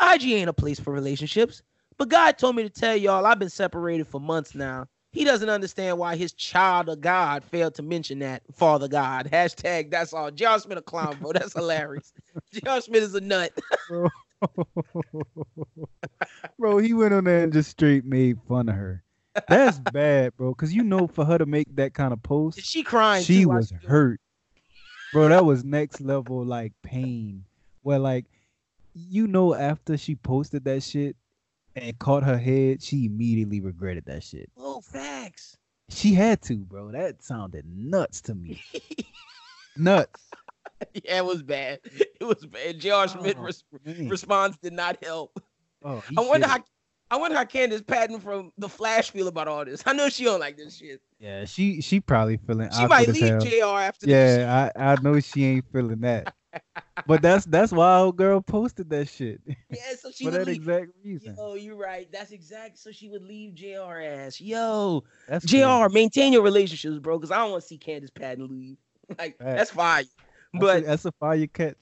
IG 0.00 0.24
ain't 0.24 0.48
a 0.48 0.52
place 0.54 0.80
for 0.80 0.92
relationships, 0.92 1.62
but 1.98 2.08
God 2.08 2.36
told 2.38 2.56
me 2.56 2.64
to 2.64 2.70
tell 2.70 2.96
y'all 2.96 3.26
I've 3.26 3.38
been 3.38 3.48
separated 3.50 4.08
for 4.08 4.20
months 4.20 4.54
now. 4.56 4.88
He 5.14 5.24
doesn't 5.24 5.48
understand 5.48 5.96
why 5.96 6.16
his 6.16 6.32
child 6.32 6.88
of 6.88 7.00
God 7.00 7.44
failed 7.44 7.76
to 7.76 7.82
mention 7.82 8.18
that 8.18 8.42
Father 8.52 8.88
God. 8.88 9.28
Hashtag 9.32 9.90
that's 9.90 10.12
all. 10.12 10.32
J.R. 10.32 10.58
Smith 10.58 10.78
a 10.78 10.82
clown, 10.82 11.16
bro. 11.20 11.32
That's 11.32 11.52
hilarious. 11.52 12.12
J.R. 12.52 12.80
Smith 12.80 13.04
is 13.04 13.14
a 13.14 13.20
nut. 13.20 13.52
Bro. 13.88 14.08
bro, 16.58 16.78
he 16.78 16.92
went 16.92 17.14
on 17.14 17.24
there 17.24 17.44
and 17.44 17.52
just 17.52 17.70
straight 17.70 18.04
made 18.04 18.38
fun 18.48 18.68
of 18.68 18.74
her. 18.74 19.04
That's 19.48 19.78
bad, 19.78 20.36
bro. 20.36 20.52
Cause 20.54 20.72
you 20.72 20.82
know 20.82 21.06
for 21.06 21.24
her 21.24 21.38
to 21.38 21.46
make 21.46 21.74
that 21.76 21.94
kind 21.94 22.12
of 22.12 22.22
post, 22.22 22.60
she 22.60 22.82
crying? 22.82 23.24
she 23.24 23.42
too 23.42 23.50
was 23.50 23.68
she 23.68 23.86
hurt. 23.86 24.20
Bro, 25.12 25.28
that 25.28 25.44
was 25.44 25.64
next 25.64 26.00
level 26.00 26.44
like 26.44 26.72
pain. 26.82 27.44
Where 27.82 28.00
like 28.00 28.26
you 28.94 29.28
know 29.28 29.54
after 29.54 29.96
she 29.96 30.16
posted 30.16 30.64
that 30.64 30.82
shit 30.82 31.16
and 31.76 31.98
caught 31.98 32.22
her 32.24 32.38
head, 32.38 32.82
she 32.82 33.06
immediately 33.06 33.60
regretted 33.60 34.04
that 34.06 34.22
shit. 34.22 34.50
Oh, 34.56 34.80
facts. 34.80 35.56
She 35.90 36.14
had 36.14 36.40
to, 36.42 36.56
bro. 36.56 36.90
That 36.92 37.22
sounded 37.22 37.64
nuts 37.66 38.20
to 38.22 38.34
me. 38.34 38.62
nuts. 39.76 40.20
yeah, 40.94 41.18
it 41.18 41.24
was 41.24 41.42
bad. 41.42 41.80
It 41.84 42.24
was 42.24 42.44
bad. 42.46 42.78
J.R. 42.80 43.04
Oh, 43.04 43.06
Smith 43.06 43.36
Oh, 43.38 43.42
res- 43.42 43.64
response 44.08 44.56
did 44.58 44.72
not 44.72 45.02
help. 45.04 45.38
Oh, 45.84 46.02
I 46.16 46.20
wonder 46.22 46.46
should've- 46.46 46.50
how. 46.50 46.64
I 47.10 47.16
wonder 47.18 47.36
how 47.36 47.44
Candice 47.44 47.86
Patton 47.86 48.18
from 48.18 48.50
The 48.56 48.68
Flash 48.68 49.10
feel 49.10 49.28
about 49.28 49.46
all 49.46 49.64
this. 49.64 49.82
I 49.86 49.92
know 49.92 50.08
she 50.08 50.24
don't 50.24 50.40
like 50.40 50.56
this 50.56 50.78
shit. 50.78 51.00
Yeah, 51.20 51.44
she 51.44 51.80
she 51.82 52.00
probably 52.00 52.38
feeling 52.38 52.70
She 52.72 52.86
might 52.86 53.06
leave 53.08 53.22
hell. 53.28 53.40
J.R. 53.40 53.80
after 53.82 54.06
this. 54.06 54.38
Yeah, 54.38 54.70
I, 54.74 54.92
I 54.92 54.96
know 55.02 55.20
she 55.20 55.44
ain't 55.44 55.64
feeling 55.70 56.00
that. 56.00 56.34
but 57.06 57.22
that's 57.22 57.44
that's 57.46 57.72
why 57.72 57.98
old 57.98 58.16
girl 58.16 58.40
posted 58.40 58.88
that 58.90 59.08
shit. 59.08 59.40
Yeah, 59.70 59.94
so 59.98 60.10
she 60.14 60.24
For 60.24 60.30
would 60.30 60.40
that 60.40 60.46
leave. 60.46 60.56
exact 60.56 60.90
reason. 61.04 61.34
Yo, 61.36 61.54
you're 61.54 61.76
right. 61.76 62.10
That's 62.12 62.30
exact. 62.32 62.78
So 62.78 62.90
she 62.92 63.08
would 63.08 63.22
leave 63.24 63.54
J.R. 63.54 64.00
ass. 64.02 64.40
Yo, 64.40 65.04
That's 65.28 65.44
Jr. 65.44 65.56
crazy. 65.56 65.94
Maintain 65.94 66.32
your 66.32 66.42
relationships, 66.42 66.98
bro. 66.98 67.18
Because 67.18 67.30
I 67.30 67.38
don't 67.38 67.50
want 67.52 67.62
to 67.62 67.68
see 67.68 67.78
Candice 67.78 68.14
Patton 68.14 68.48
leave. 68.48 68.76
Like 69.18 69.36
Facts. 69.38 69.54
that's 69.56 69.70
fine. 69.70 70.04
That's 70.04 70.10
a- 70.54 70.58
But 70.58 70.84
that's 70.86 71.04
a 71.04 71.12
fire 71.12 71.46
catch. 71.46 71.76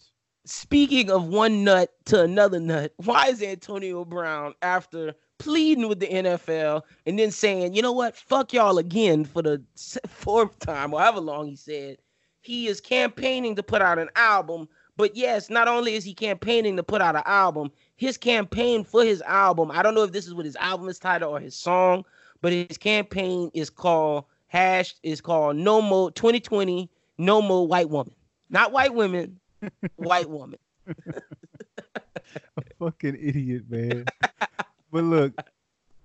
speaking 0.45 1.09
of 1.11 1.29
one 1.29 1.63
nut 1.63 1.91
to 2.07 2.21
another 2.23 2.59
nut, 2.59 2.93
why 3.05 3.29
is 3.29 3.43
Antonio 3.43 4.05
Brown 4.05 4.55
after 4.61 5.15
pleading 5.39 5.89
with 5.89 6.01
the 6.01 6.09
NFL 6.09 6.83
and 7.07 7.19
then 7.19 7.31
saying, 7.31 7.75
you 7.75 7.83
know 7.83 7.93
what, 7.93 8.17
fuck 8.17 8.53
y'all 8.53 8.79
again 8.79 9.25
for 9.25 9.41
the 9.43 9.63
fourth 10.09 10.59
time 10.59 10.93
or 10.95 11.01
however 11.01 11.21
long 11.21 11.47
he 11.49 11.57
said, 11.57 11.99
he 12.43 12.67
is 12.67 12.81
campaigning 12.81 13.57
to 13.57 13.63
put 13.63 13.81
out 13.81 13.99
an 13.99 14.11
album. 14.17 14.69
But 14.97 15.17
yes, 15.17 15.49
not 15.49 15.69
only 15.69 15.95
is 15.95 16.05
he 16.05 16.13
campaigning 16.13 16.77
to 16.77 16.83
put 16.83 17.01
out 17.01 17.17
an 17.17 17.23
album, 17.25 17.73
his 17.97 18.19
campaign 18.19 18.85
for 18.85 19.05
his 19.05 19.23
album, 19.23 19.71
I 19.71 19.83
don't 19.83 19.95
know 19.95 20.03
if 20.03 20.13
this 20.13 20.27
is 20.27 20.35
what 20.35 20.45
his 20.45 20.57
album 20.57 20.89
is 20.89 20.99
titled 20.99 21.33
or 21.33 21.41
his 21.41 21.57
song, 21.57 22.05
but 22.43 22.53
his 22.53 22.77
campaign 22.77 23.51
is 23.55 23.71
called 23.71 24.25
hash 24.49 24.95
is 25.03 25.23
called 25.23 25.57
No 25.57 25.81
More 25.81 26.11
2020 26.11 26.91
No 27.17 27.41
More 27.41 27.67
White 27.67 27.89
Woman. 27.89 28.15
Not 28.51 28.71
white 28.71 28.93
women, 28.93 29.41
white 29.97 30.29
woman. 30.29 30.59
A 30.87 32.63
fucking 32.79 33.17
idiot, 33.19 33.63
man. 33.71 34.05
but 34.93 35.05
look, 35.05 35.33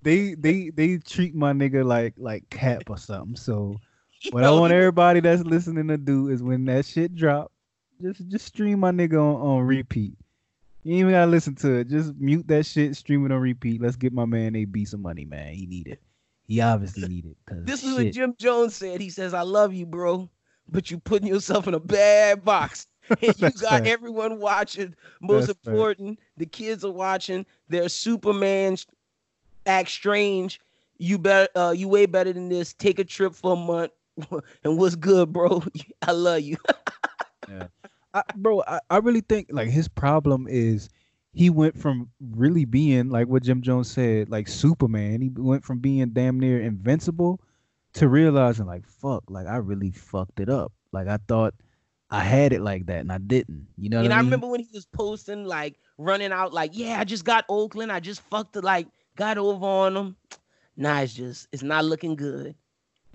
they 0.02 0.36
they 0.36 0.70
they 0.70 0.98
treat 0.98 1.36
my 1.36 1.52
nigga 1.52 1.84
like 1.84 2.14
like 2.18 2.50
cap 2.50 2.84
or 2.90 2.98
something. 2.98 3.36
So 3.36 3.76
what 4.32 4.44
I 4.44 4.52
want 4.52 4.74
everybody 4.74 5.20
that's 5.20 5.44
listening 5.44 5.88
to 5.88 5.98
do 5.98 6.30
is 6.30 6.42
when 6.42 6.66
that 6.66 6.86
shit 6.86 7.16
drop, 7.16 7.52
just 8.02 8.28
just 8.28 8.46
stream 8.46 8.80
my 8.80 8.92
nigga 8.92 9.14
on, 9.14 9.42
on 9.42 9.60
repeat. 9.62 10.14
You 10.84 10.94
ain't 10.94 11.02
even 11.02 11.12
gotta 11.12 11.32
listen 11.32 11.56
to 11.56 11.80
it. 11.80 11.90
Just 11.90 12.16
mute 12.16 12.48
that 12.48 12.66
shit, 12.66 12.96
stream 12.96 13.26
it 13.26 13.32
on 13.32 13.40
repeat. 13.40 13.82
Let's 13.82 13.96
get 13.96 14.14
my 14.14 14.26
man 14.26 14.56
AB 14.56 14.86
some 14.86 15.02
money, 15.02 15.26
man. 15.26 15.54
He 15.54 15.66
need 15.66 15.88
it. 15.88 16.02
He 16.48 16.62
obviously 16.62 17.08
need 17.08 17.26
it. 17.26 17.38
This 17.66 17.84
is 17.84 17.94
what. 17.94 18.12
Jim 18.14 18.34
Jones 18.40 18.76
said. 18.76 19.02
He 19.02 19.10
says, 19.10 19.34
I 19.34 19.42
love 19.42 19.74
you, 19.74 19.86
bro, 19.86 20.30
but 20.70 20.90
you 20.90 20.98
putting 20.98 21.28
yourself 21.28 21.68
in 21.68 21.74
a 21.74 21.80
bad 21.80 22.46
box. 22.46 22.88
And 23.10 23.22
you 23.38 23.50
got 23.52 23.60
fact. 23.60 23.88
everyone 23.88 24.40
watching. 24.40 24.96
Most 25.22 25.48
That's 25.48 25.60
important, 25.66 26.20
the 26.38 26.46
kids 26.46 26.86
are 26.86 26.92
watching. 26.92 27.46
Their 27.68 27.90
Superman 27.90 28.78
act 29.66 29.90
strange. 29.90 30.62
You 31.00 31.18
better 31.18 31.50
uh 31.56 31.72
you 31.72 31.88
way 31.90 32.06
better 32.06 32.32
than 32.32 32.50
this. 32.50 32.74
Take 32.74 33.00
a 33.00 33.04
trip 33.04 33.36
for 33.36 33.54
a 33.54 33.58
month. 33.58 33.92
and 34.64 34.78
what's 34.78 34.96
good, 34.96 35.32
bro? 35.34 35.64
I 36.02 36.12
love 36.12 36.42
you. 36.42 36.58
I, 38.14 38.24
bro, 38.36 38.64
I, 38.68 38.80
I 38.90 38.98
really 38.98 39.22
think 39.22 39.48
like 39.52 39.70
his 39.70 39.88
problem 39.88 40.48
is 40.50 40.90
he 41.34 41.50
went 41.50 41.78
from 41.78 42.10
really 42.20 42.66
being 42.66 43.10
like 43.10 43.28
what 43.28 43.44
Jim 43.44 43.62
Jones 43.62 43.92
said, 43.92 44.30
like 44.30 44.48
Superman. 44.48 45.22
He 45.22 45.30
went 45.30 45.64
from 45.64 45.80
being 45.80 46.10
damn 46.10 46.40
near 46.40 46.62
invincible 46.62 47.42
to 47.94 48.08
realizing 48.08 48.66
like 48.66 48.86
fuck, 48.88 49.24
like 49.30 49.48
I 49.48 49.58
really 49.58 49.92
fucked 49.92 50.40
it 50.40 50.50
up. 50.50 50.74
Like 50.92 51.08
I 51.08 51.18
thought 51.28 51.54
I 52.10 52.24
had 52.24 52.54
it 52.54 52.62
like 52.62 52.88
that 52.88 53.02
and 53.02 53.12
I 53.12 53.20
didn't. 53.20 53.68
You 53.78 53.90
know 53.90 54.04
and 54.04 54.10
what 54.10 54.14
I 54.14 54.18
I 54.18 54.22
mean? 54.22 54.38
remember 54.38 54.48
when 54.48 54.60
he 54.60 54.70
was 54.74 54.86
posting, 54.86 55.46
like 55.46 55.80
running 55.98 56.32
out, 56.32 56.54
like, 56.54 56.72
yeah, 56.74 57.00
I 57.00 57.04
just 57.04 57.26
got 57.26 57.46
Oakland. 57.50 57.92
I 57.92 58.00
just 58.00 58.22
fucked 58.22 58.56
it, 58.56 58.64
like, 58.64 58.88
got 59.16 59.38
over 59.38 59.66
on 59.66 59.94
them. 59.96 60.18
Nah, 60.76 61.02
it's 61.02 61.14
just, 61.14 61.48
it's 61.52 61.64
not 61.64 61.86
looking 61.86 62.16
good. 62.16 62.56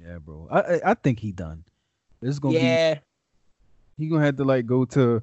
Yeah, 0.05 0.19
bro. 0.19 0.49
I 0.51 0.81
I, 0.85 0.95
think 0.95 1.19
he 1.19 1.33
done. 1.33 1.65
This 2.21 2.31
is 2.31 2.39
gonna 2.39 2.55
be 2.55 2.65
Yeah. 2.65 2.99
he 3.97 4.09
gonna 4.09 4.25
have 4.25 4.37
to 4.37 4.45
like 4.45 4.67
go 4.67 4.85
to 4.87 5.23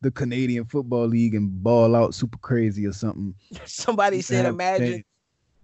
the 0.00 0.10
Canadian 0.10 0.64
Football 0.64 1.06
League 1.06 1.34
and 1.34 1.62
ball 1.62 1.94
out 1.94 2.14
super 2.14 2.38
crazy 2.38 2.86
or 2.86 2.92
something. 2.92 3.34
Somebody 3.64 4.20
said, 4.22 4.46
imagine. 4.46 5.04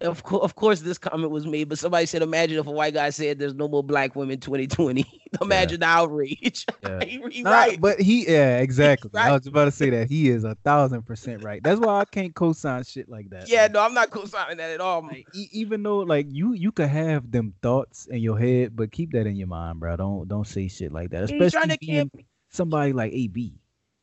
Fans. 0.03 0.19
Of 0.19 0.23
course, 0.25 0.45
of 0.45 0.55
course, 0.55 0.81
this 0.81 0.99
comment 0.99 1.31
was 1.31 1.47
made, 1.47 1.69
but 1.69 1.79
somebody 1.79 2.07
said, 2.07 2.23
imagine 2.23 2.59
if 2.59 2.67
a 2.67 2.71
white 2.71 2.95
guy 2.95 3.11
said, 3.11 3.39
"There's 3.39 3.55
no 3.55 3.69
more 3.69 3.83
black 3.83 4.15
women 4.17 4.39
2020." 4.41 5.05
imagine 5.41 5.81
the 5.81 5.87
outrage. 5.87 6.67
Yeah. 6.83 7.05
he, 7.05 7.23
he 7.31 7.43
Nah, 7.43 7.51
right. 7.51 7.81
But 7.81 8.01
he, 8.01 8.27
yeah, 8.27 8.59
exactly. 8.59 9.11
I 9.15 9.31
was 9.33 9.47
about 9.47 9.67
to 9.67 9.71
say 9.71 9.89
that 9.91 10.09
he 10.09 10.29
is 10.31 10.43
a 10.43 10.57
thousand 10.65 11.03
percent 11.03 11.45
right. 11.45 11.63
That's 11.63 11.79
why 11.79 12.01
I 12.01 12.05
can't 12.05 12.35
co-sign 12.35 12.83
shit 12.83 13.09
like 13.09 13.31
that. 13.31 13.49
yeah, 13.49 13.63
man. 13.63 13.73
no, 13.73 13.81
I'm 13.83 13.95
not 13.95 14.11
co-signing 14.11 14.57
that 14.57 14.71
at 14.71 14.81
all. 14.81 15.03
Like, 15.03 15.27
e- 15.33 15.49
even 15.53 15.85
though 15.85 15.99
like 15.99 16.27
you, 16.29 16.55
you 16.55 16.73
could 16.73 16.89
have 16.89 17.31
them 17.31 17.55
thoughts 17.63 18.07
in 18.07 18.21
your 18.21 18.37
head, 18.37 18.75
but 18.75 18.91
keep 18.91 19.13
that 19.13 19.27
in 19.27 19.37
your 19.37 19.47
mind, 19.47 19.79
bro. 19.79 19.97
Don't 19.97 20.27
don't 20.27 20.47
say 20.47 20.67
shit 20.67 20.93
like 20.93 21.11
that. 21.11 21.31
He's 21.31 21.53
trying 21.53 21.71
Especially 21.71 21.75
to 21.75 21.79
being 21.79 22.11
camp. 22.11 22.27
somebody 22.51 22.93
like 22.93 23.13
AB. 23.13 23.55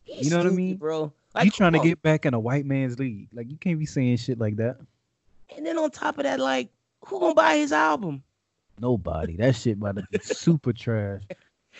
He's 0.03 0.25
you 0.25 0.31
know 0.31 0.37
what 0.37 0.47
I 0.47 0.51
mean? 0.51 0.77
bro? 0.77 1.13
you 1.35 1.41
come 1.41 1.49
trying 1.51 1.73
to 1.73 1.79
on. 1.79 1.85
get 1.85 2.01
back 2.01 2.25
in 2.25 2.33
a 2.33 2.39
white 2.39 2.65
man's 2.65 2.97
league? 2.97 3.27
Like 3.33 3.49
you 3.51 3.57
can't 3.57 3.77
be 3.77 3.85
saying 3.85 4.17
shit 4.17 4.39
like 4.39 4.55
that. 4.57 4.77
And 5.55 5.65
then 5.65 5.77
on 5.77 5.91
top 5.91 6.17
of 6.17 6.23
that, 6.23 6.39
like, 6.39 6.69
who 7.05 7.19
gonna 7.19 7.33
buy 7.33 7.57
his 7.57 7.71
album? 7.71 8.23
Nobody. 8.79 9.35
That 9.37 9.55
shit 9.55 9.77
about 9.77 9.95
to 9.97 10.05
be 10.11 10.19
super 10.19 10.73
trash. 10.73 11.23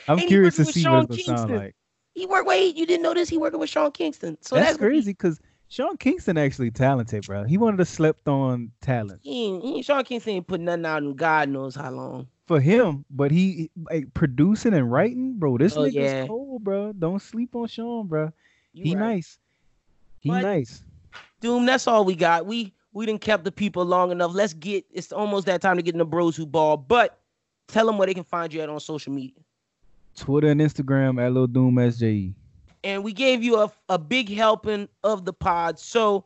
I'm 0.07 0.19
And 0.19 0.27
curious 0.27 0.55
to 0.57 0.65
see 0.65 0.81
Sean 0.81 1.07
what 1.07 1.17
it's 1.17 1.25
gonna 1.25 1.37
sound 1.37 1.55
like. 1.55 1.75
He 2.13 2.25
worked. 2.25 2.47
Wait, 2.47 2.75
you 2.75 2.85
didn't 2.85 3.03
know 3.03 3.13
this? 3.13 3.29
He 3.29 3.37
working 3.37 3.59
with 3.59 3.69
Sean 3.69 3.91
Kingston. 3.91 4.37
So 4.41 4.55
that's, 4.55 4.69
that's, 4.69 4.77
crazy 4.77 5.11
because 5.11 5.39
Sean 5.69 5.95
Kingston 5.97 6.37
actually 6.37 6.71
talented, 6.71 7.25
bro. 7.25 7.43
He 7.43 7.57
wanted 7.57 7.77
to 7.77 7.85
slept 7.85 8.27
on 8.27 8.71
talent. 8.81 9.21
He 9.23 9.45
ain't, 9.45 9.63
he 9.63 9.75
ain't, 9.75 9.85
Sean 9.85 10.03
Kingston 10.03 10.33
ain't 10.33 10.47
put 10.47 10.59
nothing 10.59 10.85
out 10.85 11.03
in 11.03 11.15
God 11.15 11.49
knows 11.49 11.75
how 11.75 11.91
long. 11.91 12.27
for 12.47 12.59
him, 12.59 13.05
but 13.11 13.31
he 13.31 13.69
like 13.89 14.13
producing 14.13 14.73
and 14.73 14.91
writing, 14.91 15.35
bro. 15.37 15.57
This 15.57 15.77
Oh, 15.77 15.81
nigga's 15.81 15.95
yeah. 15.95 16.27
cold, 16.27 16.63
bro. 16.63 16.91
Don't 16.93 17.21
sleep 17.21 17.55
on 17.55 17.67
Sean, 17.67 18.07
bro. 18.07 18.31
You 18.73 18.83
he 18.83 18.95
right. 18.95 19.01
nice. 19.15 19.39
He 20.19 20.29
But- 20.29 20.41
nice. 20.41 20.83
Doom, 21.41 21.65
that's 21.65 21.87
all 21.87 22.03
we 22.03 22.15
got. 22.15 22.45
We 22.45 22.73
we 22.99 23.05
didn't 23.05 23.21
kept 23.21 23.45
the 23.45 23.51
people 23.51 23.85
long 23.85 24.11
enough. 24.11 24.33
Let's 24.33 24.53
get 24.53 24.85
it's 24.91 25.13
almost 25.13 25.45
that 25.45 25.61
time 25.61 25.77
to 25.77 25.81
get 25.81 25.95
in 25.95 25.99
the 25.99 26.05
bros 26.05 26.35
who 26.35 26.45
ball. 26.45 26.75
But 26.75 27.17
tell 27.69 27.85
them 27.85 27.97
where 27.97 28.05
they 28.05 28.13
can 28.13 28.25
find 28.25 28.53
you 28.53 28.59
at 28.59 28.67
on 28.67 28.77
social 28.81 29.13
media. 29.13 29.39
Twitter 30.17 30.49
and 30.49 30.59
Instagram 30.59 31.25
at 31.25 31.31
Lil 31.31 31.47
Doom 31.47 31.75
SJE. 31.75 32.33
And 32.83 33.01
we 33.01 33.13
gave 33.13 33.41
you 33.41 33.55
a, 33.55 33.71
a 33.87 33.97
big 33.97 34.29
helping 34.29 34.89
of 35.05 35.23
the 35.23 35.31
pod. 35.31 35.79
So 35.79 36.25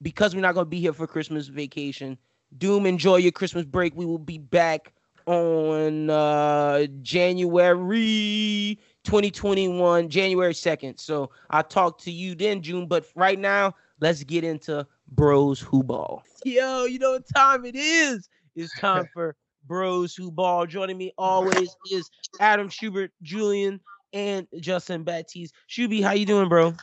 because 0.00 0.34
we're 0.34 0.40
not 0.40 0.54
gonna 0.54 0.64
be 0.64 0.80
here 0.80 0.94
for 0.94 1.06
Christmas 1.06 1.48
vacation, 1.48 2.16
Doom, 2.56 2.86
enjoy 2.86 3.16
your 3.16 3.32
Christmas 3.32 3.66
break. 3.66 3.94
We 3.94 4.06
will 4.06 4.16
be 4.16 4.38
back 4.38 4.94
on 5.26 6.08
uh 6.08 6.86
January 7.02 8.78
2021, 9.04 10.08
January 10.08 10.54
2nd. 10.54 10.98
So 10.98 11.28
I'll 11.50 11.62
talk 11.62 11.98
to 11.98 12.10
you 12.10 12.34
then, 12.34 12.62
June. 12.62 12.86
But 12.86 13.04
right 13.14 13.38
now, 13.38 13.74
let's 14.00 14.24
get 14.24 14.42
into 14.42 14.86
Bros 15.08 15.60
Who 15.60 15.82
Ball. 15.82 16.22
Yo, 16.44 16.84
you 16.84 16.98
know 16.98 17.12
what 17.12 17.26
time 17.34 17.64
it 17.64 17.76
is? 17.76 18.28
It's 18.56 18.74
time 18.80 19.08
for 19.12 19.36
Bros 19.66 20.14
Who 20.14 20.30
Ball. 20.30 20.66
Joining 20.66 20.96
me 20.96 21.12
always 21.16 21.74
is 21.90 22.10
Adam 22.40 22.68
Schubert, 22.68 23.10
Julian, 23.22 23.80
and 24.12 24.46
Justin 24.60 25.04
Baptiste. 25.04 25.54
Shuby, 25.68 26.02
how 26.02 26.12
you 26.12 26.26
doing, 26.26 26.48
bro? 26.48 26.74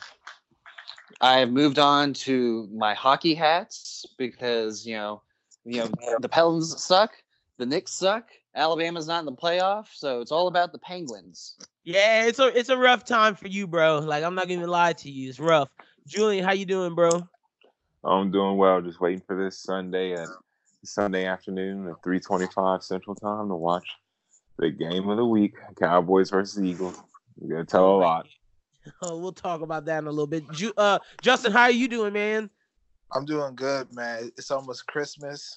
I've 1.20 1.50
moved 1.50 1.78
on 1.78 2.12
to 2.14 2.68
my 2.72 2.94
hockey 2.94 3.34
hats 3.34 4.04
because 4.18 4.84
you 4.84 4.96
know, 4.96 5.22
you 5.64 5.80
know, 5.80 5.90
the 6.20 6.28
Pelicans 6.28 6.82
suck, 6.82 7.12
the 7.58 7.66
Knicks 7.66 7.92
suck, 7.92 8.28
Alabama's 8.56 9.06
not 9.06 9.20
in 9.20 9.26
the 9.26 9.32
playoff, 9.32 9.86
so 9.92 10.20
it's 10.20 10.32
all 10.32 10.48
about 10.48 10.72
the 10.72 10.78
Penguins. 10.78 11.56
Yeah, 11.84 12.24
it's 12.24 12.38
a 12.38 12.56
it's 12.58 12.68
a 12.68 12.76
rough 12.76 13.04
time 13.04 13.34
for 13.34 13.48
you, 13.48 13.66
bro. 13.66 14.00
Like 14.00 14.24
I'm 14.24 14.34
not 14.34 14.48
gonna 14.48 14.66
lie 14.66 14.92
to 14.94 15.10
you, 15.10 15.28
it's 15.28 15.40
rough. 15.40 15.68
Julian, 16.06 16.44
how 16.44 16.52
you 16.52 16.66
doing, 16.66 16.94
bro? 16.94 17.22
I'm 18.04 18.30
doing 18.30 18.56
well. 18.56 18.80
Just 18.80 19.00
waiting 19.00 19.22
for 19.26 19.36
this 19.36 19.58
Sunday 19.58 20.14
at 20.14 20.28
Sunday 20.84 21.26
afternoon 21.26 21.88
at 21.88 22.02
3:25 22.02 22.82
Central 22.82 23.14
Time 23.14 23.48
to 23.48 23.54
watch 23.54 23.86
the 24.58 24.70
game 24.70 25.08
of 25.08 25.16
the 25.16 25.24
week: 25.24 25.54
Cowboys 25.78 26.30
versus 26.30 26.62
Eagles. 26.62 27.00
We're 27.36 27.56
gonna 27.56 27.64
tell 27.64 27.96
a 27.96 27.98
lot. 27.98 28.26
Oh, 29.00 29.16
we'll 29.20 29.32
talk 29.32 29.60
about 29.60 29.84
that 29.84 29.98
in 29.98 30.06
a 30.06 30.10
little 30.10 30.26
bit. 30.26 30.50
Ju- 30.52 30.74
uh, 30.76 30.98
Justin, 31.20 31.52
how 31.52 31.62
are 31.62 31.70
you 31.70 31.88
doing, 31.88 32.12
man? 32.12 32.50
I'm 33.12 33.24
doing 33.24 33.54
good, 33.54 33.94
man. 33.94 34.32
It's 34.36 34.50
almost 34.50 34.86
Christmas, 34.86 35.56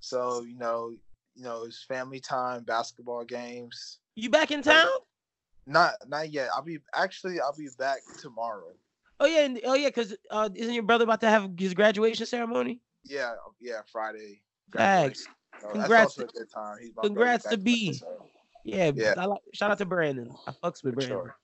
so 0.00 0.42
you 0.42 0.58
know, 0.58 0.94
you 1.34 1.44
know, 1.44 1.64
it's 1.64 1.84
family 1.84 2.20
time, 2.20 2.64
basketball 2.64 3.24
games. 3.24 3.98
You 4.14 4.30
back 4.30 4.50
in 4.50 4.62
town? 4.62 4.88
Not, 5.66 5.94
not 6.06 6.30
yet. 6.30 6.48
I'll 6.54 6.62
be 6.62 6.78
actually, 6.94 7.40
I'll 7.40 7.56
be 7.56 7.68
back 7.78 7.98
tomorrow. 8.20 8.72
Oh 9.18 9.26
yeah, 9.26 9.44
and, 9.44 9.60
oh 9.64 9.74
yeah, 9.74 9.88
because 9.88 10.14
uh, 10.30 10.48
isn't 10.54 10.74
your 10.74 10.82
brother 10.82 11.04
about 11.04 11.20
to 11.22 11.28
have 11.28 11.50
his 11.58 11.74
graduation 11.74 12.26
ceremony? 12.26 12.80
Yeah, 13.04 13.34
yeah, 13.60 13.80
Friday. 13.90 14.42
Thanks. 14.72 15.26
So 15.60 15.68
Congrats 15.70 16.16
That's 16.16 16.18
also 16.18 16.22
a 16.24 16.26
good 16.26 16.52
time. 16.52 16.76
He's 16.82 16.94
my 16.94 17.02
congrats 17.02 17.48
to 17.48 17.56
B. 17.56 17.94
so, 17.94 18.06
Yeah, 18.64 18.90
Yeah. 18.94 19.14
Like, 19.16 19.40
shout 19.54 19.70
out 19.70 19.78
to 19.78 19.86
Brandon. 19.86 20.34
I 20.46 20.52
fucks 20.52 20.84
with 20.84 20.94
for 20.94 21.00
Brandon. 21.00 21.08
sure. 21.08 21.36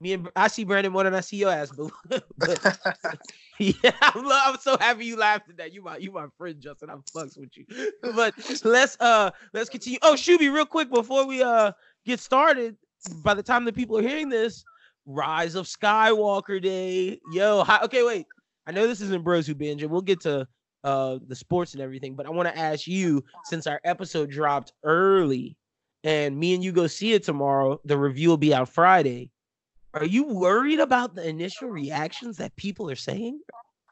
Me 0.00 0.14
and 0.14 0.28
I 0.34 0.48
see 0.48 0.64
Brandon 0.64 0.92
more 0.92 1.04
than 1.04 1.14
I 1.14 1.20
see 1.20 1.36
your 1.36 1.50
ass, 1.50 1.70
boo. 1.70 1.92
but 2.38 2.78
yeah, 3.58 3.92
I'm, 4.00 4.26
I'm 4.26 4.58
so 4.58 4.78
happy 4.78 5.04
you 5.04 5.16
laughed 5.16 5.50
at 5.50 5.58
that. 5.58 5.72
You 5.72 5.82
my 5.82 5.98
you 5.98 6.10
my 6.10 6.26
friend, 6.38 6.58
Justin. 6.58 6.90
I 6.90 6.94
fucks 7.16 7.38
with 7.38 7.50
you. 7.56 7.66
But 8.14 8.34
let's 8.64 8.96
uh 8.98 9.30
let's 9.52 9.68
continue. 9.68 9.98
Oh, 10.02 10.14
Shuby, 10.14 10.52
real 10.52 10.66
quick 10.66 10.90
before 10.90 11.26
we 11.26 11.42
uh 11.42 11.72
get 12.04 12.18
started. 12.20 12.76
By 13.22 13.34
the 13.34 13.42
time 13.42 13.64
the 13.64 13.72
people 13.72 13.96
are 13.98 14.02
hearing 14.02 14.28
this, 14.28 14.64
Rise 15.06 15.54
of 15.54 15.66
Skywalker 15.66 16.62
Day. 16.62 17.20
Yo, 17.32 17.64
hi, 17.64 17.80
okay, 17.84 18.02
wait. 18.04 18.26
I 18.66 18.72
know 18.72 18.86
this 18.86 19.00
isn't 19.00 19.24
Bros 19.24 19.46
Who 19.46 19.54
Binge, 19.54 19.82
and 19.82 19.90
we'll 19.90 20.02
get 20.02 20.20
to 20.22 20.46
uh 20.84 21.18
the 21.26 21.36
sports 21.36 21.74
and 21.74 21.82
everything, 21.82 22.14
but 22.14 22.26
I 22.26 22.30
want 22.30 22.48
to 22.48 22.56
ask 22.58 22.86
you 22.86 23.22
since 23.44 23.66
our 23.66 23.80
episode 23.84 24.30
dropped 24.30 24.72
early 24.82 25.56
and 26.04 26.38
me 26.38 26.54
and 26.54 26.64
you 26.64 26.72
go 26.72 26.86
see 26.86 27.12
it 27.12 27.22
tomorrow, 27.24 27.78
the 27.84 27.98
review 27.98 28.30
will 28.30 28.38
be 28.38 28.54
out 28.54 28.68
Friday. 28.70 29.30
Are 29.92 30.04
you 30.06 30.24
worried 30.24 30.80
about 30.80 31.14
the 31.14 31.28
initial 31.28 31.68
reactions 31.68 32.38
that 32.38 32.56
people 32.56 32.90
are 32.90 32.96
saying? 32.96 33.40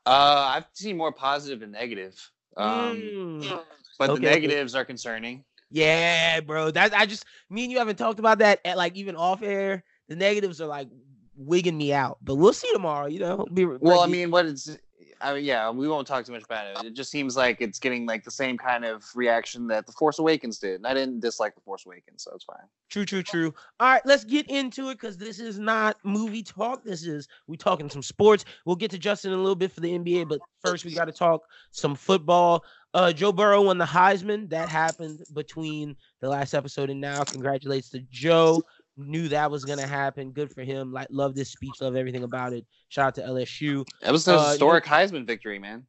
Uh, 0.07 0.53
I've 0.55 0.65
seen 0.73 0.97
more 0.97 1.13
positive 1.13 1.61
than 1.61 1.73
negative, 1.73 2.19
um, 2.57 2.97
Mm. 2.97 3.61
but 3.99 4.11
okay, 4.11 4.21
the 4.21 4.31
negatives 4.31 4.75
are 4.75 4.85
concerning. 4.85 5.45
Yeah, 5.71 6.41
bro. 6.41 6.71
That 6.71 6.95
I 6.95 7.05
just 7.05 7.27
me 7.51 7.65
and 7.65 7.73
you 7.73 7.79
haven't 7.79 7.97
talked 7.97 8.19
about 8.19 8.39
that 8.39 8.61
at 8.65 8.79
like 8.79 8.97
even 8.97 9.17
off 9.17 9.43
air. 9.43 9.85
The 10.09 10.17
negatives 10.17 10.61
are 10.61 10.67
like 10.67 10.89
wigging 11.37 11.79
me 11.79 11.93
out, 11.93 12.19
but 12.23 12.37
we'll 12.37 12.53
see 12.53 12.71
tomorrow. 12.73 13.07
You 13.07 13.21
know, 13.21 13.47
be 13.53 13.65
Well, 13.65 14.01
I 14.01 14.07
mean, 14.07 14.31
what 14.31 14.47
it's, 14.47 14.77
I 15.21 15.35
mean, 15.35 15.45
yeah, 15.45 15.71
we 15.71 15.89
won't 15.89 16.07
talk 16.07 16.25
too 16.25 16.33
much 16.33 16.45
about 16.45 16.67
it. 16.67 16.87
It 16.87 16.95
just 16.95 17.11
seems 17.11 17.37
like 17.37 17.61
it's 17.61 17.79
getting 17.79 18.07
like 18.07 18.25
the 18.25 18.31
same 18.31 18.57
kind 18.57 18.85
of 18.85 19.05
reaction 19.15 19.67
that 19.69 19.87
The 19.87 19.93
Force 19.93 20.19
Awakens 20.19 20.59
did. 20.59 20.77
And 20.77 20.87
I 20.87 20.95
didn't 20.95 21.21
dislike 21.21 21.55
The 21.55 21.61
Force 21.61 21.85
Awakens, 21.87 22.23
so 22.23 22.33
it's 22.35 22.45
fine. 22.45 22.57
True, 22.89 23.05
true, 23.05 23.23
true. 23.23 23.55
All 23.81 23.93
right, 23.93 24.03
let's 24.05 24.25
get 24.25 24.49
into 24.49 24.91
it 24.91 24.95
because 24.95 25.17
this 25.17 25.41
is 25.41 25.59
not 25.59 25.97
movie 26.05 26.43
talk. 26.43 26.85
This 26.85 27.05
is 27.05 27.27
we 27.47 27.57
talking 27.57 27.91
some 27.91 28.03
sports. 28.03 28.45
We'll 28.65 28.77
get 28.77 28.91
to 28.93 28.99
Justin 28.99 29.33
in 29.33 29.39
a 29.39 29.43
little 29.43 29.57
bit 29.57 29.73
for 29.73 29.81
the 29.81 29.91
NBA, 29.91 30.29
but 30.29 30.41
first 30.65 30.85
we 30.85 30.95
got 30.95 31.07
to 31.07 31.13
talk 31.13 31.43
some 31.73 31.95
football. 31.95 32.65
Uh, 32.95 33.13
Joe 33.13 33.33
Burrow 33.33 33.63
won 33.63 33.79
the 33.79 33.85
Heisman. 33.85 34.49
That 34.51 34.69
happened 34.69 35.23
between 35.35 35.97
the 36.21 36.29
last 36.29 36.55
episode 36.55 36.91
and 36.91 37.01
now. 37.01 37.25
Congratulations 37.25 37.91
to 37.91 38.01
Joe. 38.11 38.63
Knew 38.99 39.29
that 39.29 39.51
was 39.51 39.65
gonna 39.65 39.87
happen. 39.87 40.33
Good 40.33 40.53
for 40.53 40.63
him. 40.63 40.93
Like, 40.93 41.07
love 41.11 41.35
this 41.35 41.51
speech. 41.53 41.81
Love 41.81 41.95
everything 41.97 42.25
about 42.25 42.53
it. 42.53 42.67
Shout 42.89 43.07
out 43.07 43.15
to 43.17 43.23
LSU. 43.23 43.85
That 44.03 44.13
was 44.13 44.27
a 44.27 44.33
Uh, 44.33 44.35
you 44.35 44.43
know- 44.43 44.49
historic 44.51 44.85
Heisman 44.85 45.25
victory, 45.27 45.59
man. 45.59 45.87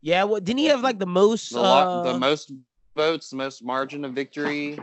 Yeah, 0.00 0.24
well, 0.24 0.40
didn't 0.40 0.58
he 0.60 0.66
have 0.66 0.80
like 0.80 0.98
the 0.98 1.06
most? 1.06 1.50
The, 1.52 1.60
lo- 1.60 2.00
uh, 2.00 2.12
the 2.12 2.18
most 2.18 2.52
votes, 2.96 3.30
the 3.30 3.36
most 3.36 3.62
margin 3.64 4.04
of 4.04 4.12
victory. 4.14 4.78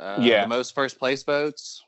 Uh, 0.00 0.18
Yeah. 0.20 0.42
The 0.42 0.48
most 0.48 0.74
first 0.74 0.98
place 0.98 1.22
votes. 1.22 1.82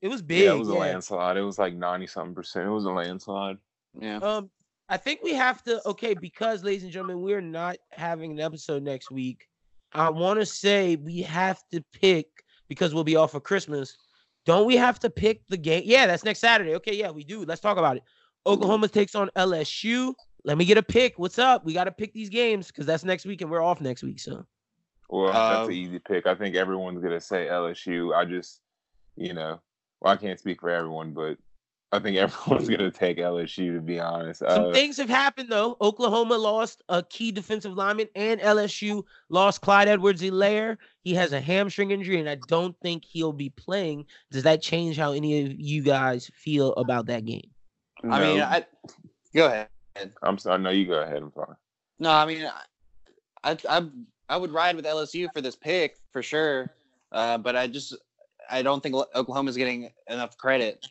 it 0.00 0.08
was 0.08 0.22
big. 0.22 0.44
yeah, 0.44 0.52
it 0.54 0.58
was 0.58 0.68
a 0.68 0.74
landslide. 0.74 1.36
It 1.36 1.42
was 1.42 1.58
like 1.58 1.74
90 1.74 2.06
something 2.06 2.34
percent. 2.34 2.66
It 2.66 2.70
was 2.70 2.84
a 2.86 2.90
landslide. 2.90 3.58
Yeah. 3.98 4.16
Um, 4.18 4.50
I 4.88 4.96
think 4.96 5.20
we 5.22 5.34
have 5.34 5.62
to 5.64 5.80
okay 5.88 6.14
because, 6.14 6.64
ladies 6.64 6.82
and 6.82 6.90
gentlemen, 6.92 7.20
we're 7.22 7.40
not 7.40 7.76
having 7.90 8.32
an 8.32 8.40
episode 8.40 8.82
next 8.82 9.10
week. 9.10 9.46
I 9.92 10.08
want 10.10 10.40
to 10.40 10.46
say 10.46 10.96
we 10.96 11.22
have 11.22 11.62
to 11.72 11.82
pick 11.92 12.26
because 12.70 12.94
we'll 12.94 13.04
be 13.04 13.16
off 13.16 13.32
for 13.32 13.40
Christmas. 13.40 13.98
Don't 14.46 14.64
we 14.64 14.76
have 14.76 14.98
to 15.00 15.10
pick 15.10 15.46
the 15.48 15.56
game? 15.58 15.82
Yeah, 15.84 16.06
that's 16.06 16.24
next 16.24 16.38
Saturday. 16.38 16.76
Okay, 16.76 16.94
yeah, 16.96 17.10
we 17.10 17.24
do. 17.24 17.44
Let's 17.44 17.60
talk 17.60 17.76
about 17.76 17.96
it. 17.96 18.04
Oklahoma 18.46 18.88
takes 18.88 19.14
on 19.14 19.28
LSU. 19.36 20.14
Let 20.44 20.56
me 20.56 20.64
get 20.64 20.78
a 20.78 20.82
pick. 20.82 21.18
What's 21.18 21.38
up? 21.38 21.64
We 21.66 21.74
got 21.74 21.84
to 21.84 21.92
pick 21.92 22.14
these 22.14 22.30
games 22.30 22.68
because 22.68 22.86
that's 22.86 23.04
next 23.04 23.26
week 23.26 23.42
and 23.42 23.50
we're 23.50 23.60
off 23.60 23.80
next 23.82 24.02
week. 24.02 24.20
So 24.20 24.46
Well, 25.10 25.32
that's 25.32 25.64
Um, 25.64 25.68
an 25.68 25.74
easy 25.74 25.98
pick. 25.98 26.26
I 26.28 26.34
think 26.36 26.54
everyone's 26.54 27.02
gonna 27.02 27.20
say 27.20 27.48
LSU. 27.48 28.14
I 28.14 28.24
just, 28.24 28.60
you 29.16 29.34
know, 29.34 29.60
well, 30.00 30.12
I 30.12 30.16
can't 30.16 30.38
speak 30.38 30.60
for 30.60 30.70
everyone, 30.70 31.12
but 31.12 31.36
I 31.92 31.98
think 31.98 32.16
everyone's 32.16 32.68
gonna 32.68 32.90
take 32.90 33.18
LSU 33.18 33.74
to 33.74 33.80
be 33.80 33.98
honest. 33.98 34.40
some 34.40 34.66
Uh, 34.66 34.72
things 34.72 34.96
have 34.96 35.08
happened 35.08 35.48
though. 35.50 35.76
Oklahoma 35.80 36.36
lost 36.36 36.82
a 36.88 37.02
key 37.02 37.32
defensive 37.32 37.72
lineman, 37.72 38.08
and 38.14 38.40
LSU 38.40 39.02
lost 39.28 39.60
Clyde 39.60 39.88
Edwards-Helaire. 39.88 40.76
He 41.02 41.14
has 41.14 41.32
a 41.32 41.40
hamstring 41.40 41.90
injury, 41.90 42.20
and 42.20 42.28
I 42.28 42.36
don't 42.46 42.76
think 42.80 43.04
he'll 43.04 43.32
be 43.32 43.50
playing. 43.50 44.06
Does 44.30 44.44
that 44.44 44.62
change 44.62 44.96
how 44.96 45.12
any 45.12 45.44
of 45.44 45.58
you 45.58 45.82
guys 45.82 46.30
feel 46.34 46.72
about 46.74 47.06
that 47.06 47.24
game? 47.24 47.50
I 48.08 48.20
mean, 48.20 48.40
I 48.40 48.64
go 49.34 49.46
ahead. 49.46 49.68
I'm 50.22 50.38
sorry. 50.38 50.60
No, 50.60 50.70
you 50.70 50.86
go 50.86 51.00
ahead. 51.00 51.22
I'm 51.22 51.32
sorry. 51.32 51.56
No, 51.98 52.10
I 52.10 52.24
mean, 52.24 52.46
I, 53.44 53.50
I, 53.52 53.56
I, 53.68 53.88
I 54.28 54.36
would 54.36 54.52
ride 54.52 54.76
with 54.76 54.84
LSU 54.84 55.28
for 55.34 55.40
this 55.40 55.56
pick 55.56 55.96
for 56.12 56.22
sure. 56.22 56.72
Uh, 57.12 57.36
but 57.36 57.56
I 57.56 57.66
just, 57.66 57.96
I 58.48 58.62
don't 58.62 58.82
think 58.82 58.94
Oklahoma's 58.94 59.56
getting 59.56 59.90
enough 60.08 60.38
credit 60.38 60.86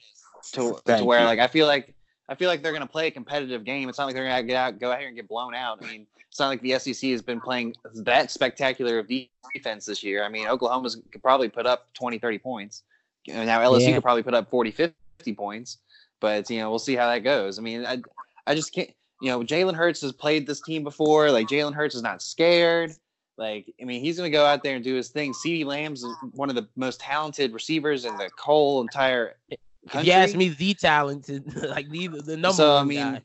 to, 0.53 0.80
to 0.86 1.06
where 1.06 1.20
you. 1.20 1.26
like 1.26 1.40
I 1.40 1.48
feel 1.48 1.68
like 1.68 1.94
I 2.28 2.36
feel 2.36 2.48
like 2.48 2.61
they're 2.61 2.72
going 2.72 2.84
to 2.84 2.88
play 2.88 3.07
a 3.07 3.11
competitive 3.11 3.64
game. 3.64 3.90
It's 3.90 3.98
not 3.98 4.06
like 4.06 4.14
they're 4.16 4.26
going 4.28 4.38
to 4.38 4.44
get 4.44 4.56
out, 4.56 4.80
go 4.80 4.91
out 4.91 4.99
here 4.99 5.07
and 5.07 5.16
get 5.16 5.28
blown 5.28 5.56
out. 5.56 5.80
I 5.84 5.88
mean, 5.88 6.06
it's 6.30 6.40
not 6.40 6.48
like 6.49 6.61
the 6.61 6.78
SEC 6.78 7.10
has 7.10 7.24
been 7.24 7.41
playing 7.41 7.74
that 7.95 8.30
spectacular 8.30 8.99
of 8.99 9.07
defense 9.07 9.88
this 9.88 10.03
year. 10.03 10.24
I 10.24 10.30
mean, 10.30 10.48
Oklahoma's 10.48 10.98
could 11.11 11.24
probably 11.24 11.49
put 11.49 11.66
up 11.66 11.91
20, 11.95 12.20
30 12.20 12.38
points. 12.38 12.84
Now 13.28 13.60
LSU 13.61 13.88
Yeah. 13.88 13.94
could 13.95 14.03
probably 14.03 14.22
put 14.24 14.36
up 14.36 14.48
40, 14.49 14.72
50 14.72 15.34
points, 15.34 15.80
but 16.20 16.48
you 16.52 16.60
know, 16.60 16.70
we'll 16.70 16.78
see 16.80 16.95
how 16.95 17.07
that 17.07 17.20
goes. 17.20 17.57
I 17.57 17.64
mean, 17.64 17.84
I, 17.86 17.98
I 18.45 18.53
just 18.53 18.74
can't, 18.74 18.91
you 19.22 19.30
know, 19.30 19.40
Jalen 19.41 19.74
Hurts 19.76 20.02
has 20.02 20.11
played 20.11 20.45
this 20.45 20.61
team 20.61 20.84
before. 20.84 21.32
Like 21.32 21.48
Jalen 21.48 21.74
Hurts 21.74 21.95
is 21.95 22.03
not 22.03 22.22
scared. 22.22 22.91
Like, 23.38 23.74
I 23.82 23.86
mean, 23.86 24.02
he's 24.03 24.18
going 24.18 24.32
to 24.32 24.38
go 24.38 24.45
out 24.45 24.64
there 24.64 24.76
and 24.76 24.84
do 24.84 24.94
his 24.95 25.10
thing. 25.10 25.34
CeeDee 25.34 25.66
Lamb's 25.66 26.06
one 26.34 26.49
of 26.49 26.56
the 26.56 26.68
most 26.76 26.99
talented 26.99 27.53
receivers 27.53 28.06
in 28.06 28.18
the 28.18 28.30
whole 28.38 28.82
entire 28.82 29.36
If 29.90 29.94
country. 29.94 30.11
you 30.11 30.18
ask 30.18 30.36
me, 30.36 30.49
the 30.49 30.74
talented, 30.76 31.56
like 31.64 31.90
the 31.90 32.07
the 32.07 32.38
number 32.38 32.53
so 32.53 32.76
one 32.76 32.82
I 32.82 32.86
mean, 32.86 33.14
guy. 33.14 33.22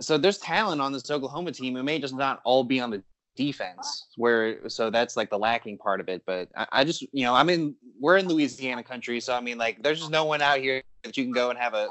so 0.00 0.16
there's 0.16 0.38
talent 0.38 0.80
on 0.80 0.92
this 0.92 1.10
Oklahoma 1.10 1.50
team. 1.50 1.76
It 1.76 1.82
may 1.82 1.98
just 1.98 2.14
not 2.14 2.40
all 2.44 2.62
be 2.62 2.80
on 2.80 2.90
the 2.90 3.02
defense. 3.34 4.06
Where 4.16 4.68
so 4.68 4.88
that's 4.88 5.16
like 5.16 5.30
the 5.30 5.38
lacking 5.38 5.78
part 5.78 6.00
of 6.00 6.08
it. 6.08 6.22
But 6.24 6.48
I, 6.56 6.66
I 6.70 6.84
just 6.84 7.02
you 7.12 7.24
know 7.24 7.34
i 7.34 7.42
mean 7.42 7.74
we're 8.00 8.18
in 8.18 8.28
Louisiana 8.28 8.84
country, 8.84 9.18
so 9.20 9.34
I 9.34 9.40
mean 9.40 9.58
like 9.58 9.82
there's 9.82 9.98
just 9.98 10.12
no 10.12 10.24
one 10.24 10.40
out 10.42 10.58
here 10.58 10.80
that 11.02 11.16
you 11.16 11.24
can 11.24 11.32
go 11.32 11.50
and 11.50 11.58
have 11.58 11.74
a. 11.74 11.88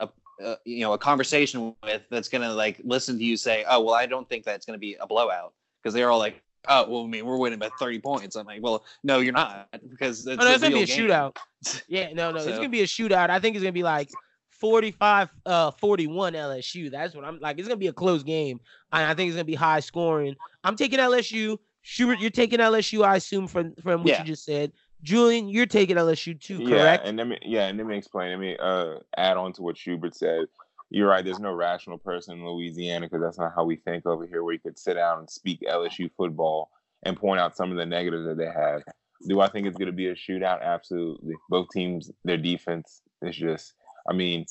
a 0.00 0.08
a, 0.40 0.56
you 0.64 0.82
know, 0.82 0.92
a 0.92 0.98
conversation 0.98 1.74
with 1.82 2.02
that's 2.10 2.28
gonna 2.28 2.52
like 2.52 2.80
listen 2.84 3.18
to 3.18 3.24
you 3.24 3.36
say, 3.36 3.64
"Oh, 3.68 3.82
well, 3.82 3.94
I 3.96 4.06
don't 4.06 4.28
think 4.28 4.44
that's 4.44 4.64
gonna 4.64 4.78
be 4.78 4.94
a 5.00 5.04
blowout," 5.04 5.52
because 5.82 5.92
they're 5.94 6.12
all 6.12 6.20
like, 6.20 6.40
"Oh, 6.66 6.88
well, 6.90 7.04
I 7.04 7.06
mean, 7.06 7.24
we're 7.26 7.36
winning 7.38 7.58
by 7.58 7.68
30 7.78 8.00
points." 8.00 8.36
I'm 8.36 8.46
like, 8.46 8.62
"Well, 8.62 8.84
no, 9.04 9.20
you're 9.20 9.32
not," 9.32 9.68
because 9.88 10.26
it's 10.26 10.42
Oh, 10.42 10.44
no, 10.44 10.50
a 10.50 10.54
it's 10.54 10.62
gonna 10.62 10.74
be 10.74 10.82
a 10.82 10.86
game. 10.86 11.08
shootout. 11.08 11.36
Yeah, 11.88 12.12
no, 12.12 12.30
no, 12.30 12.38
it's 12.38 12.56
gonna 12.56 12.68
be 12.68 12.82
a 12.82 12.86
shootout. 12.86 13.30
I 13.30 13.40
think 13.40 13.56
it's 13.56 13.62
gonna 13.62 13.72
be 13.72 13.82
like 13.82 14.10
45 14.50 15.30
uh 15.46 15.70
41 15.72 16.34
LSU. 16.34 16.90
That's 16.90 17.14
what 17.14 17.24
I'm 17.24 17.38
like. 17.40 17.58
It's 17.58 17.68
gonna 17.68 17.76
be 17.78 17.86
a 17.88 17.92
close 17.92 18.22
game. 18.22 18.60
And 18.92 19.04
I 19.10 19.14
think 19.14 19.28
it's 19.28 19.36
gonna 19.36 19.44
be 19.44 19.54
high 19.54 19.80
scoring. 19.80 20.36
I'm 20.64 20.76
taking 20.76 20.98
LSU. 20.98 21.58
Schubert, 21.82 22.18
you're 22.18 22.30
taking 22.30 22.58
LSU, 22.58 23.04
I 23.04 23.16
assume, 23.16 23.46
from 23.48 23.74
from 23.82 24.02
what 24.02 24.08
Yeah. 24.10 24.20
you 24.20 24.26
just 24.26 24.44
said. 24.44 24.72
Julian, 25.02 25.48
you're 25.48 25.66
taking 25.66 25.96
LSU 25.96 26.38
too, 26.38 26.60
Yeah, 26.60 26.66
correct? 26.68 27.06
and 27.06 27.16
let 27.16 27.28
me 27.28 27.38
yeah, 27.42 27.66
and 27.68 27.78
let 27.78 27.86
me 27.86 27.96
explain. 27.96 28.30
Let 28.30 28.40
me 28.40 28.56
uh 28.58 28.96
add 29.16 29.36
on 29.36 29.52
to 29.54 29.62
what 29.62 29.76
Schubert 29.76 30.14
said. 30.14 30.46
You're 30.90 31.08
right. 31.08 31.24
There's 31.24 31.38
no 31.38 31.52
rational 31.52 31.98
person 31.98 32.38
in 32.38 32.46
Louisiana 32.46 33.06
because 33.06 33.20
that's 33.20 33.38
not 33.38 33.52
how 33.54 33.64
we 33.64 33.76
think 33.76 34.06
over 34.06 34.26
here. 34.26 34.42
Where 34.42 34.54
you 34.54 34.60
could 34.60 34.78
sit 34.78 34.94
down 34.94 35.20
and 35.20 35.30
speak 35.30 35.60
LSU 35.68 36.10
football 36.16 36.70
and 37.02 37.16
point 37.16 37.40
out 37.40 37.56
some 37.56 37.70
of 37.70 37.76
the 37.76 37.86
negatives 37.86 38.26
that 38.26 38.38
they 38.38 38.46
have. 38.46 38.82
Do 39.26 39.40
I 39.40 39.48
think 39.48 39.66
it's 39.66 39.76
going 39.76 39.86
to 39.86 39.92
be 39.92 40.08
a 40.08 40.14
shootout? 40.14 40.62
Absolutely. 40.62 41.34
Both 41.50 41.68
teams, 41.72 42.10
their 42.24 42.38
defense 42.38 43.02
is 43.22 43.36
just. 43.36 43.74
I 44.08 44.14
mean, 44.14 44.46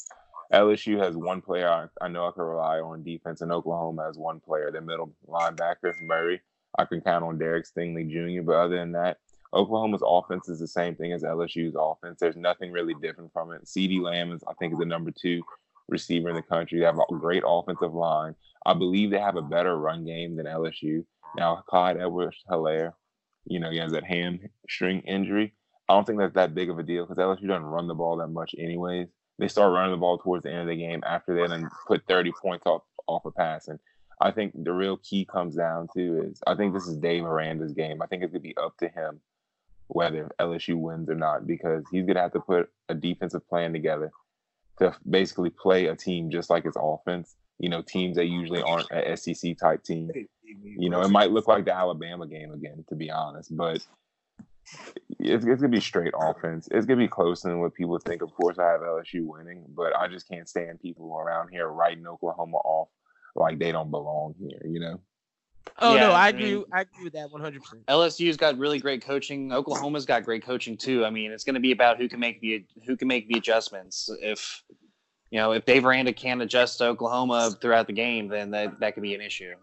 LSU 0.54 1.00
has 1.00 1.16
one 1.16 1.42
player 1.42 1.68
I, 1.68 1.88
I 2.06 2.08
know 2.08 2.28
I 2.28 2.32
can 2.32 2.44
rely 2.44 2.80
on 2.80 3.04
defense, 3.04 3.42
and 3.42 3.52
Oklahoma 3.52 4.06
has 4.06 4.18
one 4.18 4.40
player, 4.40 4.72
their 4.72 4.82
middle 4.82 5.14
linebacker 5.28 6.00
Murray. 6.02 6.42
I 6.78 6.86
can 6.86 7.02
count 7.02 7.24
on 7.24 7.40
Derek 7.40 7.66
Stingley 7.66 8.08
Jr. 8.08 8.44
But 8.44 8.58
other 8.58 8.78
than 8.78 8.92
that, 8.92 9.18
Oklahoma's 9.54 10.04
offense 10.06 10.48
is 10.50 10.60
the 10.60 10.68
same 10.68 10.96
thing 10.96 11.14
as 11.14 11.24
LSU's 11.24 11.76
offense. 11.80 12.20
There's 12.20 12.36
nothing 12.36 12.72
really 12.72 12.94
different 13.02 13.34
from 13.34 13.52
it. 13.52 13.66
CeeDee 13.66 14.02
Lamb 14.02 14.32
is, 14.32 14.44
I 14.48 14.54
think, 14.54 14.74
is 14.74 14.80
the 14.80 14.86
number 14.86 15.12
two 15.12 15.42
receiver 15.88 16.30
in 16.30 16.36
the 16.36 16.42
country. 16.42 16.80
They 16.80 16.86
have 16.86 17.00
a 17.00 17.06
great 17.14 17.44
offensive 17.46 17.94
line. 17.94 18.36
I 18.66 18.74
believe 18.74 19.12
they 19.12 19.20
have 19.20 19.38
a 19.38 19.42
better 19.42 19.78
run 19.78 20.06
game 20.06 20.36
than 20.36 20.46
LSU. 20.46 21.06
Now, 21.38 21.64
Clyde 21.68 21.98
Edwards 21.98 22.38
Helaire, 22.50 22.94
you 23.46 23.60
know, 23.60 23.72
he 23.72 23.78
has 23.78 23.92
that 23.92 24.04
hamstring 24.04 25.02
injury. 25.02 25.54
I 25.90 25.94
don't 25.94 26.06
think 26.06 26.20
that's 26.20 26.34
that 26.36 26.56
big 26.56 26.70
of 26.70 26.80
a 26.80 26.84
deal 26.84 27.06
because 27.06 27.18
LSU 27.18 27.48
doesn't 27.48 27.64
run 27.64 27.88
the 27.88 27.96
ball 27.96 28.18
that 28.18 28.28
much, 28.28 28.56
anyways. 28.58 29.08
They 29.40 29.48
start 29.48 29.72
running 29.72 29.92
the 29.92 29.98
ball 29.98 30.18
towards 30.18 30.44
the 30.44 30.52
end 30.52 30.62
of 30.62 30.68
the 30.68 30.76
game 30.76 31.02
after 31.06 31.34
they 31.34 31.48
then 31.48 31.70
put 31.88 32.04
30 32.08 32.34
points 32.42 32.66
off 32.66 32.82
off 33.08 33.24
a 33.26 33.32
pass. 33.32 33.70
And 33.70 33.80
I 34.20 34.32
think 34.32 34.52
the 34.64 34.74
real 34.74 34.98
key 34.98 35.26
comes 35.26 35.56
down 35.56 35.88
to 35.96 36.24
is 36.24 36.42
I 36.46 36.56
think 36.56 36.74
this 36.74 36.88
is 36.88 36.98
Dave 36.98 37.24
Aranda's 37.24 37.74
game. 37.74 38.02
I 38.02 38.08
think 38.08 38.24
it's 38.24 38.34
gonna 38.34 38.42
be 38.42 38.58
up 38.58 38.76
to 38.80 38.90
him 38.90 39.22
whether 39.90 40.30
LSU 40.40 40.76
wins 40.76 41.10
or 41.10 41.16
not 41.16 41.48
because 41.48 41.84
he's 41.92 42.06
gonna 42.06 42.22
have 42.22 42.34
to 42.34 42.42
put 42.42 42.70
a 42.90 42.94
defensive 42.94 43.48
plan 43.48 43.72
together 43.72 44.12
to 44.80 44.96
basically 45.10 45.50
play 45.50 45.88
a 45.88 45.96
team 45.96 46.30
just 46.30 46.50
like 46.50 46.66
its 46.66 46.78
offense. 46.80 47.36
You 47.60 47.70
know, 47.70 47.82
teams 47.82 48.18
that 48.18 48.28
usually 48.28 48.62
aren't 48.62 48.92
a 48.92 49.18
SEC 49.18 49.58
type 49.58 49.84
team. 49.84 50.12
You 50.64 50.90
know, 50.90 51.02
it 51.02 51.10
might 51.10 51.32
look 51.32 51.48
like 51.48 51.66
the 51.66 51.76
Alabama 51.76 52.28
game 52.28 52.52
again, 52.52 52.86
to 52.90 52.96
be 52.96 53.10
honest, 53.10 53.56
but 53.56 53.86
it's, 55.20 55.46
it's 55.46 55.62
gonna 55.62 55.70
be 55.70 55.82
straight 55.82 56.14
offense. 56.16 56.68
It's 56.72 56.86
gonna 56.86 57.00
be 57.00 57.08
closer 57.08 57.50
than 57.50 57.60
what 57.60 57.74
people 57.74 57.98
think. 58.00 58.22
Of 58.22 58.34
course, 58.34 58.60
I 58.60 58.66
have 58.66 58.82
LSU 58.82 59.26
winning, 59.26 59.66
but 59.70 59.96
I 59.96 60.08
just 60.08 60.28
can't 60.28 60.48
stand 60.48 60.82
people 60.82 61.18
around 61.18 61.50
here 61.50 61.68
writing 61.68 62.06
Oklahoma 62.06 62.58
off 62.58 62.90
like 63.36 63.60
they 63.60 63.72
don't 63.72 63.92
belong 63.92 64.36
here. 64.40 64.62
You 64.66 64.80
know? 64.80 65.00
Oh 65.80 65.96
Yeah, 65.96 66.02
no, 66.08 66.12
I 66.12 66.26
I 66.26 66.30
agree. 66.30 66.56
mean- 66.56 66.66
I 66.74 66.82
agree 66.82 67.04
with 67.06 67.14
that 67.14 67.32
100. 67.32 67.62
percent 67.62 67.86
LSU's 67.88 68.38
got 68.38 68.58
really 68.58 68.80
great 68.80 69.04
coaching. 69.04 69.52
Oklahoma's 69.52 70.06
got 70.06 70.24
great 70.24 70.44
coaching 70.44 70.78
too. 70.78 71.06
I 71.06 71.10
mean, 71.10 71.32
it's 71.32 71.44
going 71.44 71.54
to 71.56 71.60
be 71.60 71.72
about 71.72 71.98
who 71.98 72.08
can 72.10 72.20
make 72.20 72.40
the 72.42 72.66
who 72.86 72.96
can 72.98 73.08
make 73.08 73.28
the 73.28 73.38
adjustments. 73.38 74.10
If 74.22 74.64
you 75.32 75.40
know, 75.40 75.52
if 75.52 75.66
Dave 75.66 75.86
Aranda 75.86 76.14
can't 76.14 76.42
adjust 76.42 76.78
to 76.80 76.86
Oklahoma 76.86 77.52
throughout 77.62 77.88
the 77.88 77.94
game, 77.94 78.28
then 78.28 78.52
that 78.52 78.80
that 78.80 78.94
could 78.94 79.04
be 79.04 79.14
an 79.16 79.22
issue. 79.22 79.54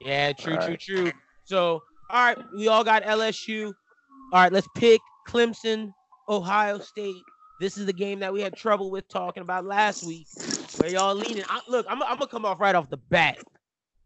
Yeah, 0.00 0.32
true, 0.32 0.56
true, 0.58 0.76
true. 0.76 1.12
So, 1.44 1.82
all 2.10 2.24
right, 2.24 2.38
we 2.56 2.68
all 2.68 2.84
got 2.84 3.02
LSU. 3.02 3.66
All 4.32 4.42
right, 4.42 4.52
let's 4.52 4.68
pick 4.76 5.00
Clemson, 5.28 5.92
Ohio 6.28 6.78
State. 6.78 7.22
This 7.60 7.78
is 7.78 7.86
the 7.86 7.92
game 7.92 8.20
that 8.20 8.32
we 8.32 8.42
had 8.42 8.54
trouble 8.54 8.90
with 8.90 9.08
talking 9.08 9.40
about 9.42 9.64
last 9.64 10.04
week. 10.04 10.26
Where 10.78 10.90
y'all 10.90 11.14
leaning? 11.14 11.44
I, 11.48 11.60
look, 11.68 11.86
I'm, 11.88 12.02
I'm 12.02 12.18
gonna 12.18 12.26
come 12.26 12.44
off 12.44 12.60
right 12.60 12.74
off 12.74 12.90
the 12.90 12.98
bat. 12.98 13.38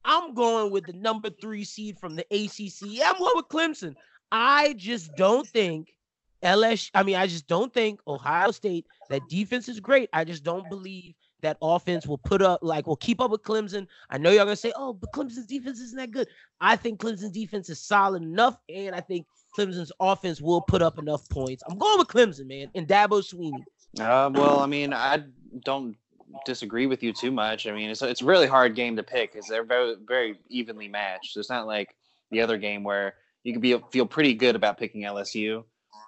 I'm 0.04 0.34
going 0.34 0.70
with 0.70 0.86
the 0.86 0.92
number 0.92 1.30
three 1.30 1.64
seed 1.64 1.98
from 1.98 2.16
the 2.16 2.24
ACC. 2.30 3.04
I'm 3.04 3.18
going 3.18 3.36
with 3.36 3.48
Clemson. 3.48 3.94
I 4.32 4.74
just 4.74 5.14
don't 5.16 5.46
think 5.46 5.94
LSU. 6.42 6.90
I 6.94 7.02
mean, 7.02 7.16
I 7.16 7.26
just 7.26 7.46
don't 7.46 7.72
think 7.72 8.00
Ohio 8.06 8.50
State. 8.50 8.86
That 9.08 9.22
defense 9.28 9.68
is 9.68 9.80
great. 9.80 10.08
I 10.12 10.24
just 10.24 10.44
don't 10.44 10.68
believe 10.68 11.14
that 11.42 11.56
offense 11.62 12.06
will 12.06 12.18
put 12.18 12.42
up 12.42 12.60
like 12.62 12.86
will 12.86 12.96
keep 12.96 13.20
up 13.20 13.30
with 13.30 13.42
Clemson. 13.42 13.86
I 14.10 14.18
know 14.18 14.30
y'all 14.30 14.44
gonna 14.44 14.56
say, 14.56 14.72
"Oh, 14.76 14.92
but 14.92 15.12
Clemson's 15.12 15.46
defense 15.46 15.80
isn't 15.80 15.98
that 15.98 16.10
good." 16.10 16.28
I 16.60 16.76
think 16.76 17.00
Clemson's 17.00 17.32
defense 17.32 17.68
is 17.68 17.80
solid 17.80 18.22
enough, 18.22 18.58
and 18.68 18.94
I 18.94 19.00
think 19.00 19.26
Clemson's 19.56 19.92
offense 20.00 20.40
will 20.40 20.60
put 20.60 20.82
up 20.82 20.98
enough 20.98 21.28
points. 21.28 21.62
I'm 21.68 21.78
going 21.78 21.98
with 21.98 22.08
Clemson, 22.08 22.46
man, 22.46 22.70
and 22.74 22.86
Dabo 22.86 23.24
Sweeney. 23.24 23.64
Uh, 23.98 24.30
well, 24.32 24.60
I 24.60 24.66
mean, 24.66 24.92
I 24.92 25.24
don't 25.64 25.96
disagree 26.44 26.86
with 26.86 27.02
you 27.02 27.12
too 27.12 27.30
much. 27.30 27.66
I 27.66 27.72
mean, 27.72 27.90
it's 27.90 28.02
it's 28.02 28.22
a 28.22 28.24
really 28.24 28.46
hard 28.46 28.74
game 28.74 28.96
to 28.96 29.02
pick 29.02 29.32
because 29.32 29.48
they're 29.48 29.64
very 29.64 29.96
very 30.06 30.38
evenly 30.48 30.88
matched. 30.88 31.36
It's 31.36 31.50
not 31.50 31.66
like 31.66 31.94
the 32.30 32.40
other 32.40 32.58
game 32.58 32.82
where 32.82 33.14
you 33.44 33.52
can 33.52 33.60
be 33.60 33.76
feel 33.90 34.06
pretty 34.06 34.34
good 34.34 34.56
about 34.56 34.78
picking 34.78 35.02
LSU. 35.02 35.64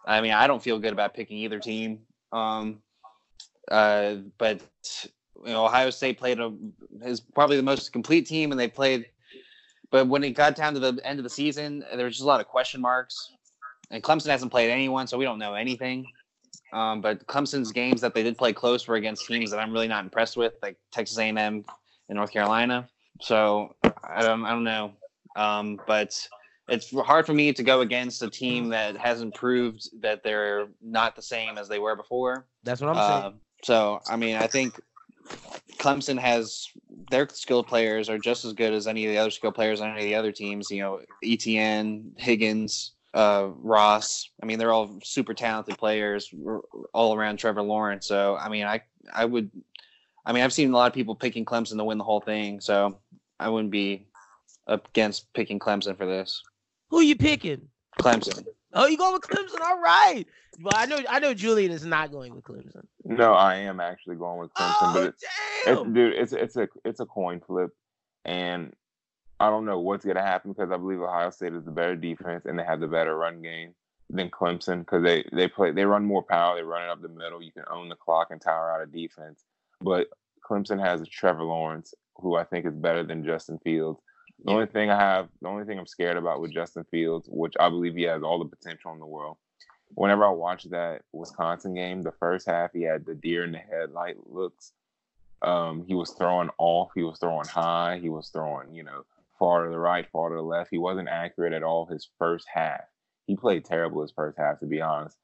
I 0.07 0.21
mean, 0.21 0.33
I 0.33 0.47
don't 0.47 0.63
feel 0.63 0.79
good 0.79 0.93
about 0.93 1.15
picking 1.15 1.39
either 1.39 1.59
team. 1.61 2.01
Um, 2.33 2.81
uh, 3.71 4.17
but 4.39 4.61
you 5.45 5.53
know, 5.53 5.65
Ohio 5.65 5.91
State 5.91 6.19
played 6.19 6.41
a 6.41 6.53
is 7.03 7.21
probably 7.21 7.57
the 7.57 7.63
most 7.63 7.93
complete 7.93 8.27
team, 8.27 8.51
and 8.51 8.61
they 8.61 8.69
played. 8.69 9.07
But 9.91 10.09
when 10.09 10.25
it 10.25 10.31
got 10.31 10.57
down 10.57 10.75
to 10.75 10.81
the 10.81 11.01
end 11.05 11.19
of 11.19 11.23
the 11.23 11.31
season, 11.31 11.85
there 11.95 12.07
was 12.07 12.15
just 12.15 12.25
a 12.25 12.27
lot 12.27 12.41
of 12.41 12.47
question 12.47 12.81
marks. 12.81 13.33
And 13.91 14.03
Clemson 14.03 14.31
hasn't 14.31 14.51
played 14.51 14.71
anyone, 14.71 15.07
so 15.07 15.19
we 15.19 15.25
don't 15.25 15.39
know 15.39 15.53
anything. 15.53 16.07
Um, 16.73 17.01
but 17.01 17.27
Clemson's 17.27 17.71
games 17.73 18.01
that 18.01 18.15
they 18.15 18.23
did 18.23 18.39
play 18.39 18.53
close 18.53 18.87
were 18.87 18.97
against 18.97 19.27
teams 19.27 19.51
that 19.51 19.59
I'm 19.59 19.73
really 19.73 19.89
not 19.89 20.05
impressed 20.05 20.37
with, 20.37 20.55
like 20.63 20.77
Texas 20.91 21.19
A&M 21.19 21.37
and 21.39 21.65
North 22.09 22.33
Carolina. 22.33 22.89
So 23.21 23.75
I 23.83 24.23
don't, 24.23 24.45
I 24.45 24.51
don't 24.51 24.65
know. 24.65 24.93
Um, 25.37 25.81
but 25.87 26.19
it's 26.69 26.91
hard 26.91 27.27
for 27.27 27.35
me 27.35 27.53
to 27.53 27.63
go 27.63 27.81
against 27.81 28.23
a 28.23 28.31
team 28.31 28.69
that 28.71 28.97
hasn't 28.97 29.35
proved 29.35 29.89
that 30.01 30.23
they're 30.23 30.69
not 30.81 31.17
the 31.17 31.23
same 31.23 31.59
as 31.59 31.69
they 31.69 31.79
were 31.79 31.97
before. 31.97 32.47
That's 32.63 32.81
what 32.81 32.97
I'm 32.97 32.97
saying. 32.97 33.33
Uh, 33.35 33.37
so 33.63 34.01
I 34.09 34.17
mean, 34.17 34.37
I 34.37 34.47
think 34.47 34.81
Clemson 35.79 36.19
has 36.19 36.69
their 37.11 37.29
skilled 37.29 37.67
players 37.67 38.09
are 38.09 38.19
just 38.19 38.45
as 38.45 38.53
good 38.53 38.73
as 38.73 38.87
any 38.87 39.07
of 39.07 39.13
the 39.13 39.19
other 39.19 39.31
skilled 39.31 39.55
players 39.55 39.81
on 39.81 39.91
any 39.91 40.01
of 40.01 40.05
the 40.05 40.15
other 40.15 40.33
teams. 40.33 40.71
You 40.71 40.81
know, 40.81 41.01
Etienne, 41.25 42.13
Higgins, 42.17 42.93
uh, 43.15 43.49
Ross. 43.57 44.31
I 44.43 44.47
mean, 44.47 44.59
they're 44.59 44.73
all 44.73 44.99
super 45.05 45.35
talented 45.35 45.79
players 45.79 46.33
all 46.95 47.15
around 47.15 47.37
Trevor 47.39 47.63
Lawrence. 47.63 48.07
So 48.07 48.37
I 48.37 48.49
mean, 48.49 48.65
I 48.65 48.83
I 49.13 49.25
would, 49.25 49.51
I 50.25 50.33
mean, 50.33 50.43
I've 50.43 50.53
seen 50.53 50.73
a 50.73 50.77
lot 50.77 50.87
of 50.87 50.95
people 50.95 51.15
picking 51.15 51.45
Clemson 51.45 51.77
to 51.79 51.85
win 51.85 51.99
the 51.99 52.05
whole 52.05 52.21
thing. 52.21 52.61
So 52.61 52.99
I 53.39 53.49
wouldn't 53.49 53.71
be 53.73 54.07
against 54.67 55.33
picking 55.35 55.59
Clemson 55.59 55.97
for 55.97 56.07
this. 56.07 56.43
Who 56.91 57.01
you 57.01 57.17
picking? 57.17 57.69
Clemson. 58.01 58.47
Oh, 58.75 58.87
you 58.87 58.97
going 58.97 59.13
with 59.13 59.23
Clemson? 59.23 59.61
All 59.61 59.81
right. 59.81 60.25
Well, 60.61 60.73
I 60.77 60.87
know 60.87 60.99
I 61.09 61.19
know 61.19 61.35
Julian 61.35 61.73
is 61.73 61.85
not 61.85 62.13
going 62.13 62.35
with 62.35 62.45
Clemson. 62.45 62.85
No, 63.05 63.33
I 63.33 63.57
am 63.57 63.81
actually 63.81 64.17
going 64.17 64.39
with 64.39 64.53
Clemson, 64.55 64.95
but 64.95 64.97
Oh, 64.97 65.03
it, 65.03 65.09
it's, 65.09 65.25
damn. 65.83 65.93
dude, 65.93 66.15
it's 66.15 66.33
it's 66.33 66.57
a 66.57 66.69
it's 66.85 67.01
a 67.01 67.07
coin 67.07 67.41
flip, 67.41 67.71
and 68.25 68.73
I 69.43 69.51
don't 69.51 69.65
know 69.65 69.81
what's 69.81 70.05
gonna 70.05 70.23
happen 70.23 70.53
because 70.53 70.71
I 70.71 70.77
believe 70.77 71.01
Ohio 71.01 71.31
State 71.31 71.53
is 71.53 71.65
the 71.65 71.73
better 71.73 71.97
defense 71.97 72.47
and 72.47 72.57
they 72.57 72.63
have 72.63 72.79
the 72.79 72.87
better 72.87 73.17
run 73.17 73.43
game 73.43 73.75
than 74.09 74.31
Clemson 74.31 74.81
because 74.81 75.03
they 75.03 75.25
they 75.33 75.49
play 75.49 75.73
they 75.73 75.85
run 75.85 76.05
more 76.05 76.23
power, 76.23 76.55
they 76.55 76.63
run 76.63 76.85
it 76.85 76.91
up 76.91 77.03
the 77.03 77.09
middle. 77.09 77.43
You 77.43 77.51
can 77.51 77.65
own 77.69 77.89
the 77.89 77.97
clock 77.97 78.29
and 78.31 78.41
tire 78.41 78.71
out 78.71 78.83
a 78.83 78.87
defense, 78.87 79.43
but 79.81 80.07
Clemson 80.49 80.79
has 80.79 81.01
a 81.01 81.07
Trevor 81.07 81.43
Lawrence 81.43 81.93
who 82.19 82.37
I 82.37 82.45
think 82.45 82.67
is 82.67 82.75
better 82.77 83.03
than 83.03 83.25
Justin 83.25 83.59
Fields. 83.59 84.01
The 84.45 84.53
only 84.53 84.67
thing 84.67 84.91
I 84.91 84.97
have, 84.97 85.29
the 85.41 85.49
only 85.49 85.65
thing 85.65 85.77
I'm 85.77 85.87
scared 85.87 86.17
about 86.17 86.41
with 86.41 86.53
Justin 86.53 86.85
Fields, 86.85 87.29
which 87.29 87.55
I 87.59 87.69
believe 87.69 87.97
he 87.97 88.05
has 88.05 88.23
all 88.23 88.39
the 88.39 88.45
potential 88.45 88.93
in 88.93 89.01
the 89.01 89.07
world. 89.07 89.39
Whenever 89.95 90.25
I 90.25 90.31
watched 90.31 90.71
that 90.71 91.03
Wisconsin 91.13 91.75
game, 91.75 92.03
the 92.03 92.13
first 92.13 92.47
half 92.47 92.73
he 92.73 92.83
had 92.83 93.05
the 93.05 93.17
deer 93.17 93.43
in 93.43 93.51
the 93.51 93.59
headlight 93.59 94.17
looks. 94.31 94.73
Um, 95.43 95.85
he 95.85 95.95
was 95.95 96.11
throwing 96.11 96.51
off, 96.59 96.93
he 96.95 97.03
was 97.03 97.19
throwing 97.19 97.49
high, 97.49 97.99
he 98.01 98.09
was 98.09 98.29
throwing, 98.29 98.73
you 98.73 98.85
know, 98.85 99.05
far 99.43 99.65
to 99.65 99.73
the 99.73 99.79
right, 99.79 100.07
far 100.13 100.29
to 100.29 100.37
the 100.37 100.41
left. 100.41 100.69
He 100.71 100.79
wasn't 100.79 101.09
accurate 101.09 101.53
at 101.53 101.65
all 101.65 101.85
his 101.85 102.09
first 102.17 102.47
half. 102.55 102.83
He 103.27 103.35
played 103.35 103.65
terrible 103.65 104.03
his 104.03 104.13
first 104.13 104.39
half, 104.39 104.61
to 104.61 104.67
be 104.67 104.81
honest, 104.81 105.17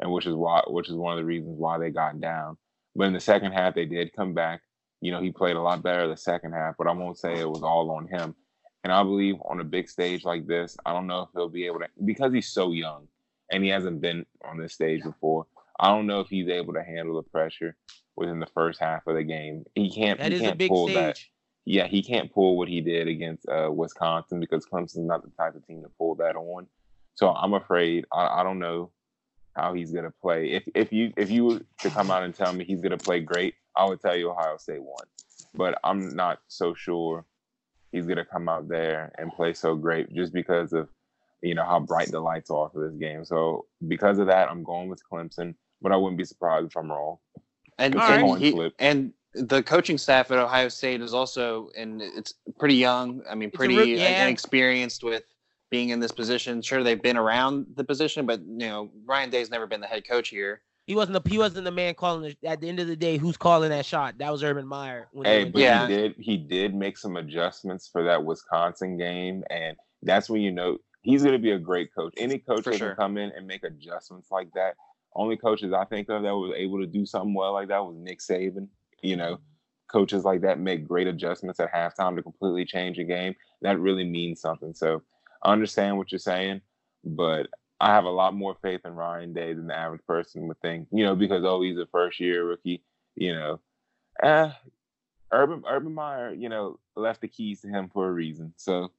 and 0.00 0.10
which 0.10 0.24
is 0.24 0.34
why, 0.34 0.62
which 0.66 0.88
is 0.88 0.94
one 0.94 1.12
of 1.12 1.18
the 1.18 1.26
reasons 1.26 1.58
why 1.58 1.76
they 1.76 1.90
got 1.90 2.18
down. 2.18 2.56
But 2.94 3.08
in 3.08 3.12
the 3.12 3.20
second 3.20 3.52
half, 3.52 3.74
they 3.74 3.84
did 3.84 4.14
come 4.16 4.32
back. 4.32 4.62
You 5.02 5.12
know, 5.12 5.20
he 5.20 5.30
played 5.30 5.56
a 5.56 5.60
lot 5.60 5.82
better 5.82 6.08
the 6.08 6.16
second 6.16 6.52
half, 6.52 6.76
but 6.78 6.86
I 6.86 6.92
won't 6.92 7.18
say 7.18 7.38
it 7.38 7.50
was 7.50 7.62
all 7.62 7.90
on 7.90 8.08
him. 8.08 8.34
And 8.82 8.90
I 8.90 9.02
believe 9.02 9.34
on 9.44 9.60
a 9.60 9.64
big 9.64 9.90
stage 9.90 10.24
like 10.24 10.46
this, 10.46 10.78
I 10.86 10.94
don't 10.94 11.06
know 11.06 11.22
if 11.22 11.28
he'll 11.34 11.50
be 11.50 11.66
able 11.66 11.80
to 11.80 11.88
because 12.02 12.32
he's 12.32 12.48
so 12.48 12.72
young 12.72 13.08
and 13.52 13.62
he 13.62 13.68
hasn't 13.68 14.00
been 14.00 14.24
on 14.42 14.56
this 14.56 14.72
stage 14.72 15.02
before. 15.02 15.46
I 15.78 15.88
don't 15.88 16.06
know 16.06 16.20
if 16.20 16.28
he's 16.28 16.48
able 16.48 16.72
to 16.72 16.82
handle 16.82 17.16
the 17.16 17.28
pressure 17.28 17.76
within 18.16 18.40
the 18.40 18.46
first 18.54 18.80
half 18.80 19.06
of 19.06 19.16
the 19.16 19.22
game. 19.22 19.64
He 19.74 19.90
can't. 19.90 20.18
That 20.18 20.32
he 20.32 20.36
is 20.36 20.40
a 20.40 20.44
can't 20.46 20.58
big 20.58 20.70
pull 20.70 20.88
stage. 20.88 20.94
that. 20.94 21.20
Yeah, 21.66 21.88
he 21.88 22.02
can't 22.02 22.32
pull 22.32 22.56
what 22.56 22.68
he 22.68 22.80
did 22.80 23.08
against 23.08 23.46
uh, 23.48 23.70
Wisconsin 23.72 24.38
because 24.40 24.64
Clemson's 24.64 24.98
not 24.98 25.22
the 25.24 25.30
type 25.36 25.56
of 25.56 25.66
team 25.66 25.82
to 25.82 25.90
pull 25.98 26.14
that 26.14 26.36
on. 26.36 26.68
So 27.16 27.30
I'm 27.30 27.54
afraid. 27.54 28.06
I, 28.12 28.40
I 28.40 28.42
don't 28.44 28.60
know 28.60 28.92
how 29.56 29.74
he's 29.74 29.90
gonna 29.90 30.12
play. 30.22 30.52
If 30.52 30.64
if 30.74 30.92
you 30.92 31.12
if 31.16 31.30
you 31.30 31.44
were 31.44 31.60
to 31.80 31.90
come 31.90 32.10
out 32.10 32.22
and 32.22 32.34
tell 32.34 32.52
me 32.52 32.64
he's 32.64 32.80
gonna 32.82 32.96
play 32.98 33.20
great, 33.20 33.54
I 33.74 33.84
would 33.84 34.00
tell 34.00 34.14
you 34.16 34.30
Ohio 34.30 34.56
State 34.58 34.82
won. 34.82 35.04
But 35.54 35.78
I'm 35.82 36.14
not 36.14 36.40
so 36.46 36.72
sure 36.74 37.24
he's 37.90 38.06
gonna 38.06 38.24
come 38.24 38.48
out 38.48 38.68
there 38.68 39.12
and 39.18 39.32
play 39.32 39.52
so 39.54 39.74
great 39.74 40.12
just 40.14 40.32
because 40.32 40.72
of 40.72 40.88
you 41.42 41.54
know 41.54 41.64
how 41.64 41.80
bright 41.80 42.10
the 42.10 42.20
lights 42.20 42.50
are 42.50 42.70
for 42.72 42.86
this 42.86 42.96
game. 42.98 43.24
So 43.24 43.66
because 43.88 44.18
of 44.18 44.26
that, 44.28 44.50
I'm 44.50 44.62
going 44.62 44.88
with 44.88 45.02
Clemson, 45.10 45.54
but 45.82 45.90
I 45.90 45.96
wouldn't 45.96 46.18
be 46.18 46.24
surprised 46.24 46.66
if 46.68 46.76
I'm 46.76 46.90
wrong. 46.92 47.16
And 47.78 47.94
It's 47.94 48.06
a 48.06 48.12
and, 48.12 48.22
coin 48.22 48.40
he- 48.40 48.72
and 48.78 49.12
the 49.36 49.62
coaching 49.62 49.98
staff 49.98 50.30
at 50.30 50.38
Ohio 50.38 50.68
State 50.68 51.00
is 51.00 51.14
also 51.14 51.70
and 51.76 52.00
it's 52.02 52.34
pretty 52.58 52.74
young. 52.76 53.22
I 53.28 53.34
mean, 53.34 53.50
pretty 53.50 53.76
rook- 53.76 53.86
uh, 53.86 53.90
yeah. 53.90 54.24
inexperienced 54.26 55.04
with 55.04 55.24
being 55.70 55.90
in 55.90 56.00
this 56.00 56.12
position. 56.12 56.62
Sure, 56.62 56.82
they've 56.82 57.02
been 57.02 57.16
around 57.16 57.66
the 57.74 57.84
position, 57.84 58.24
but 58.26 58.40
you 58.40 58.68
know, 58.68 58.90
Ryan 59.04 59.30
Day's 59.30 59.50
never 59.50 59.66
been 59.66 59.80
the 59.80 59.86
head 59.86 60.06
coach 60.08 60.28
here. 60.28 60.62
He 60.86 60.94
wasn't 60.94 61.22
the 61.22 61.28
he 61.30 61.38
wasn't 61.38 61.64
the 61.64 61.72
man 61.72 61.94
calling 61.94 62.24
it. 62.30 62.38
At 62.44 62.60
the 62.60 62.68
end 62.68 62.78
of 62.78 62.86
the 62.86 62.94
day, 62.96 63.16
who's 63.18 63.36
calling 63.36 63.70
that 63.70 63.84
shot? 63.84 64.18
That 64.18 64.30
was 64.30 64.44
Urban 64.44 64.66
Meyer. 64.66 65.08
when 65.12 65.26
Hey, 65.26 65.44
but 65.44 65.60
Yeah. 65.60 65.86
he 65.88 65.94
did 65.96 66.14
he 66.18 66.36
did 66.36 66.74
make 66.74 66.96
some 66.96 67.16
adjustments 67.16 67.88
for 67.92 68.04
that 68.04 68.24
Wisconsin 68.24 68.96
game, 68.96 69.42
and 69.50 69.76
that's 70.02 70.30
when 70.30 70.42
you 70.42 70.52
know 70.52 70.78
he's 71.02 71.22
going 71.22 71.32
to 71.34 71.42
be 71.42 71.50
a 71.50 71.58
great 71.58 71.92
coach. 71.94 72.14
Any 72.16 72.38
coach 72.38 72.62
For 72.62 72.70
that 72.70 72.78
sure. 72.78 72.88
can 72.90 72.96
come 72.96 73.18
in 73.18 73.32
and 73.36 73.46
make 73.46 73.64
adjustments 73.64 74.28
like 74.30 74.48
that. 74.54 74.74
Only 75.16 75.36
coaches 75.36 75.72
I 75.72 75.84
think 75.86 76.08
of 76.10 76.22
that 76.22 76.34
was 76.36 76.52
able 76.56 76.78
to 76.78 76.86
do 76.86 77.04
something 77.06 77.34
well 77.34 77.52
like 77.54 77.68
that 77.68 77.84
was 77.84 77.96
Nick 77.98 78.20
Saban. 78.20 78.68
You 79.06 79.16
know, 79.16 79.38
coaches 79.88 80.24
like 80.24 80.40
that 80.42 80.58
make 80.58 80.86
great 80.86 81.06
adjustments 81.06 81.60
at 81.60 81.72
halftime 81.72 82.16
to 82.16 82.22
completely 82.22 82.64
change 82.64 82.98
a 82.98 83.04
game. 83.04 83.34
That 83.62 83.78
really 83.78 84.04
means 84.04 84.40
something. 84.40 84.74
So 84.74 85.02
I 85.42 85.52
understand 85.52 85.96
what 85.96 86.10
you're 86.10 86.18
saying, 86.18 86.60
but 87.04 87.48
I 87.80 87.94
have 87.94 88.04
a 88.04 88.10
lot 88.10 88.34
more 88.34 88.56
faith 88.62 88.80
in 88.84 88.94
Ryan 88.94 89.32
Day 89.32 89.52
than 89.52 89.66
the 89.66 89.76
average 89.76 90.04
person 90.06 90.48
would 90.48 90.60
think. 90.60 90.88
You 90.90 91.04
know, 91.04 91.14
because 91.14 91.44
oh, 91.44 91.62
he's 91.62 91.78
a 91.78 91.86
first 91.86 92.20
year 92.20 92.44
rookie. 92.44 92.82
You 93.14 93.34
know, 93.34 93.60
eh, 94.22 94.50
Urban 95.32 95.62
Urban 95.68 95.94
Meyer, 95.94 96.32
you 96.32 96.48
know, 96.48 96.78
left 96.94 97.20
the 97.20 97.28
keys 97.28 97.60
to 97.62 97.68
him 97.68 97.90
for 97.92 98.08
a 98.08 98.12
reason. 98.12 98.52
So, 98.56 98.92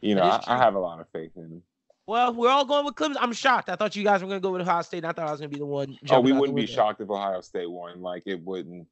you 0.00 0.14
know, 0.14 0.22
I, 0.22 0.42
I 0.46 0.56
have 0.58 0.74
a 0.74 0.80
lot 0.80 1.00
of 1.00 1.06
faith 1.12 1.32
in 1.36 1.42
him. 1.42 1.62
Well, 2.06 2.34
we're 2.34 2.50
all 2.50 2.64
going 2.64 2.84
with 2.84 2.96
Clemson. 2.96 3.18
I'm 3.20 3.32
shocked. 3.32 3.68
I 3.68 3.76
thought 3.76 3.94
you 3.94 4.02
guys 4.02 4.20
were 4.20 4.26
going 4.26 4.40
to 4.40 4.42
go 4.42 4.50
with 4.50 4.62
Ohio 4.62 4.82
State. 4.82 5.04
I 5.04 5.12
thought 5.12 5.28
I 5.28 5.30
was 5.30 5.38
going 5.38 5.50
to 5.50 5.54
be 5.54 5.60
the 5.60 5.66
one. 5.66 5.96
Oh, 6.10 6.20
we 6.20 6.32
wouldn't 6.32 6.56
be 6.56 6.66
shocked 6.66 7.00
if 7.00 7.08
Ohio 7.08 7.40
State 7.40 7.70
won. 7.70 8.02
Like 8.02 8.24
it 8.26 8.42
wouldn't, 8.44 8.88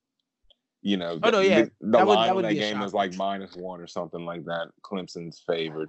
you 0.83 0.97
know. 0.97 1.19
Oh, 1.23 1.31
no, 1.31 1.39
the- 1.39 1.49
yeah. 1.49 1.63
The, 1.63 1.71
the 1.81 1.91
That 1.99 2.07
would- 2.07 2.15
line 2.15 2.27
that 2.29 2.37
would 2.37 2.45
that 2.45 2.51
be 2.53 2.59
a 2.59 2.61
game 2.61 2.77
shock. 2.77 2.87
is 2.87 2.95
like 2.95 3.15
minus 3.17 3.57
one 3.57 3.81
or 3.81 3.87
something 3.87 4.25
like 4.25 4.45
that. 4.45 4.69
Clemson's 4.83 5.43
favored. 5.47 5.89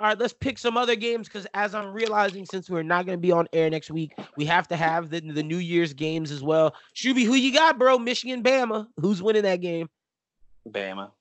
All 0.00 0.08
right, 0.08 0.18
let's 0.18 0.32
pick 0.32 0.58
some 0.58 0.76
other 0.76 0.96
games 0.96 1.28
because 1.28 1.46
as 1.54 1.72
I'm 1.72 1.92
realizing, 1.92 2.44
since 2.44 2.68
we're 2.68 2.82
not 2.82 3.06
going 3.06 3.16
to 3.16 3.20
be 3.22 3.30
on 3.30 3.46
air 3.52 3.70
next 3.70 3.92
week, 3.92 4.12
we 4.36 4.44
have 4.46 4.66
to 4.68 4.76
have 4.76 5.08
the, 5.08 5.20
the 5.20 5.42
New 5.42 5.58
Year's 5.58 5.92
games 5.94 6.32
as 6.32 6.42
well. 6.42 6.74
Shuby, 6.96 7.24
who 7.24 7.34
you 7.34 7.52
got, 7.52 7.78
bro? 7.78 7.96
Michigan, 7.98 8.42
Bama. 8.42 8.88
Who's 8.96 9.22
winning 9.22 9.44
that 9.44 9.60
game? 9.60 9.88
Bama. 10.68 11.12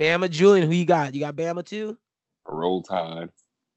Bama, 0.00 0.28
Julian. 0.28 0.66
Who 0.68 0.74
you 0.74 0.84
got? 0.84 1.14
You 1.14 1.20
got 1.20 1.36
Bama 1.36 1.64
too. 1.64 1.96
Roll 2.48 2.82
Tide. 2.82 3.30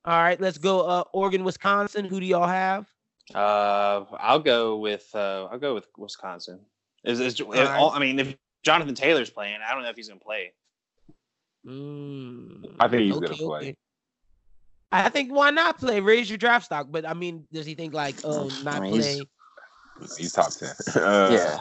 All 0.05 0.19
right, 0.21 0.41
let's 0.41 0.57
go. 0.57 0.81
Uh, 0.81 1.03
Oregon, 1.13 1.43
Wisconsin. 1.43 2.05
Who 2.05 2.19
do 2.19 2.25
y'all 2.25 2.47
have? 2.47 2.87
Uh, 3.35 4.05
I'll 4.17 4.39
go 4.39 4.77
with 4.77 5.07
uh, 5.13 5.45
I'll 5.51 5.59
go 5.59 5.75
with 5.75 5.85
Wisconsin. 5.95 6.59
Is, 7.03 7.19
is 7.19 7.41
right. 7.41 7.67
all, 7.67 7.91
I 7.91 7.99
mean, 7.99 8.19
if 8.19 8.35
Jonathan 8.63 8.95
Taylor's 8.95 9.29
playing, 9.29 9.59
I 9.65 9.73
don't 9.73 9.83
know 9.83 9.89
if 9.89 9.95
he's 9.95 10.09
gonna 10.09 10.19
play. 10.19 10.53
Mm, 11.65 12.75
I 12.79 12.87
think 12.87 13.03
he's 13.03 13.19
gonna 13.19 13.35
play. 13.35 13.75
I 14.91 15.09
think 15.09 15.31
why 15.31 15.51
not 15.51 15.79
play? 15.79 15.99
Raise 15.99 16.29
your 16.29 16.37
draft 16.37 16.65
stock. 16.65 16.87
But 16.89 17.05
I 17.05 17.13
mean, 17.13 17.45
does 17.53 17.65
he 17.65 17.75
think 17.75 17.93
like, 17.93 18.15
oh, 18.23 18.49
not 18.63 18.75
I 18.75 18.79
mean, 18.79 18.93
play? 18.93 19.21
He's 20.17 20.33
top 20.33 20.51
ten. 20.51 20.69
Uh, 20.95 21.59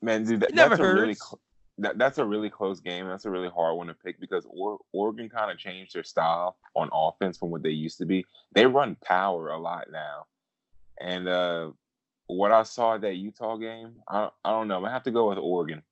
man, 0.00 0.24
dude, 0.24 0.40
that, 0.40 0.54
never 0.54 0.76
that's 0.76 0.88
a 0.88 0.94
really 0.94 1.14
cl- 1.14 1.40
that, 1.78 1.98
that's 1.98 2.18
a 2.18 2.24
really 2.24 2.50
close 2.50 2.80
game. 2.80 3.06
That's 3.06 3.24
a 3.24 3.30
really 3.30 3.48
hard 3.48 3.76
one 3.76 3.86
to 3.86 3.94
pick 3.94 4.20
because 4.20 4.46
or- 4.48 4.78
Oregon 4.92 5.28
kind 5.28 5.50
of 5.50 5.58
changed 5.58 5.94
their 5.94 6.04
style 6.04 6.56
on 6.74 6.90
offense 6.92 7.38
from 7.38 7.50
what 7.50 7.62
they 7.62 7.70
used 7.70 7.98
to 7.98 8.06
be. 8.06 8.24
They 8.54 8.66
run 8.66 8.96
power 9.04 9.50
a 9.50 9.58
lot 9.58 9.88
now, 9.90 10.26
and 11.00 11.28
uh, 11.28 11.70
what 12.32 12.52
I 12.52 12.62
saw 12.62 12.94
at 12.94 13.02
that 13.02 13.16
Utah 13.16 13.56
game, 13.56 13.94
I 14.08 14.30
I 14.44 14.50
don't 14.50 14.68
know. 14.68 14.84
I 14.84 14.90
have 14.90 15.04
to 15.04 15.10
go 15.10 15.28
with 15.28 15.38
Oregon. 15.38 15.82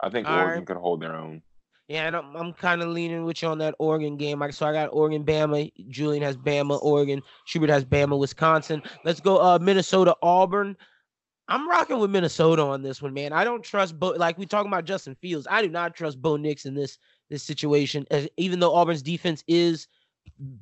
I 0.00 0.10
think 0.10 0.26
All 0.26 0.36
Oregon 0.36 0.58
right. 0.58 0.66
could 0.66 0.76
hold 0.76 1.00
their 1.02 1.14
own. 1.14 1.42
Yeah, 1.88 2.06
and 2.06 2.14
I'm, 2.14 2.36
I'm 2.36 2.52
kind 2.52 2.82
of 2.82 2.88
leaning 2.88 3.24
with 3.24 3.40
you 3.40 3.48
on 3.48 3.58
that 3.58 3.74
Oregon 3.78 4.18
game. 4.18 4.40
Like, 4.40 4.52
so 4.52 4.66
I 4.66 4.72
got 4.72 4.90
Oregon, 4.92 5.24
Bama. 5.24 5.72
Julian 5.88 6.22
has 6.22 6.36
Bama, 6.36 6.78
Oregon. 6.82 7.22
Schubert 7.46 7.70
has 7.70 7.84
Bama, 7.84 8.18
Wisconsin. 8.18 8.82
Let's 9.04 9.20
go, 9.20 9.38
uh, 9.38 9.58
Minnesota, 9.58 10.14
Auburn. 10.22 10.76
I'm 11.48 11.66
rocking 11.66 11.98
with 11.98 12.10
Minnesota 12.10 12.62
on 12.62 12.82
this 12.82 13.00
one, 13.00 13.14
man. 13.14 13.32
I 13.32 13.42
don't 13.42 13.64
trust 13.64 13.98
Bo. 13.98 14.08
Like 14.10 14.36
we 14.36 14.44
talking 14.44 14.70
about 14.70 14.84
Justin 14.84 15.16
Fields, 15.22 15.46
I 15.50 15.62
do 15.62 15.70
not 15.70 15.96
trust 15.96 16.20
Bo 16.20 16.36
Nix 16.36 16.66
in 16.66 16.74
this 16.74 16.98
this 17.30 17.42
situation. 17.42 18.06
As, 18.10 18.28
even 18.36 18.60
though 18.60 18.74
Auburn's 18.74 19.00
defense 19.00 19.42
is 19.48 19.88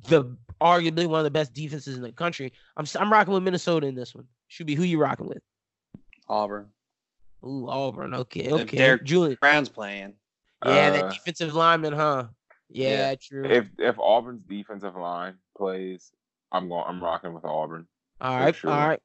the 0.07 0.23
arguably 0.61 1.05
one 1.07 1.19
of 1.19 1.25
the 1.25 1.31
best 1.31 1.53
defenses 1.53 1.97
in 1.97 2.03
the 2.03 2.13
country, 2.13 2.53
I'm 2.77 2.85
I'm 2.97 3.11
rocking 3.11 3.33
with 3.33 3.43
Minnesota 3.43 3.85
in 3.85 3.95
this 3.95 4.15
one. 4.15 4.27
Should 4.47 4.67
be 4.67 4.75
who 4.75 4.83
you 4.83 4.99
rocking 4.99 5.27
with? 5.27 5.41
Auburn. 6.29 6.67
Ooh, 7.45 7.67
Auburn. 7.69 8.13
Okay, 8.13 8.41
If 8.41 8.53
okay. 8.53 8.77
Derek- 8.77 9.03
Julian. 9.03 9.37
Brown's 9.39 9.69
playing. 9.69 10.13
Yeah, 10.65 10.89
that 10.89 11.03
Uh, 11.05 11.09
defensive 11.09 11.53
lineman, 11.53 11.93
huh? 11.93 12.27
Yeah, 12.69 12.89
Yeah. 13.11 13.15
true. 13.15 13.45
If 13.45 13.67
if 13.77 13.97
Auburn's 13.99 14.43
defensive 14.43 14.95
line 14.95 15.37
plays, 15.55 16.11
I'm 16.51 16.67
going. 16.67 16.83
I'm 16.87 17.01
rocking 17.03 17.33
with 17.33 17.45
Auburn. 17.45 17.87
All 18.19 18.39
right, 18.39 18.55
sure. 18.55 18.71
all 18.71 18.87
right. 18.87 19.01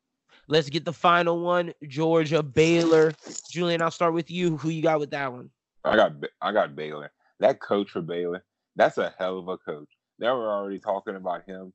Let's 0.49 0.71
get 0.71 0.85
the 0.85 0.93
final 0.93 1.41
one. 1.41 1.73
Georgia, 1.87 2.43
Baylor. 2.43 3.13
Julian, 3.51 3.83
I'll 3.83 3.91
start 3.91 4.15
with 4.15 4.31
you. 4.31 4.57
Who 4.57 4.71
you 4.71 4.83
got 4.83 4.99
with 4.99 5.11
that 5.11 5.31
one? 5.33 5.51
I 5.85 5.95
got 5.97 6.13
I 6.41 6.53
got 6.53 6.75
Baylor. 6.75 7.13
That 7.41 7.61
coach 7.61 7.91
for 7.91 8.01
Baylor, 8.01 8.45
that's 8.77 8.99
a 8.99 9.13
hell 9.19 9.39
of 9.39 9.49
a 9.49 9.59
coach. 9.59 9.89
They 10.19 10.27
were 10.29 10.51
already 10.51 10.79
talking 10.79 11.17
about 11.17 11.45
him, 11.45 11.73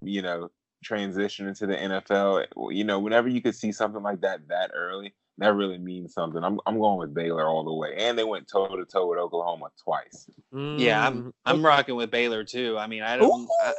you 0.00 0.22
know, 0.22 0.50
transitioning 0.84 1.48
into 1.48 1.66
the 1.66 1.74
NFL. 1.76 2.46
You 2.70 2.84
know, 2.84 2.98
whenever 2.98 3.28
you 3.28 3.40
could 3.42 3.54
see 3.54 3.72
something 3.72 4.02
like 4.02 4.20
that 4.22 4.48
that 4.48 4.70
early, 4.74 5.14
that 5.38 5.54
really 5.54 5.78
means 5.78 6.14
something. 6.14 6.42
I'm 6.42 6.60
I'm 6.66 6.78
going 6.78 6.98
with 6.98 7.14
Baylor 7.14 7.46
all 7.46 7.64
the 7.64 7.72
way, 7.72 7.94
and 7.98 8.18
they 8.18 8.24
went 8.24 8.48
toe 8.48 8.68
to 8.68 8.84
toe 8.84 9.06
with 9.08 9.18
Oklahoma 9.18 9.70
twice. 9.82 10.28
Yeah, 10.76 11.04
I'm 11.06 11.22
Mm, 11.22 11.32
I'm 11.44 11.64
rocking 11.66 11.96
with 11.96 12.10
Baylor 12.10 12.44
too. 12.44 12.76
I 12.78 12.86
mean, 12.86 13.02
I 13.02 13.16
don't. 13.16 13.48
I, 13.62 13.74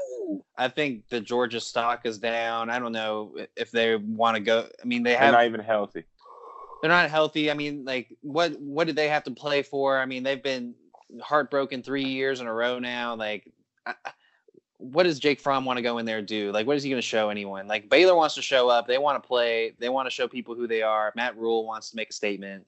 I 0.57 0.67
think 0.67 1.07
the 1.09 1.19
Georgia 1.19 1.59
stock 1.59 2.05
is 2.05 2.19
down. 2.19 2.69
I 2.69 2.79
don't 2.79 2.91
know 2.91 3.35
if 3.55 3.71
they 3.71 3.95
want 3.95 4.35
to 4.35 4.41
go. 4.41 4.67
I 4.81 4.85
mean, 4.85 5.03
they 5.03 5.11
They're 5.11 5.19
have 5.19 5.31
not 5.31 5.45
even 5.45 5.61
healthy. 5.61 6.03
they're 6.81 6.91
not 6.91 7.09
healthy. 7.09 7.49
I 7.49 7.53
mean, 7.55 7.83
like 7.85 8.15
what 8.21 8.59
what 8.59 8.87
did 8.87 8.95
they 8.95 9.07
have 9.09 9.23
to 9.23 9.31
play 9.31 9.63
for? 9.63 9.97
I 9.97 10.05
mean, 10.05 10.23
they've 10.23 10.41
been 10.43 10.75
heartbroken 11.21 11.81
three 11.81 12.03
years 12.05 12.39
in 12.41 12.47
a 12.47 12.53
row 12.53 12.79
now. 12.79 13.15
Like, 13.15 13.51
I, 13.85 13.95
I- 14.05 14.11
what 14.80 15.03
does 15.03 15.19
Jake 15.19 15.41
Fromm 15.41 15.66
want 15.66 15.77
to 15.77 15.83
go 15.83 15.98
in 15.98 16.06
there 16.06 16.17
and 16.19 16.27
do? 16.27 16.51
Like, 16.51 16.66
what 16.66 16.77
is 16.77 16.83
he 16.83 16.90
going 16.90 17.01
to 17.01 17.08
show 17.08 17.30
anyone? 17.30 17.67
Like, 17.67 17.90
Baylor 17.90 18.16
wants 18.16 18.35
to 18.35 18.41
show 18.41 18.69
up. 18.69 18.88
They 18.88 18.98
want 18.98 19.22
to 19.22 19.27
play. 19.27 19.74
They 19.77 19.90
want 19.90 20.08
to 20.08 20.09
show 20.09 20.27
people 20.27 20.56
who 20.56 20.67
they 20.67 20.82
are. 20.82 21.11
Matt 21.16 21.38
Rhule 21.38 21.66
wants 21.66 21.90
to 21.91 21.98
make 21.98 22.09
a 22.09 22.14
statement. 22.14 22.66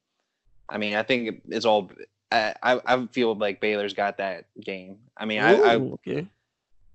I 0.69 0.77
mean, 0.77 0.93
I 0.93 1.03
think 1.03 1.41
it's 1.47 1.65
all. 1.65 1.89
I 2.31 2.53
I, 2.61 2.81
I 2.85 3.05
feel 3.07 3.33
like 3.35 3.61
Baylor's 3.61 3.93
got 3.93 4.17
that 4.17 4.45
game. 4.59 4.97
I 5.17 5.25
mean, 5.25 5.39
I, 5.39 5.55
I 5.55 5.75
okay. 5.75 6.27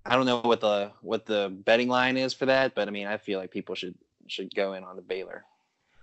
I 0.04 0.16
don't 0.16 0.26
know 0.26 0.40
what 0.40 0.60
the 0.60 0.92
what 1.00 1.26
the 1.26 1.52
betting 1.64 1.88
line 1.88 2.16
is 2.16 2.32
for 2.34 2.46
that, 2.46 2.74
but 2.74 2.86
I 2.86 2.90
mean, 2.90 3.06
I 3.06 3.16
feel 3.16 3.38
like 3.38 3.50
people 3.50 3.74
should 3.74 3.94
should 4.28 4.54
go 4.54 4.74
in 4.74 4.84
on 4.84 4.96
the 4.96 5.02
Baylor. 5.02 5.44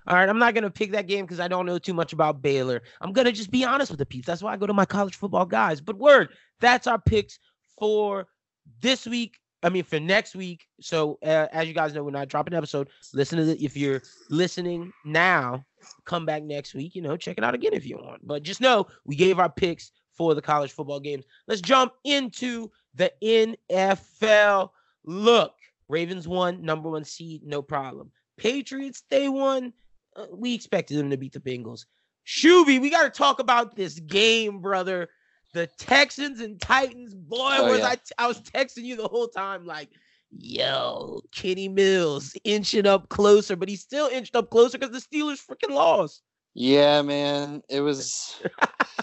All 0.05 0.15
right, 0.15 0.27
I'm 0.27 0.39
not 0.39 0.53
gonna 0.53 0.69
pick 0.69 0.91
that 0.91 1.07
game 1.07 1.25
because 1.25 1.39
I 1.39 1.47
don't 1.47 1.65
know 1.65 1.79
too 1.79 1.93
much 1.93 2.13
about 2.13 2.41
Baylor. 2.41 2.81
I'm 2.99 3.13
gonna 3.13 3.31
just 3.31 3.51
be 3.51 3.63
honest 3.63 3.91
with 3.91 3.99
the 3.99 4.05
peeps. 4.05 4.27
That's 4.27 4.43
why 4.43 4.53
I 4.53 4.57
go 4.57 4.67
to 4.67 4.73
my 4.73 4.85
college 4.85 5.15
football 5.15 5.45
guys. 5.45 5.79
But 5.81 5.97
word, 5.97 6.29
that's 6.59 6.87
our 6.87 6.99
picks 6.99 7.39
for 7.79 8.27
this 8.81 9.05
week. 9.05 9.39
I 9.61 9.69
mean, 9.69 9.83
for 9.83 9.99
next 9.99 10.35
week. 10.35 10.65
So 10.81 11.17
uh, 11.23 11.47
as 11.51 11.67
you 11.67 11.73
guys 11.73 11.93
know, 11.93 12.03
we're 12.03 12.11
not 12.11 12.27
dropping 12.27 12.53
an 12.53 12.57
episode. 12.57 12.89
Listen 13.13 13.37
to 13.39 13.49
it 13.49 13.61
if 13.61 13.77
you're 13.77 14.01
listening 14.29 14.91
now, 15.05 15.63
come 16.05 16.25
back 16.25 16.43
next 16.43 16.73
week. 16.73 16.95
You 16.95 17.01
know, 17.01 17.15
check 17.15 17.37
it 17.37 17.43
out 17.43 17.55
again 17.55 17.73
if 17.73 17.85
you 17.85 17.97
want. 17.97 18.27
But 18.27 18.43
just 18.43 18.59
know 18.59 18.87
we 19.05 19.15
gave 19.15 19.39
our 19.39 19.49
picks 19.49 19.91
for 20.11 20.35
the 20.35 20.41
college 20.41 20.71
football 20.71 20.99
games. 20.99 21.25
Let's 21.47 21.61
jump 21.61 21.93
into 22.03 22.69
the 22.95 23.11
NFL. 23.23 24.69
Look, 25.05 25.53
Ravens 25.87 26.27
won, 26.27 26.61
number 26.61 26.89
one 26.89 27.03
seed, 27.03 27.43
no 27.43 27.61
problem. 27.61 28.11
Patriots, 28.37 29.03
they 29.09 29.29
won. 29.29 29.73
Uh, 30.15 30.25
we 30.31 30.53
expected 30.53 30.97
them 30.97 31.09
to 31.09 31.17
beat 31.17 31.33
the 31.33 31.39
Bengals. 31.39 31.85
Shuby, 32.25 32.79
we 32.79 32.89
got 32.89 33.03
to 33.03 33.09
talk 33.09 33.39
about 33.39 33.75
this 33.75 33.99
game, 33.99 34.59
brother. 34.59 35.09
The 35.53 35.67
Texans 35.77 36.39
and 36.41 36.59
Titans. 36.59 37.13
Boy, 37.13 37.55
Oh, 37.57 37.69
was 37.71 37.79
yeah. 37.79 37.95
I 38.17 38.25
I 38.25 38.27
was 38.27 38.41
texting 38.41 38.83
you 38.83 38.95
the 38.95 39.07
whole 39.07 39.27
time, 39.27 39.65
like, 39.65 39.89
yo, 40.31 41.21
Kenny 41.31 41.67
Mills 41.69 42.35
inching 42.43 42.85
up 42.87 43.09
closer, 43.09 43.55
but 43.55 43.69
he 43.69 43.75
still 43.75 44.07
inched 44.07 44.35
up 44.35 44.49
closer 44.49 44.77
because 44.77 44.91
the 44.93 45.17
Steelers 45.17 45.45
freaking 45.45 45.73
lost. 45.73 46.23
Yeah, 46.55 47.01
man, 47.01 47.61
it 47.69 47.81
was 47.81 48.41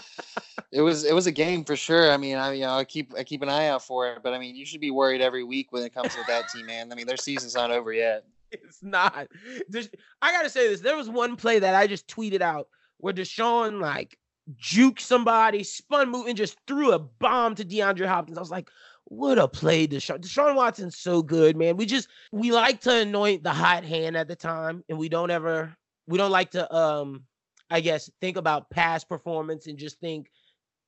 it 0.71 0.81
was 0.81 1.03
it 1.03 1.13
was 1.13 1.27
a 1.27 1.31
game 1.31 1.63
for 1.65 1.75
sure. 1.75 2.11
I 2.11 2.17
mean, 2.17 2.37
I 2.37 2.53
you 2.53 2.61
know 2.61 2.73
I 2.73 2.83
keep 2.83 3.13
I 3.17 3.23
keep 3.23 3.41
an 3.41 3.49
eye 3.49 3.67
out 3.67 3.83
for 3.83 4.07
it, 4.13 4.19
but 4.23 4.33
I 4.33 4.39
mean, 4.39 4.55
you 4.55 4.65
should 4.65 4.81
be 4.81 4.91
worried 4.91 5.21
every 5.21 5.43
week 5.43 5.71
when 5.71 5.83
it 5.83 5.93
comes 5.93 6.13
to 6.15 6.21
that 6.27 6.49
team, 6.49 6.65
man. 6.65 6.91
I 6.91 6.95
mean, 6.95 7.07
their 7.07 7.17
season's 7.17 7.55
not 7.55 7.71
over 7.71 7.93
yet. 7.93 8.25
It's 8.51 8.83
not. 8.83 9.27
There's, 9.69 9.89
I 10.21 10.33
gotta 10.33 10.49
say 10.49 10.67
this. 10.67 10.81
There 10.81 10.97
was 10.97 11.09
one 11.09 11.37
play 11.37 11.59
that 11.59 11.73
I 11.73 11.87
just 11.87 12.07
tweeted 12.07 12.41
out 12.41 12.67
where 12.97 13.13
Deshaun 13.13 13.79
like 13.79 14.17
juked 14.57 15.01
somebody, 15.01 15.63
spun 15.63 16.09
move, 16.09 16.27
and 16.27 16.37
just 16.37 16.57
threw 16.67 16.93
a 16.93 16.99
bomb 16.99 17.55
to 17.55 17.65
DeAndre 17.65 18.07
Hopkins. 18.07 18.37
I 18.37 18.41
was 18.41 18.51
like, 18.51 18.69
What 19.05 19.39
a 19.39 19.47
play, 19.47 19.87
Deshaun. 19.87 20.19
Deshaun 20.19 20.55
Watson's 20.55 20.97
so 20.97 21.21
good, 21.21 21.57
man. 21.57 21.77
We 21.77 21.85
just 21.85 22.07
we 22.31 22.51
like 22.51 22.81
to 22.81 23.01
anoint 23.01 23.43
the 23.43 23.53
hot 23.53 23.83
hand 23.83 24.17
at 24.17 24.27
the 24.27 24.35
time, 24.35 24.83
and 24.89 24.97
we 24.97 25.09
don't 25.09 25.31
ever 25.31 25.75
we 26.07 26.17
don't 26.17 26.31
like 26.31 26.51
to 26.51 26.73
um 26.75 27.23
I 27.69 27.79
guess 27.81 28.09
think 28.19 28.37
about 28.37 28.69
past 28.69 29.07
performance 29.07 29.67
and 29.67 29.77
just 29.77 29.99
think 29.99 30.29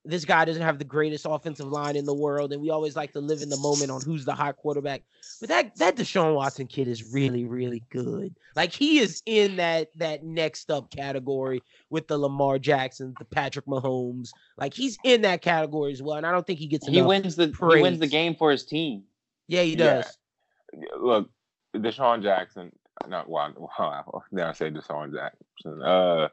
this 0.06 0.26
guy 0.26 0.44
doesn't 0.44 0.62
have 0.62 0.80
the 0.80 0.86
greatest 0.86 1.26
offensive 1.30 1.68
line 1.68 1.96
in 1.96 2.04
the 2.06 2.14
world, 2.14 2.52
and 2.52 2.62
we 2.62 2.70
always 2.70 2.96
like 2.96 3.14
to 3.14 3.20
live 3.22 3.42
in 3.42 3.50
the 3.50 3.58
moment 3.58 3.90
on 3.90 4.02
who's 4.02 4.26
the 4.26 4.34
hot 4.34 4.58
quarterback. 4.58 5.02
But 5.40 5.50
that 5.50 5.76
that 5.78 5.96
Deshaun 5.96 6.36
Watson 6.36 6.68
kid 6.68 6.88
is 6.90 7.14
really, 7.14 7.46
really 7.46 7.84
good. 7.90 8.36
Like 8.56 8.74
he 8.74 9.00
is 9.00 9.22
in 9.26 9.56
that 9.58 9.90
that 9.98 10.24
next 10.24 10.70
up 10.70 10.92
category 10.92 11.64
with 11.90 12.08
the 12.08 12.18
Lamar 12.18 12.60
Jacksons, 12.60 13.16
the 13.18 13.26
Patrick 13.26 13.66
Mahomes. 13.66 14.32
Like 14.58 14.74
he's 14.74 14.98
in 15.06 15.22
that 15.22 15.42
category 15.42 15.94
as 15.94 16.02
well, 16.02 16.18
and 16.18 16.26
I 16.26 16.32
don't 16.32 16.46
think 16.46 16.60
he 16.60 16.68
gets. 16.68 16.86
He 16.88 17.02
wins 17.02 17.36
the 17.36 17.48
he 17.48 17.82
wins 17.82 18.00
the 18.00 18.08
game 18.08 18.36
for 18.36 18.52
his 18.52 18.66
team. 18.66 19.04
Yeah, 19.48 19.62
he 19.64 19.72
Yeah. 19.72 20.02
does. 20.02 20.18
Look, 21.00 21.30
Deshaun 21.76 22.22
Jackson. 22.22 22.72
Not 23.08 23.30
wow. 23.30 23.54
Wow. 23.80 24.24
Now 24.32 24.50
I 24.50 24.54
say 24.54 24.70
Deshaun 24.70 25.14
Jackson. 25.14 25.82
Uh, 25.82 26.28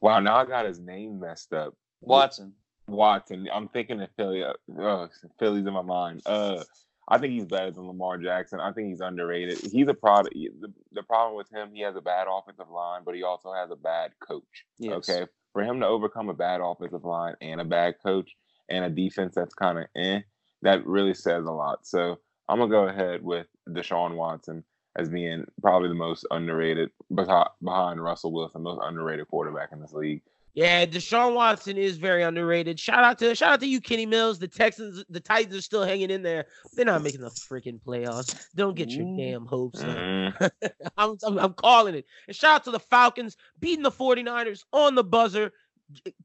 wow. 0.00 0.20
Now 0.20 0.36
I 0.36 0.46
got 0.46 0.64
his 0.64 0.78
name 0.78 1.20
messed 1.20 1.52
up. 1.52 1.74
Watson. 2.00 2.54
Watson. 2.88 3.48
I'm 3.52 3.68
thinking 3.68 4.00
of 4.00 4.08
Philly. 4.16 4.44
Uh, 4.44 5.06
Philly's 5.38 5.66
in 5.66 5.72
my 5.72 5.82
mind. 5.82 6.22
Uh, 6.26 6.62
I 7.08 7.18
think 7.18 7.32
he's 7.32 7.46
better 7.46 7.70
than 7.70 7.86
Lamar 7.86 8.18
Jackson. 8.18 8.58
I 8.58 8.72
think 8.72 8.88
he's 8.88 9.00
underrated. 9.00 9.58
He's 9.72 9.88
a 9.88 9.94
product. 9.94 10.34
The, 10.34 10.72
the 10.92 11.02
problem 11.02 11.36
with 11.36 11.50
him, 11.52 11.70
he 11.72 11.82
has 11.82 11.94
a 11.94 12.00
bad 12.00 12.26
offensive 12.30 12.68
line, 12.68 13.02
but 13.04 13.14
he 13.14 13.22
also 13.22 13.52
has 13.52 13.70
a 13.70 13.76
bad 13.76 14.12
coach. 14.26 14.66
Yes. 14.78 15.08
Okay, 15.08 15.26
for 15.52 15.62
him 15.62 15.80
to 15.80 15.86
overcome 15.86 16.28
a 16.28 16.34
bad 16.34 16.60
offensive 16.62 17.04
line 17.04 17.34
and 17.40 17.60
a 17.60 17.64
bad 17.64 17.94
coach 18.04 18.34
and 18.68 18.84
a 18.84 18.90
defense 18.90 19.34
that's 19.36 19.54
kind 19.54 19.78
of 19.78 19.84
eh, 19.96 20.20
that 20.62 20.84
really 20.84 21.14
says 21.14 21.44
a 21.46 21.52
lot. 21.52 21.86
So 21.86 22.18
I'm 22.48 22.58
gonna 22.58 22.70
go 22.70 22.88
ahead 22.88 23.22
with 23.22 23.46
Deshaun 23.68 24.16
Watson 24.16 24.64
as 24.96 25.08
being 25.08 25.44
probably 25.62 25.88
the 25.88 25.94
most 25.94 26.26
underrated 26.30 26.90
behind, 27.14 27.48
behind 27.62 28.02
Russell 28.02 28.32
Wilson, 28.32 28.62
most 28.62 28.80
underrated 28.82 29.28
quarterback 29.28 29.68
in 29.72 29.80
this 29.80 29.92
league. 29.92 30.22
Yeah, 30.56 30.86
Deshaun 30.86 31.34
Watson 31.34 31.76
is 31.76 31.98
very 31.98 32.22
underrated. 32.22 32.80
Shout 32.80 33.04
out 33.04 33.18
to 33.18 33.34
shout 33.34 33.52
out 33.52 33.60
to 33.60 33.66
you, 33.66 33.78
Kenny 33.78 34.06
Mills. 34.06 34.38
The 34.38 34.48
Texans, 34.48 35.04
the 35.10 35.20
Titans 35.20 35.54
are 35.54 35.60
still 35.60 35.84
hanging 35.84 36.10
in 36.10 36.22
there. 36.22 36.46
They're 36.72 36.86
not 36.86 37.02
making 37.02 37.20
the 37.20 37.28
freaking 37.28 37.78
playoffs. 37.78 38.46
Don't 38.54 38.74
get 38.74 38.88
your 38.88 39.06
Ooh. 39.06 39.16
damn 39.18 39.44
hopes 39.44 39.82
up. 39.82 39.94
Mm. 39.94 40.50
I'm, 40.96 41.18
I'm, 41.24 41.38
I'm 41.38 41.52
calling 41.52 41.94
it. 41.94 42.06
And 42.26 42.34
shout 42.34 42.54
out 42.54 42.64
to 42.64 42.70
the 42.70 42.80
Falcons 42.80 43.36
beating 43.60 43.82
the 43.82 43.90
49ers 43.90 44.62
on 44.72 44.94
the 44.94 45.04
buzzer, 45.04 45.52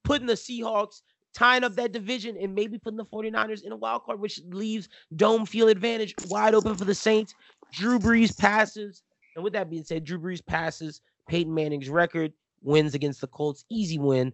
putting 0.06 0.27
the 0.27 0.35
Seahawks, 0.35 1.01
tying 1.34 1.66
up 1.66 1.76
that 1.76 1.92
division, 1.92 2.38
and 2.38 2.56
maybe 2.56 2.80
putting 2.80 2.95
the 2.95 3.06
49ers 3.06 3.66
in 3.66 3.74
a 3.74 3.77
wild 3.77 4.06
card, 4.06 4.22
which 4.22 4.40
leaves 4.48 4.88
dome 5.18 5.45
field 5.45 5.69
advantage 5.69 6.16
wide 6.30 6.56
open 6.56 6.76
for 6.76 6.85
the 6.85 6.95
Saints. 6.95 7.35
Drew 7.74 8.00
Brees 8.00 8.38
passes. 8.38 9.03
And 9.35 9.43
with 9.43 9.51
that 9.53 9.69
being 9.69 9.84
said, 9.84 10.06
Drew 10.06 10.19
Brees 10.19 10.45
passes 10.45 11.01
Peyton 11.27 11.53
Manning's 11.53 11.90
record, 11.90 12.32
wins 12.64 12.93
against 12.95 13.22
the 13.22 13.27
Colts. 13.27 13.65
Easy 13.69 13.98
win. 13.98 14.33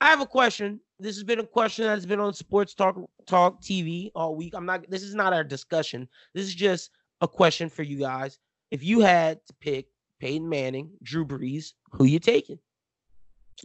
I 0.00 0.06
have 0.10 0.20
a 0.20 0.26
question. 0.26 0.80
This 1.00 1.16
has 1.16 1.24
been 1.24 1.40
a 1.40 1.46
question 1.46 1.86
that's 1.86 2.06
been 2.06 2.20
on 2.20 2.34
Sports 2.34 2.74
Talk 2.74 2.98
Talk 3.26 3.60
TV 3.62 4.10
all 4.14 4.34
week. 4.36 4.54
I'm 4.54 4.66
not. 4.66 4.88
This 4.90 5.02
is 5.02 5.14
not 5.14 5.32
our 5.32 5.44
discussion. 5.44 6.08
This 6.34 6.44
is 6.46 6.54
just 6.54 6.90
a 7.20 7.28
question 7.28 7.68
for 7.68 7.82
you 7.82 7.98
guys. 7.98 8.38
If 8.70 8.82
you 8.82 9.00
had 9.00 9.40
to 9.46 9.54
pick 9.60 9.86
Peyton 10.20 10.48
Manning, 10.48 10.90
Drew 11.02 11.24
Brees, 11.26 11.72
who 11.92 12.04
you 12.04 12.18
taking? 12.18 12.58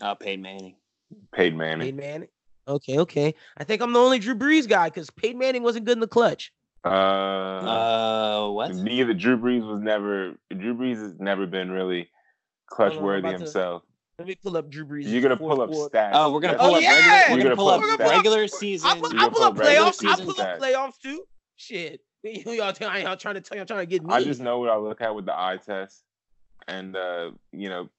Uh, 0.02 0.16
Peyton 0.16 0.42
Manning. 0.42 0.76
Peyton 1.34 1.58
Manning. 1.58 1.80
Peyton 1.82 1.98
Manning. 2.00 2.28
Okay, 2.68 3.00
okay. 3.00 3.34
I 3.58 3.64
think 3.64 3.82
I'm 3.82 3.92
the 3.92 4.00
only 4.00 4.20
Drew 4.20 4.36
Brees 4.36 4.68
guy 4.70 4.88
because 4.90 5.10
Peyton 5.10 5.38
Manning 5.40 5.64
wasn't 5.64 5.86
good 5.86 5.98
in 5.98 6.00
the 6.00 6.08
clutch. 6.08 6.54
Uh, 6.86 6.90
Uh, 6.90 8.50
what? 8.52 8.74
neither 8.76 9.14
Drew 9.14 9.38
Brees 9.38 9.66
was 9.68 9.82
never. 9.82 10.36
Drew 10.56 10.76
Brees 10.76 10.98
has 11.02 11.14
never 11.20 11.46
been 11.46 11.72
really 11.72 12.10
clutch 12.68 12.94
Hold 12.94 12.98
on, 12.98 13.00
I'm 13.00 13.06
worthy 13.06 13.20
about 13.28 13.32
to- 13.32 13.38
himself. 13.44 13.84
Let 14.22 14.28
me 14.28 14.36
pull 14.36 14.58
up 14.58 14.70
Drew 14.70 14.86
Brees. 14.86 15.04
You're 15.12 15.22
gonna 15.22 15.38
pull 15.38 15.62
up 15.62 15.70
stats. 15.72 16.12
Oh, 16.14 16.32
we're 16.32 16.40
gonna 16.42 16.54
That's- 16.54 16.68
pull 16.68 16.76
Oh, 16.76 16.78
up 16.78 16.82
yeah! 16.82 16.90
regular. 16.90 17.12
We're 17.12 17.18
You're 17.20 17.28
gonna 17.30 17.44
gonna 17.44 17.56
pull 17.56 17.66
pull 17.66 17.90
up 17.92 17.94
up 17.94 18.00
stats. 18.00 18.10
regular 18.16 18.44
I 18.44 18.46
season. 18.48 18.90
pull, 19.00 19.08
I 19.08 19.12
gonna 19.12 19.32
pull 19.32 19.44
up 19.44 19.56
pull 19.56 19.64
regular 19.66 19.86
playoffs. 19.86 19.88
I 19.88 19.92
season 20.12 20.26
pull 20.26 20.42
up 20.42 20.48
stats. 20.48 20.60
playoffs 20.60 21.00
too. 21.02 21.24
Shit, 21.58 22.02
y'all, 22.24 22.74
tell- 22.74 23.00
y'all 23.00 23.18
trying 23.18 23.36
to 23.36 23.42
tell 23.42 23.56
y'all 23.58 23.62
I'm 23.62 23.68
trying 23.68 23.80
to 23.82 23.86
get 23.86 24.04
me. 24.04 24.14
I 24.14 24.24
just 24.24 24.42
know 24.42 24.60
what 24.60 24.70
I 24.70 24.78
look 24.78 25.02
at 25.02 25.14
with 25.16 25.26
the 25.26 25.34
eye 25.34 25.58
test, 25.66 26.04
and 26.68 26.96
uh, 26.96 27.32
you 27.52 27.70
know, 27.70 27.90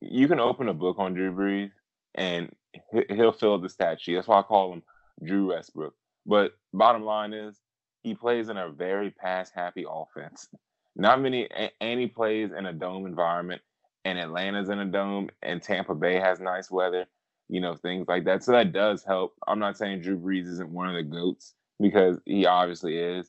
you 0.00 0.28
can 0.28 0.40
open 0.40 0.68
a 0.68 0.74
book 0.74 0.96
on 0.98 1.14
Drew 1.14 1.32
Brees, 1.32 1.70
and 2.14 2.50
he- 2.92 3.14
he'll 3.14 3.32
fill 3.32 3.58
the 3.58 3.68
stat 3.68 4.00
sheet. 4.00 4.14
That's 4.14 4.28
why 4.28 4.38
I 4.40 4.42
call 4.42 4.72
him 4.72 4.82
Drew 5.24 5.48
Westbrook. 5.48 5.94
But 6.26 6.52
bottom 6.72 7.02
line 7.04 7.32
is, 7.32 7.56
he 8.02 8.14
plays 8.14 8.48
in 8.48 8.56
a 8.56 8.68
very 8.70 9.10
pass-happy 9.10 9.84
offense. 9.88 10.48
Not 10.96 11.20
many, 11.20 11.44
a- 11.50 11.70
and 11.82 11.98
he 12.00 12.06
plays 12.06 12.50
in 12.56 12.66
a 12.66 12.72
dome 12.72 13.06
environment, 13.06 13.62
and 14.04 14.18
Atlanta's 14.18 14.68
in 14.68 14.78
a 14.78 14.86
dome, 14.86 15.30
and 15.42 15.62
Tampa 15.62 15.94
Bay 15.94 16.18
has 16.18 16.40
nice 16.40 16.70
weather. 16.70 17.06
You 17.48 17.60
know, 17.60 17.74
things 17.74 18.06
like 18.06 18.24
that. 18.26 18.44
So 18.44 18.52
that 18.52 18.72
does 18.72 19.02
help. 19.02 19.34
I'm 19.48 19.58
not 19.58 19.76
saying 19.76 20.02
Drew 20.02 20.16
Brees 20.16 20.46
isn't 20.46 20.70
one 20.70 20.88
of 20.88 20.94
the 20.94 21.02
goats 21.02 21.54
because 21.80 22.18
he 22.24 22.46
obviously 22.46 22.96
is, 22.96 23.28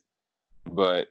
but 0.64 1.08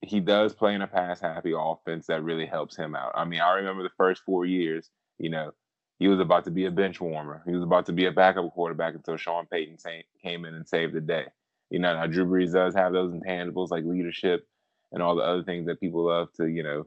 he 0.00 0.18
does 0.20 0.54
play 0.54 0.74
in 0.74 0.82
a 0.82 0.86
pass 0.86 1.20
happy 1.20 1.52
offense 1.56 2.06
that 2.06 2.24
really 2.24 2.46
helps 2.46 2.76
him 2.76 2.96
out. 2.96 3.12
I 3.14 3.24
mean, 3.24 3.40
I 3.40 3.54
remember 3.54 3.82
the 3.82 3.90
first 3.96 4.22
four 4.24 4.44
years, 4.44 4.90
you 5.18 5.30
know, 5.30 5.52
he 5.98 6.08
was 6.08 6.20
about 6.20 6.44
to 6.44 6.50
be 6.50 6.66
a 6.66 6.70
bench 6.70 7.00
warmer. 7.00 7.42
He 7.46 7.52
was 7.52 7.62
about 7.62 7.86
to 7.86 7.92
be 7.92 8.06
a 8.06 8.12
backup 8.12 8.52
quarterback 8.52 8.94
until 8.94 9.16
Sean 9.16 9.46
Payton 9.46 9.78
came 10.22 10.44
in 10.44 10.54
and 10.54 10.68
saved 10.68 10.94
the 10.94 11.00
day. 11.00 11.26
You 11.70 11.80
know, 11.80 11.94
now 11.94 12.06
Drew 12.06 12.24
Brees 12.24 12.52
does 12.52 12.74
have 12.74 12.92
those 12.92 13.12
intangibles 13.12 13.70
like 13.70 13.84
leadership 13.84 14.46
and 14.92 15.02
all 15.02 15.16
the 15.16 15.22
other 15.22 15.42
things 15.42 15.66
that 15.66 15.80
people 15.80 16.06
love 16.06 16.32
to, 16.34 16.46
you 16.46 16.62
know, 16.62 16.86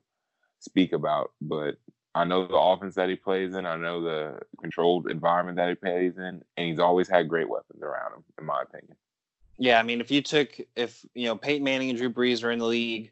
speak 0.59 0.93
about. 0.93 1.31
But 1.41 1.75
I 2.13 2.25
know 2.25 2.45
the 2.45 2.55
offense 2.55 2.95
that 2.95 3.09
he 3.09 3.15
plays 3.15 3.55
in. 3.55 3.65
I 3.65 3.77
know 3.77 4.01
the 4.01 4.39
controlled 4.59 5.09
environment 5.09 5.57
that 5.57 5.69
he 5.69 5.75
plays 5.75 6.17
in, 6.17 6.41
and 6.57 6.67
he's 6.67 6.79
always 6.79 7.07
had 7.07 7.29
great 7.29 7.47
weapons 7.47 7.81
around 7.81 8.13
him, 8.13 8.23
in 8.37 8.45
my 8.45 8.61
opinion. 8.61 8.97
Yeah, 9.57 9.79
I 9.79 9.83
mean, 9.83 10.01
if 10.01 10.11
you 10.11 10.21
took 10.21 10.59
if 10.75 11.05
you 11.13 11.27
know 11.27 11.35
Peyton 11.35 11.63
Manning 11.63 11.89
and 11.89 11.97
Drew 11.97 12.09
Brees 12.09 12.43
are 12.43 12.51
in 12.51 12.59
the 12.59 12.65
league, 12.65 13.11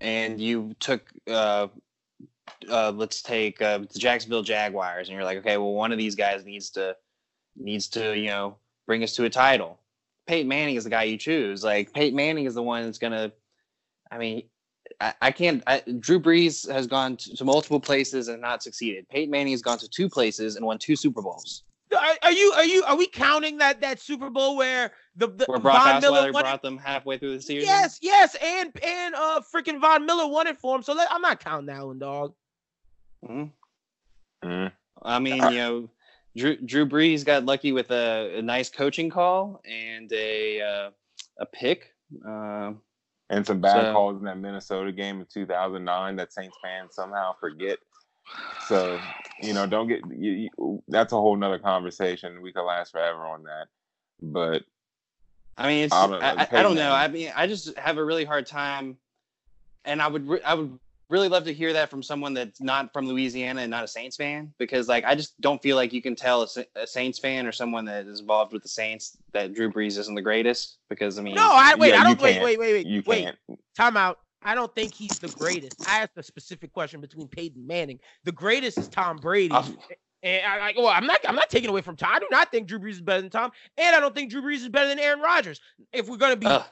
and 0.00 0.40
you 0.40 0.74
took 0.78 1.10
uh, 1.28 1.68
uh, 2.68 2.92
let's 2.94 3.22
take 3.22 3.60
uh, 3.62 3.78
the 3.78 3.98
Jacksonville 3.98 4.42
Jaguars, 4.42 5.08
and 5.08 5.14
you're 5.14 5.24
like, 5.24 5.38
okay, 5.38 5.56
well, 5.56 5.72
one 5.72 5.92
of 5.92 5.98
these 5.98 6.14
guys 6.14 6.44
needs 6.44 6.70
to 6.70 6.96
needs 7.56 7.88
to 7.88 8.16
you 8.16 8.28
know 8.28 8.56
bring 8.86 9.02
us 9.02 9.14
to 9.16 9.24
a 9.24 9.30
title. 9.30 9.78
Peyton 10.26 10.48
Manning 10.48 10.76
is 10.76 10.84
the 10.84 10.90
guy 10.90 11.04
you 11.04 11.16
choose. 11.16 11.64
Like 11.64 11.92
Peyton 11.92 12.16
Manning 12.16 12.44
is 12.44 12.54
the 12.54 12.62
one 12.62 12.84
that's 12.84 12.98
gonna. 12.98 13.32
I 14.10 14.18
mean, 14.18 14.44
I, 15.00 15.14
I 15.22 15.30
can't. 15.30 15.62
I, 15.66 15.82
Drew 15.98 16.20
Brees 16.20 16.70
has 16.70 16.86
gone 16.86 17.16
to, 17.16 17.36
to 17.36 17.44
multiple 17.44 17.80
places 17.80 18.28
and 18.28 18.40
not 18.40 18.62
succeeded. 18.62 19.08
Peyton 19.08 19.30
Manning 19.30 19.52
has 19.52 19.62
gone 19.62 19.78
to 19.78 19.88
two 19.88 20.08
places 20.08 20.56
and 20.56 20.64
won 20.64 20.78
two 20.78 20.96
Super 20.96 21.22
Bowls. 21.22 21.64
Are, 21.92 22.14
are 22.22 22.32
you 22.32 22.52
are 22.52 22.64
you 22.64 22.84
are 22.84 22.96
we 22.96 23.06
counting 23.08 23.58
that 23.58 23.80
that 23.80 23.98
Super 23.98 24.30
Bowl 24.30 24.56
where 24.56 24.92
the, 25.16 25.26
the 25.26 25.44
Where 25.46 25.58
Brock 25.58 25.84
Von 25.84 26.00
Miller 26.00 26.20
Osweiler 26.20 26.32
won 26.32 26.42
it? 26.42 26.44
brought 26.44 26.62
them 26.62 26.78
halfway 26.78 27.18
through 27.18 27.36
the 27.36 27.42
season. 27.42 27.66
Yes, 27.66 27.98
yes, 28.00 28.36
and 28.40 28.70
and 28.84 29.14
uh 29.14 29.40
freaking 29.52 29.80
Von 29.80 30.06
Miller 30.06 30.28
won 30.28 30.46
it 30.46 30.56
for 30.58 30.76
him. 30.76 30.82
So 30.82 30.92
let, 30.92 31.10
I'm 31.10 31.22
not 31.22 31.40
counting 31.40 31.66
that 31.66 31.84
one, 31.84 31.98
dog. 31.98 32.34
Mhm. 33.28 33.50
Mm. 34.44 34.72
I 35.02 35.18
mean, 35.18 35.36
you 35.36 35.58
know, 35.58 35.88
Drew, 36.36 36.56
Drew 36.56 36.86
Brees 36.86 37.24
got 37.24 37.44
lucky 37.44 37.72
with 37.72 37.90
a, 37.90 38.36
a 38.38 38.42
nice 38.42 38.70
coaching 38.70 39.10
call 39.10 39.60
and 39.64 40.12
a 40.12 40.60
uh, 40.60 40.90
a 41.38 41.46
pick. 41.46 41.92
Uh, 42.26 42.72
And 43.30 43.46
some 43.46 43.60
bad 43.60 43.86
So- 43.86 43.92
calls 43.92 44.18
in 44.18 44.24
that 44.24 44.38
Minnesota 44.38 44.92
game 44.92 45.20
in 45.20 45.26
2009 45.32 46.16
that 46.16 46.32
Saints 46.32 46.56
fans 46.62 46.94
somehow 46.94 47.34
forget. 47.40 47.78
So, 48.66 49.00
you 49.40 49.54
know, 49.54 49.66
don't 49.66 49.88
get 49.88 50.00
you, 50.10 50.48
you, 50.58 50.82
that's 50.88 51.12
a 51.12 51.16
whole 51.16 51.36
nother 51.36 51.58
conversation. 51.58 52.42
We 52.42 52.52
could 52.52 52.64
last 52.64 52.92
forever 52.92 53.24
on 53.26 53.44
that. 53.44 53.66
But 54.20 54.62
I 55.56 55.68
mean, 55.68 55.84
it's 55.84 55.92
I 55.92 56.04
I, 56.04 56.06
don't 56.06 56.20
know, 56.20 56.26
I, 56.26 56.48
I 56.50 56.62
don't 56.62 56.74
know. 56.76 56.92
I 56.92 57.08
mean, 57.08 57.32
I 57.34 57.46
just 57.46 57.76
have 57.76 57.98
a 57.98 58.04
really 58.04 58.24
hard 58.24 58.46
time, 58.46 58.98
and 59.84 60.00
I 60.00 60.08
would 60.08 60.42
I 60.44 60.54
would 60.54 60.78
really 61.10 61.28
love 61.28 61.44
to 61.44 61.52
hear 61.52 61.72
that 61.72 61.90
from 61.90 62.02
someone 62.02 62.34
that's 62.34 62.60
not 62.60 62.92
from 62.92 63.06
Louisiana 63.06 63.62
and 63.62 63.70
not 63.70 63.84
a 63.84 63.88
Saints 63.88 64.16
fan 64.16 64.52
because 64.58 64.88
like 64.88 65.04
I 65.04 65.14
just 65.14 65.38
don't 65.40 65.60
feel 65.60 65.76
like 65.76 65.92
you 65.92 66.00
can 66.00 66.14
tell 66.14 66.42
a, 66.42 66.64
a 66.76 66.86
Saints 66.86 67.18
fan 67.18 67.46
or 67.46 67.52
someone 67.52 67.84
that 67.86 68.06
is 68.06 68.20
involved 68.20 68.52
with 68.52 68.62
the 68.62 68.68
Saints 68.68 69.18
that 69.32 69.52
Drew 69.52 69.70
Brees 69.70 69.98
isn't 69.98 70.14
the 70.14 70.22
greatest 70.22 70.78
because 70.88 71.18
I 71.18 71.22
mean 71.22 71.34
No, 71.34 71.50
I 71.52 71.74
wait. 71.74 71.90
Yeah, 71.90 72.00
I 72.00 72.04
don't 72.04 72.20
wait. 72.20 72.42
Wait, 72.42 72.58
wait, 72.58 72.72
wait. 72.72 72.86
you 72.86 73.02
wait. 73.06 73.24
can't. 73.24 73.38
Time 73.74 73.96
out. 73.96 74.20
I 74.42 74.54
don't 74.54 74.74
think 74.74 74.94
he's 74.94 75.18
the 75.18 75.28
greatest. 75.28 75.86
I 75.86 76.00
asked 76.00 76.16
a 76.16 76.22
specific 76.22 76.72
question 76.72 77.00
between 77.00 77.28
Peyton 77.28 77.66
Manning. 77.66 78.00
The 78.24 78.32
greatest 78.32 78.78
is 78.78 78.88
Tom 78.88 79.18
Brady. 79.18 79.54
And 80.22 80.46
I, 80.46 80.68
I, 80.68 80.72
well, 80.76 80.88
I'm 80.88 81.06
not. 81.06 81.18
I'm 81.26 81.34
not 81.34 81.48
taking 81.50 81.70
away 81.70 81.80
from 81.80 81.96
Tom. 81.96 82.10
I 82.12 82.18
do 82.18 82.26
not 82.30 82.50
think 82.50 82.68
Drew 82.68 82.78
Brees 82.78 82.92
is 82.92 83.00
better 83.00 83.22
than 83.22 83.30
Tom, 83.30 83.52
and 83.78 83.96
I 83.96 84.00
don't 84.00 84.14
think 84.14 84.30
Drew 84.30 84.42
Brees 84.42 84.56
is 84.56 84.68
better 84.68 84.88
than 84.88 84.98
Aaron 84.98 85.20
Rodgers. 85.20 85.60
If 85.92 86.08
we're 86.08 86.18
gonna 86.18 86.36
be 86.36 86.46
Ugh. 86.46 86.62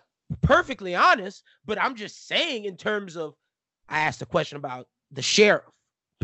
perfectly 0.43 0.95
honest, 0.95 1.43
but 1.65 1.81
I'm 1.81 1.95
just 1.95 2.27
saying 2.27 2.67
in 2.67 2.77
terms 2.77 3.17
of, 3.17 3.35
I 3.89 4.01
asked 4.01 4.23
a 4.23 4.27
question 4.27 4.57
about 4.57 4.87
the 5.11 5.23
sheriff, 5.23 5.65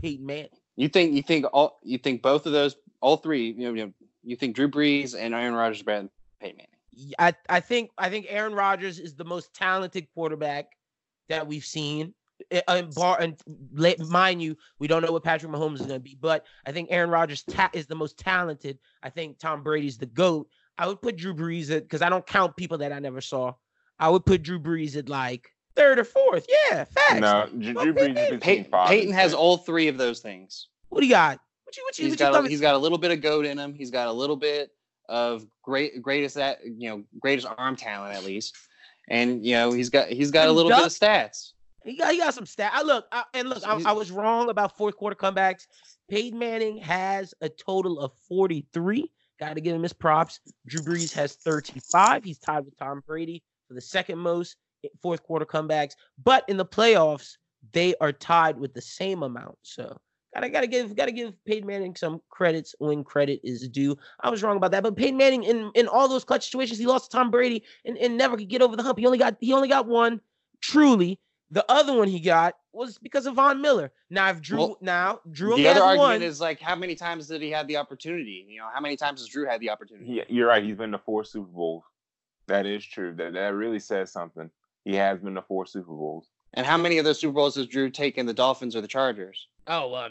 Peyton 0.01 0.27
Manning. 0.27 0.49
You 0.77 0.89
think 0.89 1.15
you 1.15 1.23
think 1.23 1.47
all 1.53 1.79
you 1.83 1.99
think 1.99 2.23
both 2.23 2.47
of 2.47 2.53
those 2.53 2.77
all 3.01 3.17
three 3.17 3.51
you 3.53 3.65
know, 3.65 3.75
you 3.75 3.87
know 3.87 3.93
you 4.23 4.37
think 4.37 4.57
Drew 4.57 4.69
Brees 4.69 5.15
and 5.19 5.35
Aaron 5.35 5.55
Rodgers 5.55 5.81
are 5.81 5.85
better 5.85 5.99
than 5.99 6.11
Peyton 6.41 6.57
Manning? 6.57 7.15
I 7.19 7.35
I 7.49 7.61
think 7.61 7.91
I 7.99 8.09
think 8.09 8.27
Aaron 8.29 8.55
Rodgers 8.55 8.99
is 8.99 9.15
the 9.15 9.25
most 9.25 9.55
talented 9.55 10.07
quarterback 10.15 10.67
that 11.29 11.47
we've 11.47 11.65
seen. 11.65 12.15
And 12.67 12.93
bar 12.93 13.21
and 13.21 13.41
let, 13.73 14.01
mind 14.01 14.43
you, 14.43 14.57
we 14.81 14.89
don't 14.89 15.03
know 15.03 15.13
what 15.13 15.23
Patrick 15.23 15.53
Mahomes 15.53 15.75
is 15.75 15.87
going 15.87 16.01
to 16.01 16.01
be, 16.01 16.19
but 16.21 16.45
I 16.67 16.73
think 16.73 16.89
Aaron 16.91 17.09
Rodgers 17.09 17.45
ta- 17.45 17.71
is 17.73 17.87
the 17.87 17.95
most 17.95 18.19
talented. 18.19 18.81
I 19.05 19.09
think 19.09 19.39
Tom 19.39 19.63
Brady's 19.63 19.97
the 19.97 20.07
goat. 20.07 20.49
I 20.77 20.89
would 20.89 21.01
put 21.01 21.17
Drew 21.17 21.33
Brees 21.33 21.71
at 21.71 21.85
because 21.85 22.03
I 22.03 22.09
don't 22.09 22.27
count 22.27 22.57
people 22.57 22.79
that 22.79 22.93
I 22.93 22.99
never 22.99 23.21
saw. 23.21 23.53
I 24.01 24.11
would 24.11 24.27
put 24.27 24.43
Drew 24.43 24.59
Brees 24.59 24.97
at 24.97 25.09
like 25.09 25.49
third 25.77 25.99
or 25.99 26.05
fourth. 26.05 26.47
Yeah, 26.71 26.85
facts. 26.85 27.21
No, 27.21 27.47
Drew 27.59 27.75
Brees 27.75 27.89
is 27.89 27.95
Peyton- 27.95 28.15
between 28.15 28.41
Peyton, 28.41 28.65
five. 28.71 28.89
Peyton 28.89 29.13
has 29.13 29.35
all 29.35 29.57
three 29.59 29.89
of 29.89 29.99
those 29.99 30.21
things. 30.21 30.69
What 30.89 31.01
do 31.01 31.07
you 31.07 31.13
got? 31.13 31.41
What 31.65 31.77
you 31.77 31.85
what 31.85 31.99
you 31.99 32.05
He's 32.05 32.13
what 32.13 32.21
you 32.21 32.33
got 32.33 32.45
a, 32.45 32.49
he's 32.49 32.61
got 32.61 32.75
a 32.75 32.79
little 32.79 32.99
bit 32.99 33.11
of 33.11 33.21
goat 33.21 33.45
in 33.47 33.59
him. 33.59 33.75
He's 33.75 33.91
got 33.91 34.09
a 34.09 34.13
little 34.13 34.37
bit 34.37 34.71
of 35.09 35.45
great 35.63 36.01
greatest 36.03 36.37
at 36.37 36.59
you 36.65 36.89
know 36.89 37.03
greatest 37.21 37.47
arm 37.59 37.77
talent 37.77 38.15
at 38.17 38.25
least, 38.25 38.57
and 39.09 39.45
you 39.45 39.53
know 39.55 39.73
he's 39.73 39.91
got 39.91 40.09
he's 40.09 40.31
got 40.31 40.47
a 40.47 40.49
And 40.49 40.57
little 40.57 40.71
bit 40.71 40.87
of 40.87 40.93
stats. 40.93 41.53
He 41.85 41.97
got 41.97 42.13
he 42.13 42.19
got 42.19 42.33
some 42.35 42.47
stat. 42.47 42.71
I 42.75 42.83
look 42.83 43.07
I, 43.13 43.25
and 43.35 43.49
look. 43.49 43.67
I, 43.67 43.81
I 43.87 43.93
was 43.93 44.11
wrong 44.11 44.49
about 44.51 44.77
fourth 44.77 44.97
quarter 44.97 45.17
comebacks. 45.17 45.67
Peyton 46.09 46.39
Manning 46.39 46.79
has 46.79 47.35
a 47.41 47.49
total 47.49 48.01
of 48.01 48.13
forty 48.29 48.67
three. 48.73 49.11
Got 49.41 49.55
to 49.55 49.61
give 49.61 49.75
him 49.75 49.83
his 49.83 49.93
props. 49.93 50.39
Drew 50.67 50.81
Brees 50.83 51.13
has 51.15 51.35
thirty 51.35 51.81
five. 51.81 52.23
He's 52.25 52.39
tied 52.39 52.65
with 52.65 52.79
Tom 52.79 53.03
Brady 53.07 53.43
for 53.69 53.75
the 53.75 53.81
second 53.81 54.19
most 54.19 54.57
i- 54.57 54.64
fourth 55.03 55.23
quarter 55.23 55.47
comebacks. 55.47 55.95
But 56.23 56.45
in 56.49 56.57
the 56.57 56.67
playoffs, 56.67 57.37
they 57.73 57.95
are 58.01 58.13
tied 58.13 58.59
with 58.59 58.75
the 58.75 58.83
same 58.83 59.23
amount. 59.23 59.57
So 59.63 59.97
gotta 60.35 60.49
gotta 60.49 60.67
give 60.67 60.95
gotta 60.97 61.13
give 61.13 61.33
Peyton 61.45 61.67
Manning 61.67 61.95
some 61.95 62.21
credits 62.29 62.75
when 62.79 63.05
credit 63.05 63.41
is 63.45 63.69
due. 63.69 63.97
I 64.21 64.31
was 64.31 64.43
wrong 64.43 64.57
about 64.57 64.73
that, 64.73 64.83
but 64.83 64.97
Peyton 64.97 65.17
Manning 65.17 65.45
in 65.45 65.71
in 65.75 65.89
all 65.89 66.09
those 66.09 66.25
clutch 66.25 66.45
situations, 66.45 66.79
he 66.79 66.87
lost 66.87 67.11
to 67.11 67.17
Tom 67.17 67.31
Brady 67.31 67.63
and, 67.85 67.97
and 67.99 68.17
never 68.17 68.37
could 68.37 68.49
get 68.49 68.63
over 68.63 68.77
the 68.77 68.83
hump. 68.83 68.99
He 68.99 69.07
only 69.07 69.19
got 69.19 69.37
he 69.41 69.53
only 69.53 69.69
got 69.69 69.87
one. 69.87 70.21
Truly, 70.61 71.21
the 71.51 71.65
other 71.71 71.93
one 71.93 72.09
he 72.09 72.21
got 72.21 72.55
was 72.73 72.99
because 72.99 73.27
of 73.27 73.35
Von 73.35 73.61
Miller. 73.61 73.93
Now 74.11 74.31
if 74.31 74.41
Drew 74.41 74.59
Well, 74.59 74.79
now 74.81 75.21
Drew 75.31 75.57
The 75.57 75.69
other 75.69 75.83
argument 75.83 76.21
one. 76.21 76.23
is 76.23 76.41
like 76.41 76.61
how 76.61 76.75
many 76.75 76.95
times 76.95 77.29
did 77.29 77.43
he 77.43 77.51
have 77.51 77.69
the 77.69 77.77
opportunity? 77.77 78.47
You 78.49 78.59
know, 78.59 78.69
how 78.73 78.81
many 78.81 78.97
times 78.97 79.21
has 79.21 79.29
Drew 79.29 79.47
had 79.47 79.61
the 79.61 79.71
opportunity? 79.71 80.07
He, 80.07 80.35
you're 80.35 80.49
right. 80.49 80.65
He's 80.65 80.77
been 80.77 80.93
to 80.93 80.99
four 80.99 81.25
Super 81.25 81.47
Bowls. 81.47 81.85
That 82.47 82.67
is 82.67 82.85
true. 82.85 83.15
That 83.15 83.35
that 83.35 83.55
really 83.55 83.79
says 83.79 84.11
something. 84.11 84.51
He 84.85 84.95
has 84.97 85.19
been 85.21 85.35
to 85.35 85.43
four 85.43 85.67
Super 85.67 85.93
Bowls. 85.93 86.29
And 86.57 86.65
how 86.67 86.77
many 86.77 86.99
of 86.99 87.05
those 87.05 87.19
Super 87.21 87.33
Bowls 87.35 87.57
has 87.57 87.67
Drew 87.67 87.91
taken 87.91 88.27
the 88.27 88.35
Dolphins 88.35 88.77
or 88.77 88.81
the 88.81 88.89
Chargers? 88.89 89.49
oh, 89.67 89.95
uh, 89.95 90.11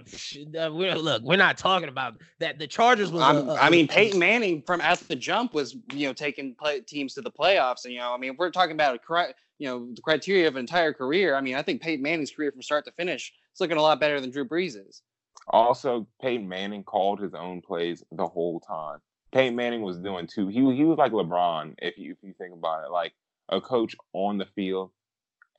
we're, 0.74 0.96
look, 0.96 1.22
we're 1.24 1.36
not 1.36 1.58
talking 1.58 1.88
about 1.90 2.16
that. 2.40 2.58
The 2.60 2.68
Chargers 2.68 3.12
was. 3.12 3.22
I'm- 3.22 3.48
a- 3.48 3.52
a- 3.52 3.56
I 3.56 3.70
mean, 3.70 3.88
Peyton 3.88 4.20
Manning 4.20 4.64
from 4.64 4.82
at 4.82 5.00
the 5.08 5.16
jump 5.16 5.54
was 5.54 5.76
you 5.94 6.08
know 6.08 6.14
taking 6.14 6.56
play, 6.56 6.82
teams 6.82 7.14
to 7.14 7.22
the 7.22 7.32
playoffs, 7.32 7.86
and 7.86 7.94
you 7.94 8.00
know, 8.00 8.14
I 8.14 8.18
mean, 8.18 8.36
we're 8.38 8.50
talking 8.50 8.74
about 8.74 8.96
a 8.96 9.34
you 9.60 9.68
know 9.68 9.94
the 9.94 10.02
criteria 10.02 10.48
of 10.48 10.56
an 10.56 10.60
entire 10.62 10.92
career. 10.92 11.36
I 11.36 11.42
mean, 11.42 11.56
I 11.56 11.62
think 11.62 11.82
Peyton 11.82 12.02
Manning's 12.02 12.32
career 12.32 12.52
from 12.52 12.62
start 12.64 12.84
to 12.86 12.92
finish 12.94 13.32
is 13.54 13.62
looking 13.62 13.78
a 13.78 13.82
lot 13.82 14.00
better 14.00 14.20
than 14.20 14.32
Drew 14.32 14.44
Brees's. 14.44 15.04
Also, 15.50 16.08
Peyton 16.22 16.48
Manning 16.50 16.84
called 16.84 17.20
his 17.20 17.34
own 17.34 17.62
plays 17.62 18.04
the 18.12 18.28
whole 18.28 18.60
time. 18.60 19.00
Peyton 19.32 19.56
Manning 19.56 19.82
was 19.82 20.00
doing 20.00 20.26
two. 20.28 20.48
He 20.48 20.60
he 20.76 20.84
was 20.84 20.98
like 20.98 21.12
LeBron, 21.12 21.76
if 21.80 21.98
you 21.98 22.12
if 22.14 22.18
you 22.24 22.34
think 22.38 22.54
about 22.54 22.86
it, 22.86 22.92
like 22.92 23.14
a 23.56 23.62
coach 23.62 23.96
on 24.14 24.38
the 24.38 24.46
field, 24.46 24.92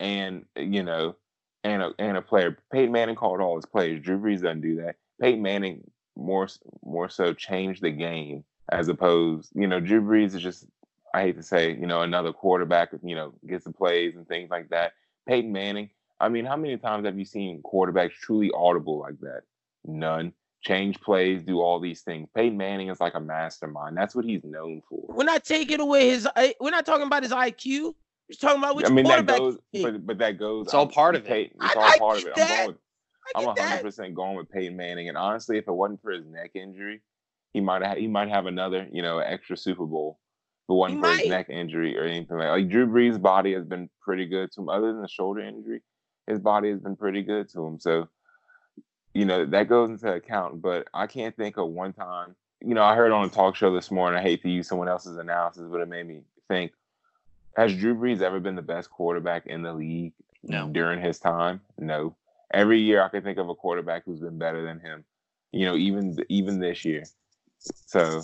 and 0.01 0.45
you 0.57 0.83
know, 0.83 1.17
and 1.63 1.83
a 1.83 1.93
and 1.99 2.17
a 2.17 2.23
player. 2.23 2.59
Peyton 2.73 2.93
Manning 2.93 3.17
called 3.17 3.41
all 3.41 3.57
his 3.57 3.67
plays. 3.67 4.01
Drew 4.03 4.19
Brees 4.19 4.43
doesn't 4.43 4.61
do 4.61 4.77
that. 4.77 4.97
Peyton 5.21 5.43
Manning 5.43 5.91
more 6.17 6.49
more 6.85 7.09
so 7.09 7.33
changed 7.33 7.83
the 7.83 7.91
game 7.91 8.45
as 8.71 8.89
opposed, 8.89 9.51
you 9.55 9.67
know, 9.67 9.81
Drew 9.81 10.01
Brees 10.01 10.35
is 10.35 10.43
just 10.43 10.67
I 11.15 11.23
hate 11.23 11.37
to 11.37 11.43
say, 11.43 11.73
you 11.73 11.87
know, 11.87 12.03
another 12.03 12.33
quarterback, 12.33 12.91
you 13.03 13.15
know, 13.15 13.35
gets 13.47 13.65
the 13.65 13.73
plays 13.73 14.17
and 14.17 14.27
things 14.27 14.51
like 14.51 14.71
that. 14.71 14.93
Peyton 15.29 15.53
Manning. 15.53 15.91
I 16.21 16.29
mean, 16.29 16.45
how 16.45 16.57
many 16.57 16.77
times 16.77 17.07
have 17.07 17.19
you 17.19 17.25
seen 17.25 17.63
quarterbacks 17.63 18.13
truly 18.13 18.51
audible 18.55 18.99
like 18.99 19.21
that? 19.21 19.43
None. 19.85 20.33
Change 20.67 21.01
plays, 21.01 21.43
do 21.43 21.61
all 21.61 21.79
these 21.79 22.01
things. 22.03 22.29
Peyton 22.35 22.57
Manning 22.57 22.89
is 22.89 23.01
like 23.01 23.15
a 23.15 23.21
mastermind. 23.21 23.97
That's 23.97 24.15
what 24.15 24.25
he's 24.25 24.43
known 24.45 24.81
for. 24.89 25.05
We're 25.09 25.25
not 25.25 25.45
taking 25.45 25.81
away 25.81 26.09
his. 26.09 26.27
Uh, 26.35 26.49
we're 26.61 26.71
not 26.71 26.87
talking 26.87 27.07
about 27.07 27.23
his 27.23 27.33
IQ. 27.33 27.95
We're 28.31 28.37
talking 28.41 28.59
about 28.59 28.77
which 28.77 28.87
I 28.87 28.89
mean, 28.89 29.05
that 29.05 29.27
goes, 29.27 29.59
but, 29.83 30.07
but 30.07 30.19
that 30.19 30.39
goes. 30.39 30.67
It's 30.67 30.75
all 30.75 30.87
part 30.87 31.15
of 31.17 31.23
it. 31.27 31.29
Peyton- 31.29 31.59
It's 31.63 31.77
I- 31.77 31.79
all 31.81 31.85
I 31.87 31.99
part 31.99 32.19
of 32.19 32.25
get 32.25 32.31
it. 32.33 32.37
that. 32.37 32.51
I'm 32.51 32.57
going. 32.57 32.69
With, 32.69 32.77
I 33.37 33.39
I'm 33.41 33.45
get 33.55 33.59
100 33.63 33.83
percent 33.83 34.15
going 34.15 34.37
with 34.37 34.51
Peyton 34.51 34.77
Manning. 34.77 35.09
And 35.11 35.19
honestly, 35.19 35.59
if 35.59 35.69
it 35.69 35.73
wasn't 35.73 36.01
for 36.01 36.11
his 36.13 36.25
neck 36.27 36.53
injury, 36.55 37.03
he 37.53 37.61
might 37.61 37.83
have 37.83 37.99
he 37.99 38.07
might 38.07 38.29
have 38.31 38.47
another 38.47 38.89
you 38.91 39.03
know 39.03 39.19
extra 39.19 39.57
Super 39.59 39.85
Bowl. 39.87 40.19
If 40.67 40.73
it 40.73 40.77
wasn't 40.77 40.97
He 40.99 41.03
for 41.03 41.09
might. 41.09 41.21
his 41.21 41.29
neck 41.29 41.51
injury 41.51 41.99
or 41.99 42.05
anything 42.05 42.39
like 42.39 42.49
like 42.49 42.69
Drew 42.71 42.87
Brees' 42.87 43.21
body 43.21 43.53
has 43.53 43.65
been 43.67 43.91
pretty 44.01 44.25
good 44.27 44.51
to 44.53 44.63
him. 44.63 44.71
Other 44.71 44.93
than 44.93 45.03
the 45.03 45.09
shoulder 45.09 45.41
injury, 45.43 45.83
his 46.27 46.39
body 46.39 46.71
has 46.71 46.81
been 46.81 46.97
pretty 46.97 47.23
good 47.23 47.51
to 47.51 47.67
him. 47.67 47.79
So 47.79 48.09
you 49.15 49.25
know 49.25 49.47
that 49.47 49.69
goes 49.69 49.91
into 49.91 50.13
account. 50.13 50.61
But 50.61 50.89
I 50.93 51.07
can't 51.07 51.35
think 51.37 51.57
of 51.57 51.69
one 51.69 51.93
time. 51.93 52.35
You 52.61 52.75
know, 52.75 52.83
I 52.83 52.95
heard 52.95 53.13
on 53.13 53.25
a 53.25 53.29
talk 53.29 53.57
show 53.57 53.75
this 53.75 53.91
morning. 53.91 54.19
I 54.19 54.23
hate 54.23 54.43
to 54.43 54.51
use 54.51 54.69
someone 54.69 54.89
else's 54.89 55.17
analysis, 55.17 55.65
but 55.71 55.81
it 55.81 55.89
made 55.89 56.07
me 56.07 56.23
think. 56.49 56.73
Has 57.57 57.75
Drew 57.75 57.95
Brees 57.95 58.21
ever 58.21 58.41
been 58.41 58.57
the 58.57 58.63
best 58.63 58.91
quarterback 58.91 59.47
in 59.47 59.63
the 59.63 59.73
league 59.73 60.13
No. 60.43 60.69
during 60.69 61.01
his 61.01 61.21
time? 61.21 61.61
No. 61.79 62.17
Every 62.53 62.81
year 62.81 63.03
I 63.03 63.09
can 63.09 63.23
think 63.23 63.39
of 63.39 63.49
a 63.49 63.55
quarterback 63.55 64.05
who's 64.05 64.19
been 64.21 64.39
better 64.39 64.65
than 64.65 64.81
him. 64.81 65.05
You 65.53 65.67
know, 65.67 65.77
even 65.77 66.17
even 66.29 66.59
this 66.59 66.85
year. 66.85 67.05
So 67.59 68.23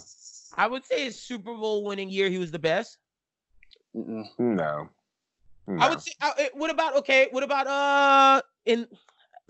I 0.57 0.67
would 0.67 0.85
say 0.85 1.05
his 1.05 1.21
Super 1.21 1.55
Bowl 1.55 1.85
winning 1.85 2.11
year, 2.11 2.29
he 2.29 2.39
was 2.39 2.51
the 2.51 2.59
best. 2.59 2.99
Mm-mm. 3.97 4.27
no. 4.39 4.89
I 5.79 5.89
would 5.89 6.01
say. 6.01 6.13
Uh, 6.21 6.33
what 6.55 6.71
about 6.71 6.97
okay? 6.97 7.29
What 7.31 7.45
about 7.45 7.67
uh 7.67 8.43
in 8.67 8.89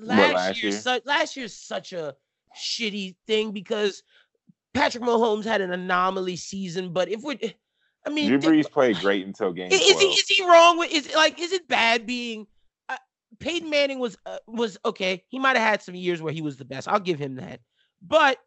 last, 0.03 0.35
last 0.35 0.62
year? 0.62 0.73
year? 0.73 0.81
Su- 0.81 1.01
last 1.05 1.37
year's 1.37 1.55
such 1.55 1.93
a 1.93 2.15
shitty 2.57 3.17
thing 3.27 3.53
because 3.53 4.03
Patrick 4.75 5.05
Mahomes 5.05 5.45
had 5.45 5.61
an 5.61 5.73
anomaly 5.73 6.37
season. 6.37 6.93
But 6.93 7.09
if 7.09 7.23
we're, 7.23 7.39
I 8.07 8.11
mean, 8.11 8.29
Drew 8.29 8.39
Brees 8.39 8.70
played 8.70 8.97
great 8.97 9.27
until 9.27 9.53
game 9.53 9.70
is, 9.73 9.81
is 9.81 9.93
12. 9.93 10.01
he 10.01 10.07
is 10.09 10.29
he 10.29 10.45
wrong 10.47 10.79
with 10.79 10.93
is 10.93 11.15
like 11.15 11.39
is 11.41 11.53
it 11.53 11.69
bad 11.69 12.07
being? 12.07 12.47
Uh, 12.89 12.97
Peyton 13.39 13.70
Manning 13.70 13.99
was 13.99 14.17
uh, 14.27 14.39
was 14.47 14.79
okay. 14.85 15.25
He 15.29 15.39
might 15.39 15.57
have 15.57 15.69
had 15.69 15.83
some 15.83 15.95
years 15.95 16.20
where 16.20 16.33
he 16.33 16.43
was 16.43 16.57
the 16.57 16.65
best. 16.65 16.89
I'll 16.89 17.01
give 17.01 17.19
him 17.19 17.37
that, 17.37 17.61
but. 18.03 18.39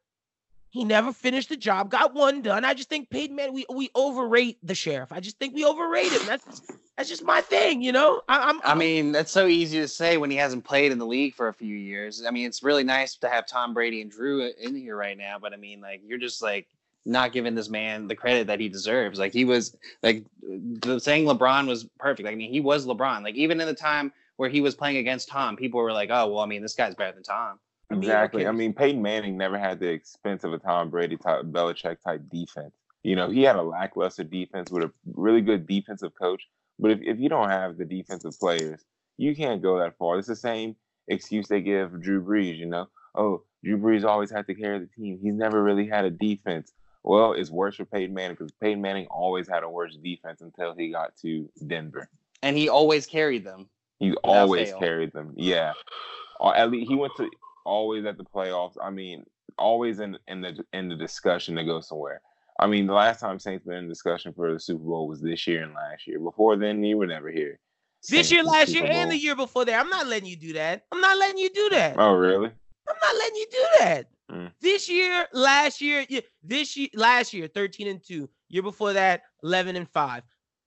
He 0.74 0.84
never 0.86 1.14
finished 1.14 1.50
the 1.50 1.56
job, 1.56 1.92
got 1.92 2.16
one 2.16 2.42
done. 2.42 2.66
I 2.66 2.74
just 2.74 2.90
think 2.90 3.12
Peyton 3.12 3.36
Manning, 3.36 3.54
we, 3.54 3.64
we 3.72 3.92
overrate 3.94 4.58
the 4.64 4.74
sheriff. 4.74 5.12
I 5.12 5.20
just 5.20 5.38
think 5.38 5.54
we 5.54 5.64
overrate 5.64 6.12
him. 6.12 6.26
That's 6.26 6.64
that's 6.98 7.08
just 7.08 7.24
my 7.24 7.42
thing, 7.42 7.84
you 7.84 7.92
know. 7.92 8.24
I, 8.28 8.50
I'm 8.50 8.60
I 8.64 8.74
mean, 8.74 9.12
that's 9.12 9.32
so 9.32 9.46
easy 9.46 9.80
to 9.82 9.88
say 9.88 10.18
when 10.18 10.32
he 10.32 10.36
hasn't 10.38 10.64
played 10.64 10.92
in 10.92 10.98
the 10.98 11.06
league 11.06 11.36
for 11.36 11.48
a 11.48 11.54
few 11.54 11.76
years. 11.76 12.26
I 12.28 12.32
mean, 12.32 12.48
it's 12.48 12.64
really 12.64 12.84
nice 12.84 13.14
to 13.18 13.30
have 13.30 13.46
Tom 13.46 13.76
Brady 13.76 14.02
and 14.02 14.10
Drew 14.10 14.52
in 14.60 14.76
here 14.76 14.98
right 14.98 15.16
now, 15.16 15.38
but 15.40 15.54
I 15.54 15.58
mean, 15.58 15.80
like, 15.80 16.02
you're 16.04 16.18
just 16.18 16.42
like 16.42 16.66
not 17.06 17.34
giving 17.34 17.54
this 17.54 17.70
man 17.70 18.08
the 18.08 18.16
credit 18.16 18.48
that 18.48 18.60
he 18.60 18.68
deserves. 18.68 19.20
Like, 19.20 19.32
he 19.32 19.46
was 19.46 19.78
like 20.02 20.24
the 20.42 21.00
saying 21.00 21.26
LeBron 21.26 21.68
was 21.68 21.86
perfect. 22.00 22.28
I 22.28 22.34
mean, 22.34 22.52
he 22.52 22.62
was 22.62 22.88
LeBron. 22.88 23.22
Like, 23.22 23.36
even 23.36 23.62
in 23.62 23.68
the 23.68 23.76
time 23.76 24.12
where 24.38 24.50
he 24.50 24.60
was 24.60 24.74
playing 24.74 24.98
against 24.98 25.30
Tom, 25.30 25.56
people 25.56 25.80
were 25.80 25.94
like, 25.94 26.10
"Oh, 26.12 26.30
well, 26.30 26.40
I 26.40 26.48
mean, 26.48 26.64
this 26.64 26.74
guy's 26.74 26.96
better 26.96 27.14
than 27.14 27.22
Tom." 27.22 27.60
I 27.94 27.96
mean, 27.96 28.04
Exactly. 28.04 28.48
I 28.48 28.52
mean, 28.52 28.74
Peyton 28.74 29.02
Manning 29.02 29.38
never 29.38 29.58
had 29.58 29.80
the 29.80 29.90
expense 29.90 30.44
of 30.44 30.54
a 30.54 30.58
Tom 30.58 30.90
Brady 30.90 31.18
type, 31.18 31.44
Belichick 31.46 31.98
type 32.02 32.22
defense. 32.32 32.74
You 33.04 33.16
know, 33.16 33.30
he 33.30 33.44
had 33.44 33.56
a 33.56 33.62
lackluster 33.62 34.24
defense 34.24 34.72
with 34.72 34.84
a 34.84 34.92
really 35.14 35.42
good 35.42 35.68
defensive 35.68 36.14
coach. 36.20 36.48
But 36.80 36.92
if, 36.92 37.00
if 37.02 37.20
you 37.20 37.30
don't 37.30 37.50
have 37.50 37.78
the 37.78 37.86
defensive 37.86 38.38
players, 38.40 38.82
you 39.18 39.36
can't 39.36 39.62
go 39.62 39.80
that 39.80 39.98
far. 39.98 40.18
It's 40.18 40.28
the 40.28 40.36
same 40.36 40.76
excuse 41.08 41.48
they 41.48 41.62
give 41.62 42.02
Drew 42.02 42.24
Brees, 42.24 42.58
you 42.58 42.66
know. 42.66 42.88
Oh, 43.16 43.44
Drew 43.64 43.78
Brees 43.78 44.04
always 44.04 44.32
had 44.32 44.48
to 44.48 44.56
carry 44.56 44.80
the 44.80 44.88
team. 44.88 45.20
He's 45.22 45.36
never 45.36 45.62
really 45.62 45.88
had 45.88 46.06
a 46.06 46.10
defense. 46.10 46.74
Well, 47.04 47.34
it's 47.34 47.52
worse 47.52 47.76
for 47.76 47.86
Peyton 47.86 48.14
Manning 48.14 48.38
because 48.40 48.52
Peyton 48.54 48.82
Manning 48.82 49.08
always 49.08 49.48
had 49.48 49.64
a 49.64 49.70
worse 49.70 49.98
defense 49.98 50.42
until 50.42 50.74
he 50.74 50.92
got 50.92 51.16
to 51.18 51.50
Denver. 51.68 52.10
And 52.42 52.58
he 52.58 52.70
always 52.70 53.06
carried 53.06 53.44
them. 53.44 53.70
He 54.00 54.14
always 54.24 54.70
fail. 54.70 54.80
carried 54.80 55.14
them. 55.14 55.34
Yeah. 55.36 55.74
Or 56.40 56.56
at 56.56 56.72
least 56.72 56.90
he 56.90 56.96
went 56.96 57.14
to 57.18 57.30
always 57.66 58.06
at 58.06 58.18
the 58.18 58.24
playoffs. 58.24 58.78
I 58.82 58.90
mean, 58.90 59.26
always 59.58 60.00
in 60.00 60.18
in 60.28 60.42
the 60.42 60.64
in 60.74 60.90
the 60.90 60.96
discussion 60.96 61.56
to 61.56 61.64
go 61.64 61.82
somewhere. 61.82 62.22
I 62.60 62.68
mean, 62.68 62.86
the 62.86 62.94
last 62.94 63.20
time 63.20 63.40
Saints 63.40 63.66
been 63.66 63.76
in 63.76 63.88
discussion 63.88 64.34
for 64.34 64.54
the 64.54 64.60
Super 64.60 64.84
Bowl 64.84 65.08
was 65.08 65.22
this 65.22 65.48
year 65.48 65.64
and 65.64 65.74
last 65.74 66.06
year. 66.08 66.20
Before 66.20 66.56
then, 66.56 66.84
you 66.84 66.98
were 66.98 67.08
never 67.08 67.32
here. 67.32 67.60
This 68.02 68.10
Saints 68.10 68.32
year, 68.32 68.44
last 68.44 68.72
Super 68.72 68.86
year, 68.86 68.94
and 68.94 69.12
the 69.12 69.18
year 69.18 69.36
before 69.36 69.66
that. 69.66 69.80
I'm 69.80 69.90
not 69.90 70.08
letting 70.08 70.30
you 70.30 70.36
do 70.36 70.54
that. 70.54 70.84
I'm 70.92 71.02
not 71.02 71.18
letting 71.18 71.40
you 71.40 71.50
do 71.50 71.70
that. 71.72 71.96
Oh, 71.98 72.14
really? 72.14 72.52
I'm 72.88 72.96
not 73.02 73.16
letting 73.16 73.36
you 73.36 73.48
do 73.52 73.66
that. 73.80 74.08
Mm. 74.32 74.52
This 74.62 74.90
year, 74.90 75.28
last 75.34 75.82
year, 75.82 76.06
this 76.44 76.78
year, 76.78 76.90
last 76.94 77.34
year, 77.34 77.48
13 77.48 77.88
and 77.88 78.04
2. 78.04 78.30
Year 78.50 78.64
before 78.64 78.94
that, 78.94 79.24
11 79.44 79.76
and 79.76 79.90
5. 79.90 80.24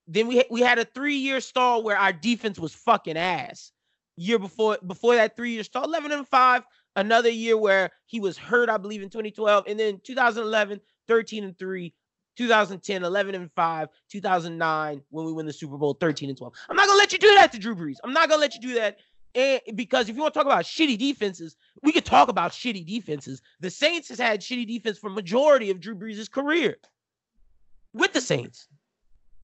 Then 0.09 0.29
we 0.29 0.45
we 0.51 0.61
had 0.61 0.79
a 0.79 0.85
three-year 0.85 1.41
stall 1.41 1.83
where 1.83 1.97
our 1.97 2.13
defense 2.13 2.59
was 2.59 2.75
fucking 2.75 3.17
ass. 3.17 3.73
Year 4.17 4.39
before 4.39 4.79
before 4.87 5.17
that 5.17 5.37
three-year 5.37 5.65
stall, 5.65 5.85
11 5.85 6.13
and 6.13 6.27
5. 6.27 6.63
Another 6.97 7.29
year 7.29 7.57
where 7.57 7.91
he 8.07 8.21
was 8.21 8.37
hurt, 8.37 8.69
I 8.69 8.79
believe, 8.79 9.03
in 9.03 9.11
2012, 9.11 9.65
and 9.69 9.79
then 9.79 10.01
2011, 10.03 10.81
13 11.07 11.45
and 11.45 11.59
3. 11.59 11.95
2010, 12.37 13.03
11 13.03 13.35
and 13.35 13.51
5, 13.53 13.89
2009, 14.11 15.03
when 15.09 15.25
we 15.25 15.33
win 15.33 15.47
the 15.47 15.53
Super 15.55 15.79
Bowl, 15.79 15.95
13 15.95 16.29
and 16.29 16.37
12. 16.37 16.53
I'm 16.69 16.77
not 16.77 16.87
gonna 16.87 16.99
let 16.99 17.13
you 17.13 17.19
do 17.19 17.35
that 17.35 17.51
to 17.53 17.59
Drew 17.59 17.75
Brees. 17.75 17.97
I'm 18.05 18.13
not 18.13 18.29
gonna 18.29 18.41
let 18.41 18.55
you 18.55 18.61
do 18.61 18.75
that. 18.75 18.99
And 19.35 19.61
because 19.75 20.09
if 20.09 20.17
you 20.17 20.23
want 20.23 20.33
to 20.33 20.39
talk 20.39 20.47
about 20.47 20.65
shitty 20.65 20.99
defenses, 20.99 21.57
we 21.83 21.93
could 21.93 22.07
talk 22.07 22.29
about 22.29 22.53
shitty 22.53 22.87
defenses. 22.87 23.43
The 23.61 23.71
Saints 23.71 24.09
has 24.09 24.19
had 24.19 24.41
shitty 24.41 24.67
defense 24.67 24.99
for 24.99 25.11
majority 25.11 25.71
of 25.71 25.81
Drew 25.81 25.95
Brees' 25.95 26.31
career 26.31 26.77
with 27.93 28.13
the 28.13 28.21
Saints. 28.21 28.69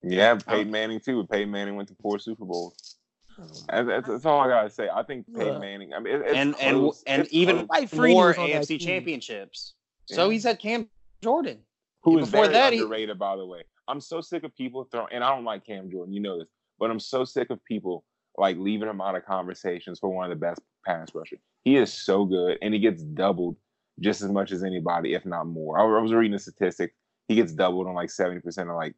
Yeah, 0.03 0.35
Peyton 0.35 0.71
Manning 0.71 1.01
too. 1.01 1.27
Peyton 1.31 1.51
Manning 1.51 1.77
went 1.77 1.89
to 1.89 1.95
four 2.01 2.19
Super 2.19 2.45
Bowls. 2.45 2.92
That's, 3.39 3.65
that's, 3.69 4.09
that's 4.09 4.27
all 4.27 4.41
I 4.41 4.49
gotta 4.49 4.71
say. 4.71 4.89
I 4.93 5.03
think 5.03 5.27
Peyton 5.35 5.57
Ugh. 5.57 5.61
Manning. 5.61 5.93
I 5.95 5.99
mean, 6.01 6.15
it, 6.17 6.23
it's 6.23 6.35
and 6.37 6.55
and 6.61 6.77
close. 6.79 7.03
and 7.07 7.23
It's 7.23 7.33
even 7.33 7.57
close. 7.57 7.67
Dwight 7.69 7.91
Freeney 7.91 8.13
more 8.13 8.27
was 8.29 8.39
on 8.39 8.51
that 8.51 8.63
AFC 8.63 8.69
team. 8.69 8.79
championships. 8.81 9.75
So 10.07 10.29
he's 10.31 10.45
had 10.45 10.59
Cam 10.59 10.89
Jordan. 11.23 11.59
who 12.03 12.19
is 12.19 12.27
before 12.31 12.43
very 12.47 12.53
that, 12.55 12.73
he- 12.73 12.81
underrated, 12.81 13.19
by 13.19 13.37
the 13.37 13.47
way. 13.47 13.63
I'm 13.89 14.01
so 14.01 14.21
sick 14.21 14.45
of 14.45 14.55
people 14.57 14.87
throwing, 14.91 15.09
and 15.13 15.25
I 15.25 15.35
don't 15.35 15.45
like 15.45 15.67
Cam 15.67 15.91
Jordan, 15.91 16.15
you 16.15 16.21
know 16.21 16.39
this, 16.39 16.49
but 16.79 16.91
I'm 16.91 17.01
so 17.01 17.25
sick 17.25 17.51
of 17.51 17.63
people 17.65 18.05
like 18.39 18.57
leaving 18.57 18.89
him 18.89 19.01
out 19.01 19.17
of 19.17 19.25
conversations 19.27 19.99
for 19.99 20.09
one 20.09 20.25
of 20.25 20.31
the 20.31 20.41
best 20.41 20.61
pass 20.87 21.09
rushers. 21.15 21.41
He 21.65 21.77
is 21.77 21.93
so 21.93 22.25
good, 22.25 22.59
and 22.63 22.73
he 22.73 22.81
gets 22.81 23.03
doubled 23.03 23.57
just 24.01 24.23
as 24.23 24.31
much 24.31 24.53
as 24.53 24.65
anybody, 24.65 25.15
if 25.15 25.27
not 25.27 25.47
more. 25.47 25.79
I, 25.79 25.83
I 25.83 26.01
was 26.01 26.13
reading 26.13 26.35
a 26.35 26.39
statistic. 26.39 26.95
He 27.29 27.35
gets 27.35 27.53
doubled 27.53 27.87
on 27.87 27.95
like 27.95 28.09
70% 28.09 28.47
of 28.71 28.77
like 28.77 28.95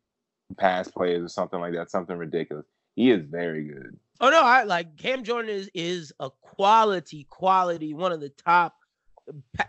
pass 0.59 0.89
players 0.89 1.25
or 1.25 1.29
something 1.29 1.61
like 1.61 1.73
that, 1.75 1.91
something 1.91 2.17
ridiculous. 2.17 2.67
He 2.95 3.11
is 3.11 3.25
very 3.25 3.65
good. 3.65 3.99
Oh 4.21 4.31
no, 4.31 4.43
I 4.43 4.63
like 4.63 4.97
Cam 4.97 5.25
Jordan 5.25 5.51
is 5.51 5.71
is 5.75 6.13
a 6.21 6.31
quality, 6.41 7.27
quality, 7.29 7.95
one 7.95 8.13
of 8.13 8.21
the 8.21 8.29
top 8.31 8.77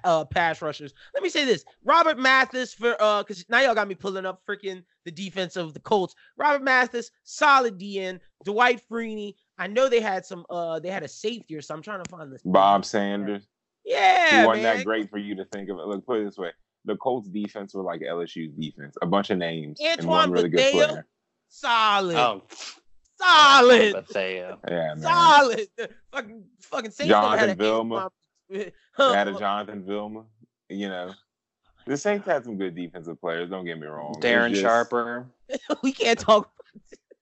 uh 0.04 0.26
pass 0.26 0.62
rushers. 0.62 0.94
Let 1.14 1.24
me 1.24 1.30
say 1.30 1.46
this. 1.46 1.66
Robert 1.84 2.20
Mathis 2.20 2.74
for 2.74 2.96
uh 3.00 3.24
because 3.24 3.46
now 3.50 3.62
y'all 3.62 3.76
got 3.76 3.88
me 3.88 3.96
pulling 3.96 4.26
up 4.26 4.42
freaking 4.48 4.84
the 5.04 5.12
defense 5.12 5.56
of 5.56 5.74
the 5.74 5.80
Colts. 5.80 6.16
Robert 6.38 6.64
Mathis, 6.64 7.12
solid 7.24 7.80
DN, 7.80 8.20
Dwight 8.44 8.82
Freeney. 8.90 9.36
I 9.58 9.68
know 9.68 9.90
they 9.90 10.02
had 10.02 10.26
some 10.26 10.46
uh 10.50 10.80
they 10.80 10.90
had 10.90 11.04
a 11.04 11.08
safety 11.08 11.56
or 11.56 11.62
something. 11.62 11.80
I'm 11.80 11.84
trying 11.84 12.04
to 12.04 12.10
find 12.10 12.32
this. 12.32 12.42
Bob 12.44 12.86
Sanders. 12.86 13.48
Yeah, 13.84 14.42
he 14.42 14.48
wasn't 14.48 14.64
man. 14.64 14.78
that 14.78 14.86
great 14.86 15.10
for 15.10 15.18
you 15.18 15.36
to 15.36 15.46
think 15.46 15.70
of 15.70 15.78
it. 15.78 15.86
Look, 15.86 16.06
put 16.06 16.20
it 16.20 16.26
this 16.26 16.38
way. 16.38 16.52
The 16.86 16.96
Colts 16.98 17.28
defense 17.30 17.74
were 17.74 17.84
like 17.84 18.02
LSU's 18.02 18.54
defense. 18.54 18.96
A 19.02 19.06
bunch 19.06 19.30
of 19.30 19.38
names 19.38 19.80
and 19.82 20.08
one 20.08 20.32
really 20.32 20.50
good 20.50 20.72
player. 20.72 21.08
Solid. 21.50 22.16
Oh, 22.16 22.44
solid. 23.20 23.94
Bethea. 23.94 24.52
Uh, 24.52 24.58
yeah, 24.70 24.94
man. 24.96 25.02
Solid. 25.02 25.68
Fucking 26.12 26.44
fucking 26.62 26.92
Saints 26.92 27.10
never 27.10 27.28
had 27.38 27.40
Jonathan 27.40 27.50
a 27.50 27.56
Vilma. 27.56 28.12
They 28.50 28.58
They 28.98 29.04
had 29.14 29.28
a 29.28 29.38
Jonathan 29.38 29.84
Vilma. 29.86 30.26
You 30.70 30.90
know, 30.90 31.14
the 31.86 31.98
Saints 31.98 32.26
had 32.26 32.44
some 32.44 32.58
good 32.58 32.76
defensive 32.76 33.20
players. 33.20 33.50
Don't 33.50 33.66
get 33.66 33.80
me 33.80 33.88
wrong. 33.88 34.16
Darren 34.20 34.50
just 34.50 34.62
Sharper. 34.62 35.28
we 35.84 35.92
can't 35.92 36.20
talk. 36.20 36.50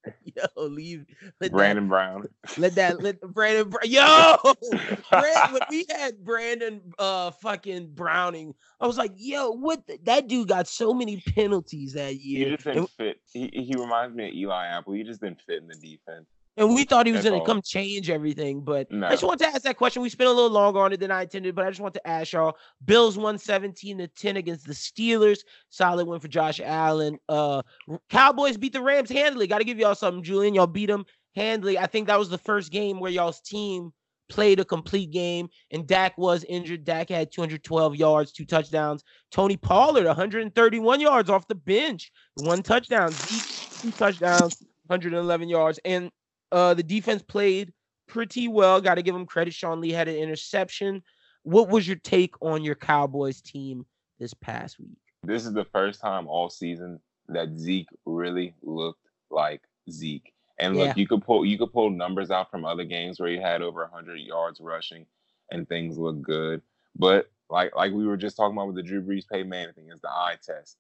Yo, 0.24 0.44
leave. 0.58 1.06
Let 1.40 1.52
Brandon 1.52 1.88
Brown. 1.88 2.28
Let 2.58 2.76
that. 2.76 3.00
Let 3.02 3.22
Brandon. 3.22 3.70
Br- 3.70 3.86
Yo, 3.86 4.36
Brand, 5.10 5.54
when 5.54 5.62
we 5.70 5.86
had 5.90 6.24
Brandon, 6.24 6.82
uh, 7.00 7.32
fucking 7.32 7.92
Browner, 7.94 8.52
I 8.80 8.88
was 8.88 8.98
like, 8.98 9.14
yo, 9.16 9.52
what? 9.52 9.86
The, 9.88 10.00
that 10.04 10.28
dude 10.28 10.48
got 10.48 10.68
so 10.68 10.94
many 10.94 11.18
penalties 11.22 11.94
that 11.94 12.16
year. 12.16 12.50
He 12.50 12.52
just 12.56 12.66
didn't 12.66 12.90
fit. 12.98 13.18
He 13.32 13.50
he 13.54 13.76
reminds 13.78 14.16
me 14.16 14.30
of 14.30 14.34
Eli 14.34 14.68
Apple. 14.68 14.94
He 14.94 15.04
just 15.04 15.22
didn't 15.22 15.42
fit 15.42 15.62
in 15.62 15.68
the 15.68 15.76
defense. 15.76 16.28
And 16.58 16.74
we 16.74 16.84
thought 16.84 17.06
he 17.06 17.12
was 17.12 17.24
gonna 17.24 17.46
come 17.46 17.62
change 17.64 18.10
everything. 18.10 18.62
But 18.62 18.92
No. 18.92 19.08
I 19.08 19.12
just 19.12 19.24
want 19.24 19.40
to 19.40 19.48
ask 19.48 19.62
that 19.64 19.78
question. 19.78 20.02
We 20.02 20.10
spent 20.10 20.30
a 20.30 20.34
little 20.34 20.52
longer 20.52 20.80
on 20.80 20.94
it 20.94 21.00
than 21.00 21.12
I 21.12 21.24
intended, 21.24 21.56
but 21.56 21.66
I 21.66 21.70
just 21.70 21.82
want 21.82 21.94
to 21.96 22.08
ask 22.08 22.34
y'all: 22.34 22.58
Bills 22.86 23.18
won 23.18 23.38
17 23.38 23.98
to 24.00 24.08
10 24.08 24.38
against 24.38 24.68
the 24.68 24.74
Steelers. 24.74 25.40
Solid 25.70 26.08
win 26.08 26.20
for 26.20 26.28
Josh 26.28 26.60
Allen. 26.64 27.18
Uh, 27.28 27.62
Cowboys 28.10 28.58
beat 28.58 28.74
the 28.74 28.82
Rams 28.82 29.10
handily. 29.10 29.48
Got 29.48 29.60
to 29.60 29.64
give 29.64 29.80
y'all 29.80 29.96
something, 29.96 30.24
Julian. 30.24 30.54
Y'all 30.54 30.68
beat 30.68 30.88
them 30.88 31.06
handily. 31.36 31.78
I 31.78 31.88
think 31.88 32.08
that 32.08 32.20
was 32.20 32.30
the 32.30 32.38
first 32.38 32.72
game 32.72 33.00
where 33.00 33.12
y'all's 33.12 33.42
team 33.42 33.92
played 34.30 34.60
a 34.60 34.66
complete 34.66 35.12
game, 35.12 35.48
and 35.72 35.88
Dak 35.88 36.18
was 36.18 36.44
injured. 36.46 36.84
Dak 36.86 37.10
had 37.10 37.32
212 37.32 37.96
yards, 37.96 38.32
two 38.32 38.46
touchdowns. 38.46 39.04
Tony 39.32 39.58
Pollard, 39.58 40.06
131 40.06 41.00
yards 41.00 41.30
off 41.30 41.48
the 41.48 41.56
bench, 41.56 42.12
one 42.36 42.64
touchdown. 42.64 43.16
Zeke, 43.16 43.46
two 43.82 43.92
touchdowns, 43.92 44.58
111 44.88 45.50
yards, 45.50 45.80
and 45.86 46.10
uh, 46.54 46.74
the 46.74 46.84
defense 46.84 47.22
played 47.24 47.74
pretty 48.08 48.48
well. 48.48 48.80
Got 48.80 48.96
to 48.96 49.02
give 49.02 49.16
him 49.16 49.26
credit. 49.26 49.54
Sean 49.54 49.82
Lee 49.82 49.92
had 49.92 50.08
an 50.08 50.16
interception. 50.16 51.02
What 51.42 51.68
was 51.68 51.88
your 51.88 51.98
take 51.98 52.36
on 52.42 52.64
your 52.64 52.76
Cowboys 52.76 53.42
team 53.42 53.86
this 54.20 54.34
past 54.34 54.80
week? 54.80 54.98
This 55.24 55.46
is 55.46 55.54
the 55.54 55.66
first 55.66 56.00
time 56.00 56.28
all 56.28 56.50
season 56.50 57.00
that 57.30 57.58
Zeke 57.58 57.90
really 58.06 58.54
looked 58.62 59.08
like 59.30 59.62
Zeke. 59.90 60.34
And 60.60 60.76
look, 60.78 60.90
Yeah. 60.90 60.94
you 60.96 61.08
could 61.08 61.24
pull 61.24 61.44
you 61.44 61.58
could 61.58 61.74
pull 61.74 61.90
numbers 61.90 62.30
out 62.30 62.52
from 62.52 62.64
other 62.64 62.86
games 62.86 63.20
where 63.20 63.30
he 63.30 63.38
had 63.38 63.62
over 63.62 63.82
100 63.82 64.20
yards 64.20 64.62
rushing, 64.62 65.06
and 65.52 65.68
things 65.68 65.98
look 65.98 66.22
good. 66.22 66.62
But 66.96 67.32
like 67.50 67.76
like 67.76 67.92
we 67.92 68.06
were 68.06 68.18
just 68.18 68.38
talking 68.38 68.56
about 68.56 68.68
with 68.68 68.76
the 68.76 68.84
Drew 68.84 69.02
Brees 69.02 69.28
Peyton 69.28 69.50
Manning 69.50 69.74
thing, 69.74 69.90
is 69.90 70.00
the 70.02 70.10
eye 70.10 70.38
test. 70.46 70.78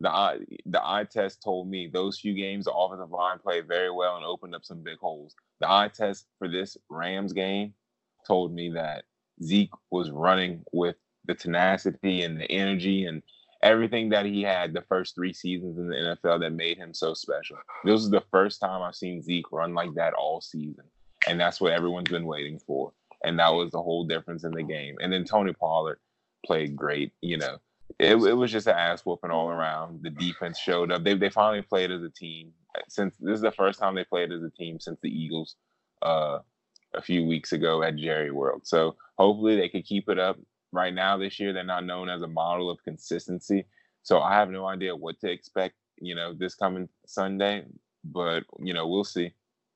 The 0.00 0.10
eye 0.10 0.38
the 0.66 0.84
eye 0.84 1.04
test 1.04 1.42
told 1.42 1.68
me 1.68 1.88
those 1.92 2.18
few 2.18 2.34
games 2.34 2.64
the 2.64 2.72
offensive 2.72 3.10
line 3.10 3.38
played 3.38 3.68
very 3.68 3.90
well 3.90 4.16
and 4.16 4.24
opened 4.24 4.54
up 4.54 4.64
some 4.64 4.82
big 4.82 4.98
holes. 4.98 5.34
The 5.60 5.70
eye 5.70 5.90
test 5.94 6.26
for 6.38 6.48
this 6.48 6.76
Rams 6.90 7.32
game 7.32 7.74
told 8.26 8.52
me 8.52 8.70
that 8.70 9.04
Zeke 9.42 9.72
was 9.90 10.10
running 10.10 10.64
with 10.72 10.96
the 11.26 11.34
tenacity 11.34 12.22
and 12.22 12.40
the 12.40 12.50
energy 12.50 13.06
and 13.06 13.22
everything 13.62 14.10
that 14.10 14.26
he 14.26 14.42
had 14.42 14.72
the 14.72 14.82
first 14.82 15.14
three 15.14 15.32
seasons 15.32 15.78
in 15.78 15.88
the 15.88 16.16
NFL 16.22 16.40
that 16.40 16.52
made 16.52 16.76
him 16.76 16.92
so 16.92 17.14
special. 17.14 17.56
This 17.84 18.00
is 18.00 18.10
the 18.10 18.22
first 18.30 18.60
time 18.60 18.82
I've 18.82 18.94
seen 18.94 19.22
Zeke 19.22 19.50
run 19.50 19.74
like 19.74 19.94
that 19.94 20.12
all 20.12 20.40
season. 20.40 20.84
And 21.26 21.40
that's 21.40 21.60
what 21.60 21.72
everyone's 21.72 22.10
been 22.10 22.26
waiting 22.26 22.58
for. 22.58 22.92
And 23.24 23.38
that 23.38 23.54
was 23.54 23.70
the 23.70 23.82
whole 23.82 24.04
difference 24.04 24.44
in 24.44 24.52
the 24.52 24.62
game. 24.62 24.96
And 25.00 25.10
then 25.10 25.24
Tony 25.24 25.54
Pollard 25.54 25.98
played 26.44 26.76
great, 26.76 27.12
you 27.22 27.38
know. 27.38 27.56
It, 27.98 28.16
it 28.16 28.34
was 28.34 28.50
just 28.50 28.66
an 28.66 28.74
ass 28.76 29.02
whooping 29.04 29.30
all 29.30 29.48
around. 29.48 30.02
The 30.02 30.10
defense 30.10 30.58
showed 30.58 30.90
up. 30.90 31.04
They, 31.04 31.14
they 31.14 31.30
finally 31.30 31.62
played 31.62 31.90
as 31.90 32.02
a 32.02 32.10
team. 32.10 32.52
Since 32.88 33.16
this 33.20 33.36
is 33.36 33.40
the 33.40 33.52
first 33.52 33.78
time 33.78 33.94
they 33.94 34.04
played 34.04 34.32
as 34.32 34.42
a 34.42 34.50
team 34.50 34.80
since 34.80 34.98
the 35.00 35.08
Eagles 35.08 35.56
uh, 36.02 36.38
a 36.92 37.02
few 37.02 37.24
weeks 37.24 37.52
ago 37.52 37.82
at 37.82 37.96
Jerry 37.96 38.32
World. 38.32 38.62
So 38.64 38.96
hopefully 39.16 39.56
they 39.56 39.68
could 39.68 39.84
keep 39.84 40.08
it 40.08 40.18
up 40.18 40.38
right 40.74 40.92
now 40.92 41.16
this 41.16 41.38
year 41.38 41.52
they're 41.52 41.64
not 41.64 41.86
known 41.86 42.08
as 42.08 42.22
a 42.22 42.26
model 42.26 42.68
of 42.68 42.82
consistency 42.82 43.64
so 44.02 44.20
i 44.20 44.34
have 44.34 44.50
no 44.50 44.66
idea 44.66 44.94
what 44.94 45.18
to 45.20 45.30
expect 45.30 45.74
you 46.00 46.14
know 46.14 46.34
this 46.34 46.54
coming 46.54 46.88
sunday 47.06 47.64
but 48.02 48.42
you 48.58 48.74
know 48.74 48.86
we'll 48.86 49.04
see 49.04 49.32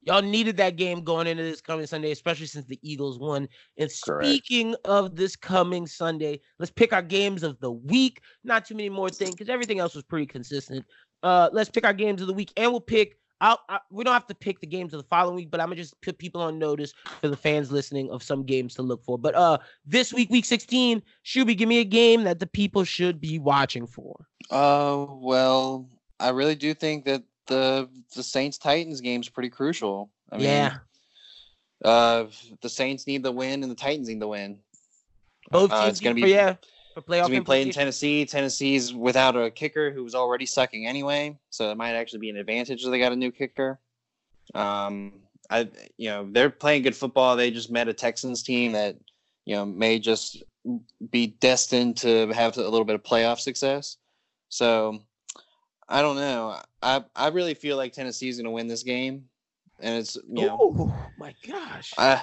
Y'all 0.08 0.22
needed 0.22 0.56
that 0.56 0.76
game 0.76 1.02
going 1.02 1.26
into 1.26 1.42
this 1.42 1.60
coming 1.60 1.84
Sunday, 1.84 2.10
especially 2.10 2.46
since 2.46 2.64
the 2.64 2.78
Eagles 2.80 3.18
won. 3.18 3.46
And 3.76 3.90
Correct. 4.02 4.26
speaking 4.26 4.74
of 4.86 5.16
this 5.16 5.36
coming 5.36 5.86
Sunday, 5.86 6.40
let's 6.58 6.70
pick 6.70 6.94
our 6.94 7.02
games 7.02 7.42
of 7.42 7.60
the 7.60 7.72
week. 7.72 8.22
Not 8.42 8.64
too 8.64 8.74
many 8.74 8.88
more 8.88 9.10
things 9.10 9.32
because 9.32 9.50
everything 9.50 9.80
else 9.80 9.94
was 9.94 10.04
pretty 10.04 10.24
consistent. 10.24 10.86
Uh, 11.22 11.50
let's 11.52 11.68
pick 11.68 11.84
our 11.84 11.92
games 11.92 12.22
of 12.22 12.26
the 12.26 12.32
week, 12.32 12.50
and 12.56 12.70
we'll 12.70 12.80
pick. 12.80 13.18
I'll, 13.42 13.60
I, 13.68 13.80
we 13.90 14.02
don't 14.02 14.14
have 14.14 14.26
to 14.28 14.34
pick 14.34 14.60
the 14.60 14.66
games 14.66 14.94
of 14.94 15.02
the 15.02 15.08
following 15.08 15.36
week, 15.36 15.50
but 15.50 15.60
I'm 15.60 15.66
gonna 15.66 15.76
just 15.76 16.00
put 16.00 16.16
people 16.16 16.40
on 16.40 16.58
notice 16.58 16.94
for 17.20 17.28
the 17.28 17.36
fans 17.36 17.70
listening 17.70 18.10
of 18.10 18.22
some 18.22 18.44
games 18.44 18.74
to 18.76 18.82
look 18.82 19.04
for. 19.04 19.18
But 19.18 19.34
uh, 19.34 19.58
this 19.84 20.14
week, 20.14 20.30
week 20.30 20.46
16, 20.46 21.02
Shuby, 21.22 21.54
give 21.54 21.68
me 21.68 21.80
a 21.80 21.84
game 21.84 22.24
that 22.24 22.38
the 22.38 22.46
people 22.46 22.82
should 22.82 23.20
be 23.20 23.38
watching 23.38 23.86
for. 23.86 24.16
Uh, 24.50 25.04
well, 25.10 25.86
I 26.18 26.30
really 26.30 26.54
do 26.54 26.72
think 26.72 27.04
that 27.04 27.24
the 27.48 27.88
the 28.14 28.22
Saints 28.22 28.56
Titans 28.58 29.00
game 29.00 29.20
is 29.20 29.28
pretty 29.28 29.50
crucial. 29.50 30.10
I 30.30 30.36
mean, 30.36 30.46
yeah, 30.46 30.78
Uh, 31.84 32.26
the 32.62 32.68
Saints 32.68 33.06
need 33.06 33.22
the 33.22 33.32
win 33.32 33.62
and 33.62 33.70
the 33.70 33.76
Titans 33.76 34.08
need 34.08 34.20
the 34.20 34.28
win. 34.28 34.60
both 35.50 35.72
uh, 35.72 35.80
teams. 35.82 35.90
it's 35.90 36.00
gonna 36.00 36.14
be- 36.14 36.30
yeah 36.30 36.54
for 36.94 37.02
playoff. 37.02 37.20
It's 37.20 37.28
gonna 37.28 37.40
be 37.40 37.44
played 37.44 37.66
in. 37.68 37.72
Tennessee. 37.72 38.24
Tennessee's 38.26 38.94
without 38.94 39.36
a 39.36 39.50
kicker 39.50 39.90
who's 39.90 40.14
already 40.14 40.46
sucking 40.46 40.86
anyway, 40.86 41.36
so 41.50 41.70
it 41.70 41.76
might 41.76 41.92
actually 41.94 42.20
be 42.20 42.30
an 42.30 42.36
advantage 42.36 42.84
that 42.84 42.90
they 42.90 42.98
got 42.98 43.12
a 43.12 43.16
new 43.16 43.30
kicker. 43.30 43.78
Um, 44.54 45.20
I 45.50 45.68
you 45.96 46.10
know 46.10 46.28
they're 46.30 46.50
playing 46.50 46.82
good 46.82 46.96
football. 46.96 47.36
They 47.36 47.50
just 47.50 47.70
met 47.70 47.88
a 47.88 47.94
Texans 47.94 48.42
team 48.42 48.72
that 48.72 48.96
you 49.44 49.54
know 49.56 49.64
may 49.64 49.98
just 49.98 50.42
be 51.10 51.28
destined 51.28 51.96
to 51.98 52.28
have 52.32 52.56
a 52.56 52.62
little 52.62 52.84
bit 52.84 52.94
of 52.94 53.02
playoff 53.02 53.38
success. 53.38 53.96
So 54.48 55.00
I 55.88 56.02
don't 56.02 56.16
know. 56.16 56.60
I 56.82 57.04
I 57.14 57.28
really 57.28 57.54
feel 57.54 57.76
like 57.76 57.92
Tennessee's 57.92 58.38
gonna 58.38 58.50
win 58.50 58.68
this 58.68 58.82
game, 58.82 59.24
and 59.80 59.96
it's 59.96 60.16
you 60.16 60.46
know. 60.46 60.58
Oh 60.60 61.12
my 61.16 61.34
gosh. 61.46 61.94
I, 61.98 62.22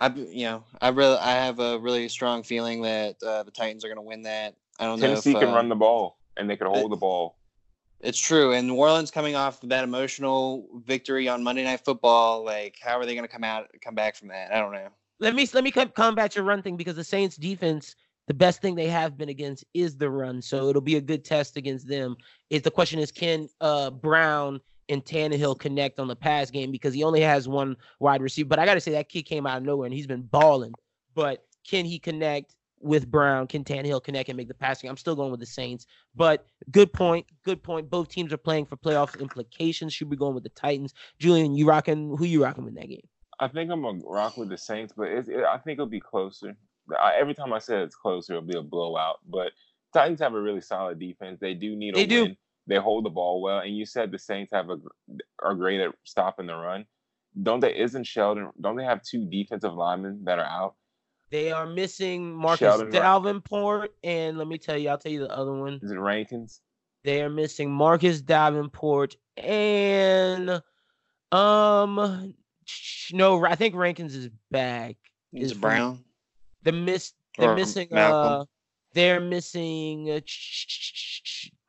I, 0.00 0.08
you 0.08 0.44
know, 0.44 0.64
I 0.80 0.88
really, 0.88 1.18
I 1.18 1.32
have 1.32 1.58
a 1.58 1.78
really 1.78 2.08
strong 2.08 2.42
feeling 2.42 2.80
that 2.82 3.22
uh, 3.22 3.42
the 3.42 3.50
Titans 3.50 3.84
are 3.84 3.88
going 3.88 3.96
to 3.96 4.02
win 4.02 4.22
that. 4.22 4.54
I 4.78 4.84
don't 4.84 4.98
tennessee 4.98 5.32
know 5.32 5.38
if 5.38 5.42
can 5.44 5.52
uh, 5.52 5.56
run 5.56 5.68
the 5.68 5.76
ball 5.76 6.16
and 6.38 6.48
they 6.48 6.56
can 6.56 6.68
hold 6.68 6.90
the 6.90 6.96
ball 6.96 7.36
it's 8.02 8.18
true. 8.18 8.52
And 8.52 8.66
New 8.66 8.76
Orleans 8.76 9.10
coming 9.10 9.36
off 9.36 9.60
that 9.62 9.84
emotional 9.84 10.66
victory 10.84 11.28
on 11.28 11.42
Monday 11.42 11.64
Night 11.64 11.84
Football, 11.84 12.44
like 12.44 12.78
how 12.80 12.98
are 12.98 13.06
they 13.06 13.14
going 13.14 13.26
to 13.26 13.32
come 13.32 13.44
out, 13.44 13.68
come 13.82 13.94
back 13.94 14.16
from 14.16 14.28
that? 14.28 14.52
I 14.52 14.58
don't 14.58 14.72
know. 14.72 14.88
let 15.18 15.34
me 15.34 15.48
let 15.52 15.64
me 15.64 15.70
combat 15.70 16.34
your 16.34 16.44
run 16.44 16.62
thing 16.62 16.76
because 16.76 16.96
the 16.96 17.04
Saints 17.04 17.36
defense 17.36 17.94
the 18.30 18.34
best 18.34 18.62
thing 18.62 18.76
they 18.76 18.86
have 18.86 19.18
been 19.18 19.28
against 19.28 19.64
is 19.74 19.96
the 19.96 20.08
run. 20.08 20.40
So 20.40 20.68
it'll 20.68 20.80
be 20.80 20.94
a 20.94 21.00
good 21.00 21.24
test 21.24 21.56
against 21.56 21.88
them. 21.88 22.14
Is 22.48 22.62
the 22.62 22.70
question 22.70 23.00
is 23.00 23.10
can 23.10 23.48
uh 23.60 23.90
Brown 23.90 24.60
and 24.88 25.04
Tannehill 25.04 25.58
connect 25.58 25.98
on 25.98 26.06
the 26.06 26.14
pass 26.14 26.48
game 26.48 26.70
because 26.70 26.94
he 26.94 27.02
only 27.02 27.22
has 27.22 27.48
one 27.48 27.76
wide 27.98 28.22
receiver. 28.22 28.48
But 28.48 28.60
I 28.60 28.66
gotta 28.66 28.80
say 28.80 28.92
that 28.92 29.08
kid 29.08 29.24
came 29.24 29.48
out 29.48 29.56
of 29.56 29.64
nowhere 29.64 29.86
and 29.86 29.92
he's 29.92 30.06
been 30.06 30.22
balling. 30.22 30.74
But 31.12 31.44
can 31.68 31.84
he 31.84 31.98
connect 31.98 32.54
with 32.78 33.10
Brown? 33.10 33.48
Can 33.48 33.64
Tannehill 33.64 34.04
connect 34.04 34.28
and 34.28 34.36
make 34.36 34.46
the 34.46 34.54
passing? 34.54 34.88
I'm 34.88 34.96
still 34.96 35.16
going 35.16 35.32
with 35.32 35.40
the 35.40 35.46
Saints. 35.46 35.86
But 36.14 36.46
good 36.70 36.92
point. 36.92 37.26
Good 37.44 37.64
point. 37.64 37.90
Both 37.90 38.10
teams 38.10 38.32
are 38.32 38.36
playing 38.36 38.66
for 38.66 38.76
playoff 38.76 39.18
implications. 39.18 39.92
Should 39.92 40.08
be 40.08 40.16
going 40.16 40.36
with 40.36 40.44
the 40.44 40.50
Titans. 40.50 40.94
Julian, 41.18 41.56
you 41.56 41.66
rocking? 41.66 42.16
Who 42.16 42.26
you 42.26 42.44
rocking 42.44 42.68
in 42.68 42.74
that 42.74 42.88
game? 42.88 43.08
I 43.40 43.48
think 43.48 43.72
I'm 43.72 43.82
gonna 43.82 44.02
rock 44.04 44.36
with 44.36 44.50
the 44.50 44.58
Saints, 44.58 44.92
but 44.96 45.08
it, 45.08 45.26
I 45.30 45.58
think 45.58 45.78
it'll 45.78 45.86
be 45.86 45.98
closer. 45.98 46.56
I, 46.98 47.14
every 47.16 47.34
time 47.34 47.52
I 47.52 47.58
say 47.58 47.82
it's 47.82 47.96
closer, 47.96 48.34
it'll 48.34 48.46
be 48.46 48.56
a 48.56 48.62
blowout. 48.62 49.18
But 49.28 49.52
Titans 49.92 50.20
have 50.20 50.34
a 50.34 50.40
really 50.40 50.60
solid 50.60 50.98
defense. 50.98 51.38
They 51.40 51.54
do 51.54 51.76
need 51.76 51.94
a 51.94 51.98
They 51.98 52.06
do. 52.06 52.24
win. 52.24 52.36
They 52.66 52.76
hold 52.76 53.04
the 53.04 53.10
ball 53.10 53.42
well, 53.42 53.58
and 53.60 53.76
you 53.76 53.84
said 53.84 54.12
the 54.12 54.18
Saints 54.18 54.52
have 54.52 54.70
a 54.70 54.76
are 55.42 55.54
great 55.54 55.80
at 55.80 55.92
stopping 56.04 56.46
the 56.46 56.54
run. 56.54 56.86
Don't 57.42 57.60
they? 57.60 57.76
Isn't 57.76 58.04
Sheldon? 58.04 58.50
Don't 58.60 58.76
they 58.76 58.84
have 58.84 59.02
two 59.02 59.24
defensive 59.24 59.74
linemen 59.74 60.24
that 60.24 60.38
are 60.38 60.44
out? 60.44 60.74
They 61.30 61.52
are 61.52 61.66
missing 61.66 62.34
Marcus 62.34 62.58
Sheldon 62.58 62.90
Ra- 62.90 63.00
Davenport, 63.18 63.94
and 64.02 64.36
let 64.36 64.48
me 64.48 64.58
tell 64.58 64.76
you, 64.76 64.88
I'll 64.88 64.98
tell 64.98 65.12
you 65.12 65.20
the 65.20 65.32
other 65.32 65.52
one. 65.52 65.78
Is 65.82 65.90
it 65.92 65.98
Rankins? 65.98 66.60
They 67.04 67.22
are 67.22 67.30
missing 67.30 67.70
Marcus 67.70 68.20
Davenport 68.20 69.16
and 69.36 70.62
um 71.32 72.34
no, 73.12 73.44
I 73.44 73.54
think 73.54 73.74
Rankins 73.74 74.14
is 74.14 74.28
back. 74.50 74.96
Is 75.32 75.50
Is 75.50 75.56
it 75.56 75.60
Brown? 75.60 76.04
The 76.62 76.72
miss 76.72 77.12
they're 77.38 77.50
Or 77.50 77.54
missing 77.56 77.88
Malcom. 77.88 78.42
uh 78.42 78.44
they're 78.92 79.20
missing 79.20 80.10
uh, 80.10 80.20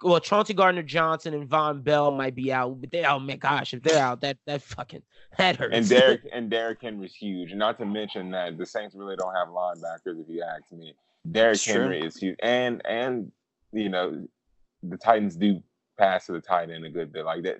well 0.01 0.19
Chauncey 0.19 0.53
Gardner 0.53 0.81
Johnson 0.83 1.33
and 1.33 1.47
Vonn 1.47 1.83
Bell 1.83 2.11
might 2.11 2.33
be 2.35 2.51
out, 2.51 2.81
but 2.81 2.91
they 2.91 3.05
oh 3.05 3.19
my 3.19 3.35
gosh, 3.35 3.73
if 3.73 3.83
they're 3.83 4.01
out, 4.03 4.21
that 4.21 4.37
that 4.47 4.61
fucking 4.61 5.03
that 5.37 5.55
hurts. 5.57 5.75
And 5.75 5.87
Derek 5.87 6.21
and 6.33 6.49
Derrick 6.49 6.81
Henry's 6.81 7.13
huge. 7.13 7.53
Not 7.53 7.77
to 7.79 7.85
mention 7.85 8.31
that 8.31 8.57
the 8.57 8.65
Saints 8.65 8.95
really 8.95 9.15
don't 9.15 9.35
have 9.35 9.49
linebackers, 9.49 10.19
if 10.19 10.27
you 10.27 10.43
ask 10.43 10.71
me. 10.71 10.93
True. 11.63 11.73
Henry 11.83 12.01
is 12.01 12.17
huge, 12.17 12.35
and 12.41 12.81
and 12.85 13.31
you 13.71 13.89
know 13.89 14.27
the 14.83 14.97
Titans 14.97 15.35
do 15.35 15.61
pass 15.99 16.25
to 16.25 16.31
the 16.31 16.41
tight 16.41 16.71
end 16.71 16.83
a 16.85 16.89
good 16.89 17.13
bit. 17.13 17.25
Like 17.25 17.43
that, 17.43 17.57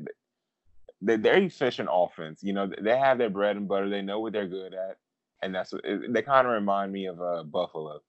they, 1.02 1.18
they're 1.18 1.38
efficient 1.38 1.88
offense. 1.92 2.42
You 2.42 2.54
know 2.54 2.68
they 2.82 2.98
have 2.98 3.20
their 3.20 3.30
bread 3.30 3.58
and 3.58 3.68
butter. 3.68 3.90
They 3.90 4.02
know 4.02 4.20
what 4.20 4.34
they're 4.34 4.48
good 4.48 4.74
at, 4.74 4.98
and 5.42 5.54
that's 5.54 5.74
what 5.74 5.82
it, 5.84 6.14
they 6.14 6.22
kind 6.22 6.48
of 6.48 6.54
remind 6.54 6.92
me 6.92 7.06
of 7.08 7.22
uh, 7.22 7.44
Buffalo. 7.44 8.02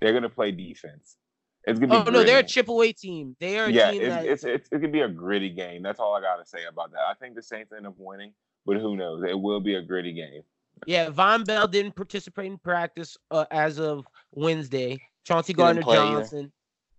They're 0.00 0.12
gonna 0.12 0.30
play 0.30 0.50
defense. 0.52 1.16
It's 1.64 1.78
gonna 1.78 2.04
be 2.04 2.08
Oh 2.08 2.12
no, 2.12 2.22
they're 2.24 2.38
a 2.38 2.42
gritty. 2.42 2.52
chip 2.52 2.68
away 2.68 2.92
team. 2.92 3.36
They 3.38 3.58
are 3.58 3.66
a 3.66 3.70
yeah, 3.70 3.90
team 3.90 4.02
it's, 4.02 4.14
that 4.14 4.26
it's 4.26 4.44
it's 4.44 4.68
it 4.72 4.80
could 4.80 4.92
be 4.92 5.00
a 5.00 5.08
gritty 5.08 5.50
game. 5.50 5.82
That's 5.82 6.00
all 6.00 6.14
I 6.14 6.20
gotta 6.20 6.44
say 6.46 6.64
about 6.64 6.92
that. 6.92 7.00
I 7.08 7.14
think 7.14 7.34
the 7.34 7.42
Saints 7.42 7.72
end 7.76 7.86
up 7.86 7.94
winning, 7.98 8.32
but 8.64 8.78
who 8.78 8.96
knows? 8.96 9.22
It 9.24 9.38
will 9.38 9.60
be 9.60 9.74
a 9.74 9.82
gritty 9.82 10.12
game. 10.12 10.42
Yeah, 10.86 11.10
Vonn 11.10 11.44
Bell 11.44 11.68
didn't 11.68 11.94
participate 11.94 12.46
in 12.46 12.58
practice 12.58 13.16
uh, 13.30 13.44
as 13.50 13.78
of 13.78 14.06
Wednesday. 14.32 15.00
Chauncey 15.24 15.52
Gardner. 15.52 15.82
Johnson, 15.82 16.50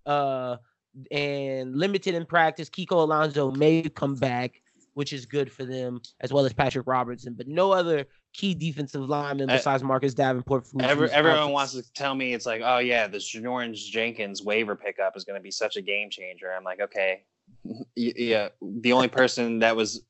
uh, 0.05 0.57
and 1.09 1.75
limited 1.75 2.13
in 2.13 2.25
practice. 2.25 2.69
Kiko 2.69 2.97
Alonso 2.97 3.51
may 3.51 3.81
come 3.83 4.15
back, 4.15 4.60
which 4.93 5.13
is 5.13 5.25
good 5.25 5.51
for 5.51 5.65
them, 5.65 6.01
as 6.19 6.33
well 6.33 6.45
as 6.45 6.53
Patrick 6.53 6.87
Robinson. 6.87 7.33
But 7.33 7.47
no 7.47 7.71
other 7.71 8.05
key 8.33 8.53
defensive 8.53 9.01
lineman 9.01 9.47
besides 9.47 9.83
Marcus 9.83 10.13
Davenport. 10.13 10.67
Every, 10.79 11.09
everyone 11.11 11.47
for- 11.47 11.53
wants 11.53 11.73
to 11.73 11.93
tell 11.93 12.15
me 12.15 12.33
it's 12.33 12.45
like, 12.45 12.61
oh 12.63 12.79
yeah, 12.79 13.07
this 13.07 13.33
Janoris 13.33 13.85
Jenkins 13.89 14.43
waiver 14.43 14.75
pickup 14.75 15.15
is 15.15 15.23
going 15.23 15.39
to 15.39 15.43
be 15.43 15.51
such 15.51 15.77
a 15.77 15.81
game 15.81 16.09
changer. 16.09 16.51
I'm 16.51 16.63
like, 16.63 16.81
okay, 16.81 17.23
yeah. 17.95 18.49
The 18.61 18.93
only 18.93 19.07
person 19.07 19.59
that 19.59 19.75
was 19.75 20.03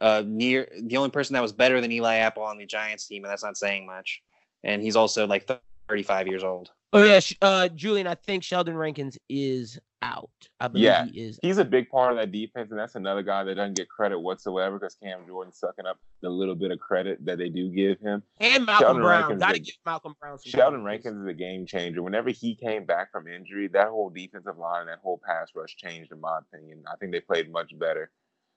uh, 0.00 0.22
near, 0.26 0.68
the 0.82 0.96
only 0.96 1.10
person 1.10 1.34
that 1.34 1.42
was 1.42 1.52
better 1.52 1.80
than 1.80 1.92
Eli 1.92 2.16
Apple 2.16 2.42
on 2.42 2.58
the 2.58 2.66
Giants 2.66 3.06
team, 3.06 3.24
and 3.24 3.30
that's 3.30 3.44
not 3.44 3.56
saying 3.56 3.86
much. 3.86 4.22
And 4.64 4.82
he's 4.82 4.96
also 4.96 5.26
like 5.26 5.48
35 5.88 6.26
years 6.26 6.42
old. 6.42 6.70
Oh 6.92 7.02
yeah, 7.02 7.20
uh, 7.42 7.68
Julian. 7.68 8.06
I 8.06 8.14
think 8.14 8.42
Sheldon 8.42 8.76
Rankins 8.76 9.18
is 9.28 9.78
out. 10.02 10.30
I 10.60 10.68
believe 10.68 10.84
Yeah, 10.84 11.06
he 11.06 11.20
is. 11.22 11.38
He's 11.42 11.58
a 11.58 11.64
big 11.64 11.88
part 11.88 12.12
of 12.12 12.18
that 12.18 12.32
defense, 12.32 12.70
and 12.70 12.78
that's 12.78 12.94
another 12.94 13.22
guy 13.22 13.44
that 13.44 13.54
doesn't 13.54 13.76
get 13.76 13.88
credit 13.88 14.18
whatsoever 14.18 14.78
because 14.78 14.94
Cam 15.02 15.20
Jordan's 15.26 15.58
sucking 15.58 15.86
up 15.86 15.98
the 16.22 16.28
little 16.28 16.54
bit 16.54 16.70
of 16.70 16.78
credit 16.78 17.24
that 17.24 17.38
they 17.38 17.48
do 17.48 17.68
give 17.70 17.98
him. 18.00 18.22
And 18.40 18.66
Malcom 18.66 18.78
Sheldon 18.78 19.02
Brown. 19.02 19.20
Rankins 19.22 19.40
Got 19.40 19.54
to 19.54 19.60
is- 19.60 19.66
give 19.66 19.76
Malcom 19.86 20.18
Brown. 20.18 20.38
Some 20.38 20.50
Sheldon 20.50 20.82
credit. 20.82 20.84
Rankins 21.04 21.22
is 21.22 21.28
a 21.28 21.34
game 21.34 21.66
changer. 21.66 22.02
Whenever 22.02 22.30
he 22.30 22.54
came 22.54 22.84
back 22.84 23.10
from 23.12 23.26
injury, 23.26 23.68
that 23.68 23.88
whole 23.88 24.10
defensive 24.10 24.58
line, 24.58 24.82
and 24.82 24.88
that 24.90 24.98
whole 25.02 25.20
pass 25.26 25.48
rush 25.54 25.76
changed, 25.76 26.12
in 26.12 26.20
my 26.20 26.38
opinion. 26.38 26.84
I 26.92 26.96
think 26.96 27.12
they 27.12 27.20
played 27.20 27.50
much 27.50 27.76
better. 27.78 28.10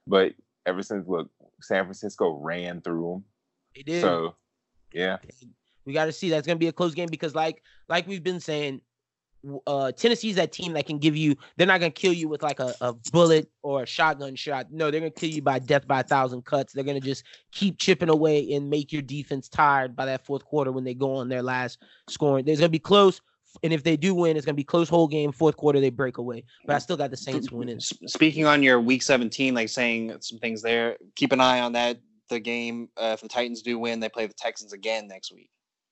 But 0.07 0.33
ever 0.65 0.83
since, 0.83 1.07
look, 1.07 1.29
San 1.61 1.83
Francisco 1.85 2.31
ran 2.41 2.81
through 2.81 3.13
them. 3.13 3.23
They 3.75 3.83
did. 3.83 4.01
So, 4.01 4.35
yeah. 4.93 5.17
We 5.85 5.93
got 5.93 6.05
to 6.05 6.11
see 6.11 6.29
that's 6.29 6.45
going 6.45 6.57
to 6.57 6.59
be 6.59 6.67
a 6.67 6.73
close 6.73 6.93
game 6.93 7.07
because, 7.09 7.33
like, 7.33 7.63
like 7.87 8.07
we've 8.07 8.23
been 8.23 8.39
saying, 8.39 8.73
w- 8.73 8.81
uh, 9.67 9.91
Tennessee's 9.91 10.35
that 10.35 10.51
team 10.51 10.73
that 10.73 10.85
can 10.85 10.97
give 10.97 11.15
you. 11.15 11.35
They're 11.57 11.67
not 11.67 11.79
going 11.79 11.91
to 11.91 11.99
kill 12.01 12.13
you 12.13 12.27
with 12.27 12.43
like 12.43 12.59
a, 12.59 12.73
a 12.81 12.93
bullet 13.11 13.49
or 13.61 13.83
a 13.83 13.85
shotgun 13.85 14.35
shot. 14.35 14.71
No, 14.71 14.91
they're 14.91 14.99
going 14.99 15.11
to 15.11 15.19
kill 15.19 15.29
you 15.29 15.41
by 15.41 15.59
death 15.59 15.87
by 15.87 16.01
a 16.01 16.03
thousand 16.03 16.45
cuts. 16.45 16.73
They're 16.73 16.83
going 16.83 16.99
to 16.99 17.05
just 17.05 17.23
keep 17.51 17.77
chipping 17.77 18.09
away 18.09 18.53
and 18.53 18.69
make 18.69 18.91
your 18.91 19.01
defense 19.01 19.47
tired 19.47 19.95
by 19.95 20.05
that 20.05 20.25
fourth 20.25 20.45
quarter 20.45 20.71
when 20.71 20.83
they 20.83 20.93
go 20.93 21.15
on 21.15 21.29
their 21.29 21.43
last 21.43 21.79
scoring. 22.09 22.45
There's 22.45 22.59
going 22.59 22.69
to 22.69 22.71
be 22.71 22.79
close, 22.79 23.21
and 23.63 23.73
if 23.73 23.83
they 23.83 23.97
do 23.97 24.13
win, 24.13 24.37
it's 24.37 24.45
going 24.45 24.55
to 24.55 24.59
be 24.59 24.63
close 24.63 24.89
whole 24.89 25.07
game. 25.07 25.31
Fourth 25.31 25.57
quarter, 25.57 25.79
they 25.79 25.89
break 25.89 26.17
away. 26.17 26.43
But 26.65 26.75
I 26.75 26.79
still 26.79 26.97
got 26.97 27.11
the 27.11 27.17
Saints 27.17 27.51
winning. 27.51 27.79
Speaking 27.79 28.45
on 28.45 28.63
your 28.63 28.79
week 28.79 29.01
17, 29.01 29.53
like 29.53 29.69
saying 29.69 30.15
some 30.21 30.39
things 30.39 30.61
there, 30.61 30.97
keep 31.15 31.31
an 31.31 31.41
eye 31.41 31.61
on 31.61 31.73
that. 31.73 31.99
The 32.29 32.39
game, 32.39 32.89
uh, 32.95 33.11
if 33.13 33.21
the 33.21 33.27
Titans 33.27 33.63
do 33.63 33.79
win, 33.79 33.99
they 33.99 34.09
play 34.09 34.27
the 34.27 34.35
Texans 34.35 34.71
again 34.71 35.07
next 35.07 35.33
week. 35.33 35.49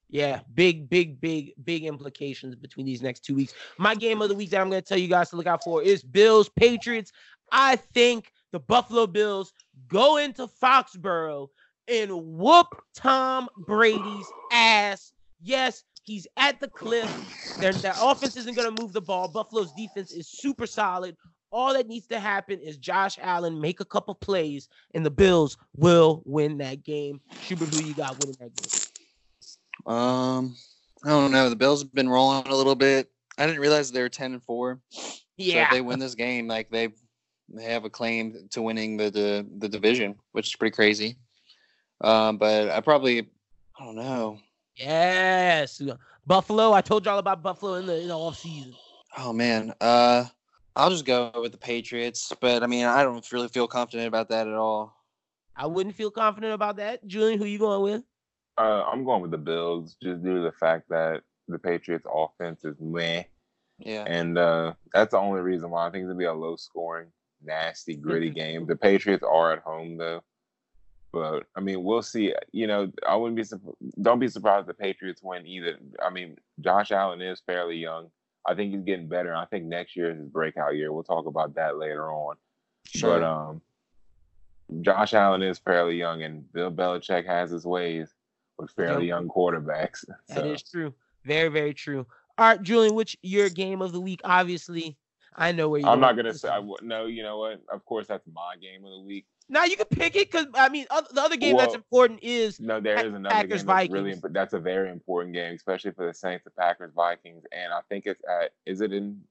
Yeah, 0.09 0.39
big, 0.53 0.89
big, 0.89 1.19
big, 1.19 1.53
big 1.63 1.83
implications 1.83 2.55
between 2.55 2.85
these 2.85 3.01
next 3.01 3.21
two 3.25 3.35
weeks. 3.35 3.53
My 3.77 3.93
game 3.93 4.21
of 4.21 4.29
the 4.29 4.35
week 4.35 4.51
that 4.51 4.61
I'm 4.61 4.69
going 4.69 4.81
to 4.81 4.87
tell 4.87 4.97
you 4.97 5.09
guys 5.09 5.29
to 5.31 5.35
look 5.35 5.47
out 5.47 5.63
for 5.63 5.81
is 5.81 6.01
Bills 6.01 6.49
Patriots. 6.49 7.11
I 7.51 7.75
think 7.75 8.31
the 8.51 8.59
Buffalo 8.59 9.05
Bills 9.07 9.53
go 9.87 10.17
into 10.17 10.47
Foxborough 10.47 11.49
and 11.87 12.11
whoop 12.11 12.67
Tom 12.95 13.49
Brady's 13.57 14.25
ass. 14.51 15.11
Yes, 15.41 15.83
he's 16.03 16.27
at 16.37 16.59
the 16.59 16.69
cliff. 16.69 17.11
Their, 17.59 17.73
their 17.73 17.95
offense 17.97 18.37
isn't 18.37 18.55
going 18.55 18.73
to 18.73 18.81
move 18.81 18.93
the 18.93 19.01
ball. 19.01 19.27
Buffalo's 19.27 19.73
defense 19.73 20.11
is 20.11 20.27
super 20.27 20.65
solid. 20.67 21.17
All 21.51 21.73
that 21.73 21.87
needs 21.87 22.07
to 22.07 22.19
happen 22.19 22.59
is 22.59 22.77
Josh 22.77 23.17
Allen 23.21 23.59
make 23.59 23.79
a 23.79 23.85
couple 23.85 24.13
plays, 24.15 24.67
and 24.93 25.05
the 25.05 25.11
Bills 25.11 25.57
will 25.75 26.21
win 26.25 26.57
that 26.57 26.83
game. 26.83 27.21
Schubert, 27.39 27.69
who 27.69 27.79
you 27.79 27.93
got 27.95 28.17
winning 28.19 28.35
that 28.39 28.53
game? 28.53 28.86
Um, 29.87 30.55
I 31.05 31.09
don't 31.09 31.31
know. 31.31 31.49
The 31.49 31.55
Bills 31.55 31.81
have 31.81 31.93
been 31.93 32.09
rolling 32.09 32.47
a 32.47 32.55
little 32.55 32.75
bit. 32.75 33.09
I 33.37 33.45
didn't 33.45 33.61
realize 33.61 33.91
they 33.91 34.01
were 34.01 34.09
10 34.09 34.33
and 34.33 34.43
4. 34.43 34.79
So 34.89 35.01
Yeah. 35.37 35.65
if 35.65 35.71
they 35.71 35.81
win 35.81 35.99
this 35.99 36.15
game, 36.15 36.47
like 36.47 36.69
they 36.69 36.89
they 37.49 37.63
have 37.63 37.85
a 37.85 37.89
claim 37.89 38.47
to 38.51 38.61
winning 38.61 38.97
the 38.97 39.09
the, 39.09 39.47
the 39.59 39.69
division, 39.69 40.15
which 40.33 40.47
is 40.47 40.55
pretty 40.55 40.75
crazy. 40.75 41.17
Um, 42.01 42.37
but 42.37 42.69
I 42.69 42.81
probably 42.81 43.19
I 43.79 43.85
don't 43.85 43.95
know. 43.95 44.39
Yes. 44.75 45.81
Buffalo. 46.25 46.73
I 46.73 46.81
told 46.81 47.05
y'all 47.05 47.19
about 47.19 47.41
Buffalo 47.41 47.75
in 47.75 47.85
the 47.85 48.01
in 48.01 48.07
the 48.09 48.17
off 48.17 48.37
season. 48.37 48.73
Oh 49.17 49.31
man. 49.33 49.73
Uh 49.79 50.25
I'll 50.75 50.89
just 50.91 51.05
go 51.05 51.31
with 51.41 51.51
the 51.51 51.57
Patriots, 51.57 52.33
but 52.41 52.63
I 52.63 52.67
mean 52.67 52.85
I 52.85 53.03
don't 53.03 53.31
really 53.31 53.47
feel 53.47 53.67
confident 53.67 54.07
about 54.07 54.29
that 54.29 54.47
at 54.47 54.53
all. 54.53 54.95
I 55.55 55.65
wouldn't 55.67 55.95
feel 55.95 56.11
confident 56.11 56.53
about 56.53 56.77
that. 56.77 57.05
Julian, 57.07 57.39
who 57.39 57.45
you 57.45 57.57
going 57.59 57.81
with? 57.81 58.03
Uh, 58.57 58.83
I'm 58.91 59.03
going 59.03 59.21
with 59.21 59.31
the 59.31 59.37
Bills 59.37 59.95
just 60.01 60.23
due 60.23 60.35
to 60.35 60.41
the 60.41 60.51
fact 60.51 60.89
that 60.89 61.21
the 61.47 61.59
Patriots 61.59 62.07
offense 62.11 62.63
is 62.65 62.75
meh. 62.79 63.23
Yeah. 63.79 64.03
And 64.07 64.37
uh, 64.37 64.73
that's 64.93 65.11
the 65.11 65.19
only 65.19 65.41
reason 65.41 65.69
why 65.69 65.87
I 65.87 65.91
think 65.91 66.03
it's 66.03 66.09
gonna 66.09 66.17
be 66.17 66.25
a 66.25 66.33
low 66.33 66.55
scoring, 66.55 67.07
nasty, 67.43 67.95
gritty 67.95 68.31
game. 68.31 68.65
The 68.65 68.75
Patriots 68.75 69.23
are 69.23 69.53
at 69.53 69.59
home 69.59 69.97
though, 69.97 70.23
but 71.11 71.43
I 71.55 71.59
mean 71.59 71.83
we'll 71.83 72.01
see. 72.01 72.33
You 72.51 72.67
know, 72.67 72.91
I 73.07 73.15
wouldn't 73.15 73.37
be 73.37 73.57
don't 74.01 74.19
be 74.19 74.27
surprised 74.27 74.61
if 74.61 74.75
the 74.75 74.83
Patriots 74.83 75.21
win 75.23 75.45
either. 75.45 75.77
I 76.01 76.09
mean, 76.09 76.37
Josh 76.59 76.91
Allen 76.91 77.21
is 77.21 77.41
fairly 77.45 77.77
young. 77.77 78.09
I 78.47 78.55
think 78.55 78.73
he's 78.73 78.83
getting 78.83 79.07
better. 79.07 79.35
I 79.35 79.45
think 79.45 79.65
next 79.65 79.95
year 79.95 80.09
is 80.09 80.17
his 80.17 80.29
breakout 80.29 80.75
year. 80.75 80.91
We'll 80.91 81.03
talk 81.03 81.27
about 81.27 81.55
that 81.55 81.77
later 81.77 82.11
on. 82.11 82.37
Sure. 82.85 83.19
But 83.19 83.23
um, 83.23 83.61
Josh 84.81 85.13
Allen 85.13 85.43
is 85.43 85.59
fairly 85.59 85.97
young, 85.97 86.23
and 86.23 86.51
Bill 86.51 86.71
Belichick 86.71 87.25
has 87.25 87.51
his 87.51 87.65
ways 87.65 88.13
with 88.57 88.71
fairly 88.71 89.05
Yep. 89.05 89.09
young 89.09 89.27
quarterbacks. 89.29 90.05
That 90.29 90.45
is 90.47 90.63
true. 90.63 90.93
Very, 91.25 91.49
very 91.49 91.73
true. 91.73 92.05
All 92.37 92.47
right, 92.49 92.61
Julian, 92.61 92.95
which 92.95 93.17
your 93.21 93.49
game 93.49 93.81
of 93.81 93.91
the 93.91 94.01
week? 94.01 94.21
Obviously, 94.23 94.97
I 95.35 95.51
know 95.51 95.69
where 95.69 95.79
you're 95.81 95.89
I'm 95.89 95.99
not 95.99 96.13
going. 96.15 96.25
gonna 96.25 96.37
say 96.37 96.49
I 96.49 96.59
would 96.59 96.83
no. 96.83 97.05
You 97.05 97.23
know 97.23 97.37
what? 97.39 97.61
Of 97.71 97.83
course, 97.85 98.07
that's 98.07 98.25
my 98.33 98.55
game 98.61 98.83
of 98.85 98.91
the 98.91 98.99
week. 99.01 99.25
Now 99.49 99.63
you 99.63 99.77
can 99.77 99.85
pick 99.85 100.15
it 100.15 100.29
because 100.31 100.45
I 100.53 100.69
mean 100.69 100.85
oth- 100.91 101.09
the 101.09 101.21
other 101.21 101.37
game 101.37 101.55
that's 101.57 101.73
important 101.75 102.19
is 102.21 102.59
No, 102.59 102.79
there 102.79 102.95
Pa- 102.95 103.01
another 103.15 103.29
Packers, 103.29 103.63
game 103.63 103.67
that's 103.75 103.89
really 103.89 104.03
Vikings. 104.11 104.23
imp- 104.25 104.33
that's 104.33 104.53
a 104.53 104.59
very 104.59 104.89
important 104.91 105.33
game, 105.33 105.55
especially 105.55 105.91
for 105.91 106.05
the 106.05 106.13
Saints, 106.13 106.43
the 106.43 106.51
Packers, 106.51 106.91
Vikings, 106.95 107.43
and 107.51 107.71
I 107.73 107.79
think 107.89 108.05
it's 108.07 108.21
at 108.29 108.51
is 108.65 108.81
it 108.81 108.91
in 108.93 109.21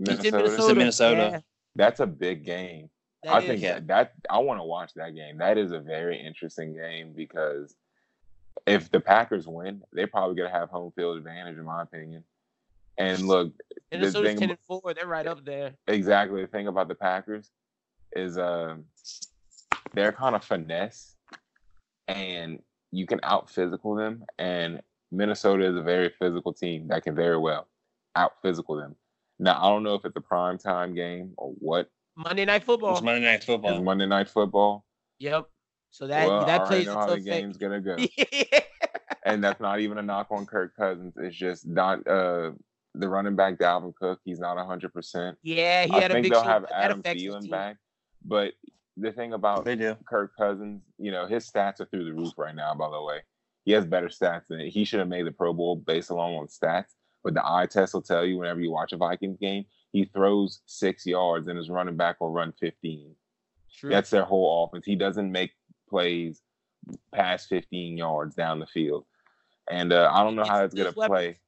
it's 0.00 0.08
Minnesota? 0.22 0.26
in 0.28 0.42
Minnesota. 0.42 0.70
in 0.72 0.78
Minnesota. 0.78 1.28
Yeah, 1.32 1.40
That's 1.76 2.00
a 2.00 2.06
big 2.06 2.44
game. 2.44 2.90
that 3.22 3.32
I 3.32 3.38
is. 3.40 3.44
think 3.46 3.60
that, 3.62 3.86
that 3.88 4.12
I 4.28 4.38
want 4.38 4.58
to 4.60 4.64
watch 4.64 4.92
that 4.94 5.14
game. 5.14 5.38
That 5.38 5.56
is 5.58 5.72
a 5.72 5.78
very 5.78 6.18
interesting 6.18 6.74
game 6.74 7.12
because 7.14 7.74
if 8.66 8.90
the 8.90 9.00
Packers 9.00 9.46
win, 9.46 9.82
they're 9.92 10.06
probably 10.06 10.36
gonna 10.36 10.50
have 10.50 10.68
home 10.70 10.92
field 10.96 11.16
advantage, 11.18 11.58
in 11.58 11.64
my 11.64 11.82
opinion. 11.82 12.24
And 12.98 13.26
look, 13.26 13.52
Minnesota's 13.90 14.30
thing 14.30 14.38
ten 14.38 14.50
and 14.50 14.58
four. 14.66 14.82
They're 14.94 15.06
right 15.06 15.26
up 15.26 15.44
there. 15.44 15.74
exactly 15.86 16.42
the 16.42 16.46
thing 16.48 16.66
about 16.66 16.88
the 16.88 16.94
Packers 16.94 17.50
is 18.12 18.36
um 18.38 18.84
they're 19.94 20.12
kind 20.12 20.34
of 20.34 20.44
finesse 20.44 21.16
and 22.08 22.60
you 22.92 23.06
can 23.06 23.20
out 23.22 23.48
physical 23.48 23.94
them 23.94 24.24
and 24.38 24.80
Minnesota 25.12 25.64
is 25.64 25.76
a 25.76 25.82
very 25.82 26.12
physical 26.18 26.52
team 26.52 26.88
that 26.88 27.02
can 27.04 27.14
very 27.14 27.36
well 27.38 27.68
out 28.16 28.34
physical 28.42 28.76
them. 28.76 28.94
Now 29.38 29.60
I 29.60 29.68
don't 29.68 29.82
know 29.82 29.94
if 29.94 30.04
it's 30.04 30.16
a 30.16 30.20
prime 30.20 30.58
time 30.58 30.94
game 30.94 31.32
or 31.36 31.52
what. 31.58 31.88
Monday 32.16 32.44
Night 32.44 32.64
Football. 32.64 32.94
It's 32.94 33.02
Monday 33.02 33.24
Night 33.24 33.44
Football. 33.44 33.70
It's 33.70 33.76
Football. 33.78 33.84
Monday 33.84 34.06
night 34.06 34.28
football. 34.28 34.84
Yep. 35.20 35.48
So 35.90 36.06
that 36.06 36.28
well, 36.28 36.46
that 36.46 36.62
I 36.62 36.66
plays 36.66 36.86
already 36.86 37.06
know 37.08 37.12
how 37.12 37.14
the 37.14 37.20
game's 37.20 37.56
gonna 37.56 37.80
go. 37.80 37.96
yeah. 37.98 38.60
and 39.24 39.42
that's 39.42 39.60
not 39.60 39.80
even 39.80 39.98
a 39.98 40.02
knock 40.02 40.28
on 40.30 40.46
Kirk 40.46 40.76
Cousins. 40.76 41.14
It's 41.16 41.36
just 41.36 41.66
not 41.66 42.06
uh 42.06 42.52
the 42.94 43.08
running 43.08 43.36
back 43.36 43.58
Dalvin 43.58 43.94
Cook. 43.94 44.20
He's 44.24 44.38
not 44.38 44.58
hundred 44.64 44.92
percent. 44.92 45.36
Yeah, 45.42 45.86
he 45.86 45.92
I 45.92 46.00
had 46.00 46.10
a 46.10 46.14
big. 46.14 46.20
I 46.20 46.22
think 46.22 46.22
big 46.24 46.32
they'll 46.32 46.42
have 46.42 46.66
Adam 46.72 47.02
Thielen 47.02 47.50
back, 47.50 47.76
but 48.24 48.52
the 48.96 49.12
thing 49.12 49.32
about 49.32 49.64
They 49.64 49.76
do. 49.76 49.96
Kirk 50.08 50.32
Cousins, 50.36 50.82
you 50.98 51.10
know, 51.10 51.26
his 51.26 51.50
stats 51.50 51.80
are 51.80 51.86
through 51.86 52.04
the 52.04 52.12
roof 52.12 52.32
right 52.36 52.54
now. 52.54 52.74
By 52.74 52.90
the 52.90 53.02
way, 53.02 53.20
he 53.64 53.72
has 53.72 53.86
better 53.86 54.08
stats 54.08 54.46
than 54.48 54.60
he 54.60 54.84
should 54.84 55.00
have 55.00 55.08
made 55.08 55.26
the 55.26 55.32
Pro 55.32 55.52
Bowl 55.52 55.76
based 55.76 56.10
alone 56.10 56.34
on 56.34 56.46
stats. 56.46 56.92
But 57.22 57.34
the 57.34 57.42
eye 57.44 57.66
test 57.66 57.94
will 57.94 58.02
tell 58.02 58.24
you 58.24 58.38
whenever 58.38 58.60
you 58.60 58.70
watch 58.70 58.92
a 58.92 58.96
Vikings 58.96 59.38
game, 59.38 59.64
he 59.92 60.06
throws 60.06 60.60
six 60.66 61.04
yards 61.04 61.48
and 61.48 61.58
his 61.58 61.68
running 61.68 61.96
back 61.96 62.20
will 62.20 62.30
run 62.30 62.52
fifteen. 62.58 63.14
True. 63.72 63.90
That's 63.90 64.10
their 64.10 64.24
whole 64.24 64.64
offense. 64.64 64.84
He 64.84 64.96
doesn't 64.96 65.30
make 65.30 65.52
plays 65.90 66.40
past 67.14 67.48
15 67.48 67.96
yards 67.96 68.34
down 68.34 68.58
the 68.58 68.66
field. 68.66 69.04
And 69.70 69.92
uh, 69.92 70.10
I 70.12 70.22
don't 70.24 70.36
know 70.36 70.44
how 70.44 70.64
It's 70.64 70.74
that's 70.74 70.94
going 70.94 71.08
to 71.08 71.08
play. 71.08 71.38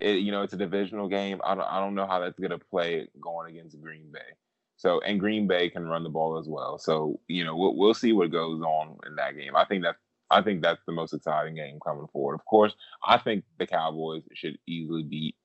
It, 0.00 0.16
you 0.16 0.32
know, 0.32 0.42
it's 0.42 0.52
a 0.52 0.58
divisional 0.58 1.08
game. 1.08 1.40
I 1.44 1.54
don't, 1.54 1.64
I 1.64 1.78
don't 1.78 1.94
know 1.94 2.06
how 2.06 2.18
that's 2.18 2.38
going 2.38 2.50
to 2.50 2.58
play 2.58 3.08
going 3.20 3.54
against 3.54 3.80
Green 3.80 4.10
Bay. 4.12 4.20
So, 4.76 5.00
and 5.00 5.20
Green 5.20 5.46
Bay 5.46 5.70
can 5.70 5.86
run 5.86 6.02
the 6.02 6.08
ball 6.08 6.38
as 6.38 6.48
well. 6.48 6.76
So, 6.76 7.20
you 7.28 7.44
know, 7.44 7.56
we'll, 7.56 7.76
we'll 7.76 7.94
see 7.94 8.12
what 8.12 8.32
goes 8.32 8.60
on 8.62 8.98
in 9.06 9.14
that 9.14 9.36
game. 9.36 9.54
I 9.54 9.64
think 9.64 9.84
that 9.84 9.96
I 10.32 10.40
think 10.40 10.62
that's 10.62 10.80
the 10.86 10.92
most 10.92 11.12
exciting 11.12 11.54
game 11.54 11.78
coming 11.84 12.06
forward. 12.12 12.34
Of 12.34 12.44
course, 12.46 12.74
I 13.06 13.18
think 13.18 13.44
the 13.58 13.66
Cowboys 13.66 14.22
should 14.34 14.58
easily 14.66 15.02
beat 15.02 15.36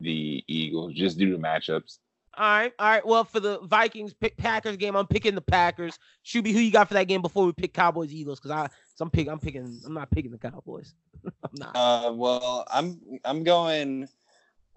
the 0.00 0.44
Eagles 0.48 0.92
just 0.94 1.18
due 1.18 1.30
to 1.32 1.38
matchups. 1.38 1.98
All 2.36 2.44
right, 2.44 2.72
all 2.78 2.88
right. 2.88 3.06
Well, 3.06 3.24
for 3.24 3.40
the 3.40 3.60
Vikings 3.60 4.12
pick 4.12 4.36
Packers 4.36 4.76
game, 4.76 4.96
I'm 4.96 5.06
picking 5.06 5.34
the 5.34 5.40
Packers. 5.40 5.98
Shuby, 6.24 6.52
who 6.52 6.58
you 6.58 6.72
got 6.72 6.88
for 6.88 6.94
that 6.94 7.08
game 7.08 7.22
before 7.22 7.46
we 7.46 7.52
pick 7.52 7.72
Cowboys 7.72 8.12
Eagles? 8.12 8.40
Because 8.40 8.50
I, 8.50 8.68
so 8.94 9.04
I'm 9.04 9.10
pick, 9.10 9.28
I'm 9.28 9.38
picking, 9.38 9.80
I'm 9.86 9.94
not 9.94 10.10
picking 10.10 10.30
the 10.30 10.38
Cowboys. 10.38 10.94
I'm 11.24 11.32
not. 11.54 11.76
Uh, 11.76 12.12
well, 12.12 12.66
I'm 12.72 13.00
I'm 13.24 13.44
going 13.44 14.08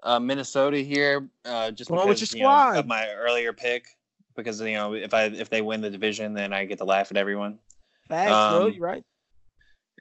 uh, 0.04 0.20
Minnesota 0.20 0.78
here, 0.78 1.30
uh, 1.46 1.72
just 1.72 1.90
Going 1.90 2.08
because 2.08 2.34
you 2.34 2.42
know, 2.42 2.50
squad. 2.50 2.78
of 2.78 2.88
my 2.88 3.10
earlier 3.12 3.54
pick. 3.54 3.88
Because 4.36 4.62
you 4.62 4.74
know, 4.74 4.94
if 4.94 5.14
I 5.14 5.24
if 5.24 5.50
they 5.50 5.62
win 5.62 5.82
the 5.82 5.90
division, 5.90 6.34
then 6.34 6.54
I 6.54 6.66
get 6.66 6.78
to 6.78 6.86
laugh 6.86 7.10
at 7.10 7.18
everyone. 7.18 7.58
Facts, 8.08 8.48
bro. 8.50 8.68
um, 8.68 8.74
You 8.74 8.82
right? 8.82 9.04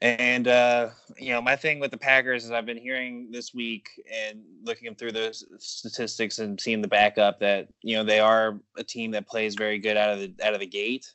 And 0.03 0.47
uh, 0.47 0.91
you 1.19 1.31
know, 1.31 1.41
my 1.41 1.57
thing 1.57 1.79
with 1.79 1.91
the 1.91 1.97
Packers 1.97 2.45
is 2.45 2.51
I've 2.51 2.67
been 2.67 2.77
hearing 2.77 3.31
this 3.31 3.55
week 3.55 3.89
and 4.13 4.43
looking 4.63 4.95
through 4.95 5.13
the 5.13 5.33
statistics 5.59 6.39
and 6.39 6.61
seeing 6.61 6.83
the 6.83 6.89
backup 6.89 7.41
that 7.41 7.69
you 7.83 7.97
know 7.97 8.05
they 8.05 8.21
are 8.21 8.61
a 8.77 8.85
team 8.85 9.11
that 9.13 9.27
plays 9.27 9.55
very 9.55 9.79
good 9.79 9.97
out 9.97 10.11
of 10.11 10.19
the 10.19 10.35
out 10.45 10.53
of 10.53 10.61
the 10.61 10.67
gate, 10.67 11.11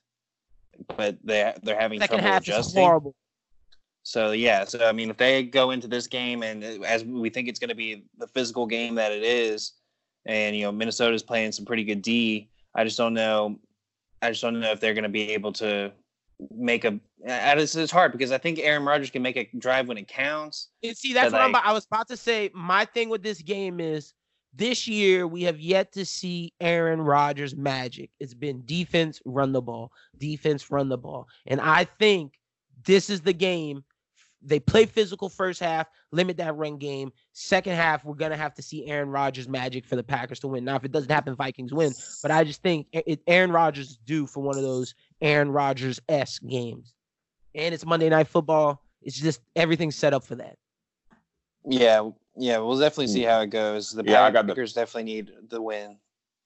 but 0.98 1.16
they 1.24 1.54
they're 1.62 1.80
having 1.80 2.00
Second 2.00 2.20
trouble 2.20 2.34
half 2.34 2.42
is 2.42 2.48
adjusting. 2.48 2.84
horrible. 2.84 3.16
So 4.04 4.32
yeah, 4.32 4.66
so 4.66 4.88
I 4.88 4.92
mean, 4.94 5.12
if 5.12 5.18
they 5.18 5.44
go 5.44 5.72
into 5.72 5.88
this 5.88 6.08
game 6.08 6.42
and 6.42 6.64
uh, 6.64 6.84
as 6.84 7.06
we 7.06 7.30
think 7.30 7.48
it's 7.48 7.60
going 7.60 7.70
to 7.70 7.76
be 7.76 8.06
the 8.18 8.28
physical 8.28 8.66
game 8.66 8.96
that 8.96 9.12
it 9.12 9.24
is, 9.24 9.74
and 10.26 10.56
you 10.56 10.64
know 10.64 10.72
Minnesota's 10.72 11.22
playing 11.22 11.52
some 11.52 11.66
pretty 11.66 11.84
good 11.84 12.02
D, 12.02 12.50
I 12.74 12.84
just 12.84 12.98
don't 12.98 13.14
know. 13.14 13.60
I 14.24 14.30
just 14.30 14.42
don't 14.42 14.60
know 14.60 14.72
if 14.72 14.80
they're 14.80 14.96
going 14.96 15.04
to 15.04 15.10
be 15.10 15.32
able 15.34 15.54
to 15.54 15.92
make 16.50 16.86
a. 16.86 17.00
It's, 17.24 17.76
it's 17.76 17.92
hard 17.92 18.12
because 18.12 18.32
I 18.32 18.38
think 18.38 18.60
Aaron 18.60 18.84
Rodgers 18.84 19.10
can 19.10 19.22
make 19.22 19.38
a 19.38 19.50
drive 19.58 19.88
when 19.88 19.98
it 19.98 20.08
counts. 20.08 20.70
And 20.84 20.96
see, 20.98 21.14
that's 21.14 21.32
what 21.32 21.42
I'm 21.42 21.52
about. 21.52 21.66
I 21.66 21.74
was 21.74 21.86
about 21.86 22.08
to 22.10 22.18
say. 22.18 22.50
My 22.54 22.86
thing 22.86 23.10
with 23.10 23.24
this 23.24 23.42
game 23.42 23.80
is 23.80 24.14
this 24.54 24.88
year 24.88 25.28
we 25.28 25.44
have 25.44 25.60
yet 25.60 25.92
to 25.94 26.06
see 26.06 26.54
Aaron 26.60 27.02
Rodgers 27.02 27.56
magic. 27.56 28.10
It's 28.20 28.34
been 28.34 28.64
defense, 28.66 29.22
run 29.26 29.52
the 29.52 29.62
ball, 29.62 29.92
defense, 30.18 30.70
run 30.70 30.90
the 30.90 30.98
ball. 30.98 31.28
And 31.48 31.62
I 31.62 31.86
think 31.86 32.34
this 32.86 33.10
is 33.10 33.22
the 33.22 33.34
game. 33.34 33.84
They 34.44 34.60
play 34.60 34.86
physical 34.86 35.30
first 35.30 35.60
half, 35.60 35.88
limit 36.12 36.38
that 36.38 36.56
run 36.56 36.78
game. 36.78 37.12
Second 37.34 37.76
half, 37.76 38.04
we're 38.04 38.16
gonna 38.16 38.38
have 38.38 38.54
to 38.56 38.62
see 38.62 38.88
Aaron 38.88 39.10
Rodgers 39.10 39.48
magic 39.48 39.86
for 39.86 39.96
the 39.96 40.04
Packers 40.04 40.40
to 40.40 40.48
win. 40.48 40.64
Now, 40.66 40.76
if 40.76 40.84
it 40.84 40.92
doesn't 40.92 41.12
happen, 41.12 41.36
Vikings 41.36 41.74
win. 41.74 41.94
But 42.22 42.32
I 42.32 42.44
just 42.44 42.62
think 42.64 42.88
it, 42.92 43.22
Aaron 43.28 43.52
Rodgers 43.52 43.92
is 43.92 43.98
due 43.98 44.26
for 44.26 44.42
one 44.42 44.58
of 44.58 44.64
those 44.64 44.96
Aaron 45.22 45.52
Rodgers 45.52 46.00
s 46.10 46.40
games. 46.40 46.94
And 47.54 47.74
it's 47.74 47.86
Monday 47.86 48.10
Night 48.10 48.28
Football. 48.28 48.82
It's 49.02 49.20
just 49.20 49.42
everything's 49.56 49.96
set 49.96 50.14
up 50.14 50.24
for 50.24 50.36
that. 50.36 50.58
Yeah, 51.66 52.10
yeah, 52.36 52.58
we'll 52.58 52.80
definitely 52.80 53.08
see 53.08 53.24
how 53.24 53.42
it 53.42 53.48
goes. 53.52 53.92
The 53.92 54.04
Yeah, 54.04 54.24
I 54.24 54.32
got 54.32 54.48
the- 54.48 54.54
Packers 54.54 54.74
definitely 54.74 55.04
need 55.14 55.32
the 55.50 55.62
win. 55.62 55.98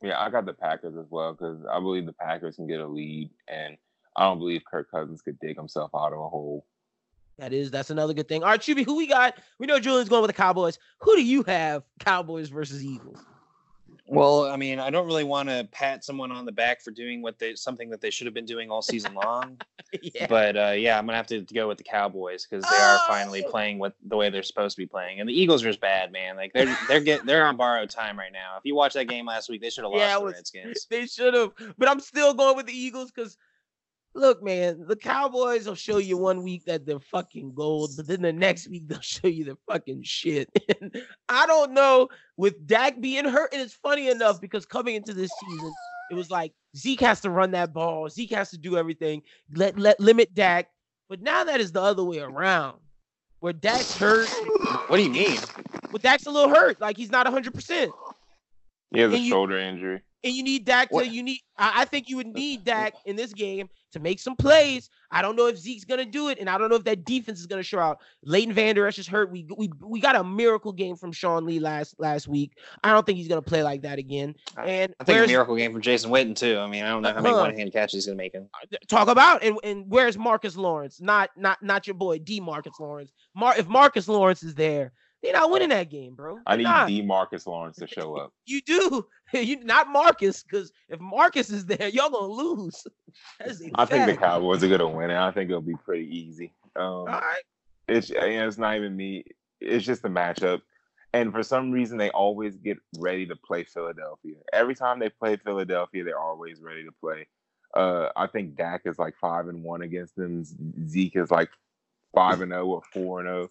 Yeah, 0.02 0.20
I 0.20 0.30
got 0.30 0.46
the 0.46 0.54
Packers 0.54 0.98
as 0.98 1.06
well 1.10 1.32
because 1.34 1.64
I 1.72 1.80
believe 1.80 2.06
the 2.06 2.14
Packers 2.14 2.58
can 2.58 2.68
get 2.68 2.82
a 2.82 2.88
lead, 2.88 3.30
and 3.48 3.78
I 4.18 4.24
don't 4.26 4.40
believe 4.40 4.64
Kirk 4.70 4.92
Cousins 4.92 5.22
could 5.22 5.40
dig 5.40 5.56
himself 5.56 5.92
out 5.96 6.12
of 6.12 6.20
a 6.20 6.30
hole. 6.30 6.66
That 7.38 7.52
is 7.54 7.70
that's 7.72 7.90
another 7.90 8.14
good 8.14 8.28
thing. 8.30 8.44
All 8.44 8.50
right, 8.50 8.60
Shuby, 8.62 8.86
who 8.86 8.96
we 8.96 9.08
got? 9.08 9.38
We 9.60 9.68
know 9.68 9.80
Julian's 9.80 10.10
going 10.10 10.22
with 10.22 10.30
the 10.30 10.34
Cowboys. 10.34 10.80
Who 11.00 11.16
do 11.16 11.24
you 11.24 11.44
have? 11.44 11.84
Cowboys 12.00 12.50
versus 12.50 12.84
Eagles. 12.84 13.20
Well, 14.08 14.46
I 14.46 14.56
mean, 14.56 14.80
I 14.80 14.92
don't 14.92 15.08
really 15.08 15.24
want 15.24 15.50
to 15.50 15.68
pat 15.72 16.04
someone 16.06 16.32
on 16.32 16.46
the 16.46 16.52
back 16.52 16.80
for 16.82 16.92
doing 16.92 17.24
what 17.24 17.40
they 17.40 17.56
something 17.56 17.90
that 17.90 18.02
they 18.02 18.12
should 18.12 18.26
have 18.28 18.36
been 18.36 18.46
doing 18.46 18.70
all 18.70 18.82
season 18.84 19.14
long. 19.26 19.58
yeah. 20.02 20.28
But 20.28 20.56
uh, 20.56 20.74
yeah, 20.78 20.98
I'm 20.98 21.06
gonna 21.06 21.18
have 21.18 21.28
to 21.28 21.42
go 21.42 21.68
with 21.68 21.78
the 21.80 21.84
Cowboys 21.84 22.46
because 22.46 22.64
they 22.70 22.78
are 22.78 23.00
finally 23.08 23.44
Oh! 23.46 23.50
playing 23.50 23.80
what 23.80 23.96
the 24.08 24.16
way 24.16 24.30
they're 24.30 24.44
supposed 24.44 24.76
to 24.76 24.82
be 24.82 24.86
playing. 24.86 25.20
And 25.20 25.28
the 25.28 25.34
Eagles 25.34 25.64
are 25.64 25.68
just 25.68 25.82
bad, 25.82 26.12
man. 26.12 26.36
Like 26.36 26.54
they're 26.54 26.78
they're 26.88 27.00
get 27.02 27.26
they're 27.26 27.46
on 27.48 27.58
borrowed 27.58 27.90
time 27.90 28.18
right 28.18 28.32
now. 28.32 28.56
If 28.58 28.62
you 28.64 28.76
watch 28.76 28.94
that 28.94 29.08
game 29.08 29.26
last 29.26 29.50
week, 29.50 29.62
they 29.62 29.70
should 29.72 29.84
have 29.84 29.92
lost 29.92 30.02
Yeah, 30.02 30.20
the 30.20 30.24
was- 30.24 30.34
Redskins. 30.36 30.88
They 30.90 31.08
should 31.08 31.34
have, 31.34 31.52
but 31.78 31.90
I'm 31.90 32.00
still 32.00 32.34
going 32.34 32.56
with 32.56 32.68
the 32.68 32.78
Eagles 32.78 33.12
because 33.12 33.38
look, 34.16 34.42
man, 34.42 34.86
the 34.88 34.96
Cowboys 34.96 35.68
will 35.68 35.76
show 35.76 35.98
you 35.98 36.18
one 36.18 36.42
week 36.44 36.66
that 36.66 36.86
they're 36.86 37.00
fucking 37.00 37.54
gold, 37.54 37.92
but 37.98 38.08
then 38.08 38.22
the 38.22 38.34
next 38.34 38.68
week 38.70 38.88
they'll 38.88 39.00
show 39.02 39.28
you 39.28 39.44
they're 39.46 39.56
fucking 39.68 40.04
shit. 40.04 40.50
And 40.82 41.02
I 41.30 41.46
don't 41.46 41.74
know 41.74 42.10
with 42.38 42.66
Dak 42.66 43.00
being 43.02 43.26
hurt, 43.26 43.54
and 43.54 43.62
it's 43.62 43.74
funny 43.74 44.10
enough 44.10 44.42
because 44.42 44.66
coming 44.66 44.96
into 44.96 45.14
this 45.14 45.32
season, 45.40 45.72
it 46.12 46.16
was 46.16 46.32
like 46.32 46.54
Zeke 46.76 47.02
has 47.02 47.22
to 47.22 47.30
run 47.30 47.52
that 47.52 47.74
ball, 47.74 48.10
Zeke 48.10 48.32
has 48.32 48.50
to 48.52 48.58
do 48.58 48.78
everything, 48.78 49.22
let 49.54 49.78
let 49.78 50.00
limit 50.00 50.34
Dak. 50.34 50.70
But 51.10 51.22
now 51.22 51.44
that 51.44 51.60
is 51.62 51.72
the 51.72 51.82
other 51.82 52.04
way 52.04 52.20
around, 52.20 52.80
where 53.40 53.54
Dak's 53.54 53.96
hurt, 53.96 54.28
What 54.88 54.98
do 54.98 55.04
you 55.04 55.10
mean? 55.12 55.38
but 55.92 56.02
Dak's 56.02 56.26
a 56.26 56.32
little 56.32 56.54
hurt, 56.54 56.80
like 56.82 56.98
he's 56.98 57.12
not 57.12 57.26
100. 57.26 57.54
percent 57.54 57.92
He 58.92 59.00
has 59.02 59.14
a 59.14 59.20
you- 59.20 59.30
shoulder 59.30 59.58
injury. 59.58 60.02
And 60.26 60.34
you 60.34 60.44
need 60.44 60.66
Dak 60.66 60.90
to 60.90 60.96
What- 60.96 61.12
you 61.12 61.24
need 61.24 61.40
I, 61.58 61.84
I 61.84 61.86
think 61.86 62.10
you 62.10 62.18
would 62.18 62.28
need 62.28 62.66
Dak 62.66 62.96
in 63.06 63.16
this 63.16 63.32
game 63.32 63.70
to 63.94 64.00
make 64.02 64.20
some 64.20 64.36
plays. 64.36 64.90
I 65.10 65.22
don't 65.22 65.38
know 65.38 65.48
if 65.48 65.58
Zeke's 65.58 65.86
gonna 65.86 66.04
do 66.04 66.28
it, 66.28 66.38
and 66.40 66.50
I 66.50 66.58
don't 66.58 66.68
know 66.70 66.76
if 66.76 66.84
that 66.84 67.06
defense 67.06 67.40
is 67.40 67.46
gonna 67.48 67.64
show 67.64 67.80
out. 67.80 68.00
Leighton 68.24 68.54
Vander 68.54 68.86
Esch 68.88 69.00
is 69.00 69.08
hurt. 69.08 69.32
We 69.32 69.48
we 69.56 69.70
we 69.82 70.02
got 70.02 70.16
a 70.18 70.24
miracle 70.24 70.74
game 70.74 70.98
from 70.98 71.14
Sean 71.14 71.46
Lee 71.46 71.60
last 71.60 71.96
last 71.98 72.28
week. 72.28 72.58
I 72.84 72.92
don't 72.92 73.06
think 73.06 73.18
he's 73.20 73.30
gonna 73.30 73.42
play 73.42 73.64
like 73.64 73.84
that 73.84 74.00
again. 74.00 74.36
And 74.58 74.94
I 75.00 75.04
think 75.06 75.24
a 75.24 75.28
miracle 75.28 75.56
game 75.56 75.72
from 75.72 75.82
Jason 75.82 76.12
Witten 76.12 76.36
too. 76.36 76.58
I 76.58 76.68
mean, 76.68 76.84
I 76.84 76.90
don't 76.90 77.04
know 77.04 77.14
how 77.14 77.22
many 77.22 77.34
Uh-huh. 77.36 77.44
one-hand 77.44 77.72
catches 77.72 77.94
he's 77.94 78.06
gonna 78.08 78.18
make. 78.18 78.34
Him. 78.34 78.50
talk 78.90 79.08
about 79.08 79.44
and, 79.44 79.58
and 79.64 79.86
where's 79.88 80.18
Marcus 80.18 80.58
Lawrence? 80.58 81.00
Not 81.00 81.30
not 81.38 81.62
not 81.64 81.88
your 81.88 81.94
boy 81.94 82.18
D 82.20 82.42
Marcus 82.42 82.74
Lawrence. 82.80 83.12
Mar- 83.36 83.58
if 83.58 83.68
Marcus 83.68 84.10
Lawrence 84.10 84.44
is 84.44 84.56
there, 84.56 84.92
they're 85.26 85.34
not 85.34 85.50
winning 85.52 85.70
that 85.70 85.90
game, 85.90 86.14
bro. 86.16 86.40
I 86.46 86.56
They're 86.56 86.58
need 86.58 86.64
not. 86.64 86.90
Demarcus 86.90 87.46
Lawrence 87.48 87.78
to 87.78 87.88
show 87.88 88.16
up. 88.16 88.32
You 88.46 88.62
do. 88.62 89.06
You 89.34 89.64
not 89.66 89.90
Marcus, 89.90 90.44
because 90.44 90.72
if 90.88 91.00
Marcus 91.00 91.50
is 91.50 91.66
there, 91.66 91.88
y'all 91.94 92.10
gonna 92.12 92.28
lose. 92.28 92.86
A 93.42 93.50
I 93.74 93.86
think 93.86 94.06
the. 94.06 94.16
Cowboys 94.16 94.64
are 94.64 94.70
gonna 94.70 94.88
win, 94.88 95.10
and 95.10 95.20
I 95.20 95.32
think 95.32 95.50
it'll 95.50 95.62
be 95.62 95.76
pretty 95.84 96.06
easy. 96.06 96.54
Um, 96.76 96.84
All 96.86 97.06
right. 97.08 97.42
it's 97.88 98.10
you 98.10 98.20
know, 98.20 98.48
it's 98.48 98.58
not 98.60 98.76
even 98.78 98.96
me. 98.96 99.26
It's 99.60 99.84
just 99.86 100.04
the 100.04 100.10
matchup. 100.10 100.62
And 101.12 101.32
for 101.32 101.44
some 101.44 101.72
reason, 101.72 101.98
they 101.98 102.10
always 102.12 102.56
get 102.58 102.78
ready 103.00 103.26
to 103.26 103.36
play 103.36 103.64
Philadelphia. 103.64 104.36
Every 104.54 104.76
time 104.76 105.00
they 105.00 105.10
play 105.10 105.38
Philadelphia, 105.38 106.04
they're 106.04 106.20
always 106.20 106.62
ready 106.62 106.84
to 106.84 106.92
play. 107.02 107.28
Uh, 107.74 108.10
I 108.16 108.28
think 108.28 108.56
Dak 108.56 108.82
is 108.86 109.00
like 109.00 109.16
five 109.20 109.48
and 109.48 109.64
one 109.64 109.82
against 109.82 110.16
them. 110.16 110.44
Zeke 110.88 111.16
is 111.16 111.32
like 111.32 111.50
five 112.14 112.42
and 112.42 112.52
zero 112.52 112.66
or 112.68 112.82
four 112.94 113.20
and 113.22 113.28
zero 113.28 113.50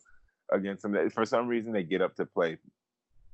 against 0.51 0.83
them. 0.83 1.11
For 1.11 1.25
some 1.25 1.49
reason, 1.49 1.73
they 1.73 1.83
get 1.83 2.03
up 2.03 2.15
to 2.17 2.27
play 2.27 2.59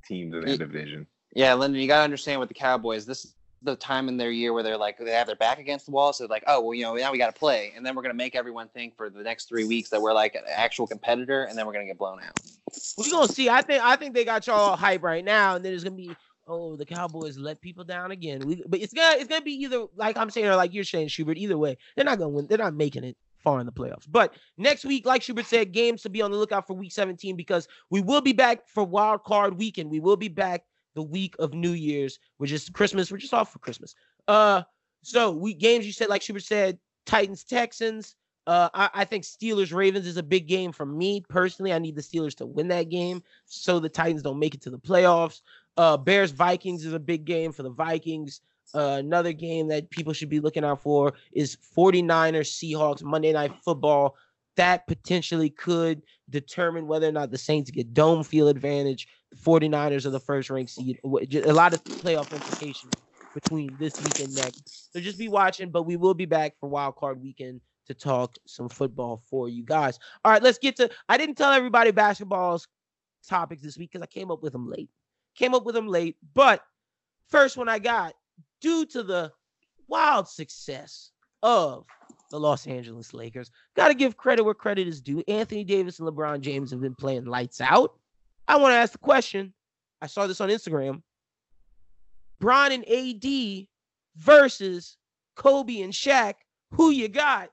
teams 0.05 0.35
in 0.35 0.41
that 0.45 0.59
division. 0.59 1.07
Yeah, 1.35 1.55
Lyndon, 1.55 1.81
you 1.81 1.87
gotta 1.87 2.05
understand 2.05 2.41
with 2.41 2.49
the 2.49 2.55
Cowboys, 2.55 3.07
this 3.07 3.25
is 3.25 3.35
the 3.63 3.77
time 3.77 4.09
in 4.09 4.17
their 4.17 4.31
year 4.31 4.53
where 4.53 4.63
they're 4.63 4.77
like 4.77 4.99
they 4.99 5.13
have 5.13 5.27
their 5.27 5.37
back 5.37 5.59
against 5.59 5.87
the 5.87 5.93
wall, 5.93 6.13
so 6.13 6.25
they're 6.25 6.35
like, 6.35 6.45
oh 6.47 6.61
well, 6.61 6.75
you 6.75 6.83
know, 6.83 6.95
now 6.95 7.13
we 7.13 7.19
gotta 7.19 7.33
play, 7.33 7.73
and 7.77 7.85
then 7.85 7.95
we're 7.95 8.03
gonna 8.03 8.15
make 8.15 8.35
everyone 8.35 8.69
think 8.69 8.97
for 8.97 9.11
the 9.11 9.23
next 9.23 9.49
three 9.49 9.65
weeks 9.65 9.91
that 9.91 10.01
we're 10.01 10.13
like 10.13 10.35
an 10.35 10.43
actual 10.49 10.87
competitor, 10.87 11.45
and 11.45 11.57
then 11.57 11.67
we're 11.67 11.73
gonna 11.73 11.87
get 11.87 11.99
blown 11.99 12.21
out. 12.23 12.41
We're 12.97 13.11
gonna 13.11 13.29
see. 13.29 13.49
I 13.49 13.63
think 13.63 13.83
I 13.83 13.97
think 13.97 14.15
they 14.15 14.25
got 14.25 14.47
y'all 14.47 14.77
hype 14.77 15.03
right 15.03 15.25
now, 15.25 15.57
and 15.57 15.65
then 15.65 15.73
it's 15.75 15.85
gonna 15.85 15.97
be 15.97 16.15
oh 16.47 16.77
the 16.77 16.87
Cowboys 16.87 17.39
let 17.39 17.61
people 17.61 17.85
down 17.85 18.11
again. 18.11 18.41
We, 18.47 18.63
but 18.67 18.81
it's 18.81 18.93
gonna 18.93 19.17
it's 19.19 19.29
gonna 19.29 19.43
be 19.43 19.53
either 19.63 19.87
like 19.95 20.17
I'm 20.17 20.31
saying 20.31 20.47
or 20.47 20.57
like 20.57 20.73
you're 20.73 20.85
saying, 20.85 21.09
Schubert. 21.09 21.37
Either 21.37 21.59
way, 21.59 21.77
they're 21.95 22.05
not 22.05 22.19
gonna 22.19 22.31
win. 22.31 22.47
They're 22.47 22.59
not 22.59 22.75
making 22.75 23.05
it 23.05 23.17
far 23.43 23.61
in 23.61 23.67
the 23.67 23.73
playoffs. 23.73 24.07
But 24.09 24.35
next 24.57 24.85
week, 24.85 25.07
like 25.07 25.23
Schubert 25.23 25.47
said, 25.47 25.73
games 25.73 26.03
to 26.03 26.09
be 26.09 26.23
on 26.23 26.31
the 26.31 26.37
lookout 26.37 26.67
for 26.67 26.75
Week 26.75 26.93
17 26.93 27.37
because 27.37 27.69
we 27.91 28.01
will 28.01 28.21
be 28.21 28.33
back 28.33 28.69
for 28.69 28.85
Wild 28.85 29.25
Card 29.25 29.59
Weekend. 29.59 29.91
We 29.91 30.01
will 30.01 30.17
be 30.17 30.29
back 30.29 30.65
the 30.95 31.03
week 31.03 31.35
of 31.39 31.55
New 31.55 31.73
Year's, 31.73 32.19
which 32.39 32.53
is 32.53 32.69
Christmas. 32.69 33.11
We're 33.11 33.19
just 33.19 33.35
off 33.35 33.53
for 33.53 33.59
Christmas. 33.59 33.95
Uh, 34.29 34.63
so 35.03 35.31
we 35.31 35.55
games 35.55 35.87
you 35.87 35.93
said 35.93 36.09
like 36.09 36.23
Schubert 36.23 36.45
said, 36.45 36.79
Titans 37.07 37.45
Texans. 37.45 38.17
Uh, 38.47 38.69
I, 38.75 38.91
I 38.95 39.05
think 39.05 39.25
Steelers 39.25 39.73
Ravens 39.73 40.07
is 40.07 40.17
a 40.17 40.23
big 40.23 40.49
game 40.49 40.73
for 40.73 40.87
me 40.87 41.23
personally. 41.29 41.73
I 41.73 41.79
need 41.79 41.95
the 41.95 42.03
Steelers 42.03 42.35
to 42.37 42.47
win 42.47 42.69
that 42.69 42.89
game 42.89 43.23
so 43.45 43.79
the 43.79 43.89
Titans 43.89 44.23
don't 44.23 44.39
make 44.39 44.55
it 44.55 44.63
to 44.63 44.71
the 44.71 44.79
playoffs. 44.79 45.43
Uh, 45.77 45.97
Bears 45.97 46.33
Vikings 46.33 46.85
is 46.85 46.93
a 46.93 46.99
big 46.99 47.25
game 47.25 47.53
for 47.53 47.63
the 47.63 47.71
Vikings. 47.71 48.41
Another 48.75 49.33
game 49.33 49.69
that 49.69 49.91
people 49.91 50.13
should 50.13 50.29
be 50.29 50.41
looking 50.41 50.65
out 50.65 50.83
for 50.83 51.15
is 51.33 51.57
49ers 51.77 52.51
Seahawks 52.51 53.03
Monday 53.03 53.33
Night 53.33 53.53
Football. 53.65 54.17
That 54.57 54.87
potentially 54.87 55.51
could 55.51 56.03
determine 56.29 56.87
whether 56.87 57.09
or 57.09 57.13
not 57.13 57.31
the 57.31 57.39
Saints 57.39 57.71
get 57.71 57.95
dome 57.95 58.23
field 58.23 58.51
advantage. 58.51 59.09
The 59.31 59.37
49ers 59.37 60.07
are 60.07 60.11
the 60.11 60.21
first 60.21 60.51
ranked 60.51 60.73
seed. 60.73 60.99
A 61.05 61.53
lot 61.53 61.73
of 61.75 61.83
playoff 61.85 62.33
implications 62.33 62.93
between 63.35 63.77
this 63.79 64.01
week 64.01 64.19
and 64.19 64.35
next. 64.35 64.93
So 64.93 65.01
just 65.01 65.19
be 65.19 65.29
watching, 65.29 65.71
but 65.71 65.85
we 65.85 65.97
will 65.97 66.15
be 66.15 66.27
back 66.27 66.55
for 66.59 66.69
Wild 66.69 66.97
Card 66.97 67.23
Weekend 67.23 67.61
to 67.87 67.95
talk 67.95 68.37
some 68.47 68.69
football 68.69 69.23
for 69.31 69.49
you 69.49 69.65
guys. 69.65 69.99
All 70.25 70.33
right, 70.33 70.43
let's 70.43 70.59
get 70.59 70.77
to. 70.77 70.91
I 71.09 71.17
didn't 71.17 71.37
tell 71.37 71.53
everybody 71.53 71.91
basketball's 71.91 72.67
topics 73.27 73.63
this 73.63 73.79
week 73.79 73.93
because 73.93 74.03
I 74.03 74.07
came 74.07 74.31
up 74.31 74.43
with 74.43 74.53
them 74.53 74.69
late. 74.69 74.91
Came 75.37 75.55
up 75.55 75.65
with 75.65 75.75
them 75.75 75.87
late, 75.87 76.17
but 76.35 76.63
first 77.29 77.57
one 77.57 77.69
I 77.69 77.79
got 77.79 78.15
due 78.61 78.85
to 78.87 79.03
the 79.03 79.33
wild 79.89 80.29
success 80.29 81.11
of 81.43 81.85
the 82.31 82.39
Los 82.39 82.67
Angeles 82.67 83.13
Lakers. 83.13 83.51
Got 83.75 83.89
to 83.89 83.95
give 83.95 84.17
credit 84.17 84.45
where 84.45 84.55
credit 84.55 84.87
is 84.87 85.01
due. 85.01 85.23
Anthony 85.27 85.65
Davis 85.65 85.99
and 85.99 86.09
LeBron 86.09 86.41
James 86.41 86.71
have 86.71 86.81
been 86.81 86.95
playing 86.95 87.25
lights 87.25 87.61
out. 87.61 87.95
I 88.47 88.57
want 88.57 88.73
to 88.73 88.77
ask 88.77 88.93
the 88.93 88.99
question. 88.99 89.53
I 90.03 90.07
saw 90.07 90.27
this 90.27 90.41
on 90.41 90.49
Instagram. 90.49 91.03
Bron 92.41 92.73
and 92.73 92.89
AD 92.89 93.67
versus 94.17 94.97
Kobe 95.37 95.81
and 95.83 95.93
Shaq. 95.93 96.35
Who 96.73 96.91
you 96.91 97.09
got? 97.09 97.51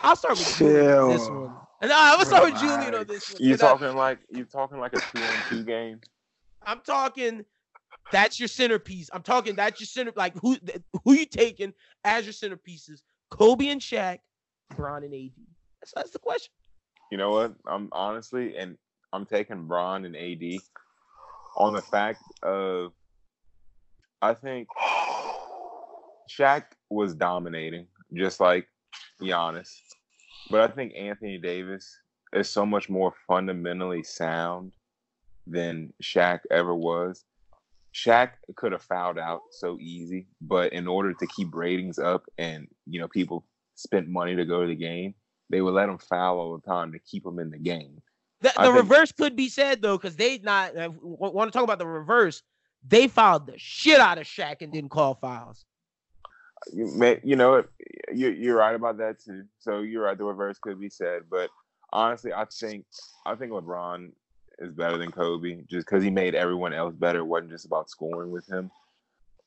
I'll 0.00 0.16
start 0.16 0.38
with 0.38 0.56
Julian 0.56 0.90
on 0.98 1.10
this 1.10 1.28
one. 1.28 1.52
And 1.80 1.92
uh, 1.92 1.94
I'm 1.96 2.14
gonna 2.16 2.26
start 2.26 2.44
with 2.52 2.60
Julian 2.60 2.94
on 2.96 3.06
this 3.06 3.32
one. 3.32 3.42
You 3.42 3.54
'cause 3.56 3.62
I- 3.62 3.68
talking 3.68 3.96
like 3.96 4.18
you 4.30 4.44
talking 4.44 4.78
like 4.80 4.92
a 4.94 5.00
two 5.00 5.22
on 5.22 5.32
two 5.48 5.62
game? 5.64 6.00
I'm 6.66 6.80
talking 6.80 7.44
that's 8.12 8.38
your 8.38 8.48
centerpiece. 8.48 9.10
I'm 9.12 9.22
talking 9.22 9.56
that's 9.56 9.80
your 9.80 9.86
center 9.86 10.12
like 10.16 10.34
who 10.40 10.56
who 11.04 11.14
you 11.14 11.26
taking 11.26 11.74
as 12.04 12.24
your 12.24 12.32
centerpieces? 12.32 13.02
Kobe 13.30 13.68
and 13.68 13.80
Shaq, 13.80 14.18
Bron 14.76 15.04
and 15.04 15.14
AD. 15.14 15.30
That's, 15.80 15.92
that's 15.94 16.10
the 16.10 16.18
question. 16.18 16.52
You 17.10 17.18
know 17.18 17.30
what? 17.30 17.54
I'm 17.66 17.88
honestly, 17.92 18.56
and 18.56 18.76
I'm 19.12 19.26
taking 19.26 19.66
Bron 19.66 20.04
and 20.04 20.16
AD 20.16 20.60
on 21.56 21.74
the 21.74 21.82
fact 21.82 22.22
of 22.42 22.92
I 24.20 24.34
think 24.34 24.68
Shaq 26.30 26.64
was 26.90 27.14
dominating, 27.14 27.86
just 28.14 28.40
like 28.40 28.66
Giannis. 29.20 29.70
But 30.50 30.60
I 30.60 30.72
think 30.72 30.94
Anthony 30.96 31.38
Davis 31.38 31.98
is 32.32 32.50
so 32.50 32.66
much 32.66 32.88
more 32.88 33.12
fundamentally 33.26 34.02
sound 34.02 34.72
than 35.46 35.92
Shaq 36.02 36.40
ever 36.50 36.74
was. 36.74 37.24
Shaq 37.94 38.30
could 38.56 38.72
have 38.72 38.82
fouled 38.82 39.18
out 39.18 39.40
so 39.50 39.78
easy, 39.80 40.26
but 40.40 40.72
in 40.72 40.86
order 40.86 41.14
to 41.14 41.26
keep 41.26 41.54
ratings 41.54 41.98
up 41.98 42.24
and 42.36 42.68
you 42.86 43.00
know 43.00 43.08
people 43.08 43.44
spent 43.74 44.08
money 44.08 44.36
to 44.36 44.44
go 44.44 44.62
to 44.62 44.68
the 44.68 44.74
game, 44.74 45.14
they 45.50 45.60
would 45.60 45.74
let 45.74 45.88
him 45.88 45.98
foul 45.98 46.38
all 46.38 46.56
the 46.56 46.66
time 46.66 46.92
to 46.92 46.98
keep 46.98 47.24
him 47.24 47.38
in 47.38 47.50
the 47.50 47.58
game. 47.58 48.02
The, 48.40 48.52
the 48.56 48.62
think- 48.62 48.76
reverse 48.76 49.12
could 49.12 49.36
be 49.36 49.48
said 49.48 49.82
though, 49.82 49.96
because 49.96 50.16
they 50.16 50.38
not 50.38 50.76
uh, 50.76 50.90
want 51.00 51.50
to 51.50 51.56
talk 51.56 51.64
about 51.64 51.78
the 51.78 51.86
reverse. 51.86 52.42
They 52.86 53.08
fouled 53.08 53.46
the 53.46 53.58
shit 53.58 53.98
out 53.98 54.18
of 54.18 54.24
Shaq 54.24 54.62
and 54.62 54.72
didn't 54.72 54.90
call 54.90 55.14
fouls. 55.14 55.64
You, 56.72 56.92
may, 56.94 57.20
you 57.24 57.34
know? 57.34 57.64
You're, 58.12 58.32
you're 58.32 58.56
right 58.56 58.74
about 58.74 58.98
that 58.98 59.20
too. 59.20 59.44
So 59.58 59.80
you're 59.80 60.04
right. 60.04 60.16
The 60.16 60.24
reverse 60.24 60.58
could 60.58 60.80
be 60.80 60.88
said, 60.88 61.22
but 61.28 61.50
honestly, 61.92 62.32
I 62.32 62.44
think 62.44 62.86
I 63.26 63.34
think 63.34 63.52
LeBron 63.52 64.12
is 64.58 64.72
better 64.72 64.98
than 64.98 65.10
Kobe 65.10 65.62
just 65.68 65.86
because 65.86 66.02
he 66.02 66.10
made 66.10 66.34
everyone 66.34 66.72
else 66.72 66.94
better. 66.94 67.20
It 67.20 67.24
wasn't 67.24 67.50
just 67.50 67.66
about 67.66 67.90
scoring 67.90 68.30
with 68.30 68.46
him. 68.46 68.70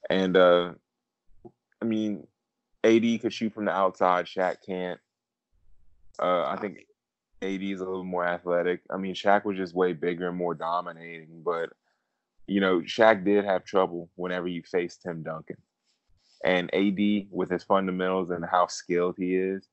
And 0.10 0.38
uh 0.38 0.74
I 1.82 1.86
mean, 1.86 2.28
AD 2.84 3.22
could 3.22 3.34
shoot 3.34 3.54
from 3.54 3.66
the 3.66 3.72
outside. 3.72 4.26
Shaq 4.26 4.58
can't. 4.66 5.00
Uh, 6.20 6.46
I 6.46 6.58
think 6.58 6.86
AD 7.42 7.62
is 7.64 7.82
a 7.82 7.86
little 7.86 8.04
more 8.04 8.26
athletic. 8.26 8.82
I 8.90 8.98
mean, 8.98 9.16
Shaq 9.16 9.46
was 9.46 9.58
just 9.58 9.74
way 9.74 9.94
bigger 9.94 10.28
and 10.28 10.38
more 10.38 10.54
dominating, 10.54 11.42
but 11.44 11.72
you 12.48 12.60
know, 12.60 12.82
Shaq 12.82 13.24
did 13.24 13.46
have 13.46 13.64
trouble 13.64 14.10
whenever 14.16 14.48
you 14.48 14.62
faced 14.64 15.02
Tim 15.02 15.24
Duncan. 15.24 15.58
And 16.44 16.74
AD, 16.74 17.28
with 17.32 17.50
his 17.50 17.64
fundamentals 17.64 18.30
and 18.32 18.44
how 18.44 18.68
skilled 18.68 19.16
he 19.18 19.36
is 19.36 19.68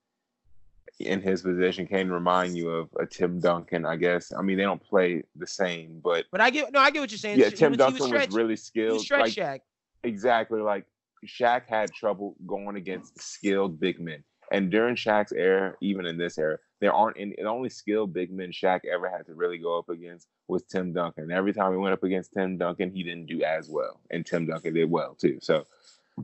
in 1.00 1.20
his 1.20 1.42
position, 1.42 1.86
can 1.86 2.10
remind 2.10 2.56
you 2.56 2.70
of 2.70 2.88
a 2.98 3.06
Tim 3.06 3.38
Duncan, 3.40 3.84
I 3.86 3.96
guess. 3.96 4.32
I 4.32 4.42
mean, 4.42 4.56
they 4.56 4.64
don't 4.64 4.82
play 4.82 5.22
the 5.36 5.46
same, 5.46 6.00
but 6.02 6.24
But 6.32 6.40
I 6.40 6.50
get 6.50 6.72
no, 6.72 6.80
I 6.80 6.90
get 6.90 7.00
what 7.00 7.10
you're 7.10 7.18
saying. 7.18 7.38
yeah, 7.38 7.50
Tim 7.50 7.70
was- 7.72 7.78
Duncan 7.78 8.00
was, 8.00 8.08
stretch- 8.08 8.32
really 8.32 8.52
he 8.52 8.56
skilled. 8.56 9.00
stretch 9.00 9.20
Like, 9.20 9.32
Shaq. 9.32 9.60
exactly 10.04 10.60
like 10.60 10.84
Shaq 11.26 11.66
had 11.66 11.92
trouble 11.92 12.36
going 12.46 12.76
against 12.76 13.20
skilled 13.20 13.78
big 13.80 14.00
men. 14.00 14.22
And 14.50 14.70
during 14.70 14.96
Shaq's 14.96 15.32
era, 15.32 15.74
even 15.82 16.06
in 16.06 16.16
this 16.16 16.38
era, 16.38 16.58
there 16.80 16.92
aren't 16.92 17.18
any 17.18 17.34
the 17.36 17.44
only 17.44 17.68
skilled 17.68 18.12
big 18.14 18.32
men 18.32 18.50
Shaq 18.50 18.80
ever 18.90 19.08
had 19.08 19.26
to 19.26 19.34
really 19.34 19.58
go 19.58 19.78
up 19.78 19.88
against 19.90 20.26
was 20.48 20.62
Tim 20.62 20.92
Duncan. 20.92 21.24
And 21.24 21.32
every 21.32 21.52
time 21.52 21.72
he 21.72 21.78
went 21.78 21.92
up 21.92 22.02
against 22.02 22.32
Tim 22.32 22.56
Duncan, 22.56 22.90
he 22.90 23.02
didn't 23.02 23.26
do 23.26 23.42
as 23.42 23.68
well. 23.68 24.00
And 24.10 24.24
Tim 24.24 24.46
Duncan 24.46 24.74
did 24.74 24.90
well 24.90 25.14
too. 25.14 25.38
So 25.42 25.66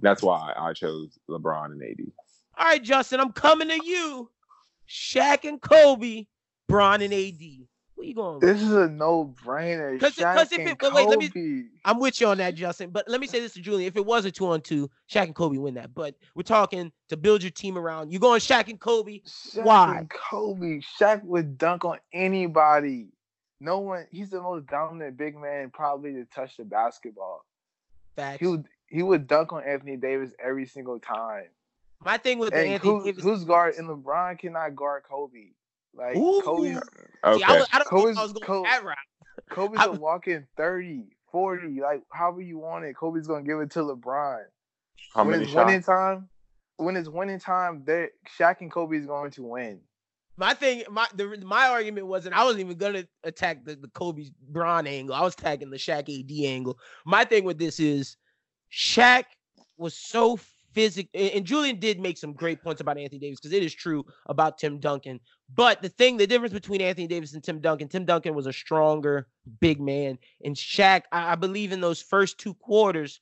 that's 0.01 0.23
why 0.23 0.53
I 0.57 0.73
chose 0.73 1.19
LeBron 1.29 1.67
and 1.67 1.83
AD. 1.83 2.01
All 2.57 2.67
right, 2.67 2.83
Justin, 2.83 3.21
I'm 3.21 3.33
coming 3.33 3.69
to 3.69 3.85
you. 3.85 4.31
Shaq 4.89 5.49
and 5.49 5.61
Kobe, 5.61 6.27
Bron 6.69 7.03
and 7.03 7.13
AD. 7.13 7.41
Where 7.95 8.07
you 8.07 8.15
going? 8.15 8.41
with? 8.41 8.43
This 8.43 8.63
is 8.63 8.73
a 8.73 8.89
no-brainer. 8.89 9.99
'cause 10.01 10.17
Shaq 10.17 10.43
if 10.53 10.59
and 10.59 10.69
it- 10.71 10.79
but 10.79 10.95
wait, 10.95 11.09
let 11.09 11.19
me- 11.19 11.29
Kobe. 11.29 11.65
I'm 11.85 12.01
with 12.01 12.21
you 12.21 12.27
on 12.29 12.39
that, 12.39 12.55
Justin. 12.55 12.91
But 12.91 13.09
let 13.09 13.21
me 13.21 13.27
say 13.27 13.41
this 13.41 13.55
to 13.55 13.61
Julian: 13.61 13.87
if 13.87 13.97
it 13.97 14.05
was 14.05 14.25
a 14.25 14.31
two 14.33 14.47
on 14.47 14.63
two, 14.63 14.91
Shaq 15.09 15.25
and 15.25 15.35
Kobe 15.35 15.59
win 15.59 15.75
that. 15.75 15.95
But 15.95 16.17
we're 16.35 16.43
talking 16.43 16.93
to 17.09 17.17
build 17.17 17.43
your 17.43 17.51
team 17.51 17.77
around. 17.79 18.13
You 18.13 18.19
going 18.19 18.41
Shaq 18.41 18.69
and 18.69 18.81
Kobe? 18.81 19.21
Shaq 19.21 19.65
Why? 19.65 19.99
and 19.99 20.11
Kobe. 20.11 20.81
Shaq 20.81 21.23
would 21.25 21.59
dunk 21.59 21.85
on 21.85 21.99
anybody. 22.13 23.09
No 23.61 23.79
one. 23.81 24.07
He's 24.11 24.31
the 24.31 24.43
most 24.43 24.67
dominant 24.67 25.17
big 25.17 25.37
man 25.37 25.71
probably 25.71 26.13
to 26.15 26.25
touch 26.25 26.57
the 26.57 26.65
basketball. 26.65 27.45
Facts. 28.17 28.41
He 28.41 28.47
would. 28.47 28.67
He 28.87 29.03
would 29.03 29.27
dunk 29.27 29.53
on 29.53 29.65
Anthony 29.65 29.97
Davis 29.97 30.31
every 30.39 30.67
single 30.67 31.01
time. 31.01 31.47
My 32.05 32.19
thing 32.19 32.39
with 32.39 32.51
the 32.51 32.59
And 32.59 32.69
Anthony 32.75 32.93
who, 32.93 33.05
Davis. 33.05 33.25
who's 33.25 33.45
guard? 33.45 33.75
And 33.77 33.89
LeBron 33.89 34.39
cannot 34.39 34.75
guard 34.77 35.03
Kobe. 35.09 35.53
Like 35.95 36.17
Ooh. 36.17 36.43
Kobe. 36.45 36.75
See, 36.75 36.77
Okay. 36.77 36.85
I, 37.23 37.33
was, 37.33 37.43
I 37.73 37.79
don't 37.79 37.93
know 37.93 37.99
if 37.99 38.05
Kobe's- 38.05 38.19
I 38.19 38.23
was 38.23 38.33
going 38.33 38.45
Kobe- 38.45 38.69
that 38.69 38.85
route. 38.85 38.97
Kobe's 39.51 39.79
I 39.79 39.85
a 39.87 39.93
walking 39.93 40.47
30, 40.57 41.05
40, 41.33 41.81
like 41.81 42.03
however 42.13 42.41
you 42.41 42.59
want 42.59 42.85
it. 42.85 42.95
Kobe's 42.97 43.27
gonna 43.27 43.43
give 43.45 43.61
it 43.61 43.71
to 43.73 43.81
LeBron. 43.81 44.43
How 45.15 45.23
when 45.23 45.31
many 45.33 45.45
it's 45.45 45.53
shots? 45.53 45.67
winning 45.67 45.83
time, 45.83 46.29
when 46.77 46.97
it's 46.97 47.09
winning 47.09 47.39
time, 47.39 47.83
they 47.87 48.09
Shaq 48.39 48.61
and 48.61 48.71
Kobe 48.71 48.97
is 48.97 49.07
going 49.07 49.31
to 49.33 49.43
win. 49.43 49.81
My 50.37 50.53
thing, 50.55 50.83
my 50.91 51.07
the, 51.15 51.39
my 51.45 51.69
argument 51.69 52.07
wasn't. 52.09 52.35
I 52.37 52.43
wasn't 52.45 52.61
even 52.65 52.77
gonna 52.77 53.05
attack 53.23 53.65
the, 53.65 53.77
the 53.77 53.89
Kobe 53.89 54.25
Bron 54.49 54.87
angle. 54.87 55.15
I 55.15 55.23
was 55.23 55.35
attacking 55.35 55.71
the 55.71 55.77
Shaq 55.77 56.09
AD 56.09 56.45
angle. 56.47 56.79
My 57.07 57.25
thing 57.25 57.45
with 57.45 57.59
this 57.59 57.79
is, 57.81 58.17
Shaq 58.73 59.25
was 59.77 59.97
so 59.97 60.37
and 60.77 61.45
Julian 61.45 61.79
did 61.79 62.01
make 62.01 62.19
some 62.19 62.33
great 62.33 62.63
points 62.63 62.81
about 62.81 62.99
Anthony 62.99 63.19
Davis 63.19 63.41
because 63.41 63.53
it 63.53 63.63
is 63.63 63.75
true 63.75 64.05
about 64.27 64.59
Tim 64.59 64.79
Duncan. 64.79 65.21
But 65.55 65.83
the 65.83 65.89
thing, 65.89 66.17
the 66.17 66.27
difference 66.27 66.55
between 66.55 66.81
Anthony 66.81 67.07
Davis 67.07 67.35
and 67.35 67.43
Tim 67.43 67.61
Duncan, 67.61 67.89
Tim 67.89 68.05
Duncan 68.05 68.35
was 68.35 68.47
a 68.47 68.53
stronger 68.53 69.29
big 69.61 69.81
man, 69.81 70.19
and 70.45 70.57
Shaq, 70.57 71.03
I, 71.13 71.33
I 71.33 71.35
believe 71.35 71.73
in 71.73 71.81
those 71.81 72.03
first 72.03 72.39
two 72.39 72.55
quarters, 72.55 73.21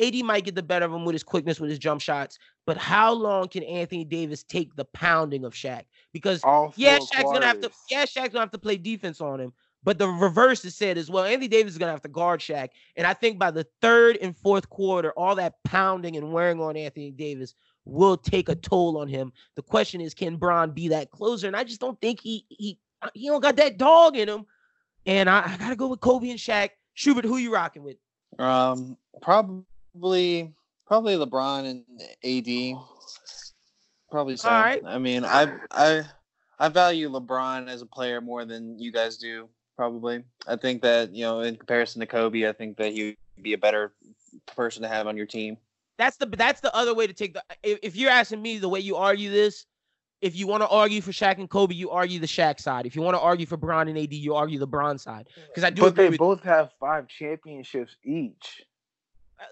AD 0.00 0.14
might 0.24 0.44
get 0.44 0.54
the 0.54 0.62
better 0.62 0.86
of 0.86 0.92
him 0.92 1.04
with 1.04 1.14
his 1.14 1.22
quickness, 1.22 1.60
with 1.60 1.70
his 1.70 1.78
jump 1.78 2.00
shots. 2.00 2.38
But 2.66 2.76
how 2.76 3.12
long 3.12 3.48
can 3.48 3.62
Anthony 3.64 4.04
Davis 4.04 4.42
take 4.42 4.74
the 4.76 4.84
pounding 4.86 5.44
of 5.44 5.52
Shaq? 5.52 5.82
Because 6.12 6.42
All 6.44 6.72
yeah, 6.76 6.98
Shaq's 6.98 7.22
gonna 7.24 7.46
have 7.46 7.60
to. 7.60 7.68
quarters. 7.68 7.78
Yeah, 7.90 8.04
Shaq's 8.04 8.28
gonna 8.28 8.40
have 8.40 8.52
to 8.52 8.58
play 8.58 8.76
defense 8.76 9.20
on 9.20 9.40
him. 9.40 9.52
But 9.84 9.98
the 9.98 10.08
reverse 10.08 10.64
is 10.64 10.76
said 10.76 10.96
as 10.96 11.10
well. 11.10 11.24
Anthony 11.24 11.48
Davis 11.48 11.72
is 11.72 11.78
gonna 11.78 11.92
have 11.92 12.02
to 12.02 12.08
guard 12.08 12.40
Shaq, 12.40 12.68
and 12.96 13.06
I 13.06 13.14
think 13.14 13.38
by 13.38 13.50
the 13.50 13.66
third 13.80 14.16
and 14.18 14.36
fourth 14.36 14.68
quarter, 14.70 15.12
all 15.12 15.34
that 15.36 15.54
pounding 15.64 16.16
and 16.16 16.32
wearing 16.32 16.60
on 16.60 16.76
Anthony 16.76 17.10
Davis 17.10 17.54
will 17.84 18.16
take 18.16 18.48
a 18.48 18.54
toll 18.54 18.98
on 18.98 19.08
him. 19.08 19.32
The 19.56 19.62
question 19.62 20.00
is, 20.00 20.14
can 20.14 20.36
Bron 20.36 20.70
be 20.70 20.88
that 20.88 21.10
closer? 21.10 21.46
And 21.46 21.56
I 21.56 21.64
just 21.64 21.80
don't 21.80 22.00
think 22.00 22.20
he 22.20 22.46
he 22.48 22.78
uh, 23.02 23.08
he 23.14 23.26
don't 23.28 23.40
got 23.40 23.56
that 23.56 23.76
dog 23.76 24.16
in 24.16 24.28
him. 24.28 24.46
And 25.04 25.28
I, 25.28 25.42
I 25.52 25.56
gotta 25.56 25.76
go 25.76 25.88
with 25.88 26.00
Kobe 26.00 26.30
and 26.30 26.38
Shaq. 26.38 26.70
Schubert, 26.94 27.24
who 27.24 27.38
you 27.38 27.52
rocking 27.52 27.82
with? 27.82 27.96
Um, 28.38 28.96
probably 29.20 30.52
probably 30.86 31.16
LeBron 31.16 31.66
and 31.66 31.84
AD. 32.22 32.82
Probably 34.10 34.36
so. 34.36 34.48
All 34.48 34.60
right. 34.60 34.82
I 34.86 34.98
mean, 34.98 35.24
I 35.24 35.52
I 35.70 36.04
I 36.58 36.68
value 36.68 37.10
LeBron 37.10 37.68
as 37.68 37.82
a 37.82 37.86
player 37.86 38.20
more 38.20 38.44
than 38.44 38.78
you 38.78 38.92
guys 38.92 39.16
do. 39.16 39.48
Probably, 39.76 40.22
I 40.46 40.56
think 40.56 40.82
that 40.82 41.14
you 41.14 41.24
know, 41.24 41.40
in 41.40 41.56
comparison 41.56 42.00
to 42.00 42.06
Kobe, 42.06 42.48
I 42.48 42.52
think 42.52 42.76
that 42.76 42.92
he 42.92 43.16
would 43.36 43.42
be 43.42 43.54
a 43.54 43.58
better 43.58 43.92
person 44.54 44.82
to 44.82 44.88
have 44.88 45.06
on 45.06 45.16
your 45.16 45.26
team. 45.26 45.56
That's 45.98 46.16
the 46.16 46.26
that's 46.26 46.60
the 46.60 46.74
other 46.74 46.94
way 46.94 47.06
to 47.06 47.12
take 47.12 47.34
the. 47.34 47.42
If, 47.62 47.78
if 47.82 47.96
you're 47.96 48.10
asking 48.10 48.42
me 48.42 48.58
the 48.58 48.68
way 48.68 48.80
you 48.80 48.96
argue 48.96 49.30
this, 49.30 49.66
if 50.20 50.36
you 50.36 50.46
want 50.46 50.62
to 50.62 50.68
argue 50.68 51.00
for 51.00 51.10
Shaq 51.10 51.38
and 51.38 51.50
Kobe, 51.50 51.74
you 51.74 51.90
argue 51.90 52.18
the 52.18 52.26
Shaq 52.26 52.60
side. 52.60 52.86
If 52.86 52.94
you 52.94 53.02
want 53.02 53.16
to 53.16 53.20
argue 53.20 53.44
for 53.44 53.56
Bron 53.56 53.88
and 53.88 53.98
AD, 53.98 54.12
you 54.12 54.34
argue 54.34 54.58
the 54.58 54.66
Bron 54.66 54.96
side. 54.96 55.28
Because 55.48 55.64
I 55.64 55.70
do 55.70 55.82
But 55.82 55.88
agree 55.88 56.04
they 56.04 56.10
with 56.10 56.18
both 56.18 56.42
have 56.44 56.70
five 56.78 57.08
championships 57.08 57.96
each. 58.04 58.62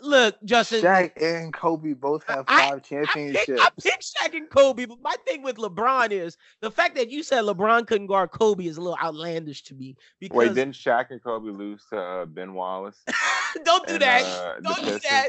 Look, 0.02 0.36
Justin. 0.44 0.83
Shaq 0.83 1.12
and 1.20 1.52
Kobe 1.52 1.93
both 1.94 2.25
have 2.28 2.47
five 2.47 2.73
I 2.75 2.78
championships. 2.78 3.49
I 3.60 3.69
picked 3.83 4.15
Shaq 4.15 4.35
and 4.36 4.49
Kobe, 4.51 4.85
but 4.86 4.99
my 5.02 5.15
thing 5.27 5.43
with 5.43 5.57
LeBron 5.57 6.10
is 6.10 6.36
the 6.60 6.70
fact 6.70 6.94
that 6.97 7.10
you 7.10 7.23
said 7.23 7.44
LeBron 7.44 7.86
couldn't 7.86 8.07
guard 8.07 8.31
Kobe 8.31 8.67
is 8.67 8.77
a 8.77 8.81
little 8.81 8.99
outlandish 9.02 9.62
to 9.65 9.75
me. 9.75 9.97
Because 10.20 10.36
Wait, 10.36 10.55
didn't 10.55 10.75
Shaq 10.75 11.10
and 11.10 11.23
Kobe 11.23 11.51
lose 11.51 11.85
to 11.91 11.99
uh, 11.99 12.25
Ben 12.27 12.55
Wallace? 12.55 12.97
don't 13.65 13.86
do 13.86 13.94
and, 13.94 14.02
that. 14.02 14.23
uh, 14.25 14.60
don't 14.60 14.85
do 14.85 14.99
that. 15.09 15.28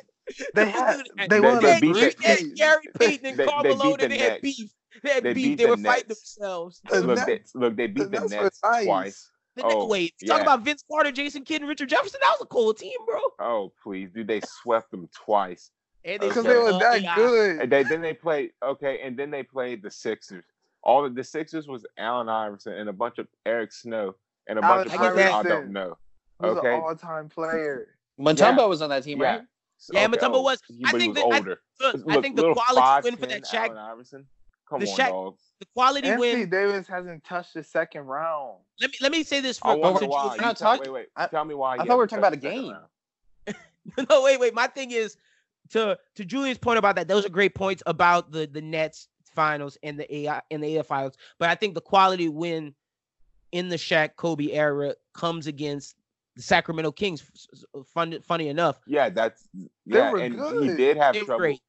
They 0.55 0.65
Don't 0.65 0.71
had 0.73 0.97
do 0.97 1.03
that. 1.17 1.29
they 1.29 1.39
They- 1.39 1.39
won 1.41 1.61
they 1.63 1.79
beat 1.81 1.93
They 1.93 2.09
the- 2.11 2.27
had. 2.27 2.55
Gary 2.55 2.83
Payton 2.99 3.25
and 3.25 3.37
They- 3.39 3.43
they 3.45 3.49
Karl 3.51 3.63
Malone, 3.63 3.89
beat 3.97 3.99
the 3.99 4.07
they 4.07 4.17
had 4.17 4.41
beef. 4.41 4.71
They 5.03 5.09
had 5.09 5.23
They 5.23 5.33
beef. 5.33 5.43
beat 5.43 5.57
They 5.57 5.63
the 5.63 5.69
were 5.71 5.77
fighting 5.77 6.07
themselves. 6.09 6.81
The 6.89 7.01
Look, 7.01 7.17
Nets- 7.27 7.51
they, 7.53 7.59
look, 7.59 7.75
they 7.75 7.87
beat 7.87 8.03
the 8.11 8.19
That's 8.19 8.29
Nets 8.31 8.59
nice. 8.63 8.85
twice. 8.85 9.29
The 9.61 9.67
Oh, 9.75 9.85
Wait, 9.85 10.13
you 10.21 10.27
talk 10.27 10.41
about 10.41 10.61
Vince 10.61 10.83
Carter, 10.89 11.11
Jason 11.11 11.43
Kidd, 11.43 11.61
and 11.61 11.69
Richard 11.69 11.89
Jefferson. 11.89 12.19
That 12.21 12.31
was 12.31 12.41
a 12.41 12.45
cool 12.45 12.73
team, 12.73 12.97
bro. 13.05 13.19
Oh, 13.39 13.71
please, 13.81 14.09
dude, 14.11 14.27
they 14.27 14.41
swept 14.61 14.91
them 14.91 15.07
twice. 15.13 15.71
Because 16.03 16.29
Because 16.29 16.43
they 16.45 16.49
they 16.53 16.57
were 16.57 16.73
were 16.73 16.79
that 16.79 17.01
yeah. 17.01 17.15
good. 17.15 17.61
And 17.61 17.71
they, 17.71 17.83
then 17.83 18.01
they 18.01 18.13
played 18.13 18.51
okay, 18.63 19.01
and 19.03 19.15
then 19.17 19.29
they 19.29 19.43
played 19.43 19.83
the 19.83 19.91
Sixers. 19.91 20.43
All 20.83 21.05
of 21.05 21.13
the 21.13 21.23
Sixers 21.23 21.67
was 21.67 21.85
Allen 21.99 22.27
Iverson 22.27 22.73
and 22.73 22.89
a 22.89 22.93
bunch 22.93 23.19
of 23.19 23.27
Eric 23.45 23.71
Snow 23.71 24.15
and 24.47 24.57
a 24.57 24.63
Allen 24.65 24.87
bunch 24.87 24.93
of 24.93 24.99
players 24.99 25.17
I 25.31 25.39
Iverson 25.39 25.49
don't 25.51 25.71
know. 25.73 25.97
was 26.39 26.57
Okay. 26.57 26.73
an 26.75 26.81
all-time 26.81 27.29
player. 27.29 27.95
Mutombo 28.19 28.57
Yeah. 28.57 28.65
was 28.65 28.81
on 28.81 28.89
that 28.89 29.03
team, 29.03 29.21
Yeah. 29.21 29.27
right? 29.37 29.41
Yeah, 29.93 30.05
okay, 30.05 30.17
Mutombo 30.17 30.35
oh, 30.37 30.41
was- 30.41 30.61
I 30.85 30.91
think 30.91 31.15
was 31.15 31.23
that- 31.23 31.31
I- 31.33 31.37
older. 31.37 31.61
Look, 31.79 31.95
I 32.09 32.21
think 32.21 32.35
the 32.35 32.53
quality 32.53 33.07
win 33.09 33.17
for 33.17 33.25
that 33.27 33.43
5'10" 33.43 33.51
Shaq, 33.51 33.65
Allen 33.67 33.77
Iverson. 33.77 34.27
Come 34.71 34.79
the 34.79 34.89
on, 34.89 34.97
Shaq- 34.97 35.09
dog. 35.09 35.35
the 35.59 35.65
quality 35.75 36.07
Anthony 36.07 36.31
win. 36.37 36.49
Davis 36.49 36.87
hasn't 36.87 37.23
touched 37.25 37.53
the 37.53 37.61
second 37.63 38.03
round. 38.05 38.55
Let 38.79 38.89
me 38.91 38.97
let 39.01 39.11
me 39.11 39.23
say 39.23 39.41
this 39.41 39.59
I 39.61 39.73
for 39.73 39.79
wonder 39.81 39.99
to 39.99 40.05
why. 40.07 40.27
We're 40.27 40.35
You 40.35 40.41
not 40.41 40.55
tell- 40.57 40.77
talking- 40.77 40.93
wait, 40.93 41.01
wait. 41.01 41.07
I- 41.17 41.27
tell 41.27 41.43
me 41.43 41.53
why. 41.55 41.73
I 41.75 41.77
thought 41.79 41.89
we 41.89 41.95
were 41.95 42.07
talking 42.07 42.19
about 42.19 42.31
a 42.33 42.37
game. 42.37 42.73
no, 44.09 44.23
wait, 44.23 44.39
wait. 44.39 44.53
My 44.53 44.67
thing 44.67 44.91
is 44.91 45.17
to 45.71 45.99
to 46.15 46.23
Julian's 46.25 46.57
point 46.57 46.79
about 46.79 46.95
that. 46.95 47.09
Those 47.09 47.25
are 47.25 47.29
great 47.29 47.53
points 47.53 47.83
about 47.85 48.31
the 48.31 48.47
the 48.47 48.61
Nets 48.61 49.09
finals 49.35 49.77
and 49.83 49.99
the 49.99 50.15
AI 50.15 50.41
and 50.51 50.63
the 50.63 50.77
AF 50.77 50.87
finals. 50.87 51.17
But 51.37 51.49
I 51.49 51.55
think 51.55 51.73
the 51.75 51.81
quality 51.81 52.29
win 52.29 52.73
in 53.51 53.67
the 53.67 53.75
Shaq 53.75 54.15
Kobe 54.15 54.51
era 54.51 54.95
comes 55.13 55.47
against 55.47 55.95
the 56.37 56.41
Sacramento 56.43 56.93
Kings. 56.93 57.21
F- 57.21 57.59
f- 57.75 57.87
Fun, 57.87 58.21
funny 58.21 58.47
enough, 58.47 58.79
Yeah, 58.87 59.09
that's 59.09 59.49
They 59.53 59.67
yeah, 59.85 60.11
were 60.11 60.19
and 60.19 60.35
he 60.63 60.75
did 60.77 60.95
have 60.95 61.13
they 61.13 61.21
were 61.21 61.25
trouble. 61.25 61.39
great. 61.39 61.61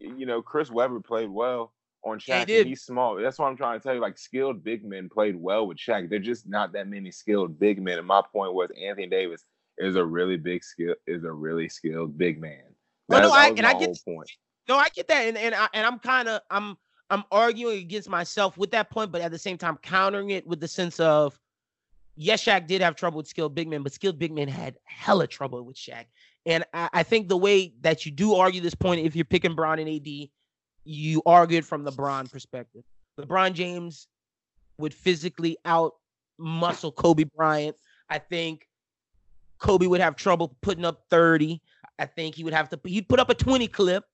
You 0.00 0.26
know, 0.26 0.42
Chris 0.42 0.70
Webber 0.70 0.98
played 1.00 1.28
well 1.30 1.72
on 2.04 2.20
Yeah, 2.26 2.40
he 2.40 2.44
did. 2.44 2.66
he's 2.66 2.82
small. 2.82 3.16
That's 3.16 3.38
what 3.38 3.46
I'm 3.46 3.56
trying 3.56 3.78
to 3.78 3.82
tell 3.82 3.94
you. 3.94 4.00
Like 4.00 4.18
skilled 4.18 4.62
big 4.62 4.84
men 4.84 5.08
played 5.08 5.36
well 5.36 5.66
with 5.66 5.78
Shaq. 5.78 6.08
They're 6.10 6.18
just 6.18 6.48
not 6.48 6.72
that 6.72 6.88
many 6.88 7.10
skilled 7.10 7.58
big 7.58 7.80
men. 7.82 7.98
And 7.98 8.06
my 8.06 8.22
point 8.32 8.54
was 8.54 8.70
Anthony 8.80 9.06
Davis 9.06 9.44
is 9.78 9.96
a 9.96 10.04
really 10.04 10.36
big 10.36 10.62
skill 10.62 10.94
is 11.06 11.24
a 11.24 11.32
really 11.32 11.68
skilled 11.68 12.16
big 12.16 12.40
man. 12.40 12.62
Well, 13.08 13.22
no, 13.22 13.32
I- 13.32 13.48
and 13.48 13.66
I 13.66 13.78
get- 13.78 13.96
point. 14.06 14.30
No, 14.68 14.76
I 14.76 14.88
get 14.94 15.08
that, 15.08 15.26
and 15.26 15.36
and 15.36 15.54
I, 15.54 15.68
and 15.74 15.86
I'm 15.86 15.98
kind 15.98 16.26
of 16.28 16.40
I'm 16.50 16.76
I'm 17.10 17.24
arguing 17.30 17.78
against 17.80 18.08
myself 18.08 18.56
with 18.56 18.70
that 18.70 18.88
point, 18.90 19.12
but 19.12 19.20
at 19.20 19.30
the 19.30 19.38
same 19.38 19.58
time 19.58 19.76
countering 19.82 20.30
it 20.30 20.46
with 20.46 20.58
the 20.60 20.68
sense 20.68 20.98
of 21.00 21.38
yes, 22.16 22.42
Shaq 22.42 22.66
did 22.66 22.80
have 22.80 22.96
trouble 22.96 23.18
with 23.18 23.26
skilled 23.28 23.54
big 23.54 23.68
men, 23.68 23.82
but 23.82 23.92
skilled 23.92 24.18
big 24.18 24.32
men 24.32 24.48
had 24.48 24.76
hella 24.84 25.26
trouble 25.26 25.62
with 25.64 25.76
Shaq. 25.76 26.04
And 26.46 26.64
I, 26.72 26.88
I 26.94 27.02
think 27.02 27.28
the 27.28 27.36
way 27.36 27.74
that 27.82 28.06
you 28.06 28.12
do 28.12 28.34
argue 28.34 28.60
this 28.62 28.74
point, 28.74 29.04
if 29.04 29.14
you're 29.16 29.24
picking 29.26 29.54
Bron 29.54 29.78
and 29.78 29.88
AD, 29.88 30.28
you 30.84 31.22
argued 31.26 31.64
from 31.64 31.84
the 31.84 31.90
Bron 31.90 32.26
perspective. 32.26 32.82
LeBron 33.18 33.52
James 33.54 34.06
would 34.78 34.92
physically 34.94 35.56
out 35.64 35.94
muscle 36.38 36.90
Kobe 36.92 37.24
Bryant. 37.36 37.76
I 38.10 38.18
think 38.18 38.68
Kobe 39.58 39.86
would 39.86 40.00
have 40.00 40.16
trouble 40.16 40.56
putting 40.62 40.84
up 40.84 41.04
30. 41.10 41.60
I 41.98 42.06
think 42.06 42.34
he 42.34 42.44
would 42.44 42.52
have 42.52 42.68
to 42.70 42.80
he'd 42.84 43.08
put 43.08 43.20
up 43.20 43.30
a 43.30 43.34
20 43.34 43.68
clip. 43.68 44.04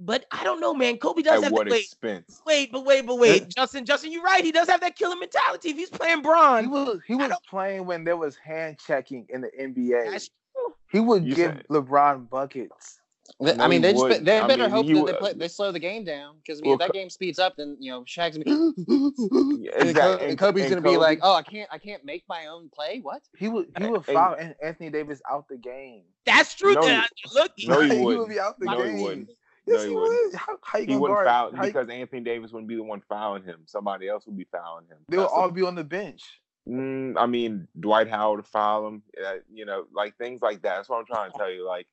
But 0.00 0.24
I 0.32 0.42
don't 0.42 0.60
know, 0.60 0.74
man. 0.74 0.96
Kobe 0.98 1.22
does 1.22 1.36
At 1.38 1.44
have 1.44 1.52
what 1.52 1.66
that, 1.66 1.70
wait, 1.70 1.84
expense? 1.84 2.42
wait, 2.44 2.72
but 2.72 2.84
wait, 2.84 3.06
but 3.06 3.20
wait. 3.20 3.48
Justin, 3.48 3.84
Justin, 3.84 4.10
you're 4.10 4.22
right. 4.24 4.42
He 4.44 4.50
does 4.50 4.68
have 4.68 4.80
that 4.80 4.96
killer 4.96 5.14
mentality. 5.14 5.70
If 5.70 5.76
he's 5.76 5.90
playing 5.90 6.16
He 6.16 6.22
Bron, 6.22 6.68
was 6.70 6.98
he 7.06 7.14
was 7.14 7.30
playing 7.48 7.86
when 7.86 8.02
there 8.02 8.16
was 8.16 8.34
hand 8.34 8.78
checking 8.84 9.26
in 9.28 9.40
the 9.42 9.50
NBA. 9.56 10.10
that's 10.10 10.28
true. 10.28 10.74
He 10.90 10.98
would 10.98 11.24
You 11.24 11.36
give 11.36 11.52
said- 11.52 11.66
LeBron 11.70 12.28
buckets. 12.28 13.00
Th- 13.42 13.56
No, 13.56 13.64
I 13.64 13.68
mean, 13.68 13.82
they 13.82 13.92
just 13.92 14.02
wouldn't. 14.02 14.24
they 14.24 14.38
I 14.38 14.46
better 14.46 14.62
mean, 14.64 14.70
hope 14.70 14.86
that 14.86 14.94
would- 14.94 15.14
they 15.14 15.18
play, 15.18 15.32
they 15.34 15.48
slow 15.48 15.72
the 15.72 15.78
game 15.78 16.04
down 16.04 16.36
because 16.38 16.60
I 16.60 16.62
mean, 16.62 16.70
Well, 16.70 16.74
if 16.80 16.86
that 16.86 16.92
game 16.92 17.10
speeds 17.10 17.38
up, 17.38 17.54
then 17.56 17.76
you 17.80 17.90
know 17.90 18.02
Shaq's 18.02 18.38
gonna 18.38 18.72
be 18.72 18.84
Yeah, 19.64 19.72
and, 19.78 19.88
exact- 19.90 20.22
and 20.22 20.30
and- 20.30 20.38
Kobe's 20.38 20.62
and 20.62 20.70
gonna 20.70 20.80
be 20.82 20.96
like, 20.96 21.20
oh, 21.22 21.34
I 21.34 21.42
can't 21.42 21.68
I 21.72 21.78
can't 21.78 22.04
make 22.04 22.24
my 22.28 22.46
own 22.46 22.68
play. 22.68 23.00
What? 23.02 23.22
He 23.38 23.48
would 23.48 23.66
he 23.78 23.86
would 23.86 24.04
foul 24.04 24.34
An- 24.34 24.54
Anthony 24.62 24.90
Davis 24.90 25.20
out 25.30 25.48
the 25.48 25.56
game. 25.56 26.02
That's 26.24 26.54
true. 26.54 26.74
No, 26.74 27.02
Look, 27.34 27.52
no, 27.66 27.80
he 27.80 27.88
Like, 27.94 28.04
wouldn't. 28.04 28.28
be 28.28 28.40
out 28.40 28.58
the 28.58 28.66
No, 28.66 28.82
he 28.82 28.92
game. 28.92 29.00
wouldn't. 29.02 29.30
Yes, 29.66 29.78
No, 29.78 29.82
he 29.82 29.88
he, 29.88 29.94
wouldn't. 29.96 30.32
would. 30.32 30.34
How, 30.40 30.56
how 30.62 30.78
you 30.78 30.82
He 30.82 30.86
gonna 30.88 31.00
wouldn't 31.00 31.16
guard? 31.16 31.26
foul 31.26 31.56
how 31.56 31.62
you- 31.64 31.68
because 31.72 31.88
Anthony 31.88 32.22
Davis 32.22 32.52
wouldn't 32.52 32.68
be 32.68 32.76
the 32.76 32.82
one 32.84 33.00
fouling 33.08 33.42
him. 33.44 33.62
Somebody 33.66 34.08
else 34.08 34.24
would 34.26 34.36
be 34.36 34.44
fouling 34.52 34.86
him. 34.88 34.98
they'll 35.08 35.20
That's 35.22 35.32
the 35.32 35.36
all 35.38 35.50
be 35.50 35.62
on 35.62 35.74
the 35.74 35.84
bench. 35.84 36.22
Mm, 36.68 37.14
I 37.16 37.26
mean, 37.26 37.68
Dwight 37.78 38.08
Howard 38.08 38.44
to 38.44 38.50
foul 38.50 38.88
him, 38.88 39.02
uh, 39.24 39.34
you 39.52 39.64
know, 39.64 39.84
like 39.92 40.16
things 40.18 40.42
like 40.42 40.62
that. 40.62 40.76
That's 40.76 40.88
what 40.88 40.98
I'm 40.98 41.06
trying 41.06 41.30
to 41.30 41.38
tell 41.38 41.50
you. 41.50 41.64
Like, 41.64 41.86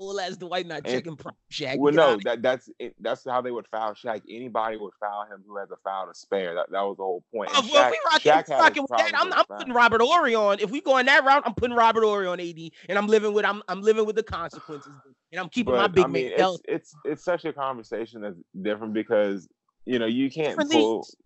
full 0.00 0.18
as 0.18 0.36
Dwight 0.38 0.66
not 0.66 0.84
checking 0.84 1.14
prime 1.16 1.34
Shaq. 1.52 1.76
well, 1.78 1.92
no, 1.92 2.16
that 2.24 2.40
that's 2.42 2.70
it, 2.78 2.94
that's 3.00 3.24
how 3.28 3.40
they 3.42 3.50
would 3.50 3.66
foul 3.68 3.92
Shaq. 3.92 4.22
Anybody 4.28 4.78
would 4.78 4.94
foul 4.98 5.26
him 5.26 5.44
who 5.46 5.56
has 5.58 5.70
a 5.70 5.76
foul 5.84 6.06
to 6.06 6.14
spare. 6.14 6.54
That 6.54 6.70
that 6.70 6.80
was 6.80 6.96
the 6.96 7.02
whole 7.02 7.22
point. 7.34 7.50
Oh, 7.54 7.68
well, 7.72 7.84
Shaq- 7.84 7.90
we 7.90 7.98
rocking, 8.10 8.32
Shaq 8.32 8.58
rocking 8.58 8.82
with 8.88 8.98
that, 8.98 9.12
I'm, 9.14 9.32
I'm 9.32 9.44
putting. 9.44 9.74
Robert 9.74 10.00
Horry 10.00 10.34
on. 10.34 10.58
If 10.58 10.70
we 10.70 10.80
go 10.80 10.96
on 10.98 11.06
that 11.06 11.24
route, 11.24 11.42
I'm 11.44 11.54
putting 11.54 11.76
Robert 11.76 12.02
Horry 12.02 12.26
on 12.26 12.40
AD, 12.40 12.58
and 12.88 12.98
I'm 12.98 13.06
living 13.06 13.32
with 13.34 13.44
I'm 13.44 13.62
I'm 13.68 13.82
living 13.82 14.06
with 14.06 14.16
the 14.16 14.22
consequences, 14.22 14.92
and 15.32 15.40
I'm 15.40 15.48
keeping 15.50 15.74
my 15.74 15.82
But, 15.86 15.94
big 15.94 16.04
I 16.04 16.08
mean, 16.08 16.22
man 16.24 16.32
it's, 16.32 16.40
healthy. 16.40 16.62
it's 16.68 16.94
it's 17.04 17.24
such 17.24 17.44
a 17.44 17.52
conversation 17.52 18.22
that's 18.22 18.38
different 18.62 18.94
because 18.94 19.48
you 19.84 19.98
know 19.98 20.06
you 20.06 20.30
can't 20.30 20.48
Different 20.58 20.72
pull 20.72 20.96
leagues. 20.96 21.16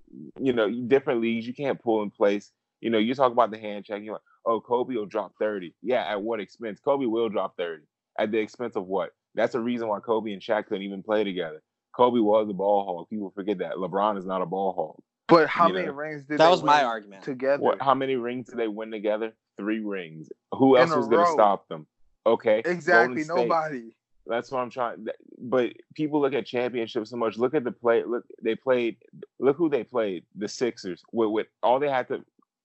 you 0.40 0.52
know 0.52 0.70
different 0.88 1.20
leagues 1.20 1.46
you 1.46 1.54
can't 1.54 1.80
pull 1.80 2.02
in 2.02 2.10
place. 2.10 2.50
You 2.80 2.90
know, 2.90 2.98
you 2.98 3.14
talk 3.14 3.32
about 3.32 3.50
the 3.50 3.58
hand 3.58 3.86
check. 3.86 4.02
You're 4.02 4.14
like, 4.14 4.22
oh, 4.44 4.60
Kobe 4.60 4.94
will 4.94 5.06
drop 5.06 5.32
thirty. 5.38 5.74
Yeah, 5.82 6.02
at 6.02 6.20
what 6.20 6.40
expense? 6.40 6.80
Kobe 6.80 7.06
will 7.06 7.30
drop 7.30 7.56
thirty. 7.56 7.84
At 8.18 8.30
the 8.30 8.38
expense 8.38 8.76
of 8.76 8.86
what? 8.86 9.10
That's 9.34 9.52
the 9.52 9.60
reason 9.60 9.88
why 9.88 10.00
Kobe 10.00 10.32
and 10.32 10.40
Shaq 10.40 10.66
couldn't 10.66 10.82
even 10.82 11.02
play 11.02 11.24
together. 11.24 11.62
Kobe 11.96 12.20
was 12.20 12.48
a 12.48 12.52
ball 12.52 12.84
hog. 12.84 13.08
People 13.10 13.30
forget 13.34 13.58
that. 13.58 13.74
LeBron 13.74 14.18
is 14.18 14.26
not 14.26 14.42
a 14.42 14.46
ball 14.46 14.72
hog. 14.72 15.02
But 15.26 15.48
how 15.48 15.68
You 15.68 15.74
many 15.74 15.86
know. 15.86 15.92
rings 15.92 16.22
did 16.24 16.38
That 16.38 16.44
they 16.46 16.50
was 16.50 16.62
my 16.62 16.78
win 16.78 16.86
argument. 16.86 17.22
together? 17.24 17.62
What? 17.62 17.80
How 17.82 17.94
many 17.94 18.16
rings 18.16 18.48
did 18.48 18.58
they 18.58 18.68
win 18.68 18.90
together? 18.90 19.32
Three 19.56 19.80
rings. 19.80 20.28
Who 20.52 20.76
else 20.76 20.92
a 20.92 20.98
was 20.98 21.08
going 21.08 21.24
to 21.24 21.32
stop 21.32 21.68
them? 21.68 21.86
Okay. 22.26 22.62
Exactly, 22.64 23.24
nobody. 23.24 23.94
That's 24.26 24.50
what 24.50 24.60
I'm 24.60 24.70
trying. 24.70 25.06
But 25.38 25.72
people 25.94 26.20
look 26.20 26.32
at 26.34 26.46
championships 26.46 27.10
so 27.10 27.16
much. 27.16 27.36
Look 27.36 27.54
at 27.54 27.62
the 27.64 27.72
play. 27.72 28.02
Look, 28.04 28.24
they 28.42 28.54
played. 28.54 28.96
Look 29.38 29.56
who 29.56 29.68
they 29.68 29.84
played. 29.84 30.24
The 30.34 30.48
Sixers. 30.48 31.02
With, 31.12 31.30
with 31.30 31.46
all 31.62 31.78
they 31.78 31.90
had 31.90 32.08
to, 32.08 32.24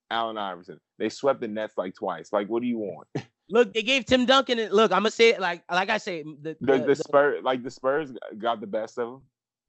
Allen 0.09 0.37
Iverson. 0.37 0.79
They 0.97 1.09
swept 1.09 1.41
the 1.41 1.47
Nets 1.47 1.73
like 1.77 1.95
twice. 1.95 2.31
Like, 2.33 2.47
what 2.47 2.61
do 2.61 2.67
you 2.67 2.77
want? 2.79 3.07
Look, 3.49 3.73
they 3.73 3.81
gave 3.81 4.05
Tim 4.05 4.25
Duncan. 4.25 4.59
And 4.59 4.71
look, 4.71 4.91
I'm 4.91 4.99
gonna 4.99 5.11
say 5.11 5.29
it 5.29 5.39
like 5.39 5.63
like 5.71 5.89
I 5.89 5.97
say 5.97 6.23
the, 6.23 6.55
The 6.61 6.77
the- 6.77 6.85
the 6.85 6.95
Spurs, 6.95 7.43
like 7.43 7.63
the 7.63 7.71
Spurs, 7.71 8.11
got 8.37 8.61
the 8.61 8.67
best 8.67 8.97
of 8.97 9.07
them. 9.09 9.21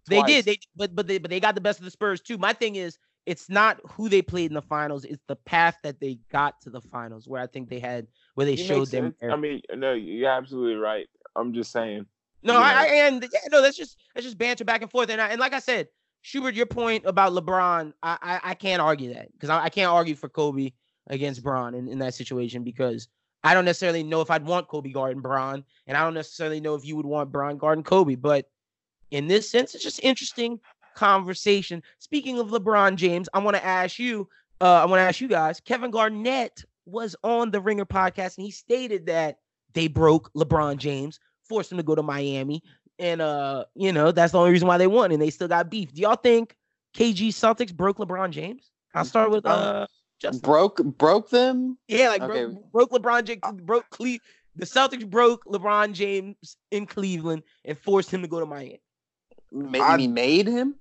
they 0.09 0.23
did 0.23 0.45
they 0.45 0.59
but 0.77 0.95
but 0.95 1.07
they 1.07 1.19
but 1.19 1.31
they 1.31 1.41
got 1.41 1.55
the 1.55 1.61
best 1.61 1.79
of 1.79 1.85
the 1.85 1.91
Spurs 1.91 2.21
too. 2.21 2.39
My 2.39 2.53
thing 2.53 2.77
is 2.77 2.99
it's 3.27 3.49
not 3.49 3.79
who 3.93 4.09
they 4.09 4.23
played 4.23 4.51
in 4.51 4.55
the 4.55 4.63
finals; 4.63 5.05
it's 5.05 5.23
the 5.29 5.37
path 5.37 5.79
that 5.83 6.01
they 6.01 6.19
got 6.33 6.61
to 6.63 6.71
the 6.71 6.81
finals 6.81 7.29
where 7.29 7.41
I 7.41 7.47
think 7.47 7.69
they 7.69 7.79
had 7.79 8.07
where 8.35 8.47
they 8.47 8.53
You 8.55 8.65
showed 8.65 8.89
them. 8.89 9.15
I 9.23 9.37
mean, 9.37 9.61
no, 9.75 9.93
you're 9.93 10.31
absolutely 10.31 10.75
right. 10.77 11.07
I'm 11.37 11.53
just 11.53 11.71
saying. 11.73 12.07
No, 12.43 12.57
I. 12.57 12.73
I 12.73 12.87
and 13.07 13.23
yeah, 13.23 13.41
no, 13.51 13.63
that's 13.63 13.77
just 13.77 13.99
that's 14.15 14.25
just 14.25 14.39
banter 14.39 14.65
back 14.65 14.83
and 14.83 14.91
forth. 14.91 15.11
And 15.11 15.21
I, 15.21 15.29
and 15.29 15.41
like 15.41 15.53
I 15.53 15.59
said, 15.59 15.89
Schubert, 16.23 16.55
your 16.55 16.67
point 16.67 17.05
about 17.07 17.33
LeBron, 17.33 17.93
I 18.03 18.19
I, 18.23 18.51
I 18.51 18.55
can't 18.55 18.81
argue 18.81 19.15
that 19.15 19.31
because 19.33 19.51
I, 19.51 19.65
I 19.65 19.69
can't 19.69 19.91
argue 19.93 20.15
for 20.15 20.29
Kobe 20.29 20.73
against 21.09 21.43
Bron 21.43 21.75
in, 21.75 21.89
in 21.89 21.99
that 21.99 22.15
situation 22.15 22.65
because 22.65 23.09
I 23.43 23.55
don't 23.55 23.65
necessarily 23.65 24.03
know 24.03 24.21
if 24.21 24.31
I'd 24.31 24.45
want 24.45 24.69
Kobe 24.69 24.91
guarding 24.91 25.23
Bron, 25.23 25.65
and 25.87 25.97
I 25.97 26.03
don't 26.03 26.15
necessarily 26.15 26.61
know 26.61 26.75
if 26.75 26.85
you 26.85 26.97
would 26.97 27.07
want 27.07 27.33
Bron 27.33 27.57
guarding 27.57 27.85
Kobe. 27.85 28.15
But 28.15 28.51
in 29.11 29.29
this 29.29 29.49
sense, 29.51 29.75
it's 29.75 29.85
just 29.85 30.01
interesting 30.03 30.61
conversation. 30.95 31.83
Speaking 31.99 32.39
of 32.39 32.49
LeBron 32.49 32.97
James, 32.97 33.29
I 33.33 33.39
want 33.39 33.57
to 33.57 33.65
ask 33.65 33.99
you, 33.99 34.29
uh, 34.61 34.83
I 34.83 34.85
want 34.85 35.01
to 35.01 35.05
ask 35.05 35.21
you 35.21 35.29
guys, 35.29 35.61
Kevin 35.61 35.91
Garnett 35.91 36.65
was 36.87 37.17
on 37.23 37.51
the 37.51 37.61
Ringer 37.61 37.87
podcast 37.87 38.37
and 38.37 38.45
he 38.45 38.51
stated 38.51 39.07
that 39.07 39.39
they 39.73 39.89
broke 39.89 40.33
LeBron 40.35 40.77
James, 40.79 41.21
forced 41.49 41.71
him 41.73 41.79
to 41.79 41.85
go 41.85 41.95
to 41.95 42.03
Miami, 42.03 42.63
and 42.99 43.23
uh, 43.23 43.65
you 43.75 43.93
know, 43.93 44.13
that's 44.13 44.33
the 44.33 44.39
only 44.39 44.51
reason 44.51 44.69
why 44.69 44.77
they 44.77 44.87
won, 44.87 45.13
and 45.13 45.23
they 45.23 45.31
still 45.31 45.49
got 45.49 45.71
beef. 45.71 45.93
Do 45.95 46.03
y'all 46.03 46.17
think 46.17 46.55
KG 46.95 47.29
Celtics 47.29 47.75
broke 47.75 47.99
LeBron 47.99 48.31
James? 48.31 48.71
I'll 48.95 49.05
start 49.05 49.31
with 49.31 49.47
uh 49.47 49.87
Justin. 50.21 50.41
broke 50.41 50.83
broke 50.99 51.31
them. 51.31 51.79
Yeah, 51.89 52.11
like 52.11 52.23
Okay. 52.23 52.47
broke, 52.47 52.91
broke 52.91 52.91
LeBron 52.91 53.25
James, 53.25 53.63
broke 53.63 53.89
Cle- 53.91 54.19
the 54.57 54.67
Celtics 54.67 55.09
broke 55.09 55.45
LeBron 55.47 55.93
James 55.93 56.57
in 56.71 56.87
Cleveland 56.87 57.43
and 57.65 57.79
forced 57.79 58.11
him 58.11 58.23
to 58.23 58.29
go 58.29 58.41
to 58.41 58.47
Miami. 58.47 58.83
Ma- 59.51 59.79
I- 59.79 59.97
mean 59.97 60.15
made 60.15 60.47
him? 60.47 60.77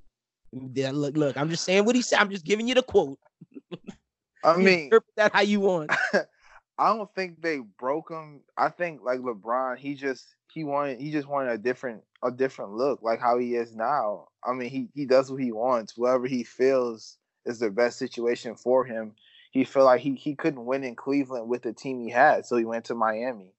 Yeah, 0.51 0.91
look, 0.93 1.15
look, 1.15 1.37
I'm 1.37 1.49
just 1.49 1.63
saying 1.63 1.85
what 1.85 1.95
he 1.95 2.01
said. 2.01 2.19
I'm 2.19 2.31
just 2.31 2.45
giving 2.45 2.67
you 2.67 2.75
the 2.75 2.81
quote. 2.83 3.19
I 4.43 4.57
mean, 4.57 4.85
interpret 4.85 5.15
that 5.15 5.33
how 5.33 5.41
you 5.41 5.59
want. 5.59 5.91
I 6.77 6.95
don't 6.95 7.13
think 7.13 7.41
they 7.41 7.59
broke 7.77 8.09
him. 8.09 8.41
I 8.57 8.69
think 8.69 9.01
like 9.03 9.19
LeBron, 9.19 9.77
he 9.77 9.95
just 9.95 10.25
he 10.51 10.63
wanted 10.63 10.99
he 10.99 11.11
just 11.11 11.27
wanted 11.27 11.51
a 11.51 11.57
different 11.57 12.01
a 12.23 12.31
different 12.31 12.71
look, 12.73 13.01
like 13.01 13.19
how 13.19 13.37
he 13.37 13.55
is 13.55 13.75
now. 13.75 14.27
I 14.43 14.53
mean, 14.53 14.69
he 14.69 14.89
he 14.95 15.05
does 15.05 15.29
what 15.31 15.41
he 15.41 15.51
wants, 15.51 15.97
whatever 15.97 16.25
he 16.25 16.43
feels 16.43 17.17
is 17.45 17.59
the 17.59 17.69
best 17.69 17.97
situation 17.99 18.55
for 18.55 18.85
him. 18.85 19.13
He 19.51 19.63
felt 19.63 19.85
like 19.85 20.01
he 20.01 20.15
he 20.15 20.35
couldn't 20.35 20.65
win 20.65 20.83
in 20.83 20.95
Cleveland 20.95 21.49
with 21.49 21.63
the 21.63 21.73
team 21.73 21.99
he 22.01 22.09
had, 22.09 22.45
so 22.45 22.57
he 22.57 22.65
went 22.65 22.85
to 22.85 22.95
Miami. 22.95 23.53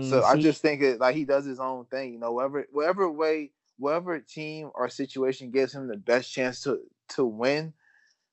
So 0.00 0.22
Mm, 0.22 0.24
I 0.24 0.36
just 0.36 0.62
think 0.62 0.82
it 0.82 1.00
like 1.00 1.16
he 1.16 1.24
does 1.24 1.44
his 1.44 1.60
own 1.60 1.84
thing, 1.86 2.12
you 2.12 2.18
know, 2.18 2.32
whatever 2.32 2.66
whatever 2.72 3.10
way, 3.10 3.50
whatever 3.78 4.18
team 4.20 4.70
or 4.74 4.88
situation 4.88 5.50
gives 5.50 5.74
him 5.74 5.88
the 5.88 5.96
best 5.96 6.32
chance 6.32 6.62
to 6.62 6.80
to 7.10 7.24
win, 7.24 7.72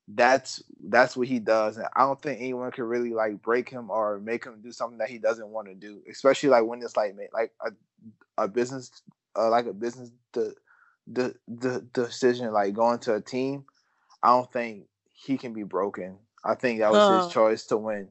that's 0.07 0.63
that's 0.87 1.17
what 1.17 1.27
he 1.27 1.39
does. 1.39 1.77
And 1.77 1.87
I 1.95 2.01
don't 2.01 2.21
think 2.21 2.39
anyone 2.39 2.71
can 2.71 2.85
really 2.85 3.13
like 3.13 3.41
break 3.41 3.69
him 3.69 3.89
or 3.89 4.19
make 4.19 4.45
him 4.45 4.61
do 4.61 4.71
something 4.71 4.99
that 4.99 5.09
he 5.09 5.17
doesn't 5.17 5.49
want 5.49 5.67
to 5.67 5.75
do, 5.75 6.01
especially 6.09 6.49
like 6.49 6.65
when 6.65 6.81
it's 6.83 6.97
like 6.97 7.15
like 7.33 7.51
a 7.65 7.71
a 8.37 8.47
business 8.47 8.91
uh, 9.35 9.49
like 9.49 9.65
a 9.65 9.73
business 9.73 10.11
the 10.33 10.53
the 11.07 11.35
the 11.47 11.81
decision 11.93 12.51
like 12.53 12.73
going 12.73 12.99
to 12.99 13.15
a 13.15 13.21
team. 13.21 13.65
I 14.21 14.29
don't 14.29 14.51
think 14.51 14.87
he 15.13 15.37
can 15.37 15.53
be 15.53 15.63
broken. 15.63 16.17
I 16.45 16.55
think 16.55 16.79
that 16.79 16.91
was 16.91 16.99
Uh, 16.99 17.23
his 17.23 17.33
choice 17.33 17.65
to 17.67 17.77
win. 17.77 18.07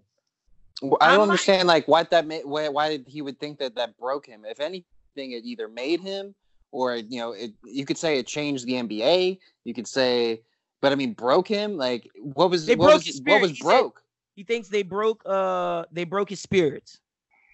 I 0.82 0.86
I 0.86 0.88
don't 0.88 1.18
might- 1.18 1.22
understand 1.22 1.68
like 1.68 1.86
what 1.88 2.10
that 2.10 2.26
made. 2.26 2.44
Why, 2.44 2.68
why 2.68 2.98
he 3.06 3.22
would 3.22 3.38
think 3.38 3.58
that 3.60 3.76
that 3.76 3.96
broke 3.96 4.26
him? 4.26 4.44
If 4.44 4.58
anything, 4.60 4.84
it 5.16 5.44
either 5.44 5.68
made 5.68 6.00
him, 6.00 6.34
or 6.72 6.96
you 6.96 7.20
know, 7.20 7.32
it. 7.32 7.52
You 7.64 7.86
could 7.86 7.96
say 7.98 8.18
it 8.18 8.26
changed 8.26 8.66
the 8.66 8.74
NBA. 8.74 9.38
You 9.62 9.72
could 9.72 9.86
say, 9.86 10.42
but 10.80 10.90
I 10.90 10.96
mean, 10.96 11.12
broke 11.14 11.46
him. 11.46 11.76
Like, 11.76 12.10
what 12.20 12.50
was 12.50 12.66
They 12.66 12.74
what 12.74 12.86
broke 12.86 13.06
was, 13.06 13.22
what 13.24 13.40
was 13.40 13.50
He 13.52 13.56
said- 13.58 13.64
broke? 13.64 14.02
He 14.34 14.42
thinks 14.42 14.68
they 14.68 14.82
broke 14.82 15.22
uh 15.24 15.84
they 15.92 16.02
broke 16.04 16.28
his 16.30 16.40
spirits. 16.40 16.98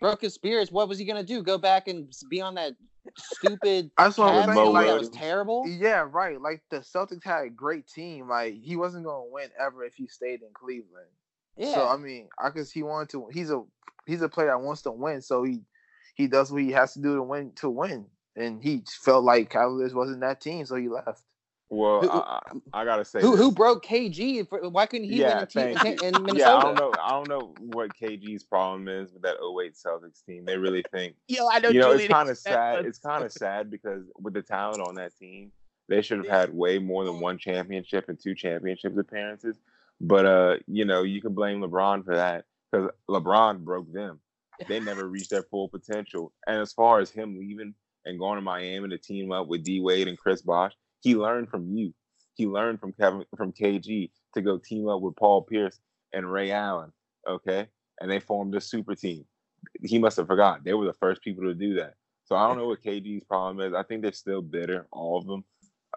broke 0.01 0.23
his 0.23 0.33
spirits. 0.33 0.73
What 0.73 0.89
was 0.89 0.99
he 0.99 1.05
gonna 1.05 1.23
do? 1.23 1.43
Go 1.43 1.59
back 1.59 1.89
and 1.89 2.11
be 2.31 2.41
on 2.41 2.55
that 2.55 2.75
stupid 3.17 3.91
That's 3.97 4.19
what 4.19 4.35
I'm 4.35 4.55
Mo 4.55 4.65
team 4.65 4.75
saying. 4.75 4.87
that 4.87 4.93
Like, 4.93 5.01
was 5.01 5.09
terrible? 5.11 5.67
Yeah, 5.69 6.07
right. 6.11 6.41
Like 6.41 6.63
the 6.71 6.79
Celtics 6.79 7.25
had 7.25 7.45
a 7.45 7.51
great 7.51 7.87
team. 7.87 8.29
Like 8.29 8.55
he 8.61 8.77
wasn't 8.77 9.05
gonna 9.05 9.25
win 9.31 9.51
ever 9.59 9.85
if 9.85 9.95
he 9.95 10.07
stayed 10.07 10.43
in 10.43 10.49
Cleveland. 10.55 11.09
Yeah. 11.57 11.75
So 11.75 11.89
I 11.89 11.97
mean, 11.97 12.29
I 12.39 12.51
guess 12.51 12.71
he 12.71 12.83
wanted 12.83 13.11
to. 13.11 13.29
He's 13.33 13.51
a 13.51 13.63
he's 14.07 14.23
a 14.23 14.29
player 14.29 14.49
that 14.49 14.61
wants 14.61 14.83
to 14.83 14.91
win. 14.93 15.21
So 15.23 15.43
he 15.45 15.61
he 16.15 16.27
does 16.27 16.53
what 16.53 16.63
he 16.63 16.73
has 16.73 16.95
to 16.95 17.01
do 17.01 17.17
to 17.17 17.23
win 17.23 17.53
to 17.57 17.71
win. 17.71 18.07
And 18.37 18.63
he 18.63 18.85
felt 19.03 19.25
like 19.25 19.51
Cavaliers 19.51 19.95
wasn't 19.95 20.21
that 20.21 20.41
team, 20.41 20.65
so 20.65 20.77
he 20.77 20.89
left. 20.89 21.23
Well, 21.73 22.01
Who- 22.01 22.11
I, 22.11 22.41
I 22.73 22.81
I 22.81 22.85
gotta 22.85 23.05
say, 23.05 23.21
who 23.21 23.31
this. 23.33 23.41
who 23.41 23.53
broke 23.53 23.85
KG? 23.85 24.49
For- 24.49 24.69
Why 24.69 24.87
couldn't 24.87 25.09
he 25.09 25.17
Yeah, 25.21 25.35
win 25.37 25.43
a 25.45 25.47
team 25.47 25.77
thank 25.79 26.03
in. 26.03 26.13
Minnesota? 26.25 26.39
Yeah, 26.39 26.57
I 26.57 26.63
don't 26.63 26.75
know. 26.75 26.93
I 27.01 27.11
don't 27.11 27.29
know 27.29 27.55
what 27.59 27.91
KG's 27.97 28.43
problem 28.43 28.89
is 28.89 29.13
with 29.13 29.23
that 29.23 29.37
08 29.37 29.75
Celtics 29.75 30.25
team. 30.27 30.45
They 30.45 30.57
really 30.59 30.85
think 30.91 31.15
Yo, 31.29 31.47
I 31.49 31.61
know. 31.61 31.69
you 31.69 31.79
know, 31.79 31.91
Julian 31.93 32.01
it's 32.11 32.13
kind 32.13 32.29
of 32.29 32.39
sad. 32.39 32.85
It's 32.87 32.99
kind 32.99 33.25
of 33.25 33.31
sad 33.33 33.71
because 33.71 34.03
with 34.19 34.35
the 34.35 34.43
talent 34.43 34.83
on 34.83 34.97
that 34.97 35.17
team, 35.17 35.53
they 35.89 36.03
should 36.03 36.19
have 36.19 36.29
had 36.29 36.53
way 36.55 36.79
more 36.81 37.05
than 37.05 37.21
one 37.21 37.39
championship 37.39 38.09
and 38.09 38.19
two 38.21 38.35
championship 38.35 38.97
appearances. 38.99 39.57
But 40.01 40.27
uh, 40.27 40.57
you 40.67 40.85
know, 40.85 41.03
you 41.05 41.23
can 41.23 41.35
blame 41.35 41.61
LeBron 41.61 42.05
for 42.05 42.17
that 42.17 42.47
because 42.73 42.91
LeBron 43.09 43.61
broke 43.61 43.93
them. 43.93 44.19
They 44.67 44.81
never 44.91 45.07
reached 45.09 45.31
their 45.31 45.45
full 45.45 45.69
potential. 45.69 46.33
And 46.49 46.59
as 46.61 46.73
far 46.73 46.99
as 46.99 47.11
him 47.11 47.39
leaving 47.39 47.75
and 48.05 48.19
going 48.19 48.37
to 48.37 48.43
Miami 48.43 48.89
to 48.89 48.99
team 48.99 49.31
up 49.31 49.47
with 49.47 49.63
D 49.63 49.81
Wade 49.81 50.09
and 50.09 50.19
Chris 50.19 50.43
Bosh, 50.43 50.73
he 51.01 51.15
learned 51.15 51.49
from 51.49 51.69
you. 51.69 51.93
He 52.35 52.47
learned 52.47 52.81
from 52.81 52.93
Kevin 52.93 53.25
from 53.37 53.53
KG 53.53 54.11
to 54.35 54.43
go 54.43 54.59
team 54.59 54.89
up 54.89 55.01
with 55.01 55.17
Paul 55.17 55.43
Pierce 55.43 55.79
and 56.13 56.31
Ray 56.31 56.53
Allen. 56.53 56.93
Okay, 57.29 57.69
and 58.01 58.11
they 58.11 58.21
formed 58.21 58.55
a 58.55 58.61
super 58.61 58.95
team. 58.95 59.25
He 59.83 59.99
must 59.99 60.17
have 60.17 60.27
forgot. 60.27 60.65
They 60.65 60.73
were 60.73 60.87
the 60.87 60.95
first 60.95 61.23
people 61.23 61.45
to 61.45 61.55
do 61.55 61.75
that. 61.75 61.95
So 62.25 62.37
I 62.37 62.47
don't 62.47 62.57
know 62.57 62.69
what 62.69 62.83
KG's 62.83 63.25
problem 63.25 63.61
is. 63.67 63.75
I 63.75 63.83
think 63.83 64.03
they're 64.03 64.13
still 64.13 64.41
bitter, 64.41 64.87
all 64.93 65.19
of 65.19 65.27
them. 65.27 65.45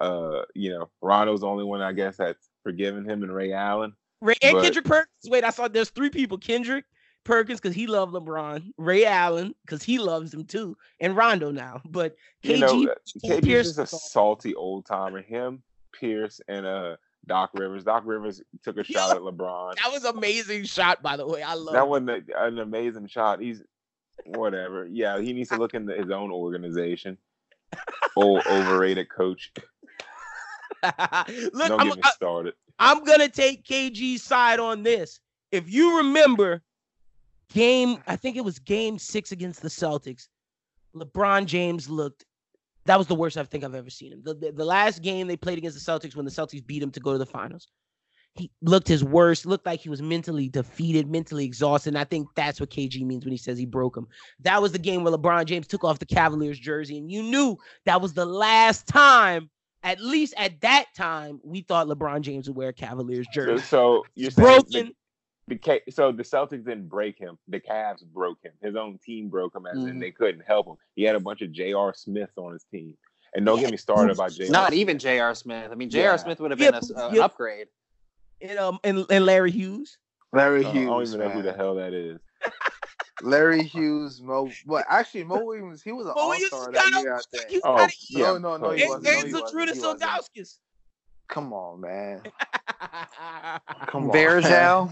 Uh, 0.01 0.41
you 0.56 0.72
know, 0.72 0.90
Rondo's 1.01 1.41
the 1.41 1.48
only 1.48 1.64
one 1.64 1.82
I 1.82 1.93
guess 1.93 2.17
that's 2.17 2.49
forgiven 2.64 3.07
him 3.07 3.23
and 3.23 3.33
Ray 3.33 3.53
Allen. 3.53 3.93
Ray 4.19 4.35
and 4.41 4.53
but- 4.53 4.64
Kendrick 4.64 4.85
Perkins. 4.85 5.30
Wait, 5.30 5.43
I 5.43 5.51
saw 5.51 5.67
there's 5.67 5.91
three 5.91 6.09
people. 6.09 6.38
Kendrick 6.38 6.85
Perkins 7.23 7.59
because 7.59 7.75
he 7.75 7.87
loved 7.87 8.13
LeBron. 8.13 8.71
Ray 8.77 9.05
Allen 9.05 9.55
because 9.65 9.81
he 9.83 9.97
loves 9.99 10.33
him 10.33 10.45
too, 10.45 10.77
and 10.99 11.15
Rondo 11.15 11.51
now. 11.51 11.81
But 11.85 12.15
KG, 12.43 12.49
You 12.55 12.57
know, 12.59 12.91
uh, 12.91 12.95
KG's 13.23 13.45
Pierce 13.45 13.77
a 13.77 13.87
salty 13.87 14.53
old 14.55 14.85
timer. 14.85 15.21
Him, 15.21 15.63
Pierce, 15.93 16.41
and 16.47 16.65
uh 16.65 16.95
Doc 17.25 17.51
Rivers. 17.53 17.83
Doc 17.85 18.03
Rivers 18.05 18.41
took 18.63 18.77
a 18.77 18.83
shot 18.83 19.09
Yeah. 19.09 19.15
at 19.15 19.21
LeBron. 19.21 19.75
that 19.81 19.91
was 19.91 20.03
amazing 20.05 20.65
shot 20.65 21.01
by 21.01 21.15
the 21.17 21.25
way. 21.25 21.41
I 21.41 21.53
love 21.53 21.73
That 21.73 21.87
wasn't 21.87 22.29
an 22.35 22.59
amazing 22.59 23.07
shot. 23.07 23.39
He's 23.39 23.61
whatever. 24.25 24.85
Yeah, 24.85 25.19
he 25.19 25.33
needs 25.33 25.49
to 25.49 25.57
look 25.57 25.73
into 25.73 25.93
his 25.93 26.11
own 26.11 26.31
organization. 26.31 27.17
Old 28.15 28.45
overrated 28.49 29.09
coach. 29.09 29.51
Look, 30.83 31.67
Don't 31.69 31.79
I'm, 31.79 31.87
get 31.87 31.97
me 31.97 32.01
started. 32.13 32.53
I'm 32.79 33.03
gonna 33.05 33.29
take 33.29 33.63
KG's 33.63 34.21
side 34.23 34.59
on 34.59 34.83
this. 34.83 35.19
If 35.51 35.71
you 35.71 35.97
remember, 35.97 36.61
game 37.49 38.01
I 38.07 38.15
think 38.15 38.38
it 38.38 38.45
was 38.45 38.59
game 38.59 38.97
six 38.99 39.31
against 39.31 39.61
the 39.61 39.69
Celtics. 39.69 40.27
LeBron 40.95 41.45
James 41.45 41.89
looked. 41.89 42.25
That 42.85 42.97
was 42.97 43.07
the 43.07 43.15
worst 43.15 43.38
I 43.38 43.43
think 43.43 43.63
I've 43.63 43.75
ever 43.75 43.89
seen 43.89 44.11
him. 44.11 44.22
The, 44.23 44.33
the, 44.33 44.51
the 44.51 44.65
last 44.65 45.01
game 45.01 45.27
they 45.27 45.38
played 45.38 45.57
against 45.57 45.83
the 45.83 45.91
Celtics 45.91 46.15
when 46.15 46.25
the 46.25 46.31
Celtics 46.31 46.65
beat 46.65 46.83
him 46.83 46.91
to 46.91 46.99
go 46.99 47.13
to 47.13 47.17
the 47.17 47.25
finals. 47.25 47.69
He 48.35 48.51
looked 48.61 48.88
his 48.88 49.03
worst, 49.03 49.45
looked 49.45 49.65
like 49.65 49.80
he 49.80 49.89
was 49.89 50.01
mentally 50.01 50.49
defeated, 50.49 51.07
mentally 51.07 51.45
exhausted. 51.45 51.89
And 51.89 51.99
I 51.99 52.03
think 52.03 52.27
that's 52.35 52.59
what 52.59 52.72
KG 52.72 53.05
means 53.05 53.25
when 53.25 53.31
he 53.31 53.38
says 53.38 53.59
he 53.59 53.65
broke 53.65 53.95
him. 53.95 54.07
That 54.39 54.61
was 54.61 54.72
the 54.72 54.80
game 54.80 55.03
where 55.03 55.13
LeBron 55.13 55.45
James 55.45 55.67
took 55.67 55.83
off 55.83 55.99
the 55.99 56.05
Cavaliers 56.05 56.57
jersey, 56.57 56.97
and 56.97 57.11
you 57.11 57.22
knew 57.22 57.57
that 57.85 58.01
was 58.01 58.13
the 58.13 58.25
last 58.25 58.88
time, 58.88 59.51
at 59.83 60.01
least 60.01 60.33
at 60.35 60.59
that 60.61 60.85
time, 60.97 61.39
we 61.43 61.61
thought 61.61 61.88
LeBron 61.88 62.22
James 62.22 62.47
would 62.47 62.57
wear 62.57 62.69
a 62.69 62.73
Cavaliers 62.73 63.27
jersey. 63.31 63.63
so 63.63 64.03
you're 64.15 64.31
saying 64.31 64.47
broken. 64.47 64.91
The, 65.47 65.55
the 65.85 65.91
so 65.91 66.11
the 66.11 66.23
Celtics 66.23 66.63
didn't 66.65 66.88
break 66.88 67.17
him. 67.19 67.38
The 67.49 67.59
Cavs 67.59 68.03
broke 68.05 68.38
him. 68.43 68.53
His 68.61 68.75
own 68.75 68.97
team 69.05 69.27
broke 69.30 69.53
him, 69.55 69.65
as 69.65 69.77
in 69.83 69.95
Mhm. 69.95 69.99
they 69.99 70.11
couldn't 70.11 70.41
help 70.47 70.67
him. 70.67 70.75
He 70.95 71.03
had 71.03 71.15
a 71.15 71.19
bunch 71.19 71.41
of 71.41 71.51
J.R. 71.51 71.93
Smiths 71.93 72.38
on 72.38 72.53
his 72.53 72.63
team. 72.72 72.95
And 73.35 73.45
don't 73.45 73.59
get 73.59 73.72
me 73.72 73.77
started 73.77 74.13
about 74.13 74.31
J.R. 74.31 74.51
Not 74.51 74.73
even 74.73 74.97
J.R. 74.99 75.33
Smith. 75.35 75.69
I 75.72 75.75
mean, 75.75 75.89
J.R. 75.89 76.13
Yeah. 76.13 76.15
Smith 76.17 76.39
would 76.39 76.51
have 76.51 76.59
been 76.59 76.75
a 76.75 76.77
s- 76.77 76.91
uh, 76.95 77.07
an 77.09 77.15
yeah. 77.15 77.25
upgrade. 77.25 77.67
and 78.41 78.57
um 78.59 78.80
and, 78.83 79.05
and 79.09 79.25
Larry 79.25 79.51
Hughes. 79.51 79.97
Larry 80.31 80.65
I 80.65 80.72
Hughes. 80.72 80.88
I 80.88 80.89
don't 80.89 81.07
even 81.07 81.19
know 81.19 81.30
who 81.30 81.41
the 81.41 81.53
hell 81.53 81.75
that 81.75 81.93
is. 81.93 82.19
Larry 83.22 83.63
Hughes, 83.63 84.22
Mo. 84.22 84.49
But 84.65 84.85
actually, 84.89 85.23
Mo 85.25 85.43
Williams, 85.45 85.81
he 85.81 85.91
was 85.91 86.05
an 86.07 86.13
all 86.15 86.33
star 86.35 86.72
that 86.72 86.83
kinda- 86.83 86.99
year. 87.01 87.15
I 87.15 87.38
think. 87.38 87.61
Oh, 87.63 87.88
yeah. 88.09 88.25
No, 88.25 88.38
no, 88.38 88.57
no, 88.57 88.72
he 88.72 88.81
And, 88.83 88.89
wasn't. 88.89 89.07
and 89.07 89.31
No, 89.31 89.38
he 89.39 89.41
wasn't. 89.43 89.75
He 89.75 89.81
wasn't. 90.41 90.49
Come 91.30 91.53
on, 91.53 91.81
man. 91.81 92.22
Come 93.88 94.09
on. 94.09 94.15
Varejao. 94.15 94.91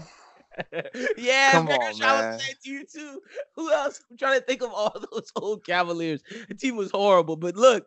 Yeah, 1.16 1.52
Come 1.52 1.66
Barry 1.66 1.78
on, 1.78 1.94
Shaw 1.94 2.20
man. 2.20 2.34
was 2.34 2.42
saying 2.42 2.56
to 2.64 2.70
you 2.70 2.84
too. 2.84 3.20
Who 3.56 3.72
else? 3.72 4.00
I'm 4.10 4.16
trying 4.16 4.40
to 4.40 4.44
think 4.46 4.62
of 4.62 4.70
all 4.72 4.94
those 5.12 5.30
old 5.36 5.64
Cavaliers. 5.64 6.22
The 6.48 6.54
team 6.54 6.76
was 6.76 6.90
horrible, 6.90 7.36
but 7.36 7.56
look, 7.56 7.86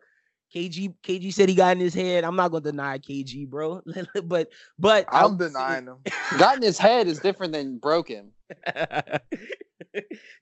KG 0.54 0.94
KG 1.02 1.32
said 1.32 1.48
he 1.48 1.54
got 1.54 1.72
in 1.76 1.80
his 1.80 1.94
head. 1.94 2.24
I'm 2.24 2.36
not 2.36 2.50
gonna 2.50 2.62
deny 2.64 2.98
KG, 2.98 3.48
bro. 3.48 3.82
but 4.24 4.50
but 4.78 5.06
I 5.12 5.24
I'm 5.24 5.36
denying 5.36 5.86
him. 5.86 5.96
Got 6.38 6.56
in 6.56 6.62
his 6.62 6.78
head 6.78 7.06
is 7.08 7.20
different 7.20 7.52
than 7.52 7.78
broke 7.78 8.08
him. 8.08 8.32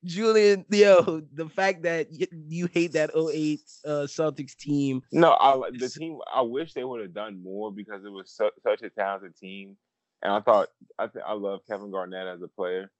Julian, 0.04 0.64
yo, 0.70 1.22
the 1.32 1.48
fact 1.48 1.82
that 1.84 2.08
y- 2.10 2.26
you 2.48 2.66
hate 2.66 2.92
that 2.92 3.10
08 3.16 3.60
uh, 3.86 3.88
Celtics 4.06 4.54
team. 4.56 5.02
No, 5.12 5.32
I 5.32 5.70
the 5.78 5.88
team. 5.88 6.18
I 6.32 6.42
wish 6.42 6.74
they 6.74 6.84
would 6.84 7.00
have 7.00 7.14
done 7.14 7.42
more 7.42 7.72
because 7.72 8.04
it 8.04 8.10
was 8.10 8.30
su- 8.30 8.50
such 8.62 8.82
a 8.82 8.90
talented 8.90 9.36
team, 9.36 9.76
and 10.24 10.32
I 10.32 10.40
thought 10.40 10.68
I 10.98 11.06
th- 11.06 11.24
I 11.26 11.34
love 11.34 11.60
Kevin 11.68 11.90
Garnett 11.90 12.26
as 12.26 12.42
a 12.42 12.48
player. 12.48 12.90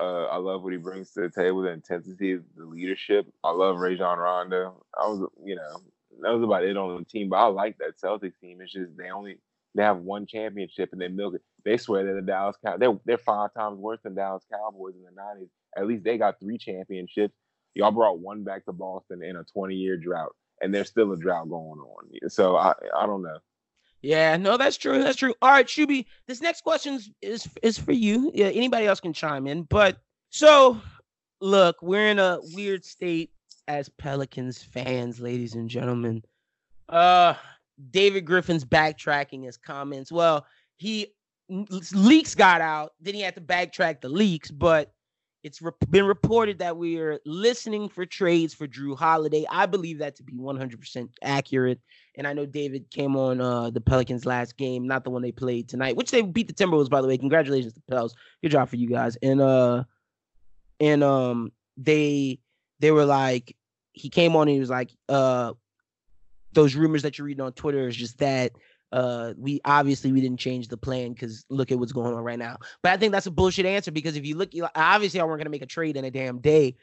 Uh, 0.00 0.24
I 0.24 0.36
love 0.36 0.62
what 0.62 0.72
he 0.72 0.78
brings 0.78 1.10
to 1.12 1.20
the 1.20 1.30
table, 1.30 1.62
the 1.62 1.70
intensity, 1.70 2.38
the 2.56 2.64
leadership. 2.64 3.26
I 3.44 3.50
love 3.50 3.78
Rajon 3.78 4.18
Rondo. 4.18 4.82
I 4.98 5.06
was, 5.06 5.28
you 5.44 5.54
know, 5.54 5.82
that 6.22 6.32
was 6.32 6.42
about 6.42 6.64
it 6.64 6.76
on 6.76 6.96
the 6.96 7.04
team. 7.04 7.28
But 7.28 7.36
I 7.36 7.46
like 7.46 7.76
that 7.78 8.00
Celtics 8.02 8.38
team. 8.40 8.60
It's 8.62 8.72
just 8.72 8.96
they 8.96 9.10
only 9.10 9.38
they 9.74 9.82
have 9.82 9.98
one 9.98 10.26
championship 10.26 10.90
and 10.92 11.00
they 11.00 11.08
milk 11.08 11.34
it. 11.34 11.42
They 11.64 11.76
swear 11.76 12.04
they're 12.04 12.14
the 12.14 12.22
Dallas 12.22 12.56
Cow. 12.64 12.76
They're 12.78 12.98
they're 13.04 13.18
five 13.18 13.52
times 13.54 13.78
worse 13.78 14.00
than 14.02 14.14
Dallas 14.14 14.44
Cowboys 14.50 14.94
in 14.94 15.02
the 15.02 15.10
nineties. 15.22 15.50
At 15.76 15.86
least 15.86 16.04
they 16.04 16.16
got 16.16 16.40
three 16.40 16.58
championships. 16.58 17.34
Y'all 17.74 17.90
brought 17.90 18.18
one 18.18 18.44
back 18.44 18.64
to 18.66 18.72
Boston 18.72 19.22
in 19.22 19.36
a 19.36 19.44
twenty 19.44 19.74
year 19.74 19.96
drought, 19.96 20.34
and 20.60 20.74
there's 20.74 20.88
still 20.88 21.12
a 21.12 21.16
drought 21.16 21.48
going 21.48 21.80
on. 21.80 22.30
So 22.30 22.56
I 22.56 22.72
I 22.96 23.06
don't 23.06 23.22
know. 23.22 23.38
Yeah, 24.02 24.36
no, 24.36 24.56
that's 24.56 24.76
true. 24.76 25.02
That's 25.02 25.16
true. 25.16 25.34
All 25.40 25.50
right, 25.50 25.66
Shuby, 25.66 26.06
this 26.26 26.40
next 26.40 26.62
question 26.62 27.00
is 27.22 27.48
is 27.62 27.78
for 27.78 27.92
you. 27.92 28.32
Yeah, 28.34 28.46
anybody 28.46 28.86
else 28.86 29.00
can 29.00 29.12
chime 29.12 29.46
in. 29.46 29.62
But 29.62 29.98
so, 30.30 30.80
look, 31.40 31.76
we're 31.82 32.08
in 32.08 32.18
a 32.18 32.38
weird 32.52 32.84
state 32.84 33.30
as 33.68 33.88
Pelicans 33.88 34.62
fans, 34.62 35.20
ladies 35.20 35.54
and 35.54 35.70
gentlemen. 35.70 36.22
Uh, 36.88 37.34
David 37.90 38.24
Griffin's 38.24 38.64
backtracking 38.64 39.44
his 39.44 39.56
comments. 39.56 40.10
Well, 40.10 40.46
he 40.76 41.14
leaks 41.48 42.34
got 42.34 42.60
out, 42.60 42.92
then 43.00 43.14
he 43.14 43.20
had 43.20 43.34
to 43.36 43.40
backtrack 43.40 44.00
the 44.00 44.08
leaks, 44.08 44.50
but 44.50 44.92
it's 45.42 45.60
re- 45.60 45.72
been 45.90 46.06
reported 46.06 46.58
that 46.60 46.76
we 46.76 46.98
are 46.98 47.18
listening 47.26 47.88
for 47.88 48.06
trades 48.06 48.54
for 48.54 48.66
Jrue 48.68 48.96
Holiday. 48.96 49.44
I 49.50 49.66
believe 49.66 49.98
that 49.98 50.16
to 50.16 50.22
be 50.22 50.34
100% 50.34 51.08
accurate. 51.22 51.80
And 52.16 52.26
I 52.26 52.32
know 52.32 52.46
David 52.46 52.90
came 52.90 53.16
on 53.16 53.40
uh, 53.40 53.70
the 53.70 53.80
Pelicans 53.80 54.24
last 54.24 54.56
game, 54.56 54.86
not 54.86 55.04
the 55.04 55.10
one 55.10 55.22
they 55.22 55.32
played 55.32 55.68
tonight, 55.68 55.96
which 55.96 56.10
they 56.10 56.22
beat 56.22 56.46
the 56.46 56.54
Timberwolves, 56.54 56.90
by 56.90 57.00
the 57.00 57.08
way. 57.08 57.18
Congratulations 57.18 57.72
to 57.74 57.80
Pels. 57.90 58.14
Good 58.42 58.52
job 58.52 58.68
for 58.68 58.76
you 58.76 58.88
guys. 58.88 59.16
And 59.22 59.40
uh 59.40 59.84
and 60.78 61.02
um 61.02 61.52
they 61.76 62.38
they 62.80 62.90
were 62.90 63.04
like 63.04 63.56
he 63.92 64.08
came 64.08 64.36
on 64.36 64.42
and 64.42 64.54
he 64.54 64.60
was 64.60 64.70
like, 64.70 64.90
uh 65.08 65.52
those 66.52 66.74
rumors 66.74 67.02
that 67.02 67.16
you're 67.16 67.26
reading 67.26 67.44
on 67.44 67.52
Twitter 67.52 67.88
is 67.88 67.96
just 67.96 68.18
that 68.18 68.52
uh 68.92 69.32
we 69.36 69.60
obviously 69.64 70.12
we 70.12 70.20
didn't 70.20 70.40
change 70.40 70.68
the 70.68 70.76
plan 70.76 71.12
because 71.12 71.44
look 71.48 71.72
at 71.72 71.78
what's 71.78 71.92
going 71.92 72.14
on 72.14 72.22
right 72.22 72.38
now. 72.38 72.56
But 72.82 72.92
i 72.92 72.96
think 72.96 73.12
that's 73.12 73.26
a 73.26 73.30
bullshit 73.30 73.66
answer 73.66 73.90
because 73.90 74.16
if 74.16 74.24
you 74.24 74.36
look 74.36 74.50
obviously 74.74 75.20
i 75.20 75.24
weren't 75.24 75.38
going 75.38 75.46
to 75.46 75.50
make 75.50 75.62
a 75.62 75.66
trade 75.66 75.96
in 75.96 76.04
a 76.04 76.10
damn 76.10 76.38
day. 76.38 76.76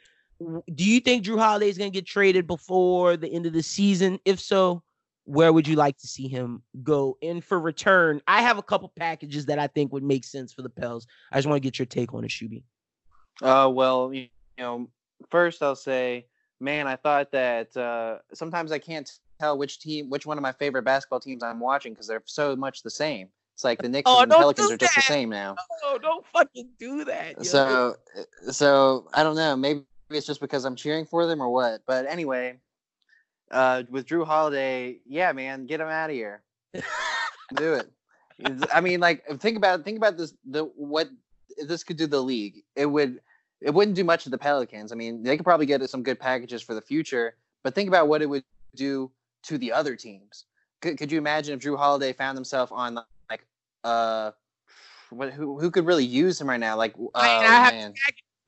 Do 0.74 0.84
you 0.84 1.00
think 1.00 1.26
Jrue 1.26 1.38
Holiday 1.38 1.68
is 1.68 1.76
going 1.76 1.92
to 1.92 1.94
get 1.94 2.06
traded 2.06 2.46
before 2.46 3.18
the 3.18 3.28
end 3.28 3.44
of 3.44 3.52
the 3.52 3.62
season? 3.62 4.18
If 4.24 4.40
so 4.40 4.82
where 5.24 5.52
would 5.52 5.68
you 5.68 5.76
like 5.76 5.98
to 5.98 6.06
see 6.06 6.28
him 6.28 6.62
go? 6.82 7.18
And 7.22 7.44
for 7.44 7.60
return 7.60 8.20
i 8.26 8.42
have 8.42 8.58
a 8.58 8.62
couple 8.62 8.92
packages 8.96 9.46
that 9.46 9.58
i 9.58 9.66
think 9.66 9.92
would 9.92 10.02
make 10.02 10.24
sense 10.24 10.52
for 10.52 10.62
the 10.62 10.70
pels. 10.70 11.06
I 11.32 11.38
just 11.38 11.48
want 11.48 11.62
to 11.62 11.66
get 11.66 11.78
your 11.78 11.86
take 11.86 12.14
on 12.14 12.24
it 12.24 12.30
shuby. 12.30 12.62
Uh, 13.42 13.70
well, 13.72 14.12
you 14.12 14.28
know, 14.58 14.88
first 15.30 15.62
I'll 15.62 15.76
say, 15.76 16.26
man, 16.60 16.86
I 16.86 16.96
thought 16.96 17.32
that 17.32 17.76
uh, 17.76 18.18
sometimes 18.34 18.72
I 18.72 18.78
can't 18.78 19.10
tell 19.40 19.58
which 19.58 19.80
team, 19.80 20.10
which 20.10 20.26
one 20.26 20.38
of 20.38 20.42
my 20.42 20.52
favorite 20.52 20.82
basketball 20.84 21.20
teams 21.20 21.42
I'm 21.42 21.60
watching 21.60 21.92
because 21.92 22.06
they're 22.06 22.22
so 22.26 22.54
much 22.54 22.82
the 22.82 22.90
same. 22.90 23.28
It's 23.54 23.64
like 23.64 23.80
the 23.82 23.88
Knicks 23.88 24.10
Oh, 24.10 24.22
and 24.22 24.30
the 24.30 24.36
Pelicans 24.36 24.70
are 24.70 24.76
just 24.76 24.94
the 24.94 25.02
same 25.02 25.28
now. 25.28 25.56
oh 25.84 25.98
don't 26.00 26.24
fucking 26.26 26.70
do 26.78 27.04
that 27.04 27.36
yo. 27.38 27.42
So, 27.42 27.96
so 28.50 29.08
I 29.12 29.22
don't 29.22 29.36
know. 29.36 29.56
Maybe 29.56 29.82
it's 30.10 30.26
just 30.26 30.40
because 30.40 30.64
I'm 30.64 30.76
cheering 30.76 31.04
for 31.04 31.26
them 31.26 31.40
or 31.40 31.52
what. 31.52 31.82
But 31.86 32.06
anyway, 32.06 32.58
uh, 33.50 33.82
with 33.90 34.06
Jrue 34.06 34.26
Holiday, 34.26 35.00
yeah, 35.06 35.32
man, 35.32 35.66
get 35.66 35.80
him 35.80 35.88
out 35.88 36.10
of 36.10 36.16
here. 36.16 36.42
do 37.54 37.74
it. 37.74 37.90
I 38.72 38.80
mean, 38.80 39.00
like, 39.00 39.26
think 39.40 39.56
about 39.56 39.84
think 39.84 39.98
about 39.98 40.16
this. 40.16 40.32
The 40.48 40.64
what 40.76 41.08
this 41.66 41.84
could 41.84 41.96
do 41.96 42.06
the 42.06 42.22
league. 42.22 42.62
It 42.76 42.86
would. 42.86 43.20
It 43.60 43.74
wouldn't 43.74 43.94
do 43.94 44.04
much 44.04 44.24
to 44.24 44.30
the 44.30 44.38
Pelicans. 44.38 44.90
I 44.90 44.94
mean, 44.94 45.22
they 45.22 45.36
could 45.36 45.44
probably 45.44 45.66
get 45.66 45.86
some 45.90 46.02
good 46.02 46.18
packages 46.18 46.62
for 46.62 46.74
the 46.74 46.80
future. 46.80 47.36
But 47.62 47.74
think 47.74 47.88
about 47.88 48.08
what 48.08 48.22
it 48.22 48.26
would 48.26 48.44
do 48.74 49.10
to 49.44 49.58
the 49.58 49.72
other 49.72 49.96
teams. 49.96 50.44
Could, 50.80 50.98
could 50.98 51.12
you 51.12 51.18
imagine 51.18 51.54
if 51.54 51.60
Jrue 51.64 51.76
Holiday 51.76 52.12
found 52.12 52.36
himself 52.36 52.72
on 52.72 52.98
like 53.30 53.44
uh, 53.84 54.30
what 55.10 55.32
who 55.32 55.58
who 55.60 55.70
could 55.70 55.86
really 55.86 56.04
use 56.04 56.40
him 56.40 56.48
right 56.48 56.60
now? 56.60 56.76
Like, 56.76 56.94
oh 56.98 57.10
I 57.14 57.22
mean, 57.42 57.50
I 57.50 57.54
have 57.54 57.72
man. 57.74 57.94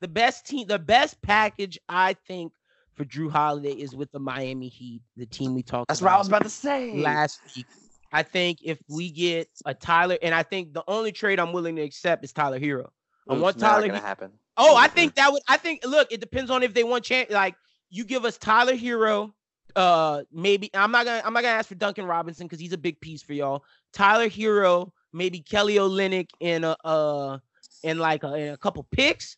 the 0.01 0.07
best 0.07 0.45
team, 0.47 0.67
the 0.67 0.79
best 0.79 1.21
package 1.21 1.77
I 1.89 2.13
think 2.27 2.51
for 2.95 3.05
Jrue 3.05 3.31
Holiday 3.31 3.73
is 3.73 3.95
with 3.95 4.11
the 4.11 4.19
Miami 4.19 4.67
Heat, 4.67 5.01
the 5.17 5.25
team 5.25 5.53
we 5.55 5.63
talked 5.63 5.87
That's 5.89 5.99
about. 6.01 6.09
what 6.11 6.15
I 6.15 6.17
was 6.19 6.27
about 6.27 6.43
to 6.43 6.49
say. 6.49 6.93
last 6.95 7.41
week. 7.55 7.65
I 8.11 8.21
think 8.21 8.59
if 8.63 8.77
we 8.87 9.09
get 9.09 9.49
a 9.65 9.73
Tyler, 9.73 10.17
and 10.21 10.35
I 10.35 10.43
think 10.43 10.73
the 10.73 10.83
only 10.87 11.11
trade 11.11 11.39
I'm 11.39 11.51
willing 11.53 11.75
to 11.77 11.81
accept 11.81 12.23
is 12.23 12.31
Tyler 12.31 12.59
Herro. 12.59 12.89
I 13.27 13.33
want 13.33 13.57
Tyler. 13.57 13.87
gonna 13.87 13.99
He- 13.99 14.05
happen. 14.05 14.31
oh, 14.57 14.75
I 14.75 14.87
think 14.87 15.15
that 15.15 15.31
would. 15.31 15.41
I 15.47 15.57
think. 15.57 15.83
Look, 15.85 16.11
it 16.11 16.19
depends 16.19 16.51
on 16.51 16.61
if 16.61 16.73
they 16.75 16.83
want 16.83 17.03
chance. 17.03 17.31
Like 17.31 17.55
you 17.89 18.03
give 18.05 18.23
us 18.25 18.37
Tyler 18.37 18.73
Herro. 18.75 19.33
Uh, 19.75 20.23
maybe 20.31 20.69
I'm 20.73 20.91
not 20.91 21.05
gonna. 21.05 21.21
I'm 21.25 21.33
not 21.33 21.43
gonna 21.43 21.55
ask 21.55 21.69
for 21.69 21.75
Duncan 21.75 22.05
Robinson 22.05 22.45
because 22.47 22.59
he's 22.59 22.73
a 22.73 22.77
big 22.77 22.99
piece 22.99 23.21
for 23.23 23.33
y'all. 23.33 23.63
Tyler 23.91 24.29
Herro, 24.29 24.91
maybe 25.11 25.39
Kelly 25.39 25.75
Olynyk, 25.75 26.29
and 26.41 26.65
a 26.65 26.77
uh, 26.85 27.37
and 27.83 27.99
like 27.99 28.23
a, 28.23 28.27
and 28.27 28.53
a 28.53 28.57
couple 28.57 28.85
picks. 28.91 29.37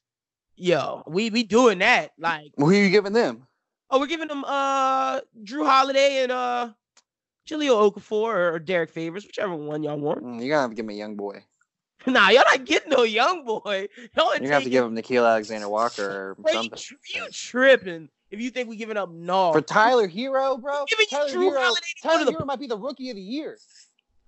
Yo, 0.58 1.04
we 1.08 1.30
we 1.30 1.44
doing 1.44 1.80
that. 1.80 2.12
Like, 2.18 2.52
Well, 2.58 2.68
who 2.68 2.76
are 2.76 2.84
you 2.84 2.90
giving 2.90 3.14
them? 3.14 3.48
oh, 3.92 4.00
we're 4.00 4.08
giving 4.08 4.28
them 4.28 4.44
uh 4.46 5.22
Jrue 5.44 5.66
Holiday 5.66 6.24
and 6.24 6.32
uh 6.32 6.70
Jahlil 7.48 7.92
Okafor 7.92 8.12
or, 8.12 8.54
or 8.56 8.60
Derrick 8.60 8.90
Favors, 8.90 9.26
whichever 9.26 9.56
one 9.56 9.84
y'all 9.84 9.98
want. 10.00 10.24
Mm, 10.24 10.40
You're 10.40 10.50
gonna 10.50 10.62
have 10.62 10.72
to 10.72 10.76
give 10.76 10.86
me 10.86 10.96
a 10.96 10.98
young 10.98 11.16
boy. 11.16 11.44
Nah, 12.08 12.30
y'all 12.30 12.44
not 12.46 12.66
getting 12.66 12.92
no 12.92 13.02
young 13.02 13.46
boy. 13.46 13.88
Y'all 14.16 14.32
You're 14.34 14.40
gonna 14.40 14.54
have 14.54 14.64
to 14.64 14.70
give 14.70 14.86
him 14.86 14.96
Nickeil 14.96 15.28
Alexander 15.28 15.68
Walker 15.68 16.36
or 16.38 16.52
something. 16.52 16.78
you 17.16 17.28
tripping 17.32 18.10
if 18.36 18.42
you 18.42 18.50
think 18.52 18.68
we're 18.70 18.76
giving 18.78 18.98
up 18.98 19.12
no 19.12 19.54
For 19.54 19.62
Tyler 19.62 20.08
Herro, 20.08 20.62
bro. 20.62 20.86
Giving 20.88 21.06
Tyler 21.10 21.30
Drew 21.32 21.42
Hero, 21.50 21.60
Holiday 22.04 22.26
to 22.26 22.32
go 22.34 22.40
the- 22.40 22.46
might 22.46 22.60
be 22.60 22.68
the 22.68 22.78
rookie 22.78 23.10
of 23.10 23.16
the 23.16 23.22
year. 23.22 23.58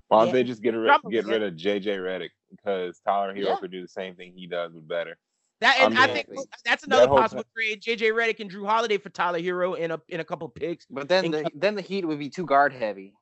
Why 0.08 0.20
don't 0.20 0.28
Yeah. 0.28 0.34
they 0.34 0.44
just 0.46 0.62
get 0.62 0.74
rid, 0.74 0.92
get 1.12 1.26
rid 1.26 1.44
of 1.44 1.56
JJ 1.56 1.98
Redick 1.98 2.30
because 2.50 3.00
Tyler 3.06 3.34
Herro 3.34 3.44
Yeah. 3.46 3.56
could 3.58 3.72
do 3.72 3.82
the 3.82 3.88
same 3.90 4.16
thing 4.16 4.34
he 4.34 4.48
does 4.48 4.74
with 4.74 4.88
better. 4.88 5.18
that 5.60 5.78
and 5.80 5.98
I 5.98 6.04
I, 6.04 6.08
think 6.08 6.28
that's 6.64 6.84
another 6.86 7.08
whole 7.08 7.18
possible 7.18 7.44
trade. 7.54 7.82
JJ 7.82 8.12
Redick 8.14 8.40
and 8.40 8.50
Jrue 8.50 8.66
Holiday 8.68 8.98
for 9.00 9.10
Tyler 9.10 9.40
Herro 9.40 9.78
in 9.78 9.92
a 9.92 10.00
in 10.08 10.20
a 10.20 10.24
couple 10.24 10.48
picks. 10.48 10.86
But 10.86 11.10
then 11.10 11.26
And 11.26 11.34
the 11.34 11.52
then 11.56 11.76
the 11.76 11.82
Heat 11.82 12.06
would 12.06 12.20
be 12.20 12.30
too 12.30 12.46
guard 12.46 12.72
heavy. 12.74 13.14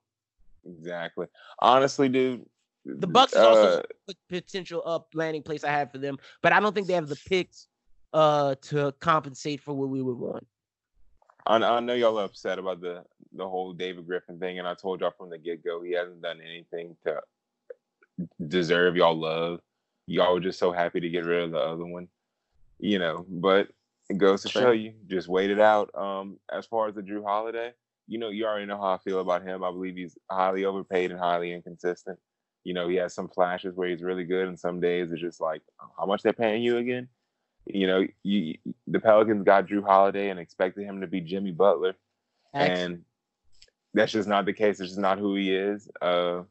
Exactly. 0.66 1.28
Honestly, 1.60 2.10
dude. 2.10 2.46
The 2.88 3.08
Bucks 3.08 3.34
is 3.34 3.40
also 3.40 3.80
uh, 3.80 3.84
a 4.10 4.14
potential 4.30 4.84
up 4.86 5.08
landing 5.16 5.42
place 5.42 5.64
I 5.64 5.72
have 5.72 5.92
for 5.92 5.98
them, 5.98 6.18
but 6.44 6.54
I 6.54 6.60
don't 6.60 6.76
think 6.76 6.86
they 6.88 6.94
have 6.94 7.08
the 7.08 7.20
picks 7.28 7.68
uh 8.14 8.56
to 8.64 8.92
compensate 9.00 9.60
for 9.62 9.74
what 9.74 9.90
we 9.90 10.02
would 10.04 10.18
want. 10.18 10.46
I, 11.46 11.58
I 11.58 11.80
know 11.80 11.94
y'all 11.94 12.20
are 12.20 12.26
upset 12.26 12.60
about 12.60 12.82
the 12.82 13.04
the 13.34 13.48
whole 13.48 13.74
David 13.74 14.08
Griffin 14.08 14.40
thing, 14.40 14.60
and 14.60 14.68
I 14.68 14.74
told 14.74 15.02
y'all 15.02 15.14
from 15.18 15.30
the 15.30 15.38
get 15.38 15.64
go 15.64 15.82
he 15.82 15.92
hasn't 15.92 16.22
done 16.22 16.40
anything 16.42 16.96
to 17.06 17.22
deserve 18.48 18.96
y'all 18.96 19.18
love. 19.18 19.60
Y'all 20.08 20.34
were 20.34 20.40
just 20.40 20.60
so 20.60 20.72
happy 20.72 21.00
to 21.00 21.10
get 21.10 21.26
rid 21.26 21.44
of 21.44 21.52
the 21.52 21.60
other 21.60 21.86
one, 21.86 22.08
you 22.80 23.00
know. 23.00 23.26
But 23.28 23.70
it 24.10 24.18
goes 24.18 24.44
to 24.44 24.50
show 24.50 24.72
you, 24.72 24.94
just 25.08 25.28
wait 25.28 25.50
it 25.50 25.60
out. 25.60 25.90
Um, 25.96 26.40
as 26.52 26.66
far 26.66 26.88
as 26.88 26.96
the 26.96 27.02
Jrue 27.02 27.24
Holiday, 27.24 27.74
you 28.08 28.20
know, 28.20 28.30
you 28.30 28.46
already 28.46 28.68
know 28.68 28.78
how 28.78 28.94
I 28.94 28.98
feel 29.00 29.20
about 29.20 29.44
him. 29.44 29.64
I 29.64 29.72
believe 29.72 29.96
he's 29.96 30.18
highly 30.30 30.66
overpaid 30.66 31.12
and 31.12 31.20
highly 31.20 31.54
inconsistent. 31.54 32.20
You 32.64 32.74
know, 32.74 32.88
he 32.88 32.96
has 32.96 33.14
some 33.14 33.30
flashes 33.30 33.76
where 33.76 33.90
he's 33.90 34.04
really 34.04 34.24
good, 34.24 34.48
and 34.48 34.60
some 34.60 34.80
days 34.80 35.12
it's 35.12 35.22
just 35.22 35.42
like, 35.42 35.62
how 35.98 36.06
much 36.06 36.24
they're 36.24 36.34
paying 36.34 36.64
you 36.64 36.78
again? 36.78 37.08
You 37.66 37.88
know, 37.88 38.08
you 38.24 38.58
the 38.88 39.00
Pelicans 39.00 39.44
got 39.44 39.68
Jrue 39.68 39.84
Holiday 39.84 40.30
and 40.30 40.40
expected 40.40 40.86
him 40.86 41.02
to 41.02 41.08
be 41.08 41.22
Jimmy 41.22 41.52
Butler, 41.52 41.96
and 42.54 43.04
that's 43.94 44.12
just 44.12 44.28
not 44.28 44.46
the 44.46 44.54
case. 44.54 44.80
It's 44.80 44.90
just 44.90 45.00
not 45.00 45.18
who 45.18 45.36
he 45.36 45.56
is. 45.56 45.90
Uh, 46.02 46.44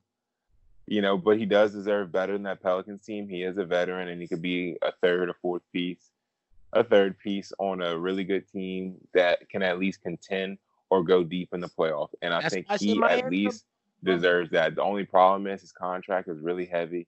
you 0.86 1.01
know, 1.01 1.17
but 1.17 1.39
he 1.39 1.47
does 1.47 1.73
deserve 1.73 2.12
better 2.12 2.33
than 2.34 2.43
that 2.43 2.62
Pelicans 2.62 3.05
team. 3.05 3.28
He 3.28 3.43
is 3.43 3.57
a 3.59 3.65
veteran, 3.65 4.09
and 4.09 4.20
he 4.20 4.28
could 4.28 4.43
be 4.43 4.76
a 4.83 4.93
third 5.02 5.28
or 5.28 5.34
fourth 5.41 5.62
piece, 5.73 6.10
a 6.73 6.84
third 6.84 7.18
piece 7.18 7.52
on 7.59 7.81
a 7.81 7.97
really 7.99 8.25
good 8.25 8.49
team 8.51 8.97
that 9.15 9.49
can 9.49 9.62
at 9.62 9.78
least 9.78 10.02
contend 10.02 10.59
or 10.91 11.02
go 11.02 11.25
deep 11.25 11.51
in 11.52 11.60
the 11.60 11.68
playoff. 11.68 12.10
And 12.23 12.34
I 12.34 12.43
That's 12.43 12.55
think 12.55 12.68
why 12.68 12.75
I 12.75 12.76
said 12.76 12.86
he 12.86 13.02
at 13.02 13.31
least 13.31 13.65
deserves 14.02 14.51
that. 14.51 14.75
The 14.75 14.83
only 14.83 15.05
problem 15.05 15.47
is 15.47 15.62
his 15.62 15.73
contract 15.73 16.28
is 16.28 16.39
really 16.41 16.67
heavy, 16.67 17.07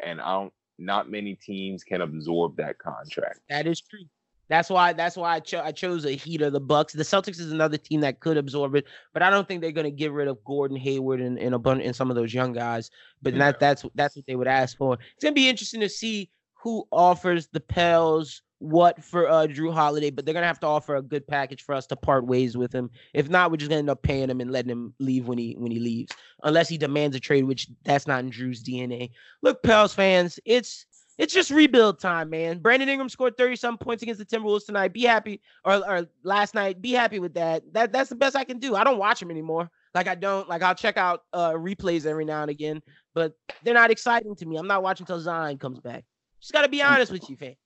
and 0.00 0.20
I 0.20 0.32
don't. 0.32 0.52
Not 0.78 1.10
many 1.10 1.34
teams 1.34 1.82
can 1.84 2.00
absorb 2.00 2.56
that 2.56 2.78
contract. 2.78 3.40
That 3.48 3.66
is 3.66 3.80
true. 3.80 4.04
That's 4.48 4.70
why. 4.70 4.94
That's 4.94 5.16
why 5.16 5.34
I, 5.34 5.40
cho- 5.40 5.60
I 5.60 5.72
chose 5.72 6.06
a 6.06 6.12
Heat 6.12 6.40
or 6.40 6.48
the 6.48 6.60
Bucks. 6.60 6.94
The 6.94 7.02
Celtics 7.02 7.38
is 7.38 7.52
another 7.52 7.76
team 7.76 8.00
that 8.00 8.20
could 8.20 8.38
absorb 8.38 8.74
it, 8.76 8.86
but 9.12 9.22
I 9.22 9.28
don't 9.28 9.46
think 9.46 9.60
they're 9.60 9.72
going 9.72 9.84
to 9.84 9.90
get 9.90 10.10
rid 10.12 10.26
of 10.26 10.42
Gordon 10.44 10.76
Hayward 10.78 11.20
and, 11.20 11.38
and 11.38 11.54
a 11.54 11.58
bunch 11.58 11.82
and 11.84 11.94
some 11.94 12.08
of 12.08 12.16
those 12.16 12.32
young 12.32 12.52
guys. 12.54 12.90
But 13.20 13.34
that 13.34 13.54
Yeah. 13.54 13.58
that's 13.60 13.84
that's 13.94 14.16
what 14.16 14.24
they 14.26 14.36
would 14.36 14.48
ask 14.48 14.78
for. 14.78 14.94
It's 14.94 15.22
going 15.22 15.34
to 15.34 15.38
be 15.40 15.48
interesting 15.50 15.80
to 15.80 15.88
see 15.88 16.30
who 16.62 16.86
offers 16.90 17.48
the 17.48 17.60
Pels 17.60 18.40
what 18.58 19.02
for 19.02 19.28
uh, 19.28 19.46
Jrue 19.46 19.72
Holiday, 19.72 20.10
but 20.10 20.24
they're 20.24 20.34
gonna 20.34 20.46
have 20.46 20.60
to 20.60 20.66
offer 20.66 20.96
a 20.96 21.02
good 21.02 21.26
package 21.26 21.62
for 21.62 21.74
us 21.74 21.86
to 21.86 21.96
part 21.96 22.26
ways 22.26 22.56
with 22.56 22.74
him. 22.74 22.90
If 23.14 23.28
not, 23.28 23.50
we're 23.50 23.56
just 23.56 23.70
gonna 23.70 23.80
end 23.80 23.90
up 23.90 24.02
paying 24.02 24.30
him 24.30 24.40
and 24.40 24.50
letting 24.50 24.70
him 24.70 24.94
leave 24.98 25.28
when 25.28 25.38
he 25.38 25.54
when 25.58 25.70
he 25.70 25.78
leaves, 25.78 26.12
unless 26.42 26.68
he 26.68 26.78
demands 26.78 27.16
a 27.16 27.20
trade, 27.20 27.44
which 27.44 27.68
that's 27.84 28.06
not 28.06 28.20
in 28.20 28.30
Jrue's 28.30 28.62
DNA. 28.62 29.10
Look, 29.42 29.62
Pels 29.62 29.94
fans, 29.94 30.40
it's 30.44 30.86
it's 31.18 31.34
just 31.34 31.50
rebuild 31.50 31.98
time, 32.00 32.30
man. 32.30 32.58
Brandon 32.58 32.88
Ingram 32.88 33.08
scored 33.08 33.36
30 33.36 33.56
some 33.56 33.76
points 33.76 34.04
against 34.04 34.20
the 34.20 34.24
Timberwolves 34.24 34.66
tonight. 34.66 34.92
Be 34.92 35.02
happy, 35.02 35.40
or, 35.64 35.74
or 35.74 36.06
last 36.22 36.54
night. 36.54 36.80
Be 36.80 36.92
happy 36.92 37.18
with 37.18 37.34
that. 37.34 37.62
That 37.72 37.92
that's 37.92 38.08
the 38.08 38.16
best 38.16 38.36
I 38.36 38.44
can 38.44 38.58
do. 38.58 38.76
I 38.76 38.84
don't 38.84 38.98
watch 38.98 39.20
him 39.20 39.30
anymore. 39.30 39.70
Like 39.94 40.06
I 40.06 40.14
don't 40.14 40.48
like 40.48 40.62
I'll 40.62 40.74
check 40.74 40.96
out 40.96 41.22
uh 41.32 41.52
replays 41.52 42.06
every 42.06 42.24
now 42.24 42.42
and 42.42 42.50
again, 42.50 42.82
but 43.14 43.34
they're 43.62 43.74
not 43.74 43.90
exciting 43.90 44.34
to 44.36 44.46
me. 44.46 44.56
I'm 44.56 44.66
not 44.66 44.82
watching 44.82 45.04
until 45.04 45.20
Zion 45.20 45.58
comes 45.58 45.80
back. 45.80 46.04
Just 46.40 46.52
gotta 46.52 46.68
be 46.68 46.82
honest 46.82 47.10
with 47.10 47.28
you, 47.28 47.36
fans. 47.36 47.56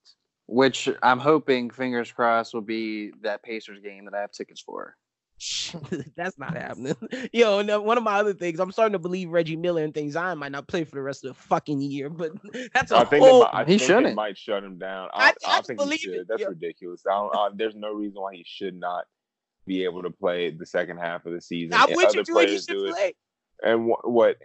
Which 0.47 0.89
I'm 1.03 1.19
hoping, 1.19 1.71
fingers 1.71 2.11
crossed, 2.13 2.53
will 2.55 2.61
be 2.61 3.13
that 3.23 3.43
Pacers 3.43 3.79
game 3.83 4.05
that 4.07 4.15
I 4.15 4.21
have 4.21 4.33
tickets 4.33 4.61
for. 4.61 4.97
That's 6.17 6.39
not 6.39 6.57
happening. 6.57 6.95
Yo, 7.33 7.59
and 7.61 7.85
one 7.85 7.97
of 7.99 8.05
my 8.05 8.21
other 8.21 8.35
things, 8.35 8.61
I'm 8.61 8.71
starting 8.71 8.93
to 8.93 8.99
believe 8.99 9.31
Reggie 9.31 9.57
Miller 9.57 9.83
and 9.83 9.93
things 9.95 10.15
I 10.15 10.35
might 10.35 10.53
not 10.53 10.69
play 10.69 10.85
for 10.85 10.95
the 10.97 11.03
rest 11.03 11.25
of 11.25 11.29
the 11.31 11.35
fucking 11.43 11.81
year, 11.81 12.09
but 12.11 12.33
that's 12.75 12.93
a 12.93 12.99
I 12.99 13.05
think, 13.05 13.25
whole. 13.25 13.41
might, 13.43 13.51
I 13.55 13.61
He 13.65 13.79
think 13.79 13.81
they 13.81 13.87
shouldn't. 13.87 14.15
might 14.17 14.39
shut 14.39 14.63
him 14.63 14.79
down. 14.79 15.09
I- 15.15 15.33
I, 15.45 15.55
I 15.55 15.59
I, 15.59 15.61
think 15.63 15.79
believe 15.79 16.01
he 16.01 16.11
it. 16.11 16.27
That's 16.29 16.43
yeah. 16.43 16.49
ridiculous. 16.49 17.03
I 17.09 17.15
don't, 17.15 17.35
I, 17.35 17.49
there's 17.55 17.75
no 17.75 17.93
reason 17.93 18.21
why 18.21 18.35
he 18.35 18.45
should 18.47 18.75
not 18.79 19.05
be 19.67 19.85
able 19.85 20.03
to 20.03 20.11
play 20.11 20.51
the 20.51 20.67
second 20.67 20.99
half 20.99 21.25
of 21.27 21.33
the 21.33 21.41
season. 21.41 21.75
I'm 21.75 21.89
And 21.91 22.01
you, 22.01 22.07
other 22.07 22.23
Drew. 22.23 22.39
He 22.39 22.45
players 22.47 22.65
should 22.65 22.77
do 22.79 22.85
it. 22.87 22.93
play. 22.93 23.15
And 23.65 23.87
what, 23.87 24.09
what? 24.11 24.37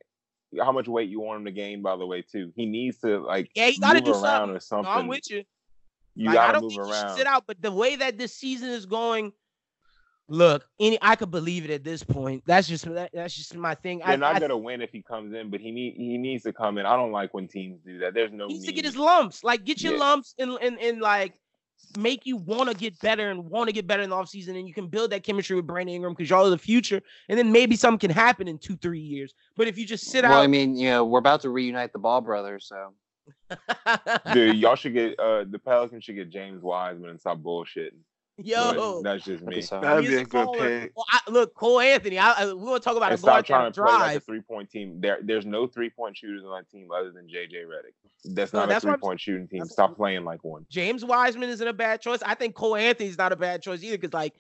How 0.60 0.72
much 0.72 0.88
weight 0.88 1.10
you 1.10 1.20
want 1.20 1.40
him 1.40 1.46
to 1.46 1.52
gain? 1.52 1.82
By 1.82 1.96
the 1.98 2.06
way, 2.06 2.22
too, 2.24 2.54
he 2.56 2.66
needs 2.66 3.00
to 3.00 3.20
like 3.20 3.52
Yeah, 3.54 3.68
he 3.68 3.80
gotta 3.80 3.96
move 4.00 4.06
do 4.06 4.12
around 4.12 4.22
something. 4.24 4.50
or 4.50 4.54
No, 4.54 4.60
something. 4.60 4.92
I'm 4.94 5.08
with 5.08 5.30
you. 5.30 5.44
You 6.18 6.32
Like, 6.32 6.42
I 6.42 6.52
gotta 6.52 6.54
don't 6.54 6.64
move 6.64 6.70
think 6.70 6.84
he 6.86 6.92
should 6.92 7.10
around. 7.10 7.18
sit 7.18 7.28
out, 7.28 7.46
but 7.48 7.62
the 7.62 7.72
way 7.72 7.96
that 7.98 8.18
this 8.18 8.34
season 8.36 8.70
is 8.70 8.86
going, 8.86 9.34
look, 10.30 10.68
any 10.80 10.98
I 11.02 11.16
could 11.16 11.32
believe 11.32 11.66
it 11.66 11.72
at 11.72 11.84
this 11.84 12.04
point. 12.04 12.44
That's 12.46 12.68
just 12.68 12.86
that, 12.94 13.12
that's 13.14 13.36
just 13.36 13.56
my 13.56 13.76
thing. 13.76 14.00
They're 14.00 14.10
I, 14.10 14.16
not 14.18 14.36
I, 14.36 14.40
gonna 14.40 14.58
win 14.58 14.82
if 14.82 14.92
he 14.92 15.02
comes 15.02 15.34
in, 15.34 15.50
but 15.50 15.62
he 15.62 15.72
need 15.72 15.96
he 15.98 16.18
needs 16.18 16.44
to 16.44 16.54
come 16.54 16.78
in. 16.78 16.86
I 16.86 16.96
don't 16.96 17.12
like 17.12 17.34
when 17.34 17.48
teams 17.48 17.82
do 17.86 18.00
that. 18.00 18.14
There's 18.14 18.32
no 18.34 18.48
he 18.48 18.56
needs 18.56 18.66
to 18.66 18.74
get 18.74 18.86
his 18.86 18.98
lumps. 18.98 19.44
Like 19.44 19.64
get 19.66 19.84
your 19.84 19.94
Yeah. 19.94 20.00
lumps 20.00 20.36
and 20.40 20.52
and, 20.62 20.80
and 20.80 21.02
like 21.02 21.40
make 21.98 22.26
you 22.26 22.38
want 22.38 22.70
to 22.70 22.76
get 22.76 23.00
better 23.00 23.30
and 23.30 23.50
want 23.50 23.68
to 23.68 23.74
get 23.74 23.88
better 23.88 24.02
in 24.04 24.10
the 24.10 24.16
offseason 24.16 24.58
and 24.58 24.68
you 24.68 24.74
can 24.74 24.88
build 24.88 25.12
that 25.12 25.24
chemistry 25.24 25.56
with 25.56 25.68
Brandon 25.68 25.96
Ingram 25.96 26.14
because 26.14 26.30
y'all 26.30 26.46
are 26.46 26.50
the 26.50 26.58
future 26.58 27.02
and 27.30 27.38
then 27.38 27.52
maybe 27.52 27.76
something 27.76 28.00
can 28.00 28.12
happen 28.12 28.48
in 28.48 28.58
two 28.58 28.76
three 28.78 29.00
years 29.00 29.34
but 29.56 29.68
if 29.68 29.78
you 29.78 29.86
just 29.86 30.06
sit 30.06 30.26
out 30.26 30.32
well, 30.32 30.40
out 30.40 30.44
I 30.44 30.48
mean, 30.48 30.76
you 30.76 30.90
know, 30.90 31.06
we're 31.06 31.20
about 31.20 31.42
to 31.42 31.50
reunite 31.50 31.94
the 31.94 32.00
Ball 32.00 32.22
brothers, 32.22 32.68
so 32.68 32.94
Dude, 34.34 34.58
y'all 34.58 34.76
should 34.76 34.94
get 34.94 35.20
uh 35.20 35.46
the 35.50 35.60
Pelicans 35.60 36.04
should 36.04 36.16
get 36.16 36.30
James 36.30 36.62
Wiseman 36.62 37.10
and 37.10 37.20
stop 37.20 37.40
bullshitting. 37.40 38.00
yo 38.38 39.02
But 39.02 39.04
that's 39.04 39.24
just 39.26 39.44
me. 39.44 39.62
That'd 39.82 40.06
be 40.08 40.16
a 40.16 40.26
good 40.26 40.48
baller. 40.48 40.58
pick. 40.60 40.92
Well, 40.96 41.06
I, 41.10 41.20
look 41.30 41.54
Cole 41.56 41.80
Anthony 41.80 42.20
I, 42.20 42.32
I, 42.34 42.46
we 42.48 42.64
want 42.64 42.82
to 42.84 42.88
talk 42.88 42.98
about 42.98 43.12
And 43.12 43.20
a 43.20 43.22
guard 43.22 43.46
stop 43.46 43.46
trying 43.46 43.66
that 43.66 43.74
to 43.76 43.82
play 43.82 43.94
like 43.94 44.16
a 44.18 44.20
three 44.20 44.42
point 44.42 44.70
team. 44.70 45.00
There, 45.02 45.20
there's 45.24 45.46
no 45.46 45.68
three 45.68 45.90
point 45.90 46.18
shooters 46.18 46.44
on 46.44 46.52
that 46.52 46.70
team 46.70 46.90
other 46.92 47.12
than 47.12 47.28
JJ 47.28 47.66
Redick. 47.66 47.94
That's 48.36 48.54
No, 48.54 48.60
not 48.60 48.70
that's 48.70 48.84
a 48.84 48.90
three 48.90 48.98
point 48.98 49.20
shooting 49.22 49.48
team. 49.48 49.66
Stop 49.66 49.96
playing 49.96 50.24
like 50.26 50.44
one. 50.44 50.66
James 50.70 51.04
Wiseman 51.06 51.50
isn't 51.50 51.68
a 51.68 51.74
bad 51.74 52.02
choice 52.02 52.22
I 52.24 52.36
think 52.36 52.56
Cole 52.56 52.76
Anthony's 52.76 53.18
not 53.18 53.32
a 53.32 53.36
bad 53.38 53.62
choice 53.62 53.82
either 53.84 53.98
because 53.98 54.14
like 54.14 54.34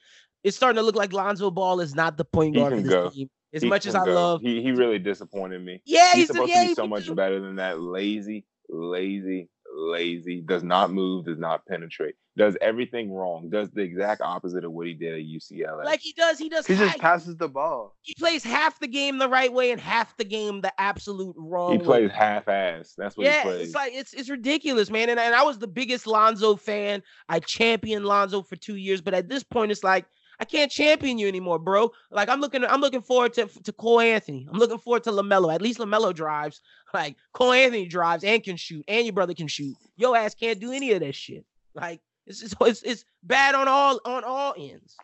it's 0.43 0.55
starting 0.55 0.77
to 0.77 0.83
look 0.83 0.95
like 0.95 1.13
Lonzo 1.13 1.49
Ball 1.49 1.79
is 1.79 1.95
not 1.95 2.17
the 2.17 2.25
point 2.25 2.55
guard 2.55 2.73
for 2.75 2.81
this 2.81 2.89
go. 2.93 3.09
team 3.09 3.29
as 3.53 3.63
He 3.63 3.69
much 3.69 3.85
as 3.87 3.95
can 3.95 4.01
I 4.03 4.05
go. 4.05 4.13
love 4.13 4.41
he 4.41 4.61
he 4.61 4.71
really 4.73 4.99
disappointed 4.99 5.63
me. 5.63 5.81
yeah 5.85 6.13
He's 6.13 6.27
he's, 6.27 6.27
supposed 6.27 6.49
yeah, 6.49 6.63
to 6.63 6.67
be 6.69 6.75
so 6.75 6.85
much 6.87 7.05
do. 7.05 7.15
better 7.15 7.39
than 7.39 7.55
that. 7.55 7.79
Lazy, 7.79 8.45
lazy, 8.69 9.49
lazy. 9.75 10.41
Does 10.41 10.63
not 10.63 10.91
move. 10.91 11.25
Does 11.25 11.37
not 11.39 11.65
penetrate. 11.65 12.15
Does 12.37 12.55
everything 12.61 13.11
wrong. 13.11 13.49
Does 13.49 13.71
the 13.71 13.81
exact 13.81 14.21
opposite 14.21 14.63
of 14.63 14.71
what 14.71 14.85
he 14.85 14.93
did 14.93 15.13
at 15.15 15.21
UCLA. 15.21 15.83
like 15.83 16.01
he 16.01 16.13
does 16.13 16.37
he 16.37 16.49
does 16.49 16.67
He 16.67 16.75
just 16.75 16.99
passes 16.99 17.35
the 17.35 17.47
ball. 17.47 17.95
he 18.01 18.13
plays 18.13 18.43
half 18.43 18.79
the 18.79 18.87
game 18.87 19.17
the 19.17 19.27
right 19.27 19.51
way 19.51 19.71
and 19.71 19.81
half 19.81 20.15
the 20.17 20.23
game 20.23 20.61
the 20.61 20.71
absolute 20.79 21.35
wrong 21.35 21.71
he 21.71 21.77
way. 21.79 21.83
plays 21.83 22.11
half 22.11 22.47
ass. 22.47 22.93
That's 22.95 23.17
what 23.17 23.25
yeah, 23.25 23.41
he 23.41 23.49
plays. 23.49 23.65
it's 23.67 23.75
like 23.75 23.91
it's 23.95 24.13
it's 24.13 24.29
ridiculous, 24.29 24.91
man. 24.91 25.09
And, 25.09 25.19
and 25.19 25.33
I 25.33 25.41
was 25.41 25.57
the 25.57 25.67
biggest 25.67 26.05
Lonzo 26.05 26.55
fan. 26.55 27.01
I 27.27 27.39
championed 27.39 28.05
Lonzo 28.05 28.43
for 28.43 28.55
two 28.55 28.75
years, 28.75 29.01
but 29.01 29.15
at 29.15 29.29
this 29.29 29.43
point, 29.43 29.71
it's 29.71 29.83
like 29.83 30.05
I 30.39 30.45
can't 30.45 30.71
champion 30.71 31.17
you 31.17 31.27
anymore, 31.27 31.57
bro. 31.59 31.91
Like 32.11 32.29
I'm 32.29 32.39
looking, 32.39 32.63
I'm 32.63 32.81
looking 32.81 33.01
forward 33.01 33.33
to 33.33 33.47
to 33.63 33.73
Cole 33.73 33.99
Anthony. 33.99 34.47
I'm 34.51 34.59
looking 34.59 34.77
forward 34.77 35.03
to 35.05 35.11
Lamelo. 35.11 35.53
At 35.53 35.61
least 35.61 35.79
Lamelo 35.79 36.13
drives. 36.13 36.61
Like 36.93 37.15
Cole 37.33 37.53
Anthony 37.53 37.87
drives 37.87 38.23
and 38.23 38.43
can 38.43 38.55
shoot, 38.55 38.85
and 38.87 39.05
your 39.05 39.13
brother 39.13 39.33
can 39.33 39.47
shoot. 39.47 39.75
Your 39.95 40.15
ass 40.15 40.35
can't 40.35 40.59
do 40.59 40.71
any 40.71 40.91
of 40.91 40.99
that 40.99 41.15
shit. 41.15 41.45
Like 41.73 42.01
it's 42.25 42.43
it's 42.43 42.53
it's, 42.61 42.83
it's 42.83 43.05
bad 43.23 43.55
on 43.55 43.67
all 43.67 43.99
on 44.05 44.23
all 44.23 44.53
ends. 44.57 44.95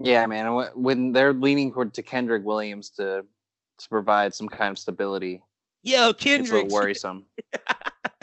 yeah, 0.00 0.24
man. 0.26 0.68
When 0.74 1.12
they're 1.12 1.32
leaning 1.32 1.72
toward 1.72 1.94
to 1.94 2.02
Kenrich 2.02 2.42
Williams 2.44 2.90
to 2.90 3.24
to 3.78 3.88
provide 3.88 4.34
some 4.34 4.48
kind 4.48 4.70
of 4.70 4.78
stability, 4.78 5.42
Yo, 5.82 6.12
it's 6.18 6.50
a 6.50 6.64
worrisome. 6.70 7.26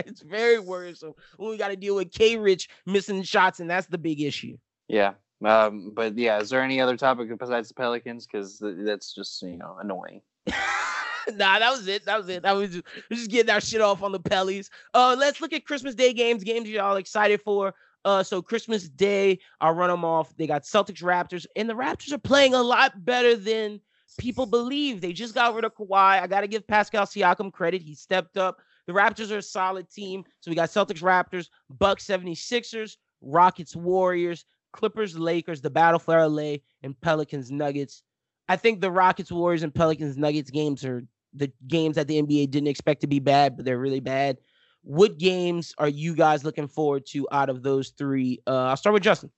it's 0.06 0.22
very 0.22 0.59
worrisome 0.59 1.14
when 1.38 1.51
we 1.51 1.58
got 1.58 1.69
to 1.69 1.75
deal 1.75 1.95
with 1.95 2.11
K. 2.11 2.38
Rich 2.38 2.69
missing 2.85 3.22
shots, 3.24 3.59
and 3.59 3.69
that's 3.69 3.88
the 3.88 3.98
big 3.98 4.22
issue. 4.22 4.58
Yeah. 4.88 5.14
Um, 5.45 5.91
but 5.93 6.17
yeah, 6.17 6.39
is 6.39 6.49
there 6.49 6.61
any 6.61 6.80
other 6.80 6.97
topic 6.97 7.30
besides 7.38 7.67
the 7.67 7.73
Pelicans? 7.73 8.25
Because 8.25 8.61
that's 8.61 9.13
just 9.13 9.41
you 9.41 9.57
know 9.57 9.77
annoying. 9.80 10.22
nah, 10.47 11.59
that 11.59 11.72
was 11.72 11.88
it. 11.88 12.05
That 12.05 12.17
was 12.17 12.30
it. 12.30 12.43
That 12.43 12.55
was 12.55 12.72
just, 12.72 12.85
just 13.11 13.30
getting 13.30 13.51
our 13.51 13.61
shit 13.61 13.81
off 13.81 14.03
on 14.03 14.11
the 14.11 14.19
Pellies. 14.19 14.69
Uh, 14.93 15.15
let's 15.17 15.41
look 15.41 15.53
at 15.53 15.65
Christmas 15.65 15.95
Day 15.95 16.13
games. 16.13 16.43
Games 16.43 16.69
y'all 16.69 16.97
excited 16.97 17.41
for. 17.41 17.73
Uh, 18.05 18.22
so 18.22 18.41
Christmas 18.41 18.89
Day, 18.89 19.39
I'll 19.61 19.73
run 19.73 19.89
them 19.89 20.03
off. 20.03 20.35
They 20.35 20.47
got 20.47 20.63
Celtics, 20.63 21.01
Raptors, 21.01 21.45
and 21.55 21.69
the 21.69 21.73
Raptors 21.73 22.11
are 22.11 22.17
playing 22.17 22.53
a 22.53 22.61
lot 22.61 23.05
better 23.05 23.35
than 23.35 23.80
people 24.17 24.45
believe. 24.45 25.01
They 25.01 25.13
just 25.13 25.33
got 25.33 25.55
rid 25.55 25.63
of 25.63 25.75
Kawhi. 25.75 26.22
I 26.22 26.27
got 26.27 26.41
to 26.41 26.47
give 26.47 26.67
Pascal 26.67 27.05
Siakam 27.05 27.51
credit. 27.51 27.81
He 27.81 27.95
stepped 27.95 28.38
up. 28.38 28.59
The 28.88 28.93
Raptors 28.93 29.31
are 29.31 29.38
a 29.38 29.41
solid 29.41 29.89
team. 29.89 30.25
So 30.41 30.51
we 30.51 30.55
got 30.55 30.69
Celtics, 30.69 31.01
Raptors, 31.01 31.47
Bucks, 31.69 32.05
76ers, 32.05 32.97
Rockets, 33.22 33.75
Warriors, 33.75 34.45
Clippers, 34.74 35.18
Lakers, 35.18 35.61
the 35.61 35.69
battle 35.69 36.00
for 36.00 36.27
LA, 36.27 36.58
and 36.82 37.00
Pelicans, 37.00 37.50
Nuggets. 37.50 38.03
I 38.50 38.58
think 38.58 38.82
the 38.82 38.92
Rockets, 38.92 39.32
Warriors, 39.32 39.64
and 39.64 39.74
Pelicans, 39.74 40.18
Nuggets 40.18 40.52
games 40.52 40.84
are 40.84 41.03
the 41.34 41.52
games 41.68 41.95
that 41.95 42.08
the 42.08 42.22
NBA 42.22 42.52
didn't 42.52 42.68
expect 42.68 43.02
to 43.02 43.08
be 43.08 43.19
bad, 43.19 43.56
but 43.56 43.66
they're 43.66 43.80
really 43.80 44.02
bad. 44.02 44.38
What 44.82 45.18
games 45.18 45.74
are 45.77 45.88
you 45.88 46.14
guys 46.14 46.43
looking 46.43 46.68
forward 46.68 47.06
to 47.08 47.26
out 47.32 47.50
of 47.50 47.64
those 47.64 47.90
three? 47.98 48.42
Uh, 48.45 48.66
I'll 48.66 48.77
start 48.77 48.93
with 48.93 49.03
Justin. 49.03 49.32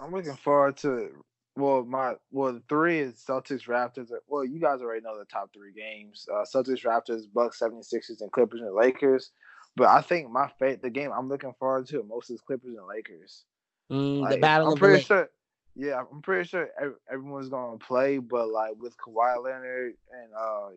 I'm 0.00 0.10
looking 0.10 0.34
forward 0.34 0.76
to 0.78 1.10
well, 1.56 1.84
my 1.84 2.14
well, 2.32 2.52
the 2.52 2.62
three 2.68 2.98
is 2.98 3.22
Celtics, 3.28 3.68
Raptors. 3.68 4.08
Well, 4.26 4.44
you 4.44 4.58
guys 4.58 4.80
already 4.80 5.02
know 5.02 5.16
the 5.18 5.24
top 5.24 5.50
three 5.52 5.72
games: 5.72 6.26
uh, 6.32 6.44
Celtics, 6.44 6.84
Raptors, 6.84 7.22
Bucks, 7.32 7.60
76ers, 7.60 8.20
and 8.20 8.32
Clippers 8.32 8.60
and 8.60 8.74
Lakers. 8.74 9.30
But 9.76 9.88
I 9.88 10.00
think 10.00 10.30
my 10.30 10.48
fate, 10.58 10.82
the 10.82 10.90
game 10.90 11.12
I'm 11.12 11.28
looking 11.28 11.54
forward 11.58 11.86
to 11.88 12.02
most 12.02 12.30
is 12.30 12.40
Clippers 12.40 12.76
and 12.76 12.86
Lakers. 12.86 13.44
Mm, 13.90 14.28
the 14.30 14.38
battle 14.38 14.68
I'm 14.68 14.76
pretty 14.76 15.02
sure. 15.02 15.28
Yeah, 15.76 16.02
I'm 16.10 16.22
pretty 16.22 16.48
sure 16.48 16.68
everyone's 17.10 17.48
gonna 17.48 17.78
play, 17.78 18.18
but 18.18 18.48
like 18.48 18.74
with 18.78 18.96
Kawhi 18.96 19.42
Leonard 19.42 19.94
and 20.12 20.32
uh, 20.38 20.68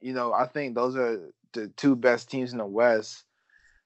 you 0.00 0.12
know, 0.12 0.32
I 0.32 0.46
think 0.46 0.74
those 0.74 0.96
are 0.96 1.30
the 1.52 1.68
two 1.68 1.94
best 1.96 2.30
teams 2.30 2.52
in 2.52 2.58
the 2.58 2.66
West. 2.66 3.24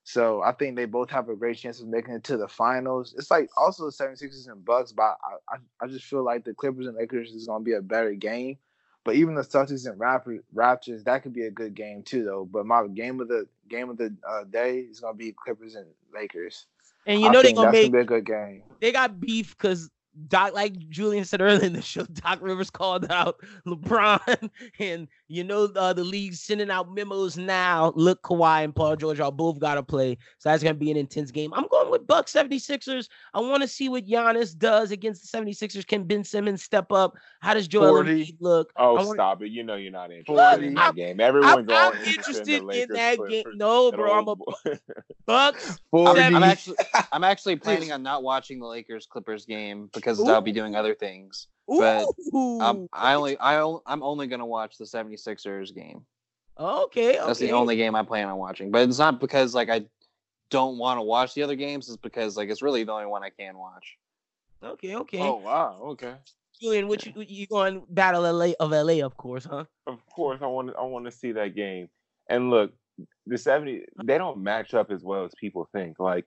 So 0.05 0.43
I 0.43 0.53
think 0.53 0.77
they 0.77 0.87
both 0.87 1.11
have 1.11 1.29
a 1.29 1.37
great 1.37 1.59
chance 1.59 1.81
of 1.81 1.87
making 1.87 2.15
it 2.15 2.25
to 2.25 2.37
the 2.37 2.49
finals. 2.49 3.15
It's 3.17 3.31
like 3.31 3.49
also 3.57 3.85
the 3.85 3.93
76ers 3.93 4.51
and 4.51 4.65
Bucks, 4.65 4.93
but 4.93 5.03
I, 5.23 5.55
I, 5.55 5.57
I 5.83 5.87
just 5.87 6.07
feel 6.07 6.25
like 6.25 6.45
the 6.45 6.55
Clippers 6.55 6.87
and 6.87 6.97
Lakers 6.97 7.33
is 7.33 7.47
gonna 7.47 7.65
be 7.65 7.75
a 7.75 7.83
better 7.83 8.15
game. 8.15 8.59
But 9.05 9.15
even 9.15 9.35
the 9.35 9.43
Celtics 9.43 9.87
and 9.87 9.99
Raptors, 9.99 10.41
Raptors, 10.55 11.05
that 11.05 11.23
could 11.23 11.33
be 11.33 11.47
a 11.47 11.51
good 11.51 11.75
game 11.75 12.03
too, 12.03 12.25
though. 12.25 12.45
But 12.51 12.67
my 12.67 12.87
game 12.87 13.21
of 13.21 13.29
the 13.29 13.47
game 13.69 13.89
of 13.89 13.97
the 13.97 14.15
uh, 14.29 14.45
day 14.45 14.81
is 14.81 15.01
gonna 15.01 15.15
be 15.15 15.33
Clippers 15.33 15.75
and 15.75 15.87
Lakers. 16.15 16.67
And 17.07 17.21
you 17.21 17.29
I 17.29 17.33
know 17.33 17.43
they're 17.43 17.53
gonna 17.53 17.73
make 17.73 17.93
gonna 17.93 18.03
a 18.03 18.05
good 18.05 18.27
game. 18.27 18.63
they 18.81 18.93
got 18.93 19.21
beef 19.21 19.57
because 19.57 19.91
Doc, 20.29 20.55
like 20.55 20.77
Julian 20.89 21.25
said 21.25 21.41
earlier 21.41 21.65
in 21.65 21.73
the 21.73 21.83
show, 21.83 22.05
Doc 22.13 22.41
Rivers 22.43 22.71
called 22.71 23.11
out 23.11 23.37
LeBron, 23.67 24.51
and 24.79 25.09
you 25.31 25.45
know 25.45 25.65
uh, 25.77 25.93
the 25.93 26.03
league's 26.03 26.41
sending 26.41 26.71
out 26.71 26.93
memos 26.93 27.37
now. 27.37 27.93
Look, 27.95 28.23
Kawhi 28.23 28.65
and 28.65 28.75
Paul 28.75 28.97
George 28.97 29.21
are 29.21 29.31
both 29.31 29.61
got 29.61 29.77
to 29.77 29.83
play, 29.83 30.19
so 30.39 30.49
that's 30.51 30.63
gonna 30.63 30.75
be 30.75 30.91
an 30.91 30.97
intense 30.97 31.31
game. 31.31 31.55
I'm 31.55 31.67
going 31.69 31.89
with 31.91 32.07
Bucks 32.07 32.33
76ers. 32.33 33.09
I 33.33 33.41
want 33.41 33.63
to 33.63 33.69
see 33.69 33.89
what 33.89 34.07
Giannis 34.07 34.57
does 34.59 34.91
against 34.91 35.31
the 35.31 35.39
76ers. 35.39 35.87
Can 35.87 36.05
Ben 36.05 36.25
Simmons 36.25 36.63
step 36.63 36.91
up? 36.93 37.15
How 37.41 37.55
does 37.55 37.69
Joel 37.69 38.03
Embiid 38.03 38.37
look? 38.41 38.73
Oh, 38.77 38.97
I 38.97 39.05
want- 39.05 39.17
stop 39.17 39.43
it! 39.43 39.51
You 39.53 39.63
know 39.63 39.77
you're 39.77 39.93
not 39.93 40.11
interested 40.11 40.35
Forty. 40.35 40.67
in 40.67 40.75
that 40.75 40.81
I'm- 40.87 40.95
game. 40.97 41.21
Everyone's 41.21 41.69
I'm, 41.71 41.71
I'm 41.71 41.93
interested, 41.99 42.17
interested 42.19 42.49
in, 42.49 42.55
in 42.61 42.67
Lakers, 42.67 42.97
that 42.97 43.17
game. 43.29 43.43
Clippers, 43.45 43.55
No, 43.57 43.93
bro, 43.93 44.13
I'm 44.13 44.29
a 44.29 44.35
Bucks. 45.27 45.79
I'm, 45.95 46.37
I'm 46.37 46.43
actually 46.43 46.77
I'm 47.13 47.25
actually 47.25 47.57
planning 47.57 47.93
on 47.93 48.03
not 48.03 48.23
watching 48.23 48.59
the 48.59 48.67
Lakers 48.67 49.07
Clippers 49.07 49.45
game 49.47 49.89
because 49.93 50.21
I'll 50.29 50.41
be 50.41 50.53
doing 50.53 50.75
other 50.75 50.95
things. 50.95 51.47
But, 51.79 52.07
Ooh, 52.35 52.61
Um, 52.61 52.89
I 52.93 53.15
only 53.15 53.39
I 53.39 53.61
on- 53.61 53.81
I'm 53.87 54.03
only 54.03 54.27
gonna 54.27 54.47
watch 54.47 54.77
the 54.77 54.85
76ers 54.85 55.75
game. 55.75 56.05
okay, 56.59 57.11
okay. 57.11 57.27
That's 57.27 57.39
the 57.39 57.53
only 57.53 57.77
game 57.77 57.95
I 57.95 58.03
plan 58.03 58.29
on 58.29 58.37
watching. 58.39 58.71
But 58.71 58.89
it's 58.89 58.99
not 58.99 59.21
because 59.21 59.55
like 59.55 59.71
I 59.71 59.87
don't 60.51 60.79
want 60.79 60.99
to 60.99 61.03
watch 61.03 61.35
the 61.35 61.43
other 61.43 61.55
games 61.57 61.89
is 61.89 61.97
because 61.97 62.37
like 62.37 62.51
it's 62.51 62.61
really 62.63 62.85
the 62.85 62.93
only 62.93 63.07
one 63.07 63.23
I 63.23 63.31
can 63.31 63.57
watch. 63.57 63.97
Okay, 64.63 64.97
okay. 64.97 65.21
Oh 65.21 65.37
wow, 65.37 65.81
okay. 65.93 66.17
Julian, 66.61 66.89
what 66.89 67.07
you 67.07 67.13
you 67.17 67.47
going 67.47 67.83
Battle 67.89 68.23
LA 68.23 68.53
of 68.61 68.73
LA, 68.73 69.05
of 69.05 69.17
course, 69.17 69.45
huh? 69.45 69.65
Of 69.87 70.05
course, 70.15 70.41
I 70.43 70.47
want 70.47 70.69
to. 70.69 70.75
I 70.77 70.83
want 70.83 71.07
to 71.07 71.11
see 71.11 71.33
that 71.33 71.55
game. 71.55 71.89
And 72.29 72.51
look, 72.51 72.73
the 73.27 73.39
70 73.39 73.85
they 74.05 74.19
don't 74.19 74.39
match 74.43 74.75
up 74.75 74.91
as 74.91 75.03
well 75.03 75.25
as 75.25 75.33
people 75.41 75.69
think. 75.73 75.99
Like 75.99 76.27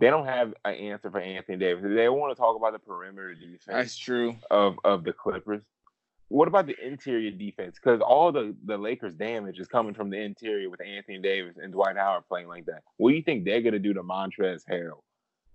they 0.00 0.08
don't 0.10 0.26
have 0.26 0.54
an 0.64 0.74
answer 0.74 1.10
for 1.10 1.20
Anthony 1.20 1.58
Davis. 1.58 1.84
They 1.86 2.08
want 2.08 2.34
to 2.34 2.40
talk 2.40 2.56
about 2.56 2.72
the 2.72 2.78
perimeter 2.78 3.34
defense 3.34 3.64
That's 3.66 3.96
true. 3.96 4.36
of 4.50 4.76
of 4.84 5.04
the 5.04 5.12
Clippers. 5.12 5.62
What 6.28 6.46
about 6.46 6.66
the 6.66 6.76
interior 6.84 7.32
defense? 7.32 7.76
Because 7.82 8.00
all 8.00 8.30
the 8.32 8.54
the 8.64 8.78
Lakers' 8.78 9.14
damage 9.14 9.58
is 9.58 9.66
coming 9.68 9.94
from 9.94 10.10
the 10.10 10.18
interior 10.18 10.70
with 10.70 10.80
Anthony 10.80 11.18
Davis 11.18 11.56
and 11.60 11.72
Dwight 11.72 11.96
Howard 11.96 12.24
playing 12.28 12.48
like 12.48 12.66
that. 12.66 12.82
What 12.98 13.10
do 13.10 13.16
you 13.16 13.22
think 13.22 13.44
they're 13.44 13.62
gonna 13.62 13.78
do 13.80 13.92
to 13.94 14.02
Montrezl 14.02 14.62
Harrell? 14.70 15.00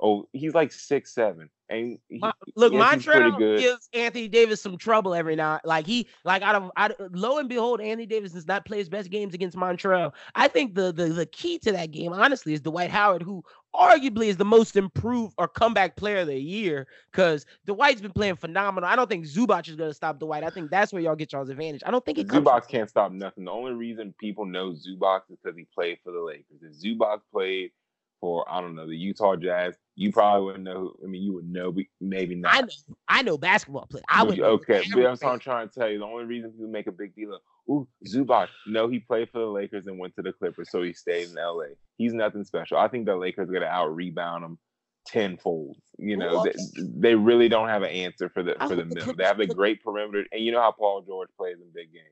Oh, 0.01 0.27
he's 0.33 0.53
like 0.53 0.74
six 0.74 1.14
seven, 1.15 1.49
and 1.69 1.98
he, 2.09 2.17
Mon- 2.19 2.33
Look, 2.57 2.74
Anthony's 2.74 3.06
Montrezl 3.06 3.38
good. 3.38 3.59
gives 3.61 3.88
Anthony 3.93 4.27
Davis 4.27 4.61
some 4.61 4.77
trouble 4.77 5.15
every 5.15 5.38
now. 5.38 5.61
Like 5.64 5.88
he, 5.88 6.09
like 6.25 6.41
out 6.41 6.56
of, 6.56 6.69
out 6.75 6.91
of 6.99 7.15
lo 7.15 7.38
and 7.38 7.48
behold, 7.48 7.80
Anthony 7.80 8.06
Davis 8.06 8.33
does 8.33 8.45
not 8.45 8.65
play 8.65 8.80
his 8.80 8.90
best 8.90 9.09
games 9.09 9.33
against 9.33 9.56
Montrezl. 9.57 10.11
I 10.35 10.49
think 10.49 10.75
the 10.75 10.91
the 10.91 11.06
the 11.06 11.25
key 11.25 11.57
to 11.59 11.72
that 11.72 11.91
game, 11.91 12.11
honestly, 12.11 12.51
is 12.53 12.59
Dwight 12.59 12.90
Howard, 12.91 13.24
who 13.24 13.41
arguably 13.75 14.27
is 14.27 14.37
the 14.37 14.45
most 14.45 14.75
improved 14.75 15.33
or 15.37 15.47
comeback 15.47 15.95
player 15.95 16.19
of 16.19 16.27
the 16.27 16.37
year. 16.37 16.87
Because 17.11 17.45
Dwight's 17.65 18.01
been 18.01 18.11
playing 18.11 18.35
phenomenal. 18.35 18.89
I 18.89 18.95
don't 18.95 19.09
think 19.09 19.25
Zubac 19.25 19.67
is 19.67 19.75
going 19.75 19.89
to 19.89 19.93
stop 19.93 20.19
Dwight. 20.19 20.43
I 20.43 20.49
think 20.49 20.69
that's 20.71 20.93
where 20.93 21.01
y'all 21.01 21.15
get 21.15 21.31
y'all's 21.33 21.49
advantage. 21.49 21.83
I 21.85 21.91
don't 21.91 22.03
think 22.05 22.17
it. 22.17 22.27
Zubac 22.27 22.67
can't 22.67 22.89
stop 22.89 23.11
nothing. 23.11 23.45
The 23.45 23.51
only 23.51 23.73
reason 23.73 24.13
people 24.19 24.45
know 24.45 24.71
Zubac 24.71 25.21
is 25.29 25.37
because 25.41 25.57
he 25.57 25.67
played 25.73 25.99
for 26.03 26.11
the 26.11 26.19
Lakers. 26.19 26.61
If 26.61 26.73
Zubac 26.73 27.19
played 27.31 27.71
for 28.19 28.45
I 28.49 28.61
don't 28.61 28.75
know 28.75 28.87
the 28.87 28.95
Utah 28.95 29.35
Jazz, 29.35 29.75
you 29.95 30.11
probably 30.11 30.45
wouldn't 30.45 30.63
know. 30.63 30.93
I 31.03 31.07
mean, 31.07 31.23
you 31.23 31.33
would 31.33 31.49
know, 31.49 31.71
but 31.71 31.85
maybe 32.01 32.35
not. 32.35 32.53
I 32.53 32.61
know, 32.61 32.67
I 33.07 33.21
know 33.21 33.37
basketball 33.37 33.87
players. 33.87 34.03
I 34.09 34.23
Would 34.23 34.39
okay, 34.39 34.83
but 34.91 35.01
that's 35.01 35.23
what 35.23 35.33
I'm 35.33 35.39
trying 35.39 35.69
to 35.69 35.79
tell 35.79 35.89
you. 35.89 35.99
The 35.99 36.05
only 36.05 36.25
reason 36.25 36.51
people 36.51 36.67
make 36.67 36.87
a 36.87 36.91
big 36.91 37.15
deal 37.15 37.33
of, 37.33 37.41
ooh, 37.69 37.87
Zubac. 38.07 38.47
No, 38.67 38.87
he 38.87 38.99
played 38.99 39.29
for 39.29 39.39
the 39.39 39.45
Lakers 39.45 39.87
and 39.87 39.99
went 39.99 40.15
to 40.15 40.21
the 40.21 40.33
Clippers, 40.33 40.69
so 40.69 40.81
he 40.81 40.93
stayed 40.93 41.29
in 41.29 41.35
LA. 41.35 41.75
He's 41.97 42.13
nothing 42.13 42.43
special. 42.43 42.77
I 42.77 42.87
think 42.87 43.05
the 43.05 43.15
Lakers 43.15 43.49
are 43.49 43.53
gonna 43.53 43.65
out 43.65 43.95
rebound 43.95 44.43
him 44.43 44.57
tenfold. 45.05 45.77
You 45.97 46.17
know, 46.17 46.33
Well, 46.33 46.43
they, 46.43 46.53
they 46.77 47.15
really 47.15 47.47
don't 47.47 47.69
have 47.69 47.83
an 47.83 47.89
answer 47.89 48.29
for 48.29 48.43
the 48.43 48.61
I 48.61 48.67
for 48.67 48.75
the 48.75 48.85
middle. 48.85 49.13
They 49.13 49.23
have 49.23 49.39
a 49.39 49.47
great 49.47 49.83
perimeter, 49.83 50.25
and 50.31 50.43
you 50.43 50.51
know 50.51 50.61
how 50.61 50.71
Paul 50.71 51.01
George 51.01 51.29
plays 51.37 51.57
in 51.61 51.67
big 51.73 51.93
games. 51.93 52.05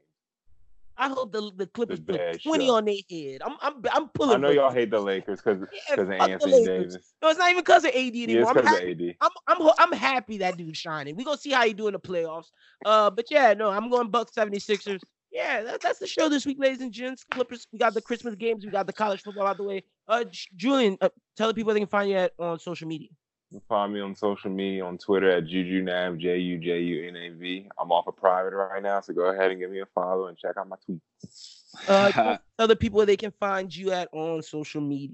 I 0.97 1.09
hope 1.09 1.31
the 1.31 1.51
the 1.55 1.67
Clippers 1.67 1.99
put 1.99 2.21
20 2.43 2.67
shot. 2.67 2.77
on 2.77 2.85
their 2.85 2.95
head. 3.09 3.41
I'm 3.43 3.55
I'm 3.61 3.81
I'm 3.91 4.09
pulling. 4.09 4.35
I 4.35 4.37
know 4.37 4.49
y'all 4.49 4.71
hate 4.71 4.91
the 4.91 4.99
Lakers 4.99 5.41
because 5.41 5.67
Yeah, 5.71 5.95
of 5.95 6.07
fuck 6.07 6.09
the 6.09 6.15
Anthony 6.31 6.65
Davis. 6.65 7.13
No, 7.21 7.29
it's 7.29 7.39
not 7.39 7.49
even 7.49 7.61
because 7.63 7.83
of 7.85 7.91
AD 7.91 7.95
Yeah, 7.97 8.23
anymore. 8.23 8.41
it's 8.41 8.51
I'm, 8.51 8.55
because 8.55 8.71
of 8.71 8.79
happy, 8.79 8.91
AD. 9.09 9.15
I'm 9.21 9.31
I'm 9.47 9.69
I'm 9.79 9.91
happy 9.93 10.37
that 10.39 10.57
dude's 10.57 10.77
shining. 10.77 11.15
We 11.15 11.23
gonna 11.23 11.37
see 11.37 11.51
how 11.51 11.65
he 11.65 11.73
do 11.73 11.87
in 11.87 11.93
the 11.93 11.99
playoffs. 11.99 12.47
Uh, 12.85 13.09
but 13.09 13.25
yeah, 13.31 13.53
no, 13.53 13.69
I'm 13.69 13.89
going 13.89 14.09
Buck 14.09 14.31
76ers. 14.33 15.01
Yeah, 15.31 15.63
that, 15.63 15.81
that's 15.81 15.97
the 15.99 16.05
show 16.05 16.29
this 16.29 16.45
week, 16.45 16.57
ladies 16.59 16.81
and 16.81 16.91
gents. 16.91 17.23
Clippers. 17.23 17.65
We 17.73 17.79
got 17.79 17.95
the 17.95 18.01
Christmas 18.01 18.35
games. 18.35 18.65
We 18.65 18.71
got 18.71 18.85
the 18.85 18.93
college 18.93 19.23
football 19.23 19.47
out 19.47 19.57
the 19.57 19.63
way. 19.63 19.83
Uh, 20.07 20.25
Julian, 20.55 20.97
uh, 21.01 21.09
tell 21.35 21.47
the 21.47 21.55
people 21.55 21.73
they 21.73 21.79
can 21.79 21.87
find 21.87 22.09
you 22.09 22.17
at 22.17 22.33
on 22.37 22.59
social 22.59 22.87
media. 22.87 23.09
You 23.53 23.59
can 23.59 23.67
find 23.67 23.93
me 23.93 23.99
on 23.99 24.15
social 24.15 24.49
media 24.49 24.83
on 24.83 24.97
Twitter 24.97 25.29
at 25.29 25.43
JujuNav, 25.43 26.17
J 26.17 26.39
U 26.39 26.57
J 26.57 26.79
U 26.79 27.07
N 27.07 27.15
A 27.15 27.29
V. 27.29 27.69
I'm 27.79 27.91
off 27.91 28.07
of 28.07 28.17
private 28.17 28.55
right 28.55 28.81
now, 28.81 28.99
so 28.99 29.13
go 29.13 29.25
ahead 29.25 29.51
and 29.51 29.59
give 29.59 29.69
me 29.69 29.79
a 29.79 29.85
follow 29.85 30.25
and 30.25 30.35
check 30.35 30.57
out 30.57 30.67
my 30.67 30.75
tweets. 30.89 31.61
Uh, 31.87 32.39
tell 32.57 32.67
the 32.67 32.75
people 32.75 32.97
where 32.97 33.05
they 33.05 33.15
can 33.15 33.29
find 33.39 33.75
you 33.75 33.91
at 33.91 34.09
on 34.11 34.41
social 34.41 34.81
media. 34.81 35.13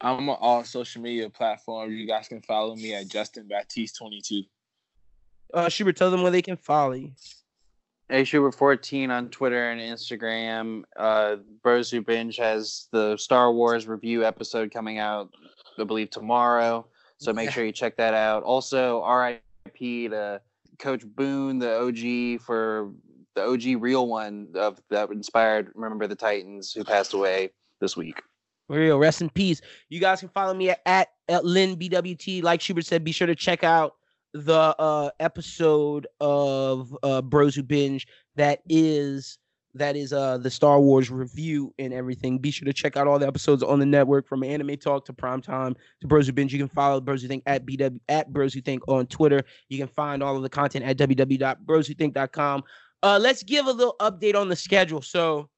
I'm 0.00 0.28
on 0.28 0.38
all 0.40 0.64
social 0.64 1.02
media 1.02 1.30
platforms. 1.30 1.94
You 1.94 2.04
guys 2.04 2.26
can 2.26 2.42
follow 2.42 2.74
me 2.74 2.94
at 2.94 3.06
Justin 3.06 3.46
Baptiste 3.46 3.96
22. 3.96 4.42
Uh, 5.54 5.68
Schubert, 5.68 5.96
tell 5.96 6.10
them 6.10 6.22
where 6.22 6.32
they 6.32 6.42
can 6.42 6.56
follow 6.56 6.94
you. 6.94 7.12
A 8.10 8.24
Schubert 8.24 8.56
14 8.56 9.12
on 9.12 9.28
Twitter 9.28 9.70
and 9.70 9.80
Instagram. 9.80 10.82
Uh, 10.96 11.36
Bros 11.62 11.92
Who 11.92 12.02
Binge 12.02 12.38
has 12.38 12.88
the 12.90 13.16
Star 13.16 13.52
Wars 13.52 13.86
review 13.86 14.24
episode 14.24 14.72
coming 14.72 14.98
out, 14.98 15.30
I 15.78 15.84
believe, 15.84 16.10
tomorrow. 16.10 16.88
So 17.22 17.32
make 17.32 17.46
Yeah. 17.46 17.52
sure 17.52 17.64
you 17.64 17.72
check 17.72 17.96
that 17.98 18.14
out. 18.14 18.42
Also, 18.42 19.04
RIP 19.06 20.10
to 20.10 20.40
Coach 20.78 21.04
Boone, 21.06 21.58
the 21.58 21.78
OG 21.78 22.40
for 22.40 22.92
the 23.34 23.44
OG 23.44 23.80
real 23.80 24.08
one 24.08 24.48
of 24.56 24.80
that 24.90 25.10
inspired 25.10 25.70
Remember 25.74 26.06
the 26.08 26.16
Titans, 26.16 26.72
who 26.72 26.82
passed 26.84 27.14
away 27.14 27.50
this 27.80 27.96
week. 27.96 28.20
Real, 28.68 28.98
rest 28.98 29.20
in 29.22 29.30
peace. 29.30 29.60
You 29.88 30.00
guys 30.00 30.20
can 30.20 30.28
follow 30.30 30.52
me 30.54 30.70
at, 30.70 30.80
at, 30.86 31.08
at 31.28 31.44
Lynn 31.44 31.76
BWT. 31.76 32.42
Like 32.42 32.60
Schubert 32.60 32.86
said, 32.86 33.04
be 33.04 33.12
sure 33.12 33.26
to 33.26 33.34
check 33.34 33.62
out 33.64 33.94
the 34.34 34.74
uh 34.78 35.10
episode 35.20 36.06
of 36.20 36.96
uh 37.02 37.20
Bros 37.22 37.54
Who 37.54 37.62
Binge 37.62 38.06
that 38.34 38.60
is 38.68 39.38
that 39.74 39.96
is 39.96 40.12
uh 40.12 40.38
the 40.38 40.50
Star 40.50 40.80
Wars 40.80 41.10
review 41.10 41.72
and 41.78 41.92
everything. 41.92 42.38
Be 42.38 42.50
sure 42.50 42.66
to 42.66 42.72
check 42.72 42.96
out 42.96 43.06
all 43.06 43.18
the 43.18 43.26
episodes 43.26 43.62
on 43.62 43.78
the 43.78 43.86
network 43.86 44.26
from 44.26 44.42
Anime 44.42 44.76
Talk 44.76 45.04
to 45.06 45.12
Prime 45.12 45.40
Time 45.40 45.74
to 46.00 46.06
Bros 46.06 46.26
Who 46.26 46.32
Binge. 46.32 46.52
You 46.52 46.58
can 46.58 46.68
follow 46.68 47.00
Bros 47.00 47.22
Who 47.22 47.28
Think 47.28 47.42
at 47.46 47.64
BW 47.64 47.98
at 48.08 48.32
Bros 48.32 48.54
Who 48.54 48.60
Think 48.60 48.82
on 48.88 49.06
Twitter. 49.06 49.42
You 49.68 49.78
can 49.78 49.88
find 49.88 50.22
all 50.22 50.36
of 50.36 50.42
the 50.42 50.48
content 50.48 50.84
at 50.84 50.96
www.broswhothink.com. 50.98 52.62
Uh 53.02 53.18
let's 53.20 53.42
give 53.42 53.66
a 53.66 53.72
little 53.72 53.96
update 54.00 54.34
on 54.34 54.48
the 54.48 54.56
schedule. 54.56 55.02
So 55.02 55.48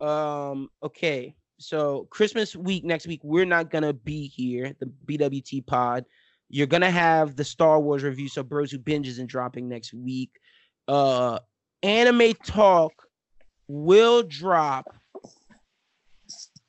um 0.00 0.68
okay 0.82 1.34
so 1.58 2.06
christmas 2.10 2.56
week 2.56 2.84
next 2.84 3.06
week 3.06 3.20
we're 3.22 3.44
not 3.44 3.70
gonna 3.70 3.92
be 3.92 4.26
here 4.26 4.74
the 4.80 4.90
bwt 5.06 5.64
pod 5.66 6.04
you're 6.48 6.66
gonna 6.66 6.90
have 6.90 7.36
the 7.36 7.44
star 7.44 7.80
wars 7.80 8.02
review 8.02 8.28
so 8.28 8.42
bros 8.42 8.72
who 8.72 8.78
binge 8.78 9.06
isn't 9.06 9.28
dropping 9.28 9.68
next 9.68 9.94
week 9.94 10.30
uh 10.88 11.38
anime 11.82 12.32
talk 12.44 12.92
will 13.68 14.22
drop 14.22 14.94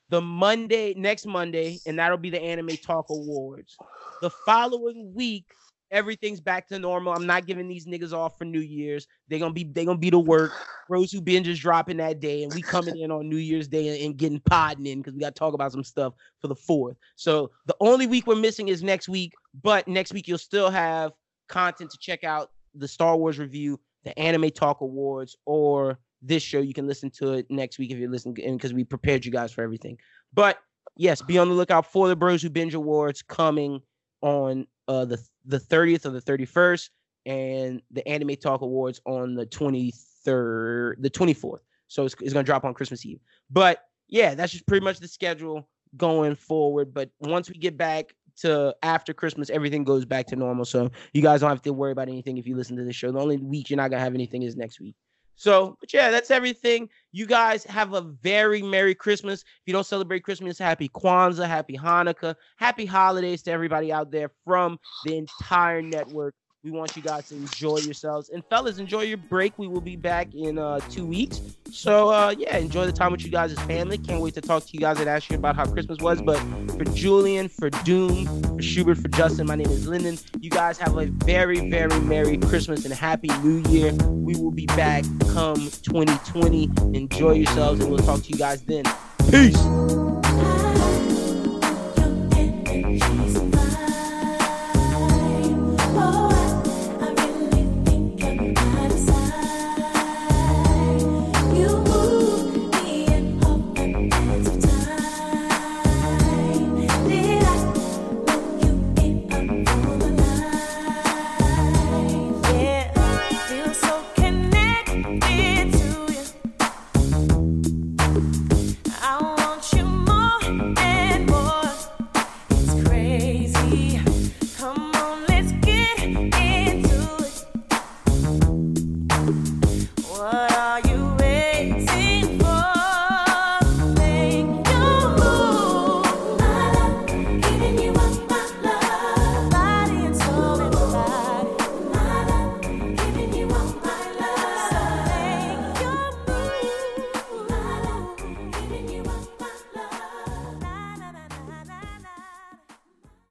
the 0.08 0.20
monday 0.20 0.94
next 0.94 1.26
monday 1.26 1.78
and 1.86 1.98
that'll 1.98 2.16
be 2.16 2.30
the 2.30 2.40
anime 2.40 2.76
talk 2.76 3.06
awards. 3.10 3.76
The 4.22 4.30
following 4.30 5.12
week 5.14 5.46
everything's 5.90 6.40
back 6.40 6.68
to 6.68 6.78
normal. 6.78 7.12
I'm 7.12 7.26
not 7.26 7.46
giving 7.46 7.68
these 7.68 7.86
niggas 7.86 8.12
off 8.12 8.38
for 8.38 8.44
new 8.44 8.60
year's. 8.60 9.06
They're 9.28 9.38
gonna 9.38 9.52
be 9.52 9.64
they 9.64 9.84
gonna 9.84 9.98
be 9.98 10.10
to 10.10 10.18
work. 10.18 10.52
Bros 10.88 11.10
who 11.10 11.20
binge 11.20 11.48
is 11.48 11.58
dropping 11.58 11.96
that 11.98 12.20
day, 12.20 12.44
and 12.44 12.54
we 12.54 12.62
coming 12.62 12.98
in 12.98 13.10
on 13.10 13.28
New 13.28 13.36
Year's 13.36 13.68
Day 13.68 13.88
and, 13.88 14.06
and 14.06 14.16
getting 14.16 14.40
podding 14.40 14.86
in 14.86 15.00
because 15.00 15.14
we 15.14 15.20
got 15.20 15.34
to 15.34 15.38
talk 15.38 15.54
about 15.54 15.72
some 15.72 15.84
stuff 15.84 16.14
for 16.40 16.48
the 16.48 16.54
fourth. 16.54 16.96
So 17.16 17.50
the 17.66 17.76
only 17.80 18.06
week 18.06 18.26
we're 18.26 18.36
missing 18.36 18.68
is 18.68 18.82
next 18.82 19.08
week, 19.08 19.32
but 19.62 19.88
next 19.88 20.12
week 20.12 20.28
you'll 20.28 20.38
still 20.38 20.70
have 20.70 21.12
content 21.48 21.90
to 21.90 21.98
check 21.98 22.24
out 22.24 22.50
the 22.74 22.86
Star 22.86 23.16
Wars 23.16 23.38
review, 23.38 23.80
the 24.04 24.16
Anime 24.18 24.50
Talk 24.50 24.80
Awards, 24.80 25.36
or 25.44 25.98
this 26.26 26.42
show. 26.42 26.60
You 26.60 26.74
can 26.74 26.86
listen 26.86 27.10
to 27.18 27.32
it 27.34 27.46
next 27.50 27.78
week 27.78 27.90
if 27.90 27.98
you're 27.98 28.10
listening, 28.10 28.34
because 28.34 28.72
we 28.72 28.84
prepared 28.84 29.24
you 29.24 29.32
guys 29.32 29.52
for 29.52 29.62
everything. 29.62 29.98
But 30.32 30.58
yes, 30.96 31.22
be 31.22 31.38
on 31.38 31.48
the 31.48 31.54
lookout 31.54 31.90
for 31.90 32.08
the 32.08 32.16
Bros 32.16 32.42
Who 32.42 32.50
Binge 32.50 32.74
Awards 32.74 33.22
coming 33.22 33.80
on 34.22 34.66
uh 34.88 35.04
the 35.04 35.18
the 35.44 35.58
30th 35.58 36.06
or 36.06 36.10
the 36.10 36.20
31st, 36.20 36.88
and 37.26 37.82
the 37.90 38.06
Anime 38.08 38.36
Talk 38.36 38.62
Awards 38.62 39.00
on 39.04 39.34
the 39.34 39.46
23rd, 39.46 40.94
the 40.98 41.10
24th. 41.10 41.58
So 41.88 42.04
it's, 42.04 42.14
it's 42.20 42.32
gonna 42.32 42.44
drop 42.44 42.64
on 42.64 42.74
Christmas 42.74 43.04
Eve. 43.04 43.20
But 43.50 43.80
yeah, 44.08 44.34
that's 44.34 44.52
just 44.52 44.66
pretty 44.66 44.84
much 44.84 44.98
the 45.00 45.08
schedule 45.08 45.68
going 45.96 46.34
forward. 46.34 46.94
But 46.94 47.10
once 47.20 47.48
we 47.48 47.56
get 47.56 47.76
back 47.76 48.14
to 48.38 48.74
after 48.82 49.12
Christmas, 49.12 49.50
everything 49.50 49.84
goes 49.84 50.04
back 50.04 50.26
to 50.28 50.36
normal. 50.36 50.64
So 50.64 50.90
you 51.12 51.22
guys 51.22 51.40
don't 51.40 51.50
have 51.50 51.62
to 51.62 51.72
worry 51.72 51.92
about 51.92 52.08
anything 52.08 52.38
if 52.38 52.46
you 52.46 52.56
listen 52.56 52.76
to 52.76 52.84
this 52.84 52.96
show. 52.96 53.10
The 53.10 53.18
only 53.18 53.38
week 53.38 53.70
you're 53.70 53.76
not 53.76 53.90
gonna 53.90 54.02
have 54.02 54.14
anything 54.14 54.42
is 54.42 54.56
next 54.56 54.80
week. 54.80 54.94
So, 55.36 55.76
but 55.80 55.92
yeah, 55.92 56.10
that's 56.10 56.30
everything. 56.30 56.88
You 57.12 57.26
guys 57.26 57.64
have 57.64 57.92
a 57.92 58.00
very 58.00 58.62
Merry 58.62 58.94
Christmas. 58.94 59.42
If 59.42 59.62
you 59.66 59.72
don't 59.72 59.86
celebrate 59.86 60.24
Christmas, 60.24 60.58
happy 60.58 60.88
Kwanzaa, 60.88 61.46
happy 61.46 61.76
Hanukkah, 61.76 62.34
happy 62.56 62.86
holidays 62.86 63.42
to 63.42 63.52
everybody 63.52 63.92
out 63.92 64.10
there 64.10 64.30
from 64.44 64.78
the 65.04 65.16
entire 65.16 65.82
network. 65.82 66.34
We 66.66 66.72
want 66.72 66.96
you 66.96 67.02
guys 67.02 67.28
to 67.28 67.36
enjoy 67.36 67.76
yourselves. 67.76 68.30
And 68.30 68.44
fellas, 68.46 68.78
enjoy 68.78 69.02
your 69.02 69.18
break. 69.18 69.56
We 69.56 69.68
will 69.68 69.80
be 69.80 69.94
back 69.94 70.34
in 70.34 70.58
uh, 70.58 70.80
two 70.90 71.06
weeks. 71.06 71.40
So 71.70 72.10
uh, 72.10 72.34
yeah, 72.36 72.56
enjoy 72.56 72.86
the 72.86 72.92
time 72.92 73.12
with 73.12 73.24
you 73.24 73.30
guys 73.30 73.52
as 73.52 73.58
family. 73.66 73.98
Can't 73.98 74.20
wait 74.20 74.34
to 74.34 74.40
talk 74.40 74.64
to 74.66 74.72
you 74.72 74.80
guys 74.80 74.98
and 74.98 75.08
ask 75.08 75.30
you 75.30 75.36
about 75.36 75.54
how 75.54 75.64
Christmas 75.66 76.00
was. 76.00 76.20
But 76.20 76.38
for 76.76 76.82
Julian, 76.86 77.48
for 77.48 77.70
Doom, 77.70 78.42
for 78.42 78.60
Schubert, 78.60 78.98
for 78.98 79.06
Justin, 79.06 79.46
my 79.46 79.54
name 79.54 79.68
is 79.68 79.86
Lyndon. 79.86 80.18
You 80.40 80.50
guys 80.50 80.76
have 80.78 80.98
a 80.98 81.06
very, 81.06 81.70
very 81.70 82.00
Merry 82.00 82.36
Christmas 82.36 82.84
and 82.84 82.92
Happy 82.92 83.28
New 83.44 83.62
Year. 83.70 83.92
We 83.92 84.34
will 84.34 84.50
be 84.50 84.66
back 84.66 85.04
come 85.32 85.70
2020. 85.70 86.68
Enjoy 86.94 87.30
yourselves, 87.30 87.78
and 87.78 87.92
we'll 87.92 88.00
talk 88.00 88.24
to 88.24 88.28
you 88.28 88.38
guys 88.38 88.62
then. 88.62 88.82
Peace. 89.30 90.25